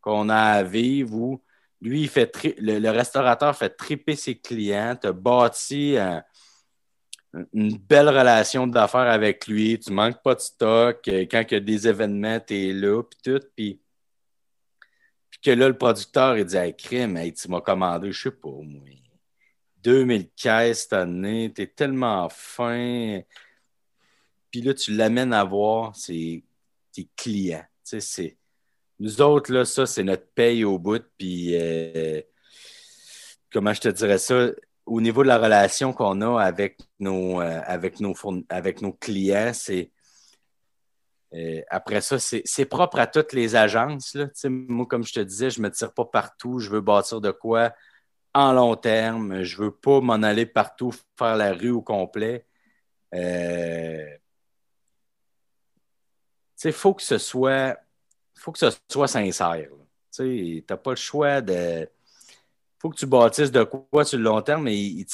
qu'on 0.00 0.28
a 0.28 0.36
à 0.36 0.62
vivre 0.62 1.14
où 1.14 1.42
lui, 1.80 2.02
il 2.02 2.08
fait 2.08 2.30
le, 2.58 2.88
restaurateur 2.90 3.56
fait 3.56 3.70
triper 3.70 4.14
ses 4.14 4.38
clients, 4.38 4.96
te 4.96 5.08
bâti 5.08 5.96
une 7.52 7.76
belle 7.76 8.08
relation 8.08 8.66
d'affaires 8.66 9.00
avec 9.00 9.46
lui, 9.46 9.78
tu 9.78 9.92
manques 9.92 10.22
pas 10.22 10.34
de 10.34 10.40
stock, 10.40 11.06
euh, 11.08 11.26
quand 11.30 11.44
il 11.50 11.54
y 11.54 11.56
a 11.56 11.60
des 11.60 11.88
événements, 11.88 12.40
tu 12.40 12.54
es 12.54 12.72
là, 12.72 13.02
puis 13.02 13.18
tout, 13.22 13.46
puis, 13.54 13.80
que 15.42 15.50
là, 15.52 15.68
le 15.68 15.78
producteur, 15.78 16.36
il 16.36 16.44
dit 16.44 16.56
Hey, 16.56 16.74
crime, 16.74 17.18
tu 17.32 17.48
m'as 17.48 17.60
commandé, 17.60 18.10
je 18.10 18.22
sais 18.22 18.30
pas, 18.30 18.48
moi, 18.48 18.82
2000 19.82 20.30
caisses 20.30 20.82
cette 20.82 20.94
année, 20.94 21.52
tu 21.54 21.62
es 21.62 21.66
tellement 21.68 22.28
fin. 22.28 23.20
Puis 24.50 24.62
là, 24.62 24.74
tu 24.74 24.94
l'amènes 24.94 25.32
à 25.32 25.44
voir 25.44 25.92
tes 25.94 26.42
clients. 27.16 27.64
Tu 27.84 28.00
sais, 28.00 28.00
c'est 28.00 28.36
nous 29.00 29.20
autres, 29.20 29.52
là, 29.52 29.64
ça, 29.64 29.86
c'est 29.86 30.02
notre 30.02 30.26
paye 30.26 30.64
au 30.64 30.78
bout. 30.78 31.04
Puis, 31.16 31.54
euh, 31.54 32.20
comment 33.52 33.72
je 33.72 33.80
te 33.82 33.88
dirais 33.88 34.18
ça? 34.18 34.50
Au 34.88 35.00
niveau 35.00 35.22
de 35.22 35.28
la 35.28 35.38
relation 35.38 35.92
qu'on 35.92 36.20
a 36.20 36.42
avec 36.42 36.78
nos, 36.98 37.40
euh, 37.40 37.60
avec 37.66 38.00
nos, 38.00 38.92
clients, 38.92 39.52
c'est. 39.52 39.90
Euh, 41.34 41.60
après 41.68 42.00
ça, 42.00 42.18
c'est 42.18 42.64
propre 42.64 42.98
à 42.98 43.06
toutes 43.06 43.32
les 43.32 43.54
agences. 43.54 44.14
Là. 44.14 44.28
Moi, 44.48 44.86
comme 44.86 45.04
je 45.04 45.12
te 45.12 45.20
disais, 45.20 45.50
je 45.50 45.60
ne 45.60 45.66
me 45.66 45.70
tire 45.70 45.92
pas 45.92 46.06
partout. 46.06 46.58
Je 46.58 46.70
veux 46.70 46.80
bâtir 46.80 47.20
de 47.20 47.30
quoi 47.30 47.72
en 48.34 48.52
long 48.52 48.76
terme. 48.76 49.42
Je 49.42 49.58
ne 49.58 49.64
veux 49.64 49.70
pas 49.72 50.00
m'en 50.00 50.22
aller 50.22 50.46
partout, 50.46 50.92
faire 51.18 51.36
la 51.36 51.52
rue 51.52 51.70
au 51.70 51.82
complet. 51.82 52.46
Il 53.12 54.18
faut 56.72 56.94
que 56.94 57.02
ce 57.02 57.18
soit 57.18 57.78
faut 58.38 58.52
que 58.52 58.58
ce 58.58 58.68
soit 58.88 59.08
sincère. 59.08 59.68
Tu 60.12 60.64
n'as 60.68 60.76
pas 60.76 60.90
le 60.90 60.96
choix 60.96 61.40
de. 61.40 61.88
Faut 62.78 62.90
que 62.90 62.96
tu 62.96 63.06
bâtisses 63.06 63.50
de 63.50 63.64
quoi 63.64 64.04
sur 64.04 64.18
le 64.18 64.24
long 64.24 64.40
terme. 64.40 64.64
Mais 64.64 65.04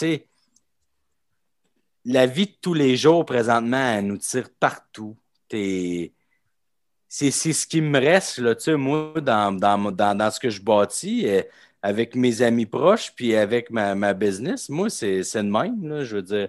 la 2.05 2.27
vie 2.27 2.47
de 2.47 2.55
tous 2.61 2.75
les 2.75 2.97
jours, 2.97 3.25
présentement, 3.25 3.95
elle 3.97 4.07
nous 4.07 4.19
tire 4.19 4.49
partout. 4.61 5.17
C'est 5.49 7.31
ce 7.31 7.67
qui 7.67 7.81
me 7.81 7.99
reste, 7.99 8.39
là, 8.39 8.55
moi, 8.77 9.15
dans, 9.21 9.53
dans, 9.53 10.31
ce 10.31 10.41
que 10.41 10.51
je 10.51 10.61
bâtis, 10.61 11.29
euh, 11.29 11.43
avec 11.81 12.17
mes 12.17 12.43
amis 12.43 12.67
proches, 12.67 13.13
puis 13.15 13.35
avec 13.35 13.71
ma, 13.71 14.15
business. 14.15 14.69
Moi, 14.69 14.91
c'est 14.91 15.23
le 15.35 15.43
même. 15.43 16.03
je 16.03 16.17
veux 16.17 16.23
dire, 16.23 16.49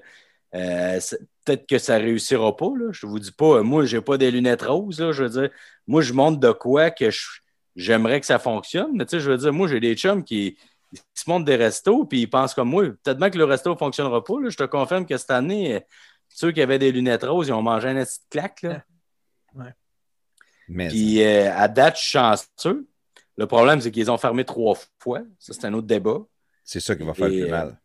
euh, 0.55 0.99
peut-être 1.45 1.67
que 1.67 1.77
ça 1.77 1.99
ne 1.99 2.05
réussira 2.05 2.55
pas. 2.55 2.71
Je 2.91 3.05
ne 3.05 3.11
vous 3.11 3.19
dis 3.19 3.31
pas, 3.31 3.61
moi, 3.61 3.85
je 3.85 3.97
n'ai 3.97 4.01
pas 4.01 4.17
des 4.17 4.31
lunettes 4.31 4.63
roses. 4.63 5.11
je 5.11 5.23
veux 5.23 5.29
dire, 5.29 5.49
moi, 5.87 6.01
je 6.01 6.13
montre 6.13 6.39
de 6.39 6.51
quoi 6.51 6.89
que 6.89 7.09
j'aimerais 7.75 8.19
que 8.19 8.25
ça 8.25 8.39
fonctionne. 8.39 8.91
Mais 8.93 9.05
tu 9.05 9.11
sais, 9.11 9.19
je 9.19 9.29
veux 9.29 9.37
dire, 9.37 9.53
moi, 9.53 9.67
j'ai 9.67 9.79
des 9.79 9.95
chums 9.95 10.23
qui 10.23 10.57
se 11.13 11.29
montent 11.29 11.45
des 11.45 11.55
restos 11.55 12.05
puis 12.05 12.21
ils 12.21 12.29
pensent 12.29 12.53
comme 12.53 12.69
moi. 12.69 12.83
Peut-être 13.03 13.17
bien 13.17 13.29
que 13.29 13.37
le 13.37 13.45
resto 13.45 13.71
ne 13.71 13.77
fonctionnera 13.77 14.23
pas. 14.23 14.33
Je 14.47 14.57
te 14.57 14.63
confirme 14.63 15.05
que 15.05 15.17
cette 15.17 15.31
année, 15.31 15.85
ceux 16.29 16.51
qui 16.51 16.61
avaient 16.61 16.79
des 16.79 16.91
lunettes 16.91 17.23
roses, 17.23 17.47
ils 17.47 17.53
ont 17.53 17.61
mangé 17.61 17.89
un 17.89 18.03
petit 18.03 18.19
claque. 18.29 18.61
Là. 18.61 18.83
Ouais. 20.67 20.89
puis 20.89 21.23
euh, 21.23 21.49
à 21.55 21.69
date, 21.69 21.95
je 21.95 22.01
suis 22.01 22.09
chanceux. 22.09 22.87
Le 23.37 23.47
problème, 23.47 23.79
c'est 23.79 23.91
qu'ils 23.91 24.11
ont 24.11 24.17
fermé 24.17 24.43
trois 24.43 24.77
fois. 24.99 25.21
Ça, 25.39 25.53
c'est 25.53 25.65
un 25.65 25.73
autre 25.73 25.87
débat. 25.87 26.19
C'est 26.61 26.81
ça 26.81 26.93
qui 26.93 27.03
va 27.03 27.13
faire 27.13 27.29
le 27.29 27.41
plus 27.43 27.49
mal. 27.49 27.79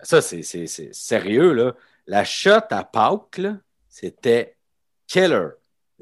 Ça, 0.00 0.20
c'est 0.20 0.42
sérieux, 0.42 1.52
là. 1.52 1.74
La 2.06 2.24
shot 2.24 2.60
à 2.70 2.84
Pâques, 2.84 3.40
c'était 3.88 4.56
killer. 5.06 5.48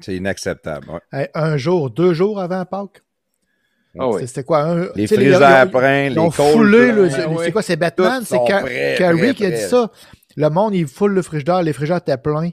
C'est 0.00 0.16
inacceptable. 0.16 1.00
un 1.12 1.56
jour, 1.56 1.90
deux 1.90 2.14
jours 2.14 2.40
avant 2.40 2.64
Pâques? 2.64 3.02
Ah 3.98 4.10
C'était 4.24 4.44
quoi? 4.44 4.62
Un, 4.62 4.88
les 4.94 5.06
frigidaires 5.06 5.70
pleins, 5.70 6.10
les 6.10 6.18
ont 6.18 6.30
foulé. 6.30 7.10
c'est 7.44 7.52
quoi? 7.52 7.62
C'est 7.62 7.76
Batman? 7.76 8.22
C'est 8.24 8.38
Carrie 8.98 9.34
qui 9.34 9.44
a 9.44 9.50
dit 9.50 9.62
ça. 9.62 9.90
Le 10.36 10.48
monde, 10.48 10.74
il 10.74 10.86
foule 10.86 11.12
le 11.12 11.22
frigidaire. 11.22 11.62
Les 11.62 11.72
frigidaires 11.72 11.98
étaient 11.98 12.16
pleins. 12.16 12.50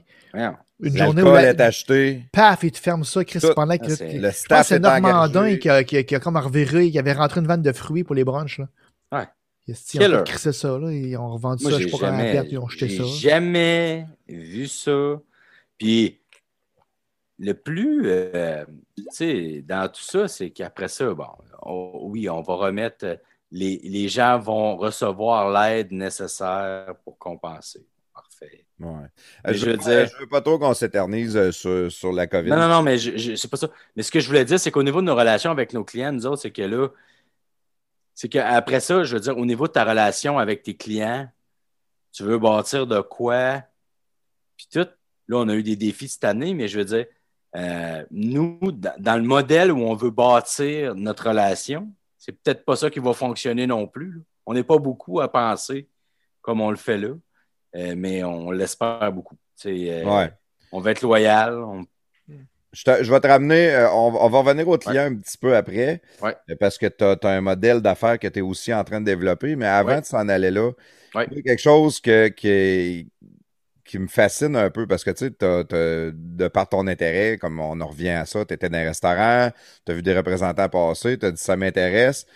Une 0.80 0.96
journée 0.96 1.22
où. 1.22 1.36
est 1.36 1.60
acheté. 1.60 2.22
Paf, 2.32 2.62
il 2.62 2.72
te 2.72 2.78
ferme 2.78 3.04
ça, 3.04 3.24
Chris, 3.24 3.40
pendant 3.54 3.76
que. 3.76 3.92
Ah, 3.92 4.18
le 4.20 4.30
staff 4.30 4.68
c'est 4.68 4.78
Normandin 4.78 5.56
qui 5.56 5.68
a, 5.68 5.82
qui, 5.84 6.04
qui 6.04 6.14
a, 6.14 6.20
comme 6.20 6.36
reviré, 6.36 6.90
qui 6.90 6.98
avait 6.98 7.12
rentré 7.12 7.40
une 7.40 7.46
vanne 7.46 7.62
de 7.62 7.72
fruits 7.72 8.04
pour 8.04 8.14
les 8.14 8.24
brunchs. 8.24 8.58
Là. 8.58 8.68
Ouais. 9.12 9.26
Ils 9.66 10.14
ont 10.14 10.24
crissé 10.24 10.52
ça, 10.52 10.78
là, 10.78 10.90
ils 10.90 11.14
ont 11.16 11.30
revendu 11.30 11.64
ça, 11.64 11.78
je 11.78 11.88
sais 11.88 11.98
pas 11.98 12.10
perte, 12.10 12.46
ils 12.50 12.58
ont 12.58 12.68
jeté 12.68 12.88
ça. 12.88 13.02
J'ai 13.04 13.28
jamais 13.28 14.06
vu 14.26 14.66
ça. 14.66 15.20
Puis 15.76 16.20
le 17.38 17.54
plus, 17.54 18.02
euh, 18.06 18.64
tu 18.96 19.04
sais, 19.10 19.64
dans 19.66 19.88
tout 19.88 20.02
ça, 20.02 20.28
c'est 20.28 20.50
qu'après 20.50 20.88
ça, 20.88 21.12
bon, 21.14 21.28
oui, 22.10 22.28
on 22.28 22.42
va 22.42 22.54
remettre, 22.54 23.18
les, 23.50 23.80
les 23.84 24.08
gens 24.08 24.38
vont 24.38 24.76
recevoir 24.76 25.50
l'aide 25.50 25.92
nécessaire 25.92 26.94
pour 27.04 27.16
compenser. 27.18 27.86
Parfait. 28.12 28.66
Ouais. 28.80 29.06
Euh, 29.46 29.52
je, 29.52 29.66
veux 29.66 29.76
dire, 29.76 30.06
je 30.06 30.16
veux 30.18 30.28
pas 30.28 30.40
trop 30.40 30.58
qu'on 30.58 30.74
s'éternise 30.74 31.36
euh, 31.36 31.52
sur, 31.52 31.90
sur, 31.90 32.12
la 32.12 32.26
COVID. 32.26 32.50
Non, 32.50 32.56
non, 32.56 32.68
non, 32.68 32.82
mais 32.82 32.98
c'est 32.98 33.50
pas 33.50 33.56
ça. 33.56 33.68
Mais 33.96 34.02
ce 34.02 34.10
que 34.10 34.20
je 34.20 34.26
voulais 34.26 34.44
dire, 34.44 34.58
c'est 34.58 34.70
qu'au 34.70 34.82
niveau 34.82 35.00
de 35.00 35.06
nos 35.06 35.16
relations 35.16 35.50
avec 35.50 35.72
nos 35.72 35.84
clients, 35.84 36.12
nous 36.12 36.26
autres, 36.26 36.42
c'est 36.42 36.50
que 36.50 36.62
là, 36.62 36.88
c'est 38.14 38.28
qu'après 38.28 38.80
ça, 38.80 39.04
je 39.04 39.14
veux 39.14 39.20
dire, 39.20 39.38
au 39.38 39.46
niveau 39.46 39.68
de 39.68 39.72
ta 39.72 39.84
relation 39.84 40.38
avec 40.38 40.62
tes 40.62 40.76
clients, 40.76 41.28
tu 42.12 42.24
veux 42.24 42.38
bâtir 42.38 42.86
de 42.86 43.00
quoi, 43.00 43.62
puis 44.56 44.66
tout. 44.72 44.88
Là, 45.28 45.36
on 45.36 45.48
a 45.48 45.54
eu 45.54 45.62
des 45.62 45.76
défis 45.76 46.08
cette 46.08 46.24
année, 46.24 46.54
mais 46.54 46.68
je 46.68 46.78
veux 46.78 46.84
dire, 46.84 47.06
euh, 47.56 48.04
nous, 48.10 48.58
dans 48.98 49.16
le 49.16 49.22
modèle 49.22 49.72
où 49.72 49.80
on 49.80 49.94
veut 49.94 50.10
bâtir 50.10 50.94
notre 50.94 51.28
relation, 51.28 51.90
c'est 52.18 52.32
peut-être 52.32 52.64
pas 52.64 52.76
ça 52.76 52.90
qui 52.90 52.98
va 52.98 53.12
fonctionner 53.14 53.66
non 53.66 53.86
plus. 53.86 54.22
On 54.46 54.54
n'est 54.54 54.64
pas 54.64 54.78
beaucoup 54.78 55.20
à 55.20 55.30
penser 55.30 55.88
comme 56.42 56.60
on 56.60 56.70
le 56.70 56.76
fait 56.76 56.98
là, 56.98 57.14
euh, 57.76 57.94
mais 57.96 58.22
on 58.24 58.50
l'espère 58.50 59.12
beaucoup. 59.12 59.36
Euh, 59.66 60.28
on 60.72 60.80
va 60.80 60.90
être 60.90 61.02
loyal, 61.02 61.54
on 61.58 61.84
je, 62.70 63.10
vais 63.10 63.20
te 63.20 63.26
ramener, 63.26 63.88
on, 63.94 64.28
va 64.28 64.38
revenir 64.38 64.68
au 64.68 64.76
client 64.76 65.04
un 65.04 65.16
petit 65.16 65.38
peu 65.38 65.56
après, 65.56 66.02
parce 66.60 66.76
que 66.76 66.86
tu 66.86 67.02
as, 67.02 67.30
un 67.30 67.40
modèle 67.40 67.80
d'affaires 67.80 68.18
que 68.18 68.28
tu 68.28 68.40
es 68.40 68.42
aussi 68.42 68.74
en 68.74 68.84
train 68.84 69.00
de 69.00 69.06
développer, 69.06 69.56
mais 69.56 69.66
avant 69.66 70.00
de 70.00 70.04
s'en 70.04 70.28
aller 70.28 70.50
là, 70.50 70.72
il 71.14 71.36
y 71.36 71.38
a 71.38 71.42
quelque 71.42 71.62
chose 71.62 71.98
que, 71.98 72.28
que, 72.28 73.04
qui 73.88 73.98
me 73.98 74.08
fascine 74.08 74.56
un 74.56 74.70
peu 74.70 74.86
parce 74.86 75.04
que 75.04 75.10
tu 75.10 75.26
sais, 75.26 75.30
t'as- 75.32 75.64
t'as- 75.64 76.10
de 76.12 76.48
par 76.48 76.68
ton 76.68 76.86
intérêt, 76.86 77.38
comme 77.38 77.60
on 77.60 77.80
en 77.80 77.86
revient 77.88 78.10
à 78.10 78.26
ça, 78.26 78.44
tu 78.44 78.54
étais 78.54 78.68
dans 78.68 78.78
un 78.78 78.84
restaurant, 78.84 79.50
tu 79.86 79.92
as 79.92 79.94
vu 79.96 80.02
des 80.02 80.16
représentants 80.16 80.68
passer, 80.68 81.18
tu 81.18 81.26
as 81.26 81.32
dit 81.32 81.42
ça 81.42 81.56
m'intéresse. 81.56 82.26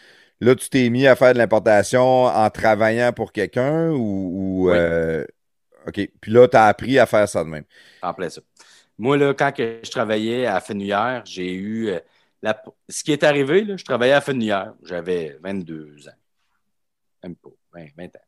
Là, 0.40 0.54
tu 0.56 0.68
t'es 0.70 0.90
mis 0.90 1.06
à 1.06 1.14
faire 1.16 1.34
de 1.34 1.38
l'importation 1.38 2.24
en 2.24 2.50
travaillant 2.50 3.12
pour 3.12 3.32
quelqu'un 3.32 3.90
ou. 3.90 4.64
ou, 4.64 4.70
Oui. 4.70 4.76
euh, 4.78 5.24
OK. 5.86 6.00
Puis 6.20 6.32
là, 6.32 6.48
tu 6.48 6.56
as 6.56 6.66
appris 6.66 6.98
à 6.98 7.06
faire 7.06 7.28
ça 7.28 7.44
de 7.44 7.48
même. 7.50 7.64
En 8.02 8.14
plein 8.14 8.28
ça. 8.28 8.40
Moi, 8.98 9.16
là, 9.16 9.34
quand 9.34 9.52
que 9.52 9.80
je 9.84 9.90
travaillais 9.90 10.46
à 10.46 10.60
Fenouillère, 10.60 11.22
j'ai 11.26 11.52
eu. 11.54 11.88
euh, 11.90 12.00
la- 12.42 12.60
Ce 12.88 13.04
qui 13.04 13.12
est 13.12 13.22
arrivé, 13.24 13.64
là, 13.64 13.76
je 13.76 13.84
travaillais 13.84 14.12
à 14.14 14.20
Fenouillère. 14.20 14.74
J'avais 14.84 15.36
22 15.42 16.08
ans. 16.08 16.18
Même 17.22 17.36
pas, 17.36 17.50
20, 17.72 17.86
20 17.96 18.16
ans. 18.16 18.26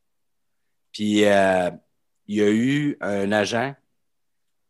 Puis, 0.93 1.25
euh, 1.25 1.71
il 2.27 2.37
y 2.37 2.43
a 2.43 2.51
eu 2.51 2.97
un 3.01 3.31
agent 3.33 3.75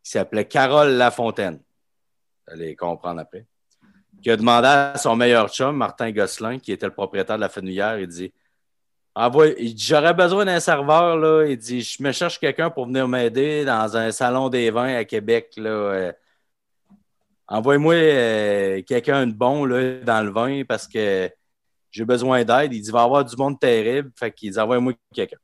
qui 0.03 0.11
s'appelait 0.11 0.47
Carole 0.47 0.91
Lafontaine. 0.91 1.61
Vous 2.47 2.55
allez 2.55 2.77
comprendre 2.77 3.21
après. 3.21 3.47
Qui 4.23 4.31
a 4.31 4.37
demandé 4.37 4.69
à 4.69 4.97
son 4.97 5.17
meilleur 5.17 5.49
chum, 5.49 5.77
Martin 5.77 6.11
Gosselin, 6.11 6.59
qui 6.59 6.73
était 6.73 6.87
le 6.87 6.93
propriétaire 6.93 7.37
de 7.37 7.41
la 7.41 7.49
Fenouillère, 7.49 7.99
il 7.99 8.07
dit 8.07 8.33
dit, 9.17 9.75
J'aurais 9.77 10.15
besoin 10.15 10.45
d'un 10.45 10.61
serveur. 10.61 11.17
Là. 11.17 11.47
Il 11.47 11.57
dit 11.57 11.83
Je 11.83 12.03
me 12.03 12.13
cherche 12.13 12.39
quelqu'un 12.39 12.71
pour 12.71 12.87
venir 12.87 13.09
m'aider 13.09 13.65
dans 13.65 13.97
un 13.97 14.11
salon 14.11 14.49
des 14.49 14.71
vins 14.71 14.97
à 14.97 15.05
Québec. 15.05 15.55
Là. 15.57 15.71
Euh, 15.71 16.13
Envoie-moi 17.47 17.95
euh, 17.95 18.83
quelqu'un 18.83 19.27
de 19.27 19.33
bon 19.33 19.67
là, 19.67 20.01
dans 20.01 20.23
le 20.25 20.33
vin 20.33 20.63
parce 20.65 20.89
que 20.89 21.31
j'ai 21.91 22.05
besoin 22.05 22.43
d'aide. 22.45 22.73
Il 22.73 22.81
dit 22.81 22.89
Il 22.89 22.93
va 22.93 23.03
y 23.03 23.05
avoir 23.05 23.25
du 23.25 23.37
monde 23.37 23.59
terrible. 23.61 24.11
Fait 24.17 24.33
qu'il 24.33 24.51
dit 24.53 24.59
Envoie-moi 24.59 24.95
quelqu'un. 25.15 25.37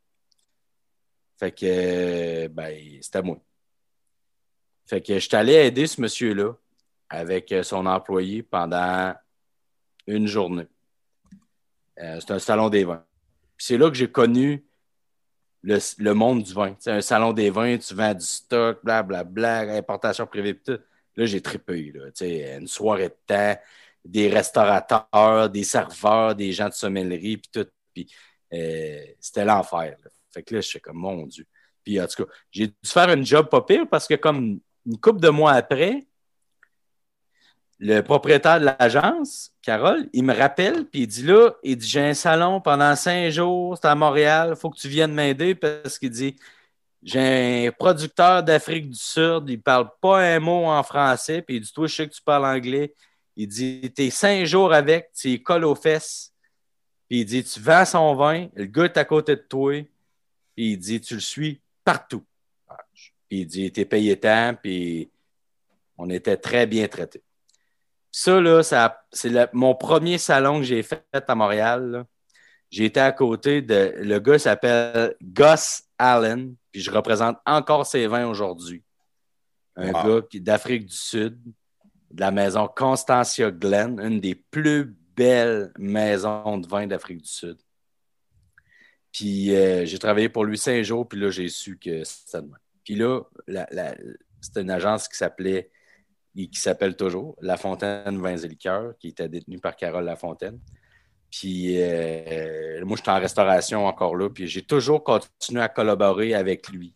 Fait 1.40 1.52
que, 1.52 2.48
ben, 2.48 2.98
c'était 3.00 3.22
moi. 3.22 3.38
Fait 4.84 5.00
que 5.00 5.14
je 5.14 5.20
suis 5.20 5.34
allé 5.34 5.54
aider 5.54 5.86
ce 5.86 5.98
monsieur-là 5.98 6.52
avec 7.08 7.50
euh, 7.50 7.62
son 7.62 7.86
employé 7.86 8.42
pendant 8.42 9.14
une 10.06 10.26
journée. 10.26 10.66
Euh, 11.98 12.20
c'est 12.20 12.32
un 12.32 12.38
salon 12.38 12.68
des 12.68 12.84
vins. 12.84 13.02
C'est 13.56 13.78
là 13.78 13.88
que 13.88 13.96
j'ai 13.96 14.10
connu 14.10 14.66
le, 15.62 15.78
le 15.96 16.12
monde 16.12 16.42
du 16.42 16.52
vin. 16.52 16.76
C'est 16.78 16.92
un 16.92 17.00
salon 17.00 17.32
des 17.32 17.48
vins, 17.48 17.78
tu 17.78 17.94
vends 17.94 18.12
du 18.12 18.26
stock, 18.26 18.80
blablabla, 18.84 19.60
importation 19.78 20.26
privée, 20.26 20.58
tout. 20.58 20.78
Là, 21.16 21.24
j'ai 21.24 21.40
trippé. 21.40 21.90
Là, 21.94 22.10
une 22.58 22.68
soirée 22.68 23.08
de 23.08 23.16
temps, 23.26 23.56
des 24.04 24.28
restaurateurs, 24.28 25.48
des 25.48 25.64
serveurs, 25.64 26.34
des 26.34 26.52
gens 26.52 26.68
de 26.68 26.74
sommellerie, 26.74 27.38
puis 27.38 27.50
tout. 27.50 27.70
Puis 27.94 28.12
euh, 28.52 29.06
c'était 29.18 29.46
l'enfer. 29.46 29.96
Fait 30.32 30.42
que 30.42 30.54
là, 30.54 30.60
je 30.60 30.68
suis 30.68 30.80
comme, 30.80 30.96
mon 30.96 31.26
Dieu. 31.26 31.46
Puis 31.84 32.00
en 32.00 32.06
tout 32.06 32.24
cas, 32.24 32.32
j'ai 32.50 32.68
dû 32.68 32.74
faire 32.84 33.08
un 33.08 33.22
job 33.22 33.48
pas 33.48 33.62
pire 33.62 33.86
parce 33.88 34.06
que 34.06 34.14
comme 34.14 34.60
une 34.86 34.98
couple 34.98 35.20
de 35.20 35.28
mois 35.28 35.52
après, 35.52 36.06
le 37.78 38.02
propriétaire 38.02 38.60
de 38.60 38.66
l'agence, 38.66 39.52
Carole, 39.62 40.08
il 40.12 40.22
me 40.24 40.34
rappelle, 40.34 40.84
puis 40.86 41.02
il 41.02 41.06
dit 41.06 41.22
là, 41.22 41.52
il 41.62 41.76
dit 41.76 41.88
j'ai 41.88 42.00
un 42.00 42.14
salon 42.14 42.60
pendant 42.60 42.94
cinq 42.94 43.30
jours, 43.30 43.78
c'est 43.80 43.88
à 43.88 43.94
Montréal, 43.94 44.50
il 44.50 44.56
faut 44.56 44.68
que 44.68 44.78
tu 44.78 44.88
viennes 44.88 45.14
m'aider 45.14 45.54
parce 45.54 45.98
qu'il 45.98 46.10
dit 46.10 46.36
j'ai 47.02 47.66
un 47.68 47.72
producteur 47.72 48.42
d'Afrique 48.42 48.90
du 48.90 48.98
Sud, 48.98 49.44
il 49.48 49.62
parle 49.62 49.88
pas 50.02 50.20
un 50.20 50.38
mot 50.38 50.66
en 50.66 50.82
français, 50.82 51.40
puis 51.40 51.56
il 51.56 51.62
dit 51.62 51.72
toi, 51.72 51.86
je 51.86 51.94
sais 51.94 52.08
que 52.08 52.12
tu 52.12 52.22
parles 52.22 52.44
anglais. 52.44 52.94
Il 53.36 53.48
dit 53.48 53.90
t'es 53.94 54.10
cinq 54.10 54.44
jours 54.44 54.74
avec, 54.74 55.10
tu 55.14 55.42
colles 55.42 55.64
aux 55.64 55.74
fesses, 55.74 56.34
puis 57.08 57.20
il 57.20 57.24
dit 57.24 57.42
tu 57.42 57.60
vends 57.60 57.86
son 57.86 58.14
vin, 58.14 58.48
le 58.54 58.66
gars 58.66 58.84
est 58.84 58.98
à 58.98 59.06
côté 59.06 59.36
de 59.36 59.40
toi, 59.40 59.82
puis 60.60 60.72
il 60.72 60.76
dit 60.78 61.00
tu 61.00 61.14
le 61.14 61.20
suis 61.20 61.58
partout. 61.82 62.22
Puis 63.30 63.40
il 63.40 63.46
dit 63.46 63.72
t'es 63.72 63.86
payé 63.86 64.20
tant, 64.20 64.54
puis 64.62 65.10
on 65.96 66.10
était 66.10 66.36
très 66.36 66.66
bien 66.66 66.86
traités. 66.86 67.22
Ça, 68.12 68.38
là, 68.42 68.62
ça, 68.62 69.02
c'est 69.10 69.30
le- 69.30 69.48
mon 69.54 69.74
premier 69.74 70.18
salon 70.18 70.58
que 70.58 70.64
j'ai 70.64 70.82
fait 70.82 71.02
à 71.12 71.34
Montréal. 71.34 72.04
J'ai 72.68 72.84
été 72.84 73.00
à 73.00 73.10
côté 73.12 73.62
de. 73.62 73.94
Le 74.02 74.18
gars 74.18 74.38
s'appelle 74.38 75.16
Gus 75.22 75.82
Allen, 75.96 76.54
puis 76.70 76.82
je 76.82 76.90
représente 76.90 77.38
encore 77.46 77.86
ses 77.86 78.06
vins 78.06 78.26
aujourd'hui. 78.26 78.82
Un 79.76 79.92
Wow. 79.92 80.20
gars 80.20 80.26
qui- 80.28 80.42
d'Afrique 80.42 80.84
du 80.84 80.94
Sud, 80.96 81.40
de 82.10 82.20
la 82.20 82.30
maison 82.30 82.68
Constantia 82.68 83.50
Glen, 83.50 83.98
une 83.98 84.20
des 84.20 84.34
plus 84.34 84.94
belles 85.16 85.72
maisons 85.78 86.58
de 86.58 86.68
vin 86.68 86.86
d'Afrique 86.86 87.22
du 87.22 87.30
Sud. 87.30 87.56
Puis 89.12 89.54
euh, 89.54 89.84
j'ai 89.84 89.98
travaillé 89.98 90.28
pour 90.28 90.44
lui 90.44 90.58
cinq 90.58 90.82
jours, 90.82 91.08
puis 91.08 91.18
là, 91.18 91.30
j'ai 91.30 91.48
su 91.48 91.78
que 91.78 92.04
c'était 92.04 92.42
même. 92.42 92.56
Puis 92.84 92.94
là, 92.94 93.22
c'était 94.40 94.62
une 94.62 94.70
agence 94.70 95.08
qui 95.08 95.16
s'appelait 95.16 95.70
et 96.36 96.48
qui 96.48 96.60
s'appelle 96.60 96.96
toujours 96.96 97.36
La 97.40 97.56
Fontaine 97.56 98.20
Vins 98.20 98.36
et 98.36 98.48
Liqueurs, 98.48 98.94
qui 98.98 99.08
était 99.08 99.28
détenue 99.28 99.58
par 99.58 99.76
Carole 99.76 100.04
Lafontaine. 100.04 100.58
Puis 101.30 101.76
euh, 101.80 102.84
moi, 102.84 102.96
j'étais 102.96 103.10
en 103.10 103.20
restauration 103.20 103.86
encore 103.86 104.16
là, 104.16 104.28
puis 104.30 104.46
j'ai 104.46 104.62
toujours 104.62 105.04
continué 105.04 105.62
à 105.62 105.68
collaborer 105.68 106.34
avec 106.34 106.68
lui. 106.68 106.94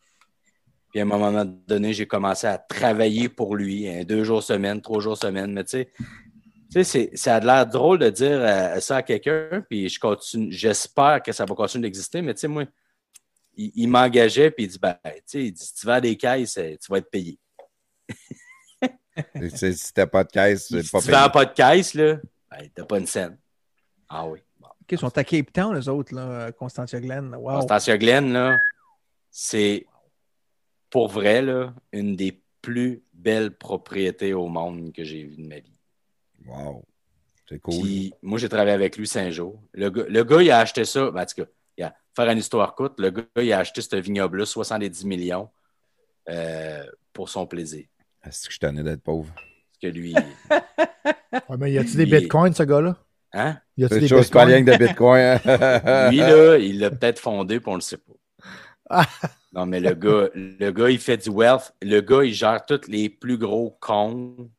Puis 0.90 1.00
à 1.00 1.02
un 1.02 1.06
moment 1.06 1.44
donné, 1.44 1.92
j'ai 1.92 2.06
commencé 2.06 2.46
à 2.46 2.56
travailler 2.58 3.28
pour 3.28 3.56
lui, 3.56 3.88
hein, 3.88 4.04
deux 4.04 4.22
jours 4.24 4.42
semaine, 4.42 4.80
trois 4.80 5.00
jours 5.00 5.16
semaine. 5.16 5.52
Mais 5.52 5.64
tu 5.64 5.70
sais, 5.70 5.88
tu 6.82 6.84
sais, 6.84 7.10
ça 7.14 7.36
a 7.36 7.40
l'air 7.40 7.66
drôle 7.66 7.98
de 7.98 8.10
dire 8.10 8.40
euh, 8.40 8.80
ça 8.80 8.96
à 8.96 9.02
quelqu'un, 9.02 9.64
puis 9.68 9.88
je 9.88 10.00
continue, 10.00 10.50
j'espère 10.50 11.22
que 11.22 11.32
ça 11.32 11.44
va 11.44 11.54
continuer 11.54 11.88
d'exister, 11.88 12.22
mais 12.22 12.34
tu 12.34 12.40
sais, 12.40 12.48
moi, 12.48 12.64
il, 13.56 13.70
il 13.74 13.88
m'engageait, 13.88 14.50
puis 14.50 14.64
il 14.64 14.68
dit, 14.68 14.78
ben, 14.78 14.96
tu 15.04 15.10
sais, 15.26 15.44
il 15.46 15.52
dit, 15.52 15.64
si 15.64 15.74
tu 15.74 15.86
vas 15.86 15.94
à 15.94 16.00
des 16.00 16.16
caisses, 16.16 16.56
euh, 16.58 16.76
tu 16.80 16.90
vas 16.90 16.98
être 16.98 17.10
payé. 17.10 17.38
Si 19.54 19.92
t'as 19.94 20.08
pas 20.08 20.24
de 20.24 20.30
caisse, 20.32 20.66
c'est 20.68 20.90
pas 20.90 20.98
si 21.00 21.06
tu 21.06 21.12
vends 21.12 21.30
payé. 21.30 21.32
pas 21.32 21.44
de 21.44 21.52
caisse, 21.52 21.94
là, 21.94 22.16
ben, 22.50 22.68
t'as 22.74 22.84
pas 22.84 22.98
une 22.98 23.06
scène. 23.06 23.38
Ah 24.08 24.26
oui. 24.26 24.40
Bon. 24.58 24.66
OK, 24.66 24.90
ils 24.90 24.98
sont 24.98 25.16
à 25.16 25.22
Cape 25.22 25.52
Town, 25.52 25.72
les 25.72 25.88
autres, 25.88 26.12
là, 26.12 26.50
Constantia 26.50 27.00
Glen. 27.00 27.32
Wow. 27.32 27.60
Constantia 27.60 27.96
Glen, 27.96 28.32
là, 28.32 28.56
c'est 29.30 29.86
pour 30.90 31.08
vrai, 31.08 31.42
là, 31.42 31.72
une 31.92 32.16
des 32.16 32.42
plus 32.60 33.04
belles 33.12 33.56
propriétés 33.56 34.34
au 34.34 34.48
monde 34.48 34.92
que 34.92 35.04
j'ai 35.04 35.24
vues 35.24 35.36
de 35.36 35.46
ma 35.46 35.58
vie. 35.60 35.73
Wow. 36.46 36.82
C'est 37.48 37.58
cool. 37.58 37.82
Puis 37.82 38.14
moi, 38.22 38.38
j'ai 38.38 38.48
travaillé 38.48 38.72
avec 38.72 38.96
lui 38.96 39.06
cinq 39.06 39.30
jours. 39.30 39.60
Le 39.72 39.90
gars, 39.90 40.04
le 40.08 40.24
gars, 40.24 40.42
il 40.42 40.50
a 40.50 40.58
acheté 40.60 40.84
ça. 40.84 41.10
Ben, 41.10 41.22
en 41.22 41.26
tout 41.26 41.42
cas, 41.42 41.48
il 41.76 41.84
a, 41.84 41.94
faire 42.16 42.30
une 42.30 42.38
histoire 42.38 42.74
courte, 42.74 42.98
le 43.00 43.10
gars, 43.10 43.22
il 43.36 43.52
a 43.52 43.58
acheté 43.58 43.82
ce 43.82 43.96
vignoble-là, 43.96 44.46
70 44.46 45.04
millions, 45.04 45.48
euh, 46.28 46.84
pour 47.12 47.28
son 47.28 47.46
plaisir. 47.46 47.84
Est-ce 48.24 48.48
que 48.48 48.54
je 48.54 48.58
t'en 48.60 48.74
ai 48.76 48.82
d'être 48.82 49.02
pauvre? 49.02 49.32
Parce 49.34 49.78
que 49.82 49.86
lui, 49.88 50.14
Ouais, 51.48 51.56
mais 51.58 51.72
y 51.72 51.78
a-tu 51.78 51.96
des 51.96 52.06
bitcoins, 52.06 52.54
ce 52.54 52.62
gars-là? 52.62 52.96
hein? 53.32 53.58
Y 53.76 53.84
a-tu 53.84 54.00
des 54.00 54.08
chose 54.08 54.20
bitcoins? 54.26 54.64
que 54.64 54.70
de 54.70 54.76
Bitcoin. 54.86 55.20
hein? 55.44 56.08
Lui, 56.10 56.18
là, 56.18 56.56
il 56.56 56.78
l'a 56.78 56.90
peut-être 56.90 57.18
fondé, 57.18 57.58
puis 57.60 57.68
on 57.70 57.74
le 57.74 57.80
sait 57.82 57.98
pas. 57.98 59.04
Non, 59.52 59.66
mais 59.66 59.78
le 59.78 59.94
gars, 59.94 60.30
le 60.34 60.70
gars, 60.72 60.90
il 60.90 60.98
fait 60.98 61.16
du 61.16 61.30
wealth. 61.30 61.72
Le 61.80 62.00
gars, 62.00 62.24
il 62.24 62.34
gère 62.34 62.66
tous 62.66 62.88
les 62.88 63.08
plus 63.08 63.38
gros 63.38 63.76
comptes 63.80 64.50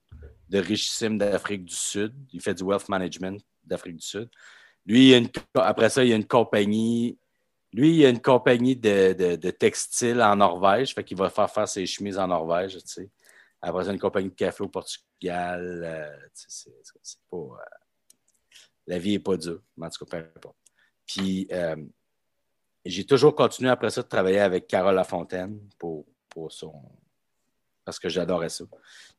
de 0.50 0.60
richissimes 0.60 1.18
d'Afrique 1.18 1.66
du 1.66 1.76
Sud. 1.76 2.14
Il 2.34 2.42
fait 2.42 2.54
du 2.54 2.64
wealth 2.64 2.88
management 2.90 3.42
d'Afrique 3.64 3.98
du 3.98 4.06
Sud. 4.06 4.30
Lui, 4.86 5.14
après 5.56 5.90
ça, 5.90 6.04
il 6.04 6.10
y 6.10 6.14
a 6.14 6.16
une 6.16 6.28
compagnie. 6.28 7.18
Lui, 7.74 7.98
il 7.98 8.06
a 8.06 8.10
une 8.10 8.22
compagnie 8.22 8.76
de, 8.76 9.14
de, 9.14 9.36
de 9.36 9.50
textile 9.52 10.22
en 10.22 10.36
Norvège. 10.36 10.94
Fait 10.94 11.04
qu'il 11.04 11.18
va 11.18 11.30
faire 11.30 11.50
faire 11.50 11.68
ses 11.68 11.86
chemises 11.86 12.18
en 12.18 12.28
Norvège, 12.28 12.74
tu 12.78 12.82
sais. 12.86 13.10
Après 13.62 13.84
ça, 13.84 13.92
une 13.92 14.00
compagnie 14.00 14.30
de 14.30 14.36
café 14.36 14.64
au 14.64 14.68
Portugal. 14.70 15.82
euh, 15.84 16.18
tu 16.36 16.46
sais, 16.48 16.72
c'est 17.02 17.20
pas. 17.30 17.38
euh, 17.38 17.56
la 18.86 19.00
vie 19.00 19.14
n'est 19.14 19.20
pas 19.20 19.38
dure, 19.38 19.62
mais 19.76 19.88
en 19.88 19.90
tout 19.90 20.06
cas. 20.06 20.22
Puis, 21.08 21.48
euh, 21.52 21.76
j'ai 22.86 23.06
toujours 23.06 23.34
continué 23.36 23.72
après 23.72 23.90
ça 23.90 24.04
de 24.04 24.08
travailler 24.08 24.40
avec 24.40 24.68
Carole 24.68 24.94
Lafontaine 24.96 25.60
pour 25.80 26.06
son. 26.50 26.74
Parce 27.86 28.00
que 28.00 28.10
j'adorais 28.10 28.50
ça. 28.50 28.66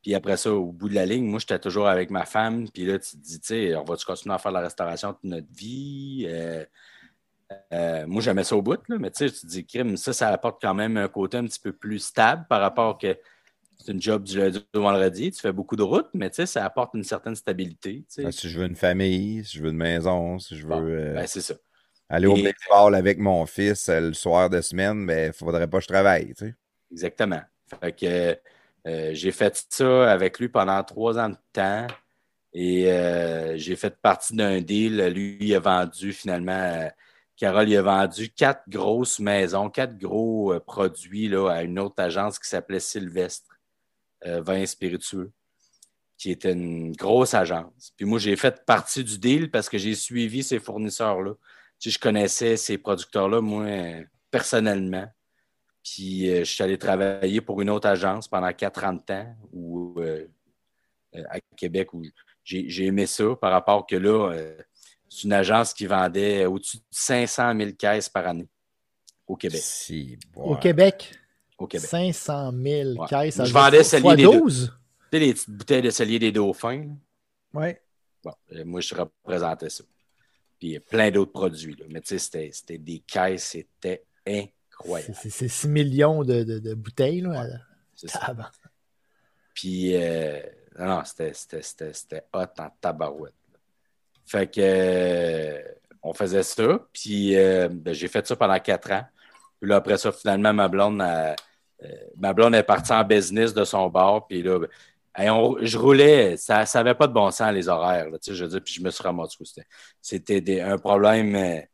Puis 0.02 0.14
après 0.14 0.36
ça, 0.36 0.52
au 0.52 0.72
bout 0.72 0.88
de 0.88 0.94
la 0.94 1.06
ligne, 1.06 1.24
moi, 1.24 1.38
j'étais 1.38 1.58
toujours 1.58 1.86
avec 1.86 2.10
ma 2.10 2.26
femme. 2.26 2.68
Puis 2.68 2.84
là, 2.84 2.98
tu 2.98 3.12
te 3.12 3.16
dis, 3.16 3.40
tu 3.40 3.46
sais, 3.46 3.76
on 3.76 3.84
va-tu 3.84 4.04
continuer 4.04 4.34
à 4.34 4.38
faire 4.38 4.52
la 4.52 4.60
restauration 4.60 5.12
toute 5.12 5.24
notre 5.24 5.52
vie? 5.52 6.26
Euh, 6.28 6.64
euh, 7.72 8.06
moi, 8.06 8.20
j'aimais 8.22 8.44
ça 8.44 8.56
au 8.56 8.62
bout, 8.62 8.80
là, 8.88 8.96
mais 8.98 9.10
tu 9.10 9.28
sais, 9.28 9.32
tu 9.32 9.40
te 9.42 9.46
dis, 9.46 9.64
crime, 9.64 9.96
ça, 9.96 10.12
ça 10.12 10.28
apporte 10.28 10.60
quand 10.60 10.74
même 10.74 10.96
un 10.96 11.08
côté 11.08 11.36
un 11.36 11.44
petit 11.44 11.60
peu 11.60 11.72
plus 11.72 12.00
stable 12.00 12.44
par 12.48 12.60
rapport 12.60 12.98
que 12.98 13.16
c'est 13.78 13.92
une 13.92 14.02
job 14.02 14.24
du 14.24 14.38
lundi 14.38 14.66
au 14.74 14.80
vendredi. 14.80 15.30
Tu 15.30 15.40
fais 15.40 15.52
beaucoup 15.52 15.76
de 15.76 15.82
routes, 15.82 16.08
mais 16.14 16.30
tu 16.30 16.36
sais, 16.36 16.46
ça 16.46 16.64
apporte 16.64 16.94
une 16.94 17.04
certaine 17.04 17.36
stabilité. 17.36 18.04
tu 18.08 18.22
sais. 18.22 18.24
Ah, 18.26 18.32
si 18.32 18.48
je 18.48 18.58
veux 18.58 18.66
une 18.66 18.76
famille, 18.76 19.44
si 19.44 19.58
je 19.58 19.62
veux 19.62 19.70
une 19.70 19.76
maison, 19.76 20.38
si 20.38 20.56
je 20.56 20.66
veux 20.66 20.68
Bon, 20.68 20.82
euh, 20.82 21.14
ben, 21.14 21.26
c'est 21.26 21.40
ça. 21.40 21.54
aller 22.08 22.26
au 22.26 22.34
baseball 22.34 22.94
avec 22.94 23.18
mon 23.18 23.46
fils 23.46 23.88
euh, 23.88 24.00
le 24.00 24.12
soir 24.14 24.50
de 24.50 24.60
semaine, 24.60 25.06
ben, 25.06 25.28
il 25.28 25.32
faudrait 25.32 25.68
pas 25.68 25.78
que 25.78 25.84
je 25.84 25.88
travaille. 25.88 26.34
Tu 26.34 26.46
sais. 26.46 26.54
Exactement. 26.90 27.42
Fait 27.80 27.92
que 27.92 28.38
euh, 28.86 29.10
j'ai 29.12 29.32
fait 29.32 29.66
ça 29.68 30.10
avec 30.10 30.38
lui 30.38 30.48
pendant 30.48 30.82
trois 30.84 31.18
ans 31.18 31.30
de 31.30 31.36
temps 31.52 31.86
et 32.52 32.90
euh, 32.90 33.58
j'ai 33.58 33.76
fait 33.76 34.00
partie 34.00 34.34
d'un 34.34 34.62
deal. 34.62 34.98
Lui, 35.08 35.36
il 35.40 35.54
a 35.54 35.60
vendu 35.60 36.14
finalement 36.14 36.52
euh, 36.52 36.88
Carole 37.36 37.68
il 37.68 37.76
a 37.76 37.82
vendu 37.82 38.30
quatre 38.30 38.62
grosses 38.66 39.18
maisons, 39.18 39.68
quatre 39.68 39.98
gros 39.98 40.54
euh, 40.54 40.60
produits 40.60 41.28
là, 41.28 41.50
à 41.50 41.62
une 41.64 41.78
autre 41.78 42.02
agence 42.02 42.38
qui 42.38 42.48
s'appelait 42.48 42.80
Sylvestre, 42.80 43.60
vin 44.24 44.64
spiritueux, 44.64 45.30
qui 46.16 46.30
était 46.30 46.52
une 46.52 46.92
grosse 46.92 47.34
agence. 47.34 47.92
Puis 47.96 48.06
moi, 48.06 48.18
j'ai 48.18 48.34
fait 48.36 48.64
partie 48.64 49.04
du 49.04 49.18
deal 49.18 49.50
parce 49.50 49.68
que 49.68 49.78
j'ai 49.78 49.94
suivi 49.94 50.42
ces 50.42 50.58
fournisseurs-là. 50.58 51.34
Je 51.78 51.98
connaissais 51.98 52.56
ces 52.56 52.78
producteurs-là, 52.78 53.42
moi, 53.42 53.66
personnellement. 54.30 55.06
Puis 55.88 56.30
euh, 56.30 56.40
je 56.40 56.44
suis 56.44 56.64
allé 56.64 56.78
travailler 56.78 57.40
pour 57.40 57.60
une 57.60 57.70
autre 57.70 57.86
agence 57.86 58.26
pendant 58.26 58.52
40 58.52 59.10
ans 59.10 59.36
ou 59.52 59.94
à 61.30 61.38
Québec 61.56 61.94
où 61.94 62.02
j'ai 62.44 62.84
aimé 62.84 63.06
ça 63.06 63.36
par 63.40 63.52
rapport 63.52 63.86
que 63.86 63.96
là, 63.96 64.34
c'est 65.08 65.22
une 65.22 65.32
agence 65.32 65.72
qui 65.72 65.86
vendait 65.86 66.44
au-dessus 66.44 66.78
de 66.78 66.82
500 66.90 67.56
000 67.56 67.70
caisses 67.72 68.08
par 68.08 68.26
année 68.26 68.48
au 69.26 69.36
Québec. 69.36 69.62
Au 70.34 70.56
Québec? 70.56 71.12
Au 71.58 71.66
Québec. 71.66 71.88
500 71.88 72.52
000 72.52 73.06
caisses. 73.06 73.42
Je 73.44 73.52
vendais 73.52 73.82
cellier 73.82 74.16
des 74.16 74.24
12? 74.24 74.72
Tu 75.10 75.18
sais, 75.18 75.24
les 75.24 75.34
petites 75.34 75.50
bouteilles 75.50 75.82
de 75.82 75.90
cellier 75.90 76.18
des 76.18 76.32
dauphins. 76.32 76.88
Oui. 77.54 77.68
Bon, 78.22 78.34
euh, 78.52 78.64
moi, 78.64 78.80
je 78.80 78.94
représentais 78.94 79.70
ça. 79.70 79.84
Puis 80.58 80.78
plein 80.80 81.10
d'autres 81.10 81.32
produits. 81.32 81.76
Là. 81.76 81.86
Mais 81.88 82.00
tu 82.00 82.18
sais, 82.18 82.50
c'était 82.52 82.78
des 82.78 83.00
caisses, 83.00 83.44
c'était 83.44 84.04
incroyable. 84.26 84.55
C'est 84.84 85.48
6 85.48 85.68
millions 85.68 86.22
de, 86.22 86.42
de, 86.42 86.74
bouteilles. 86.74 87.20
Là. 87.20 87.46
c'est 87.94 88.10
ça. 88.10 88.34
Puis, 89.54 89.96
euh, 89.96 90.40
non, 90.78 91.02
c'était 91.04 91.32
hot 92.32 92.44
en 92.58 92.68
tabarouette. 92.80 93.32
Fait 94.26 94.46
que 94.48 94.60
euh, 94.60 95.62
on 96.02 96.12
faisait 96.12 96.42
ça. 96.42 96.80
Puis 96.92 97.36
euh, 97.36 97.68
ben, 97.70 97.94
j'ai 97.94 98.08
fait 98.08 98.26
ça 98.26 98.36
pendant 98.36 98.58
quatre 98.58 98.92
ans. 98.92 99.04
Puis 99.60 99.70
là, 99.70 99.76
après 99.76 99.96
ça, 99.96 100.12
finalement, 100.12 100.52
ma 100.52 100.68
blonde, 100.68 101.02
ma 102.16 102.32
blonde 102.34 102.54
est 102.54 102.62
partie 102.62 102.92
en 102.92 103.04
business 103.04 103.54
de 103.54 103.64
son 103.64 103.88
bar. 103.88 104.26
Puis 104.26 104.42
là, 104.42 104.58
ben, 105.16 105.54
je 105.62 105.78
roulais, 105.78 106.36
ça 106.36 106.64
n'avait 106.74 106.94
pas 106.94 107.06
de 107.06 107.12
bon 107.12 107.30
sens 107.30 107.52
les 107.52 107.68
horaires. 107.68 108.10
Là, 108.10 108.18
je 108.26 108.44
veux 108.44 108.60
puis 108.60 108.74
je 108.74 108.82
me 108.82 108.90
suis 108.90 109.02
ramassé. 109.02 109.38
C'était 110.02 110.60
un 110.60 110.76
problème 110.76 111.64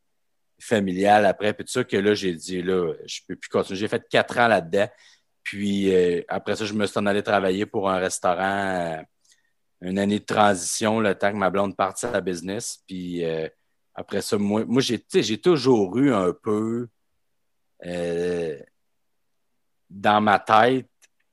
familial 0.63 1.27
après. 1.27 1.53
Puis 1.53 1.65
tout 1.65 1.73
ça 1.73 1.85
que 1.85 1.97
là, 1.97 2.15
j'ai 2.15 2.35
dit, 2.35 2.63
là, 2.63 2.95
je 3.07 3.21
peux 3.27 3.37
plus 3.37 3.49
continuer. 3.49 3.79
J'ai 3.79 3.89
fait 3.89 4.05
quatre 4.09 4.39
ans 4.39 4.49
là-dedans. 4.49 4.89
Puis 5.43 5.93
après 6.29 6.57
ça, 6.57 6.65
je 6.65 6.75
me 6.75 6.87
suis 6.87 6.99
en 6.99 7.07
allé 7.07 7.23
travailler 7.23 7.67
pour 7.67 7.91
un 7.91 7.99
restaurant 7.99 9.03
une 9.83 9.99
année 9.99 10.21
de 10.21 10.25
transition, 10.25 11.01
le 11.01 11.15
temps 11.15 11.33
que 11.33 11.37
ma 11.37 11.51
blonde 11.51 11.77
parte 11.77 11.99
sa 11.99 12.21
business. 12.21 12.83
Puis 12.87 13.25
euh, 13.25 13.49
après 13.95 14.23
ça, 14.23 14.39
moi, 14.39 14.65
j'ai, 14.81 15.39
toujours 15.39 15.99
eu 15.99 16.13
un 16.13 16.33
peu 16.33 16.89
euh, 17.85 18.59
dans 19.91 20.21
ma 20.21 20.39
tête 20.39 20.89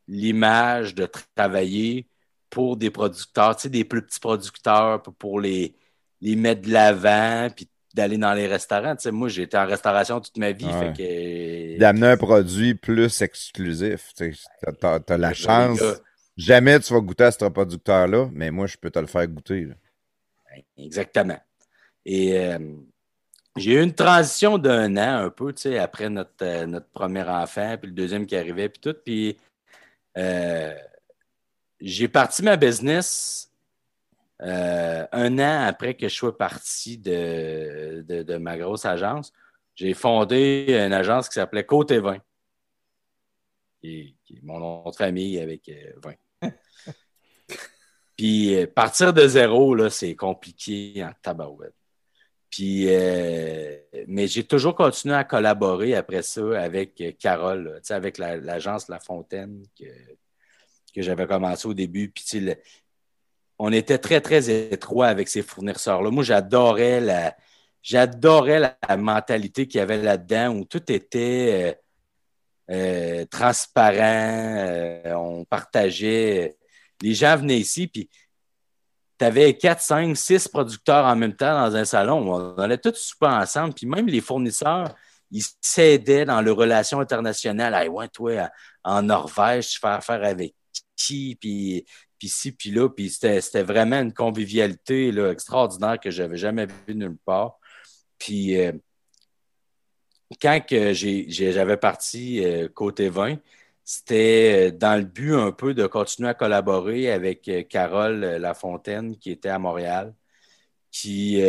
l'image 0.08 0.96
de 0.96 1.08
travailler 1.36 2.08
pour 2.50 2.76
des 2.76 2.90
producteurs, 2.90 3.56
des 3.66 3.86
plus 3.86 4.02
petits 4.02 4.20
producteurs 4.20 5.04
pour 5.04 5.40
les, 5.40 5.76
les 6.20 6.36
mettre 6.36 6.64
de 6.64 6.72
l'avant, 6.72 7.50
puis 7.56 7.70
d'aller 8.00 8.18
dans 8.18 8.34
les 8.34 8.48
restaurants. 8.48 8.96
Tu 8.96 9.04
sais, 9.04 9.12
moi, 9.12 9.28
j'ai 9.28 9.44
été 9.44 9.58
en 9.58 9.66
restauration 9.66 10.22
toute 10.22 10.38
ma 10.38 10.52
vie. 10.52 11.78
D'amener 11.78 12.08
un 12.08 12.18
produit 12.18 12.74
plus 12.74 13.22
exclusif. 13.22 14.14
Tu 14.16 14.34
as, 14.84 15.00
la 15.10 15.18
ben, 15.18 15.34
chance 15.34 15.82
Jamais 16.38 16.80
tu 16.80 16.94
vas 16.94 17.02
goûter 17.02 17.26
à 17.26 17.32
ce 17.32 17.44
producteur-là, 17.44 18.30
mais 18.32 18.50
moi, 18.50 18.66
je 18.66 18.78
peux 18.78 18.90
te 18.90 19.00
le 19.00 19.08
faire 19.08 19.28
goûter. 19.28 19.68
Exactement. 20.78 21.38
Et 22.06 22.40
euh, 22.40 22.58
j'ai 23.58 23.74
eu 23.74 23.84
une 23.84 23.94
transition 23.94 24.58
d'un 24.58 24.96
an, 24.96 25.26
un 25.26 25.30
peu, 25.30 25.52
tu 25.52 25.64
sais, 25.64 25.78
après 25.78 26.10
notre, 26.10 26.32
euh, 26.42 26.66
notre 26.66 26.88
premier 26.88 27.24
enfant, 27.24 27.76
puis 27.78 27.90
le 27.90 27.94
deuxième 27.94 28.26
qui 28.26 28.38
arrivait, 28.38 28.70
puis 28.70 28.80
tout. 28.80 28.96
Puis 29.04 29.38
euh, 30.18 30.74
j'ai 31.82 32.08
parti 32.08 32.42
ma 32.42 32.56
business 32.56 33.49
un 34.42 35.40
an 35.40 35.66
après 35.68 35.96
que 35.96 36.08
je 36.08 36.16
sois 36.16 36.38
parti 36.38 36.98
de, 36.98 38.04
de, 38.08 38.38
ma 38.38 38.58
grosse 38.58 38.86
agence. 38.86 39.34
J'ai 39.76 39.94
fondé 39.94 40.66
une 40.70 40.94
agence 40.94 41.28
qui 41.28 41.36
s'appelait 41.36 41.66
Côté 41.66 42.00
20, 42.00 42.18
qui, 43.82 44.16
est 44.30 44.44
mon 44.44 44.60
nom 44.60 44.90
de 44.90 44.96
famille 44.96 45.40
avec 45.40 45.72
20. 46.42 46.52
Puis 48.20 48.54
euh, 48.54 48.68
partir 48.68 49.14
de 49.14 49.26
zéro, 49.26 49.88
c'est 49.88 50.14
compliqué 50.14 51.02
en 51.06 51.14
tabarouette. 51.22 51.74
Puis, 52.50 52.88
euh, 52.90 53.78
mais 54.08 54.28
j'ai 54.28 54.44
toujours 54.44 54.76
continué 54.76 55.16
à 55.16 55.24
collaborer 55.24 55.96
après 55.96 56.22
ça 56.22 56.62
avec 56.62 57.18
Carole, 57.18 57.80
avec 57.90 58.18
l'agence 58.18 58.90
la, 58.90 59.00
Fontaine 59.00 59.64
que, 59.80 59.86
que 60.94 61.02
j'avais 61.02 61.28
commencé 61.28 61.66
au 61.66 61.74
début. 61.74 62.10
Puis, 62.10 62.26
on 63.60 63.72
était 63.72 63.98
très, 63.98 64.22
très 64.22 64.50
étroits 64.50 65.08
avec 65.08 65.28
ces 65.28 65.42
fournisseurs-là. 65.42 66.10
Moi, 66.12 66.24
j'adorais 66.24 67.02
la, 67.02 67.36
j'adorais 67.82 68.60
la, 68.60 68.98
mentalité 68.98 69.68
qu'il 69.68 69.80
y 69.80 69.82
avait 69.82 70.02
là-dedans 70.02 70.56
où 70.56 70.66
tout 70.66 70.92
était 70.92 71.78
euh, 72.72 73.26
transparent, 73.30 75.02
on 75.06 75.46
partageait 75.46 76.56
les 77.02 77.14
gens 77.14 77.38
venaient 77.38 77.60
ici, 77.60 77.88
puis 77.88 78.10
tu 79.18 79.26
avais 79.26 79.56
4, 79.56 79.82
5, 79.82 80.16
6 80.16 80.48
producteurs 80.48 81.06
en 81.06 81.16
même 81.16 81.36
temps 81.36 81.66
dans 81.66 81.76
un 81.76 81.86
salon. 81.86 82.34
On 82.34 82.58
allait 82.58 82.78
tous 82.78 82.96
souper 82.96 83.28
ensemble, 83.28 83.74
puis 83.74 83.86
même 83.86 84.08
les 84.08 84.22
fournisseurs, 84.22 84.96
ils 85.32 85.44
s'aidaient 85.62 86.26
dans 86.26 86.42
leurs 86.42 86.56
relations 86.56 87.00
internationales. 87.00 87.74
Hey, 87.74 87.90
ouais, 87.90 88.08
toi, 88.08 88.50
en 88.84 89.02
Norvège, 89.04 89.70
tu 89.70 89.80
fais 89.80 89.88
affaire 89.88 90.24
avec 90.24 90.56
qui, 90.96 91.38
puis, 91.40 91.86
puis 92.20 92.30
ci, 92.30 92.52
puis 92.52 92.72
là. 92.72 92.90
Puis 92.90 93.10
c'était 93.10 93.64
vraiment 93.64 94.00
une 94.02 94.14
convivialité 94.14 95.12
là, 95.12 95.32
extraordinaire 95.32 96.00
que 96.00 96.12
je 96.12 96.22
n'avais 96.22 96.38
jamais 96.38 96.68
vu 96.88 96.96
nulle 96.96 97.18
part. 97.26 97.60
Puis 98.20 98.60
euh, 98.60 98.74
quand 100.42 100.62
j'avais 100.70 101.78
parti 101.78 102.44
euh, 102.44 102.68
côté 102.68 103.10
20, 103.10 103.38
c'était 103.84 104.70
euh, 104.70 104.78
dans 104.78 104.98
le 105.00 105.06
but 105.06 105.34
un 105.34 105.52
peu 105.52 105.74
de 105.74 105.88
continuer 105.88 106.30
à 106.30 106.34
collaborer 106.36 107.12
avec 107.12 107.50
Carole 107.70 108.20
Lafontaine, 108.20 109.18
qui 109.18 109.32
était 109.32 109.50
à 109.50 109.58
Montréal, 109.60 110.14
qui, 110.92 111.42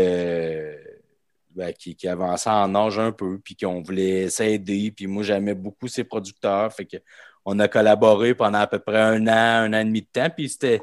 ben, 1.50 1.72
qui, 1.72 2.08
avançait 2.08 2.50
en 2.50 2.74
âge 2.74 2.98
un 2.98 3.12
peu, 3.12 3.38
puis 3.40 3.56
qu'on 3.56 3.82
voulait 3.82 4.30
s'aider. 4.30 4.92
Puis 4.92 5.06
moi, 5.06 5.22
j'aimais 5.22 5.54
beaucoup 5.54 5.88
ses 5.88 6.04
producteurs. 6.04 6.72
Fait 6.72 6.86
que 6.86 6.98
on 7.44 7.58
a 7.58 7.68
collaboré 7.68 8.34
pendant 8.34 8.58
à 8.58 8.66
peu 8.66 8.78
près 8.78 9.00
un 9.00 9.26
an, 9.26 9.64
un 9.64 9.72
an 9.72 9.80
et 9.80 9.84
demi 9.84 10.02
de 10.02 10.08
temps. 10.12 10.30
Puis 10.30 10.50
c'était 10.50 10.82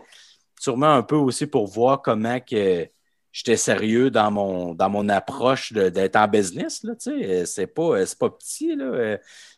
sûrement 0.59 0.93
un 0.93 1.03
peu 1.03 1.15
aussi 1.15 1.47
pour 1.47 1.67
voir 1.67 2.01
comment 2.01 2.39
que 2.39 2.87
j'étais 3.31 3.57
sérieux 3.57 4.09
dans 4.09 4.31
mon, 4.31 4.73
dans 4.73 4.89
mon 4.89 5.07
approche 5.09 5.73
d'être 5.73 6.15
en 6.15 6.27
business. 6.27 6.83
Là, 6.83 6.93
c'est 7.45 7.67
pas, 7.67 8.03
pas 8.19 8.29
petit. 8.29 8.75
Là 8.75 9.17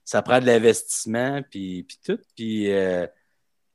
ça 0.09 0.23
prend 0.23 0.39
de 0.39 0.47
l'investissement, 0.47 1.43
puis, 1.51 1.83
puis 1.83 1.99
tout. 2.03 2.19
Puis 2.35 2.71
euh, 2.71 3.05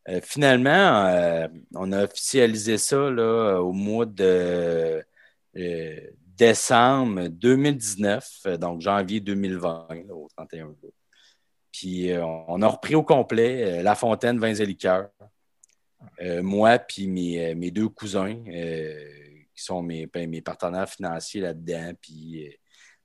euh, 0.09 0.21
finalement, 0.21 1.07
euh, 1.07 1.47
on 1.77 1.93
a 1.93 2.03
officialisé 2.03 2.77
ça 2.77 2.99
au 3.61 3.73
mois 3.73 4.05
de 4.05 5.05
décembre 6.37 7.29
2019, 7.29 8.59
donc 8.59 8.81
janvier 8.81 9.21
2020, 9.21 9.87
au 10.11 10.29
31 10.37 10.75
Puis 11.77 12.11
on 12.17 12.63
a 12.63 12.69
repris 12.69 12.95
au 12.95 13.03
complet 13.03 13.83
La 13.83 13.97
Fontaine 13.97 14.39
Vins 14.39 14.55
et 14.55 14.65
Liqueurs. 14.65 15.09
moi, 16.43 16.79
puis 16.79 17.09
mes, 17.09 17.71
deux 17.73 17.89
cousins, 17.89 18.37
qui 18.45 19.65
sont 19.65 19.83
mes, 19.83 20.07
ben, 20.07 20.31
mes 20.31 20.41
partenaires 20.41 20.89
financiers 20.89 21.41
là-dedans, 21.41 21.93
puis 22.01 22.49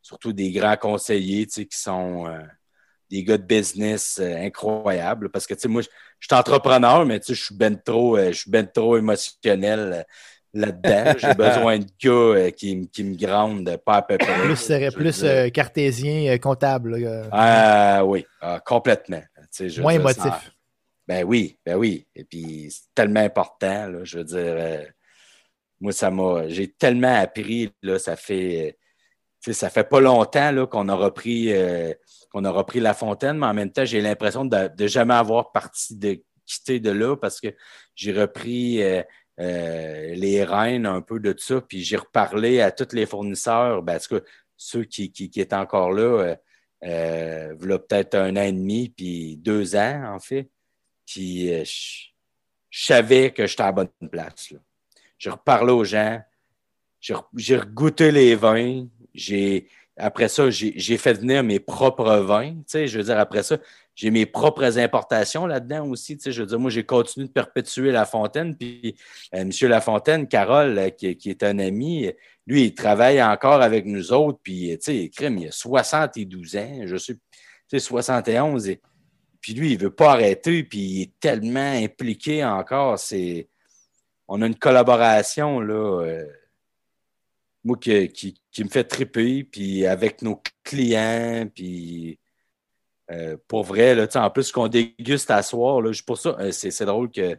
surtout 0.03 0.33
des 0.33 0.51
grands 0.51 0.77
conseillers 0.77 1.47
qui 1.47 1.65
sont 1.71 2.27
des 3.09 3.23
gars 3.23 3.37
de 3.37 3.43
business 3.43 4.19
euh, 4.19 4.35
incroyables. 4.37 5.29
Parce 5.29 5.47
que, 5.47 5.67
moi, 5.67 5.81
je 5.81 5.87
suis 6.27 6.35
entrepreneur, 6.35 7.05
mais 7.05 7.19
je 7.27 7.33
suis 7.33 7.55
ben 7.55 7.79
euh, 7.89 8.33
ben 8.47 8.67
trop 8.67 8.97
émotionnel 8.97 9.93
euh, 9.93 10.03
là-dedans. 10.53 11.13
J'ai 11.17 11.33
besoin 11.33 11.79
de 11.79 11.85
gars 12.01 12.51
qui, 12.51 12.89
qui, 12.89 13.03
me 13.03 13.15
grandent 13.15 13.77
pas 13.77 13.95
à 13.95 14.01
peu 14.01 14.17
près. 14.17 14.41
Plus, 14.41 14.55
serait 14.55 14.91
plus 14.91 15.25
cartésien, 15.51 16.37
comptable. 16.37 17.27
Ah 17.31 18.03
oui, 18.05 18.25
ah, 18.41 18.59
complètement. 18.65 19.21
Moins 19.79 19.93
émotif. 19.93 20.51
ben 21.07 21.23
oui, 21.23 21.57
ben 21.65 21.75
oui. 21.75 22.05
Et 22.15 22.23
puis, 22.23 22.69
c'est 22.69 22.93
tellement 22.93 23.21
important, 23.21 23.87
là, 23.87 23.99
je 24.03 24.19
veux 24.19 24.23
dire. 24.23 24.85
moi, 25.79 25.91
ça 25.91 26.11
m'a. 26.11 26.47
J'ai 26.47 26.67
tellement 26.67 27.15
appris, 27.19 27.71
là, 27.81 27.97
ça 27.97 28.15
fait. 28.15 28.77
ça 29.41 29.69
fait 29.69 29.83
pas 29.83 29.99
longtemps 29.99 30.65
qu'on 30.67 30.87
a 30.89 30.95
repris 30.95 31.51
qu'on 32.31 32.45
a 32.45 32.51
repris 32.51 32.79
La 32.79 32.93
Fontaine, 32.93 33.37
mais 33.37 33.47
en 33.47 33.53
même 33.53 33.71
temps, 33.71 33.85
j'ai 33.85 34.01
l'impression 34.01 34.45
de, 34.45 34.69
de, 34.75 34.87
jamais 34.87 35.15
avoir 35.15 35.51
parti 35.51 35.95
de 35.95 36.21
quitter 36.45 36.79
de 36.79 36.91
là 36.91 37.15
parce 37.15 37.39
que 37.39 37.47
j'ai 37.95 38.11
repris 38.11 38.81
euh, 38.81 39.03
euh, 39.39 40.13
les 40.15 40.43
reines 40.43 40.85
un 40.85 41.01
peu 41.01 41.19
de 41.19 41.33
ça, 41.37 41.61
puis 41.61 41.83
j'ai 41.83 41.97
reparlé 41.97 42.61
à 42.61 42.71
tous 42.71 42.93
les 42.93 43.05
fournisseurs. 43.05 43.81
Ben, 43.81 43.99
que 44.09 44.23
ceux 44.57 44.83
qui, 44.83 45.11
qui, 45.11 45.29
qui 45.29 45.41
étaient 45.41 45.55
encore 45.55 45.91
là, 45.91 46.01
euh, 46.01 46.35
euh, 46.85 47.55
peut-être 47.79 48.15
un 48.15 48.35
an 48.35 48.43
et 48.43 48.51
demi, 48.51 48.89
puis 48.89 49.37
deux 49.37 49.75
ans, 49.75 50.13
en 50.15 50.19
fait, 50.19 50.49
puis 51.05 51.53
euh, 51.53 51.63
je, 51.63 52.85
savais 52.85 53.31
que 53.31 53.47
j'étais 53.47 53.63
à 53.63 53.67
la 53.67 53.71
bonne 53.71 54.09
place. 54.11 54.51
Là. 54.51 54.59
Je 55.17 55.29
aux 55.71 55.83
gens, 55.83 56.21
j'ai 56.99 57.13
re- 57.13 57.27
j'ai 57.35 57.57
regoûté 57.57 58.11
les 58.11 58.35
vins, 58.35 58.85
j'ai 59.13 59.67
après 59.97 60.29
ça, 60.29 60.49
j'ai 60.49 60.97
fait 60.97 61.13
venir 61.13 61.43
mes 61.43 61.59
propres 61.59 62.17
vins. 62.19 62.53
Tu 62.53 62.63
sais, 62.67 62.87
je 62.87 62.97
veux 62.99 63.03
dire, 63.03 63.19
après 63.19 63.43
ça, 63.43 63.57
j'ai 63.99 64.11
mes 64.11 64.25
propres 64.25 64.79
importations 64.79 65.45
là-dedans 65.45 65.85
aussi. 65.89 66.15
Tu 66.15 66.23
sais, 66.23 66.31
je 66.31 66.41
veux 66.41 66.47
dire, 66.47 66.57
moi, 66.57 66.71
j'ai 66.71 66.85
continué 66.85 67.27
de 67.27 67.33
perpétuer 67.33 67.91
La 67.91 68.05
Fontaine. 68.05 68.55
Puis, 68.55 68.95
euh, 69.35 69.39
M. 69.39 69.51
Lafontaine, 69.63 70.25
Carole, 70.25 70.77
euh, 70.79 70.89
qui, 70.89 71.17
qui 71.17 71.29
est 71.29 71.43
un 71.43 71.59
ami, 71.59 72.09
lui, 72.47 72.67
il 72.67 72.73
travaille 72.73 73.21
encore 73.21 73.61
avec 73.61 73.85
nous 73.85 74.13
autres. 74.13 74.39
Puis, 74.41 74.71
euh, 74.71 74.77
tu 74.77 74.83
sais, 74.83 75.09
crime, 75.09 75.39
il 75.39 75.49
a 75.49 75.51
72 75.51 76.55
ans, 76.55 76.81
je 76.85 76.95
sais, 76.95 77.15
tu 77.15 77.19
sais, 77.67 77.79
71. 77.79 78.69
Et, 78.69 78.79
puis 79.41 79.53
lui, 79.53 79.73
il 79.73 79.77
veut 79.77 79.93
pas 79.93 80.13
arrêter. 80.13 80.63
Puis, 80.63 80.79
il 80.79 81.01
est 81.01 81.19
tellement 81.19 81.73
impliqué 81.73 82.45
encore. 82.45 82.97
C'est, 82.97 83.49
on 84.29 84.41
a 84.41 84.47
une 84.47 84.55
collaboration, 84.55 85.59
là. 85.59 86.23
moi, 87.65 87.75
qui, 87.75 88.07
qui, 88.13 88.41
qui 88.49 88.63
me 88.63 88.69
fait 88.69 88.85
triper, 88.85 89.43
puis 89.43 89.85
avec 89.85 90.21
nos 90.21 90.41
clients, 90.63 91.49
puis 91.53 92.17
euh, 93.11 93.37
pour 93.47 93.63
vrai, 93.63 93.95
là, 93.95 94.07
en 94.15 94.29
plus 94.29 94.51
qu'on 94.51 94.67
déguste 94.67 95.31
à 95.31 95.41
soir, 95.41 95.81
là, 95.81 95.91
pour 96.05 96.17
ça, 96.17 96.35
euh, 96.39 96.51
c'est 96.51 96.71
c'est 96.71 96.85
drôle 96.85 97.09
que 97.11 97.21
euh, 97.21 97.35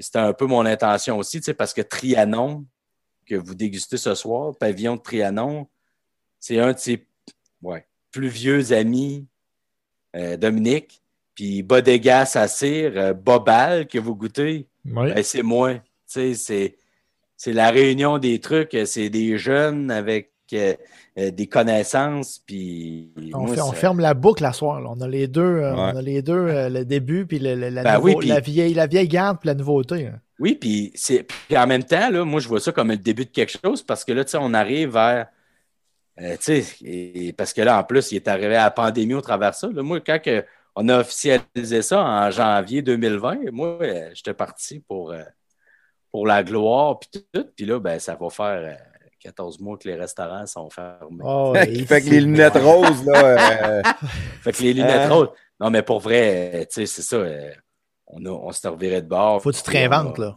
c'était 0.00 0.18
un 0.18 0.32
peu 0.32 0.46
mon 0.46 0.66
intention 0.66 1.16
aussi, 1.18 1.40
parce 1.56 1.72
que 1.72 1.80
Trianon, 1.82 2.66
que 3.26 3.34
vous 3.34 3.54
dégustez 3.54 3.96
ce 3.96 4.14
soir, 4.14 4.54
Pavillon 4.58 4.96
de 4.96 5.00
Trianon, 5.02 5.68
c'est 6.38 6.58
un 6.58 6.72
de 6.72 6.78
ses 6.78 7.06
ouais, 7.62 7.86
plus 8.10 8.28
vieux 8.28 8.72
amis, 8.72 9.26
euh, 10.16 10.36
Dominique, 10.36 11.02
puis 11.34 11.62
Bodega 11.62 12.24
Sassir, 12.26 12.92
euh, 12.96 13.12
Bobal, 13.12 13.86
que 13.86 13.98
vous 13.98 14.14
goûtez, 14.14 14.66
Oui. 14.84 15.12
ben, 15.14 15.22
c'est 15.22 15.42
moi. 15.42 15.74
C'est, 16.06 16.34
c'est 16.34 17.52
la 17.52 17.70
réunion 17.70 18.18
des 18.18 18.40
trucs. 18.40 18.76
C'est 18.86 19.10
des 19.10 19.36
jeunes 19.38 19.90
avec 19.90 20.32
euh, 20.54 21.30
des 21.30 21.46
connaissances. 21.46 22.40
Puis 22.46 23.10
On, 23.34 23.40
moi, 23.46 23.54
fait- 23.54 23.60
on 23.60 23.70
ça- 23.70 23.74
ferme 23.76 24.00
la 24.00 24.14
boucle 24.14 24.44
à 24.44 24.52
soir. 24.52 24.80
là. 24.80 24.90
On 24.94 25.00
a 25.00 25.08
les 25.08 25.26
deux, 25.28 25.42
euh, 25.42 25.72
Ouais. 25.74 25.80
on 25.94 25.96
a 25.96 26.02
les 26.02 26.22
deux 26.22 26.32
euh, 26.34 26.68
le 26.68 26.84
début, 26.84 27.26
puis 27.26 27.38
le- 27.38 27.54
le- 27.54 27.68
la, 27.70 27.82
Ben 27.82 27.94
nouveau- 27.96 28.06
oui, 28.08 28.16
puis- 28.18 28.28
la, 28.28 28.40
vieille, 28.40 28.74
la 28.74 28.86
vieille 28.86 29.08
garde, 29.08 29.38
puis 29.40 29.48
la 29.48 29.54
nouveauté. 29.54 30.06
hein. 30.06 30.20
Oui, 30.40 30.54
puis, 30.54 30.92
c'est, 30.94 31.24
puis 31.24 31.56
en 31.58 31.66
même 31.66 31.82
temps, 31.82 32.10
là, 32.10 32.24
moi, 32.24 32.38
je 32.40 32.46
vois 32.48 32.60
ça 32.60 32.70
comme 32.70 32.88
le 32.90 32.96
début 32.96 33.24
de 33.24 33.30
quelque 33.30 33.58
chose 33.64 33.82
parce 33.82 34.04
que 34.04 34.12
là, 34.12 34.24
tu 34.24 34.30
sais, 34.32 34.38
on 34.40 34.54
arrive 34.54 34.90
vers. 34.92 35.26
tu 36.16 36.24
sais, 36.40 36.64
et- 36.84 37.32
parce 37.32 37.52
que 37.52 37.60
là, 37.62 37.78
en 37.78 37.84
plus, 37.84 38.10
il 38.12 38.16
est 38.16 38.26
arrivé 38.28 38.56
à 38.56 38.64
la 38.64 38.70
pandémie 38.72 39.14
au 39.14 39.20
travers 39.20 39.50
de 39.52 39.56
ça. 39.56 39.68
Moi, 39.68 40.00
quand 40.00 40.20
que 40.20 40.44
on 40.74 40.88
a 40.88 40.98
officialisé 41.00 41.82
ça 41.82 42.02
en 42.04 42.30
janvier 42.30 42.82
2020, 42.82 43.50
moi, 43.52 43.78
j'étais 44.14 44.34
parti 44.34 44.80
pour, 44.80 45.12
pour 46.10 46.26
la 46.26 46.42
gloire, 46.42 46.98
puis 47.00 47.22
tout. 47.32 47.44
Puis 47.56 47.66
là, 47.66 47.78
ben, 47.80 47.98
ça 47.98 48.16
va 48.20 48.30
faire 48.30 48.78
14 49.28 49.60
mois 49.60 49.76
que 49.78 49.86
les 49.88 49.94
restaurants 49.94 50.46
sont 50.46 50.70
fermés. 50.70 51.22
Oh, 51.22 51.52
fait 51.86 52.00
que 52.02 52.08
les 52.10 52.20
lunettes 52.20 52.54
roses, 52.56 53.04
là. 53.04 53.78
euh, 53.78 53.82
Fait 54.42 54.52
que 54.52 54.62
les 54.62 54.74
lunettes 54.74 55.10
roses. 55.10 55.28
Non, 55.60 55.70
mais 55.70 55.82
pour 55.82 56.00
vrai, 56.00 56.50
euh, 56.54 56.60
tu 56.60 56.66
sais, 56.70 56.86
c'est 56.86 57.02
ça. 57.02 57.16
euh, 57.16 57.50
on, 58.06 58.24
a, 58.24 58.30
on 58.30 58.52
s'est 58.52 58.68
reviré 58.68 59.02
de 59.02 59.08
bord. 59.08 59.42
Faut 59.42 59.50
que 59.50 59.56
tu 59.56 59.62
te 59.62 59.70
réinventes, 59.70 60.18
là. 60.18 60.36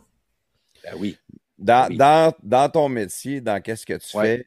Ben 0.83 0.93
oui. 0.97 1.17
Dans, 1.57 1.87
Oui. 1.89 1.97
dans, 1.97 2.33
dans 2.43 2.69
ton 2.69 2.89
métier, 2.89 3.39
dans 3.39 3.61
qu'est-ce 3.61 3.85
que 3.85 3.93
tu 3.97 4.17
Ouais. 4.17 4.37
fais, 4.37 4.45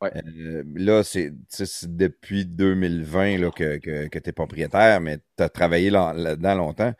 Ouais. 0.00 0.12
euh, 0.16 0.62
là, 0.74 1.02
c'est 1.02 1.30
tu 1.30 1.36
sais, 1.48 1.66
c'est 1.66 1.96
depuis 1.96 2.44
2020 2.46 3.38
là, 3.38 3.50
que, 3.50 3.78
que, 3.78 4.18
tu 4.18 4.28
es 4.28 4.32
propriétaire, 4.32 5.00
mais 5.00 5.18
tu 5.36 5.42
as 5.42 5.48
travaillé 5.48 5.90
là- 5.90 6.12
là-dedans 6.14 6.54
longtemps. 6.54 6.92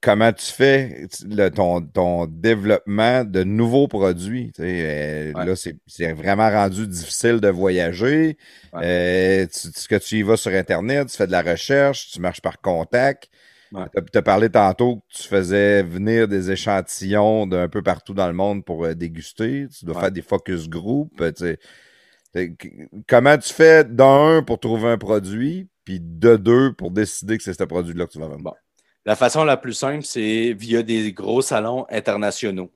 Comment 0.00 0.32
tu 0.32 0.46
fais 0.52 1.08
le- 1.26 1.48
ton, 1.48 1.80
ton 1.80 2.26
développement 2.26 3.24
de 3.24 3.42
nouveaux 3.42 3.88
produits? 3.88 4.52
euh, 4.60 5.32
Ouais. 5.34 5.44
Là, 5.44 5.54
c'est 5.56 6.12
vraiment 6.12 6.48
rendu 6.48 6.86
difficile 6.86 7.40
de 7.40 7.48
voyager. 7.48 8.36
Euh, 8.74 9.46
tu, 9.46 9.72
tu- 9.72 9.88
que 9.88 9.96
tu 9.96 10.18
y 10.18 10.22
vas 10.22 10.36
sur 10.36 10.52
Internet, 10.52 11.08
tu 11.08 11.16
fais 11.16 11.26
de 11.26 11.32
la 11.32 11.42
recherche, 11.42 12.10
tu 12.12 12.20
marches 12.20 12.40
par 12.40 12.60
contact. 12.60 13.28
Ouais. 13.72 13.84
Tu 14.12 14.18
as 14.18 14.22
parlé 14.22 14.48
tantôt 14.48 14.96
que 14.96 15.02
tu 15.14 15.24
faisais 15.28 15.82
venir 15.82 16.28
des 16.28 16.50
échantillons 16.50 17.46
d'un 17.46 17.68
peu 17.68 17.82
partout 17.82 18.14
dans 18.14 18.28
le 18.28 18.32
monde 18.32 18.64
pour 18.64 18.84
euh, 18.84 18.94
déguster. 18.94 19.66
Tu 19.76 19.84
dois 19.84 20.00
faire 20.00 20.12
des 20.12 20.22
focus 20.22 20.68
group. 20.68 21.12
Comment 23.06 23.36
tu 23.38 23.52
fais 23.52 23.84
d'un 23.84 24.42
pour 24.46 24.60
trouver 24.60 24.88
un 24.90 24.98
produit, 24.98 25.68
puis 25.84 25.98
de 26.00 26.36
deux 26.36 26.72
pour 26.72 26.90
décider 26.90 27.36
que 27.36 27.42
c'est 27.42 27.52
ce 27.58 27.64
produit-là 27.64 28.06
que 28.06 28.12
tu 28.12 28.18
vas 28.18 28.28
vendre? 28.28 28.42
Bon. 28.44 28.52
La 29.08 29.16
façon 29.16 29.42
la 29.42 29.56
plus 29.56 29.72
simple, 29.72 30.04
c'est 30.04 30.52
via 30.52 30.82
des 30.82 31.14
gros 31.14 31.40
salons 31.40 31.86
internationaux. 31.88 32.70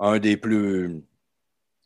Un 0.00 0.18
des 0.18 0.38
plus. 0.38 1.02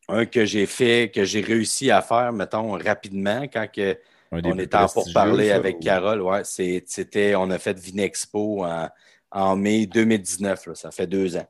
Un 0.06 0.26
que 0.26 0.44
j'ai 0.44 0.64
fait, 0.66 1.10
que 1.12 1.24
j'ai 1.24 1.40
réussi 1.40 1.90
à 1.90 2.02
faire, 2.02 2.32
mettons, 2.32 2.70
rapidement, 2.78 3.42
quand 3.52 3.66
que 3.66 3.98
on 4.30 4.38
était 4.58 4.76
en 4.76 4.86
pour 4.86 5.12
parler 5.12 5.48
ça, 5.48 5.56
avec 5.56 5.78
ou- 5.78 5.80
Carole. 5.80 6.22
Ouais, 6.22 6.44
c'est- 6.44 6.84
c'était, 6.86 7.34
on 7.34 7.50
a 7.50 7.58
fait 7.58 7.76
Vinexpo 7.76 8.64
en, 8.64 8.88
en 9.32 9.56
mai 9.56 9.86
2019. 9.86 10.66
là, 10.68 10.74
ça 10.76 10.92
fait 10.92 11.08
deux 11.08 11.36
ans. 11.36 11.48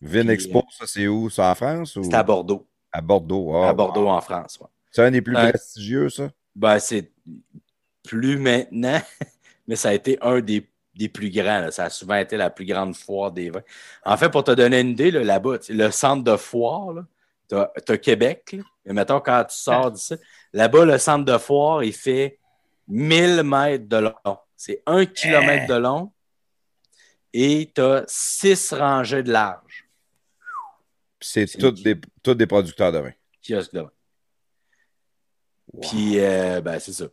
Vin 0.00 0.22
Puis, 0.26 0.30
Expo, 0.30 0.62
ça 0.70 0.86
c'est 0.86 1.08
où? 1.08 1.28
Ça 1.28 1.50
en 1.50 1.54
France? 1.56 1.96
Ou... 1.96 2.04
C'était 2.04 2.14
à 2.14 2.22
Bordeaux. 2.22 2.68
À 2.92 3.00
Bordeaux. 3.00 3.52
ah, 3.56 3.70
à 3.70 3.72
Bordeaux, 3.72 4.04
wow. 4.04 4.10
en 4.10 4.20
France. 4.20 4.60
ouais. 4.60 4.68
C'est 4.92 5.02
un 5.02 5.10
des 5.10 5.22
plus 5.22 5.34
Ouais. 5.34 5.48
prestigieux, 5.48 6.08
ça? 6.08 6.30
Ben, 6.54 6.78
c'est 6.78 7.10
plus 8.04 8.38
maintenant, 8.38 9.00
mais 9.68 9.76
ça 9.76 9.90
a 9.90 9.92
été 9.92 10.18
un 10.22 10.40
des, 10.40 10.68
des 10.94 11.08
plus 11.08 11.30
grands. 11.30 11.60
là. 11.60 11.70
Ça 11.70 11.84
a 11.84 11.90
souvent 11.90 12.16
été 12.16 12.36
la 12.36 12.50
plus 12.50 12.64
grande 12.64 12.96
foire 12.96 13.30
des 13.30 13.50
vins. 13.50 13.62
En 14.04 14.16
fait, 14.16 14.30
pour 14.30 14.42
te 14.42 14.50
donner 14.50 14.80
une 14.80 14.90
idée, 14.90 15.12
là, 15.12 15.22
là-bas, 15.22 15.58
le 15.68 15.90
centre 15.90 16.24
de 16.24 16.36
foire, 16.36 17.04
tu 17.48 17.54
as, 17.54 17.98
Québec. 17.98 18.56
Et 18.84 18.92
mettons, 18.92 19.20
quand 19.20 19.44
tu 19.44 19.56
sors 19.56 19.92
d'ici, 19.92 20.14
là-bas, 20.52 20.86
le 20.86 20.98
centre 20.98 21.24
de 21.24 21.38
foire, 21.38 21.84
il 21.84 21.92
fait 21.92 22.40
1000 22.88 23.42
mètres 23.44 23.86
de 23.86 23.96
long. 23.98 24.38
C'est 24.56 24.82
un 24.86 25.06
kilomètre 25.06 25.68
de 25.68 25.78
long 25.78 26.10
et 27.32 27.70
tu 27.72 27.80
as 27.80 28.04
six 28.08 28.72
rangées 28.72 29.22
de 29.22 29.30
large. 29.30 29.86
C'est 31.20 31.46
tous 31.46 31.72
des, 31.82 31.94
des 32.34 32.46
producteurs 32.46 32.92
de 32.92 32.98
vin. 32.98 33.12
kiosque 33.46 33.74
de 33.74 33.80
vin. 33.80 33.92
Puis, 35.82 36.18
euh, 36.18 36.60
ben, 36.60 36.78
c'est 36.78 36.92
ça. 36.92 37.06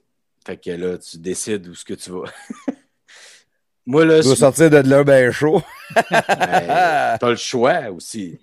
Fait 0.46 0.58
que 0.58 0.70
là, 0.72 0.98
tu 0.98 1.18
décides 1.18 1.68
où 1.68 1.74
ce 1.76 1.84
que 1.86 1.94
tu 1.96 2.12
vas. 2.12 2.26
Moi, 3.88 4.04
là, 4.04 4.20
Tu 4.20 4.26
dois 4.26 4.36
sortir 4.36 4.70
de 4.72 4.78
là 4.78 5.04
bien 5.04 5.30
chaud. 5.32 5.62
ben, 6.10 7.18
t'as 7.20 7.30
le 7.30 7.36
choix 7.36 7.92
aussi. 7.92 8.40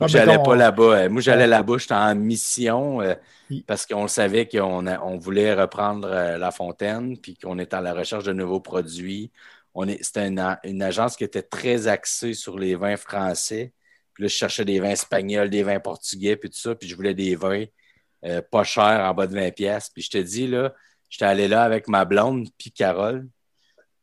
Moi, 0.00 0.08
j'allais 0.08 0.38
pas 0.42 0.56
là-bas. 0.56 0.82
Euh, 1.04 1.08
Moi, 1.10 1.20
j'allais 1.20 1.46
là-bas, 1.46 1.76
j'étais 1.78 1.92
en 1.94 2.14
mission 2.14 3.02
euh, 3.02 3.14
parce 3.66 3.84
qu'on 3.84 4.08
savait 4.08 4.48
qu'on 4.48 4.86
a- 4.86 5.00
on 5.02 5.18
voulait 5.18 5.52
reprendre 5.52 6.08
euh, 6.10 6.38
la 6.38 6.50
fontaine, 6.50 7.18
puis 7.18 7.36
qu'on 7.36 7.58
était 7.58 7.76
à 7.76 7.82
la 7.82 7.92
recherche 7.92 8.24
de 8.24 8.32
nouveaux 8.32 8.60
produits. 8.60 9.30
On 9.74 9.86
est, 9.86 10.02
c'était 10.02 10.26
une, 10.28 10.56
une 10.64 10.82
agence 10.82 11.14
qui 11.14 11.24
était 11.24 11.42
très 11.42 11.86
axée 11.86 12.32
sur 12.32 12.58
les 12.58 12.76
vins 12.76 12.96
français. 12.96 13.72
Puis 14.14 14.22
là, 14.24 14.28
je 14.28 14.34
cherchais 14.34 14.64
des 14.64 14.80
vins 14.80 14.90
espagnols, 14.90 15.50
des 15.50 15.62
vins 15.62 15.80
portugais, 15.80 16.36
puis 16.36 16.48
tout 16.48 16.56
ça. 16.58 16.74
Puis 16.74 16.88
je 16.88 16.96
voulais 16.96 17.14
des 17.14 17.36
vins 17.36 17.64
euh, 18.24 18.42
pas 18.42 18.64
chers, 18.64 19.00
en 19.08 19.14
bas 19.14 19.26
de 19.26 19.34
20 19.34 19.50
pièces. 19.52 19.90
Puis 19.90 20.02
je 20.02 20.10
te 20.10 20.18
dis, 20.18 20.46
là, 20.46 20.74
j'étais 21.08 21.24
allé 21.24 21.48
là 21.48 21.62
avec 21.64 21.88
ma 21.88 22.04
blonde, 22.04 22.48
puis 22.58 22.70
Carole. 22.72 23.28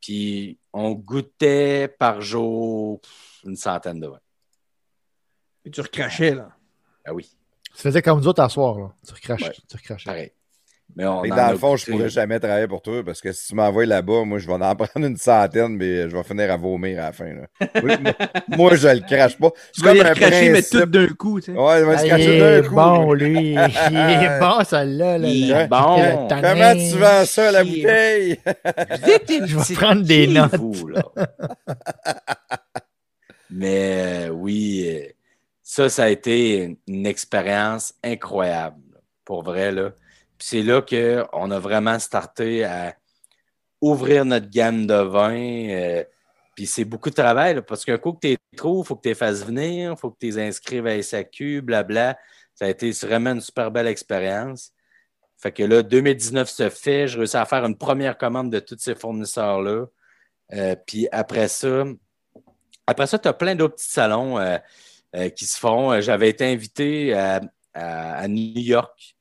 Puis 0.01 0.59
on 0.73 0.91
goûtait 0.91 1.87
par 1.87 2.21
jour 2.21 3.01
une 3.43 3.55
centaine 3.55 3.99
de 3.99 4.07
vins. 4.07 4.19
Et 5.65 5.71
tu 5.71 5.81
recrachais, 5.81 6.35
là. 6.35 6.49
Ah 7.05 7.13
oui, 7.13 7.35
Tu 7.75 7.81
faisais 7.81 8.01
comme 8.01 8.19
nous 8.19 8.27
autres 8.27 8.41
à 8.41 8.49
soir, 8.49 8.77
là. 8.79 8.93
Tu 9.07 9.13
recraches, 9.13 9.41
Ouais. 9.43 9.55
tu 9.67 9.77
recrachais. 9.77 10.05
pareil. 10.05 10.31
Mais 10.97 11.05
on 11.05 11.23
dans 11.23 11.51
le 11.51 11.57
fond, 11.57 11.75
je 11.75 11.83
goûté. 11.85 11.91
pourrais 11.97 12.09
jamais 12.09 12.39
travailler 12.39 12.67
pour 12.67 12.81
toi 12.81 13.03
parce 13.03 13.19
que 13.19 13.33
si 13.33 13.47
tu 13.49 13.55
m'envoies 13.55 13.85
là-bas, 13.85 14.23
moi, 14.23 14.39
je 14.39 14.47
vais 14.47 14.53
en 14.53 14.75
prendre 14.75 15.05
une 15.05 15.17
centaine, 15.17 15.75
mais 15.75 16.09
je 16.09 16.15
vais 16.15 16.23
finir 16.23 16.49
à 16.49 16.55
vomir 16.55 16.99
à 16.99 17.07
la 17.07 17.11
fin. 17.11 17.25
là. 17.33 17.47
Oui, 17.83 17.91
moi, 18.01 18.13
moi, 18.57 18.75
je 18.75 18.87
le 18.87 19.01
crache 19.01 19.37
pas. 19.37 19.49
C'est 19.73 19.81
Tu 19.81 19.81
vas 19.81 19.91
comme 19.93 20.05
un 20.05 20.09
recracher, 20.09 20.49
mais 20.51 20.61
tout 20.61 20.85
d'un 20.85 21.07
coup, 21.07 21.41
tu 21.41 21.51
sais. 21.51 21.57
Ouais, 21.59 21.79
il 21.81 21.85
va 21.85 21.91
Ah, 21.93 21.97
se 21.97 22.05
il 22.05 22.09
cracher 22.09 22.39
d'un 22.39 22.67
coup. 22.69 22.75
bon, 22.75 23.13
lui. 23.13 23.51
Il 23.51 23.57
est 23.57 24.39
bon, 24.39 24.63
celle-là. 24.63 25.17
Là, 25.17 25.27
Il 25.27 25.49
là. 25.49 25.61
est 25.63 25.67
bon. 25.67 26.27
Comment 26.29 26.73
tu 26.75 26.97
vends 26.97 27.25
ça, 27.25 27.51
la 27.51 27.63
bouteille? 27.65 28.39
Je 28.45 29.57
vais 29.57 29.75
prendre 29.75 30.01
des 30.03 30.27
notes. 30.27 30.55
Vous, 30.55 30.87
là? 30.87 31.01
Mais 33.49 34.27
euh, 34.27 34.29
oui, 34.29 34.85
euh, 34.87 35.07
ça, 35.61 35.89
ça 35.89 36.03
a 36.05 36.09
été 36.09 36.77
une 36.87 37.05
expérience 37.05 37.93
incroyable. 38.03 38.77
là, 38.93 38.99
Pour 39.23 39.43
vrai, 39.43 39.71
là. 39.71 39.91
C'est 40.39 40.61
là 40.61 40.81
qu'on 40.81 41.51
a 41.51 41.59
vraiment 41.59 41.97
starté 41.99 42.63
à 42.65 42.95
ouvrir 43.81 44.25
notre 44.25 44.49
gamme 44.49 44.87
de 44.87 44.95
vins. 44.95 45.69
euh, 45.69 46.03
puis 46.55 46.65
c'est 46.67 46.85
beaucoup 46.85 47.09
de 47.09 47.15
travail, 47.15 47.61
parce 47.61 47.83
qu'un 47.83 47.97
coup 47.97 48.13
que 48.13 48.19
tu 48.21 48.27
les 48.29 48.37
trouves, 48.55 48.85
il 48.85 48.87
faut 48.87 48.95
que 48.95 49.01
tu 49.01 49.09
les 49.09 49.15
fasses 49.15 49.43
venir, 49.43 49.91
il 49.91 49.97
faut 49.97 50.09
que 50.09 50.17
tu 50.19 50.27
les 50.27 50.39
inscrives 50.39 50.87
à 50.87 51.01
SAQ, 51.01 51.61
blabla. 51.61 52.17
Ça 52.53 52.65
a 52.65 52.69
été 52.69 52.89
vraiment 52.91 53.31
une 53.31 53.41
super 53.41 53.71
belle 53.71 53.87
expérience. 53.87 54.71
Fait 55.37 55.51
que 55.51 55.63
là, 55.63 55.83
2019 55.83 56.49
se 56.49 56.69
fait, 56.69 57.07
je 57.07 57.17
réussis 57.17 57.35
à 57.35 57.45
faire 57.45 57.65
une 57.65 57.77
première 57.77 58.17
commande 58.17 58.51
de 58.51 58.59
tous 58.59 58.77
ces 58.79 58.95
fournisseurs-là. 58.95 59.85
Euh, 60.53 60.75
puis 60.87 61.07
après 61.11 61.49
ça, 61.49 61.83
après 62.87 63.07
ça, 63.07 63.19
tu 63.19 63.27
as 63.27 63.33
plein 63.33 63.55
d'autres 63.55 63.75
petits 63.75 63.91
salons 63.91 64.39
euh, 64.39 64.57
qui 65.35 65.45
se 65.45 65.59
font. 65.59 65.99
J'avais 65.99 66.29
été 66.29 66.45
invité 66.45 67.13
à, 67.13 68.27
New 68.29 68.59
York. 68.61 69.14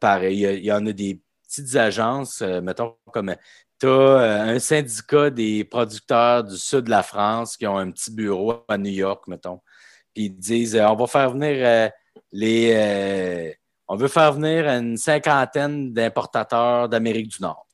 Pareil, 0.00 0.42
il 0.42 0.64
y, 0.64 0.72
en 0.72 0.86
a 0.86 0.92
des 0.92 1.20
petites 1.42 1.76
agences, 1.76 2.42
mettons 2.42 2.96
comme 3.12 3.34
tu 3.78 3.86
as 3.86 4.42
un 4.42 4.58
syndicat 4.58 5.30
des 5.30 5.64
producteurs 5.64 6.44
du 6.44 6.56
sud 6.56 6.82
de 6.82 6.90
la 6.90 7.02
France 7.02 7.56
qui 7.56 7.66
ont 7.66 7.78
un 7.78 7.90
petit 7.90 8.12
bureau 8.12 8.64
à 8.68 8.76
New 8.76 8.90
York, 8.90 9.24
mettons. 9.26 9.60
Puis 10.14 10.24
ils 10.24 10.36
disent 10.36 10.76
on 10.76 10.96
va 10.96 11.06
faire 11.06 11.30
venir 11.30 11.90
les. 12.32 13.56
on 13.88 13.96
veut 13.96 14.08
faire 14.08 14.32
venir 14.32 14.66
une 14.68 14.96
cinquantaine 14.96 15.92
d'importateurs 15.92 16.88
d'Amérique 16.88 17.28
du 17.28 17.42
Nord. 17.42 17.66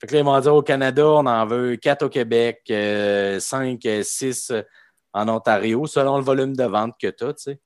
Fait 0.00 0.06
que 0.06 0.14
là, 0.14 0.20
ils 0.20 0.24
m'ont 0.24 0.40
dit 0.40 0.48
au 0.48 0.62
Canada, 0.62 1.06
on 1.06 1.26
en 1.26 1.46
veut 1.46 1.76
quatre 1.76 2.06
au 2.06 2.08
Québec, 2.08 2.62
euh, 2.70 3.38
cinq, 3.38 3.84
euh, 3.84 4.02
six 4.02 4.50
euh, 4.50 4.62
en 5.12 5.28
Ontario, 5.28 5.86
selon 5.86 6.16
le 6.16 6.24
volume 6.24 6.56
de 6.56 6.64
vente 6.64 6.94
que 6.98 7.08
tu 7.08 7.24
as, 7.24 7.34
tu 7.34 7.42
sais. 7.42 7.60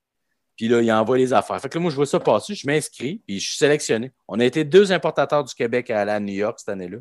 Puis 0.56 0.68
là, 0.68 0.80
ils 0.80 0.92
envoient 0.92 1.18
les 1.18 1.32
affaires. 1.32 1.60
Fait 1.60 1.68
que 1.68 1.76
là, 1.76 1.82
moi, 1.82 1.90
je 1.90 1.96
vois 1.96 2.06
ça 2.06 2.20
passer, 2.20 2.54
je 2.54 2.66
m'inscris, 2.66 3.20
puis 3.26 3.40
je 3.40 3.48
suis 3.48 3.58
sélectionné. 3.58 4.12
On 4.28 4.38
a 4.38 4.44
été 4.44 4.64
deux 4.64 4.92
importateurs 4.92 5.44
du 5.44 5.54
Québec 5.54 5.90
à 5.90 6.02
à 6.02 6.20
New 6.20 6.34
York 6.34 6.58
cette 6.58 6.68
année-là. 6.68 6.98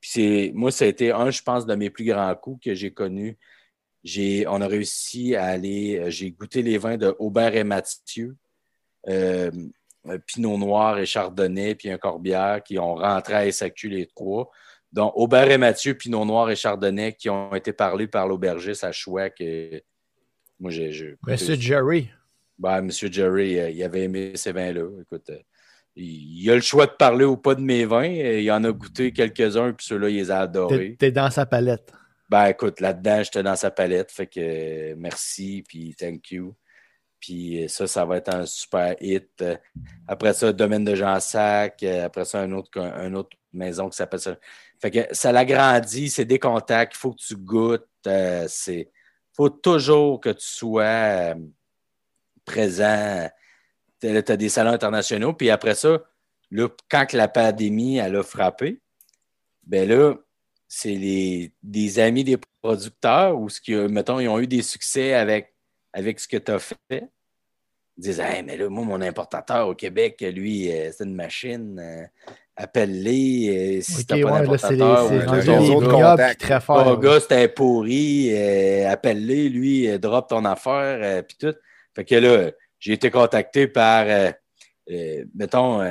Puis 0.00 0.10
c'est, 0.12 0.52
moi, 0.54 0.72
ça 0.72 0.84
a 0.84 0.88
été 0.88 1.12
un, 1.12 1.30
je 1.30 1.42
pense, 1.42 1.64
de 1.64 1.74
mes 1.74 1.90
plus 1.90 2.04
grands 2.04 2.34
coups 2.34 2.64
que 2.64 2.74
j'ai 2.74 2.92
connus. 2.92 3.38
J'ai, 4.02 4.46
on 4.48 4.60
a 4.60 4.66
réussi 4.66 5.36
à 5.36 5.44
aller, 5.44 6.10
j'ai 6.10 6.32
goûté 6.32 6.62
les 6.62 6.76
vins 6.76 6.96
de 6.96 7.14
Aubert 7.20 7.54
et 7.54 7.62
Mathieu. 7.62 8.36
Pinot 10.26 10.58
Noir 10.58 10.98
et 10.98 11.06
Chardonnay, 11.06 11.74
puis 11.74 11.90
un 11.90 11.98
Corbière 11.98 12.62
qui 12.62 12.78
ont 12.78 12.94
rentré 12.94 13.34
à 13.34 13.52
SAQ 13.52 13.88
les 13.88 14.06
trois. 14.06 14.50
Donc, 14.92 15.12
Aubert 15.16 15.50
et 15.50 15.58
Mathieu, 15.58 15.94
Pinot 15.94 16.24
Noir 16.24 16.50
et 16.50 16.56
Chardonnay 16.56 17.14
qui 17.14 17.30
ont 17.30 17.54
été 17.54 17.72
parlés 17.72 18.06
par 18.06 18.26
l'aubergiste 18.26 18.84
à 18.84 18.92
Chouac. 18.92 19.42
moi, 20.58 20.70
j'ai. 20.70 21.16
Monsieur 21.26 21.54
Jerry. 21.54 22.10
Ben, 22.62 22.80
Monsieur 22.82 23.10
Jerry, 23.10 23.58
euh, 23.58 23.70
il 23.70 23.82
avait 23.82 24.04
aimé 24.04 24.32
ces 24.36 24.52
vins-là. 24.52 24.88
Écoute, 25.00 25.28
euh, 25.30 25.38
il, 25.96 26.48
a 26.48 26.54
le 26.54 26.60
choix 26.60 26.86
de 26.86 26.92
parler 26.92 27.24
ou 27.24 27.36
pas 27.36 27.56
de 27.56 27.60
mes 27.60 27.84
vins. 27.84 28.06
Il 28.06 28.50
en 28.52 28.62
a 28.62 28.70
goûté 28.70 29.12
quelques-uns, 29.12 29.72
puis 29.72 29.84
ceux-là, 29.84 30.08
il 30.08 30.16
les 30.16 30.30
a 30.30 30.40
adorés. 30.40 30.96
T'es 30.96 31.10
dans 31.10 31.30
sa 31.30 31.44
palette. 31.44 31.92
Ben, 32.30 32.46
écoute, 32.46 32.80
là-dedans, 32.80 33.24
j'étais 33.24 33.42
dans 33.42 33.56
sa 33.56 33.72
palette. 33.72 34.12
Fait 34.12 34.28
que 34.28 34.40
euh, 34.40 34.94
merci, 34.96 35.64
puis 35.66 35.96
thank 35.98 36.30
you. 36.30 36.54
Puis 37.18 37.66
ça, 37.68 37.88
ça 37.88 38.04
va 38.04 38.18
être 38.18 38.32
un 38.32 38.46
super 38.46 38.94
hit. 39.00 39.44
Après 40.06 40.32
ça, 40.32 40.52
domaine 40.52 40.84
de 40.84 40.94
Jean 40.94 41.18
Sac. 41.18 41.82
Après 41.82 42.24
ça, 42.24 42.40
un 42.40 42.52
autre, 42.52 42.80
un 42.80 43.12
autre 43.14 43.36
maison 43.52 43.88
qui 43.88 43.96
s'appelle 43.96 44.20
ça. 44.20 44.36
Fait 44.80 44.90
que 44.90 45.14
ça 45.14 45.30
l'agrandit, 45.30 46.10
c'est 46.10 46.24
des 46.24 46.38
contacts, 46.38 46.94
il 46.94 46.98
faut 46.98 47.12
que 47.12 47.22
tu 47.22 47.36
goûtes. 47.36 47.86
Euh, 48.06 48.48
il 48.66 48.86
faut 49.32 49.50
toujours 49.50 50.20
que 50.20 50.30
tu 50.30 50.46
sois 50.46 50.82
euh, 50.82 51.34
présent. 52.52 53.28
Tu 54.00 54.08
as 54.08 54.36
des 54.36 54.48
salons 54.48 54.72
internationaux. 54.72 55.32
Puis 55.32 55.50
après 55.50 55.74
ça, 55.74 56.02
là, 56.50 56.68
quand 56.90 57.12
la 57.12 57.28
pandémie 57.28 57.98
elle 57.98 58.16
a 58.16 58.22
frappé, 58.22 58.80
ben 59.64 59.88
là, 59.88 60.14
c'est 60.68 61.52
des 61.62 61.98
amis 61.98 62.24
des 62.24 62.38
producteurs 62.62 63.38
ou 63.38 63.48
ce 63.48 63.60
qui, 63.60 63.74
mettons, 63.74 64.20
ils 64.20 64.28
ont 64.28 64.38
eu 64.38 64.46
des 64.46 64.62
succès 64.62 65.14
avec, 65.14 65.54
avec 65.92 66.18
ce 66.18 66.26
que 66.26 66.38
tu 66.38 66.50
as 66.50 66.58
fait. 66.58 67.04
Ils 67.98 68.02
disent 68.02 68.20
Hey, 68.20 68.42
mais 68.42 68.56
là, 68.56 68.68
moi, 68.68 68.84
mon 68.84 69.00
importateur 69.02 69.68
au 69.68 69.74
Québec, 69.74 70.24
lui, 70.34 70.72
euh, 70.72 70.90
c'est 70.96 71.04
une 71.04 71.14
machine. 71.14 72.08
appelle-les. 72.56 73.78
Euh, 73.78 73.82
si 73.82 73.96
okay, 73.96 74.04
t'as 74.04 74.22
pas 74.22 74.32
ouais, 74.32 74.40
d'importateur 74.40 75.12
ou 75.12 75.74
autres 75.74 75.90
contacts. 75.90 76.40
Très 76.40 76.60
fort. 76.60 76.84
Ton 76.84 76.96
gars, 76.96 77.20
c'était 77.20 77.48
pourri. 77.48 78.30
Euh, 78.32 78.90
appelle-les, 78.90 79.48
lui, 79.50 79.98
drop 79.98 80.28
ton 80.28 80.44
affaire, 80.44 81.22
puis 81.24 81.36
tout. 81.38 81.54
Fait 81.94 82.04
que 82.04 82.14
là, 82.14 82.50
j'ai 82.78 82.94
été 82.94 83.10
contacté 83.10 83.68
par, 83.68 84.06
mettons, 85.34 85.84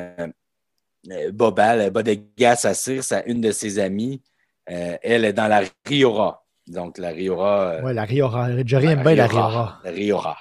Bobal, 1.31 1.91
Bodegas 1.91 2.61
Assir, 2.65 3.03
c'est 3.03 3.23
une 3.27 3.41
de 3.41 3.51
ses 3.51 3.79
amies. 3.79 4.21
elle 4.65 5.25
est 5.25 5.33
dans 5.33 5.47
la 5.47 5.63
Riora. 5.85 6.41
Donc, 6.67 6.97
la 6.97 7.09
Riora. 7.09 7.79
oui, 7.83 7.93
la 7.93 8.05
Riora. 8.05 8.63
Jerry 8.65 8.87
aime 8.87 9.03
bien 9.03 9.15
la 9.15 9.27
Riora. 9.27 9.79
La 9.83 9.91
Riora. 9.91 10.37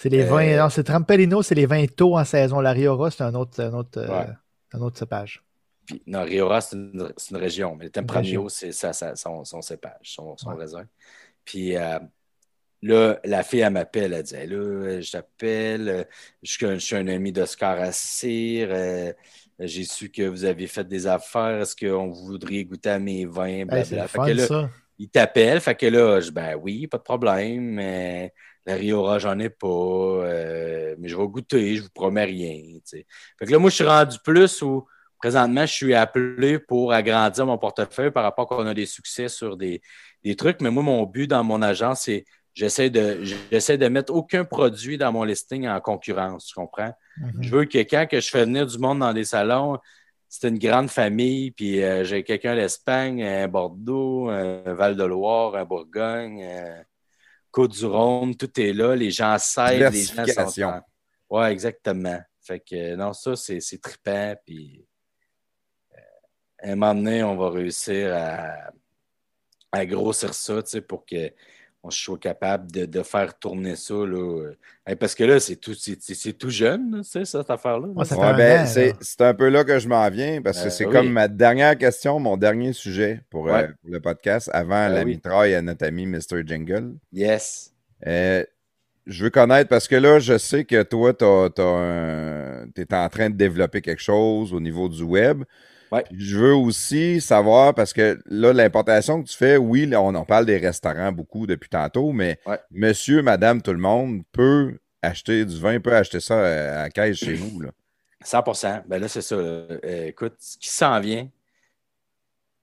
C'est 0.00 0.08
les 0.08 0.22
vins. 0.22 0.46
Euh, 0.46 0.58
non, 0.58 0.70
c'est 0.70 0.84
Trampelino, 0.84 1.42
c'est 1.42 1.54
les 1.54 1.66
vins 1.66 1.84
tôt 1.86 2.16
en 2.16 2.24
saison. 2.24 2.60
La 2.60 2.72
Riora, 2.72 3.10
c'est 3.10 3.22
un 3.22 3.34
autre, 3.34 3.62
un 3.62 3.74
autre, 3.74 3.98
euh, 3.98 4.24
un 4.72 4.80
autre 4.80 4.98
cépage. 4.98 5.44
Puis, 5.84 6.02
non, 6.06 6.22
Riora, 6.22 6.62
c'est 6.62 6.76
une, 6.76 7.12
une, 7.30 7.36
région, 7.36 7.76
mais 7.76 7.84
le 7.84 7.90
Tempranillo, 7.90 8.48
c'est 8.48 8.72
son, 8.72 9.44
son, 9.44 9.60
cépage, 9.60 9.92
son, 10.04 10.38
son 10.38 10.54
raisin. 10.54 10.84
Puis 11.44 11.76
euh, 11.76 11.98
là, 12.82 13.20
la 13.24 13.42
fille, 13.42 13.60
elle 13.60 13.72
m'appelle, 13.72 14.12
elle 14.12 14.22
dit 14.22 14.34
Là, 14.34 15.00
je 15.00 15.10
t'appelle, 15.10 16.06
je, 16.42 16.78
suis 16.78 16.96
un 16.96 17.08
ami 17.08 17.32
d'Oscar 17.32 17.80
Assir. 17.80 18.68
j'ai 19.58 19.84
su 19.84 20.10
que 20.10 20.22
vous 20.22 20.44
aviez 20.44 20.66
fait 20.66 20.86
des 20.86 21.06
affaires. 21.06 21.60
Est-ce 21.62 21.76
qu'on 21.76 22.10
voudrait 22.10 22.64
goûter 22.64 22.90
à 22.90 22.98
mes 22.98 23.26
vins? 23.26 23.66
Hey, 23.68 23.84
fun, 24.08 24.26
que 24.26 24.32
là, 24.32 24.46
ça. 24.46 24.70
Il 24.98 25.08
t'appelle, 25.08 25.62
fait 25.62 25.74
que 25.74 25.86
là, 25.86 26.20
je 26.20 26.30
ben 26.30 26.56
oui, 26.56 26.86
pas 26.86 26.98
de 26.98 27.02
problème. 27.02 27.62
Mais 27.62 28.34
la 28.66 28.74
Riora, 28.74 29.18
j'en 29.18 29.38
ai 29.38 29.48
pas. 29.48 29.66
Euh, 29.66 30.94
mais 30.98 31.08
je 31.08 31.16
vais 31.16 31.26
goûter, 31.26 31.76
je 31.76 31.82
vous 31.82 31.90
promets 31.90 32.24
rien. 32.24 32.78
Fait 32.84 33.46
que 33.46 33.50
là, 33.50 33.58
moi, 33.58 33.70
je 33.70 33.76
suis 33.76 33.84
rendu 33.84 34.18
plus 34.22 34.60
où 34.60 34.86
présentement, 35.18 35.66
je 35.66 35.72
suis 35.72 35.94
appelé 35.94 36.58
pour 36.58 36.92
agrandir 36.92 37.46
mon 37.46 37.58
portefeuille 37.58 38.10
par 38.10 38.24
rapport 38.24 38.46
qu'on 38.46 38.66
a 38.66 38.74
des 38.74 38.86
succès 38.86 39.28
sur 39.28 39.56
des, 39.56 39.80
trucs. 40.36 40.60
Mais 40.60 40.70
moi, 40.70 40.82
mon 40.82 41.04
but 41.04 41.26
dans 41.26 41.44
mon 41.44 41.62
agence, 41.62 42.02
c'est 42.02 42.24
j'essaie 42.54 42.90
de, 42.90 43.22
j'essaie 43.50 43.78
de 43.78 43.88
mettre 43.88 44.14
aucun 44.14 44.44
produit 44.44 44.98
dans 44.98 45.12
mon 45.12 45.24
listing 45.24 45.66
en 45.68 45.80
concurrence. 45.80 46.46
Tu 46.46 46.54
comprends? 46.54 46.94
Mm-hmm. 47.18 47.42
Je 47.42 47.50
veux 47.50 47.64
que 47.64 47.78
quand 47.78 48.06
que 48.10 48.20
je 48.20 48.30
fais 48.30 48.44
venir 48.44 48.66
du 48.66 48.78
monde 48.78 49.00
dans 49.00 49.12
des 49.12 49.24
salons, 49.24 49.78
c'est 50.28 50.48
une 50.48 50.58
grande 50.58 50.90
famille, 50.90 51.50
puis 51.50 51.82
euh, 51.82 52.04
j'ai 52.04 52.22
quelqu'un 52.22 52.54
d'Espagne, 52.54 53.22
un 53.24 53.48
Bordeaux, 53.48 54.28
un 54.28 54.74
Val-de-Loire, 54.74 55.56
un 55.56 55.64
Bourgogne. 55.64 56.46
Côte-du-Rhône, 57.50 58.36
tout 58.36 58.60
est 58.60 58.72
là, 58.72 58.94
les 58.94 59.10
gens 59.10 59.36
savent, 59.38 59.92
les 59.92 60.04
gens 60.04 60.24
sont. 60.46 60.80
Oui, 61.30 61.44
exactement. 61.46 62.20
Fait 62.40 62.60
que 62.60 62.94
non, 62.94 63.12
ça, 63.12 63.34
c'est 63.34 63.80
trippant. 63.82 64.36
Puis 64.46 64.86
euh, 65.92 66.00
à 66.62 66.72
un 66.72 66.76
moment 66.76 66.94
donné, 66.94 67.24
on 67.24 67.36
va 67.36 67.50
réussir 67.50 68.14
à, 68.14 68.70
à 69.72 69.84
grossir 69.84 70.32
ça, 70.32 70.62
tu 70.62 70.70
sais, 70.70 70.80
pour 70.80 71.04
que 71.04 71.32
on 71.82 71.90
soit 71.90 72.18
capable 72.18 72.70
de, 72.70 73.02
faire 73.02 73.38
tourner 73.38 73.74
ça. 73.76 73.94
Là. 73.94 74.52
parce 74.98 75.14
que 75.14 75.24
là, 75.24 75.40
c'est 75.40 75.56
tout, 75.56 75.74
c'est, 75.74 76.32
tout 76.34 76.50
jeune, 76.50 77.00
c'est 77.02 77.24
ça, 77.24 77.40
cette 77.40 77.50
affaire-là. 77.50 77.88
Ben, 78.36 78.66
c'est, 78.66 79.20
un 79.20 79.34
peu 79.34 79.48
là 79.48 79.64
que 79.64 79.78
je 79.78 79.88
m'en 79.88 80.08
viens, 80.10 80.42
parce 80.42 80.58
que 80.58 80.64
ben 80.64 80.70
c'est 80.70 80.84
comme 80.84 81.10
ma 81.10 81.28
dernière 81.28 81.76
question, 81.78 82.18
mon 82.18 82.36
dernier 82.36 82.72
sujet 82.72 83.22
pour, 83.30 83.48
euh, 83.48 83.66
le 83.84 84.00
podcast, 84.00 84.50
avant 84.52 84.88
ben 84.88 84.94
la 84.94 85.04
mitraille 85.04 85.54
à 85.54 85.62
notre 85.62 85.86
ami 85.86 86.06
Mr. 86.06 86.46
Jingle. 86.46 86.96
Yes. 87.12 87.72
Euh, 88.06 88.44
je 89.06 89.24
veux 89.24 89.30
connaître, 89.30 89.68
parce 89.68 89.88
que 89.88 89.96
là, 89.96 90.18
je 90.18 90.36
sais 90.36 90.64
que 90.64 90.82
toi, 90.82 91.14
tu 91.14 91.24
es 92.82 92.94
en 92.94 93.08
train 93.08 93.30
de 93.30 93.36
développer 93.36 93.80
quelque 93.80 94.02
chose 94.02 94.52
au 94.52 94.60
niveau 94.60 94.88
du 94.88 95.02
web. 95.02 95.44
Je 96.12 96.38
veux 96.38 96.54
aussi 96.54 97.20
savoir, 97.20 97.74
parce 97.74 97.92
que 97.92 98.20
là, 98.26 98.52
l'importation 98.52 99.22
que 99.22 99.28
tu 99.28 99.36
fais, 99.36 99.56
oui, 99.56 99.90
on 99.94 100.14
en 100.14 100.24
parle 100.24 100.46
des 100.46 100.58
restaurants 100.58 101.12
beaucoup 101.12 101.46
depuis 101.46 101.68
tantôt, 101.68 102.12
mais 102.12 102.38
monsieur, 102.70 103.22
madame, 103.22 103.60
tout 103.60 103.72
le 103.72 103.78
monde 103.78 104.22
peut 104.32 104.78
acheter 105.02 105.44
du 105.44 105.58
vin, 105.58 105.80
peut 105.80 105.94
acheter 105.94 106.20
ça 106.20 106.34
euh, 106.34 106.84
à, 106.84 106.90
caisse 106.90 107.16
chez 107.16 107.34
vous. 107.34 107.60
Là. 107.60 107.70
100 108.22 108.42
Ben 108.86 109.00
là, 109.00 109.08
c'est 109.08 109.22
ça. 109.22 109.34
Euh, 109.34 110.06
écoute, 110.06 110.34
ce 110.38 110.58
qui 110.58 110.68
s'en 110.68 111.00
vient, 111.00 111.28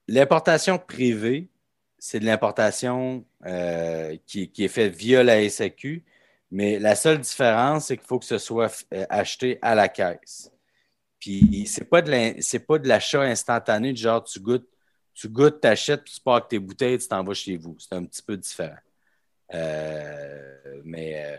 l'importation 0.07 0.77
privée, 0.77 1.49
c'est 1.97 2.19
de 2.19 2.25
l'importation 2.25 3.25
euh, 3.45 4.15
qui, 4.27 4.49
qui, 4.49 4.65
est 4.65 4.69
faite 4.69 4.95
via 4.95 5.23
la 5.23 5.49
SAQ, 5.49 6.03
mais 6.51 6.79
la 6.79 6.95
seule 6.95 7.19
différence, 7.19 7.87
c'est 7.87 7.97
qu'il 7.97 8.05
faut 8.05 8.19
que 8.19 8.25
ce 8.25 8.37
soit 8.37 8.85
acheté 9.09 9.57
à 9.61 9.73
la 9.73 9.89
caisse. 9.89 10.51
Puis 11.19 11.65
c'est 11.67 11.85
pas 11.85 12.01
de 12.01 12.57
pas 12.59 12.79
de 12.79 12.87
l'achat 12.87 13.21
instantané, 13.21 13.93
du 13.93 14.01
genre 14.01 14.23
tu 14.23 14.39
goûtes, 14.39 14.67
tu 15.13 15.29
goûtes, 15.29 15.61
t'achètes, 15.61 16.03
puis 16.03 16.13
tu 16.13 16.21
pars 16.21 16.35
avec 16.35 16.49
tes 16.49 16.59
bouteilles, 16.59 16.99
tu 16.99 17.07
t'en 17.07 17.23
vas 17.23 17.33
chez 17.33 17.57
vous. 17.57 17.75
C'est 17.79 17.93
un 17.95 18.05
petit 18.05 18.21
peu 18.21 18.37
différent. 18.37 18.77
Euh, 19.53 20.81
mais 20.83 21.25
euh, 21.25 21.37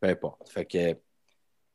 peu 0.00 0.08
importe. 0.08 0.48
Fait 0.50 0.64
que, 0.64 0.96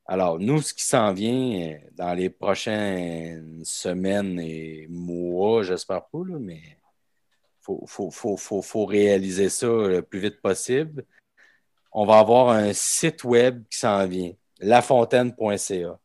alors, 0.05 0.39
nous, 0.39 0.61
ce 0.61 0.73
qui 0.73 0.83
s'en 0.85 1.13
vient 1.13 1.73
euh, 1.73 1.77
dans 1.93 2.13
les 2.13 2.29
prochaines 2.29 3.63
semaines 3.65 4.39
et 4.39 4.87
mois, 4.89 5.63
j'espère 5.63 6.05
pas, 6.07 6.19
mais 6.39 6.61
il 7.69 7.87
faut, 7.87 8.85
réaliser 8.85 9.49
ça 9.49 9.67
le 9.67 10.01
plus 10.01 10.19
vite 10.19 10.41
possible. 10.41 11.05
On 11.91 12.05
va 12.05 12.19
avoir 12.19 12.49
un 12.49 12.73
site 12.73 13.23
web 13.23 13.63
qui 13.69 13.77
s'en 13.77 14.05
vient. 14.07 14.33
lafontaine.ca 14.59 15.99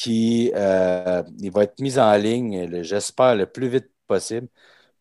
qui 0.00 0.50
euh, 0.54 1.22
il 1.40 1.50
va 1.50 1.64
être 1.64 1.78
mis 1.78 1.98
en 1.98 2.16
ligne, 2.16 2.82
j'espère, 2.82 3.36
le 3.36 3.44
plus 3.44 3.68
vite 3.68 3.90
possible 4.06 4.48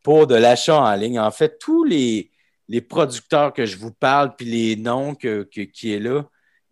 pour 0.03 0.27
de 0.27 0.35
l'achat 0.35 0.77
en 0.77 0.93
ligne. 0.95 1.17
En 1.17 1.31
fait, 1.31 1.57
tous 1.57 1.85
les, 1.85 2.29
les 2.67 2.81
producteurs 2.81 3.53
que 3.53 3.65
je 3.65 3.77
vous 3.77 3.93
parle, 3.93 4.35
puis 4.35 4.45
les 4.45 4.75
noms 4.75 5.15
que, 5.15 5.43
qui 5.43 5.93
est 5.93 5.99
là, 5.99 6.23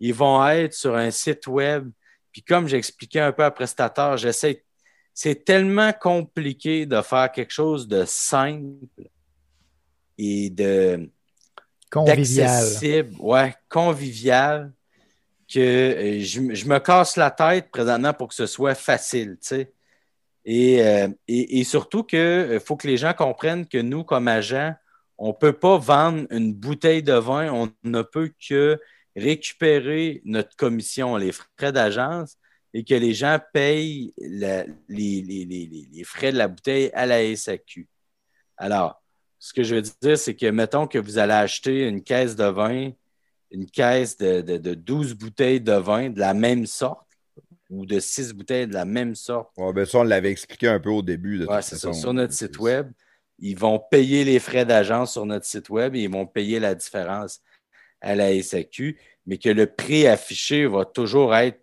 ils 0.02 0.14
vont 0.14 0.46
être 0.46 0.74
sur 0.74 0.98
un 0.98 1.10
site 1.10 1.48
web. 1.48 1.90
Puis 2.34 2.44
comme 2.44 2.68
j'expliquais 2.68 3.22
un 3.22 3.32
peu 3.32 3.46
à 3.46 3.52
prestataire, 3.52 4.18
j'essaie. 4.18 4.66
C'est 5.14 5.46
tellement 5.46 5.94
compliqué 5.94 6.86
de 6.86 7.02
faire 7.02 7.32
quelque 7.32 7.54
chose 7.54 7.88
de 7.88 8.04
simple 8.06 9.08
et 10.18 10.50
de 10.50 11.10
convivial. 11.90 12.66
ouais, 13.20 13.56
convivial, 13.70 14.74
que 15.51 15.59
euh, 15.59 16.19
je, 16.24 16.67
me 16.67 16.80
casse 16.80 17.16
la 17.16 17.32
tête 17.32 17.72
présentement 17.72 18.14
pour 18.14 18.30
que 18.30 18.35
ce 18.35 18.45
soit 18.45 18.76
facile, 18.76 19.38
tu 19.42 19.48
sais. 19.48 19.74
Et, 20.45 20.82
euh, 20.82 21.09
surtout 21.64 22.03
qu'il 22.03 22.19
euh, 22.19 22.59
faut 22.59 22.77
que 22.77 22.88
les 22.88 22.98
gens 22.98 23.14
comprennent 23.14 23.67
que 23.67 23.77
nous, 23.77 24.03
comme 24.03 24.27
agents, 24.27 24.74
on 25.17 25.30
ne 25.30 25.34
peut 25.34 25.53
pas 25.53 25.77
vendre 25.77 26.26
une 26.30 26.53
bouteille 26.53 27.03
de 27.03 27.14
vin, 27.14 27.51
on 27.51 27.72
ne 27.84 28.01
peut 28.01 28.32
que 28.48 28.80
récupérer 29.16 30.22
notre 30.26 30.56
commission, 30.56 31.17
les 31.17 31.32
frais 31.32 31.72
d'agence, 31.72 32.38
et 32.74 32.84
que 32.84 32.93
les 32.93 33.14
gens 33.14 33.40
payent 33.53 34.14
les, 34.17 34.66
les, 34.88 36.03
frais 36.03 36.32
de 36.32 36.38
la 36.38 36.48
bouteille 36.48 36.92
à 36.93 37.06
la 37.06 37.35
SAQ. 37.35 37.88
Alors, 38.58 39.01
ce 39.40 39.53
que 39.53 39.64
je 39.64 39.76
veux 39.76 39.82
dire, 39.82 40.17
c'est 40.17 40.35
que 40.35 40.45
mettons 40.48 40.88
que 40.88 41.00
vous 41.00 41.17
allez 41.17 41.34
acheter 41.34 41.88
une 41.88 42.03
caisse 42.03 42.35
de 42.35 42.45
vin, 42.45 42.92
une 43.51 43.66
caisse 43.66 44.17
de, 44.17 44.42
de, 44.42 44.74
12 44.74 45.14
bouteilles 45.16 45.61
de 45.61 45.74
vin 45.74 46.09
de 46.09 46.19
la 46.19 46.34
même 46.34 46.66
sorte 46.66 47.08
ou 47.69 47.85
de 47.85 48.00
6 48.00 48.34
bouteilles 48.34 48.67
de 48.67 48.74
la 48.74 48.85
même 48.85 49.16
sorte. 49.16 49.50
Ouais, 49.58 49.74
ben 49.74 49.85
ça, 49.85 50.00
on 50.00 50.03
l'avait 50.03 50.32
expliqué 50.32 50.67
un 50.67 50.80
peu 50.80 50.90
au 50.90 51.01
début. 51.01 51.45
Oui, 51.45 51.58
c'est 51.61 51.77
ça. 51.77 51.93
Sur 51.93 52.14
notre 52.14 52.34
site 52.34 52.59
web, 52.59 52.92
ils 53.40 53.58
vont 53.58 53.80
payer 53.80 54.24
les 54.24 54.40
frais 54.40 54.66
d'agence 54.66 55.14
sur 55.14 55.26
notre 55.26 55.45
site 55.45 55.69
web 55.69 55.95
et 55.95 56.03
ils 56.03 56.11
vont 56.11 56.26
payer 56.26 56.59
la 56.59 56.76
différence 56.76 57.42
à 58.01 58.16
la 58.16 58.42
SAQ, 58.42 58.98
mais 59.26 59.38
que 59.38 59.50
le 59.50 59.66
prix 59.67 60.08
affiché 60.08 60.66
va 60.66 60.85
toujours 60.85 61.35
être 61.35 61.59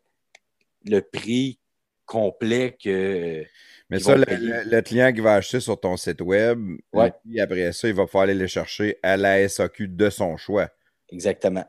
le 0.84 1.00
prix 1.00 1.58
complet 2.06 2.76
que. 2.82 3.44
Mais 3.90 3.98
ça, 4.00 4.16
le, 4.16 4.80
client 4.80 5.12
qui 5.12 5.20
va 5.20 5.34
acheter 5.34 5.60
sur 5.60 5.78
ton 5.78 5.96
site 5.96 6.20
web, 6.20 6.58
après 6.92 7.72
ça, 7.72 7.88
il 7.88 7.94
va 7.94 8.06
pouvoir 8.06 8.24
aller 8.24 8.34
le 8.34 8.46
chercher 8.46 8.98
à 9.02 9.16
la 9.16 9.46
SAQ 9.48 9.88
de 9.88 10.10
son 10.10 10.36
choix. 10.36 10.68
Exactement. 11.10 11.64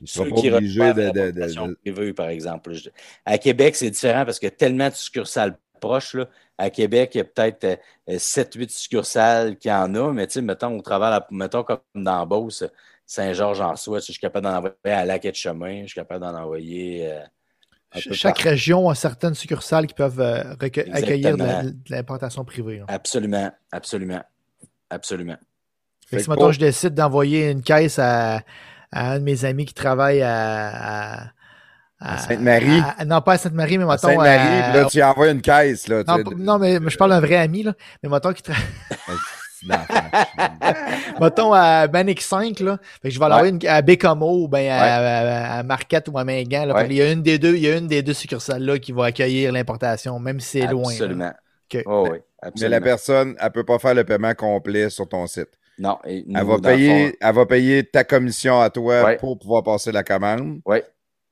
Il 0.00 0.08
sera 0.08 0.28
pas 0.28 0.56
obligé 0.56 0.80
de, 0.80 1.10
de, 1.30 2.12
par 2.12 2.28
exemple. 2.28 2.72
À 3.24 3.38
Québec, 3.38 3.76
c'est 3.76 3.90
différent 3.90 4.24
parce 4.24 4.38
qu'il 4.38 4.48
y 4.48 4.52
a 4.52 4.56
tellement 4.56 4.88
de 4.88 4.94
succursales 4.94 5.56
proches. 5.80 6.14
Là. 6.14 6.28
À 6.58 6.70
Québec, 6.70 7.10
il 7.14 7.18
y 7.18 7.20
a 7.20 7.24
peut-être 7.24 7.80
7-8 8.08 8.62
euh, 8.62 8.66
succursales 8.68 9.56
qui 9.56 9.70
en 9.70 9.94
a, 9.94 10.12
mais 10.12 10.26
tu 10.26 10.34
sais, 10.34 10.42
mettons, 10.42 10.78
au 10.78 10.82
travers, 10.82 11.22
mettons 11.30 11.64
comme 11.64 11.80
dans 11.94 12.26
Beauce, 12.26 12.64
Saint-Georges-en-Soi, 13.06 13.98
je 13.98 14.12
suis 14.12 14.20
capable 14.20 14.46
d'en 14.46 14.56
envoyer 14.56 14.76
à 14.84 15.04
Lac 15.04 15.22
de 15.24 15.34
Chemin, 15.34 15.82
je 15.82 15.88
suis 15.88 15.94
capable 15.94 16.20
d'en 16.24 16.34
envoyer. 16.34 17.12
Euh, 17.12 17.20
chaque 18.12 18.38
région 18.38 18.88
a 18.88 18.94
certaines 18.94 19.34
succursales 19.34 19.86
qui 19.86 19.94
peuvent 19.94 20.20
euh, 20.20 20.52
accueillir 20.52 21.36
de 21.36 21.74
l'importation 21.88 22.44
privée. 22.44 22.82
Absolument, 22.88 23.52
absolument, 23.70 24.22
absolument. 24.90 25.36
si 26.08 26.28
maintenant 26.28 26.52
je 26.52 26.58
décide 26.60 26.94
d'envoyer 26.94 27.50
une 27.50 27.62
caisse 27.62 27.98
à, 27.98 28.40
un 28.94 29.18
de 29.18 29.24
mes 29.24 29.44
amis 29.44 29.64
qui 29.64 29.74
travaille 29.74 30.22
à, 30.22 31.30
Sainte-Marie. 32.00 32.82
Non, 33.06 33.20
pas 33.22 33.32
à 33.32 33.38
Sainte-Marie, 33.38 33.78
mais 33.78 33.86
mettons. 33.86 34.08
Sainte-Marie, 34.08 34.72
là, 34.74 34.84
tu 34.90 35.02
envoies 35.02 35.30
une 35.30 35.40
caisse. 35.40 35.88
Là, 35.88 36.02
non, 36.36 36.58
mais 36.58 36.78
je 36.86 36.96
parle 36.96 37.10
d'un 37.10 37.20
vrai 37.20 37.36
ami, 37.36 37.62
là. 37.62 37.72
Mais 38.02 38.08
mettons 38.08 38.32
qui 38.32 38.42
travaille. 38.42 38.64
Mettons 41.20 41.52
à 41.52 41.86
Bannick 41.86 42.20
5, 42.20 42.60
là. 42.60 42.78
je 43.02 43.18
vais 43.18 43.28
l'envoyer 43.28 43.68
à 43.68 43.82
Bécamo 43.82 44.44
ou 44.44 44.48
ben 44.48 44.68
à, 44.70 45.62
Marquette 45.62 46.08
ou 46.08 46.18
à 46.18 46.24
Mingan. 46.24 46.74
Il 46.88 46.92
y 46.92 47.02
a 47.02 47.10
une 47.10 47.22
des 47.22 47.38
deux, 47.38 47.54
il 47.54 47.62
y 47.62 47.68
a 47.68 47.76
une 47.76 47.86
des 47.86 48.02
deux 48.02 48.12
succursales-là 48.12 48.78
qui 48.78 48.92
va 48.92 49.06
accueillir 49.06 49.52
l'importation, 49.52 50.18
même 50.18 50.40
si 50.40 50.60
c'est 50.60 50.66
loin. 50.66 50.92
Absolument. 50.92 51.32
Oh, 51.86 52.08
oui, 52.10 52.18
Mais 52.60 52.68
la 52.68 52.80
personne, 52.80 53.34
elle 53.38 53.46
ne 53.46 53.50
peut 53.50 53.64
pas 53.64 53.78
faire 53.78 53.94
le 53.94 54.04
paiement 54.04 54.34
complet 54.34 54.90
sur 54.90 55.08
ton 55.08 55.26
site. 55.26 55.48
Non. 55.78 55.98
elle, 56.04 56.24
va 56.44 56.58
payer, 56.58 57.16
elle 57.20 57.34
va 57.34 57.46
payer 57.46 57.84
ta 57.84 58.04
commission 58.04 58.60
à 58.60 58.70
toi 58.70 59.16
pour 59.18 59.38
pouvoir 59.38 59.62
passer 59.62 59.90
la 59.92 60.04
commande. 60.04 60.60
Oui. 60.64 60.78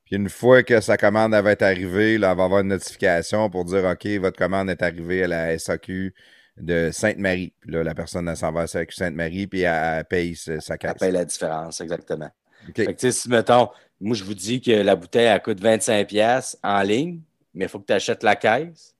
Puis 0.04 0.16
une 0.16 0.28
fois 0.28 0.62
que 0.62 0.80
sa 0.80 0.96
commande 0.96 1.32
va 1.32 1.52
être 1.52 1.62
arrivée, 1.62 2.18
là, 2.18 2.32
elle 2.32 2.36
va 2.36 2.44
avoir 2.44 2.60
une 2.60 2.68
notification 2.68 3.48
pour 3.50 3.64
dire 3.64 3.84
OK, 3.84 4.06
votre 4.20 4.36
commande 4.36 4.68
est 4.70 4.82
arrivée 4.82 5.24
à 5.24 5.28
la 5.28 5.58
SAQ 5.58 6.12
de 6.56 6.90
Sainte-Marie. 6.92 7.52
Puis 7.60 7.70
là, 7.70 7.82
la 7.82 7.94
personne 7.94 8.34
s'en 8.34 8.52
va 8.52 8.62
à 8.62 8.66
Sainte-Marie, 8.66 9.46
puis 9.46 9.62
elle, 9.62 10.04
paye 10.04 10.34
sa, 10.34 10.58
caisse. 10.76 10.92
Elle 10.92 10.98
paye 10.98 11.12
la 11.12 11.24
différence, 11.24 11.80
exactement. 11.80 12.30
Fait 12.76 12.94
que, 12.94 13.10
si, 13.10 13.28
mettons, 13.28 13.68
moi, 14.00 14.16
je 14.16 14.24
vous 14.24 14.34
dis 14.34 14.60
que 14.60 14.70
la 14.70 14.96
bouteille, 14.96 15.26
elle 15.26 15.42
coûte 15.42 15.60
25$ 15.60 16.56
en 16.62 16.82
ligne, 16.82 17.20
mais 17.54 17.64
il 17.64 17.68
faut 17.68 17.80
que 17.80 17.86
tu 17.86 17.92
achètes 17.92 18.22
la 18.22 18.36
caisse. 18.36 18.94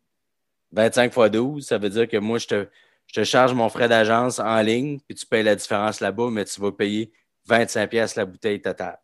25 0.73 1.15
x 1.15 1.31
12, 1.31 1.67
ça 1.67 1.79
veut 1.79 1.91
dire 1.91 2.09
que 2.09 2.17
moi, 2.17 2.39
je 2.39 2.47
te, 2.47 2.69
je 3.13 3.21
te 3.21 3.25
charge 3.25 3.53
mon 3.53 3.69
frais 3.69 3.89
d'agence 3.89 4.39
en 4.39 4.61
ligne, 4.63 4.99
puis 5.07 5.15
tu 5.15 5.27
payes 5.27 5.43
la 5.43 5.55
différence 5.55 6.01
là-bas, 6.01 6.31
mais 6.31 6.47
tu 6.47 6.61
vas 6.61 6.73
payer 6.73 7.13
25$ 7.49 8.15
la 8.17 8.25
bouteille 8.25 8.61
totale. 8.61 8.99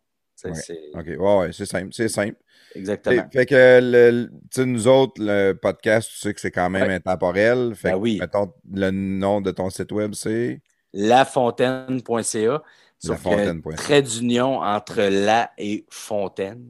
OK, 0.45 0.53
ouais, 0.95 1.15
ouais, 1.17 1.51
c'est 1.51 1.65
simple. 1.65 1.89
C'est 1.91 2.07
simple. 2.07 2.37
Exactement. 2.73 3.23
fait 3.31 3.45
que 3.45 3.79
le, 3.81 4.65
nous 4.65 4.87
autres, 4.87 5.21
le 5.21 5.53
podcast, 5.53 6.09
tu 6.09 6.17
sais 6.17 6.33
que 6.33 6.41
c'est 6.41 6.51
quand 6.51 6.69
même 6.69 6.89
intemporel. 6.89 7.75
Fait 7.75 7.91
ben 7.91 7.97
oui. 7.97 8.17
mettons, 8.19 8.51
le 8.71 8.89
nom 8.89 9.41
de 9.41 9.51
ton 9.51 9.69
site 9.69 9.91
web, 9.91 10.13
c'est? 10.15 10.61
lafontaine.ca. 10.93 12.63
Lafontaine.ca. 13.03 13.75
Trait 13.75 14.01
d'union 14.01 14.61
entre 14.61 15.01
la 15.01 15.51
et 15.57 15.85
fontaine. 15.89 16.65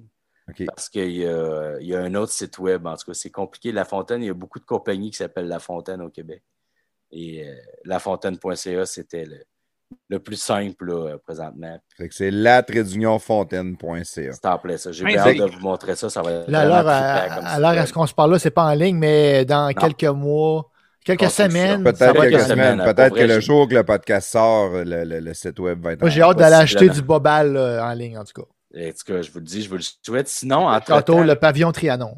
Parce 0.66 0.90
qu'il 0.90 1.11
y, 1.11 1.19
y, 1.19 1.26
a 1.95 2.01
un 2.01 2.16
autre 2.16 2.32
site 2.32 2.58
web, 2.58 2.85
en 2.85 2.98
tout 2.98 3.06
cas, 3.06 3.14
c'est 3.14 3.30
compliqué. 3.30 3.72
La 3.72 3.85
Fontaine, 3.85 4.24
il 4.24 4.26
y 4.26 4.32
a 4.32 4.34
beaucoup 4.34 4.59
de 4.59 4.66
compagnies 4.66 5.11
qui 5.11 5.18
s'appellent 5.18 5.48
La 5.48 5.59
Fontaine 5.59 6.01
au 6.01 6.09
Québec. 6.09 6.42
Et 7.11 7.43
euh, 7.43 7.55
lafontaine.ca, 7.85 8.85
c'était 8.85 9.25
le, 9.25 9.39
le 10.09 10.19
plus 10.19 10.35
simple 10.35 10.85
là, 10.85 11.17
présentement. 11.17 11.77
C'est 12.11 12.31
la 12.31 12.63
fontaine.ca. 13.19 14.03
C'est 14.03 14.45
en 14.45 14.57
plaît, 14.59 14.77
ça. 14.77 14.91
J'ai 14.91 15.17
hâte 15.17 15.38
de 15.38 15.45
vous 15.45 15.59
montrer 15.59 15.95
ça. 15.95 16.09
Ça 16.09 16.21
va 16.21 16.31
être 16.31 16.49
là, 16.49 16.61
alors, 16.61 16.88
à, 16.88 17.81
à 17.81 17.85
ce 17.85 17.93
qu'on 17.93 18.05
se 18.05 18.13
parle 18.13 18.33
là, 18.33 18.39
c'est 18.39 18.51
pas 18.51 18.65
en 18.65 18.73
ligne, 18.73 18.97
mais 18.97 19.45
dans 19.45 19.73
quelques 19.73 20.03
mois, 20.03 20.69
quelques 21.03 21.29
semaines. 21.31 21.83
Peut-être 21.83 22.21
quelques 22.21 22.41
semaines. 22.41 22.83
Peut-être 22.83 23.15
que 23.15 23.23
le 23.23 23.39
jour 23.39 23.67
que 23.67 23.75
le 23.75 23.83
podcast 23.83 24.29
sort, 24.29 24.71
le, 24.73 25.03
le, 25.03 25.33
site 25.33 25.59
web 25.59 25.81
va 25.81 25.93
être 25.93 26.01
Moi, 26.01 26.09
j'ai 26.09 26.21
hâte 26.21 26.38
d'aller 26.38 26.55
acheter 26.55 26.89
du 26.89 27.01
Bobal 27.01 27.57
en 27.57 27.93
ligne, 27.93 28.17
en 28.17 28.23
tout 28.23 28.41
cas. 28.41 28.47
En 28.77 28.91
tout 28.91 29.13
cas, 29.13 29.21
je 29.23 29.31
vous 29.31 29.39
le 29.39 29.45
dis, 29.45 29.63
je 29.63 29.69
vous 29.69 29.77
le 29.77 29.83
souhaite. 30.05 30.27
Sinon, 30.27 30.67
entre 30.67 31.21
le 31.23 31.35
pavillon 31.35 31.71
Trianon. 31.71 32.17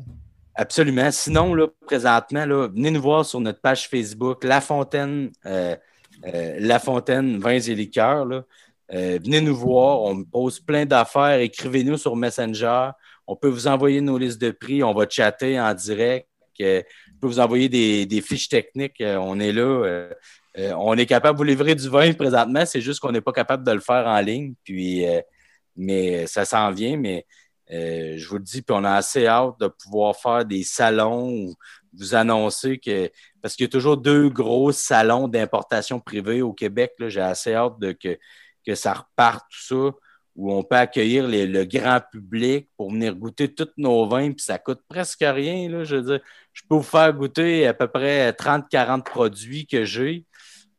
Absolument. 0.62 1.10
Sinon, 1.10 1.56
là, 1.56 1.66
présentement, 1.88 2.46
là, 2.46 2.68
venez 2.68 2.92
nous 2.92 3.02
voir 3.02 3.26
sur 3.26 3.40
notre 3.40 3.60
page 3.60 3.90
Facebook, 3.90 4.44
La 4.44 4.62
Fontaine. 4.62 5.32
Euh, 5.48 5.76
euh, 6.28 6.58
La 6.60 6.78
Fontaine, 6.78 7.40
vins 7.40 7.60
et 7.60 7.74
liqueurs. 7.74 8.28
Euh, 8.94 9.20
venez 9.24 9.42
nous 9.42 9.56
voir, 9.56 10.02
on 10.04 10.24
pose 10.24 10.60
plein 10.60 10.86
d'affaires. 10.86 11.40
Écrivez-nous 11.40 11.98
sur 11.98 12.16
Messenger. 12.16 12.92
On 13.26 13.36
peut 13.36 13.48
vous 13.48 13.66
envoyer 13.66 14.02
nos 14.02 14.20
listes 14.20 14.40
de 14.40 14.52
prix. 14.52 14.84
On 14.84 14.94
va 14.94 15.08
chatter 15.10 15.60
en 15.60 15.74
direct. 15.74 16.28
je 16.60 16.84
peux 17.20 17.26
vous 17.26 17.40
envoyer 17.40 17.68
des, 17.68 18.22
fiches 18.22 18.50
techniques. 18.50 19.02
On 19.04 19.40
est 19.40 19.54
là. 19.54 20.10
on 20.78 20.96
est 20.96 21.08
capable 21.08 21.40
de 21.40 21.44
vous 21.44 21.50
livrer 21.50 21.74
du 21.74 21.90
vin 21.90 22.14
présentement. 22.14 22.68
C'est 22.68 22.82
juste 22.82 23.00
qu'on 23.00 23.12
n'est 23.12 23.22
pas 23.22 23.34
capable 23.34 23.64
de 23.64 23.72
le 23.72 23.80
faire 23.80 24.06
en 24.06 24.20
ligne. 24.22 24.54
Puis, 24.64 25.08
mais 25.76 26.28
ça 26.28 26.46
s'en 26.46 26.70
vient. 26.70 26.98
Mais 26.98 27.26
je 27.72 28.28
vous 28.28 28.38
le 28.38 28.44
dis, 28.44 28.62
puis 28.62 28.76
on 28.78 28.84
a 28.84 28.94
assez 28.94 29.26
hâte 29.28 29.60
de 29.60 29.68
pouvoir 29.68 30.16
faire 30.16 30.46
des 30.46 30.64
salons 30.64 31.54
vous 31.94 32.16
annoncer 32.16 32.78
que, 32.78 33.10
parce 33.42 33.56
qu'il 33.56 33.66
y 33.66 33.68
a 33.68 33.70
toujours 33.70 33.98
deux 33.98 34.30
gros 34.30 34.72
salons 34.72 35.28
d'importation 35.28 36.00
privée 36.00 36.42
au 36.42 36.54
Québec, 36.54 36.94
j'ai 37.00 37.22
assez 37.22 37.54
hâte 37.54 37.80
de 37.80 37.92
que, 37.92 38.18
que 38.66 38.76
ça 38.76 38.94
reparte, 38.94 39.46
tout 39.50 39.62
ça, 39.62 39.98
où 40.36 40.54
on 40.54 40.64
peut 40.64 40.78
accueillir 40.78 41.28
le 41.28 41.64
grand 41.66 42.00
public 42.12 42.70
pour 42.78 42.92
venir 42.92 43.16
goûter 43.16 43.54
tous 43.54 43.70
nos 43.78 44.08
vins, 44.08 44.32
puis 44.32 44.44
ça 44.44 44.58
coûte 44.58 44.82
presque 44.88 45.20
rien. 45.22 45.70
Là, 45.70 45.84
je 45.84 45.98
veux 45.98 46.04
dire, 46.04 46.20
je 46.54 46.62
peux 46.68 46.76
vous 46.76 46.84
faire 46.84 47.14
goûter 47.14 47.68
à 47.68 47.74
peu 47.74 47.88
près 47.88 48.32
30-40 48.32 49.04
produits 49.04 49.68
que 49.68 49.84
j'ai. 49.84 50.26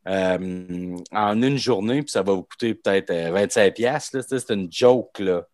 Euh, 0.09 0.97
en 1.13 1.43
une 1.43 1.59
journée, 1.59 2.03
puis 2.03 2.11
ça 2.11 2.25
va 2.25 2.33
vous 2.33 2.43
coûter 2.43 2.75
peut-être 2.75 3.13
25 3.13 3.79
euh, 3.79 3.99
C'est 4.01 4.51
une 4.51 4.67
joke, 4.73 5.21
là. 5.21 5.47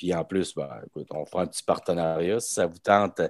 Puis 0.00 0.14
en 0.14 0.24
plus, 0.24 0.54
ben, 0.54 0.66
écoute, 0.86 1.08
on 1.10 1.26
fera 1.26 1.42
un 1.42 1.46
petit 1.46 1.62
partenariat. 1.62 2.40
Si 2.40 2.54
ça 2.54 2.66
vous 2.66 2.78
tente 2.78 3.20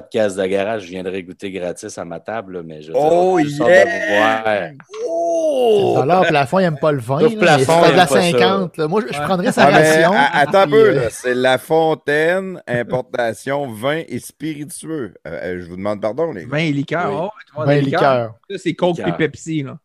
de 0.00 0.46
garage, 0.46 0.82
je 0.82 0.88
viendrai 0.88 1.22
goûter 1.22 1.50
gratis 1.50 1.96
à 1.98 2.04
ma 2.04 2.20
table, 2.20 2.62
mais 2.64 2.82
je 2.82 2.92
oh, 2.94 3.38
yeah! 3.38 3.84
de 3.84 3.90
vous 3.90 4.16
voir. 4.16 4.70
Oh! 5.06 5.98
Alors, 6.02 6.26
plafond, 6.26 6.58
il 6.58 6.62
n'aime 6.62 6.78
pas 6.78 6.92
le 6.92 6.98
vin. 6.98 7.20
Là, 7.20 7.28
plafond, 7.28 7.80
mais 7.82 7.92
de 7.92 7.96
la 7.96 8.02
aime 8.02 8.08
pas 8.08 8.22
ça. 8.22 8.22
50. 8.22 8.76
là. 8.76 8.88
Moi, 8.88 9.02
je, 9.06 9.12
je 9.14 9.20
prendrais 9.20 9.52
sa 9.52 9.66
Ah, 9.66 9.70
mais, 9.70 10.04
attends 10.32 10.60
un 10.60 10.68
peu, 10.68 10.88
euh, 10.88 11.08
c'est 11.10 11.34
La 11.34 11.58
Fontaine, 11.58 12.60
importation, 12.66 13.70
vin 13.70 14.02
et 14.08 14.18
spiritueux. 14.18 15.14
Euh, 15.26 15.30
euh, 15.30 15.62
je 15.62 15.68
vous 15.68 15.76
demande 15.76 16.00
pardon, 16.00 16.32
les 16.32 16.42
gars. 16.42 16.50
Vin 16.50 16.58
et 16.58 16.72
liqueur. 16.72 17.22
Oui. 17.22 17.28
Oh, 17.56 17.64
Vin 17.64 17.72
et 17.72 17.80
liqueurs. 17.80 18.00
liqueur. 18.00 18.34
Ça, 18.50 18.58
c'est 18.58 18.74
Coke 18.74 18.98
et 18.98 19.12
Pepsi. 19.12 19.62
Là. 19.62 19.78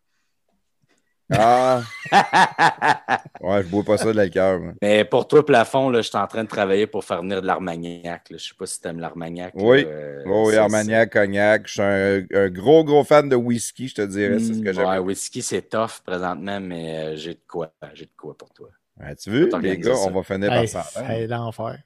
Ah, 1.31 1.83
ouais, 3.41 3.63
je 3.63 3.67
bois 3.67 3.83
pas 3.83 3.97
ça 3.97 4.05
de 4.11 4.17
l'alcool. 4.17 4.61
moi. 4.61 4.73
Mais 4.81 5.03
pour 5.05 5.27
toi, 5.27 5.45
plafond, 5.45 5.89
là, 5.89 6.01
je 6.01 6.07
suis 6.07 6.17
en 6.17 6.27
train 6.27 6.43
de 6.43 6.49
travailler 6.49 6.87
pour 6.87 7.03
faire 7.03 7.21
venir 7.21 7.41
de 7.41 7.47
l'Armagnac. 7.47 8.27
Je 8.31 8.37
sais 8.37 8.53
pas 8.57 8.65
si 8.65 8.79
tu 8.81 8.87
aimes 8.87 8.99
l'Armagnac. 8.99 9.53
Oui. 9.55 9.85
euh, 9.85 10.23
Oh, 10.25 10.45
oui, 10.47 10.53
c'est- 10.53 10.57
Armagnac, 10.57 11.11
Cognac. 11.11 11.67
Je 11.67 11.71
suis 11.73 11.81
un, 11.81 12.25
un 12.33 12.49
gros, 12.49 12.83
gros 12.83 13.03
fan 13.03 13.27
de 13.29 13.35
whisky, 13.35 13.87
je 13.89 13.95
te 13.95 14.01
dirais. 14.01 14.39
C'est 14.39 14.53
ce 14.53 14.61
que 14.61 14.69
Mm, 14.71 14.73
j'aime. 14.75 14.85
Ouais, 14.87 14.97
whisky, 14.99 15.41
c'est 15.41 15.61
tough 15.63 16.01
présentement, 16.05 16.59
mais 16.59 16.97
euh, 16.97 17.15
j'ai 17.17 17.33
de 17.35 17.41
quoi. 17.47 17.73
J'ai 17.93 18.05
de 18.05 18.11
quoi 18.17 18.37
pour 18.37 18.49
toi. 18.53 18.69
Ouais, 18.99 19.15
tu 19.15 19.29
veux, 19.29 19.45
les 19.59 19.77
gars, 19.77 19.95
ça. 19.95 20.01
on 20.07 20.11
va 20.11 20.23
finir 20.23 20.49
par 20.49 20.67
s'entendre. 20.67 21.09
hey, 21.11 21.27
l'enfer. 21.27 21.77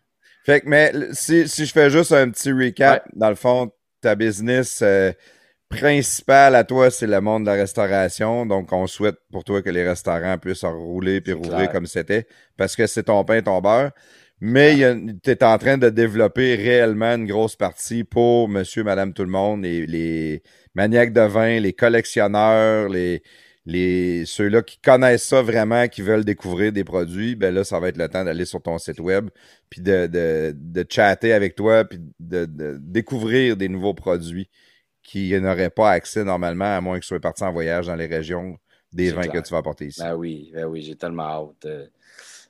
Fait 0.45 0.61
que, 0.61 0.67
mais 0.67 0.91
si, 1.13 1.47
si 1.47 1.65
je 1.65 1.71
fais 1.71 1.89
juste 1.89 2.11
un 2.11 2.29
petit 2.29 2.51
recap, 2.51 3.05
dans 3.15 3.29
le 3.29 3.35
fond, 3.35 3.71
ta 4.01 4.15
business 4.15 4.81
euh, 4.81 5.11
principale 5.75 6.55
à 6.55 6.63
toi, 6.63 6.89
c'est 6.91 7.07
le 7.07 7.19
monde 7.21 7.43
de 7.43 7.49
la 7.49 7.55
restauration. 7.55 8.45
Donc, 8.45 8.71
on 8.71 8.87
souhaite 8.87 9.17
pour 9.31 9.43
toi 9.43 9.61
que 9.61 9.69
les 9.69 9.87
restaurants 9.87 10.37
puissent 10.37 10.63
rouler 10.63 11.21
puis 11.21 11.39
clair. 11.39 11.71
comme 11.71 11.85
c'était 11.85 12.27
parce 12.57 12.75
que 12.75 12.87
c'est 12.87 13.03
ton 13.03 13.23
pain, 13.23 13.41
ton 13.41 13.61
beurre. 13.61 13.91
Mais 14.39 14.75
tu 15.23 15.31
es 15.31 15.43
en 15.43 15.57
train 15.57 15.77
de 15.77 15.89
développer 15.89 16.55
réellement 16.55 17.15
une 17.15 17.25
grosse 17.25 17.55
partie 17.55 18.03
pour 18.03 18.49
monsieur, 18.49 18.83
madame, 18.83 19.13
tout 19.13 19.23
le 19.23 19.29
monde, 19.29 19.63
les, 19.63 19.85
les 19.85 20.43
maniaques 20.75 21.13
de 21.13 21.21
vin, 21.21 21.59
les 21.59 21.71
collectionneurs, 21.71 22.89
les, 22.89 23.23
les 23.65 24.25
ceux-là 24.25 24.61
qui 24.61 24.79
connaissent 24.79 25.27
ça 25.27 25.41
vraiment, 25.41 25.87
qui 25.87 26.01
veulent 26.01 26.25
découvrir 26.25 26.73
des 26.73 26.83
produits, 26.83 27.35
ben 27.35 27.53
là, 27.53 27.63
ça 27.63 27.79
va 27.79 27.87
être 27.87 27.97
le 27.97 28.09
temps 28.09 28.25
d'aller 28.25 28.43
sur 28.43 28.61
ton 28.61 28.77
site 28.77 28.99
web, 28.99 29.29
puis 29.69 29.81
de, 29.81 30.07
de, 30.07 30.53
de 30.53 30.85
chatter 30.89 31.31
avec 31.31 31.55
toi, 31.55 31.85
puis 31.85 31.99
de, 32.19 32.45
de 32.45 32.77
découvrir 32.81 33.55
des 33.55 33.69
nouveaux 33.69 33.93
produits 33.93 34.49
qui 35.03 35.39
n'auraient 35.39 35.69
pas 35.69 35.91
accès 35.91 36.23
normalement, 36.23 36.77
à 36.77 36.81
moins 36.81 36.97
que 36.97 37.03
tu 37.03 37.07
sois 37.09 37.19
parti 37.19 37.43
en 37.43 37.51
voyage 37.51 37.87
dans 37.87 37.95
les 37.95 38.07
régions 38.07 38.57
des 38.91 39.11
vins 39.11 39.23
clair. 39.23 39.41
que 39.41 39.47
tu 39.47 39.51
vas 39.51 39.59
apporter 39.59 39.87
ici. 39.87 40.01
Ben 40.01 40.15
oui, 40.15 40.51
ben 40.53 40.65
oui, 40.65 40.81
j'ai 40.81 40.95
tellement 40.95 41.23
hâte. 41.23 41.65
Euh, 41.65 41.87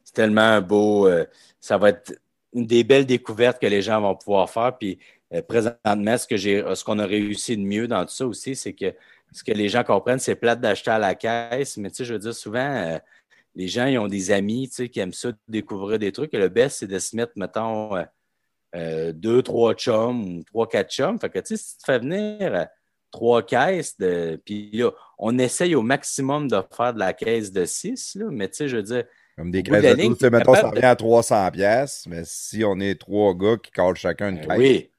C'est 0.04 0.14
tellement 0.14 0.42
un 0.42 0.62
beau. 0.62 1.08
euh, 1.08 1.26
ça 1.60 1.78
va 1.78 1.90
être 1.90 2.14
une 2.54 2.68
des 2.68 2.84
belles 2.84 3.06
découvertes 3.06 3.60
que 3.60 3.68
les 3.68 3.82
gens 3.82 4.00
vont 4.02 4.16
pouvoir 4.16 4.50
faire. 4.50 4.78
Puis 4.78 5.00
euh, 5.34 5.42
présentement, 5.42 6.18
ce 6.18 6.28
que 6.28 6.38
j'ai, 6.38 6.64
ce 6.76 6.84
qu'on 6.84 7.00
a 7.00 7.06
réussi 7.06 7.58
de 7.58 7.64
mieux 7.64 7.88
dans 7.88 8.06
tout 8.06 8.14
ça 8.14 8.28
aussi, 8.28 8.56
c'est 8.56 8.74
que 8.74 8.94
ce 9.32 9.44
que 9.44 9.52
les 9.52 9.68
gens 9.68 9.84
comprennent, 9.84 10.20
c'est 10.20 10.36
plate 10.36 10.62
d'acheter 10.62 10.92
à 10.92 11.00
la 11.00 11.16
caisse, 11.16 11.78
mais 11.78 11.90
tu 11.90 11.98
sais, 11.98 12.06
je 12.06 12.14
veux 12.14 12.20
dire, 12.20 12.36
souvent, 12.36 13.00
les 13.56 13.68
gens, 13.68 13.88
ils 13.88 13.98
ont 13.98 14.08
des 14.08 14.30
amis, 14.30 14.70
tu 14.70 14.76
sais, 14.76 14.90
qui 14.90 15.00
aiment 15.00 15.14
ça, 15.14 15.32
découvrir 15.48 15.98
des 15.98 16.12
trucs. 16.12 16.34
Et 16.36 16.38
le 16.38 16.50
best, 16.50 16.78
c'est 16.78 16.88
de 16.88 17.00
se 17.00 17.16
mettre, 17.16 17.32
mettons, 17.36 17.96
euh, 18.76 19.12
deux, 19.14 19.42
trois 19.44 19.74
chums 19.76 20.40
ou 20.40 20.44
trois, 20.44 20.68
quatre 20.68 20.92
chums. 20.92 21.20
Fait 21.20 21.30
que, 21.30 21.40
tu 21.40 21.56
sais, 21.58 21.64
si 21.64 21.78
tu 21.78 21.84
fais 21.86 22.00
venir 22.00 22.38
euh, 22.56 22.66
trois 23.12 23.44
caisses, 23.44 23.98
de, 23.98 24.42
puis 24.44 24.72
là, 24.74 24.92
on 25.18 25.38
essaye 25.38 25.76
au 25.76 25.82
maximum 25.82 26.48
de 26.48 26.58
faire 26.76 26.94
de 26.94 27.00
la 27.00 27.14
caisse 27.14 27.52
de 27.52 27.66
six, 27.66 28.16
là, 28.16 28.26
mais 28.32 28.50
tu 28.50 28.56
sais, 28.58 28.68
je 28.68 28.78
veux 28.78 28.84
dire, 28.84 29.04
Comme 29.38 29.52
des 29.52 29.64
caisses 29.64 29.84
de 29.84 29.94
ligne, 29.94 30.10
12, 30.10 30.18
tu 30.18 30.20
sais, 30.22 30.30
t'es 30.30 30.32
mettons, 30.32 30.56
ça 30.56 30.70
de- 30.70 30.76
revient 30.76 30.86
à 30.86 30.96
300 30.96 31.52
pièces, 31.52 32.06
mais 32.08 32.24
si 32.26 32.64
on 32.64 32.80
est 32.80 33.00
trois 33.00 33.34
gars 33.36 33.58
qui 33.58 33.72
collent 33.72 33.96
chacun 33.96 34.30
une 34.30 34.36
ben 34.38 34.42
caisse, 34.42 34.58
oui, 34.60 34.90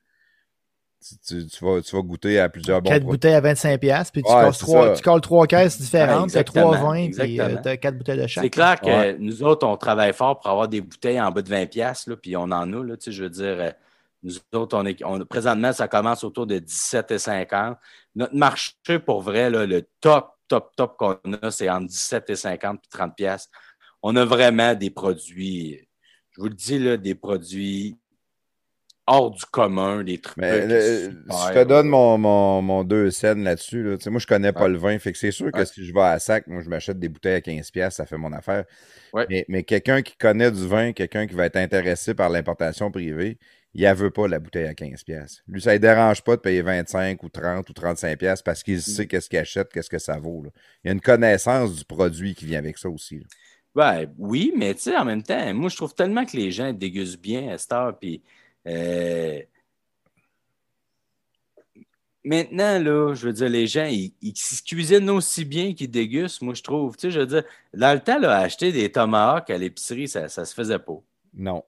tu, 1.06 1.16
tu- 1.18 1.46
tu 1.46 1.64
vas, 1.64 1.80
tu 1.82 1.94
vas 1.94 2.02
goûter 2.02 2.38
à 2.40 2.48
plusieurs 2.48 2.80
bons 2.80 2.88
Quatre 2.90 3.02
produits. 3.02 3.16
bouteilles 3.18 3.34
à 3.34 3.40
25$, 3.40 3.78
pièces, 3.78 4.10
puis 4.10 4.22
tu, 4.22 4.32
Ouais, 4.32 4.50
trois, 4.52 4.94
tu 4.94 5.02
colles 5.02 5.20
trois 5.20 5.46
caisses 5.46 5.78
différentes, 5.80 6.30
tu 6.30 6.38
as 6.38 6.44
trois 6.44 6.76
vins, 6.76 6.94
puis 6.94 7.04
exactement. 7.06 7.62
tu 7.62 7.68
as 7.68 7.76
quatre 7.76 7.98
bouteilles 7.98 8.18
de 8.22 8.26
chaque. 8.26 8.44
c'est 8.44 8.50
clair 8.50 8.80
que 8.80 8.86
Ouais. 8.86 9.16
nous 9.18 9.42
autres, 9.42 9.66
on 9.66 9.76
travaille 9.76 10.12
fort 10.14 10.40
pour 10.40 10.50
avoir 10.50 10.68
des 10.68 10.80
bouteilles 10.80 11.20
en 11.20 11.30
bas 11.30 11.42
de 11.42 11.48
20 11.48 11.66
pièces 11.66 12.08
puis 12.22 12.36
on 12.36 12.44
en 12.44 12.72
a, 12.72 12.84
là, 12.84 12.96
tu 12.96 13.04
sais, 13.04 13.12
je 13.12 13.22
veux 13.24 13.30
dire, 13.30 13.44
euh, 13.60 13.70
nous 14.22 14.32
autres, 14.54 14.76
on 14.78 14.86
est, 14.86 15.04
on- 15.04 15.18
présentement, 15.26 15.72
ça 15.72 15.86
commence 15.88 16.24
autour 16.24 16.46
de 16.46 16.58
17,50. 16.58 17.76
Notre 18.16 18.34
marché, 18.34 18.72
pour 19.04 19.20
vrai, 19.20 19.50
là, 19.50 19.66
le 19.66 19.86
top, 20.00 20.30
top, 20.48 20.74
top 20.76 20.96
qu'on 20.96 21.18
a, 21.42 21.50
c'est 21.50 21.68
entre 21.68 21.86
17,50 21.88 22.76
et 22.76 22.88
30 22.88 23.14
pièces. 23.16 23.50
On 24.02 24.16
a 24.16 24.24
vraiment 24.24 24.74
des 24.74 24.90
produits, 24.90 25.86
je 26.32 26.40
vous 26.40 26.48
le 26.48 26.54
dis, 26.54 26.78
là, 26.78 26.96
des 26.96 27.14
produits 27.14 27.96
hors 29.06 29.30
du 29.30 29.44
commun, 29.46 30.02
des 30.02 30.18
trucs. 30.18 30.36
Mais 30.38 30.66
le- 30.66 31.10
super, 31.10 31.48
je 31.48 31.52
te 31.60 31.64
donne 31.64 31.88
mon, 31.88 32.16
mon, 32.18 32.62
mon 32.62 32.84
deux 32.84 33.10
scènes 33.10 33.44
là-dessus. 33.44 33.82
là. 33.82 33.96
Moi, 34.10 34.18
je 34.20 34.26
connais 34.26 34.52
pas 34.52 34.68
le 34.68 34.78
vin. 34.78 34.98
Fait 34.98 35.12
que 35.12 35.18
c'est 35.18 35.30
sûr 35.30 35.52
que 35.52 35.58
Ouais. 35.58 35.66
si 35.66 35.84
je 35.84 35.92
vais 35.92 36.00
à 36.00 36.18
sac, 36.18 36.46
moi, 36.46 36.62
je 36.62 36.68
m'achète 36.68 36.98
des 36.98 37.08
bouteilles 37.08 37.34
à 37.36 37.40
15$, 37.40 37.70
piastres, 37.70 37.96
ça 37.98 38.06
fait 38.06 38.16
mon 38.16 38.32
affaire. 38.32 38.64
Mais, 39.28 39.44
mais 39.48 39.62
quelqu'un 39.62 40.02
qui 40.02 40.16
connaît 40.16 40.50
du 40.50 40.66
vin, 40.66 40.92
quelqu'un 40.92 41.26
qui 41.26 41.34
va 41.34 41.46
être 41.46 41.56
intéressé 41.56 42.14
par 42.14 42.30
l'importation 42.30 42.90
privée, 42.90 43.38
il 43.74 43.84
ne 43.86 43.92
veut 43.94 44.10
pas 44.10 44.26
la 44.28 44.38
bouteille 44.38 44.66
à 44.66 44.72
15$. 44.74 45.04
piastres. 45.04 45.42
Lui, 45.48 45.60
ça 45.60 45.72
ne 45.74 45.78
dérange 45.78 46.22
pas 46.22 46.36
de 46.36 46.40
payer 46.40 46.62
25 46.62 47.22
ou 47.22 47.28
30 47.28 47.68
ou 47.68 47.72
35$ 47.72 48.16
piastres 48.16 48.44
parce 48.44 48.60
Mm. 48.60 48.64
qu'il 48.64 48.80
sait 48.82 49.06
qu'est-ce 49.06 49.28
qu'il 49.28 49.38
achète, 49.38 49.72
qu'est-ce 49.72 49.90
que 49.90 49.98
ça 49.98 50.16
vaut. 50.18 50.42
là. 50.44 50.50
Il 50.82 50.88
y 50.88 50.90
a 50.90 50.92
une 50.94 51.00
connaissance 51.00 51.74
du 51.76 51.84
produit 51.84 52.34
qui 52.34 52.46
vient 52.46 52.58
avec 52.58 52.78
ça 52.78 52.88
aussi. 52.88 53.18
là. 53.18 53.24
Ben, 53.74 54.06
oui, 54.18 54.52
mais 54.56 54.72
tu 54.74 54.82
sais, 54.82 54.96
en 54.96 55.04
même 55.04 55.24
temps, 55.24 55.52
moi, 55.52 55.68
je 55.68 55.74
trouve 55.76 55.92
tellement 55.94 56.24
que 56.24 56.36
les 56.36 56.52
gens 56.52 56.72
dégustent 56.72 57.20
bien 57.20 57.48
à 57.52 57.58
cette 57.58 57.72
heure. 57.72 57.98
Puis, 57.98 58.22
euh, 58.66 59.40
maintenant, 62.24 62.78
là, 62.78 63.14
je 63.14 63.26
veux 63.26 63.32
dire, 63.32 63.48
les 63.48 63.66
gens, 63.66 63.84
ils, 63.84 64.12
ils 64.22 64.36
se 64.36 64.62
cuisinent 64.62 65.10
aussi 65.10 65.44
bien 65.44 65.74
qu'ils 65.74 65.90
dégustent, 65.90 66.42
moi, 66.42 66.54
je 66.54 66.62
trouve. 66.62 66.96
Tu 66.96 67.02
sais, 67.02 67.10
je 67.10 67.20
veux 67.20 67.26
dire, 67.26 67.44
dans 67.74 67.92
le 67.92 68.00
temps, 68.00 68.18
là, 68.18 68.38
acheter 68.38 68.72
des 68.72 68.90
tomahawks 68.90 69.50
à 69.50 69.58
l'épicerie, 69.58 70.08
ça 70.08 70.22
ne 70.22 70.28
se 70.28 70.54
faisait 70.54 70.78
pas. 70.78 71.00
Non. 71.34 71.64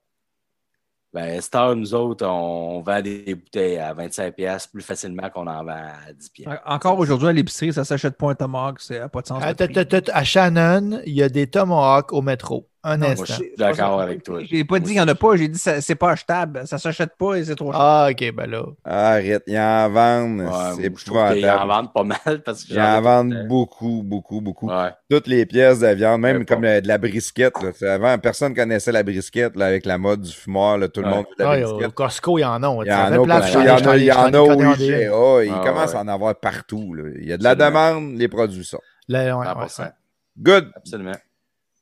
Ben, 1.13 1.39
heure, 1.55 1.75
nous 1.75 1.95
autres, 1.95 2.27
on, 2.27 2.81
vend 2.81 3.01
des 3.01 3.33
bouteilles 3.33 3.77
à 3.77 3.93
25$ 3.93 4.69
plus 4.69 4.83
facilement 4.83 5.29
qu'on 5.29 5.47
en 5.47 5.63
vend 5.63 5.71
à 5.71 6.11
10$. 6.11 6.59
Encore 6.65 6.99
aujourd'hui, 6.99 7.29
à 7.29 7.33
l'épicerie, 7.33 7.71
ça 7.73 7.85
s'achète 7.85 8.17
pas 8.17 8.31
un 8.31 8.35
tomahawk, 8.35 8.79
c'est 8.81 8.99
n'a 8.99 9.09
pas 9.09 9.21
de 9.21 9.27
sens. 9.27 9.41
À, 9.41 9.55
prix. 9.55 9.87
t- 9.87 10.11
à 10.11 10.23
Shannon, 10.23 11.01
il 11.05 11.13
y 11.13 11.23
a 11.23 11.29
des 11.29 11.47
tomahawks 11.47 12.11
au 12.11 12.21
métro. 12.21 12.67
Un 12.89 12.95
Non, 12.95 13.07
moi, 13.07 13.11
instant. 13.11 13.25
je 13.25 13.33
suis 13.33 13.51
d'accord 13.57 13.99
avec 13.99 14.23
toi. 14.23 14.39
J'ai 14.49 14.63
pas 14.63 14.79
dit 14.79 14.85
qu'il 14.85 14.93
n'y 14.93 15.01
en 15.01 15.07
a 15.09 15.13
pas, 15.15 15.35
j'ai 15.35 15.49
dit 15.49 15.59
que 15.61 15.81
c'est 15.81 15.95
pas 15.95 16.11
achetable, 16.11 16.61
ça 16.65 16.77
s'achète 16.77 17.17
pas 17.17 17.35
et 17.35 17.43
c'est 17.43 17.55
trop 17.55 17.73
cher. 17.73 17.81
Ah, 17.81 18.07
ok, 18.09 18.31
ben 18.33 18.49
là. 18.49 18.63
Arrête, 18.85 19.43
ils 19.45 19.59
en 19.59 19.89
vendent. 19.89 20.39
Ouais, 20.41 20.89
c'est 20.93 20.93
qu'ils 20.93 21.49
en 21.49 21.67
vendent 21.67 21.91
pas 21.91 22.03
mal 22.03 22.41
parce 22.45 22.63
que 22.63 22.73
Ils 22.73 22.79
en 22.79 23.01
vendent 23.01 23.45
beaucoup, 23.49 24.03
beaucoup, 24.05 24.39
beaucoup. 24.39 24.69
Ouais. 24.69 24.91
toutes 25.09 25.27
les 25.27 25.45
pièces 25.45 25.79
de 25.79 25.87
viande, 25.87 26.21
même 26.21 26.37
Ouais, 26.37 26.45
comme 26.45 26.61
le- 26.61 26.81
de 26.81 26.87
la 26.87 26.97
brisquette. 26.97 27.55
là. 27.61 27.93
Avant, 27.93 28.17
personne 28.19 28.55
connaissait 28.55 28.93
la 28.93 29.03
brisquette 29.03 29.57
là, 29.57 29.65
avec 29.65 29.85
la 29.85 29.97
mode 29.97 30.21
du 30.21 30.31
fumoir. 30.31 30.77
là, 30.77 30.87
tout 30.87 31.01
le 31.01 31.09
monde 31.09 31.25
la 31.37 31.67
au 31.69 31.91
Costco, 31.91 32.37
il 32.37 32.41
y 32.43 32.45
en 32.45 32.63
a. 32.63 32.83
Il 32.85 32.87
y 32.87 32.93
en 32.93 33.11
a, 33.11 33.17
au 33.19 33.25
Costco, 33.25 33.59
il 33.59 33.65
y 33.65 33.69
en 33.69 33.75
a, 33.85 33.97
il 33.97 34.03
y 34.05 34.11
en 34.13 34.33
a 34.33 34.39
au 34.39 34.61
IGA. 34.63 35.43
Il 35.43 35.61
commence 35.61 35.93
à 35.93 35.99
en 35.99 36.07
avoir 36.07 36.35
partout. 36.35 36.95
Il 37.19 37.27
y 37.27 37.33
a 37.33 37.37
de 37.37 37.43
la 37.43 37.53
demande, 37.55 38.17
les 38.17 38.29
produits 38.29 38.63
sortent. 38.63 38.83
100%. 39.09 39.91
Good. 40.39 40.71
Absolument. 40.75 41.11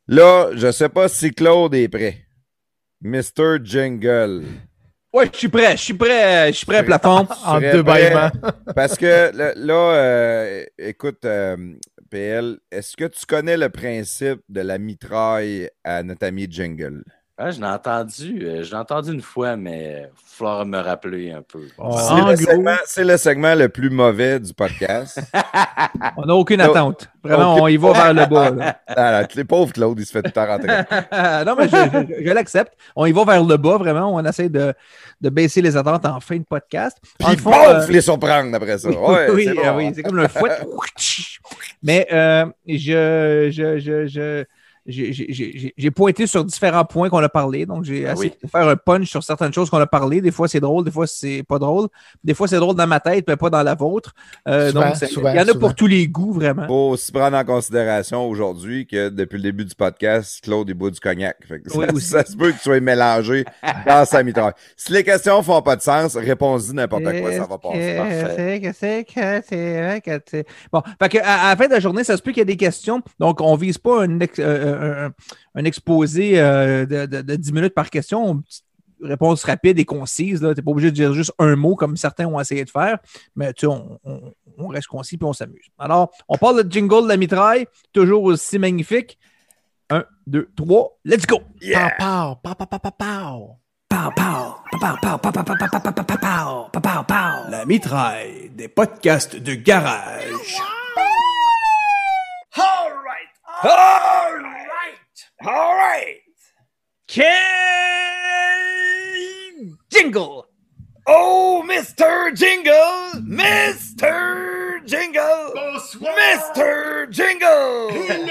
Là, 0.08 0.52
je 0.54 0.72
sais 0.72 0.90
pas 0.90 1.08
si 1.08 1.32
Claude 1.32 1.74
est 1.74 1.88
prêt. 1.88 2.26
Mr. 3.02 3.58
Jingle. 3.64 4.44
Ouais, 5.12 5.30
je 5.32 5.38
suis 5.38 5.48
prêt, 5.48 5.78
je 5.78 5.82
suis 5.82 5.94
prêt, 5.94 6.52
je 6.52 6.58
suis 6.58 6.66
prêt, 6.66 6.84
plafond. 6.84 7.28
En 7.46 7.60
deux 7.60 7.82
bâillements. 7.82 8.30
Parce 8.76 8.98
que 8.98 9.36
là, 9.36 9.54
là, 9.56 9.74
euh, 9.74 10.64
écoute, 10.78 11.24
euh, 11.26 11.56
PL, 12.12 12.58
est-ce 12.70 12.96
que 12.98 13.06
tu 13.06 13.26
connais 13.26 13.58
le 13.58 13.70
principe 13.70 14.42
de 14.50 14.62
la 14.62 14.78
mitraille 14.78 15.70
à 15.84 16.04
notre 16.04 16.26
ami 16.26 16.48
Jingle? 16.50 17.04
Ah, 17.38 17.52
je 17.52 17.60
l'ai 17.60 17.66
entendu, 17.68 18.40
euh, 18.46 18.64
je 18.64 18.72
l'ai 18.72 18.78
entendu 18.78 19.12
une 19.12 19.22
fois, 19.22 19.58
mais 19.58 20.04
il 20.04 20.04
va 20.04 20.10
falloir 20.26 20.66
me 20.66 20.78
rappeler 20.80 21.32
un 21.34 21.42
peu. 21.42 21.68
Oh, 21.78 21.94
C'est 21.98 22.22
le, 22.32 22.36
segment, 22.38 22.76
c'est 22.86 23.04
le 23.04 23.18
segment 23.18 23.56
le 23.56 23.68
plus 23.68 23.90
mauvais 23.90 24.40
du 24.40 24.54
podcast. 24.54 25.20
On 26.16 26.22
n'a 26.26 26.34
aucune 26.34 26.62
attente. 26.62 27.10
Vraiment, 27.22 27.54
Aucune- 27.56 27.64
on 27.64 27.68
y 27.68 27.76
va 27.78 27.92
vers 27.92 28.14
le 28.14 28.26
bas. 28.28 28.52
là. 28.52 28.80
Ah, 28.88 29.12
là, 29.12 29.28
les 29.36 29.44
pauvres 29.44 29.74
Claude, 29.74 30.00
il 30.00 30.06
se 30.06 30.14
fait 30.14 30.22
tout 30.22 30.28
le 30.28 30.32
temps 30.32 30.46
rentrer. 30.46 30.68
non, 31.46 31.56
mais 31.58 31.68
je, 31.68 32.16
je- 32.20 32.26
je 32.26 32.32
l'accepte. 32.32 32.74
On 32.96 33.06
y 33.06 33.12
va 33.12 33.26
vers 33.26 33.44
le 33.44 33.58
bas, 33.58 33.78
vraiment. 33.78 34.14
On 34.16 34.24
essaie 34.24 34.48
de, 34.48 34.74
de 35.20 35.30
baisser 35.30 35.62
les 35.62 35.76
attentes 35.76 36.06
en 36.06 36.22
fin 36.22 36.38
de 36.38 36.44
podcast. 36.46 36.98
Puis 37.20 37.36
fond, 37.36 37.52
pouf, 37.52 37.68
euh, 37.68 37.88
les 37.90 38.00
surprendre 38.02 38.56
après 38.56 38.78
ça. 38.78 38.90
Ouais, 38.90 39.28
oui, 39.32 39.44
c'est 39.46 39.54
bon. 39.56 39.62
euh, 39.66 39.76
oui, 39.76 39.92
c'est 39.94 40.04
comme 40.04 40.16
le 40.18 40.28
fouet. 40.30 40.52
Mais 41.84 42.08
euh, 42.14 42.46
je, 42.68 43.50
je, 43.52 43.78
je, 43.80 44.06
je, 44.08 44.46
j'ai- 44.86 45.92
pointé 45.92 46.28
sur 46.28 46.44
différents 46.44 46.86
points 46.86 47.10
qu'on 47.10 47.24
a 47.24 47.30
parlé. 47.30 47.66
Donc, 47.66 47.84
j'ai 47.86 48.06
Ah 48.08 48.14
essayé 48.14 48.32
oui. 48.32 48.38
de 48.44 48.50
faire 48.50 48.68
un 48.68 48.76
punch 48.76 49.10
sur 49.10 49.24
certaines 49.24 49.54
choses 49.54 49.70
qu'on 49.70 49.80
a 49.80 49.88
parlé. 49.88 50.22
Des 50.22 50.32
fois, 50.32 50.48
c'est 50.48 50.60
drôle, 50.60 50.84
des 50.84 50.92
fois, 50.92 51.08
c'est 51.08 51.44
pas 51.48 51.58
drôle. 51.60 51.88
Des 52.24 52.34
fois, 52.34 52.48
c'est 52.48 52.58
drôle 52.58 52.76
dans 52.76 52.86
ma 52.88 53.00
tête, 53.00 53.26
mais 53.28 53.36
pas 53.38 53.50
dans 53.50 53.64
la 53.64 53.76
vôtre. 53.76 54.14
Euh, 54.48 54.72
Souvent, 54.72 54.86
donc, 54.90 54.96
souvent, 55.10 55.30
il 55.32 55.36
y 55.36 55.40
en 55.40 55.44
a 55.44 55.46
souvent. 55.48 55.60
pour 55.60 55.76
tous 55.76 55.88
les 55.88 56.08
goûts, 56.08 56.34
vraiment. 56.34 56.68
faut 56.68 56.90
aussi 56.92 57.12
prendre 57.12 57.38
en 57.38 57.44
considération 57.46 58.28
aujourd'hui 58.28 58.86
que 58.88 59.10
depuis 59.10 59.38
le 59.38 59.44
début 59.44 59.66
du 59.66 59.74
podcast, 59.76 60.40
Claude, 60.44 60.68
il 60.70 60.74
boit 60.74 60.92
du 60.92 61.00
cognac. 61.00 61.38
Fait 61.48 61.60
que 61.62 61.70
Oui, 61.78 61.86
ça, 61.88 61.94
aussi. 61.94 62.08
ça 62.08 62.26
se 62.26 62.36
peut 62.36 62.52
que 62.52 62.58
tu 62.58 62.64
sois 62.64 62.80
mélangé 62.80 63.46
dans 63.88 64.06
sa 64.06 64.22
mitraille. 64.24 64.54
Si 64.76 64.92
les 64.92 65.04
questions 65.04 65.42
font 65.42 65.62
pas 65.62 65.76
de 65.76 65.82
sens, 65.82 66.16
réponds-y 66.16 66.74
n'importe 66.74 67.04
quoi, 67.04 67.32
ça 67.32 67.46
va 67.46 67.58
passer. 67.58 67.96
Parfait. 67.98 68.60
Qu'est-ce 68.62 68.72
que 68.72 68.76
c'est 68.80 69.04
que 69.06 69.46
c'est 69.50 69.82
vrai 69.82 70.02
que 70.02 70.12
c'est- 70.30 70.46
Bon, 70.72 70.82
fait 71.02 71.10
que 71.10 71.18
à, 71.20 71.48
à 71.48 71.50
la 71.52 71.56
fin 71.56 71.68
de 71.68 71.74
la 71.74 71.80
journée, 71.80 72.04
ça 72.04 72.18
se 72.18 72.22
peut 72.22 72.32
qu'il 72.32 72.40
y 72.40 72.42
ait 72.42 72.46
des 72.46 72.58
questions. 72.58 73.02
Donc, 73.20 73.42
on 73.42 73.56
vise 73.56 73.78
pas 73.78 74.04
un, 74.04 74.20
ex- 74.20 74.40
euh, 74.40 74.75
un, 74.76 75.64
exposé 75.64 76.40
euh, 76.40 76.86
de, 76.86 77.06
de, 77.06 77.22
de, 77.22 77.36
10 77.36 77.54
minutes 77.54 77.74
par 77.74 77.90
question, 77.90 78.44
réponse 79.02 79.44
rapide 79.44 79.80
et 79.80 79.86
concise. 79.86 80.40
Tu 80.40 80.46
n'es 80.46 80.56
pas 80.56 80.72
obligé 80.72 80.92
de 80.92 80.96
dire 80.96 81.14
juste 81.14 81.34
un 81.40 81.56
mot 81.56 81.76
comme 81.76 81.98
certains 81.98 82.26
ont 82.26 82.40
essayé 82.40 82.66
de 82.66 82.70
faire, 82.70 83.00
mais 83.36 83.54
tu 83.54 83.68
on, 83.68 84.00
on, 84.04 84.34
on, 84.58 84.68
reste 84.68 84.88
concis 84.88 85.18
puis 85.18 85.26
on 85.26 85.34
s'amuse. 85.34 85.68
Alors, 85.78 86.12
on 86.28 86.38
parle 86.38 86.64
de 86.64 86.72
jingle 86.72 87.04
de 87.04 87.10
la 87.10 87.18
mitraille, 87.18 87.68
toujours 87.94 88.24
aussi 88.24 88.60
magnifique. 88.60 89.18
1, 89.90 90.04
2, 90.28 90.50
3, 90.56 91.00
let's 91.06 91.28
go! 91.28 91.42
Yeah! 91.62 91.92
Pow, 92.00 92.36
pow, 92.42 92.56
pow, 92.56 92.66
pow, 92.66 92.92
pow, 92.92 93.58
la 97.50 97.66
mitraille 97.66 98.50
des 98.56 98.68
podcasts 98.68 99.36
de 99.36 99.54
garage. 99.54 100.60
Ken 107.08 107.34
Jingle! 109.90 110.46
Oh, 111.08 111.64
Mr. 111.68 112.36
Jingle! 112.36 113.22
Mr. 113.26 114.86
Jingle! 114.86 115.54
Mr. 116.02 117.08
Jingle! 117.10 117.92
Il 117.94 118.30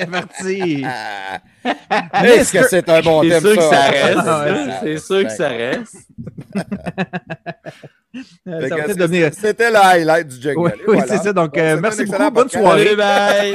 est 0.00 0.06
parti! 0.06 0.84
Ah. 0.84 1.40
Est-ce 2.24 2.52
que 2.52 2.68
c'est 2.68 2.88
un 2.88 3.00
bon 3.00 3.22
C'est 3.22 3.28
thème, 3.28 3.40
sûr 3.42 3.56
que 3.56 3.62
ça? 3.62 3.82
reste. 3.82 4.18
Ah. 4.24 4.80
C'est 4.82 4.98
sûr 4.98 5.22
que 5.24 5.30
ça 5.30 5.48
reste. 5.48 5.96
Euh, 8.48 8.68
c'est- 8.86 8.94
devenir... 8.96 9.30
C'était 9.34 9.70
le 9.70 9.76
highlight 9.76 10.28
du 10.28 10.40
jingle. 10.40 10.58
Oui, 10.60 10.70
Et 10.70 10.74
oui, 10.88 10.96
voilà. 10.98 11.06
c'est 11.06 11.18
ça. 11.24 11.32
Donc, 11.32 11.54
Bon, 11.54 11.60
euh, 11.60 11.68
c'était 11.70 11.80
merci 11.80 12.04
beaucoup. 12.04 12.30
Bonne 12.30 12.48
soirée. 12.48 12.84
Bye 12.84 13.54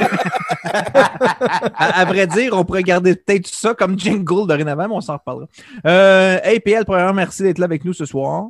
à, 1.74 2.00
à 2.00 2.04
vrai 2.04 2.26
dire, 2.26 2.52
on 2.54 2.64
pourrait 2.64 2.82
garder 2.82 3.14
peut-être 3.14 3.46
ça 3.46 3.74
comme 3.74 3.98
jingle 3.98 4.46
dorénavant, 4.46 4.88
mais 4.88 4.94
on 4.94 5.00
s'en 5.00 5.14
reparlera. 5.14 5.46
Euh, 5.86 6.38
hey, 6.44 6.60
PL, 6.60 6.84
premièrement, 6.84 7.14
merci 7.14 7.42
d'être 7.42 7.58
là 7.58 7.64
avec 7.64 7.84
nous 7.84 7.92
ce 7.92 8.04
soir. 8.04 8.48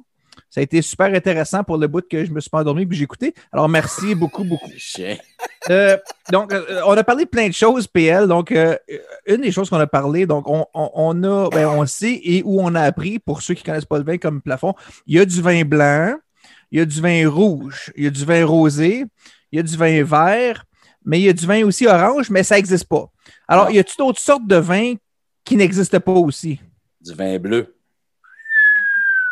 Ça 0.50 0.60
a 0.60 0.62
été 0.64 0.82
super 0.82 1.06
intéressant 1.14 1.62
pour 1.62 1.78
le 1.78 1.86
bout 1.86 2.06
que 2.08 2.24
je 2.24 2.32
me 2.32 2.40
suis 2.40 2.50
pas 2.50 2.58
endormi 2.60 2.82
et 2.82 2.88
que 2.88 2.94
j'ai 2.94 3.04
écouté. 3.04 3.34
Alors, 3.52 3.68
merci 3.68 4.14
beaucoup, 4.14 4.44
beaucoup. 4.44 4.70
Euh, 5.68 5.96
donc, 6.32 6.52
euh, 6.52 6.80
on 6.86 6.92
a 6.96 7.04
parlé 7.04 7.24
de 7.24 7.28
plein 7.30 7.46
de 7.48 7.52
choses, 7.54 7.86
PL. 7.86 8.26
Donc, 8.26 8.50
euh, 8.50 8.76
une 9.26 9.42
des 9.42 9.52
choses 9.52 9.68
qu'on 9.70 9.78
a 9.78 9.86
parlé, 9.86 10.26
donc, 10.26 10.48
on, 10.48 10.66
on- 10.74 10.90
on 10.94 11.22
a, 11.22 11.48
ben, 11.50 11.68
on 11.68 11.84
sait 11.86 12.18
et 12.24 12.42
où 12.44 12.60
on 12.62 12.74
a 12.74 12.80
appris, 12.82 13.18
pour 13.18 13.42
ceux 13.42 13.54
qui 13.54 13.62
connaissent 13.62 13.84
pas 13.84 13.98
le 13.98 14.04
vin 14.04 14.16
comme 14.18 14.40
plafond, 14.40 14.74
il 15.06 15.16
y 15.16 15.20
a 15.20 15.24
du 15.26 15.40
vin 15.42 15.62
blanc, 15.64 16.14
il 16.70 16.78
y 16.78 16.82
a 16.82 16.84
du 16.86 17.00
vin 17.00 17.28
rouge, 17.28 17.92
il 17.96 18.04
y 18.04 18.06
a 18.06 18.10
du 18.10 18.24
vin 18.24 18.44
rosé, 18.44 19.04
il 19.52 19.56
y 19.56 19.60
a 19.60 19.62
du 19.62 19.76
vin 19.76 20.02
vert, 20.02 20.64
mais 21.04 21.20
il 21.20 21.24
y 21.24 21.28
a 21.28 21.32
du 21.34 21.46
vin 21.46 21.62
aussi 21.64 21.86
orange, 21.86 22.30
mais 22.30 22.42
ça 22.42 22.56
n'existe 22.56 22.86
pas. 22.86 23.06
Alors, 23.46 23.66
Non. 23.66 23.70
y 23.72 23.78
a-t-il 23.78 23.96
d'autres 23.98 24.20
sortes 24.20 24.46
de 24.46 24.56
vins 24.56 24.94
qui 25.44 25.56
n'existent 25.56 26.00
pas 26.00 26.12
aussi? 26.12 26.58
Du 27.02 27.14
vin 27.14 27.38
bleu. 27.38 27.76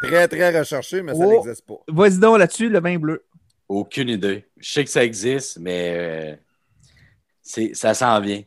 Très, 0.02 0.28
très 0.28 0.58
recherché, 0.58 1.02
mais 1.02 1.12
ça 1.14 1.20
Oh. 1.26 1.30
n'existe 1.44 1.66
pas. 1.66 1.74
Vas-y 1.88 2.18
donc 2.18 2.38
là-dessus, 2.38 2.68
le 2.68 2.80
vin 2.80 2.98
bleu. 2.98 3.24
Aucune 3.68 4.08
idée. 4.08 4.44
Je 4.56 4.70
sais 4.72 4.84
que 4.84 4.90
ça 4.90 5.04
existe, 5.04 5.58
mais 5.58 5.94
euh, 5.96 6.36
c'est, 7.42 7.74
ça 7.74 7.94
s'en 7.94 8.20
vient. 8.20 8.42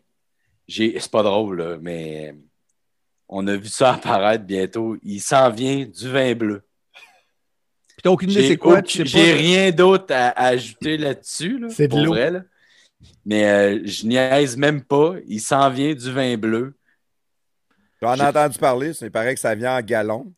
J'ai, 0.67 0.97
c'est 0.99 1.11
pas 1.11 1.23
drôle, 1.23 1.57
là, 1.61 1.77
mais 1.81 2.33
on 3.27 3.45
a 3.47 3.55
vu 3.55 3.67
ça 3.67 3.93
apparaître 3.95 4.45
bientôt. 4.45 4.97
Il 5.03 5.19
s'en 5.19 5.49
vient 5.49 5.85
du 5.85 6.09
vin 6.09 6.33
bleu. 6.33 6.63
Puis 6.93 7.97
t'as 8.03 8.09
aucune 8.09 8.31
idée 8.31 8.47
c'est 8.47 8.57
quoi? 8.57 8.73
aucun- 8.75 8.81
tu 8.83 8.97
sais 8.99 9.05
j'ai 9.05 9.31
pas. 9.33 9.37
rien 9.37 9.71
d'autre 9.71 10.05
à, 10.15 10.29
à 10.29 10.45
ajouter 10.47 10.97
là-dessus. 10.97 11.59
Là, 11.59 11.67
C'est 11.69 11.87
de 11.87 11.93
pour 11.93 11.99
l'eau. 12.03 12.11
vrai, 12.13 12.31
là. 12.31 12.43
Mais 13.25 13.45
euh, 13.45 13.81
je 13.85 14.05
niaise 14.07 14.55
même 14.57 14.81
pas. 14.83 15.15
Il 15.27 15.39
s'en 15.41 15.69
vient 15.69 15.93
du 15.93 16.11
vin 16.11 16.37
bleu. 16.37 16.75
J'en 18.01 18.13
ai 18.13 18.17
J'ai- 18.17 18.23
entendu 18.23 18.57
parler, 18.57 18.93
ça, 18.93 19.05
il 19.05 19.11
paraît 19.11 19.33
que 19.35 19.39
ça 19.39 19.53
vient 19.53 19.77
en 19.77 19.81
gallon. 19.81 20.31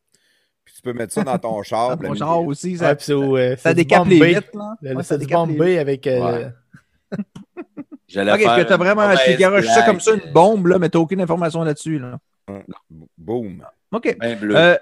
Tu 0.83 0.89
peux 0.91 0.97
mettre 0.97 1.13
ça 1.13 1.23
dans 1.23 1.37
ton 1.39 1.63
char. 1.63 1.95
Dans 1.97 2.07
ton 2.09 2.13
char 2.13 2.43
aussi, 2.43 2.77
ça, 2.77 2.89
Ouais, 3.31 3.55
ça 3.57 3.73
décape 3.73 4.05
les 4.07 4.19
vitres. 4.35 4.49
là. 4.53 4.75
Le- 4.81 4.95
Ouais, 4.97 5.03
ça 5.03 5.17
du 5.17 5.25
avec. 5.79 6.05
euh, 6.07 6.19
Ouais. 7.11 7.17
J'allais 8.07 8.33
Ok, 8.33 8.39
faire 8.41 8.55
que 8.57 8.61
t'as 8.63 8.77
vraiment, 8.77 9.07
tu 9.25 9.35
garoches 9.37 9.65
ça 9.67 9.83
comme 9.83 9.99
ça, 9.99 10.11
une 10.13 10.31
bombe, 10.33 10.67
là, 10.67 10.77
mais 10.77 10.89
t'as 10.89 10.99
aucune 10.99 11.21
information 11.21 11.63
là-dessus. 11.63 11.97
Là. 11.99 12.19
Boum. 13.17 13.63
OK. 13.93 14.15
Euh. 14.55 14.75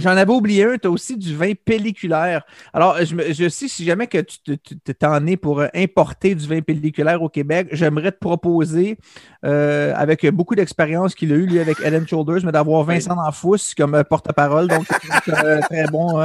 J'en 0.00 0.10
avais 0.16 0.32
oublié 0.32 0.64
un, 0.64 0.76
tu 0.76 0.88
as 0.88 0.90
aussi 0.90 1.16
du 1.16 1.34
vin 1.36 1.52
pelliculaire. 1.64 2.44
Alors, 2.74 2.96
je, 2.98 3.32
je 3.32 3.48
sais, 3.48 3.68
si 3.68 3.84
jamais 3.84 4.08
que 4.08 4.18
tu 4.18 4.38
te- 4.40 4.52
tu 4.52 4.76
te- 4.78 4.90
t'en 4.92 5.24
es 5.26 5.36
pour 5.36 5.60
euh, 5.60 5.68
importer 5.74 6.34
du 6.34 6.46
vin 6.48 6.60
pelliculaire 6.60 7.22
au 7.22 7.28
Québec, 7.28 7.68
j'aimerais 7.70 8.10
te 8.10 8.18
proposer, 8.18 8.98
euh, 9.44 9.92
avec 9.94 10.26
beaucoup 10.30 10.54
d'expérience 10.56 11.14
qu'il 11.14 11.32
a 11.32 11.36
eu, 11.36 11.46
lui, 11.46 11.60
avec 11.60 11.78
Ellen 11.80 12.06
Shoulders, 12.08 12.40
mais 12.44 12.50
d'avoir 12.52 12.82
Vincent 12.82 13.14
D'Anfous 13.14 13.56
comme 13.76 14.02
porte-parole. 14.04 14.66
Donc, 14.66 14.84
c'est 15.24 15.44
euh, 15.44 15.60
très 15.60 15.84
bon. 15.86 16.20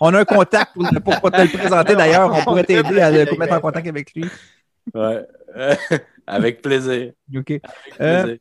on 0.00 0.14
a 0.14 0.20
un 0.20 0.24
contact 0.24 0.72
pour, 0.74 1.20
pour 1.20 1.30
te 1.32 1.40
le 1.42 1.48
présenter 1.48 1.96
d'ailleurs. 1.96 2.32
On 2.32 2.42
pourrait 2.44 2.64
t'aider 2.64 3.00
à 3.00 3.10
le 3.10 3.36
mettre 3.36 3.54
en 3.54 3.60
contact 3.60 3.88
avec 3.88 4.14
lui. 4.14 4.24
Ouais. 4.94 5.26
Avec 6.26 6.62
plaisir. 6.62 7.12
OK. 7.36 7.50
Avec 7.50 7.60
plaisir. 8.22 8.38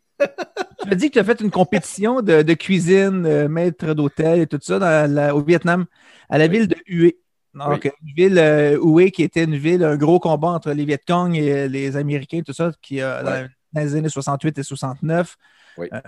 Tu 0.81 0.89
m'as 0.89 0.95
dit 0.95 1.09
que 1.09 1.13
tu 1.13 1.19
as 1.19 1.23
fait 1.23 1.39
une 1.41 1.51
compétition 1.51 2.21
de, 2.21 2.41
de 2.41 2.53
cuisine, 2.53 3.25
euh, 3.25 3.47
maître 3.47 3.93
d'hôtel 3.93 4.39
et 4.41 4.47
tout 4.47 4.59
ça 4.61 4.79
dans 4.79 5.13
la- 5.13 5.35
au 5.35 5.41
Vietnam, 5.41 5.85
à 6.29 6.37
la 6.37 6.45
Oui. 6.45 6.51
ville 6.51 6.67
de 6.67 6.75
Hue. 6.87 7.13
Donc, 7.53 7.85
une 7.85 8.13
ville, 8.15 8.37
euh, 8.39 8.79
Hue, 8.81 9.11
qui 9.11 9.23
était 9.23 9.43
une 9.43 9.57
ville, 9.57 9.83
un 9.83 9.97
gros 9.97 10.19
combat 10.19 10.47
entre 10.49 10.71
les 10.71 10.85
Viet 10.85 10.99
Cong 11.05 11.35
et 11.35 11.51
euh, 11.51 11.67
les 11.67 11.97
Américains, 11.97 12.41
tout 12.45 12.53
ça, 12.53 12.71
qui, 12.81 13.01
euh, 13.01 13.21
dans- 13.23 13.47
les 13.73 13.95
années 13.95 14.09
68 14.09 14.57
et 14.57 14.63
69. 14.63 15.37
Oui. 15.77 15.87
Euh, 15.93 15.99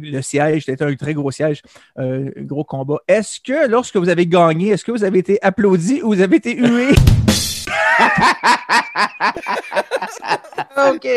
le 0.00 0.20
siège, 0.22 0.64
c'était 0.64 0.84
un 0.84 0.94
très 0.96 1.14
gros 1.14 1.30
siège, 1.30 1.62
un 1.96 2.24
gros 2.38 2.64
combat. 2.64 2.98
Est-ce 3.06 3.38
que 3.40 3.68
lorsque 3.68 3.96
vous 3.96 4.08
avez 4.08 4.26
gagné, 4.26 4.70
est-ce 4.70 4.84
que 4.84 4.90
vous 4.92 5.04
avez 5.04 5.20
été 5.20 5.38
applaudi 5.42 6.02
ou 6.02 6.08
vous 6.14 6.20
avez 6.20 6.36
été 6.36 6.56
hué? 6.56 6.88
OK. 10.92 11.08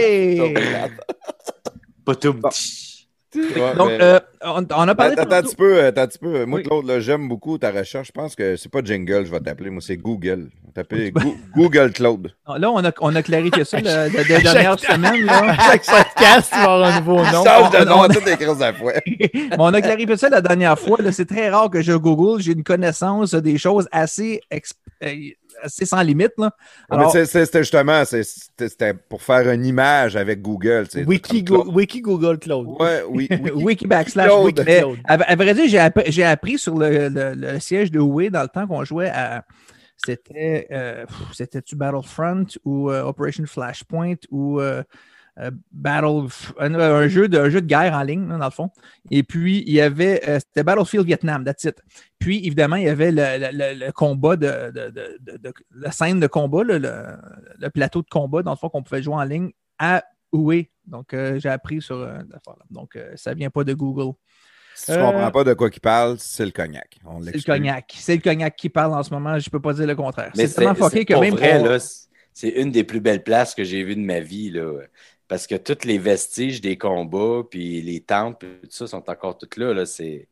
Pas 2.06 2.16
tout 2.16 2.34
Bon. 2.34 2.50
petit. 2.50 2.92
Ouais, 3.36 3.76
Donc, 3.76 3.90
mais- 3.90 3.98
euh, 4.02 4.20
on, 4.46 4.66
on 4.74 4.88
a 4.88 4.96
parlé 4.96 5.12
Attends, 5.12 5.24
attends 5.24 5.36
un 5.36 5.42
petit 5.42 5.56
peu, 5.58 5.84
attends 5.84 6.02
un 6.04 6.08
petit 6.08 6.20
peu. 6.20 6.46
Moi, 6.46 6.60
Oui. 6.60 6.64
Claude, 6.64 6.86
là, 6.86 7.02
j'aime 7.02 7.28
beaucoup 7.28 7.58
ta 7.58 7.70
recherche. 7.70 8.08
Je 8.08 8.12
pense 8.14 8.34
que 8.34 8.56
c'est 8.56 8.72
pas 8.72 8.80
Jingle, 8.82 9.26
je 9.26 9.32
vais 9.32 9.42
t'appeler. 9.42 9.70
Moi, 9.72 9.82
c'est 9.86 9.98
Google. 9.98 10.48
T'appeler 10.74 11.12
Goo- 11.16 11.36
Google 11.54 11.92
Claude. 11.92 12.34
Là, 12.48 12.72
on 12.72 12.82
a, 12.86 12.92
on 13.02 13.14
a 13.14 13.22
clarifié 13.24 13.66
ça 13.66 13.82
la, 13.82 14.08
la- 14.08 14.24
la 14.24 14.40
dernière 14.40 14.80
semaine. 14.80 15.26
Là. 15.26 15.54
Chaque 15.70 15.86
podcast, 15.86 16.50
il 16.54 16.58
va 16.60 16.64
avoir 16.74 16.84
un 16.96 17.00
nouveau 17.02 17.18
nom. 17.18 17.44
Change 17.44 17.72
de 17.78 17.84
nom 17.86 18.02
à 18.04 18.08
toutes 18.08 18.26
les 18.26 18.38
crises 18.38 18.62
à 18.62 18.72
fois. 18.72 18.94
Mais 19.06 19.32
on 19.60 19.74
a 19.74 19.82
clarifié 19.82 20.16
ça 20.16 20.30
la 20.30 20.40
dernière 20.40 20.80
fois. 20.80 20.98
C'est 21.12 21.26
très 21.28 21.50
rare 21.50 21.70
que 21.70 21.82
je 21.82 21.92
Google. 21.92 22.42
J'ai 22.42 22.54
une 22.54 22.64
connaissance 22.64 23.34
des 23.36 23.58
choses 23.58 23.90
assez, 23.92 24.40
assez 25.66 25.86
sans 25.86 26.02
limite. 26.02 26.32
Là. 26.38 26.52
Alors, 26.90 27.12
c'est- 27.12 27.26
c'est- 27.26 27.46
C'était 27.46 27.60
justement 27.64 28.04
c'est- 28.06 28.24
c'était 28.58 28.94
pour 28.94 29.22
faire 29.22 29.50
une 29.52 29.66
image 29.66 30.16
avec 30.16 30.42
Google. 30.42 30.88
Wiki, 31.06 31.44
Go-. 31.44 31.66
Wiki 31.72 32.02
Google 32.02 32.40
Cloud. 32.40 32.68
Ouais, 32.80 33.04
oui. 33.10 33.28
Wiki. 33.32 33.52
Wiki 33.64 33.88
backslash. 33.88 34.32
Wiki. 34.44 34.64
Claude. 34.64 35.00
à, 35.06 35.14
à 35.14 35.36
vrai 35.36 35.54
dire, 35.54 35.66
j'ai 35.68 35.80
appris, 35.80 36.12
j'ai 36.12 36.24
appris 36.24 36.58
sur 36.58 36.78
le, 36.78 37.10
le- 37.10 37.34
le 37.36 37.60
siège 37.60 37.92
de 37.92 38.00
Huawei 38.00 38.30
dans 38.30 38.42
le 38.44 38.48
temps 38.50 38.66
qu'on 38.68 38.84
jouait 38.86 39.10
à. 39.10 39.44
C'était. 39.98 40.68
euh, 40.72 41.06
C'était-tu 41.34 41.76
Battlefront 41.76 42.46
ou 42.66 42.90
euh, 42.92 43.04
Operation 43.04 43.46
Flashpoint 43.46 44.16
ou. 44.30 44.60
euh, 44.60 44.84
Battle, 45.72 46.28
un, 46.60 46.74
un 46.76 47.08
jeu 47.08 47.28
de, 47.28 47.38
un 47.38 47.50
jeu 47.50 47.62
de 47.62 47.68
guerre 47.68 47.94
en 47.94 48.04
ligne, 48.04 48.28
dans 48.28 48.38
le 48.38 48.50
fond. 48.52 48.70
Et 49.12 49.24
puis, 49.24 49.64
il 49.68 49.74
y 49.74 49.82
avait, 49.82 50.22
euh, 50.30 50.40
c'était 50.40 50.64
Battlefield 50.64 51.06
Vietnam, 51.06 51.44
that's 51.44 51.64
it. 51.66 51.76
Puis, 52.20 52.38
évidemment, 52.46 52.78
il 52.78 52.84
y 52.86 52.90
avait 52.90 53.12
le, 53.12 53.76
le- 53.86 53.92
combat 53.92 54.36
de, 54.38 54.72
de, 54.72 54.90
de- 54.90 55.18
de- 55.20 55.38
de- 55.38 55.54
la 55.76 55.92
scène 55.92 56.20
de 56.20 56.28
combat, 56.28 56.64
là, 56.64 56.80
le, 56.80 57.18
le 57.60 57.70
plateau 57.70 58.02
de 58.02 58.08
combat, 58.10 58.44
dans 58.44 58.52
le 58.52 58.58
fond, 58.58 58.70
qu'on 58.70 58.84
pouvait 58.84 59.04
jouer 59.04 59.16
en 59.16 59.24
ligne 59.24 59.52
à 59.78 60.04
Huawei. 60.32 60.72
Donc, 60.88 61.14
euh, 61.14 61.40
j'ai 61.40 61.50
appris 61.50 61.82
sur 61.82 61.98
euh. 61.98 62.20
Donc, 62.70 62.96
euh, 62.96 63.12
ça 63.16 63.34
vient 63.34 63.50
pas 63.50 63.64
de 63.64 63.74
Google. 63.74 64.14
Si 64.76 64.88
tu 64.88 64.92
Euh, 64.92 65.02
comprends 65.12 65.32
pas 65.32 65.44
de 65.44 65.54
quoi 65.54 65.70
il 65.74 65.80
parle, 65.80 66.18
c'est 66.20 66.46
le 66.46 66.52
cognac. 66.52 66.98
C'est 67.24 67.36
le 67.36 67.42
cognac. 67.42 67.94
C'est 67.98 68.16
le 68.16 68.22
cognac 68.22 68.56
qui 68.56 68.70
parle 68.70 68.94
en 68.94 69.04
ce 69.04 69.10
moment. 69.14 69.40
Je 69.40 69.50
peux 69.50 69.62
pas 69.62 69.74
dire 69.74 69.88
le 69.88 69.96
contraire. 69.96 70.32
Mais 70.36 70.48
C'est 70.48 70.56
tellement 70.56 70.76
fucké 70.76 71.06
que 71.06 71.14
même. 71.14 71.34
vrai, 71.34 71.78
c'est 72.34 72.50
une 72.50 72.72
des 72.72 72.84
plus 72.84 73.00
belles 73.00 73.24
places 73.24 73.56
que 73.56 73.64
j'ai 73.64 73.84
vues 73.84 73.96
de 73.96 74.02
ma 74.02 74.20
vie. 74.20 74.52
Là. 74.52 74.82
Parce 75.28 75.48
que 75.48 75.56
tous 75.56 75.86
les 75.86 75.98
vestiges 75.98 76.62
des 76.62 76.78
combats, 76.78 77.44
puis 77.50 77.82
les 77.82 78.02
temples, 78.02 78.46
tout 78.64 78.70
ça 78.70 78.88
sont 78.88 79.10
encore 79.10 79.38
tous 79.38 79.60
là. 79.60 79.74
là 79.74 79.86
c'est, 79.86 80.28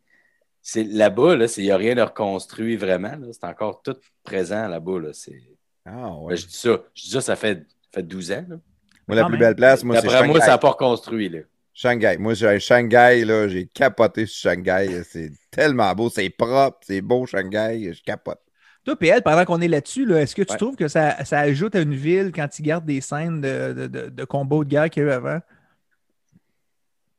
c'est, 0.61 0.83
là-bas, 0.83 1.35
là, 1.35 1.45
il 1.57 1.63
n'y 1.63 1.71
a 1.71 1.77
rien 1.77 1.95
de 1.95 2.01
reconstruit 2.01 2.77
vraiment. 2.77 3.15
C'est 3.31 3.43
encore 3.45 3.81
tout 3.81 3.97
présent 4.23 4.67
là-bas. 4.67 4.99
Là, 4.99 5.09
c'est... 5.13 5.41
Ah, 5.85 6.13
ouais. 6.15 6.29
Ben, 6.29 6.37
je 6.37 6.45
dis 6.45 6.55
ça, 6.55 6.79
je 6.93 7.03
dis 7.03 7.09
ça, 7.09 7.21
ça 7.21 7.35
fait, 7.35 7.65
fait 7.93 8.03
12 8.03 8.31
ans. 8.31 8.45
Là. 8.47 8.55
Moi, 9.07 9.17
la 9.17 9.25
plus 9.25 9.37
belle 9.37 9.55
place, 9.55 9.83
moi, 9.83 9.97
c'est 9.99 10.07
D'après 10.07 10.27
moi, 10.27 10.39
ça 10.39 10.47
n'a 10.47 10.57
pas 10.57 10.69
reconstruit. 10.69 11.29
Là. 11.29 11.39
Shanghai. 11.73 12.17
Moi, 12.17 12.35
j'ai 12.35 12.59
Shanghai, 12.59 13.25
là, 13.25 13.47
j'ai 13.47 13.65
capoté 13.65 14.25
sur 14.25 14.51
Shanghai. 14.51 15.03
C'est 15.03 15.31
tellement 15.49 15.93
beau, 15.93 16.09
c'est 16.09 16.29
propre, 16.29 16.79
c'est 16.85 17.01
beau, 17.01 17.25
Shanghai, 17.25 17.93
je 17.93 18.01
capote. 18.03 18.39
Toi, 18.85 18.97
PL, 18.97 19.21
pendant 19.23 19.45
qu'on 19.45 19.61
est 19.61 19.67
là-dessus, 19.67 20.05
là, 20.05 20.21
est-ce 20.21 20.35
que 20.35 20.41
tu 20.41 20.51
Ouais. 20.51 20.57
trouves 20.57 20.75
que 20.75 20.87
ça, 20.89 21.23
ça 21.23 21.39
ajoute 21.39 21.75
à 21.75 21.79
une 21.81 21.93
ville 21.95 22.31
quand 22.35 22.47
ils 22.59 22.63
gardent 22.63 22.85
des 22.85 22.99
scènes 23.01 23.39
de, 23.41 23.73
de, 23.73 23.87
de, 23.87 24.09
de 24.09 24.25
de 24.25 24.63
guerre 24.65 24.89
qu'il 24.89 25.03
y 25.03 25.05
a 25.05 25.09
eu 25.09 25.11
avant? 25.11 25.39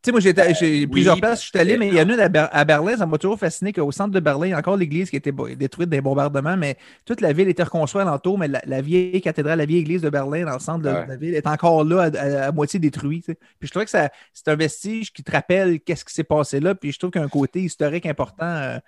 Tu 0.02 0.08
sais, 0.08 0.12
moi, 0.12 0.20
j'ai 0.20 0.28
été- 0.28 0.54
j'ai 0.60 0.80
oui, 0.80 0.86
plusieurs 0.86 1.18
places, 1.18 1.42
je 1.42 1.48
suis 1.48 1.58
allé, 1.58 1.78
mais 1.78 1.88
il 1.88 1.94
y 1.94 1.98
en 1.98 2.06
a 2.06 2.12
une 2.12 2.20
à, 2.20 2.28
Ber- 2.28 2.50
à 2.52 2.66
Berlin, 2.66 2.94
ça 2.98 3.06
m'a 3.06 3.16
toujours 3.16 3.38
fasciné 3.38 3.72
qu'au 3.72 3.90
centre 3.90 4.10
de 4.10 4.20
Berlin, 4.20 4.48
il 4.48 4.50
y 4.50 4.52
a 4.52 4.58
encore 4.58 4.76
l'église 4.76 5.08
qui 5.08 5.16
a 5.16 5.18
été 5.18 5.32
bo- 5.32 5.48
détruite 5.48 5.88
des 5.88 6.02
bombardements, 6.02 6.58
mais 6.58 6.76
toute 7.06 7.22
la 7.22 7.32
ville 7.32 7.48
était 7.48 7.62
reconstruite 7.62 8.02
alentour, 8.02 8.36
mais 8.38 8.46
la, 8.48 8.60
la 8.66 8.82
vieille 8.82 9.22
cathédrale, 9.22 9.56
la 9.56 9.64
vieille 9.64 9.80
église 9.80 10.02
de 10.02 10.10
Berlin, 10.10 10.44
dans 10.44 10.52
le 10.52 10.58
centre 10.58 10.82
de, 10.82 10.90
Ouais. 10.90 11.04
de 11.04 11.08
la 11.08 11.16
ville, 11.16 11.34
est 11.34 11.46
encore 11.46 11.84
là, 11.84 12.02
à, 12.02 12.18
à- 12.18 12.48
à 12.48 12.52
moitié 12.52 12.78
détruite. 12.78 13.24
Puis 13.28 13.66
je 13.66 13.70
trouvais 13.70 13.86
que 13.86 13.90
c'est 13.90 14.48
un 14.48 14.56
vestige 14.56 15.10
qui 15.10 15.24
te 15.24 15.32
rappelle 15.32 15.80
qu'est-ce 15.80 16.04
qui 16.04 16.12
s'est 16.12 16.22
passé 16.22 16.60
là, 16.60 16.74
puis 16.74 16.92
je 16.92 16.98
trouve 16.98 17.10
qu'il 17.10 17.20
y 17.20 17.22
a 17.22 17.26
un 17.26 17.30
côté 17.30 17.62
historique 17.62 18.04
important, 18.04 18.44
euh, 18.44 18.78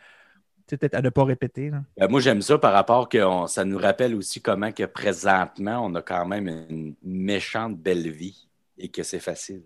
peut-être 0.66 0.94
à 0.94 1.02
ne 1.02 1.10
pas 1.10 1.24
répéter. 1.24 1.70
là. 1.70 1.82
Ben, 1.96 2.08
moi, 2.10 2.20
j'aime 2.20 2.42
ça 2.42 2.58
par 2.58 2.72
rapport 2.72 3.08
que 3.08 3.18
on- 3.18 3.46
ça 3.46 3.64
nous 3.64 3.78
rappelle 3.78 4.14
aussi 4.14 4.40
comment 4.40 4.72
que 4.72 4.84
présentement, 4.84 5.80
on 5.84 5.94
a 5.94 6.02
quand 6.02 6.26
même 6.26 6.48
une 6.48 6.94
méchante 7.02 7.78
belle 7.78 8.10
vie 8.10 8.48
et 8.78 8.88
que 8.88 9.02
c'est 9.02 9.20
facile. 9.20 9.62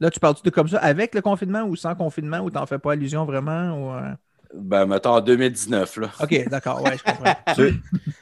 Là, 0.00 0.10
tu 0.10 0.20
parles 0.20 0.34
de 0.42 0.50
comme 0.50 0.68
ça 0.68 0.78
avec 0.78 1.14
le 1.14 1.22
confinement 1.22 1.62
ou 1.62 1.76
sans 1.76 1.94
confinement 1.94 2.40
ou 2.40 2.50
t'en 2.50 2.66
fais 2.66 2.78
pas 2.78 2.92
allusion 2.92 3.24
vraiment? 3.24 3.72
Ou, 3.78 3.92
euh? 3.94 4.12
Ben, 4.52 4.86
mettons 4.86 5.14
en 5.14 5.20
2019, 5.20 5.96
là. 5.96 6.10
OK, 6.20 6.48
d'accord, 6.48 6.82
ouais, 6.82 6.96
je 6.98 7.02
comprends. 7.04 7.34
Tu- 7.54 7.72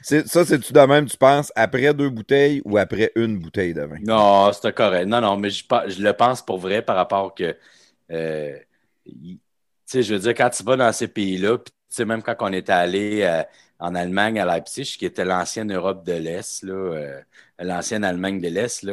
c'est- 0.01 0.27
ça, 0.27 0.45
c'est-tu 0.45 0.73
de 0.73 0.79
même, 0.79 1.05
tu 1.05 1.17
penses, 1.17 1.51
après 1.55 1.93
deux 1.93 2.09
bouteilles 2.09 2.61
ou 2.65 2.77
après 2.77 3.11
une 3.15 3.37
bouteille 3.39 3.73
de 3.73 3.81
vin? 3.81 3.97
Non, 4.01 4.51
c'était 4.53 4.73
correct. 4.73 5.07
Non, 5.07 5.21
non, 5.21 5.37
mais 5.37 5.49
je, 5.49 5.63
je 5.87 6.01
le 6.01 6.13
pense 6.13 6.41
pour 6.41 6.57
vrai 6.57 6.81
par 6.81 6.95
rapport 6.95 7.33
que, 7.35 7.55
euh, 8.11 8.57
tu 9.05 9.39
sais, 9.85 10.03
je 10.03 10.13
veux 10.13 10.19
dire, 10.19 10.33
quand 10.33 10.49
tu 10.49 10.63
vas 10.63 10.75
dans 10.75 10.91
ces 10.91 11.07
pays-là, 11.07 11.57
puis 11.57 11.73
sais, 11.93 12.05
même 12.05 12.23
quand 12.23 12.35
on 12.39 12.53
était 12.53 12.71
allé 12.71 13.21
euh, 13.23 13.43
en 13.79 13.95
Allemagne, 13.95 14.39
à 14.39 14.45
Leipzig, 14.45 14.95
qui 14.97 15.05
était 15.05 15.25
l'ancienne 15.25 15.73
Europe 15.73 16.05
de 16.05 16.13
l'Est, 16.13 16.63
euh, 16.63 17.21
l'ancienne 17.59 18.03
Allemagne 18.03 18.41
de 18.41 18.47
l'Est, 18.47 18.87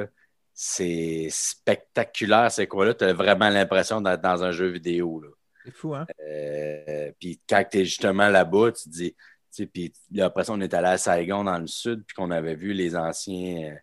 c'est 0.53 1.29
spectaculaire, 1.31 2.51
ces 2.51 2.67
coins-là. 2.67 2.95
Tu 2.95 3.05
as 3.05 3.13
vraiment 3.13 3.49
l'impression 3.49 4.01
d'être 4.01 4.21
dans 4.21 4.43
un 4.45 4.53
jeu 4.53 4.69
vidéo. 4.69 5.25
C'est 5.65 5.75
fou, 5.75 5.95
hein? 5.95 6.07
Euh, 6.21 7.11
puis 7.19 7.41
quand 7.49 7.65
tu 7.71 7.79
es 7.79 7.85
justement 7.85 8.29
là-bas, 8.29 8.73
tu 8.73 8.85
te 8.85 8.89
dis, 8.89 9.13
tu 9.13 9.19
sais, 9.51 9.67
puis 9.67 9.93
après 10.21 10.45
ça, 10.45 10.53
on 10.53 10.61
est 10.61 10.75
allé 10.75 10.89
à 10.89 10.99
Saigon 10.99 11.45
dans 11.45 11.59
le 11.59 11.67
sud, 11.67 12.05
puis 12.07 12.15
qu'on 12.15 12.31
avait 12.31 12.55
vu 12.55 12.73
les 12.73 12.97
anciens, 12.97 13.77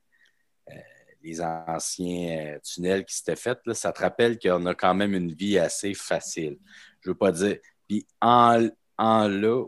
les 1.23 1.41
anciens 1.41 2.57
tunnels 2.63 3.05
qui 3.05 3.15
s'étaient 3.15 3.35
faits. 3.35 3.59
Là, 3.65 3.73
ça 3.73 3.91
te 3.91 4.01
rappelle 4.01 4.39
qu'on 4.39 4.65
a 4.65 4.73
quand 4.75 4.93
même 4.93 5.13
une 5.13 5.33
vie 5.33 5.57
assez 5.57 5.93
facile. 5.93 6.57
Je 7.01 7.09
veux 7.09 7.17
pas 7.17 7.31
dire. 7.31 7.57
Puis 7.87 8.05
en, 8.21 8.67
en 8.97 9.27
là, 9.27 9.63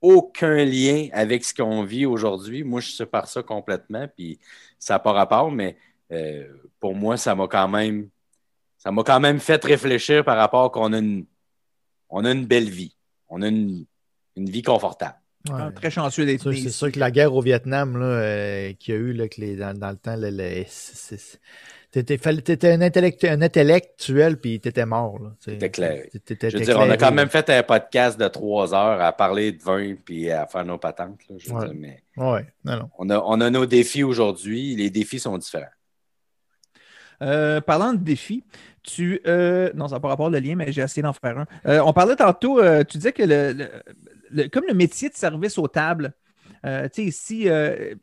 aucun 0.00 0.64
lien 0.64 1.08
avec 1.12 1.44
ce 1.44 1.52
qu'on 1.52 1.82
vit 1.84 2.06
aujourd'hui. 2.06 2.62
Moi, 2.62 2.80
je 2.80 2.90
sépare 2.90 3.28
ça 3.28 3.42
complètement, 3.42 4.06
puis 4.16 4.38
ça 4.78 4.94
n'a 4.94 4.98
pas 5.00 5.12
rapport, 5.12 5.50
mais 5.50 5.76
euh, 6.12 6.46
pour 6.80 6.94
moi, 6.94 7.16
ça 7.16 7.34
m'a 7.34 7.46
quand 7.48 7.68
même 7.68 8.08
ça 8.76 8.92
m'a 8.92 9.02
quand 9.02 9.18
même 9.18 9.40
fait 9.40 9.62
réfléchir 9.64 10.24
par 10.24 10.36
rapport 10.36 10.70
qu'on 10.70 10.92
a 10.92 10.98
une, 10.98 11.26
on 12.10 12.24
a 12.24 12.30
une 12.30 12.46
belle 12.46 12.70
vie. 12.70 12.94
On 13.28 13.42
a 13.42 13.48
une, 13.48 13.84
une 14.36 14.48
vie 14.48 14.62
confortable. 14.62 15.16
Ouais. 15.50 15.56
Ah, 15.58 15.72
Très 15.72 15.90
chanceux 15.90 16.24
d'être 16.24 16.52
C'est 16.52 16.70
sûr 16.70 16.92
que 16.92 16.98
la 17.00 17.10
guerre 17.10 17.34
au 17.34 17.40
Vietnam 17.42 17.96
là, 17.98 18.06
euh, 18.06 18.72
qu'il 18.74 18.94
y 18.94 18.96
a 18.96 19.00
eu 19.00 19.12
là, 19.12 19.26
que 19.28 19.40
les- 19.40 19.56
dans, 19.56 19.76
dans 19.76 19.90
le 19.90 19.96
temps, 19.96 20.14
là, 20.14 20.30
le- 20.30 20.64
c'est- 20.68 21.16
c'est- 21.16 21.16
t'étais 21.16 21.40
fallait- 21.40 21.40
t'étais 21.90 22.18
un, 22.72 22.80
intellect, 22.82 23.24
un 23.24 23.40
intellectuel 23.42 24.38
puis 24.38 24.60
t'étais 24.60 24.84
mort. 24.86 25.18
là. 25.22 25.30
T'étais 25.44 25.70
clair. 25.70 26.02
t'étais- 26.12 26.18
t'étais 26.20 26.50
Je 26.50 26.58
veux 26.58 26.64
dire, 26.64 26.78
on 26.78 26.90
a 26.90 26.96
quand 26.96 27.12
même 27.12 27.28
fait 27.30 27.48
un 27.50 27.62
podcast 27.62 28.18
de 28.20 28.28
trois 28.28 28.74
heures 28.74 29.00
à 29.00 29.12
parler 29.12 29.52
de 29.52 29.62
vin 29.62 29.94
puis 30.04 30.30
à 30.30 30.46
faire 30.46 30.64
nos 30.64 30.78
patentes. 30.78 31.20
là, 31.28 31.36
je 31.38 31.48
veux 31.48 31.56
Ouais. 31.56 31.64
dire, 31.66 31.74
mais 31.76 32.02
Ouais, 32.16 32.46
non, 32.64 32.76
non. 32.76 32.90
on 32.98 33.10
a, 33.10 33.18
on 33.24 33.40
a 33.40 33.50
nos 33.50 33.66
défis 33.66 34.02
aujourd'hui. 34.04 34.76
Les 34.76 34.90
défis 34.90 35.18
sont 35.18 35.38
différents. 35.38 35.66
Euh, 37.20 37.60
parlant 37.60 37.94
de 37.94 37.98
défis, 37.98 38.44
tu. 38.84 39.20
euh, 39.26 39.72
non, 39.74 39.88
ça 39.88 39.96
n'a 39.96 40.00
pas 40.00 40.08
rapport 40.08 40.30
le 40.30 40.38
lien, 40.38 40.54
mais 40.54 40.70
j'ai 40.70 40.82
essayé 40.82 41.02
d'en 41.02 41.12
faire 41.12 41.36
un. 41.38 41.46
Euh, 41.66 41.80
on 41.84 41.92
parlait 41.92 42.14
tantôt, 42.14 42.60
euh, 42.60 42.84
tu 42.84 42.96
disais 42.98 43.12
que 43.12 43.24
le, 43.24 43.52
le- 43.54 43.70
le- 44.30 44.48
comme 44.48 44.64
le 44.68 44.74
métier 44.74 45.08
de 45.08 45.14
service 45.14 45.58
aux 45.58 45.66
tables, 45.66 46.12
euh, 46.64 46.84
tu 46.84 47.02
sais, 47.02 47.08
ici, 47.08 47.48
euh, 47.48 47.94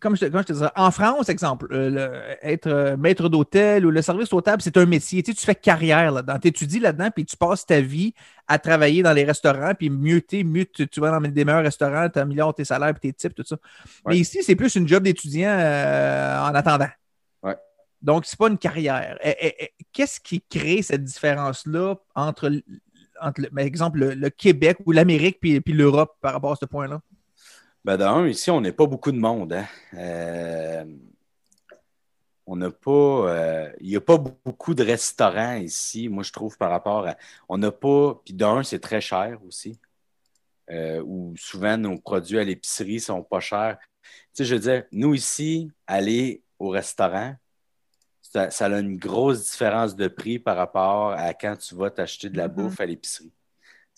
comme 0.00 0.16
je, 0.16 0.26
comme 0.26 0.40
je 0.40 0.46
te 0.46 0.52
disais, 0.52 0.68
en 0.76 0.90
France, 0.90 1.28
exemple, 1.28 1.68
euh, 1.72 1.90
le- 1.90 2.36
être 2.42 2.66
euh, 2.66 2.96
maître 2.96 3.28
d'hôtel 3.28 3.86
ou 3.86 3.90
le 3.90 4.02
service 4.02 4.32
aux 4.32 4.40
tables, 4.40 4.62
c'est 4.62 4.76
un 4.76 4.86
métier. 4.86 5.22
Tu 5.22 5.32
sais, 5.32 5.36
tu 5.38 5.44
fais 5.44 5.54
carrière 5.54 6.10
là-dedans. 6.10 6.38
Tu 6.38 6.48
étudies 6.48 6.80
là-dedans, 6.80 7.10
puis 7.10 7.24
tu 7.24 7.36
passes 7.36 7.66
ta 7.66 7.80
vie 7.80 8.14
à 8.46 8.58
travailler 8.58 9.02
dans 9.02 9.12
les 9.12 9.24
restaurants, 9.24 9.74
puis 9.74 9.90
mieux 9.90 10.20
t'es, 10.20 10.42
mieux 10.44 10.64
tu, 10.64 10.88
tu 10.88 11.00
vas 11.00 11.10
dans 11.10 11.20
des 11.20 11.44
meilleurs 11.44 11.62
restaurants, 11.62 12.08
tu 12.08 12.18
améliores 12.18 12.54
tes 12.54 12.64
salaires, 12.64 12.94
puis 12.94 13.10
tes 13.10 13.12
tips, 13.12 13.34
tout 13.34 13.44
ça. 13.46 13.56
Ouais. 14.04 14.14
Mais 14.14 14.18
ici, 14.18 14.42
c'est 14.42 14.56
plus 14.56 14.74
une 14.74 14.88
job 14.88 15.02
d'étudiant 15.02 15.50
euh, 15.50 16.40
en 16.40 16.54
attendant. 16.54 16.88
Ouais. 17.42 17.56
Donc, 18.00 18.24
c'est 18.26 18.38
pas 18.38 18.48
une 18.48 18.58
carrière. 18.58 19.18
Qu'est-ce 19.92 20.20
qui 20.20 20.40
crée 20.40 20.82
cette 20.82 21.04
différence-là 21.04 21.96
entre, 22.14 22.48
le- 22.48 22.62
par 23.50 23.64
exemple, 23.64 23.98
le, 23.98 24.14
le 24.14 24.30
Québec 24.30 24.78
ou 24.86 24.92
l'Amérique 24.92 25.38
puis, 25.40 25.60
puis 25.60 25.74
l'Europe 25.74 26.16
par 26.20 26.32
rapport 26.32 26.52
à 26.52 26.56
ce 26.56 26.64
point-là? 26.64 27.00
Ben, 27.84 27.96
d'un, 27.96 28.26
ici, 28.26 28.50
on 28.50 28.60
n'est 28.60 28.72
pas 28.72 28.86
beaucoup 28.86 29.12
de 29.12 29.18
monde. 29.18 29.52
hein. 29.52 29.66
Euh, 29.94 30.84
on 32.46 32.56
n'a 32.56 32.70
pas. 32.70 32.90
euh, 32.90 33.72
Il 33.80 33.88
n'y 33.88 33.96
a 33.96 34.00
pas 34.00 34.18
beaucoup 34.18 34.74
de 34.74 34.82
restaurants 34.82 35.56
ici, 35.56 36.08
moi, 36.08 36.22
je 36.22 36.32
trouve, 36.32 36.56
par 36.56 36.70
rapport 36.70 37.06
à. 37.06 37.16
On 37.48 37.58
n'a 37.58 37.70
pas. 37.72 38.14
Puis 38.24 38.34
d'un, 38.34 38.62
c'est 38.62 38.80
très 38.80 39.00
cher 39.00 39.38
aussi. 39.46 39.78
Euh, 40.70 41.02
où 41.02 41.34
souvent 41.36 41.78
nos 41.78 41.98
produits 41.98 42.38
à 42.38 42.44
l'épicerie 42.44 43.00
sont 43.00 43.22
pas 43.22 43.40
chers. 43.40 43.78
Tu 44.02 44.10
sais, 44.34 44.44
je 44.44 44.54
veux 44.54 44.60
dire, 44.60 44.84
nous 44.92 45.14
ici, 45.14 45.70
aller 45.86 46.42
au 46.58 46.68
restaurant, 46.68 47.34
ça, 48.20 48.50
ça 48.50 48.66
a 48.66 48.78
une 48.78 48.98
grosse 48.98 49.50
différence 49.50 49.96
de 49.96 50.08
prix 50.08 50.38
par 50.38 50.56
rapport 50.58 51.12
à 51.12 51.32
quand 51.32 51.56
tu 51.56 51.74
vas 51.74 51.90
t'acheter 51.90 52.28
de 52.28 52.36
la 52.36 52.48
Mhm. 52.48 52.54
bouffe 52.54 52.80
à 52.80 52.86
l'épicerie. 52.86 53.32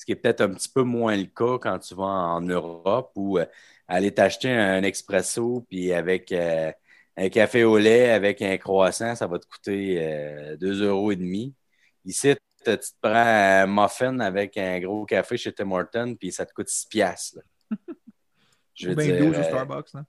Ce 0.01 0.07
qui 0.07 0.13
est 0.13 0.17
peut-être 0.17 0.41
un 0.41 0.55
petit 0.55 0.71
peu 0.71 0.83
moins 0.83 1.15
le 1.15 1.27
cas 1.27 1.59
quand 1.59 1.79
tu 1.79 1.95
vas 1.95 2.05
en 2.05 2.41
Europe 2.41 3.13
où 3.17 3.37
euh, 3.39 3.45
aller 3.87 4.11
t'acheter 4.11 4.49
un 4.49 4.83
expresso 4.83 5.67
puis 5.69 5.93
avec 5.93 6.33
euh, 6.33 6.73
un 7.19 7.29
café 7.29 7.65
au 7.65 7.77
lait 7.77 8.09
avec 8.09 8.41
un 8.41 8.57
croissant, 8.57 9.15
ça 9.15 9.27
va 9.27 9.39
te 9.39 9.47
coûter 9.47 9.99
euh, 10.01 10.57
2,5 10.57 10.85
euros. 10.85 11.13
Ici, 12.07 12.35
tu 12.65 12.79
te 12.79 12.79
prends 13.03 13.13
un 13.13 13.67
muffin 13.67 14.19
avec 14.21 14.57
un 14.57 14.81
gros 14.81 15.05
café 15.05 15.37
chez 15.37 15.53
Tim 15.53 15.71
Hortons 15.71 16.17
puis 16.19 16.33
ça 16.33 16.47
te 16.47 16.55
coûte 16.55 16.71
6 16.71 16.87
piastres. 16.87 17.41
Je 18.75 18.89
veux 18.89 18.95
Ou 18.95 18.97
bien 18.97 19.05
dire, 19.05 19.27
12 19.27 19.37
au 19.37 19.39
euh, 19.39 19.43
Starbucks. 19.43 19.93
là. 19.93 20.05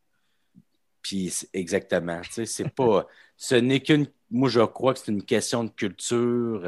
puis 1.02 1.34
exactement. 1.52 2.22
Tu 2.22 2.32
sais, 2.32 2.45
c'est 2.45 2.70
pas. 2.70 3.08
Ce 3.36 3.56
n'est 3.56 3.82
qu'une. 3.82 4.08
Moi, 4.30 4.48
je 4.48 4.61
crois 4.61 4.94
que 4.94 5.00
c'est 5.00 5.11
une 5.11 5.26
question 5.26 5.66
de 5.66 5.72
culture. 5.72 6.61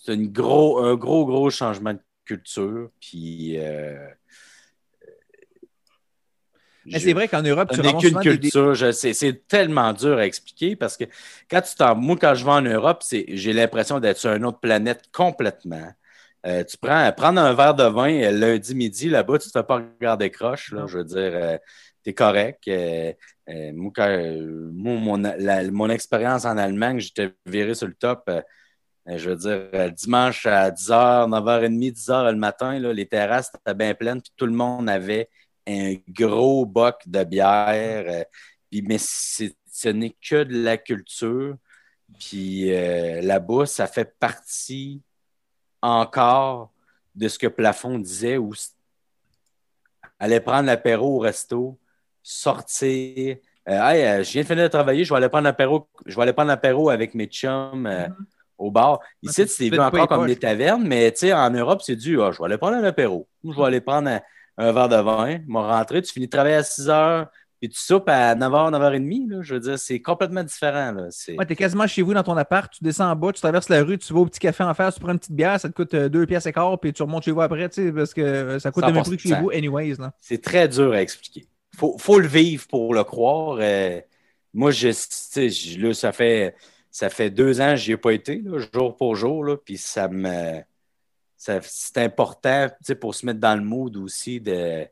Euh, 0.00 0.04
c'est 0.04 0.14
une 0.14 0.28
gros, 0.32 0.78
un 0.78 0.94
gros, 0.96 1.26
gros 1.26 1.50
changement 1.50 1.92
de 1.94 2.00
culture. 2.24 2.90
Puis. 3.00 3.58
euh, 3.58 4.08
Mais 6.86 6.98
c'est 6.98 7.12
vrai 7.12 7.28
qu'en 7.28 7.42
Europe, 7.42 7.70
tu 7.72 7.80
ramasses 7.82 8.02
qu'une 8.02 8.38
des- 8.38 8.50
culture. 8.50 8.94
c'est 8.94 9.46
tellement 9.46 9.92
dur 9.92 10.16
à 10.18 10.26
expliquer 10.26 10.76
parce 10.76 10.96
que 10.96 11.04
quand 11.50 11.60
tu 11.60 11.74
t'en. 11.74 11.94
Moi, 11.94 12.16
quand 12.20 12.34
je 12.34 12.44
vais 12.44 12.50
en 12.50 12.62
Europe, 12.62 13.02
c'est, 13.02 13.26
j'ai 13.28 13.52
l'impression 13.52 14.00
d'être 14.00 14.16
sur 14.18 14.32
une 14.32 14.44
autre 14.44 14.60
planète 14.60 15.04
complètement. 15.12 15.88
Euh, 16.46 16.64
tu 16.64 16.78
prends 16.78 17.12
prendre 17.12 17.38
un 17.40 17.52
verre 17.52 17.74
de 17.74 17.84
vin 17.84 18.10
euh, 18.22 18.30
lundi 18.30 18.74
midi 18.74 19.10
là-bas, 19.10 19.38
tu 19.38 19.48
ne 19.48 19.52
te 19.52 19.58
fais 19.58 19.62
pas 19.62 19.82
regarder 20.00 20.30
croche. 20.30 20.72
Là, 20.72 20.86
je 20.86 20.98
veux 20.98 21.04
dire, 21.04 21.58
tu 22.02 22.10
es 22.10 22.14
correct. 22.14 22.66
Euh, 22.68 23.12
euh, 23.50 23.72
moi, 23.74 23.92
quand- 23.94 24.08
euh, 24.08 24.70
moi, 24.72 24.94
mon, 25.18 25.70
mon 25.72 25.90
expérience 25.90 26.46
en 26.46 26.56
Allemagne, 26.56 26.98
j'étais 26.98 27.30
viré 27.44 27.74
sur 27.74 27.88
le 27.88 27.94
top. 27.94 28.30
Euh, 29.10 29.18
je 29.18 29.30
veux 29.30 29.36
dire, 29.36 29.68
euh, 29.74 29.90
dimanche 29.90 30.46
à 30.46 30.70
10h, 30.70 31.28
9h30, 31.28 31.92
10h 31.92 32.30
le 32.32 32.36
matin, 32.38 32.78
là, 32.78 32.92
les 32.92 33.06
terrasses 33.06 33.50
étaient 33.54 33.74
bien 33.74 33.94
pleines, 33.94 34.20
puis 34.22 34.32
tout 34.36 34.46
le 34.46 34.52
monde 34.52 34.88
avait 34.88 35.28
un 35.66 35.94
gros 36.08 36.64
boc 36.66 37.02
de 37.06 37.24
bière. 37.24 38.04
euh, 38.08 38.24
puis, 38.70 38.82
mais 38.82 38.98
ce 38.98 39.88
n'est 39.88 40.16
que 40.22 40.44
de 40.44 40.62
la 40.62 40.76
culture. 40.76 41.56
Puis 42.18 42.72
euh, 42.72 43.20
là-bas, 43.22 43.66
ça 43.66 43.86
fait 43.86 44.16
partie 44.18 45.02
encore 45.82 46.72
de 47.14 47.28
ce 47.28 47.38
que 47.38 47.46
Plafond 47.46 47.98
disait, 47.98 48.36
où 48.36 48.52
aller 50.18 50.40
prendre 50.40 50.66
l'apéro 50.66 51.16
au 51.16 51.18
resto, 51.20 51.78
sortir, 52.22 53.36
Euh, 53.68 54.22
je 54.24 54.32
viens 54.32 54.42
de 54.42 54.46
finir 54.46 54.64
de 54.64 54.68
travailler, 54.68 55.04
je 55.04 55.10
vais 55.10 55.16
aller 55.18 55.28
prendre 55.28 56.48
l'apéro, 56.48 56.90
avec 56.90 57.14
mes 57.14 57.26
chums 57.26 57.86
euh, 57.86 58.08
au 58.60 58.70
bar. 58.70 59.00
Ici, 59.22 59.42
Ouais, 59.42 59.46
c'est 59.48 59.64
tu 59.64 59.70
vu 59.70 59.78
encore 59.80 60.06
comme 60.08 60.26
des 60.26 60.36
tavernes, 60.36 60.84
mais 60.86 61.12
tu 61.12 61.32
en 61.32 61.50
Europe, 61.50 61.80
c'est 61.84 61.96
du 61.96 62.20
ah, 62.20 62.30
je 62.32 62.38
vais 62.38 62.44
aller 62.44 62.58
prendre 62.58 62.76
un 62.76 62.84
apéro. 62.84 63.26
Ou 63.44 63.52
je 63.52 63.58
vais 63.58 63.64
aller 63.64 63.80
prendre 63.80 64.08
un, 64.08 64.20
un 64.58 64.72
verre 64.72 64.88
de 64.88 64.96
vin, 64.96 65.38
m'en 65.46 65.66
rentrer, 65.66 66.02
tu 66.02 66.12
finis 66.12 66.26
de 66.26 66.30
travailler 66.30 66.56
à 66.56 66.62
6 66.62 66.88
heures, 66.90 67.26
puis 67.60 67.68
tu 67.68 67.78
soupes 67.80 68.08
à 68.08 68.34
9h, 68.34 68.70
9h30. 68.72 69.28
Là, 69.30 69.38
je 69.42 69.54
veux 69.54 69.60
dire, 69.60 69.78
c'est 69.78 70.00
complètement 70.00 70.42
différent. 70.42 70.94
Ouais, 71.36 71.44
t'es 71.46 71.56
quasiment 71.56 71.86
chez 71.86 72.00
vous 72.02 72.14
dans 72.14 72.22
ton 72.22 72.36
appart, 72.36 72.72
tu 72.72 72.82
descends 72.84 73.10
en 73.10 73.16
bas, 73.16 73.32
tu 73.32 73.40
traverses 73.40 73.68
la 73.68 73.82
rue, 73.82 73.98
tu 73.98 74.12
vas 74.14 74.20
au 74.20 74.26
petit 74.26 74.40
café 74.40 74.64
en 74.64 74.72
face, 74.74 74.94
tu 74.94 75.00
prends 75.00 75.12
une 75.12 75.18
petite 75.18 75.34
bière, 75.34 75.58
ça 75.60 75.68
te 75.68 75.74
coûte 75.74 75.92
euh, 75.94 76.08
deux 76.08 76.26
pièces 76.26 76.46
et 76.46 76.52
quart, 76.52 76.78
puis 76.80 76.92
tu 76.92 77.02
remontes 77.02 77.22
chez 77.24 77.32
vous 77.32 77.40
après, 77.42 77.68
tu 77.68 77.82
sais, 77.86 77.92
parce 77.92 78.14
que 78.14 78.20
euh, 78.22 78.58
ça 78.58 78.70
coûte 78.70 78.84
le 78.86 78.92
même 78.92 79.02
prix 79.02 79.16
que 79.16 79.22
chez 79.22 79.28
100%. 79.30 79.40
vous, 79.42 79.50
anyways. 79.50 79.96
C'est 80.20 80.42
très 80.42 80.68
dur 80.68 80.92
à 80.92 81.02
expliquer. 81.02 81.46
Faut, 81.76 81.96
faut 81.98 82.18
le 82.18 82.26
vivre 82.28 82.66
pour 82.68 82.92
le 82.94 83.04
croire. 83.04 83.58
Euh, 83.60 84.00
moi, 84.52 84.70
je, 84.70 84.88
tu 84.88 84.94
sais, 85.08 85.48
je- 85.50 85.78
là, 85.80 85.94
ça 85.94 86.12
fait, 86.12 86.54
ça 86.90 87.10
fait 87.10 87.30
deux 87.30 87.60
ans 87.60 87.70
que 87.70 87.76
j'y 87.76 87.92
ai 87.92 87.96
pas 87.96 88.12
été, 88.12 88.42
jour 88.72 88.96
pour 88.96 89.14
jour, 89.16 89.56
puis 89.64 89.76
ça 89.76 90.08
me, 90.08 90.60
c'est 91.36 91.98
important, 91.98 92.68
pour 93.00 93.14
se 93.14 93.24
mettre 93.24 93.40
dans 93.40 93.56
le 93.56 93.64
mood 93.64 93.96
aussi 93.96 94.40
de, 94.40 94.86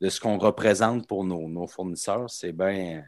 de 0.00 0.08
ce 0.08 0.20
qu'on 0.20 0.38
représente 0.38 1.06
pour 1.06 1.24
nos, 1.24 1.48
nos 1.48 1.66
fournisseurs. 1.66 2.30
C'est 2.30 2.52
bien, 2.52 3.04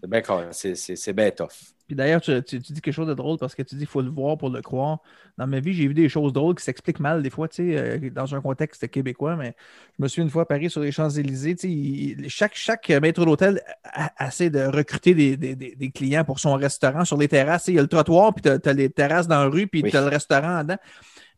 c'est 0.00 0.08
bien, 0.08 0.22
c'est, 0.52 0.74
c'est 0.76 1.12
bien 1.12 1.30
tough. 1.30 1.74
Puis 1.88 1.96
d'ailleurs, 1.96 2.20
tu, 2.20 2.30
tu- 2.44 2.60
tu 2.60 2.72
dis 2.74 2.80
quelque 2.82 2.94
chose 2.94 3.08
de 3.08 3.14
drôle 3.14 3.38
parce 3.38 3.54
que 3.54 3.62
tu 3.62 3.74
dis 3.74 3.80
qu'il 3.80 3.88
faut 3.88 4.02
le 4.02 4.10
voir 4.10 4.36
pour 4.36 4.50
le 4.50 4.60
croire. 4.60 4.98
Dans 5.38 5.46
ma 5.46 5.58
vie, 5.58 5.72
j'ai 5.72 5.88
vu 5.88 5.94
des 5.94 6.10
choses 6.10 6.34
drôles 6.34 6.54
qui 6.54 6.62
s'expliquent 6.62 7.00
mal 7.00 7.22
des 7.22 7.30
fois, 7.30 7.48
tu 7.48 7.56
sais, 7.56 7.78
euh, 7.78 8.10
dans 8.10 8.34
un 8.34 8.42
contexte 8.42 8.86
québécois, 8.88 9.36
mais 9.36 9.56
je 9.98 10.02
me 10.02 10.08
suis 10.08 10.20
une 10.20 10.28
fois 10.28 10.42
à 10.42 10.44
Paris 10.44 10.68
sur 10.68 10.82
les 10.82 10.92
Champs-Élysées, 10.92 11.56
tu 11.56 12.16
sais, 12.20 12.28
chaque, 12.28 12.54
chaque 12.54 12.90
maître 12.90 13.24
d'hôtel 13.24 13.62
essaie 14.20 14.50
de 14.50 14.60
recruter 14.66 15.14
des, 15.14 15.36
des- 15.38 15.56
des- 15.56 15.90
clients 15.90 16.24
pour 16.24 16.38
son 16.38 16.52
restaurant 16.54 17.06
sur 17.06 17.16
les 17.16 17.28
terrasses. 17.28 17.68
Il 17.68 17.74
y 17.74 17.78
a 17.78 17.82
le 17.82 17.88
trottoir, 17.88 18.34
puis 18.34 18.42
tu 18.42 18.68
as, 18.68 18.72
les 18.74 18.90
terrasses 18.90 19.26
dans 19.26 19.42
la 19.42 19.48
rue, 19.48 19.66
puis 19.66 19.80
Oui. 19.82 19.90
tu 19.90 19.96
as 19.96 20.02
le 20.02 20.08
restaurant 20.08 20.62
dedans. 20.62 20.76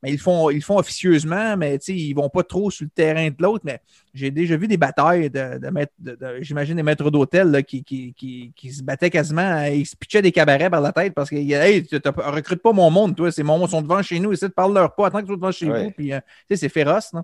Mais 0.02 0.10
ils 0.12 0.18
font, 0.18 0.48
ils 0.48 0.62
font 0.62 0.78
officieusement, 0.78 1.58
mais 1.58 1.78
tu 1.78 1.92
sais, 1.92 1.94
ils 1.94 2.14
vont 2.14 2.30
pas 2.30 2.42
trop 2.42 2.70
sur 2.70 2.84
le 2.84 2.90
terrain 2.90 3.28
de 3.28 3.36
l'autre. 3.38 3.64
Mais 3.66 3.80
j'ai 4.14 4.30
déjà 4.30 4.56
vu 4.56 4.66
des 4.66 4.78
batailles 4.78 5.28
de, 5.28 5.58
de 5.58 5.68
maîtres- 5.68 5.92
de- 5.98 6.14
de- 6.14 6.38
j'imagine 6.40 6.76
des 6.76 6.82
maîtres 6.82 7.10
d'hôtel 7.10 7.62
qui, 7.66 7.84
qui, 7.84 8.14
qui, 8.14 8.50
qui 8.56 8.72
se 8.72 8.82
battaient 8.82 9.10
quasiment, 9.10 9.62
ils 9.64 9.84
se 9.84 9.94
pitchaient 9.94 10.22
des 10.22 10.32
cabarets 10.40 10.70
par 10.70 10.80
la 10.80 10.92
tête 10.92 11.14
parce 11.14 11.30
que 11.30 11.36
hey, 11.36 11.84
tu 11.86 12.00
t'as 12.00 12.12
pas- 12.12 12.30
recrute 12.30 12.62
pas 12.62 12.72
mon 12.72 12.90
monde, 12.90 13.14
toi, 13.16 13.30
c'est 13.30 13.42
mon 13.42 13.58
monde, 13.58 13.68
ils 13.68 13.72
sont 13.72 13.82
devant 13.82 14.02
chez 14.02 14.18
nous, 14.18 14.32
essaie 14.32 14.48
de 14.48 14.52
parler 14.54 14.74
leur 14.74 14.94
pas, 14.94 15.06
attends 15.06 15.18
que 15.18 15.24
tu 15.24 15.28
sois 15.28 15.36
devant 15.36 15.52
chez 15.52 15.70
Ouais. 15.70 15.84
vous. 15.84 15.90
Puis, 15.90 16.12
euh, 16.12 16.20
tu 16.20 16.44
sais, 16.48 16.56
c'est 16.56 16.68
féroce, 16.68 17.12
non? 17.12 17.22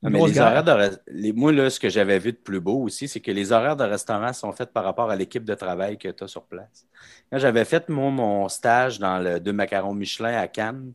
Mais 0.00 0.24
les 0.24 0.38
horaires 0.38 0.62
de 0.62 0.96
les, 1.08 1.32
moi, 1.32 1.50
là, 1.52 1.68
ce 1.70 1.80
que 1.80 1.88
j'avais 1.88 2.20
vu 2.20 2.30
de 2.32 2.36
plus 2.36 2.60
beau 2.60 2.84
aussi, 2.84 3.08
c'est 3.08 3.18
que 3.18 3.32
les 3.32 3.50
horaires 3.50 3.74
de 3.74 3.82
restaurant 3.82 4.32
sont 4.32 4.52
faits 4.52 4.72
par 4.72 4.84
rapport 4.84 5.10
à 5.10 5.16
l'équipe 5.16 5.44
de 5.44 5.54
travail 5.54 5.98
que 5.98 6.08
tu 6.08 6.22
as 6.22 6.28
sur 6.28 6.44
place. 6.44 6.86
Quand 7.32 7.38
j'avais 7.38 7.64
fait, 7.64 7.88
moi, 7.88 8.10
mon 8.10 8.48
stage 8.48 9.00
dans 9.00 9.18
le 9.18 9.40
deux 9.40 9.52
macarons 9.52 9.94
Michelin 9.94 10.38
à 10.38 10.46
Cannes, 10.46 10.92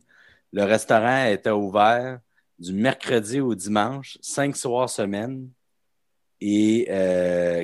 le 0.54 0.64
restaurant 0.64 1.26
était 1.26 1.50
ouvert 1.50 2.18
du 2.58 2.72
mercredi 2.72 3.40
au 3.40 3.54
dimanche, 3.54 4.16
cinq 4.22 4.56
soirs 4.56 4.88
semaine 4.88 5.50
et, 6.40 6.86
euh, 6.90 7.62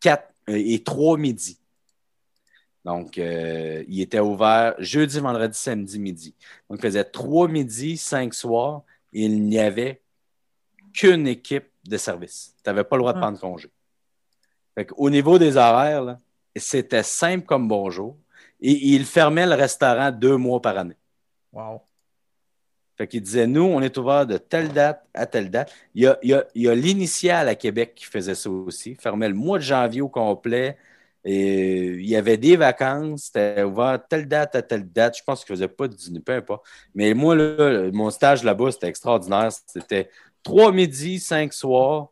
quatre, 0.00 0.32
euh, 0.48 0.54
et 0.56 0.82
trois 0.82 1.18
midis. 1.18 1.57
Donc, 2.88 3.18
euh, 3.18 3.84
il 3.86 4.00
était 4.00 4.18
ouvert 4.18 4.74
jeudi, 4.78 5.20
vendredi, 5.20 5.58
samedi, 5.58 5.98
midi. 5.98 6.34
Donc, 6.70 6.78
il 6.78 6.82
faisait 6.82 7.04
trois 7.04 7.46
midis, 7.46 7.98
cinq 7.98 8.32
soirs, 8.32 8.82
et 9.12 9.24
il 9.26 9.42
n'y 9.42 9.58
avait 9.58 10.00
qu'une 10.94 11.26
équipe 11.26 11.68
de 11.86 11.98
service. 11.98 12.54
Tu 12.64 12.70
n'avais 12.70 12.84
pas 12.84 12.96
le 12.96 13.02
droit 13.02 13.12
de 13.12 13.18
Ah. 13.18 13.20
prendre 13.20 13.38
congé. 13.38 13.68
Fait 14.74 14.88
Au 14.96 15.10
niveau 15.10 15.38
des 15.38 15.58
horaires, 15.58 16.16
c'était 16.56 17.02
simple 17.02 17.44
comme 17.44 17.68
bonjour. 17.68 18.16
Et 18.58 18.72
il 18.94 19.04
fermait 19.04 19.46
le 19.46 19.54
restaurant 19.54 20.10
deux 20.10 20.38
mois 20.38 20.62
par 20.62 20.78
année. 20.78 20.96
Wow. 21.52 21.82
Fait 22.96 23.06
qu'il 23.06 23.20
disait, 23.20 23.46
nous, 23.46 23.64
on 23.64 23.82
est 23.82 23.98
ouvert 23.98 24.24
de 24.26 24.38
telle 24.38 24.72
date 24.72 25.06
à 25.12 25.26
telle 25.26 25.50
date. 25.50 25.74
Il 25.94 26.04
y 26.54 26.68
a 26.68 26.74
l'initial 26.74 27.48
à 27.50 27.54
Québec 27.54 27.92
qui 27.94 28.06
faisait 28.06 28.34
ça 28.34 28.48
aussi. 28.48 28.94
Fermait 28.94 29.28
le 29.28 29.34
mois 29.34 29.58
de 29.58 29.64
janvier 29.64 30.00
au 30.00 30.08
complet. 30.08 30.78
Et 31.24 31.86
il 31.86 32.08
y 32.08 32.16
avait 32.16 32.36
des 32.36 32.56
vacances. 32.56 33.24
C'était 33.24 33.62
ouvert 33.62 34.00
telle 34.08 34.28
date 34.28 34.54
à 34.54 34.62
telle 34.62 34.90
date. 34.90 35.18
Je 35.18 35.22
pense 35.24 35.44
qu'il 35.44 35.52
ne 35.52 35.56
faisait 35.56 35.68
pas 35.68 35.88
de 35.88 35.94
dîner, 35.94 36.20
peu 36.20 36.32
importe. 36.32 36.66
Mais 36.94 37.12
moi, 37.14 37.34
là, 37.34 37.90
mon 37.92 38.10
stage 38.10 38.44
là-bas, 38.44 38.72
c'était 38.72 38.88
extraordinaire. 38.88 39.50
C'était 39.66 40.10
trois 40.42 40.72
midis, 40.72 41.18
cinq 41.20 41.52
soirs, 41.52 42.08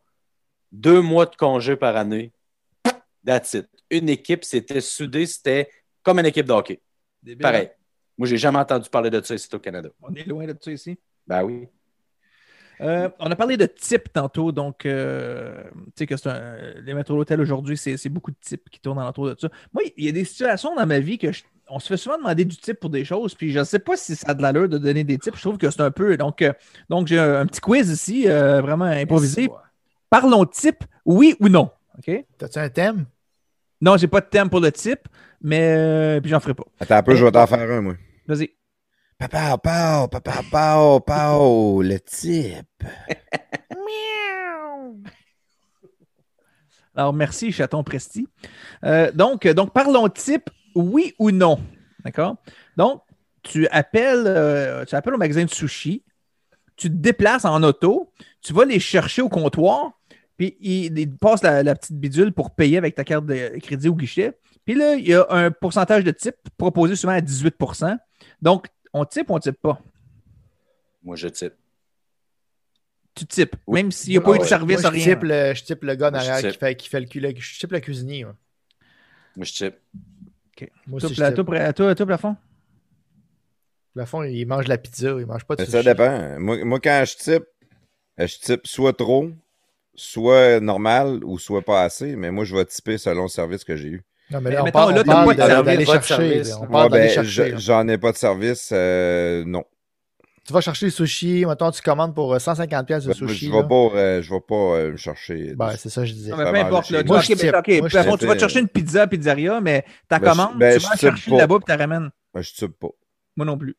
deux 0.71 1.01
mois 1.01 1.25
de 1.25 1.35
congé 1.35 1.75
par 1.75 1.95
année. 1.95 2.31
That's 3.25 3.53
it. 3.53 3.67
Une 3.89 4.09
équipe, 4.09 4.43
c'était 4.43 4.81
soudé, 4.81 5.25
c'était 5.25 5.69
comme 6.03 6.19
une 6.19 6.25
équipe 6.25 6.45
de 6.45 6.53
hockey. 6.53 6.81
Pareil. 7.39 7.69
Moi, 8.17 8.27
j'ai 8.27 8.37
jamais 8.37 8.59
entendu 8.59 8.89
parler 8.89 9.09
de 9.09 9.21
ça 9.21 9.35
ici 9.35 9.47
au 9.53 9.59
Canada. 9.59 9.89
On 10.01 10.13
est 10.13 10.25
loin 10.25 10.45
de 10.45 10.55
ça 10.59 10.71
ici? 10.71 10.97
Ben 11.25 11.43
oui. 11.43 11.67
Euh, 12.81 13.09
on 13.19 13.31
a 13.31 13.35
parlé 13.35 13.57
de 13.57 13.65
types 13.65 14.13
tantôt, 14.13 14.51
donc 14.51 14.85
euh, 14.85 15.63
tu 15.73 15.91
sais 15.95 16.05
que 16.05 16.15
c'est 16.15 16.29
un, 16.29 16.55
les 16.83 16.93
maîtres 16.93 17.13
d'hôtel 17.13 17.41
aujourd'hui, 17.41 17.75
c'est 17.75 17.97
c'est 17.97 18.09
beaucoup 18.09 18.29
de 18.31 18.37
types 18.39 18.69
qui 18.69 18.79
tournent 18.79 18.99
autour 18.99 19.25
de 19.27 19.35
ça. 19.39 19.49
Moi, 19.73 19.83
il 19.97 20.05
y 20.05 20.09
a 20.09 20.11
des 20.11 20.25
situations 20.25 20.75
dans 20.75 20.85
ma 20.85 20.99
vie 20.99 21.17
que 21.17 21.31
je- 21.31 21.43
on 21.69 21.79
se 21.79 21.87
fait 21.87 21.97
souvent 21.97 22.17
demander 22.17 22.45
du 22.45 22.55
type 22.55 22.79
pour 22.79 22.89
des 22.91 23.03
choses, 23.03 23.33
puis 23.35 23.51
je 23.51 23.59
ne 23.59 23.63
sais 23.63 23.79
pas 23.79 23.97
si 23.97 24.15
ça 24.15 24.27
a 24.29 24.33
de 24.35 24.41
l'allure 24.41 24.69
de 24.69 24.77
donner 24.77 25.03
des 25.03 25.17
types. 25.17 25.35
Je 25.35 25.41
trouve 25.41 25.57
que 25.57 25.69
c'est 25.69 25.81
un 25.81 25.91
peu. 25.91 26.15
Donc, 26.17 26.41
euh, 26.41 26.53
donc 26.89 27.07
j'ai 27.07 27.17
un, 27.19 27.41
un 27.41 27.45
petit 27.47 27.59
quiz 27.61 27.89
ici, 27.89 28.29
euh, 28.29 28.61
vraiment 28.61 28.85
improvisé. 28.85 29.49
Parlons 30.09 30.45
type, 30.45 30.83
oui 31.03 31.35
ou 31.39 31.49
non. 31.49 31.69
OK? 31.97 32.25
T'as-tu 32.37 32.59
un 32.59 32.69
thème? 32.69 33.05
Non, 33.81 33.97
j'ai 33.97 34.07
pas 34.07 34.21
de 34.21 34.27
thème 34.27 34.49
pour 34.49 34.59
le 34.59 34.71
type, 34.71 35.07
mais 35.41 35.75
euh, 35.75 36.21
puis 36.21 36.29
j'en 36.29 36.39
ferai 36.39 36.53
pas. 36.53 36.63
Attends 36.79 36.95
un 36.95 37.03
peu, 37.03 37.15
je 37.15 37.25
vais 37.25 37.31
t'en 37.31 37.45
faire 37.47 37.59
un, 37.69 37.81
moi. 37.81 37.95
Vas-y. 38.27 38.51
Papa, 39.19 39.57
pao, 39.57 40.07
papa, 40.07 40.43
pao, 40.51 40.99
pao, 40.99 41.81
le 41.81 41.99
type. 41.99 42.83
Alors, 46.95 47.13
merci, 47.13 47.51
chaton 47.51 47.83
Presti. 47.83 48.27
Euh, 48.83 49.11
donc, 49.11 49.47
euh, 49.47 49.55
donc, 49.55 49.73
parlons 49.73 50.07
type, 50.09 50.51
oui 50.75 51.15
ou 51.17 51.31
non. 51.31 51.59
D'accord? 52.05 52.35
Donc, 52.75 53.01
tu 53.41 53.67
appelles, 53.69 54.25
euh, 54.27 54.85
tu 54.85 54.93
appelles 54.93 55.15
au 55.15 55.17
magasin 55.17 55.45
de 55.45 55.49
sushi, 55.49 56.03
tu 56.75 56.87
te 56.89 56.95
déplaces 56.95 57.45
en 57.45 57.63
auto, 57.63 58.13
tu 58.41 58.53
vas 58.53 58.65
les 58.65 58.79
chercher 58.79 59.23
au 59.23 59.29
comptoir, 59.29 59.93
puis 60.37 60.57
ils, 60.59 61.17
passent 61.17 61.41
la, 61.41 61.75
petite 61.75 61.99
bidule 61.99 62.33
pour 62.33 62.53
payer 62.53 62.77
avec 62.77 62.93
ta 62.93 63.03
carte 63.03 63.25
de 63.25 63.57
crédit 63.59 63.89
au 63.89 63.95
guichet. 63.95 64.37
Puis 64.63 64.75
là, 64.75 64.93
il 64.93 65.07
y 65.07 65.15
a 65.15 65.25
un 65.29 65.49
pourcentage 65.49 66.03
de 66.03 66.11
type 66.11 66.35
proposé 66.57 66.95
souvent 66.95 67.13
à 67.13 67.21
18% 67.21 67.97
Donc, 68.43 68.67
on 68.97 69.05
type 69.05 69.29
ou 69.29 69.35
on 69.35 69.39
type 69.39 69.59
pas? 69.61 69.79
Moi, 71.03 71.15
je 71.15 71.27
type. 71.27 71.53
Tu 73.15 73.25
types, 73.25 73.55
Oui. 73.65 73.81
même 73.81 73.91
s'il 73.91 74.11
n'y 74.11 74.17
a 74.17 74.21
pas 74.21 74.31
eu 74.31 74.37
de 74.37 74.43
ouais. 74.43 74.47
service, 74.47 74.81
Moi, 74.81 74.91
je 74.91 74.95
rien. 74.95 75.15
type 75.15 75.23
le, 75.23 75.53
je 75.55 75.63
type 75.63 75.83
le 75.83 75.95
gars 75.95 76.11
Moi, 76.11 76.19
derrière 76.19 76.51
qui 76.51 76.57
fait, 76.57 76.75
qui 76.75 76.87
fait 76.89 76.99
le 76.99 77.07
cul. 77.07 77.21
Je 77.39 77.59
type 77.59 77.71
le 77.71 77.79
cuisinier. 77.79 78.25
moi. 78.25 78.35
Moi, 79.35 79.45
je 79.45 79.53
type. 79.53 79.75
Moi 80.87 80.99
je 80.99 81.07
pla- 81.07 81.27
type. 81.27 81.35
toi, 81.35 81.45
pla- 81.45 81.73
toi, 81.73 81.95
toi, 81.95 82.05
plafond? 82.05 82.35
Le 83.95 84.05
fond, 84.05 84.23
il 84.23 84.45
mange 84.45 84.67
la 84.67 84.77
pizza, 84.77 85.09
il 85.19 85.25
mange 85.25 85.45
pas 85.45 85.55
de 85.55 85.65
ça 85.65 85.81
dépend. 85.81 86.39
Moi, 86.39 86.63
moi, 86.63 86.79
quand 86.79 87.03
je 87.07 87.15
type, 87.17 87.45
euh, 88.19 88.27
je 88.27 88.37
type 88.37 88.67
soit 88.67 88.93
trop, 88.93 89.31
soit 89.95 90.59
normal 90.59 91.23
ou 91.23 91.39
soit 91.39 91.63
pas 91.63 91.83
assez, 91.83 92.15
mais 92.15 92.29
moi, 92.29 92.43
je 92.45 92.55
vais 92.55 92.65
typer 92.65 92.99
selon 92.99 93.23
le 93.23 93.27
service 93.29 93.63
que 93.63 93.75
j'ai 93.75 93.89
eu. 93.89 94.03
Non, 94.29 94.39
mais 94.41 94.49
Mais 94.49 94.55
là, 94.55 94.61
on 94.61 94.65
mettons, 94.65 94.79
parle, 94.79 94.93
là, 94.95 95.01
on 95.01 95.03
parle 95.05 95.25
pas 95.27 95.33
de 95.33 95.39
de- 95.39 95.45
service, 95.47 95.65
d'aller 95.65 95.85
chercher. 95.85 96.41
ben, 97.51 97.57
j'en 97.59 97.87
ai 97.87 97.97
pas 97.97 98.11
de 98.11 98.17
service, 98.17 98.69
euh, 98.73 99.43
non. 99.45 99.63
Tu 100.45 100.53
vas 100.53 100.61
chercher 100.61 100.85
le 100.85 100.91
sushi, 100.91 101.45
mettons, 101.45 101.71
tu 101.71 101.81
commandes 101.81 102.15
pour 102.15 102.33
euh, 102.33 102.37
150$ 102.39 102.85
piastres 102.85 103.09
de 103.09 103.13
Ben, 103.13 103.27
sushi. 103.27 103.47
je 103.47 103.51
là. 103.51 103.61
vais 103.61 103.67
pas, 103.67 103.89
euh, 103.97 104.21
je 104.21 104.33
vais 104.33 104.39
pas 104.39 104.55
euh, 104.55 104.91
me 104.93 104.97
chercher. 104.97 105.53
Ben, 105.55 105.71
c'est 105.77 105.89
ça 105.89 106.01
que 106.01 106.07
je 106.07 106.13
disais. 106.13 106.31
Non, 106.31 106.37
mais 106.37 106.43
peu 106.51 106.57
importe. 106.57 106.89
Là, 106.89 107.03
ben, 107.03 107.07
Moi, 107.09 107.21
tu 107.21 108.25
vas 108.25 108.35
te 108.35 108.39
chercher 108.39 108.59
une 108.61 108.67
pizza, 108.69 109.07
pizzeria, 109.07 109.59
mais 109.59 109.83
ta 110.07 110.19
Ben, 110.19 110.29
commande, 110.29 110.57
ben, 110.57 110.77
tu 110.79 110.85
vas 110.85 110.95
chercher 110.95 111.31
pas. 111.31 111.37
là-bas 111.37 111.55
et 111.55 111.59
tu 111.65 111.71
la 111.71 111.77
ramènes. 111.77 112.09
Ben, 112.33 112.41
je 112.41 112.53
type 112.53 112.79
pas. 112.79 112.87
Moi 113.35 113.45
non 113.45 113.57
plus. 113.57 113.75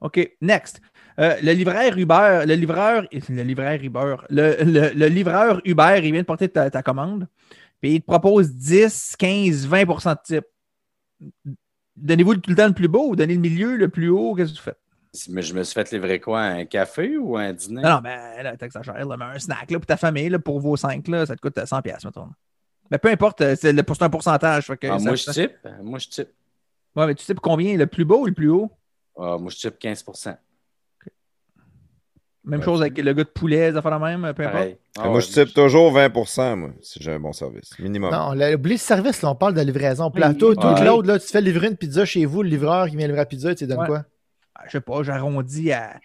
OK, 0.00 0.28
next. 0.40 0.80
Euh, 1.18 1.36
le 1.42 1.52
livreur 1.52 1.96
Uber, 1.96 2.42
le 2.46 2.54
livreur, 2.54 3.04
le 3.28 3.42
livreur 3.42 3.78
Uber, 3.82 4.16
le, 4.28 4.56
le- 4.62 4.90
le 4.94 5.06
livreur 5.06 5.60
Uber, 5.64 6.00
il 6.02 6.12
vient 6.12 6.20
de 6.20 6.26
porter 6.26 6.48
ta, 6.48 6.68
ta 6.70 6.82
commande, 6.82 7.26
puis 7.80 7.94
il 7.96 8.00
te 8.00 8.06
propose 8.06 8.54
10, 8.54 9.14
15, 9.18 9.66
20% 9.66 10.14
de 10.14 10.18
type. 10.24 10.44
Donnez-vous 11.96 12.36
tout 12.36 12.50
le 12.50 12.56
temps 12.56 12.66
le 12.66 12.74
plus 12.74 12.88
beau 12.88 13.08
ou 13.10 13.16
donnez 13.16 13.34
le 13.34 13.40
milieu, 13.40 13.76
le 13.76 13.88
plus 13.88 14.08
haut, 14.08 14.34
qu'est-ce 14.34 14.52
que 14.52 14.58
vous 14.58 14.62
faites? 14.62 14.78
Mais 15.30 15.40
je 15.40 15.54
me 15.54 15.62
suis 15.62 15.72
fait 15.72 15.90
livrer 15.92 16.20
quoi? 16.20 16.42
Un 16.42 16.66
café 16.66 17.16
ou 17.16 17.38
un 17.38 17.52
dîner? 17.52 17.80
Non, 17.80 17.88
non, 17.88 18.00
ben 18.02 18.42
là, 18.42 18.56
t'exagères, 18.56 19.06
là, 19.06 19.16
mais 19.16 19.24
un 19.24 19.38
snack 19.38 19.70
là, 19.70 19.78
pour 19.78 19.86
ta 19.86 19.96
famille, 19.96 20.28
là, 20.28 20.38
pour 20.38 20.60
vos 20.60 20.76
5, 20.76 21.08
là, 21.08 21.24
ça 21.24 21.34
te 21.34 21.40
coûte 21.40 21.56
100$, 21.56 21.80
piastres, 21.82 22.06
mettons. 22.06 22.28
Mais 22.90 22.98
peu 22.98 23.08
importe, 23.08 23.40
euh, 23.40 23.56
c'est 23.58 23.74
un 24.02 24.10
pourcentage. 24.10 24.66
fait 24.66 24.76
que 24.76 24.86
Ah, 24.88 24.98
ça- 24.98 25.04
moi, 25.04 25.16
je 25.16 25.30
type. 25.30 25.56
Moi, 25.82 25.98
je 25.98 26.08
type. 26.08 26.28
Ouais, 26.94 27.06
mais 27.06 27.14
tu 27.14 27.34
pour 27.34 27.42
combien? 27.42 27.76
Le 27.76 27.86
plus 27.86 28.04
beau 28.04 28.20
ou 28.22 28.26
le 28.26 28.34
plus 28.34 28.48
haut? 28.48 28.70
Ah, 29.18 29.36
moi, 29.38 29.50
je 29.50 29.56
type 29.56 29.78
15 29.78 30.04
Même 32.46 32.60
Ouais, 32.60 32.64
chose 32.64 32.80
avec 32.80 32.96
le 32.96 33.12
gars 33.12 33.24
de 33.24 33.28
poulet, 33.28 33.72
ça 33.72 33.82
fait 33.82 33.90
la 33.90 33.98
même, 33.98 34.32
peu 34.34 34.46
importe. 34.46 34.68
Ah 34.98 35.04
moi, 35.06 35.14
ouais, 35.16 35.20
je 35.20 35.26
type 35.26 35.52
toujours 35.52 35.92
20% 35.92 36.54
moi, 36.56 36.70
si 36.80 37.00
j'ai 37.02 37.12
un 37.12 37.18
bon 37.18 37.32
service. 37.32 37.76
Minimum. 37.78 38.12
Non, 38.12 38.32
là, 38.32 38.54
oublie 38.54 38.72
le 38.74 38.78
service, 38.78 39.20
là, 39.22 39.30
on 39.30 39.34
parle 39.34 39.54
de 39.54 39.60
livraison. 39.62 40.10
Plateau, 40.12 40.50
Oui. 40.50 40.56
tout 40.56 40.66
Ouais. 40.66 40.84
l'autre, 40.84 41.08
là, 41.08 41.18
tu 41.18 41.26
fais 41.26 41.40
livrer 41.40 41.66
une 41.66 41.76
pizza 41.76 42.04
chez 42.04 42.24
vous, 42.24 42.42
le 42.44 42.48
livreur 42.48 42.88
qui 42.88 42.94
vient 42.96 43.06
livrer 43.06 43.18
la 43.20 43.26
pizza, 43.26 43.52
tu 43.54 43.64
lui 43.64 43.68
donnes 43.68 43.80
Ouais. 43.80 43.86
quoi? 43.88 44.04
Ah, 44.54 44.62
Je 44.66 44.70
sais 44.72 44.80
pas, 44.80 45.02
j'arrondis 45.02 45.72
à 45.72 45.96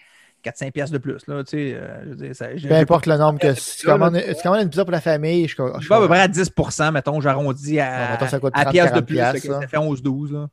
4-5 0.43 0.71
pièces 0.73 0.89
de 0.89 0.97
plus. 0.97 1.25
Là, 1.27 1.43
tu 1.43 1.51
sais, 1.51 1.73
euh, 1.75 2.03
je 2.05 2.09
veux 2.09 2.15
dire, 2.15 2.35
ça- 2.35 2.55
j'ai- 2.57 2.67
Peu 2.67 2.73
importe 2.75 3.05
le 3.05 3.17
nombre 3.17 3.37
que 3.39 3.47
Ouais, 3.47 3.55
si 3.55 3.77
tu 3.79 3.85
commandes, 3.85 4.17
tu 4.19 4.41
commandes 4.41 4.61
une 4.63 4.69
pizza 4.69 4.83
pour 4.83 4.91
la 4.91 5.01
famille, 5.01 5.47
je, 5.47 5.55
je, 5.55 5.63
Je 5.81 5.87
vais 5.89 5.95
à 5.95 5.99
peu 5.99 6.07
près 6.07 6.21
à 6.21 6.27
10 6.27 6.51
mettons, 6.91 7.21
j'arrondis 7.21 7.79
à, 7.79 8.13
mettons, 8.13 8.27
ça 8.27 8.39
coûte 8.39 8.53
à 8.55 8.63
30, 8.63 8.71
pièce 8.73 8.85
de 8.85 8.89
40 8.89 9.05
plus. 9.05 9.15
piastres, 9.15 9.45
ça. 9.45 9.61
ça 9.61 9.67
fait 9.67 9.77
11-12. 9.77 10.33
là. 10.33 10.47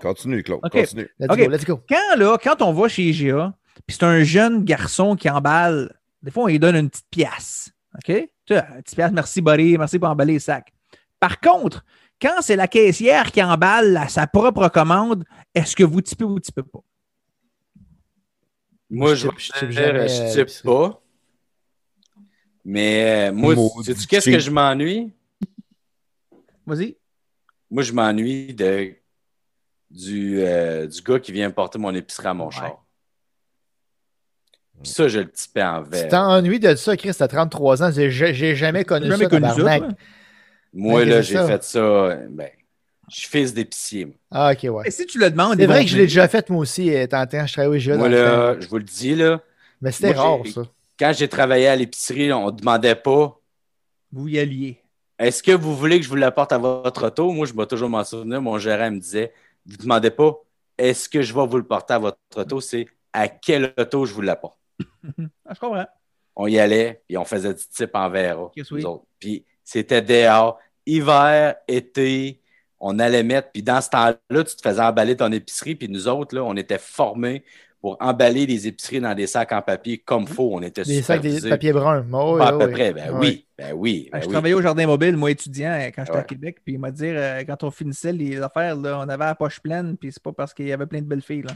Continue, 0.00 0.44
Claude. 0.44 0.60
Continue. 0.70 1.08
Let's 1.18 1.30
Ok. 1.32 1.38
go, 1.38 1.48
let's 1.50 1.64
go. 1.64 1.80
Quand, 1.88 2.16
là, 2.16 2.36
quand 2.40 2.62
on 2.62 2.72
va 2.72 2.86
chez 2.86 3.02
IGA, 3.02 3.52
puis 3.86 3.96
c'est 3.96 4.04
un 4.04 4.22
jeune 4.24 4.64
garçon 4.64 5.16
qui 5.16 5.28
emballe, 5.30 5.94
des 6.22 6.30
fois, 6.30 6.44
on 6.44 6.46
lui 6.48 6.58
donne 6.58 6.76
une 6.76 6.90
petite 6.90 7.08
pièce. 7.10 7.70
OK? 7.94 8.04
Tu 8.04 8.54
sais, 8.54 8.64
une 8.76 8.82
petite 8.82 8.96
pièce, 8.96 9.12
merci, 9.12 9.40
buddy, 9.40 9.76
merci 9.78 9.98
pour 9.98 10.08
emballer 10.08 10.34
les 10.34 10.38
sacs. 10.38 10.72
Par 11.20 11.40
contre, 11.40 11.84
quand 12.20 12.40
c'est 12.40 12.56
la 12.56 12.68
caissière 12.68 13.30
qui 13.30 13.42
emballe 13.42 13.96
à 13.96 14.08
sa 14.08 14.26
propre 14.26 14.68
commande, 14.68 15.24
est-ce 15.54 15.74
que 15.76 15.84
vous 15.84 16.00
typez 16.00 16.24
ou 16.24 16.30
vous 16.30 16.40
typez 16.40 16.62
pas? 16.62 16.80
Moi, 18.90 19.14
Je 19.14 19.28
je, 19.36 19.52
type- 19.52 19.70
je 19.70 20.62
pas. 20.62 21.02
Mais 22.64 23.28
euh, 23.28 23.32
moi, 23.32 23.54
sais-tu 23.82 24.06
qu'est-ce 24.06 24.30
que 24.30 24.38
je 24.38 24.50
m'ennuie? 24.50 25.12
Vas-y. 26.66 26.96
Moi, 27.70 27.82
je 27.82 27.92
m'ennuie 27.92 28.52
de, 28.54 28.94
du, 29.90 30.40
euh, 30.40 30.86
du 30.86 31.00
gars 31.02 31.18
qui 31.20 31.32
vient 31.32 31.50
porter 31.50 31.78
mon 31.78 31.94
épicerie 31.94 32.26
à 32.26 32.34
mon 32.34 32.46
Ouais. 32.46 32.52
char. 32.52 32.84
Puis 34.82 34.92
ça, 34.92 35.08
je 35.08 35.20
le 35.20 35.30
typais 35.30 35.62
en 35.62 35.82
Tu 35.82 35.90
vert. 35.90 36.08
t'ennuies 36.08 36.60
de 36.60 36.74
ça, 36.74 36.96
Chris, 36.96 37.12
t'as 37.16 37.28
33 37.28 37.82
ans, 37.82 37.90
j'ai 37.92 38.10
j'ai 38.10 38.54
jamais 38.54 38.84
connu 38.84 39.06
jamais 39.06 39.24
ça, 39.24 39.30
connu. 39.30 39.94
Moi, 40.72 41.04
là, 41.04 41.22
j'ai 41.22 41.34
ça. 41.34 41.46
fait 41.46 41.62
ça. 41.64 41.78
euh, 41.78 42.26
Ben, 42.30 42.50
je 43.10 43.16
suis 43.16 43.28
fils 43.28 43.54
d'épicier. 43.54 44.08
Ah, 44.30 44.52
ok, 44.52 44.70
ouais. 44.70 44.88
Et 44.88 44.90
si 44.90 45.06
tu 45.06 45.18
le 45.18 45.30
demandes, 45.30 45.56
C'est 45.58 45.66
vrai 45.66 45.84
que 45.84 45.90
je 45.90 45.96
l'ai 45.96 46.02
déjà 46.04 46.28
fait 46.28 46.48
moi 46.50 46.60
aussi, 46.60 46.94
euh, 46.94 47.06
t'entends, 47.06 47.46
je 47.46 47.52
travaillais 47.54 47.72
au 47.72 47.74
IGA 47.78 47.96
Moi, 47.96 48.08
là, 48.08 48.60
je 48.60 48.68
vous 48.68 48.76
le 48.78 48.84
dis, 48.84 49.14
là, 49.14 49.40
Mais 49.80 49.92
c'était 49.92 50.12
moi, 50.14 50.22
rare, 50.22 50.38
ça. 50.54 50.62
quand 50.98 51.12
j'ai 51.14 51.28
travaillé 51.28 51.68
à 51.68 51.76
l'épicerie, 51.76 52.32
on 52.32 52.46
ne 52.46 52.50
demandait 52.52 52.94
pas 52.94 53.40
Vous 54.12 54.28
y 54.28 54.38
alliez. 54.38 54.78
Est-ce 55.18 55.42
que 55.42 55.52
vous 55.52 55.74
voulez 55.76 55.98
que 55.98 56.04
je 56.04 56.08
vous 56.10 56.16
l'apporte 56.16 56.52
à 56.52 56.58
votre 56.58 57.06
auto? 57.06 57.32
Moi, 57.32 57.46
je 57.46 57.52
vais 57.54 57.66
toujours 57.66 57.88
m'en 57.88 58.04
souvenir. 58.04 58.40
Mon 58.40 58.58
gérant 58.58 58.90
me 58.90 58.98
disait 59.00 59.32
Vous 59.66 59.72
ne 59.72 59.82
demandez 59.82 60.10
pas 60.10 60.38
est-ce 60.76 61.08
que 61.08 61.22
je 61.22 61.34
vais 61.34 61.44
vous 61.44 61.56
le 61.56 61.64
porter 61.64 61.94
à 61.94 61.98
votre 61.98 62.18
auto, 62.36 62.60
c'est 62.60 62.86
à 63.12 63.26
quelle 63.26 63.74
auto 63.76 64.06
je 64.06 64.14
vous 64.14 64.20
l'apporte? 64.20 64.56
Ah, 65.46 65.54
je 65.54 65.60
comprends. 65.60 65.86
On 66.36 66.46
y 66.46 66.58
allait, 66.58 67.02
puis 67.08 67.16
on 67.16 67.24
faisait 67.24 67.54
du 67.54 67.66
type 67.66 67.90
en 67.94 68.08
verre. 68.10 68.50
Oui. 68.70 68.84
Puis 69.18 69.44
c'était 69.64 70.02
dehors, 70.02 70.58
hiver, 70.86 71.56
été, 71.66 72.40
on 72.80 72.98
allait 72.98 73.22
mettre. 73.22 73.50
Puis 73.52 73.62
dans 73.62 73.80
ce 73.80 73.90
temps-là, 73.90 74.44
tu 74.44 74.56
te 74.56 74.62
faisais 74.62 74.82
emballer 74.82 75.16
ton 75.16 75.32
épicerie. 75.32 75.74
Puis 75.74 75.88
nous 75.88 76.06
autres, 76.08 76.34
là, 76.36 76.44
on 76.44 76.54
était 76.56 76.78
formés 76.78 77.42
pour 77.80 77.96
emballer 78.00 78.46
les 78.46 78.66
épiceries 78.66 79.00
dans 79.00 79.14
des 79.14 79.26
sacs 79.26 79.52
en 79.52 79.62
papier 79.62 79.98
comme 79.98 80.26
faut. 80.26 80.50
On 80.52 80.62
était 80.62 80.82
Des 80.82 81.02
sacs 81.02 81.22
de 81.22 81.48
papier 81.48 81.72
brun. 81.72 82.04
Oh, 82.12 82.36
oui, 82.36 82.42
à 82.42 82.52
oui, 82.52 82.58
peu 82.58 82.66
oui. 82.66 82.72
près. 82.72 82.92
Ben 82.92 83.10
oui, 83.14 83.46
ben 83.56 83.72
oui. 83.74 84.08
ben 84.12 84.20
je 84.20 84.26
oui. 84.26 84.32
travaillais 84.32 84.54
au 84.54 84.62
jardin 84.62 84.86
mobile, 84.86 85.16
moi 85.16 85.30
étudiant, 85.30 85.72
euh, 85.72 85.90
quand 85.94 86.04
j'étais 86.04 86.18
à. 86.18 86.22
Québec, 86.22 86.58
puis 86.64 86.74
il 86.74 86.78
m'a 86.80 86.90
dit 86.90 87.06
euh, 87.06 87.44
quand 87.44 87.62
on 87.62 87.70
finissait 87.70 88.12
les 88.12 88.40
affaires, 88.40 88.74
là, 88.76 88.98
on 88.98 89.08
avait 89.08 89.24
la 89.24 89.34
poche 89.34 89.60
pleine, 89.60 89.96
puis 89.96 90.10
c'est 90.12 90.22
pas 90.22 90.32
parce 90.32 90.52
qu'il 90.52 90.66
y 90.66 90.72
avait 90.72 90.86
plein 90.86 91.00
de 91.00 91.06
belles 91.06 91.22
filles. 91.22 91.42
là. 91.42 91.52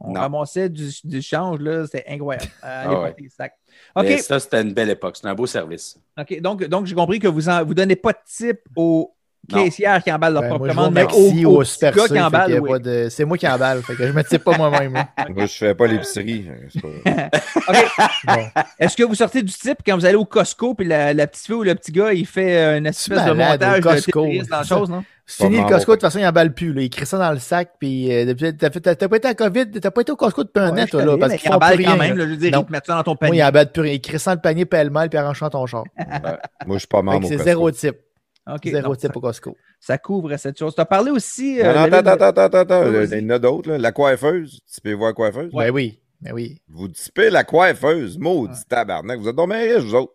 On 0.00 0.12
Non. 0.12 0.20
ramassait 0.20 0.68
du, 0.68 0.90
du 1.04 1.22
change, 1.22 1.60
là, 1.60 1.84
c'était 1.86 2.04
incroyable. 2.08 2.46
à 2.62 2.80
aller 2.80 2.94
Ah 2.94 3.00
ouais. 3.02 3.14
sacs. 3.36 3.54
Ça, 4.22 4.40
c'était 4.40 4.60
une 4.62 4.74
belle 4.74 4.90
époque. 4.90 5.16
C'était 5.16 5.28
un 5.28 5.34
beau 5.34 5.46
service. 5.46 5.96
OK, 6.20 6.40
donc, 6.40 6.64
donc 6.64 6.86
j'ai 6.86 6.94
compris 6.94 7.18
que 7.20 7.28
vous 7.28 7.42
ne 7.42 7.62
vous 7.64 7.74
donnez 7.74 7.96
pas 7.96 8.12
de 8.12 8.18
type 8.26 8.60
aux 8.76 9.12
caissières 9.48 10.02
qui 10.02 10.10
emballent 10.10 10.32
leur 10.32 10.42
Ben, 10.42 10.48
propre 10.50 10.68
commande, 10.68 10.94
mais 10.94 11.04
aux, 11.04 11.08
aux 11.50 11.56
au 11.56 11.58
petits 11.60 11.72
Super 11.72 11.94
gars 11.94 12.06
C, 12.08 12.14
qui 12.14 12.20
emballent, 12.20 12.60
oui. 12.60 12.80
de- 12.80 13.08
C'est 13.10 13.24
moi 13.26 13.36
qui 13.38 13.46
emballe, 13.46 13.82
fait 13.82 13.94
que 13.94 14.06
je 14.06 14.12
me 14.12 14.22
type 14.24 14.42
pas 14.42 14.56
moi-même. 14.56 14.94
là. 14.94 15.08
Moi, 15.28 15.44
je 15.46 15.52
fais 15.52 15.74
pas 15.74 15.86
l'épicerie. 15.86 16.46
Bon. 18.26 18.44
Est-ce 18.78 18.96
que 18.96 19.02
vous 19.02 19.14
sortez 19.14 19.42
du 19.42 19.52
type 19.52 19.78
quand 19.86 19.96
vous 19.96 20.04
allez 20.04 20.16
au 20.16 20.24
Costco, 20.24 20.74
puis 20.74 20.86
la, 20.86 21.12
la 21.14 21.26
petite 21.26 21.46
fille 21.46 21.54
ou 21.54 21.62
le 21.62 21.74
petit 21.74 21.92
gars, 21.92 22.12
il 22.12 22.26
fait 22.26 22.56
euh, 22.56 22.78
une 22.78 22.86
espèce 22.86 23.24
de 23.24 23.32
montage 23.32 23.78
au 23.84 23.90
de 24.26 24.48
dans 24.48 24.56
la 24.58 24.62
chose, 24.64 24.90
non? 24.90 25.04
C'est 25.26 25.44
fini 25.44 25.56
le 25.56 25.66
Costco, 25.66 25.92
de 25.92 25.96
toute 25.96 26.02
façon, 26.02 26.18
il 26.18 26.26
emballe 26.26 26.52
plus. 26.52 26.72
Là. 26.74 26.82
Il 26.82 26.90
crée 26.90 27.06
ça 27.06 27.16
dans 27.16 27.32
le 27.32 27.38
sac, 27.38 27.72
puis 27.80 28.12
euh, 28.12 28.34
t'as 28.58 28.68
pas 29.08 29.16
été 29.16 29.28
à 29.28 29.34
COVID, 29.34 29.70
t'as 29.70 29.90
pas 29.90 30.02
été 30.02 30.12
au 30.12 30.16
Costco 30.16 30.44
depuis 30.44 30.60
un 30.60 30.74
Ouais, 30.74 30.82
an, 30.82 30.86
toi, 30.86 31.04
là, 31.04 31.16
parce 31.16 31.32
mais 31.32 31.38
qu'ils 31.38 31.46
il 31.46 31.48
font 31.50 31.56
emballe 31.56 31.70
quand 31.84 31.92
rien. 31.92 31.96
même, 31.96 32.16
là. 32.18 32.24
là, 32.24 32.24
je 32.24 32.30
veux 32.30 32.36
dire, 32.36 32.58
ils 32.58 32.66
te 32.66 32.72
mettent 32.72 32.86
ça 32.86 32.94
dans 32.96 33.02
ton 33.04 33.16
panier. 33.16 33.38
il 33.38 33.42
emballe 33.44 33.72
plus 33.72 33.82
rien. 33.82 33.92
Il 33.94 34.00
crée 34.02 34.18
ça 34.18 34.32
dans 34.32 34.36
le 34.36 34.42
panier 34.42 34.64
pêle-mêle, 34.66 35.08
puis 35.08 35.18
arrange 35.18 35.38
ça 35.38 35.48
dans 35.48 35.60
ton 35.60 35.66
char. 35.66 35.84
Moi, 36.66 36.76
je 36.76 36.78
suis 36.80 36.88
pas 36.88 37.00
membre 37.02 37.26
C'est 37.26 37.38
zéro 37.38 37.70
type. 37.70 37.96
OK, 38.46 38.60
Zéro 38.64 38.88
donc, 38.88 38.98
type 38.98 39.10
ça, 39.12 39.16
au 39.16 39.20
Costco. 39.22 39.56
ça 39.80 39.96
couvre 39.96 40.36
cette 40.36 40.58
chose. 40.58 40.74
Tu 40.74 40.80
as 40.82 40.84
parlé 40.84 41.10
aussi. 41.10 41.58
euh, 41.62 41.72
Non, 41.72 41.88
non, 41.88 41.96
attends, 42.06 42.10
attends, 42.26 42.42
attends, 42.42 42.58
attends. 42.58 42.82
Oui, 42.90 43.06
Il 43.10 43.22
y 43.22 43.24
en 43.26 43.30
a 43.30 43.38
d'autres. 43.38 43.70
là. 43.70 43.78
La 43.78 43.92
coiffeuse. 43.92 44.60
Tu 44.70 44.80
peux 44.82 44.92
voir 44.92 45.08
la 45.10 45.14
coiffeuse? 45.14 45.50
Ben 45.54 45.70
oui. 45.70 45.98
Ben 46.20 46.32
oui. 46.34 46.60
Vous 46.68 46.88
typez 46.88 47.30
la 47.30 47.44
coiffeuse. 47.44 48.18
Maudit 48.18 48.66
tabarnak. 48.68 49.18
Vous 49.20 49.28
êtes 49.28 49.36
donc 49.36 49.48
bien 49.48 49.60
riches, 49.60 49.84
vous 49.84 49.94
autres. 49.94 50.12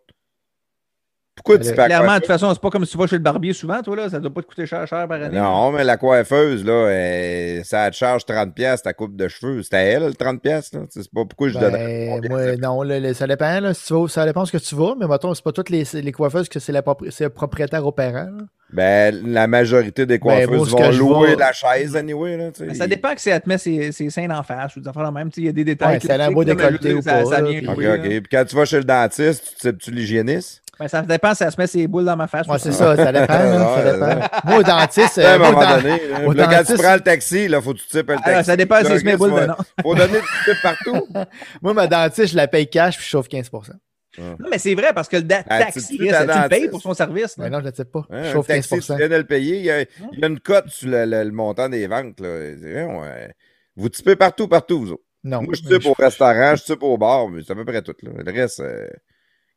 Pourquoi 1.40 1.58
Ben, 1.58 1.70
tu 1.72 1.74
la 1.74 1.86
Clairement, 1.86 2.14
de 2.16 2.18
toute 2.20 2.28
façon, 2.28 2.54
c'est 2.54 2.62
pas 2.62 2.70
comme 2.70 2.84
si 2.86 2.92
tu 2.92 2.98
vas 2.98 3.08
chez 3.08 3.16
le 3.16 3.22
barbier 3.22 3.54
souvent, 3.54 3.82
toi, 3.82 3.96
là. 3.96 4.10
Ça 4.10 4.20
doit 4.20 4.34
pas 4.34 4.42
te 4.42 4.48
coûter 4.48 4.66
cher, 4.66 4.86
cher 4.86 5.08
par 5.08 5.22
année. 5.22 5.38
Non, 5.40 5.72
mais 5.72 5.86
la 5.86 5.96
coiffeuse, 5.96 6.66
là, 6.66 7.64
ça 7.64 7.90
te 7.90 7.96
charge 7.96 8.24
30$ 8.26 8.52
piastres, 8.54 8.84
ta 8.84 8.94
coupe 8.94 9.16
de 9.16 9.28
cheveux. 9.30 9.64
C'est 9.64 9.74
à 9.76 9.80
elle, 9.80 10.04
le 10.08 10.12
30$. 10.12 10.40
piastres, 10.40 10.78
là. 10.78 10.84
C'est 10.90 11.04
pas 11.12 11.24
pourquoi 11.26 11.48
je. 11.50 11.58
Ben, 11.58 12.22
moi, 12.30 12.44
ça 12.44 12.56
non, 12.58 12.82
là, 12.84 13.14
ça 13.14 13.26
dépend. 13.26 13.60
Là, 13.60 13.74
si 13.74 13.86
tu 13.86 13.94
vas, 13.94 14.08
ça 14.10 14.26
dépend 14.26 14.46
ce 14.46 14.52
que 14.52 14.58
tu 14.58 14.76
vas, 14.76 14.96
mais 15.00 15.08
mettons, 15.08 15.34
c'est 15.34 15.44
pas 15.44 15.52
toutes 15.54 15.70
les, 15.70 15.84
les 15.94 16.12
coiffeuses 16.12 16.50
que 16.50 16.60
c'est 16.60 16.74
c'est 17.10 17.24
le 17.24 17.30
propriétaire 17.30 17.86
opérant. 17.86 18.26
là. 18.38 18.44
Ben, 18.72 19.16
la 19.26 19.48
majorité 19.48 20.06
des 20.06 20.20
Ben, 20.20 20.46
coiffeuses 20.46 20.70
vont 20.70 20.92
louer 20.92 21.36
la 21.36 21.52
chaise, 21.54 21.96
anyway. 21.96 22.38
Là. 22.38 22.50
Mais 22.60 22.76
ça 22.76 22.86
dépend 22.86 23.16
que 23.16 23.22
si 23.22 23.30
elle 23.30 23.42
te 23.42 23.50
met 23.50 23.58
ses, 23.58 23.92
ses 23.92 24.10
seins 24.12 24.30
en 24.30 24.44
face 24.44 24.76
ou 24.76 24.80
des 24.82 24.88
affaires 24.88 25.12
même. 25.12 25.32
Il 25.38 25.46
y 25.46 25.50
a 25.50 25.52
des 25.52 25.64
détails. 25.64 26.00
Ouais, 26.04 26.12
a 26.12 26.26
un 26.26 26.32
beau 26.32 26.44
décolleté 26.44 26.94
ou 26.94 27.02
ça, 27.02 27.14
pas, 27.14 27.26
ça 27.26 27.42
là, 27.42 27.50
vient 27.50 27.60
puis- 27.62 27.68
OK, 27.68 27.76
jouer. 27.82 28.22
Puis 28.22 28.30
quand 28.32 28.46
tu 28.46 28.56
vas 28.56 28.66
chez 28.66 28.78
le 28.78 28.84
dentiste, 28.84 29.56
tu 29.56 29.56
types-tu 29.56 29.92
l'hygiéniste? 29.92 30.62
Ben, 30.80 30.88
ça 30.88 31.02
dépend 31.02 31.34
si 31.36 31.44
elle 31.44 31.52
se 31.52 31.60
met 31.60 31.68
ses 31.68 31.88
boules 31.88 32.06
dans 32.06 32.16
ma 32.16 32.28
face. 32.28 32.48
Ouais, 32.48 32.56
ou 32.56 32.58
c'est 32.60 32.72
ça, 32.72 32.96
ça 32.96 33.12
dépend. 33.12 33.34
là, 33.34 33.60
ça 33.60 33.76
Ouais, 33.76 33.92
dépend. 33.94 34.06
ouais. 34.08 34.28
Moi, 34.46 34.58
au 34.60 34.64
dentiste, 34.64 35.18
à 35.18 35.22
euh, 35.22 35.36
un 35.36 35.38
moi, 35.38 35.50
au 35.50 35.52
moment 35.52 35.66
dent- 35.70 35.76
donné, 35.82 35.90
là, 36.08 36.26
au 36.26 36.32
là, 36.32 36.44
quand 36.46 36.50
tu 36.52 36.56
dentiste- 36.58 36.82
prends 36.84 36.94
le 36.94 37.02
taxi, 37.02 37.46
il 37.46 37.62
faut 37.62 37.74
que 37.74 37.80
tu 37.80 37.88
types 37.88 38.10
le 38.10 38.16
taxi. 38.16 38.24
Ah, 38.34 38.44
ça 38.44 38.56
dépend 38.56 38.80
si 38.80 38.86
elle 38.92 39.00
se 39.00 39.06
met 39.06 39.12
Chris, 39.12 39.18
boule 39.18 39.30
faut- 39.32 39.40
dedans. 39.42 39.56
Faut 39.82 39.96
donner 39.96 40.20
du 40.20 40.28
type 40.46 40.62
partout. 40.64 41.08
moi, 41.62 41.74
ma 41.74 41.88
dentiste, 41.88 42.32
je 42.32 42.38
la 42.38 42.48
paye 42.48 42.68
cash 42.70 42.96
puis 42.96 43.04
je 43.06 43.10
chauffe 43.10 43.28
15% 43.28 43.74
Non, 44.18 44.36
mais 44.50 44.58
c'est 44.58 44.74
vrai 44.74 44.92
parce 44.96 45.08
que 45.10 45.18
le 45.18 45.24
Ah, 45.50 45.60
taxi, 45.60 45.98
tu- 45.98 46.04
le 46.04 46.48
payes 46.50 46.70
pour 46.70 46.82
son 46.82 46.94
service. 46.94 47.38
Mais 47.38 47.50
non, 47.50 47.60
je 47.60 47.68
ne 47.68 47.74
sais 47.74 47.86
pas. 47.86 48.06
Hein, 48.10 48.24
je 48.24 48.32
chauffe 48.32 48.48
15 48.48 48.68
taxi, 48.68 48.88
tu 48.92 48.98
viens 48.98 49.10
de 49.10 49.16
le 49.16 49.26
payer. 49.26 49.58
Il 49.58 49.64
y 49.66 49.72
a, 49.72 49.82
il 49.82 50.20
y 50.20 50.24
a 50.24 50.28
une 50.28 50.40
cote 50.40 50.70
sur 50.70 50.90
le, 50.90 51.06
le- 51.06 51.24
le 51.24 51.32
montant 51.32 51.68
des 51.70 51.88
ventes. 51.88 52.20
Ouais. 52.22 53.34
Vous 53.76 53.90
typez 53.90 54.16
partout, 54.16 54.48
partout, 54.48 54.80
vous 54.80 54.92
autres. 54.94 55.04
Non. 55.24 55.42
Moi, 55.42 55.54
je 55.54 55.70
mais 55.70 55.78
type 55.80 55.88
au 55.90 55.94
restaurant, 55.94 56.56
je 56.56 56.64
type 56.64 56.82
au 56.84 56.98
bar, 56.98 57.28
mais 57.30 57.42
c'est 57.46 57.52
à 57.52 57.56
peu 57.56 57.66
près 57.66 57.82
tout. 57.82 57.94
Là. 58.04 58.12
Le 58.26 58.32
reste, 58.32 58.62
euh, 58.62 58.88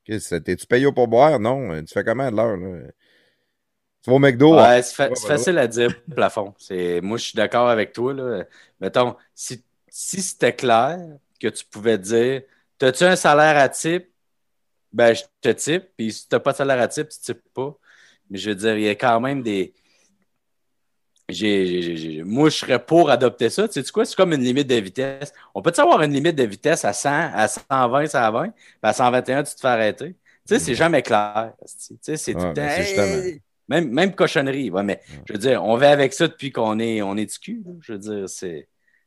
t'es-tu 0.04 0.66
payé 0.66 0.90
pour 0.92 1.08
boire? 1.08 1.38
Non. 1.40 1.82
Tu 1.84 1.92
fais 1.92 2.04
comment 2.04 2.30
de 2.30 2.36
l'heure? 2.36 2.56
là? 2.56 2.88
Tu 4.02 4.10
vas 4.10 4.16
au 4.16 4.18
McDo? 4.18 4.60
hein? 4.60 4.72
Ouais, 4.74 4.82
c'est 4.82 4.94
fa- 4.94 5.10
Ouais, 5.10 5.14
c'est 5.14 5.26
facile 5.26 5.58
à 5.58 5.66
dire, 5.66 5.90
plafond. 6.14 6.54
Moi, 7.02 7.16
je 7.18 7.24
suis 7.24 7.36
d'accord 7.36 7.68
avec 7.68 7.92
toi. 7.92 8.12
Là. 8.12 8.44
Mettons, 8.80 9.16
si, 9.34 9.64
si 9.88 10.20
c'était 10.22 10.54
clair 10.54 10.98
que 11.40 11.48
tu 11.48 11.64
pouvais 11.66 11.98
dire 11.98 12.42
T'as-tu 12.78 13.04
un 13.04 13.16
salaire 13.16 13.56
à 13.58 13.68
type? 13.68 14.08
Ben, 14.92 15.14
je 15.14 15.22
te 15.40 15.50
type. 15.50 15.84
Puis 15.96 16.12
si 16.12 16.28
tu 16.28 16.34
n'as 16.34 16.40
pas 16.40 16.52
de 16.52 16.58
salaire 16.58 16.80
à 16.80 16.88
type, 16.88 17.08
tu 17.08 17.18
types 17.20 17.42
pas. 17.54 17.76
Mais 18.30 18.38
je 18.38 18.50
veux 18.50 18.56
dire, 18.56 18.76
il 18.76 18.82
y 18.84 18.88
a 18.88 18.94
quand 18.96 19.20
même 19.20 19.42
des. 19.42 19.74
J'ai, 21.32 21.66
j'ai- 21.66 21.82
j'ai- 21.82 21.96
j'ai- 21.96 22.22
moi, 22.22 22.48
je 22.50 22.56
serais 22.56 22.78
pour 22.78 23.10
adopter 23.10 23.50
ça. 23.50 23.66
Tu 23.68 23.82
sais 23.82 23.90
quoi? 23.92 24.04
C'est 24.04 24.16
comme 24.16 24.32
une 24.32 24.42
limite 24.42 24.66
de 24.68 24.74
vitesse. 24.76 25.32
On 25.54 25.62
peut-tu 25.62 25.80
avoir 25.80 26.02
une 26.02 26.12
limite 26.12 26.36
de 26.36 26.44
vitesse 26.44 26.84
à 26.84 26.92
100, 26.92 27.30
à 27.34 27.48
120, 27.48 28.06
120, 28.06 28.48
puis 28.50 28.54
à 28.82 28.92
121, 28.92 29.42
tu 29.42 29.54
te 29.54 29.60
fais 29.60 29.68
arrêter? 29.68 30.08
Tu 30.46 30.54
sais, 30.54 30.58
c'est 30.58 30.74
jamais 30.74 31.02
clair. 31.02 31.52
Tu 31.88 31.96
sais, 32.00 32.16
c'est 32.16 32.32
tout 32.34 32.40
Ouais, 32.40 32.48
le 32.48 32.54
ben, 32.54 32.68
temps. 32.68 32.82
justement. 32.82 33.04
Hey! 33.22 33.40
Même, 33.68 33.90
même 33.90 34.12
cochonnerie. 34.14 34.70
Ouais, 34.70 34.82
mais 34.82 35.00
je 35.26 35.32
veux 35.32 35.38
dire, 35.38 35.64
on 35.64 35.76
va 35.76 35.90
avec 35.90 36.12
ça 36.12 36.26
depuis 36.26 36.50
qu'on 36.50 36.78
est, 36.80 37.00
on 37.00 37.16
est 37.16 37.26
du 37.32 37.38
cul. 37.38 37.62
là. 37.64 37.72
Je 37.80 37.92
veux 37.92 37.98
dire, 37.98 38.28
c'est, 38.28 38.66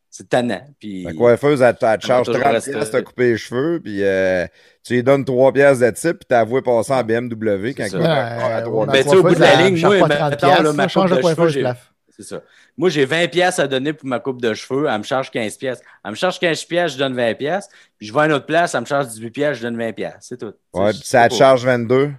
c'est 0.10 0.30
tannant. 0.30 0.66
Puis, 0.80 1.04
La 1.04 1.14
coiffeuse, 1.14 1.62
elle, 1.62 1.76
te- 1.76 1.86
elle 1.86 2.00
te 2.00 2.06
charge 2.08 2.28
toujours 2.28 2.42
30 2.42 2.54
rester- 2.54 2.72
piastres 2.72 2.95
de 2.95 3.02
couper 3.02 3.32
les 3.32 3.38
cheveux, 3.38 3.82
puis 3.84 4.02
euh, 4.02 4.48
tu 4.82 4.94
lui 4.94 5.04
donnes 5.04 5.26
3 5.26 5.52
piastres 5.52 5.84
de 5.86 5.92
type, 5.92 6.20
puis 6.20 6.26
t'as 6.30 6.40
avoué 6.40 6.62
passer 6.62 6.94
en 6.94 7.04
BMW 7.04 7.74
quand 7.76 7.86
il 7.86 7.98
va 7.98 8.14
à 8.14 8.58
Ouais, 8.60 8.64
trois 8.64 8.86
ma 8.86 8.94
Ben, 8.94 9.04
tu 9.04 9.10
sais, 9.10 9.16
au 9.18 9.24
bout 9.24 9.36
de 9.36 9.40
la 9.42 9.48
coiffeuse, 9.52 9.66
ligne, 9.74 9.82
moi, 9.86 10.00
pas 10.08 10.16
30 10.16 10.30
mettons, 10.32 10.48
ma 10.74 10.88
coupe 10.88 11.10
de 11.10 11.16
de 11.16 11.22
cheveux, 11.22 11.64
C'est 12.18 12.24
ça. 12.24 12.42
Moi, 12.77 12.90
j'ai 12.90 13.03
20 13.06 13.27
pièces 13.30 13.60
à 13.60 13.68
donner 13.68 13.92
pour 13.94 14.08
ma 14.08 14.19
coupe 14.19 14.42
de 14.42 14.53
cheveux. 14.53 14.88
Elle 14.90 14.98
me 15.00 15.03
charge 15.03 15.32
15 15.32 15.58
pièces. 15.58 15.82
Elle 16.03 16.11
me 16.11 16.16
charge 16.16 16.40
15 16.40 16.64
pièces, 16.64 16.94
je 16.94 16.98
donne 16.98 17.14
20 17.16 17.34
pièces. 17.35 17.68
Puis 17.98 18.08
je 18.08 18.14
vais 18.14 18.22
à 18.22 18.26
une 18.27 18.32
autre 18.32 18.45
place, 18.45 18.74
elle 18.74 18.82
me 18.82 18.85
charge 18.85 19.08
18 19.08 19.32
pièces, 19.32 19.58
je 19.58 19.64
donne 19.64 19.77
20 19.77 19.92
pièces. 19.94 20.14
C'est 20.22 20.38
tout. 20.40 20.53
Ouais, 20.74 20.94
Tu 20.94 21.00
puis 21.00 21.08
ça 21.08 21.26
te 21.27 21.34
pas. 21.34 21.38
charge 21.38 21.66
22. 21.66 22.11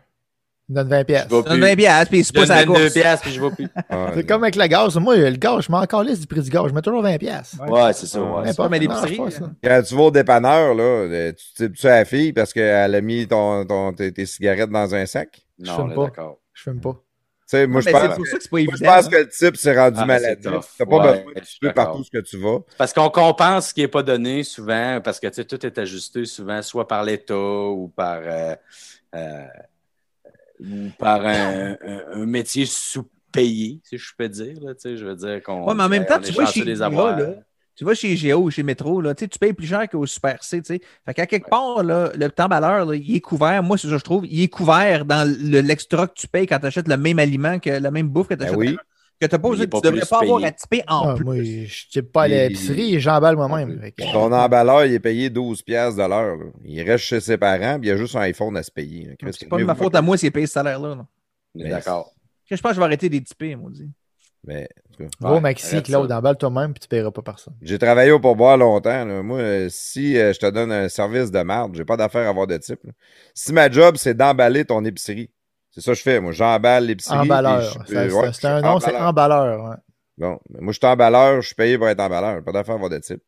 Il 0.69 0.75
donne 0.75 0.89
20 0.89 1.05
pièces. 1.05 1.29
Donne 1.29 1.45
plus. 1.45 1.61
20 1.61 1.77
piastres, 1.77 2.09
puis 2.11 2.19
il 2.19 2.25
se 2.25 2.33
Je 2.35 2.41
pousse 2.41 2.51
à 2.51 2.57
la 2.57 2.65
donne 2.65 2.75
22 2.75 2.85
course. 2.91 2.95
piastres, 3.01 3.23
puis 3.25 3.33
je 3.35 3.41
vais 3.41 3.51
plus. 3.51 3.69
Ah, 3.89 4.11
C'est 4.15 4.27
comme 4.27 4.43
avec 4.43 4.57
le 4.57 4.67
gaz. 4.67 4.97
Moi, 4.97 5.17
le 5.17 5.31
gaz, 5.37 5.65
je 5.65 5.73
m'en 5.73 5.79
encore 5.79 6.03
liste 6.03 6.21
du 6.23 6.27
prix 6.27 6.43
du 6.43 6.51
gaz. 6.51 6.65
Je 6.69 6.75
mets 6.75 6.83
toujours 6.83 7.03
20 7.03 7.17
pièces. 7.19 7.55
Ouais, 7.69 7.93
c'est 7.93 8.07
ça. 8.07 8.21
Ouais. 8.21 8.29
Ouais, 8.41 8.45
N'importe, 8.47 8.71
mais 8.73 8.81
ça 8.81 8.87
marche 8.89 9.11
l'épicerie, 9.11 9.41
pas. 9.41 9.51
Quand 9.77 9.83
tu 9.83 9.95
vas 9.95 10.03
au 10.03 10.11
dépanneur, 10.11 10.75
là, 10.75 10.83
euh, 10.83 11.33
tu 11.33 11.45
tipes-tu 11.55 11.87
à 11.87 11.99
la 11.99 12.05
fille 12.05 12.33
parce 12.33 12.53
qu'elle 12.53 12.95
a 12.95 13.01
mis 13.01 13.27
ton, 13.29 13.65
ton- 13.65 13.93
tes, 13.95 14.13
tes 14.13 14.27
cigarettes 14.27 14.71
dans 14.71 14.95
un 14.95 15.07
sac? 15.07 15.31
Tu 15.59 15.65
Je 15.65 15.71
Non, 15.71 15.77
fume 15.87 15.95
pas. 15.95 16.05
d'accord. 16.05 16.39
Je 16.53 16.63
fume 16.65 16.81
pas. 16.81 17.01
Sais, 17.47 17.67
moi, 17.67 17.81
je 17.81 17.89
pense, 17.91 18.03
c'est 18.03 18.15
pour 18.17 18.27
ça 18.27 18.37
que 18.39 18.43
c'est 18.43 18.51
pas 18.51 18.57
moi, 18.57 18.61
évident. 18.61 18.77
je 18.77 18.85
pense 18.85 19.07
hein. 19.07 19.11
que 19.11 19.17
le 19.17 19.29
type 19.29 19.57
s'est 19.57 19.77
rendu 19.79 19.99
Ah, 20.01 20.07
maladif. 20.07 20.45
T'as 20.79 20.87
pas 20.87 20.97
Ouais, 20.97 21.03
besoin 21.19 21.33
de 21.35 21.41
tuer 21.41 21.73
partout 21.73 22.05
ce 22.05 22.11
que 22.11 22.19
tu 22.19 22.39
vas. 22.39 22.59
Parce 22.77 22.93
qu'on 22.93 23.11
compense 23.11 23.69
ce 23.69 23.75
qui 23.75 23.81
n'est 23.83 23.89
pas 23.89 24.03
donné 24.03 24.43
souvent, 24.43 25.01
parce 25.03 25.21
que 25.21 25.43
tout 25.43 25.65
est 25.67 25.79
ajusté 25.79 26.25
souvent, 26.25 26.61
soit 26.63 26.87
par 26.89 27.05
l'État 27.05 27.37
ou 27.37 27.89
par, 27.89 28.21
euh, 28.25 28.55
euh, 29.15 29.45
ou 30.61 30.91
par 30.99 31.25
un, 31.25 31.77
un- 31.83 32.05
un 32.23 32.27
métier 32.27 32.67
sous-payé, 32.67 33.81
si 33.85 33.99
je 33.99 34.13
peux 34.17 34.29
dire. 34.29 34.57
Là, 34.63 34.73
je 34.85 35.05
veux 35.05 35.15
dire 35.17 35.43
qu'on 35.43 35.67
Ouais, 35.67 35.75
mais 35.75 35.85
en 35.85 35.89
même 35.89 36.07
temps, 36.07 36.19
tu 36.21 36.33
vois, 36.33 36.47
chez 36.47 36.61
de 36.61 36.67
les 36.67 36.77
Géo, 36.77 36.85
avoir. 36.85 37.17
là, 37.19 37.35
tu 37.77 37.85
vas 37.85 37.95
chez 37.95 38.17
Géo, 38.17 38.51
chez 38.51 38.63
Métro, 38.63 39.01
là, 39.01 39.15
tu 39.15 39.29
tu 39.29 39.39
payes 39.39 39.53
plus 39.53 39.67
cher 39.67 39.89
qu'au 39.89 40.07
Super 40.07 40.43
C. 40.43 40.63
tu 40.63 40.75
sais. 40.75 40.81
Fait 41.05 41.15
qu'à 41.15 41.27
quelque 41.27 41.49
part, 41.49 41.83
là, 41.83 42.11
le 42.15 42.29
t'emballeur, 42.31 42.87
là, 42.87 42.95
il 42.97 43.15
est 43.17 43.21
couvert. 43.21 43.63
Moi, 43.63 43.77
c'est 43.79 43.87
ça 43.89 43.93
que 43.95 43.99
je 43.99 44.05
trouve. 44.05 44.27
Il 44.27 44.43
est 44.43 44.49
couvert 44.49 45.05
dans 45.05 45.29
le- 45.29 45.61
l'extra 45.61 46.07
que 46.07 46.15
tu 46.15 46.27
payes 46.27 46.47
quand 46.47 46.59
tu 46.59 46.67
achètes 46.67 46.89
le 46.89 46.97
même 46.97 47.19
aliment, 47.19 47.59
que 47.59 47.71
la 47.71 47.91
même 47.91 48.09
bouffe 48.09 48.29
que 48.29 48.35
tu 48.35 48.39
Ben 48.39 48.47
achètes. 48.47 48.57
oui. 48.59 48.77
Que 49.19 49.25
t'as 49.25 49.39
pas 49.39 49.49
Il 49.49 49.51
besoin, 49.53 49.65
est 49.65 49.69
pas 49.69 49.81
tu 49.81 49.87
devrais 49.87 50.01
plus 50.01 50.09
pas 50.11 50.21
avoir 50.21 50.45
à 50.45 50.53
tiper 50.53 50.83
en 50.89 51.09
Ah, 51.09 51.15
plus. 51.15 51.25
moi, 51.25 51.37
je 51.37 51.41
ne 51.41 51.91
type 51.91 52.13
pas 52.13 52.25
à 52.25 52.29
l'épicerie 52.29 52.97
et 52.97 53.01
j'emballe 53.01 53.37
moi-même. 53.37 53.81
Ton 54.13 54.31
emballeur, 54.31 54.85
il 54.85 54.93
est 54.93 55.01
payé 55.01 55.31
12 55.31 55.63
piastres 55.63 55.97
de 56.03 56.07
l'heure. 56.07 56.37
Il 56.65 56.83
reste 56.83 57.05
chez 57.05 57.21
ses 57.21 57.39
parents, 57.39 57.79
puis 57.79 57.89
il 57.89 57.93
y 57.93 57.95
a 57.95 57.97
juste 57.97 58.15
un 58.15 58.21
iPhone 58.21 58.55
à 58.59 58.63
se 58.63 58.71
payer. 58.71 59.17
C'est 59.33 59.49
pas 59.49 59.57
de 59.57 59.65
ma 59.65 59.75
faute 59.75 59.95
à 59.95 60.03
moi 60.03 60.19
s'il 60.19 60.33
paye 60.33 60.47
ce 60.47 60.53
salaire-là. 60.53 61.07
Mais- 61.55 61.71
d'accord. 61.71 62.13
Je 62.51 62.57
pense 62.57 62.73
que 62.73 62.75
je 62.75 62.81
vais 62.81 62.85
arrêter 62.85 63.09
des 63.09 63.23
tipés, 63.23 63.57
moi. 63.57 63.71
Mais, 64.45 64.69
en 64.91 64.97
tout 64.97 65.03
cas, 65.05 65.09
Va 65.21 65.31
au 65.31 65.35
Ouais, 65.35 65.41
Maxi, 65.41 65.83
Claude, 65.83 66.11
emballe 66.13 66.37
toi-même 66.37 66.73
puis 66.73 66.81
tu 66.81 66.89
paieras 66.89 67.11
pas 67.11 67.23
personne. 67.23 67.55
J'ai 67.63 67.79
travaillé 67.79 68.13
au 68.13 68.21
pourboire 68.21 68.57
longtemps. 68.57 69.05
là. 69.05 69.23
Moi, 69.23 69.39
euh, 69.39 69.69
si 69.71 70.17
euh, 70.19 70.33
je 70.33 70.39
te 70.39 70.47
donne 70.51 70.71
un 70.71 70.89
service 70.89 71.31
de 71.33 71.43
marde, 71.43 71.75
j'ai 71.77 71.85
pas 71.85 71.97
d'affaire 71.97 72.27
à 72.27 72.31
avoir 72.31 72.47
de 72.47 72.57
type. 72.57 72.79
là. 72.85 72.93
Si 73.35 73.53
ma 73.53 73.71
job, 73.71 73.97
c'est 73.97 74.15
d'emballer 74.15 74.65
ton 74.65 74.85
épicerie, 74.85 75.31
c'est 75.73 75.81
ça 75.81 75.93
que 75.93 75.99
je 75.99 76.03
fais. 76.03 76.21
Moi, 76.21 76.33
j'emballe 76.33 76.87
l'épicerie. 76.87 77.19
Emballeur. 77.19 77.77
ouais, 77.89 78.33
C'est 78.33 78.45
un 78.47 78.61
nom, 78.61 78.79
c'est 78.81 78.95
emballeur. 78.97 79.03
emballeur. 79.09 79.71
ouais. 79.71 79.77
Bon, 80.19 80.39
moi, 80.61 80.73
je 80.73 80.79
suis 80.79 80.87
emballeur, 80.87 81.43
je 81.43 81.47
suis 81.49 81.55
payé 81.57 81.77
pour 81.77 81.89
être 81.89 82.01
emballeur. 82.01 82.43
Pas 82.45 82.53
d'affaire 82.53 82.75
à 82.75 82.77
avoir 82.77 82.91
de 82.91 82.99
type. 82.99 83.21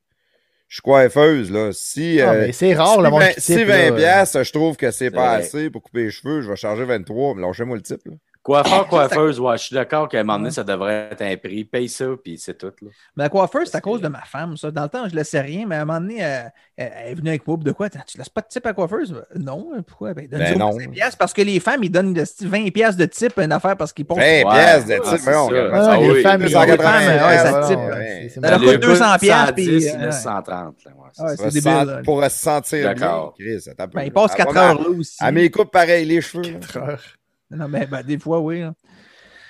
Je 0.69 0.77
suis 0.77 0.83
coiffeuse, 0.83 1.51
là. 1.51 1.71
Si, 1.73 2.21
Ah, 2.21 2.33
euh, 2.33 2.49
c'est 2.53 2.75
rare 2.75 2.97
si 2.97 3.03
le 3.03 3.11
monde 3.11 3.21
20 3.23 3.29
qui 3.33 3.41
si 3.41 3.57
type, 3.57 3.67
20 3.67 3.91
là. 3.91 3.97
piastres, 3.97 4.43
je 4.45 4.53
trouve 4.53 4.77
que 4.77 4.91
c'est 4.91 5.11
pas 5.11 5.35
vrai. 5.37 5.45
assez 5.45 5.71
pour 5.71 5.83
couper 5.83 6.05
les 6.05 6.11
cheveux, 6.11 6.43
je 6.43 6.49
vais 6.51 6.57
charger 6.57 6.85
23, 6.85 7.35
mais 7.35 7.43
lâchez-moi 7.43 7.77
le 7.77 7.83
type. 7.83 8.01
Là. 8.07 8.13
Coiffeur, 8.43 8.87
coiffeuse, 8.89 9.39
ouais, 9.41 9.59
je 9.59 9.65
suis 9.65 9.75
d'accord 9.75 10.09
qu'à 10.09 10.21
un 10.21 10.23
moment 10.23 10.39
donné, 10.39 10.51
ça 10.51 10.65
devrait 10.65 11.09
être 11.11 11.21
un 11.23 11.37
prix. 11.37 11.65
Paye 11.65 11.89
ça, 11.89 12.07
puis 12.23 12.39
c'est 12.39 12.57
tout. 12.57 12.73
Là. 12.81 12.89
Mais 13.17 13.25
la 13.25 13.29
coiffeuse, 13.29 13.69
c'est 13.71 13.77
à 13.77 13.81
cause 13.83 14.01
de 14.01 14.09
ma 14.09 14.23
femme, 14.23 14.57
ça. 14.57 14.71
Dans 14.71 14.85
le 14.85 14.89
temps, 14.89 15.05
je 15.07 15.13
ne 15.13 15.17
laissais 15.17 15.41
rien, 15.41 15.67
mais 15.67 15.77
à 15.77 15.83
un 15.83 15.85
moment 15.85 16.01
donné, 16.01 16.19
elle, 16.21 16.53
est 16.77 17.15
venue 17.15 17.29
avec 17.29 17.47
moi. 17.47 17.59
De 17.59 17.73
quoi? 17.73 17.91
Tu 17.91 17.99
laisses 18.17 18.29
pas 18.31 18.41
de 18.41 18.47
type 18.49 18.65
à 18.65 18.73
coiffeuse? 18.73 19.23
Non. 19.35 19.71
Pourquoi? 19.87 20.15
Ben, 20.15 20.27
donne 20.29 20.41
Ben 20.41 20.59
non. 20.59 20.73
5 20.73 20.91
piastres 20.93 21.19
parce 21.19 21.35
que 21.35 21.43
les 21.43 21.61
femmes, 21.61 21.85
ils 21.85 21.91
donnent 21.91 22.15
de- 22.15 22.25
20 22.43 22.71
piastres 22.73 22.99
de 23.01 23.07
type 23.07 23.39
à 23.39 23.45
une 23.45 23.53
affaire 23.53 23.77
parce 23.77 23.93
qu'ils 23.93 24.07
pensent. 24.07 24.19
20 24.19 24.23
Ouais, 24.25 24.43
piastres 24.45 24.87
de 24.89 24.93
ouais, 24.93 25.01
type, 25.01 25.27
mais 25.27 25.35
on. 25.35 25.51
Ah, 25.75 25.91
Ah 25.93 25.97
les 25.99 26.11
oui, 26.11 26.23
femmes, 26.23 26.41
ils 26.43 26.57
ont 26.57 26.61
280 26.61 26.77
des 26.77 26.83
femmes, 26.83 27.13
ouais, 27.13 27.19
piastres, 27.19 27.51
ça 27.51 27.69
type. 27.69 28.43
Ça 28.43 28.51
leur 28.51 28.61
coûte 28.61 28.81
200 28.81 29.19
piastres, 29.21 29.55
puis, 29.55 29.65
il 29.65 29.89
euh, 29.89 30.07
laisse 30.07 30.23
130. 30.23 30.77
Là, 30.85 30.91
ouais, 31.27 31.37
c'est 31.37 31.53
débile. 31.53 32.03
Pour 32.05 32.23
se 32.25 32.31
sentir 32.31 32.95
bien. 32.95 33.29
Ben, 33.93 34.03
ils 34.05 34.13
passent 34.13 34.33
À 34.33 34.37
4 34.37 34.55
moi, 34.55 34.63
heures 34.63 34.81
là 34.83 34.89
aussi. 34.89 35.17
À 35.21 35.31
mes 35.33 35.51
coupes, 35.51 35.71
pareil, 35.71 36.07
les 36.07 36.21
cheveux. 36.23 36.43
là. 36.45 36.51
Quatre 36.61 36.77
heures. 36.79 37.03
Non, 37.51 37.69
mais 37.69 37.87
ben, 37.87 38.03
des 38.03 38.19
fois, 38.19 38.41
oui. 38.41 38.63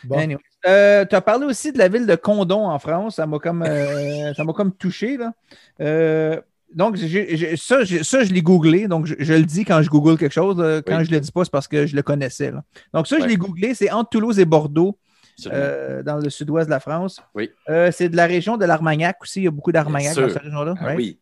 Bon. 0.04 0.18
Anyway. 0.18 0.40
Euh, 0.66 1.04
tu 1.04 1.14
as 1.14 1.20
parlé 1.20 1.46
aussi 1.46 1.72
de 1.72 1.78
la 1.78 1.88
ville 1.88 2.06
de 2.06 2.14
Condon 2.14 2.66
en 2.66 2.78
France. 2.78 3.16
Ça 3.16 3.26
m'a 3.26 3.38
comme, 3.38 3.62
euh, 3.62 4.32
ça 4.36 4.44
m'a 4.44 4.52
comme 4.52 4.72
touché. 4.72 5.16
Là. 5.16 5.32
Euh, 5.80 6.40
donc, 6.74 6.96
ça, 6.98 7.04
je 7.84 8.32
l'ai 8.32 8.42
googlé. 8.42 8.88
Donc, 8.88 9.06
je, 9.06 9.14
je 9.18 9.32
le 9.34 9.44
dis 9.44 9.64
quand 9.64 9.82
je 9.82 9.88
google 9.88 10.18
quelque 10.18 10.32
chose. 10.32 10.58
là. 10.58 10.82
Quand 10.82 10.98
Oui. 10.98 11.04
je 11.04 11.10
ne 11.10 11.14
le 11.16 11.20
dis 11.20 11.32
pas, 11.32 11.44
c'est 11.44 11.50
parce 11.50 11.68
que 11.68 11.86
je 11.86 11.96
le 11.96 12.02
connaissais. 12.02 12.50
là. 12.50 12.62
Donc, 12.92 13.06
ça, 13.06 13.18
je 13.18 13.24
l'ai 13.24 13.36
googlé. 13.36 13.74
C'est 13.74 13.90
entre 13.90 14.10
Toulouse 14.10 14.38
et 14.38 14.44
Bordeaux, 14.44 14.98
dans 15.44 16.20
le 16.22 16.30
sud-ouest 16.30 16.66
de 16.66 16.70
la 16.70 16.80
France. 16.80 17.20
Oui. 17.34 17.50
C'est 17.90 18.08
de 18.08 18.16
la 18.16 18.26
région 18.26 18.56
de 18.56 18.64
l'Armagnac 18.64 19.16
aussi. 19.22 19.40
Il 19.40 19.44
y 19.44 19.48
a 19.48 19.52
beaucoup 19.52 19.72
d'Armagnac 19.72 20.14
dans 20.16 20.28
cette 20.28 20.42
région-là. 20.42 20.74
Ah 20.78 20.84
right? 20.84 20.96
oui. 20.98 21.18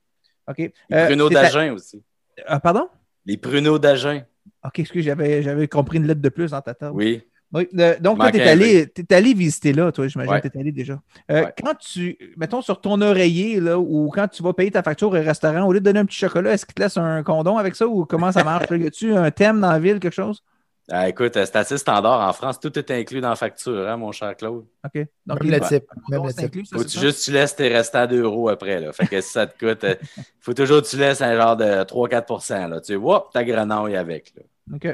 OK. 0.49 0.59
Les 0.59 1.05
pruneaux 1.07 1.29
d'Agen 1.29 1.73
aussi. 1.73 2.03
Ah, 2.47 2.61
pardon? 2.61 2.89
Les 3.25 3.37
pruneaux 3.37 3.79
d'Agen. 3.79 4.25
OK, 4.67 4.79
excuse, 4.81 5.05
j'avais, 5.05 5.43
j'avais 5.43 5.69
compris 5.69 5.99
une 5.99 6.07
lettre 6.07 6.21
de 6.21 6.29
plus 6.29 6.51
dans 6.51 6.61
ta 6.61 6.75
table. 6.75 6.97
Oui. 6.97 7.23
Oui, 7.55 7.69
donc, 8.01 8.19
toi, 8.19 8.33
tu 8.33 8.39
es 8.39 8.49
allé, 8.49 8.89
t'es 8.89 9.15
allé 9.15 9.33
visiter 9.33 9.73
là, 9.73 9.93
toi, 9.93 10.09
j'imagine 10.09 10.33
Ouais. 10.33 10.41
que 10.41 10.49
tu 10.49 10.59
es 10.59 10.61
allé 10.61 10.73
déjà. 10.73 10.99
Euh, 11.31 11.45
Ouais. 11.45 11.55
Quand 11.65 11.75
tu, 11.79 12.19
mettons 12.37 12.61
sur 12.61 12.81
ton 12.81 13.01
oreiller, 13.01 13.61
là, 13.61 13.79
ou 13.79 14.11
quand 14.13 14.27
tu 14.27 14.43
vas 14.43 14.53
payer 14.53 14.73
ta 14.73 14.83
facture 14.83 15.09
au 15.09 15.13
restaurant, 15.13 15.63
au 15.65 15.73
lieu 15.73 15.79
de 15.79 15.85
donner 15.85 16.01
un 16.01 16.05
petit 16.07 16.19
chocolat, 16.19 16.53
est-ce 16.53 16.67
qu'il 16.67 16.75
te 16.75 16.83
laisse 16.83 16.97
un 16.97 17.23
condom 17.23 17.57
avec 17.57 17.77
ça 17.77 17.87
ou 17.87 18.05
comment 18.05 18.33
ça 18.33 18.43
marche? 18.43 18.67
Y 18.73 18.87
a-tu 18.89 19.15
un 19.17 19.31
thème 19.31 19.61
dans 19.61 19.71
la 19.71 19.79
ville, 19.79 20.01
quelque 20.01 20.13
chose? 20.13 20.43
Ah, 20.91 21.09
écoute, 21.09 21.37
euh, 21.37 21.45
c'est 21.47 21.57
assez 21.57 21.79
standard. 21.79 22.29
En 22.29 22.33
France, 22.33 22.59
tout 22.61 22.77
est 22.79 22.91
inclus 22.91 23.21
dans 23.21 23.31
la 23.31 23.37
facture, 23.37 23.89
hein, 23.89 23.97
mon 23.97 24.11
cher 24.13 24.37
Claude. 24.37 24.65
OK. 24.85 25.07
Donc, 25.27 25.43
Même 25.43 25.51
le 25.53 25.57
il- 25.59 25.69
type. 25.69 25.85
condom, 25.87 26.03
Même 26.11 26.23
le 26.25 26.29
c'est 26.31 26.35
type. 26.37 26.45
inclus, 26.47 26.67
ça, 26.67 26.77
Faut 26.77 26.83
ça? 26.89 27.01
juste 27.01 27.25
tu 27.25 27.31
laisses 27.33 27.57
tes 27.57 27.69
restants 27.69 28.07
d'euros 28.09 28.49
après. 28.49 28.81
Là. 28.81 28.93
Fait 28.93 29.07
que 29.07 29.21
si 29.21 29.31
ça 29.31 29.47
te 29.47 29.57
coûte, 29.57 29.85
euh, 29.85 29.95
faut 30.41 30.53
toujours 30.53 30.83
que 30.83 30.87
tu 30.89 30.97
laisses 30.97 31.23
un 31.23 31.35
genre 31.37 31.57
de 31.57 31.85
3-4 31.85 32.69
là. 32.69 32.81
Tu 32.81 32.97
vois, 32.97 33.31
ta 33.33 33.45
grenouille 33.45 33.97
avec. 33.97 34.33
Là. 34.37 34.43
OK. 34.75 34.85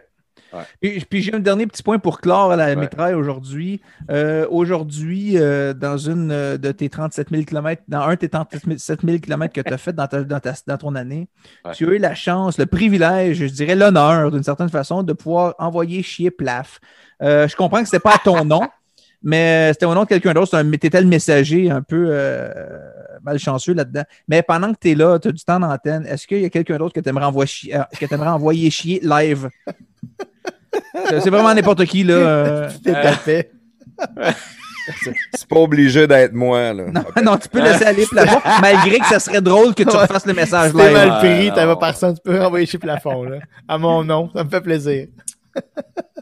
Ouais. 0.54 0.60
Puis, 0.80 1.04
puis 1.08 1.22
j'ai 1.22 1.34
un 1.34 1.38
dernier 1.40 1.66
petit 1.66 1.82
point 1.82 1.98
pour 1.98 2.20
clore 2.20 2.56
la 2.56 2.66
Ouais. 2.68 2.76
mitraille 2.76 3.14
aujourd'hui. 3.14 3.80
Euh, 4.10 4.46
aujourd'hui, 4.50 5.38
euh, 5.38 5.72
dans 5.72 5.96
une 5.96 6.30
euh, 6.30 6.58
de 6.58 6.72
tes 6.72 6.88
37 6.90 7.30
000 7.30 7.42
km, 7.44 7.82
dans 7.88 8.00
un 8.00 8.10
de 8.10 8.16
tes 8.16 8.28
37 8.28 9.00
000 9.02 9.18
km 9.18 9.52
que 9.54 9.60
tu 9.60 9.72
as 9.72 9.78
fait 9.78 9.92
dans, 9.94 10.06
ta- 10.06 10.24
dans, 10.24 10.40
ta- 10.40 10.52
dans 10.66 10.76
ton 10.78 10.94
année, 10.94 11.28
Ouais. 11.64 11.72
tu 11.72 11.88
as 11.88 11.92
eu 11.92 11.98
la 11.98 12.14
chance, 12.14 12.58
le 12.58 12.66
privilège, 12.66 13.38
je 13.38 13.46
dirais 13.46 13.74
l'honneur 13.74 14.30
d'une 14.30 14.42
certaine 14.42 14.68
façon, 14.70 15.02
de 15.02 15.12
pouvoir 15.14 15.54
envoyer 15.58 16.02
chier 16.02 16.30
plaf. 16.30 16.80
Euh, 17.22 17.46
je 17.48 17.56
comprends 17.56 17.82
que 17.82 17.88
ce 17.88 17.96
pas 17.98 18.14
à 18.14 18.18
ton 18.18 18.44
nom, 18.44 18.62
mais 19.22 19.72
c'était 19.72 19.86
au 19.86 19.94
nom 19.94 20.02
de 20.02 20.08
quelqu'un 20.08 20.32
d'autre. 20.34 20.60
Tu 20.60 20.86
étais 20.86 21.00
le 21.00 21.06
messager 21.06 21.70
un 21.70 21.82
peu 21.82 22.06
euh, 22.10 22.50
malchanceux 23.22 23.74
là-dedans. 23.74 24.02
Mais 24.28 24.42
pendant 24.42 24.72
que 24.72 24.78
tu 24.80 24.90
es 24.90 24.94
là, 24.94 25.18
tu 25.18 25.28
as 25.28 25.32
du 25.32 25.44
temps 25.44 25.60
d'antenne, 25.60 26.06
est-ce 26.06 26.26
qu'il 26.26 26.40
y 26.40 26.44
a 26.44 26.50
quelqu'un 26.50 26.76
d'autre 26.78 26.94
que 26.94 27.00
tu 27.00 27.08
aimerais 27.08 27.26
envoyer, 27.26 27.46
chier- 27.48 27.76
euh, 27.76 27.82
que 27.98 28.14
envoyer 28.14 28.70
chier 28.70 29.00
live? 29.02 29.48
C'est 31.08 31.30
vraiment 31.30 31.54
n'importe 31.54 31.84
qui, 31.84 32.02
là. 32.04 32.14
euh. 32.14 32.68
Tout 32.84 32.90
à 32.94 33.12
fait. 33.12 33.50
C'est 35.34 35.46
pas 35.48 35.56
obligé 35.60 36.06
d'être 36.06 36.32
moi. 36.32 36.72
Là. 36.72 36.84
Non, 36.92 37.04
non, 37.22 37.36
tu 37.38 37.48
peux 37.48 37.62
laisser 37.62 37.84
aller 37.84 38.04
plafond, 38.06 38.40
malgré 38.60 38.98
que 38.98 39.06
ça 39.06 39.20
serait 39.20 39.40
drôle 39.40 39.74
que 39.74 39.82
tu 39.84 39.88
Ouais. 39.90 39.96
refasses 40.02 40.26
le 40.26 40.32
message 40.34 40.70
Si 40.72 40.76
t'es 40.76 40.82
live. 40.88 40.92
mal 40.96 41.18
pris, 41.18 41.48
non. 41.48 41.54
t'avais 41.54 41.76
personne, 41.76 42.14
tu 42.14 42.20
peux 42.24 42.40
renvoyer 42.40 42.66
chez 42.66 42.78
plafond, 42.78 43.22
là. 43.24 43.38
À 43.68 43.78
mon 43.78 44.02
nom, 44.02 44.28
ça 44.34 44.42
me 44.42 44.50
fait 44.50 44.60
plaisir. 44.60 45.06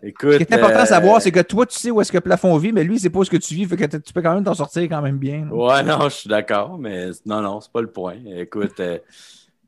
Écoute. 0.03 0.33
Ce 0.33 0.37
qui 0.39 0.43
est 0.45 0.53
important 0.55 0.79
euh, 0.79 0.83
à 0.83 0.87
savoir, 0.87 1.21
c'est 1.23 1.31
que 1.31 1.41
toi, 1.41 1.67
tu 1.67 1.79
sais 1.79 1.91
où 1.91 2.01
est-ce 2.01 2.11
que 2.11 2.19
plafond 2.19 2.57
vit, 2.57 2.73
mais 2.73 2.85
lui, 2.85 2.99
c'est 2.99 3.11
pas 3.11 3.23
ce 3.25 3.31
que 3.31 3.37
tu 3.37 3.55
vis, 3.55 3.67
fait 3.67 3.77
que 3.77 3.97
tu 3.99 4.13
peux 4.13 4.23
quand 4.23 4.35
même 4.35 4.45
t'en 4.45 4.55
sortir 4.55 4.83
quand 4.85 5.03
même 5.03 5.19
bien. 5.19 5.47
là. 5.47 5.53
Ouais, 5.55 5.83
non, 5.83 6.09
je 6.09 6.15
suis 6.15 6.29
d'accord, 6.29 6.79
mais 6.79 7.09
non, 7.27 7.41
non, 7.43 7.61
c'est 7.61 7.71
pas 7.73 7.83
le 7.83 7.91
point. 7.91 8.15
Écoute, 8.37 8.81
euh, 8.81 8.99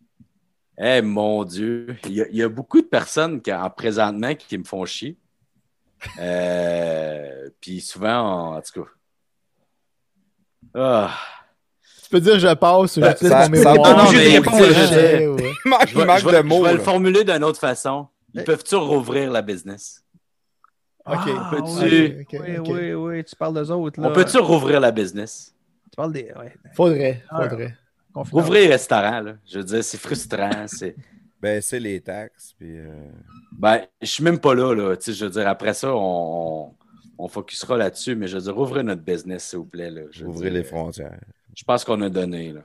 eh, 0.79 1.03
mon 1.03 1.45
Dieu, 1.45 1.97
il 2.07 2.13
y, 2.15 2.23
a- 2.23 2.29
il 2.29 2.37
y 2.37 2.43
a 2.43 2.49
beaucoup 2.49 2.81
de 2.81 2.87
personnes 2.87 3.41
qui, 3.43 3.53
en 3.53 3.69
présentement 3.71 4.35
qui, 4.35 4.57
me 4.59 4.65
font 4.65 4.85
chier. 4.87 5.17
Euh, 6.19 7.49
Puis 7.61 7.81
souvent, 7.81 8.57
en, 8.57 8.61
tout 8.63 8.83
cas. 8.83 8.89
Ah, 10.75 11.11
Tu 12.05 12.09
peux 12.11 12.21
dire 12.21 12.39
je 12.39 12.55
passe 12.55 12.97
ou 12.97 13.01
Ça- 13.01 13.11
j'utilise 13.11 13.31
ça- 13.33 13.49
mon 13.49 13.57
ça- 13.57 13.73
mémoire. 13.73 13.97
Non, 13.97 14.05
non, 14.05 14.11
je 14.11 14.17
mais 14.17 14.25
je 14.25 14.31
je- 14.31 14.41
manque, 14.41 14.55
je 14.57 15.99
vais, 15.99 16.05
manque 16.07 16.19
je 16.19 16.27
vais- 16.27 16.33
de 16.33 16.37
je 16.39 16.43
mots. 16.43 16.65
vais 16.65 16.73
le 16.73 16.79
formuler 16.79 17.25
d'une 17.25 17.45
autre 17.45 17.61
façon. 17.61 18.09
Ils 18.35 18.45
peuvent-tu 18.45 18.75
rouvrir 18.77 19.31
la 19.31 19.43
business? 19.43 20.03
OK. 21.05 21.17
Ah, 21.27 21.51
oui, 21.83 22.27
oui, 22.33 22.59
oui, 22.59 22.93
oui, 22.95 23.25
tu 23.25 23.35
parles 23.35 23.55
d'eux 23.55 23.71
autres. 23.73 24.01
Là. 24.01 24.09
On 24.09 24.13
peut-tu 24.13 24.39
rouvrir 24.39 24.81
la 24.81 24.91
business? 24.93 25.55
Tu 25.91 25.97
parles 25.97 26.13
des. 26.13 26.33
Ouais, 26.39 26.55
Faudrait, 26.75 27.23
Ah, 27.29 27.49
faudrait. 27.49 27.77
Rouvrir 28.15 28.63
les 28.63 28.69
restaurants, 28.69 29.21
là. 29.21 29.35
Je 29.51 29.59
veux 29.59 29.65
dire, 29.65 29.83
c'est 29.85 29.99
frustrant. 29.99 30.51
C'est... 30.67 30.95
Baisser 31.41 31.81
les 31.81 32.01
taxes. 32.01 32.55
Puis, 32.57 32.79
euh, 32.79 32.87
Ben, 33.51 33.81
je 34.01 34.07
suis 34.07 34.23
même 34.23 34.39
pas 34.39 34.55
là, 34.55 34.75
là. 34.75 34.97
Tu 34.97 35.07
sais, 35.07 35.13
je 35.13 35.25
veux 35.25 35.31
dire, 35.31 35.49
après 35.49 35.75
ça, 35.75 35.93
on, 35.93 36.73
on 37.19 37.29
focusera 37.29 37.77
là-dessus, 37.77 38.15
mais 38.15 38.29
je 38.29 38.37
veux 38.37 38.43
dire, 38.45 38.57
ouvrez 38.57 38.85
notre 38.85 39.03
business, 39.03 39.45
s'il 39.49 39.59
vous 39.59 39.65
plaît. 39.65 39.91
Là. 39.91 40.03
Je 40.13 40.25
dire, 40.25 40.53
les 40.53 40.63
frontières. 40.63 41.19
Je 41.55 41.65
pense 41.65 41.85
qu'on 41.85 42.01
a 42.03 42.09
donné, 42.09 42.53
là. 42.53 42.61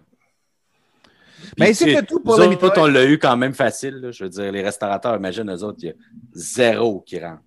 Mais 1.59 1.67
Puis, 1.67 1.75
c'est 1.75 1.95
que 1.95 2.05
tout 2.05 2.19
pour 2.19 2.39
mitraille. 2.39 2.71
on 2.77 2.87
l'a 2.87 3.05
eu 3.05 3.17
quand 3.17 3.37
même 3.37 3.53
facile. 3.53 3.95
là. 3.95 4.11
Je 4.11 4.23
veux 4.23 4.29
dire, 4.29 4.51
les 4.51 4.61
restaurateurs, 4.63 5.15
imagine, 5.15 5.49
eux 5.51 5.63
autres, 5.63 5.79
il 5.81 5.87
y 5.87 5.89
a 5.91 5.93
zéro 6.33 7.01
qui 7.05 7.19
rentre. 7.19 7.41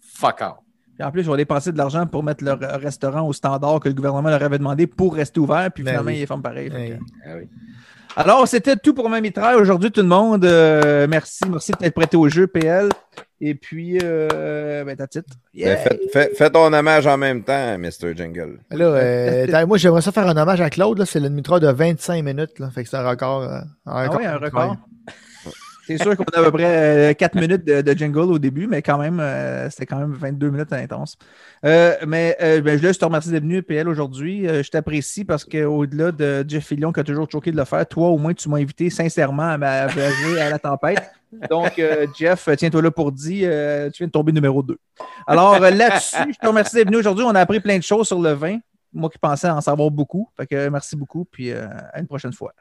Fuck 0.00 0.40
off. 0.40 0.56
Puis 0.98 1.06
en 1.06 1.10
plus, 1.10 1.20
ils 1.22 1.26
vont 1.26 1.36
dépenser 1.36 1.72
de 1.72 1.78
l'argent 1.78 2.06
pour 2.06 2.22
mettre 2.22 2.42
leur 2.42 2.62
euh, 2.62 2.76
restaurant 2.78 3.26
au 3.28 3.32
standard 3.34 3.80
que 3.80 3.88
le 3.88 3.94
gouvernement 3.94 4.30
leur 4.30 4.42
avait 4.42 4.56
demandé 4.58 4.86
pour 4.86 5.14
rester 5.14 5.38
ouvert, 5.40 5.70
puis 5.70 5.84
Ben 5.84 5.90
finalement, 5.90 6.10
oui. 6.10 6.20
ils 6.20 6.26
ferment 6.26 6.42
pareil. 6.42 6.70
Ouais. 6.70 6.98
Ah 7.26 7.30
oui. 7.36 7.48
Alors, 8.16 8.48
c'était 8.48 8.76
tout 8.76 8.94
pour 8.94 9.10
ma 9.10 9.20
mitraille 9.20 9.56
aujourd'hui, 9.56 9.90
tout 9.90 10.00
le 10.00 10.08
monde. 10.08 10.44
Euh, 10.46 11.06
merci. 11.08 11.44
Merci 11.50 11.72
d'être 11.78 11.92
prêté 11.92 12.16
au 12.16 12.28
jeu, 12.30 12.46
PL. 12.46 12.88
Et 13.40 13.54
puis, 13.54 13.98
euh, 14.02 14.82
ben, 14.84 14.96
that's 14.96 15.16
it. 15.16 15.26
Ben, 15.28 15.34
Yeah. 15.60 15.76
fais, 15.76 16.00
fais- 16.12 16.30
fais 16.34 16.50
ton 16.50 16.72
hommage 16.72 17.06
en 17.06 17.18
même 17.18 17.42
temps, 17.44 17.76
Mr. 17.78 18.16
Jingle. 18.16 18.60
Là, 18.70 18.84
euh, 18.86 19.46
t'as- 19.46 19.66
moi, 19.66 19.76
j'aimerais 19.76 20.00
ça 20.00 20.10
faire 20.12 20.26
un 20.26 20.36
hommage 20.36 20.60
à 20.60 20.70
Claude. 20.70 20.98
là. 20.98 21.04
C'est 21.06 21.20
le 21.20 21.28
micro 21.28 21.60
de 21.60 21.68
25 21.68 22.22
minutes. 22.24 22.58
Là. 22.58 22.70
Fait 22.70 22.82
que 22.82 22.88
c'est 22.88 22.96
un 22.96 23.06
record. 23.08 23.42
euh, 23.42 23.60
Ah 23.84 24.08
ouais, 24.10 24.24
un 24.26 24.38
record. 24.38 24.76
C'est 25.86 25.98
sûr 26.02 26.16
qu'on 26.16 26.24
a 26.24 26.40
à 26.40 26.42
peu 26.42 26.50
près 26.50 27.14
4 27.16 27.36
minutes 27.36 27.64
de, 27.64 27.80
de 27.80 27.92
jingle 27.96 28.18
au 28.32 28.40
début, 28.40 28.66
mais 28.66 28.82
quand 28.82 28.98
même, 28.98 29.20
euh, 29.20 29.70
c'était 29.70 29.86
quand 29.86 29.98
même 30.00 30.14
22 30.14 30.50
minutes 30.50 30.72
intense. 30.72 31.16
Euh, 31.64 31.94
mais 32.04 32.36
euh, 32.42 32.60
ben, 32.60 32.76
je 32.76 32.88
te 32.90 33.04
remercier 33.04 33.30
d'être 33.30 33.44
venu, 33.44 33.62
PL, 33.62 33.88
aujourd'hui. 33.88 34.48
Euh, 34.48 34.64
je 34.64 34.70
t'apprécie 34.72 35.24
parce 35.24 35.44
qu'au-delà 35.44 36.10
de 36.10 36.44
Jeff 36.48 36.66
Fillion 36.66 36.90
qui 36.92 36.98
a 36.98 37.04
toujours 37.04 37.28
choqué 37.30 37.52
de 37.52 37.56
le 37.56 37.64
faire, 37.64 37.86
toi, 37.86 38.08
au 38.08 38.18
moins, 38.18 38.34
tu 38.34 38.48
m'as 38.48 38.56
invité 38.56 38.90
sincèrement 38.90 39.56
à 39.62 39.86
jouer 39.86 40.40
à 40.40 40.50
la 40.50 40.58
tempête. 40.58 41.02
Donc, 41.50 41.78
euh, 41.78 42.06
Jeff, 42.18 42.48
tiens-toi 42.56 42.82
là 42.82 42.90
pour 42.90 43.12
dire, 43.12 43.48
euh, 43.52 43.90
tu 43.90 43.98
viens 43.98 44.06
de 44.06 44.12
tomber 44.12 44.32
numéro 44.32 44.62
2. 44.62 44.76
Alors, 45.26 45.54
euh, 45.62 45.70
là-dessus, 45.70 46.32
je 46.34 46.38
te 46.38 46.46
remercie 46.46 46.76
d'être 46.76 46.86
venu 46.86 46.98
aujourd'hui. 46.98 47.24
On 47.26 47.34
a 47.34 47.40
appris 47.40 47.60
plein 47.60 47.78
de 47.78 47.82
choses 47.82 48.06
sur 48.06 48.20
le 48.20 48.32
vin. 48.32 48.58
Moi 48.92 49.10
qui 49.10 49.18
pensais 49.18 49.48
en 49.50 49.60
savoir 49.60 49.90
beaucoup. 49.90 50.28
Fait 50.36 50.46
que 50.46 50.54
euh, 50.54 50.70
merci 50.70 50.96
beaucoup, 50.96 51.24
puis 51.24 51.50
euh, 51.50 51.66
à 51.92 52.00
une 52.00 52.06
prochaine 52.06 52.32
fois. 52.32 52.52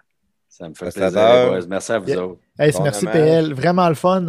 Ça 0.49 0.67
me 0.69 0.73
fait 0.73 0.91
plaisir. 0.93 1.59
Merci 1.67 1.91
à 1.91 1.99
vous 1.99 2.07
Yeah. 2.09 2.23
autres. 2.25 2.39
Hey, 2.59 2.71
Bon 2.71 2.83
merci. 2.83 3.05
PL, 3.05 3.53
vraiment 3.53 3.87
le 3.89 3.95
fun. 3.95 4.25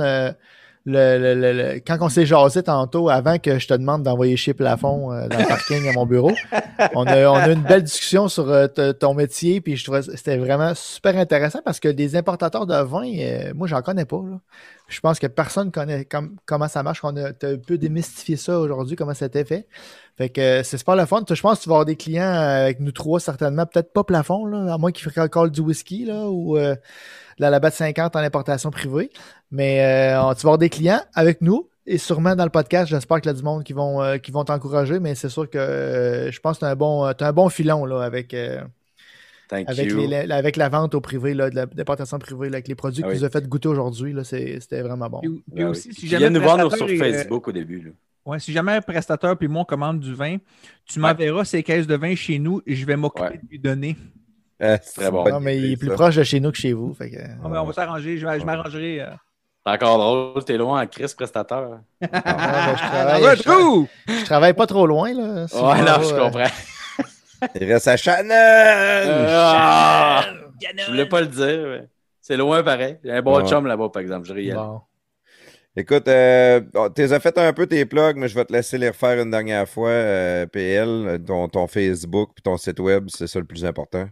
Le, 0.89 1.19
le- 1.19 1.35
le- 1.35 1.53
le- 1.53 1.81
quand 1.81 1.99
on 2.01 2.09
s'est 2.09 2.25
jasé 2.27 2.63
tantôt, 2.63 3.09
avant 3.11 3.39
que 3.39 3.59
je 3.59 3.67
te 3.67 3.75
demande 3.75 4.05
d'envoyer 4.05 4.37
chez 4.37 4.55
plafond 4.55 5.13
euh, 5.13 5.27
dans 5.29 5.39
le 5.39 5.45
parking 5.49 5.89
à 5.89 5.93
mon 5.93 6.07
bureau, 6.07 6.33
on 6.95 7.05
a, 7.07 7.27
on 7.29 7.35
a 7.35 7.49
eu 7.49 7.53
une 7.55 7.63
belle 7.63 7.83
discussion 7.83 8.29
sur 8.29 8.49
euh, 8.49 8.69
ton 8.93 9.13
métier, 9.15 9.61
puis 9.61 9.77
je 9.77 9.85
trouvais 9.85 10.01
que 10.03 10.17
c'était 10.17 10.37
vraiment 10.37 10.73
super 10.77 11.17
intéressant 11.19 11.59
parce 11.65 11.81
que 11.81 11.89
des 11.89 12.15
importateurs 12.17 12.67
de 12.67 12.77
vin, 12.83 13.05
euh, 13.05 13.53
moi, 13.55 13.67
j'en 13.67 13.83
connais 13.83 14.05
pas. 14.05 14.23
là. 14.31 14.39
Je 14.89 15.01
pense 15.01 15.19
que 15.19 15.27
personne 15.27 15.73
connaît 15.73 16.05
com- 16.05 16.37
comment 16.47 16.69
ça 16.69 16.85
marche. 16.85 17.01
On 17.03 17.17
a 17.17 17.31
un 17.31 17.33
peu 17.67 17.77
démystifié 17.77 18.37
ça 18.37 18.61
aujourd'hui, 18.61 18.95
comment 18.95 19.15
c'était 19.15 19.45
fait. 19.45 19.67
Fait 20.17 20.29
que 20.29 20.41
euh, 20.41 20.63
c'est 20.63 20.79
super 20.79 20.95
le 20.95 21.05
fun. 21.07 21.25
Je 21.29 21.41
pense 21.43 21.59
que 21.59 21.65
tu 21.65 21.69
vas 21.69 21.75
avoir 21.75 21.85
des 21.85 21.97
clients 21.97 22.23
euh, 22.23 22.63
avec 22.67 22.79
nous 22.79 22.93
trois, 22.93 23.19
certainement. 23.19 23.67
Peut-être 23.67 23.93
pas 23.93 24.05
plafond, 24.05 24.47
là, 24.47 24.73
à 24.73 24.79
moins 24.79 24.93
qu'ils 24.93 25.11
fassent 25.11 25.25
encore 25.25 25.51
du 25.51 25.61
whisky 25.61 26.05
là, 26.05 26.27
ou 26.29 26.57
euh, 26.57 26.77
la 27.39 27.51
Labatt 27.51 27.75
50 27.75 28.15
en 28.15 28.21
importation 28.21 28.71
privée. 28.71 29.11
Mais 29.51 29.81
euh, 30.15 30.23
on- 30.23 30.35
tu 30.35 30.43
vas 30.43 30.49
avoir 30.51 30.59
des 30.59 30.69
clients 30.71 31.01
avec 31.15 31.41
nous. 31.41 31.69
Et 31.89 31.99
sûrement 31.99 32.35
dans 32.35 32.43
le 32.45 32.51
podcast, 32.51 32.89
j'espère 32.91 33.21
qu'il 33.21 33.31
y 33.31 33.35
a 33.35 33.37
du 33.37 33.45
monde 33.45 33.63
qui 33.63 33.73
vont, 33.73 34.03
euh, 34.03 34.19
qui 34.19 34.33
vont 34.33 34.43
t'encourager, 34.45 34.99
mais 34.99 35.15
c'est 35.15 35.29
sûr 35.29 35.49
que 35.49 35.57
euh, 35.57 36.33
je 36.33 36.41
pense 36.41 36.57
que 36.57 36.61
tu 36.61 36.65
as 36.65 36.71
un 36.71 36.75
bon, 36.75 37.05
un 37.05 37.33
bon 37.33 37.49
filon 37.49 37.85
là, 37.87 38.01
avec, 38.03 38.35
euh, 38.35 38.61
Thank 39.49 39.69
avec, 39.71 39.91
you. 39.91 39.99
les- 40.09 40.27
la- 40.27 40.35
avec 40.35 40.57
la 40.57 40.69
vente 40.69 40.97
au 40.97 41.01
privé, 41.01 41.33
là, 41.33 41.49
de 41.49 41.55
la 41.55 41.67
d'importation 41.67 42.19
privée, 42.19 42.49
là, 42.49 42.57
avec 42.57 42.67
les 42.67 42.75
produits 42.75 43.03
Ah 43.05 43.07
que 43.07 43.13
oui. 43.13 43.19
tu 43.19 43.23
nous 43.23 43.27
as 43.27 43.31
fait 43.31 43.47
goûter 43.49 43.69
aujourd'hui. 43.69 44.13
C'était 44.25 44.83
vraiment 44.83 45.09
bon. 45.09 45.21
Puis, 45.21 45.29
puis 45.31 45.43
Ben 45.63 45.69
aussi, 45.69 45.89
oui. 45.91 45.95
si 45.95 46.07
viens 46.07 46.29
nous 46.29 46.41
voir 46.41 46.59
nous, 46.59 46.67
prestataire 46.69 46.97
sur 46.97 47.07
euh, 47.07 47.13
Facebook 47.13 47.47
au 47.47 47.53
début. 47.53 47.81
là. 47.83 47.91
Ouais, 48.25 48.41
si 48.41 48.53
jamais 48.53 48.73
un 48.73 48.81
prestateur 48.81 49.39
puis 49.39 49.47
moi 49.47 49.63
on 49.63 49.65
commande 49.65 50.01
du 50.01 50.13
vin, 50.13 50.39
tu 50.87 50.99
m'enverras 50.99 51.45
ces 51.45 51.63
caisses 51.63 51.87
de 51.87 51.95
vin 51.95 52.17
chez 52.17 52.41
nous 52.41 52.61
et 52.67 52.75
je 52.75 52.85
vais 52.85 52.97
m'occuper 52.97 53.29
Ouais. 53.29 53.41
de 53.41 53.49
lui 53.49 53.61
donner. 53.61 53.97
Euh, 54.61 54.77
c'est 54.83 55.03
Très 55.03 55.11
bon. 55.13 55.29
Non, 55.29 55.39
mais 55.39 55.57
il 55.57 55.71
est 55.75 55.77
plus 55.77 55.87
ça. 55.91 55.95
proche 55.95 56.17
de 56.17 56.25
chez 56.25 56.41
nous 56.41 56.51
que 56.51 56.57
chez 56.59 56.73
vous. 56.73 56.93
Fait 56.95 57.11
que, 57.13 57.17
Ah, 57.19 57.49
ben, 57.49 57.61
on 57.61 57.65
va 57.67 57.73
s'arranger, 57.73 58.19
je, 58.19 58.27
m'arrangerai. 58.27 59.03
euh. 59.03 59.07
C'est 59.67 59.73
encore 59.73 59.99
drôle, 59.99 60.45
t'es 60.45 60.57
loin 60.57 60.83
en 60.83 60.87
crise 60.87 61.13
prestateur. 61.15 61.81
Ah, 62.01 62.09
ben, 62.13 62.77
je, 62.77 62.83
Dans 62.83 62.89
travaille, 62.89 63.27
un 63.27 63.35
je, 63.35 63.43
travaille, 63.43 63.87
je 64.07 64.25
travaille 64.25 64.55
pas 64.55 64.67
trop 64.67 64.87
loin. 64.87 65.13
Là, 65.13 65.49
si 65.49 65.57
ouais, 65.57 65.83
vais, 65.83 66.09
je 66.09 66.15
euh, 66.15 66.21
comprends. 66.21 67.51
Il 67.61 67.73
reste 67.73 67.89
à 67.89 67.97
Shannon! 67.97 68.29
Ah! 68.31 70.25
Je 70.79 70.87
voulais 70.87 71.07
pas 71.07 71.21
le 71.21 71.27
dire, 71.27 71.67
mais 71.67 71.89
c'est 72.21 72.37
loin 72.37 72.63
pareil. 72.63 72.99
J'ai 73.03 73.11
un 73.11 73.23
bon 73.23 73.39
Ouais. 73.39 73.49
chum 73.49 73.67
là-bas, 73.67 73.89
par 73.89 74.03
exemple. 74.03 74.29
Je 74.29 74.35
riais. 74.35 74.55
bon. 74.55 74.83
Écoute, 75.75 76.07
euh, 76.07 76.61
tu 76.95 77.03
as 77.03 77.21
fait 77.21 77.37
un 77.37 77.53
peu 77.53 77.67
tes 77.67 77.85
plugs, 77.87 78.17
mais 78.17 78.29
je 78.29 78.37
vais 78.37 78.45
te 78.45 78.53
laisser 78.53 78.79
les 78.79 78.89
refaire 78.91 79.21
une 79.21 79.33
dernière 79.33 79.69
fois, 79.69 79.91
euh, 79.91 80.47
PL, 80.47 81.21
ton, 81.27 81.49
ton 81.49 81.67
Facebook 81.67 82.31
puis 82.35 82.43
ton 82.43 82.57
site 82.57 82.79
web, 82.79 83.07
c'est 83.09 83.27
ça 83.27 83.41
le 83.41 83.45
plus 83.45 83.65
important. 83.65 84.07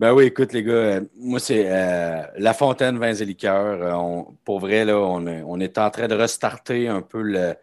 Ben 0.00 0.14
oui, 0.14 0.24
écoute, 0.24 0.54
les 0.54 0.62
gars, 0.62 0.72
euh, 0.72 1.00
moi, 1.16 1.38
c'est 1.38 1.66
euh, 1.70 2.22
La 2.38 2.54
Fontaine 2.54 2.96
Vins 2.98 3.12
et 3.12 3.24
Liqueurs. 3.26 3.82
Euh, 3.82 3.92
on- 3.92 4.34
pour 4.46 4.58
vrai, 4.58 4.86
là, 4.86 4.98
on, 4.98 5.26
est- 5.26 5.42
en 5.78 5.90
train 5.90 6.08
de 6.08 6.14
restarter 6.14 6.88
un 6.88 7.02
peu 7.02 7.20
le, 7.20 7.54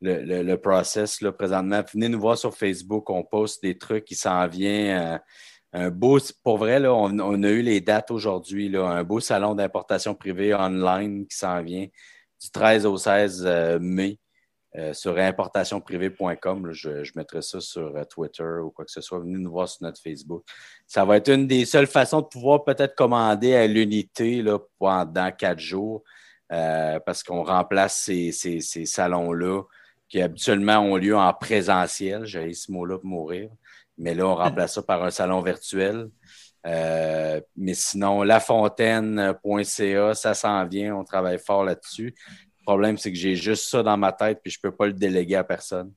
le, 0.00 0.42
le- 0.44 0.56
process 0.58 1.20
là, 1.20 1.32
présentement. 1.32 1.82
Venez 1.92 2.08
nous 2.08 2.20
voir 2.20 2.38
sur 2.38 2.56
Facebook, 2.56 3.10
on 3.10 3.24
poste 3.24 3.62
des 3.62 3.76
trucs 3.78 4.04
qui 4.04 4.14
s'en 4.14 4.46
viennent. 4.48 5.14
euh, 5.16 5.18
un 5.74 5.90
beau, 5.90 6.18
pour 6.44 6.58
vrai, 6.58 6.78
là, 6.80 6.94
on, 6.94 7.18
on 7.20 7.42
a 7.42 7.50
eu 7.50 7.62
les 7.62 7.80
dates 7.80 8.10
aujourd'hui. 8.12 8.68
là, 8.68 8.86
Un 8.86 9.04
beau 9.04 9.20
salon 9.20 9.54
d'importation 9.56 10.14
privée 10.14 10.54
online 10.54 11.26
qui 11.26 11.36
s'en 11.36 11.62
vient 11.62 11.86
du 12.42 12.50
13 12.52 12.86
au 12.86 12.96
16 12.98 13.44
euh, 13.46 13.78
mai. 13.80 14.18
Euh, 14.76 14.92
sur 14.92 15.16
importationprivée.com. 15.16 16.72
Je, 16.72 17.12
mettrai 17.14 17.42
ça 17.42 17.60
sur 17.60 17.96
euh, 17.96 18.02
Twitter 18.04 18.58
ou 18.60 18.70
quoi 18.70 18.84
que 18.84 18.90
ce 18.90 19.00
soit. 19.00 19.20
Venez 19.20 19.38
nous 19.38 19.52
voir 19.52 19.68
sur 19.68 19.84
notre 19.84 20.00
Facebook. 20.02 20.42
Ça 20.86 21.04
va 21.04 21.18
être 21.18 21.30
une 21.30 21.46
des 21.46 21.64
seules 21.64 21.86
façons 21.86 22.22
de 22.22 22.26
pouvoir 22.26 22.64
peut-être 22.64 22.96
commander 22.96 23.54
à 23.54 23.68
l'unité 23.68 24.44
pendant 24.80 25.30
quatre 25.30 25.60
jours 25.60 26.02
euh, 26.52 26.98
parce 27.06 27.22
qu'on 27.22 27.44
remplace 27.44 28.00
ces, 28.00 28.32
ces- 28.32 28.60
ces 28.60 28.84
salons-là 28.84 29.62
qui 30.08 30.20
habituellement 30.20 30.78
ont 30.78 30.96
lieu 30.96 31.16
en 31.16 31.32
présentiel. 31.32 32.24
J'ai 32.24 32.52
ce 32.52 32.72
mot-là 32.72 32.98
pour 32.98 33.06
mourir. 33.08 33.50
Mais 33.96 34.12
là, 34.14 34.26
on 34.26 34.34
remplace 34.34 34.74
ça 34.74 34.82
par 34.82 35.04
un 35.04 35.10
salon 35.12 35.40
virtuel. 35.40 36.10
Mais 36.64 37.74
sinon, 37.74 38.22
lafontaine.ca, 38.24 40.14
ça 40.14 40.34
s'en 40.34 40.66
vient. 40.66 40.96
On 40.96 41.04
travaille 41.04 41.38
fort 41.38 41.62
là-dessus. 41.62 42.14
Le 42.64 42.72
problème, 42.72 42.96
c'est 42.96 43.12
que 43.12 43.18
j'ai 43.18 43.36
juste 43.36 43.68
ça 43.68 43.82
dans 43.82 43.98
ma 43.98 44.10
tête 44.10 44.40
puis 44.42 44.50
je 44.50 44.58
ne 44.58 44.70
peux 44.70 44.74
pas 44.74 44.86
le 44.86 44.94
déléguer 44.94 45.36
à 45.36 45.44
personne. 45.44 45.92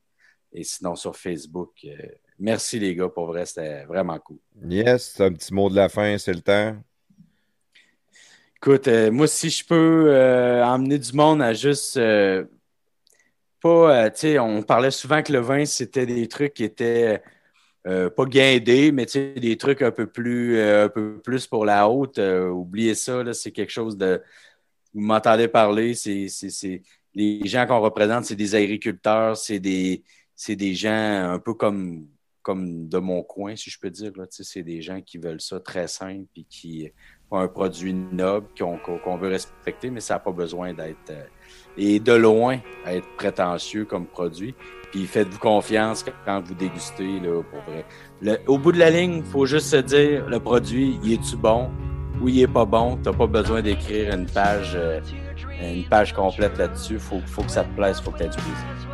Et 0.52 0.66
sinon, 0.66 0.96
sur 0.96 1.16
Facebook, 1.16 1.72
euh, 1.86 1.96
merci 2.38 2.78
les 2.78 2.94
gars, 2.94 3.08
pour 3.08 3.28
vrai, 3.28 3.46
c'était 3.46 3.86
vraiment 3.86 4.20
cool. 4.20 4.38
Yes, 4.68 5.18
un 5.22 5.32
petit 5.32 5.54
mot 5.54 5.70
de 5.70 5.76
la 5.76 5.88
fin, 5.88 6.18
c'est 6.18 6.34
le 6.34 6.42
temps. 6.42 6.76
Écoute, 8.58 8.90
euh, 8.90 9.12
moi, 9.12 9.28
si 9.28 9.50
je 9.50 9.66
peux 9.66 10.08
euh, 10.10 10.62
emmener 10.66 11.00
du 11.00 11.14
monde 11.14 11.42
à 11.42 11.54
juste 11.54 11.98
pas, 13.62 14.10
tu 14.10 14.18
sais, 14.20 14.40
on 14.40 14.62
parlait 14.62 14.92
souvent 14.92 15.24
que 15.24 15.32
le 15.32 15.40
vin, 15.40 15.64
c'était 15.64 16.06
des 16.06 16.28
trucs 16.28 16.54
qui 16.54 16.66
étaient 16.66 17.22
pas 17.84 18.26
guindés, 18.26 18.92
mais 18.92 19.06
tu 19.06 19.12
sais, 19.14 19.34
des 19.36 19.56
trucs 19.56 19.82
un 19.82 19.92
peu 19.92 20.08
plus, 20.08 20.62
un 20.62 20.90
peu 20.90 21.22
plus 21.24 21.48
pour 21.48 21.64
la 21.64 21.88
haute. 21.88 22.20
Oubliez 22.20 22.94
ça, 22.94 23.24
là, 23.24 23.34
c'est 23.34 23.52
quelque 23.52 23.72
chose 23.72 23.96
de. 23.96 24.22
Vous 24.94 25.02
m'entendez 25.02 25.48
parler, 25.48 25.94
c'est, 25.94 26.28
les 27.14 27.48
gens 27.48 27.66
qu'on 27.66 27.80
représente, 27.80 28.26
c'est 28.26 28.36
des 28.36 28.56
agriculteurs, 28.56 29.38
c'est 29.38 29.60
des, 29.60 30.04
des 30.48 30.74
gens 30.74 30.92
un 30.92 31.40
peu 31.40 31.54
comme, 31.54 32.08
comme 32.42 32.88
de 32.88 32.98
mon 32.98 33.24
coin, 33.24 33.56
si 33.56 33.70
je 33.70 33.80
peux 33.80 33.90
dire. 33.90 34.12
C'est 34.30 34.64
des 34.64 34.82
gens 34.82 35.02
qui 35.02 35.18
veulent 35.18 35.42
ça 35.42 35.60
très 35.60 35.88
simple 35.88 36.28
et 36.36 36.46
qui 36.50 36.90
ont 37.30 37.40
un 37.40 37.48
produit 37.48 37.94
noble 37.94 38.48
qu'on, 38.58 39.18
veut 39.18 39.30
respecter, 39.30 39.90
mais 39.90 40.00
ça 40.00 40.16
n'a 40.16 40.20
pas 40.20 40.32
besoin 40.32 40.74
d'être. 40.74 41.10
euh, 41.10 41.26
et 41.78 42.00
de 42.00 42.14
loin, 42.14 42.60
être 42.86 43.08
prétentieux 43.18 43.86
comme 43.86 44.08
produit. 44.08 44.56
Puis 44.92 45.06
faites-vous 45.06 45.40
confiance 45.40 46.04
quand 46.26 46.42
vous 46.42 46.56
dégustez, 46.56 47.20
là, 47.20 47.44
pour 47.44 47.62
vrai. 47.62 47.86
Au 48.48 48.58
bout 48.58 48.72
de 48.72 48.80
la 48.80 48.90
ligne, 48.90 49.18
il 49.18 49.26
faut 49.26 49.46
juste 49.46 49.68
se 49.68 49.78
dire 49.78 50.28
le 50.28 50.40
produit, 50.40 51.00
il 51.04 51.14
est-tu 51.14 51.36
bon? 51.36 51.70
Ou 52.22 52.30
il 52.30 52.42
est 52.42 52.48
pas 52.48 52.66
bon? 52.66 52.98
Tu 52.98 53.10
n'as 53.10 53.16
pas 53.16 53.28
besoin 53.28 53.62
d'écrire 53.62 54.14
une 54.14 54.26
page, 54.26 54.74
euh, 54.76 55.00
une 55.62 55.84
page 55.86 56.14
complète 56.14 56.58
là-dessus. 56.58 56.94
Il 56.94 57.00
faut, 57.00 57.22
faut 57.26 57.44
que 57.44 57.52
ça 57.52 57.64
te 57.64 57.76
plaise, 57.76 57.98
il 58.00 58.04
faut 58.04 58.12
que 58.12 58.18
tu 58.18 58.24
aies 58.24 58.30
du 58.30 58.38
plaisir. 58.38 58.88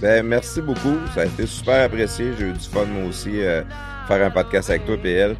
Ben, 0.00 0.24
merci 0.24 0.60
beaucoup. 0.60 0.96
Ça 1.14 1.22
a 1.22 1.24
été 1.26 1.46
super 1.46 1.84
apprécié. 1.84 2.32
J'ai 2.38 2.46
eu 2.46 2.52
du 2.52 2.60
fun, 2.60 2.84
moi 2.84 3.08
aussi, 3.08 3.40
euh, 3.42 3.62
faire 4.06 4.24
un 4.24 4.30
podcast 4.30 4.70
avec 4.70 4.86
toi, 4.86 4.96
PL. 4.96 5.36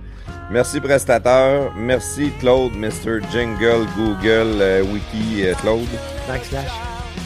Merci, 0.51 0.81
prestateur. 0.81 1.73
Merci, 1.77 2.33
Claude, 2.41 2.73
Mr. 2.75 3.21
Jingle, 3.31 3.87
Google, 3.97 4.61
euh, 4.61 4.83
Wiki, 4.83 5.47
euh, 5.47 5.55
Claude. 5.55 5.87
Backslash. 6.27 6.73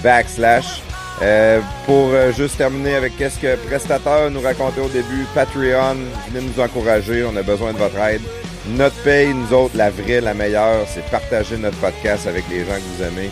Backslash. 0.02 0.82
Euh, 1.22 1.60
pour 1.86 2.08
euh, 2.12 2.32
juste 2.32 2.56
terminer 2.58 2.96
avec 2.96 3.16
qu'est-ce 3.16 3.38
que 3.38 3.54
prestateur 3.66 4.28
nous 4.30 4.40
racontait 4.40 4.80
au 4.80 4.88
début, 4.88 5.24
Patreon, 5.34 5.96
venez 6.28 6.44
nous 6.44 6.60
encourager, 6.60 7.24
on 7.24 7.36
a 7.36 7.42
besoin 7.42 7.72
de 7.72 7.78
votre 7.78 7.96
aide. 7.98 8.22
Notre 8.68 8.96
paye, 9.02 9.34
nous 9.34 9.52
autres, 9.52 9.76
la 9.76 9.90
vraie, 9.90 10.20
la 10.20 10.34
meilleure, 10.34 10.86
c'est 10.86 11.04
partager 11.10 11.56
notre 11.56 11.76
podcast 11.78 12.26
avec 12.26 12.44
les 12.48 12.60
gens 12.60 12.76
que 12.76 12.96
vous 12.96 13.02
aimez. 13.02 13.30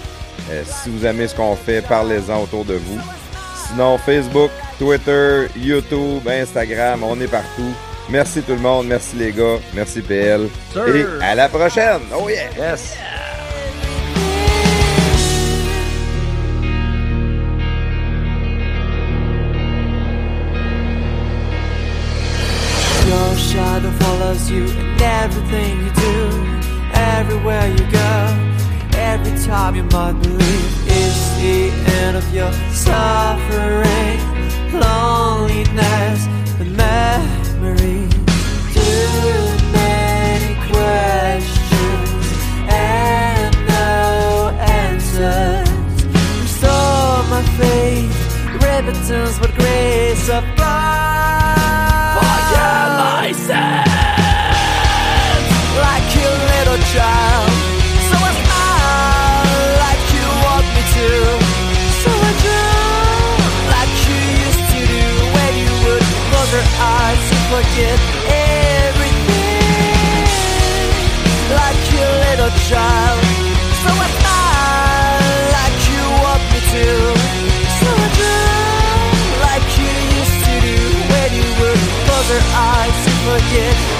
Euh, 0.51 0.63
si 0.65 0.91
vous 0.91 1.07
aimez 1.07 1.29
ce 1.29 1.35
qu'on 1.35 1.55
fait, 1.55 1.83
parlez-en 1.83 2.43
autour 2.43 2.65
de 2.65 2.75
vous. 2.75 2.99
Sinon, 3.69 3.99
Facebook, 3.99 4.51
Twitter, 4.79 5.47
YouTube, 5.57 6.27
Instagram, 6.27 7.05
on 7.05 7.21
est 7.21 7.29
partout. 7.29 7.73
Merci 8.09 8.43
tout 8.43 8.55
le 8.55 8.59
monde, 8.59 8.89
merci 8.89 9.15
les 9.15 9.31
gars, 9.31 9.59
merci 9.73 10.01
PL. 10.01 10.49
Sir. 10.73 10.97
Et 10.97 11.25
à 11.25 11.37
la 11.37 11.49
prochaine! 11.49 12.01
Oh 12.13 12.29
yeah! 12.29 12.51
Yes! 12.59 12.97
Shadow 23.81 23.97
follows 24.05 24.51
you 24.51 24.65
in 24.65 25.01
everything 25.01 25.81
you 25.81 25.91
do, 25.93 26.17
everywhere 26.93 27.67
you 27.67 27.91
go, 27.91 28.13
every 28.93 29.39
time 29.47 29.75
you 29.75 29.85
might 29.85 30.13
believe 30.21 30.73
it's 30.87 31.41
the 31.41 31.71
end 32.03 32.15
of 32.19 32.35
your 32.35 32.53
suffering, 32.75 34.21
loneliness, 34.79 36.27
and 36.61 36.77
memory. 36.77 38.07
Too 38.77 39.49
many 39.73 40.55
questions 40.69 42.21
and 42.69 43.57
no 43.67 44.51
answers. 44.61 46.05
Restore 46.43 47.23
my 47.33 47.43
faith, 47.57 48.53
repentance, 48.53 49.39
but 49.39 49.55
grace 49.55 50.29
of 50.29 50.60
child. 56.91 57.51
So 58.11 58.17
I 58.19 58.33
smile 58.43 59.63
like 59.85 60.05
you 60.11 60.27
want 60.43 60.67
me 60.75 60.83
to. 60.99 61.09
So 62.03 62.11
I 62.11 62.33
like 63.75 63.95
you 64.11 64.19
used 64.47 64.65
to 64.75 64.81
do 64.95 65.05
when 65.37 65.53
you 65.63 65.71
would 65.87 66.05
close 66.27 66.51
your 66.51 66.69
eyes 66.83 67.25
forget 67.53 67.99
everything. 68.91 69.71
Like 71.63 71.85
a 71.95 72.11
little 72.27 72.53
child. 72.67 73.23
So 73.83 73.91
I 73.95 74.09
smile 74.19 75.31
like 75.59 75.79
you 75.95 76.03
want 76.27 76.43
me 76.53 76.61
to. 76.75 76.87
So 77.79 77.91
I 78.03 78.35
like 79.47 79.69
you 79.79 79.93
used 80.19 80.39
to 80.43 80.55
do 80.67 80.79
when 81.13 81.31
you 81.39 81.49
would 81.61 81.83
close 82.03 82.29
your 82.35 82.47
eyes 82.51 82.99
forget 83.23 84.00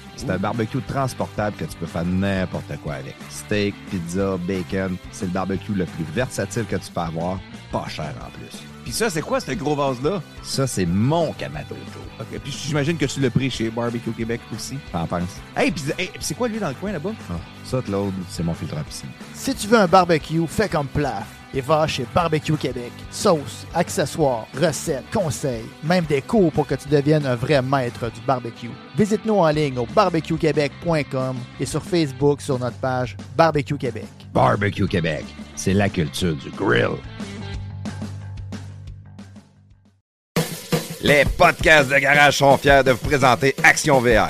C'est 0.21 0.29
un 0.29 0.37
barbecue 0.37 0.81
transportable 0.81 1.57
que 1.57 1.65
tu 1.65 1.75
peux 1.77 1.87
faire 1.87 2.05
n'importe 2.05 2.77
quoi 2.83 2.93
avec. 2.93 3.15
Steak, 3.31 3.73
pizza, 3.89 4.37
bacon. 4.37 4.95
C'est 5.11 5.25
le 5.25 5.31
barbecue 5.31 5.73
le 5.73 5.85
plus 5.85 6.03
versatile 6.13 6.65
que 6.65 6.75
tu 6.75 6.91
peux 6.91 7.01
avoir. 7.01 7.39
Pas 7.71 7.87
cher 7.87 8.13
en 8.21 8.29
plus. 8.29 8.61
Puis 8.83 8.93
ça, 8.93 9.09
c'est 9.09 9.23
quoi 9.23 9.39
ce 9.39 9.51
gros 9.53 9.75
vase-là? 9.75 10.21
Ça, 10.43 10.67
c'est 10.67 10.85
mon 10.85 11.33
Kamado 11.33 11.75
Joe. 11.91 12.03
OK, 12.19 12.39
puis 12.39 12.51
j'imagine 12.51 12.97
que 12.97 13.05
tu 13.05 13.19
l'as 13.19 13.31
pris 13.31 13.49
chez 13.49 13.71
Barbecue 13.71 14.11
Québec 14.11 14.41
aussi. 14.53 14.77
T'en 14.91 15.07
penses? 15.07 15.39
Hey, 15.57 15.71
puis 15.71 15.85
hey, 15.97 16.11
c'est 16.19 16.35
quoi, 16.35 16.47
lui, 16.47 16.59
dans 16.59 16.69
le 16.69 16.75
coin, 16.75 16.91
là-bas? 16.91 17.13
Ah, 17.31 17.33
ça, 17.65 17.81
Claude, 17.81 18.13
c'est 18.29 18.43
mon 18.43 18.53
filtre 18.53 18.77
à 18.77 18.83
piscine. 18.83 19.09
Si 19.33 19.55
tu 19.55 19.67
veux 19.67 19.79
un 19.79 19.87
barbecue, 19.87 20.45
fais 20.47 20.69
comme 20.69 20.87
Plaf 20.87 21.25
et 21.53 21.61
va 21.61 21.87
chez 21.87 22.05
Barbecue 22.13 22.55
Québec. 22.57 22.91
Sauce, 23.09 23.65
accessoires, 23.73 24.47
recettes, 24.59 25.03
conseils, 25.13 25.65
même 25.83 26.05
des 26.05 26.21
cours 26.21 26.51
pour 26.51 26.67
que 26.67 26.75
tu 26.75 26.87
deviennes 26.89 27.25
un 27.25 27.35
vrai 27.35 27.61
maître 27.61 28.11
du 28.11 28.21
barbecue. 28.21 28.71
Visite-nous 28.97 29.35
en 29.35 29.49
ligne 29.49 29.77
au 29.77 29.85
barbecuequebec.com 29.85 31.35
et 31.59 31.65
sur 31.65 31.83
Facebook 31.83 32.41
sur 32.41 32.59
notre 32.59 32.77
page 32.77 33.17
Barbecue 33.35 33.77
Québec. 33.77 34.07
Barbecue 34.33 34.87
Québec, 34.87 35.25
c'est 35.55 35.73
la 35.73 35.89
culture 35.89 36.35
du 36.35 36.49
grill. 36.51 36.97
Les 41.03 41.23
podcasts 41.35 41.89
de 41.89 41.97
garage 41.97 42.37
sont 42.37 42.57
fiers 42.57 42.83
de 42.85 42.91
vous 42.91 43.07
présenter 43.07 43.55
Action 43.63 43.99
VR. 43.99 44.29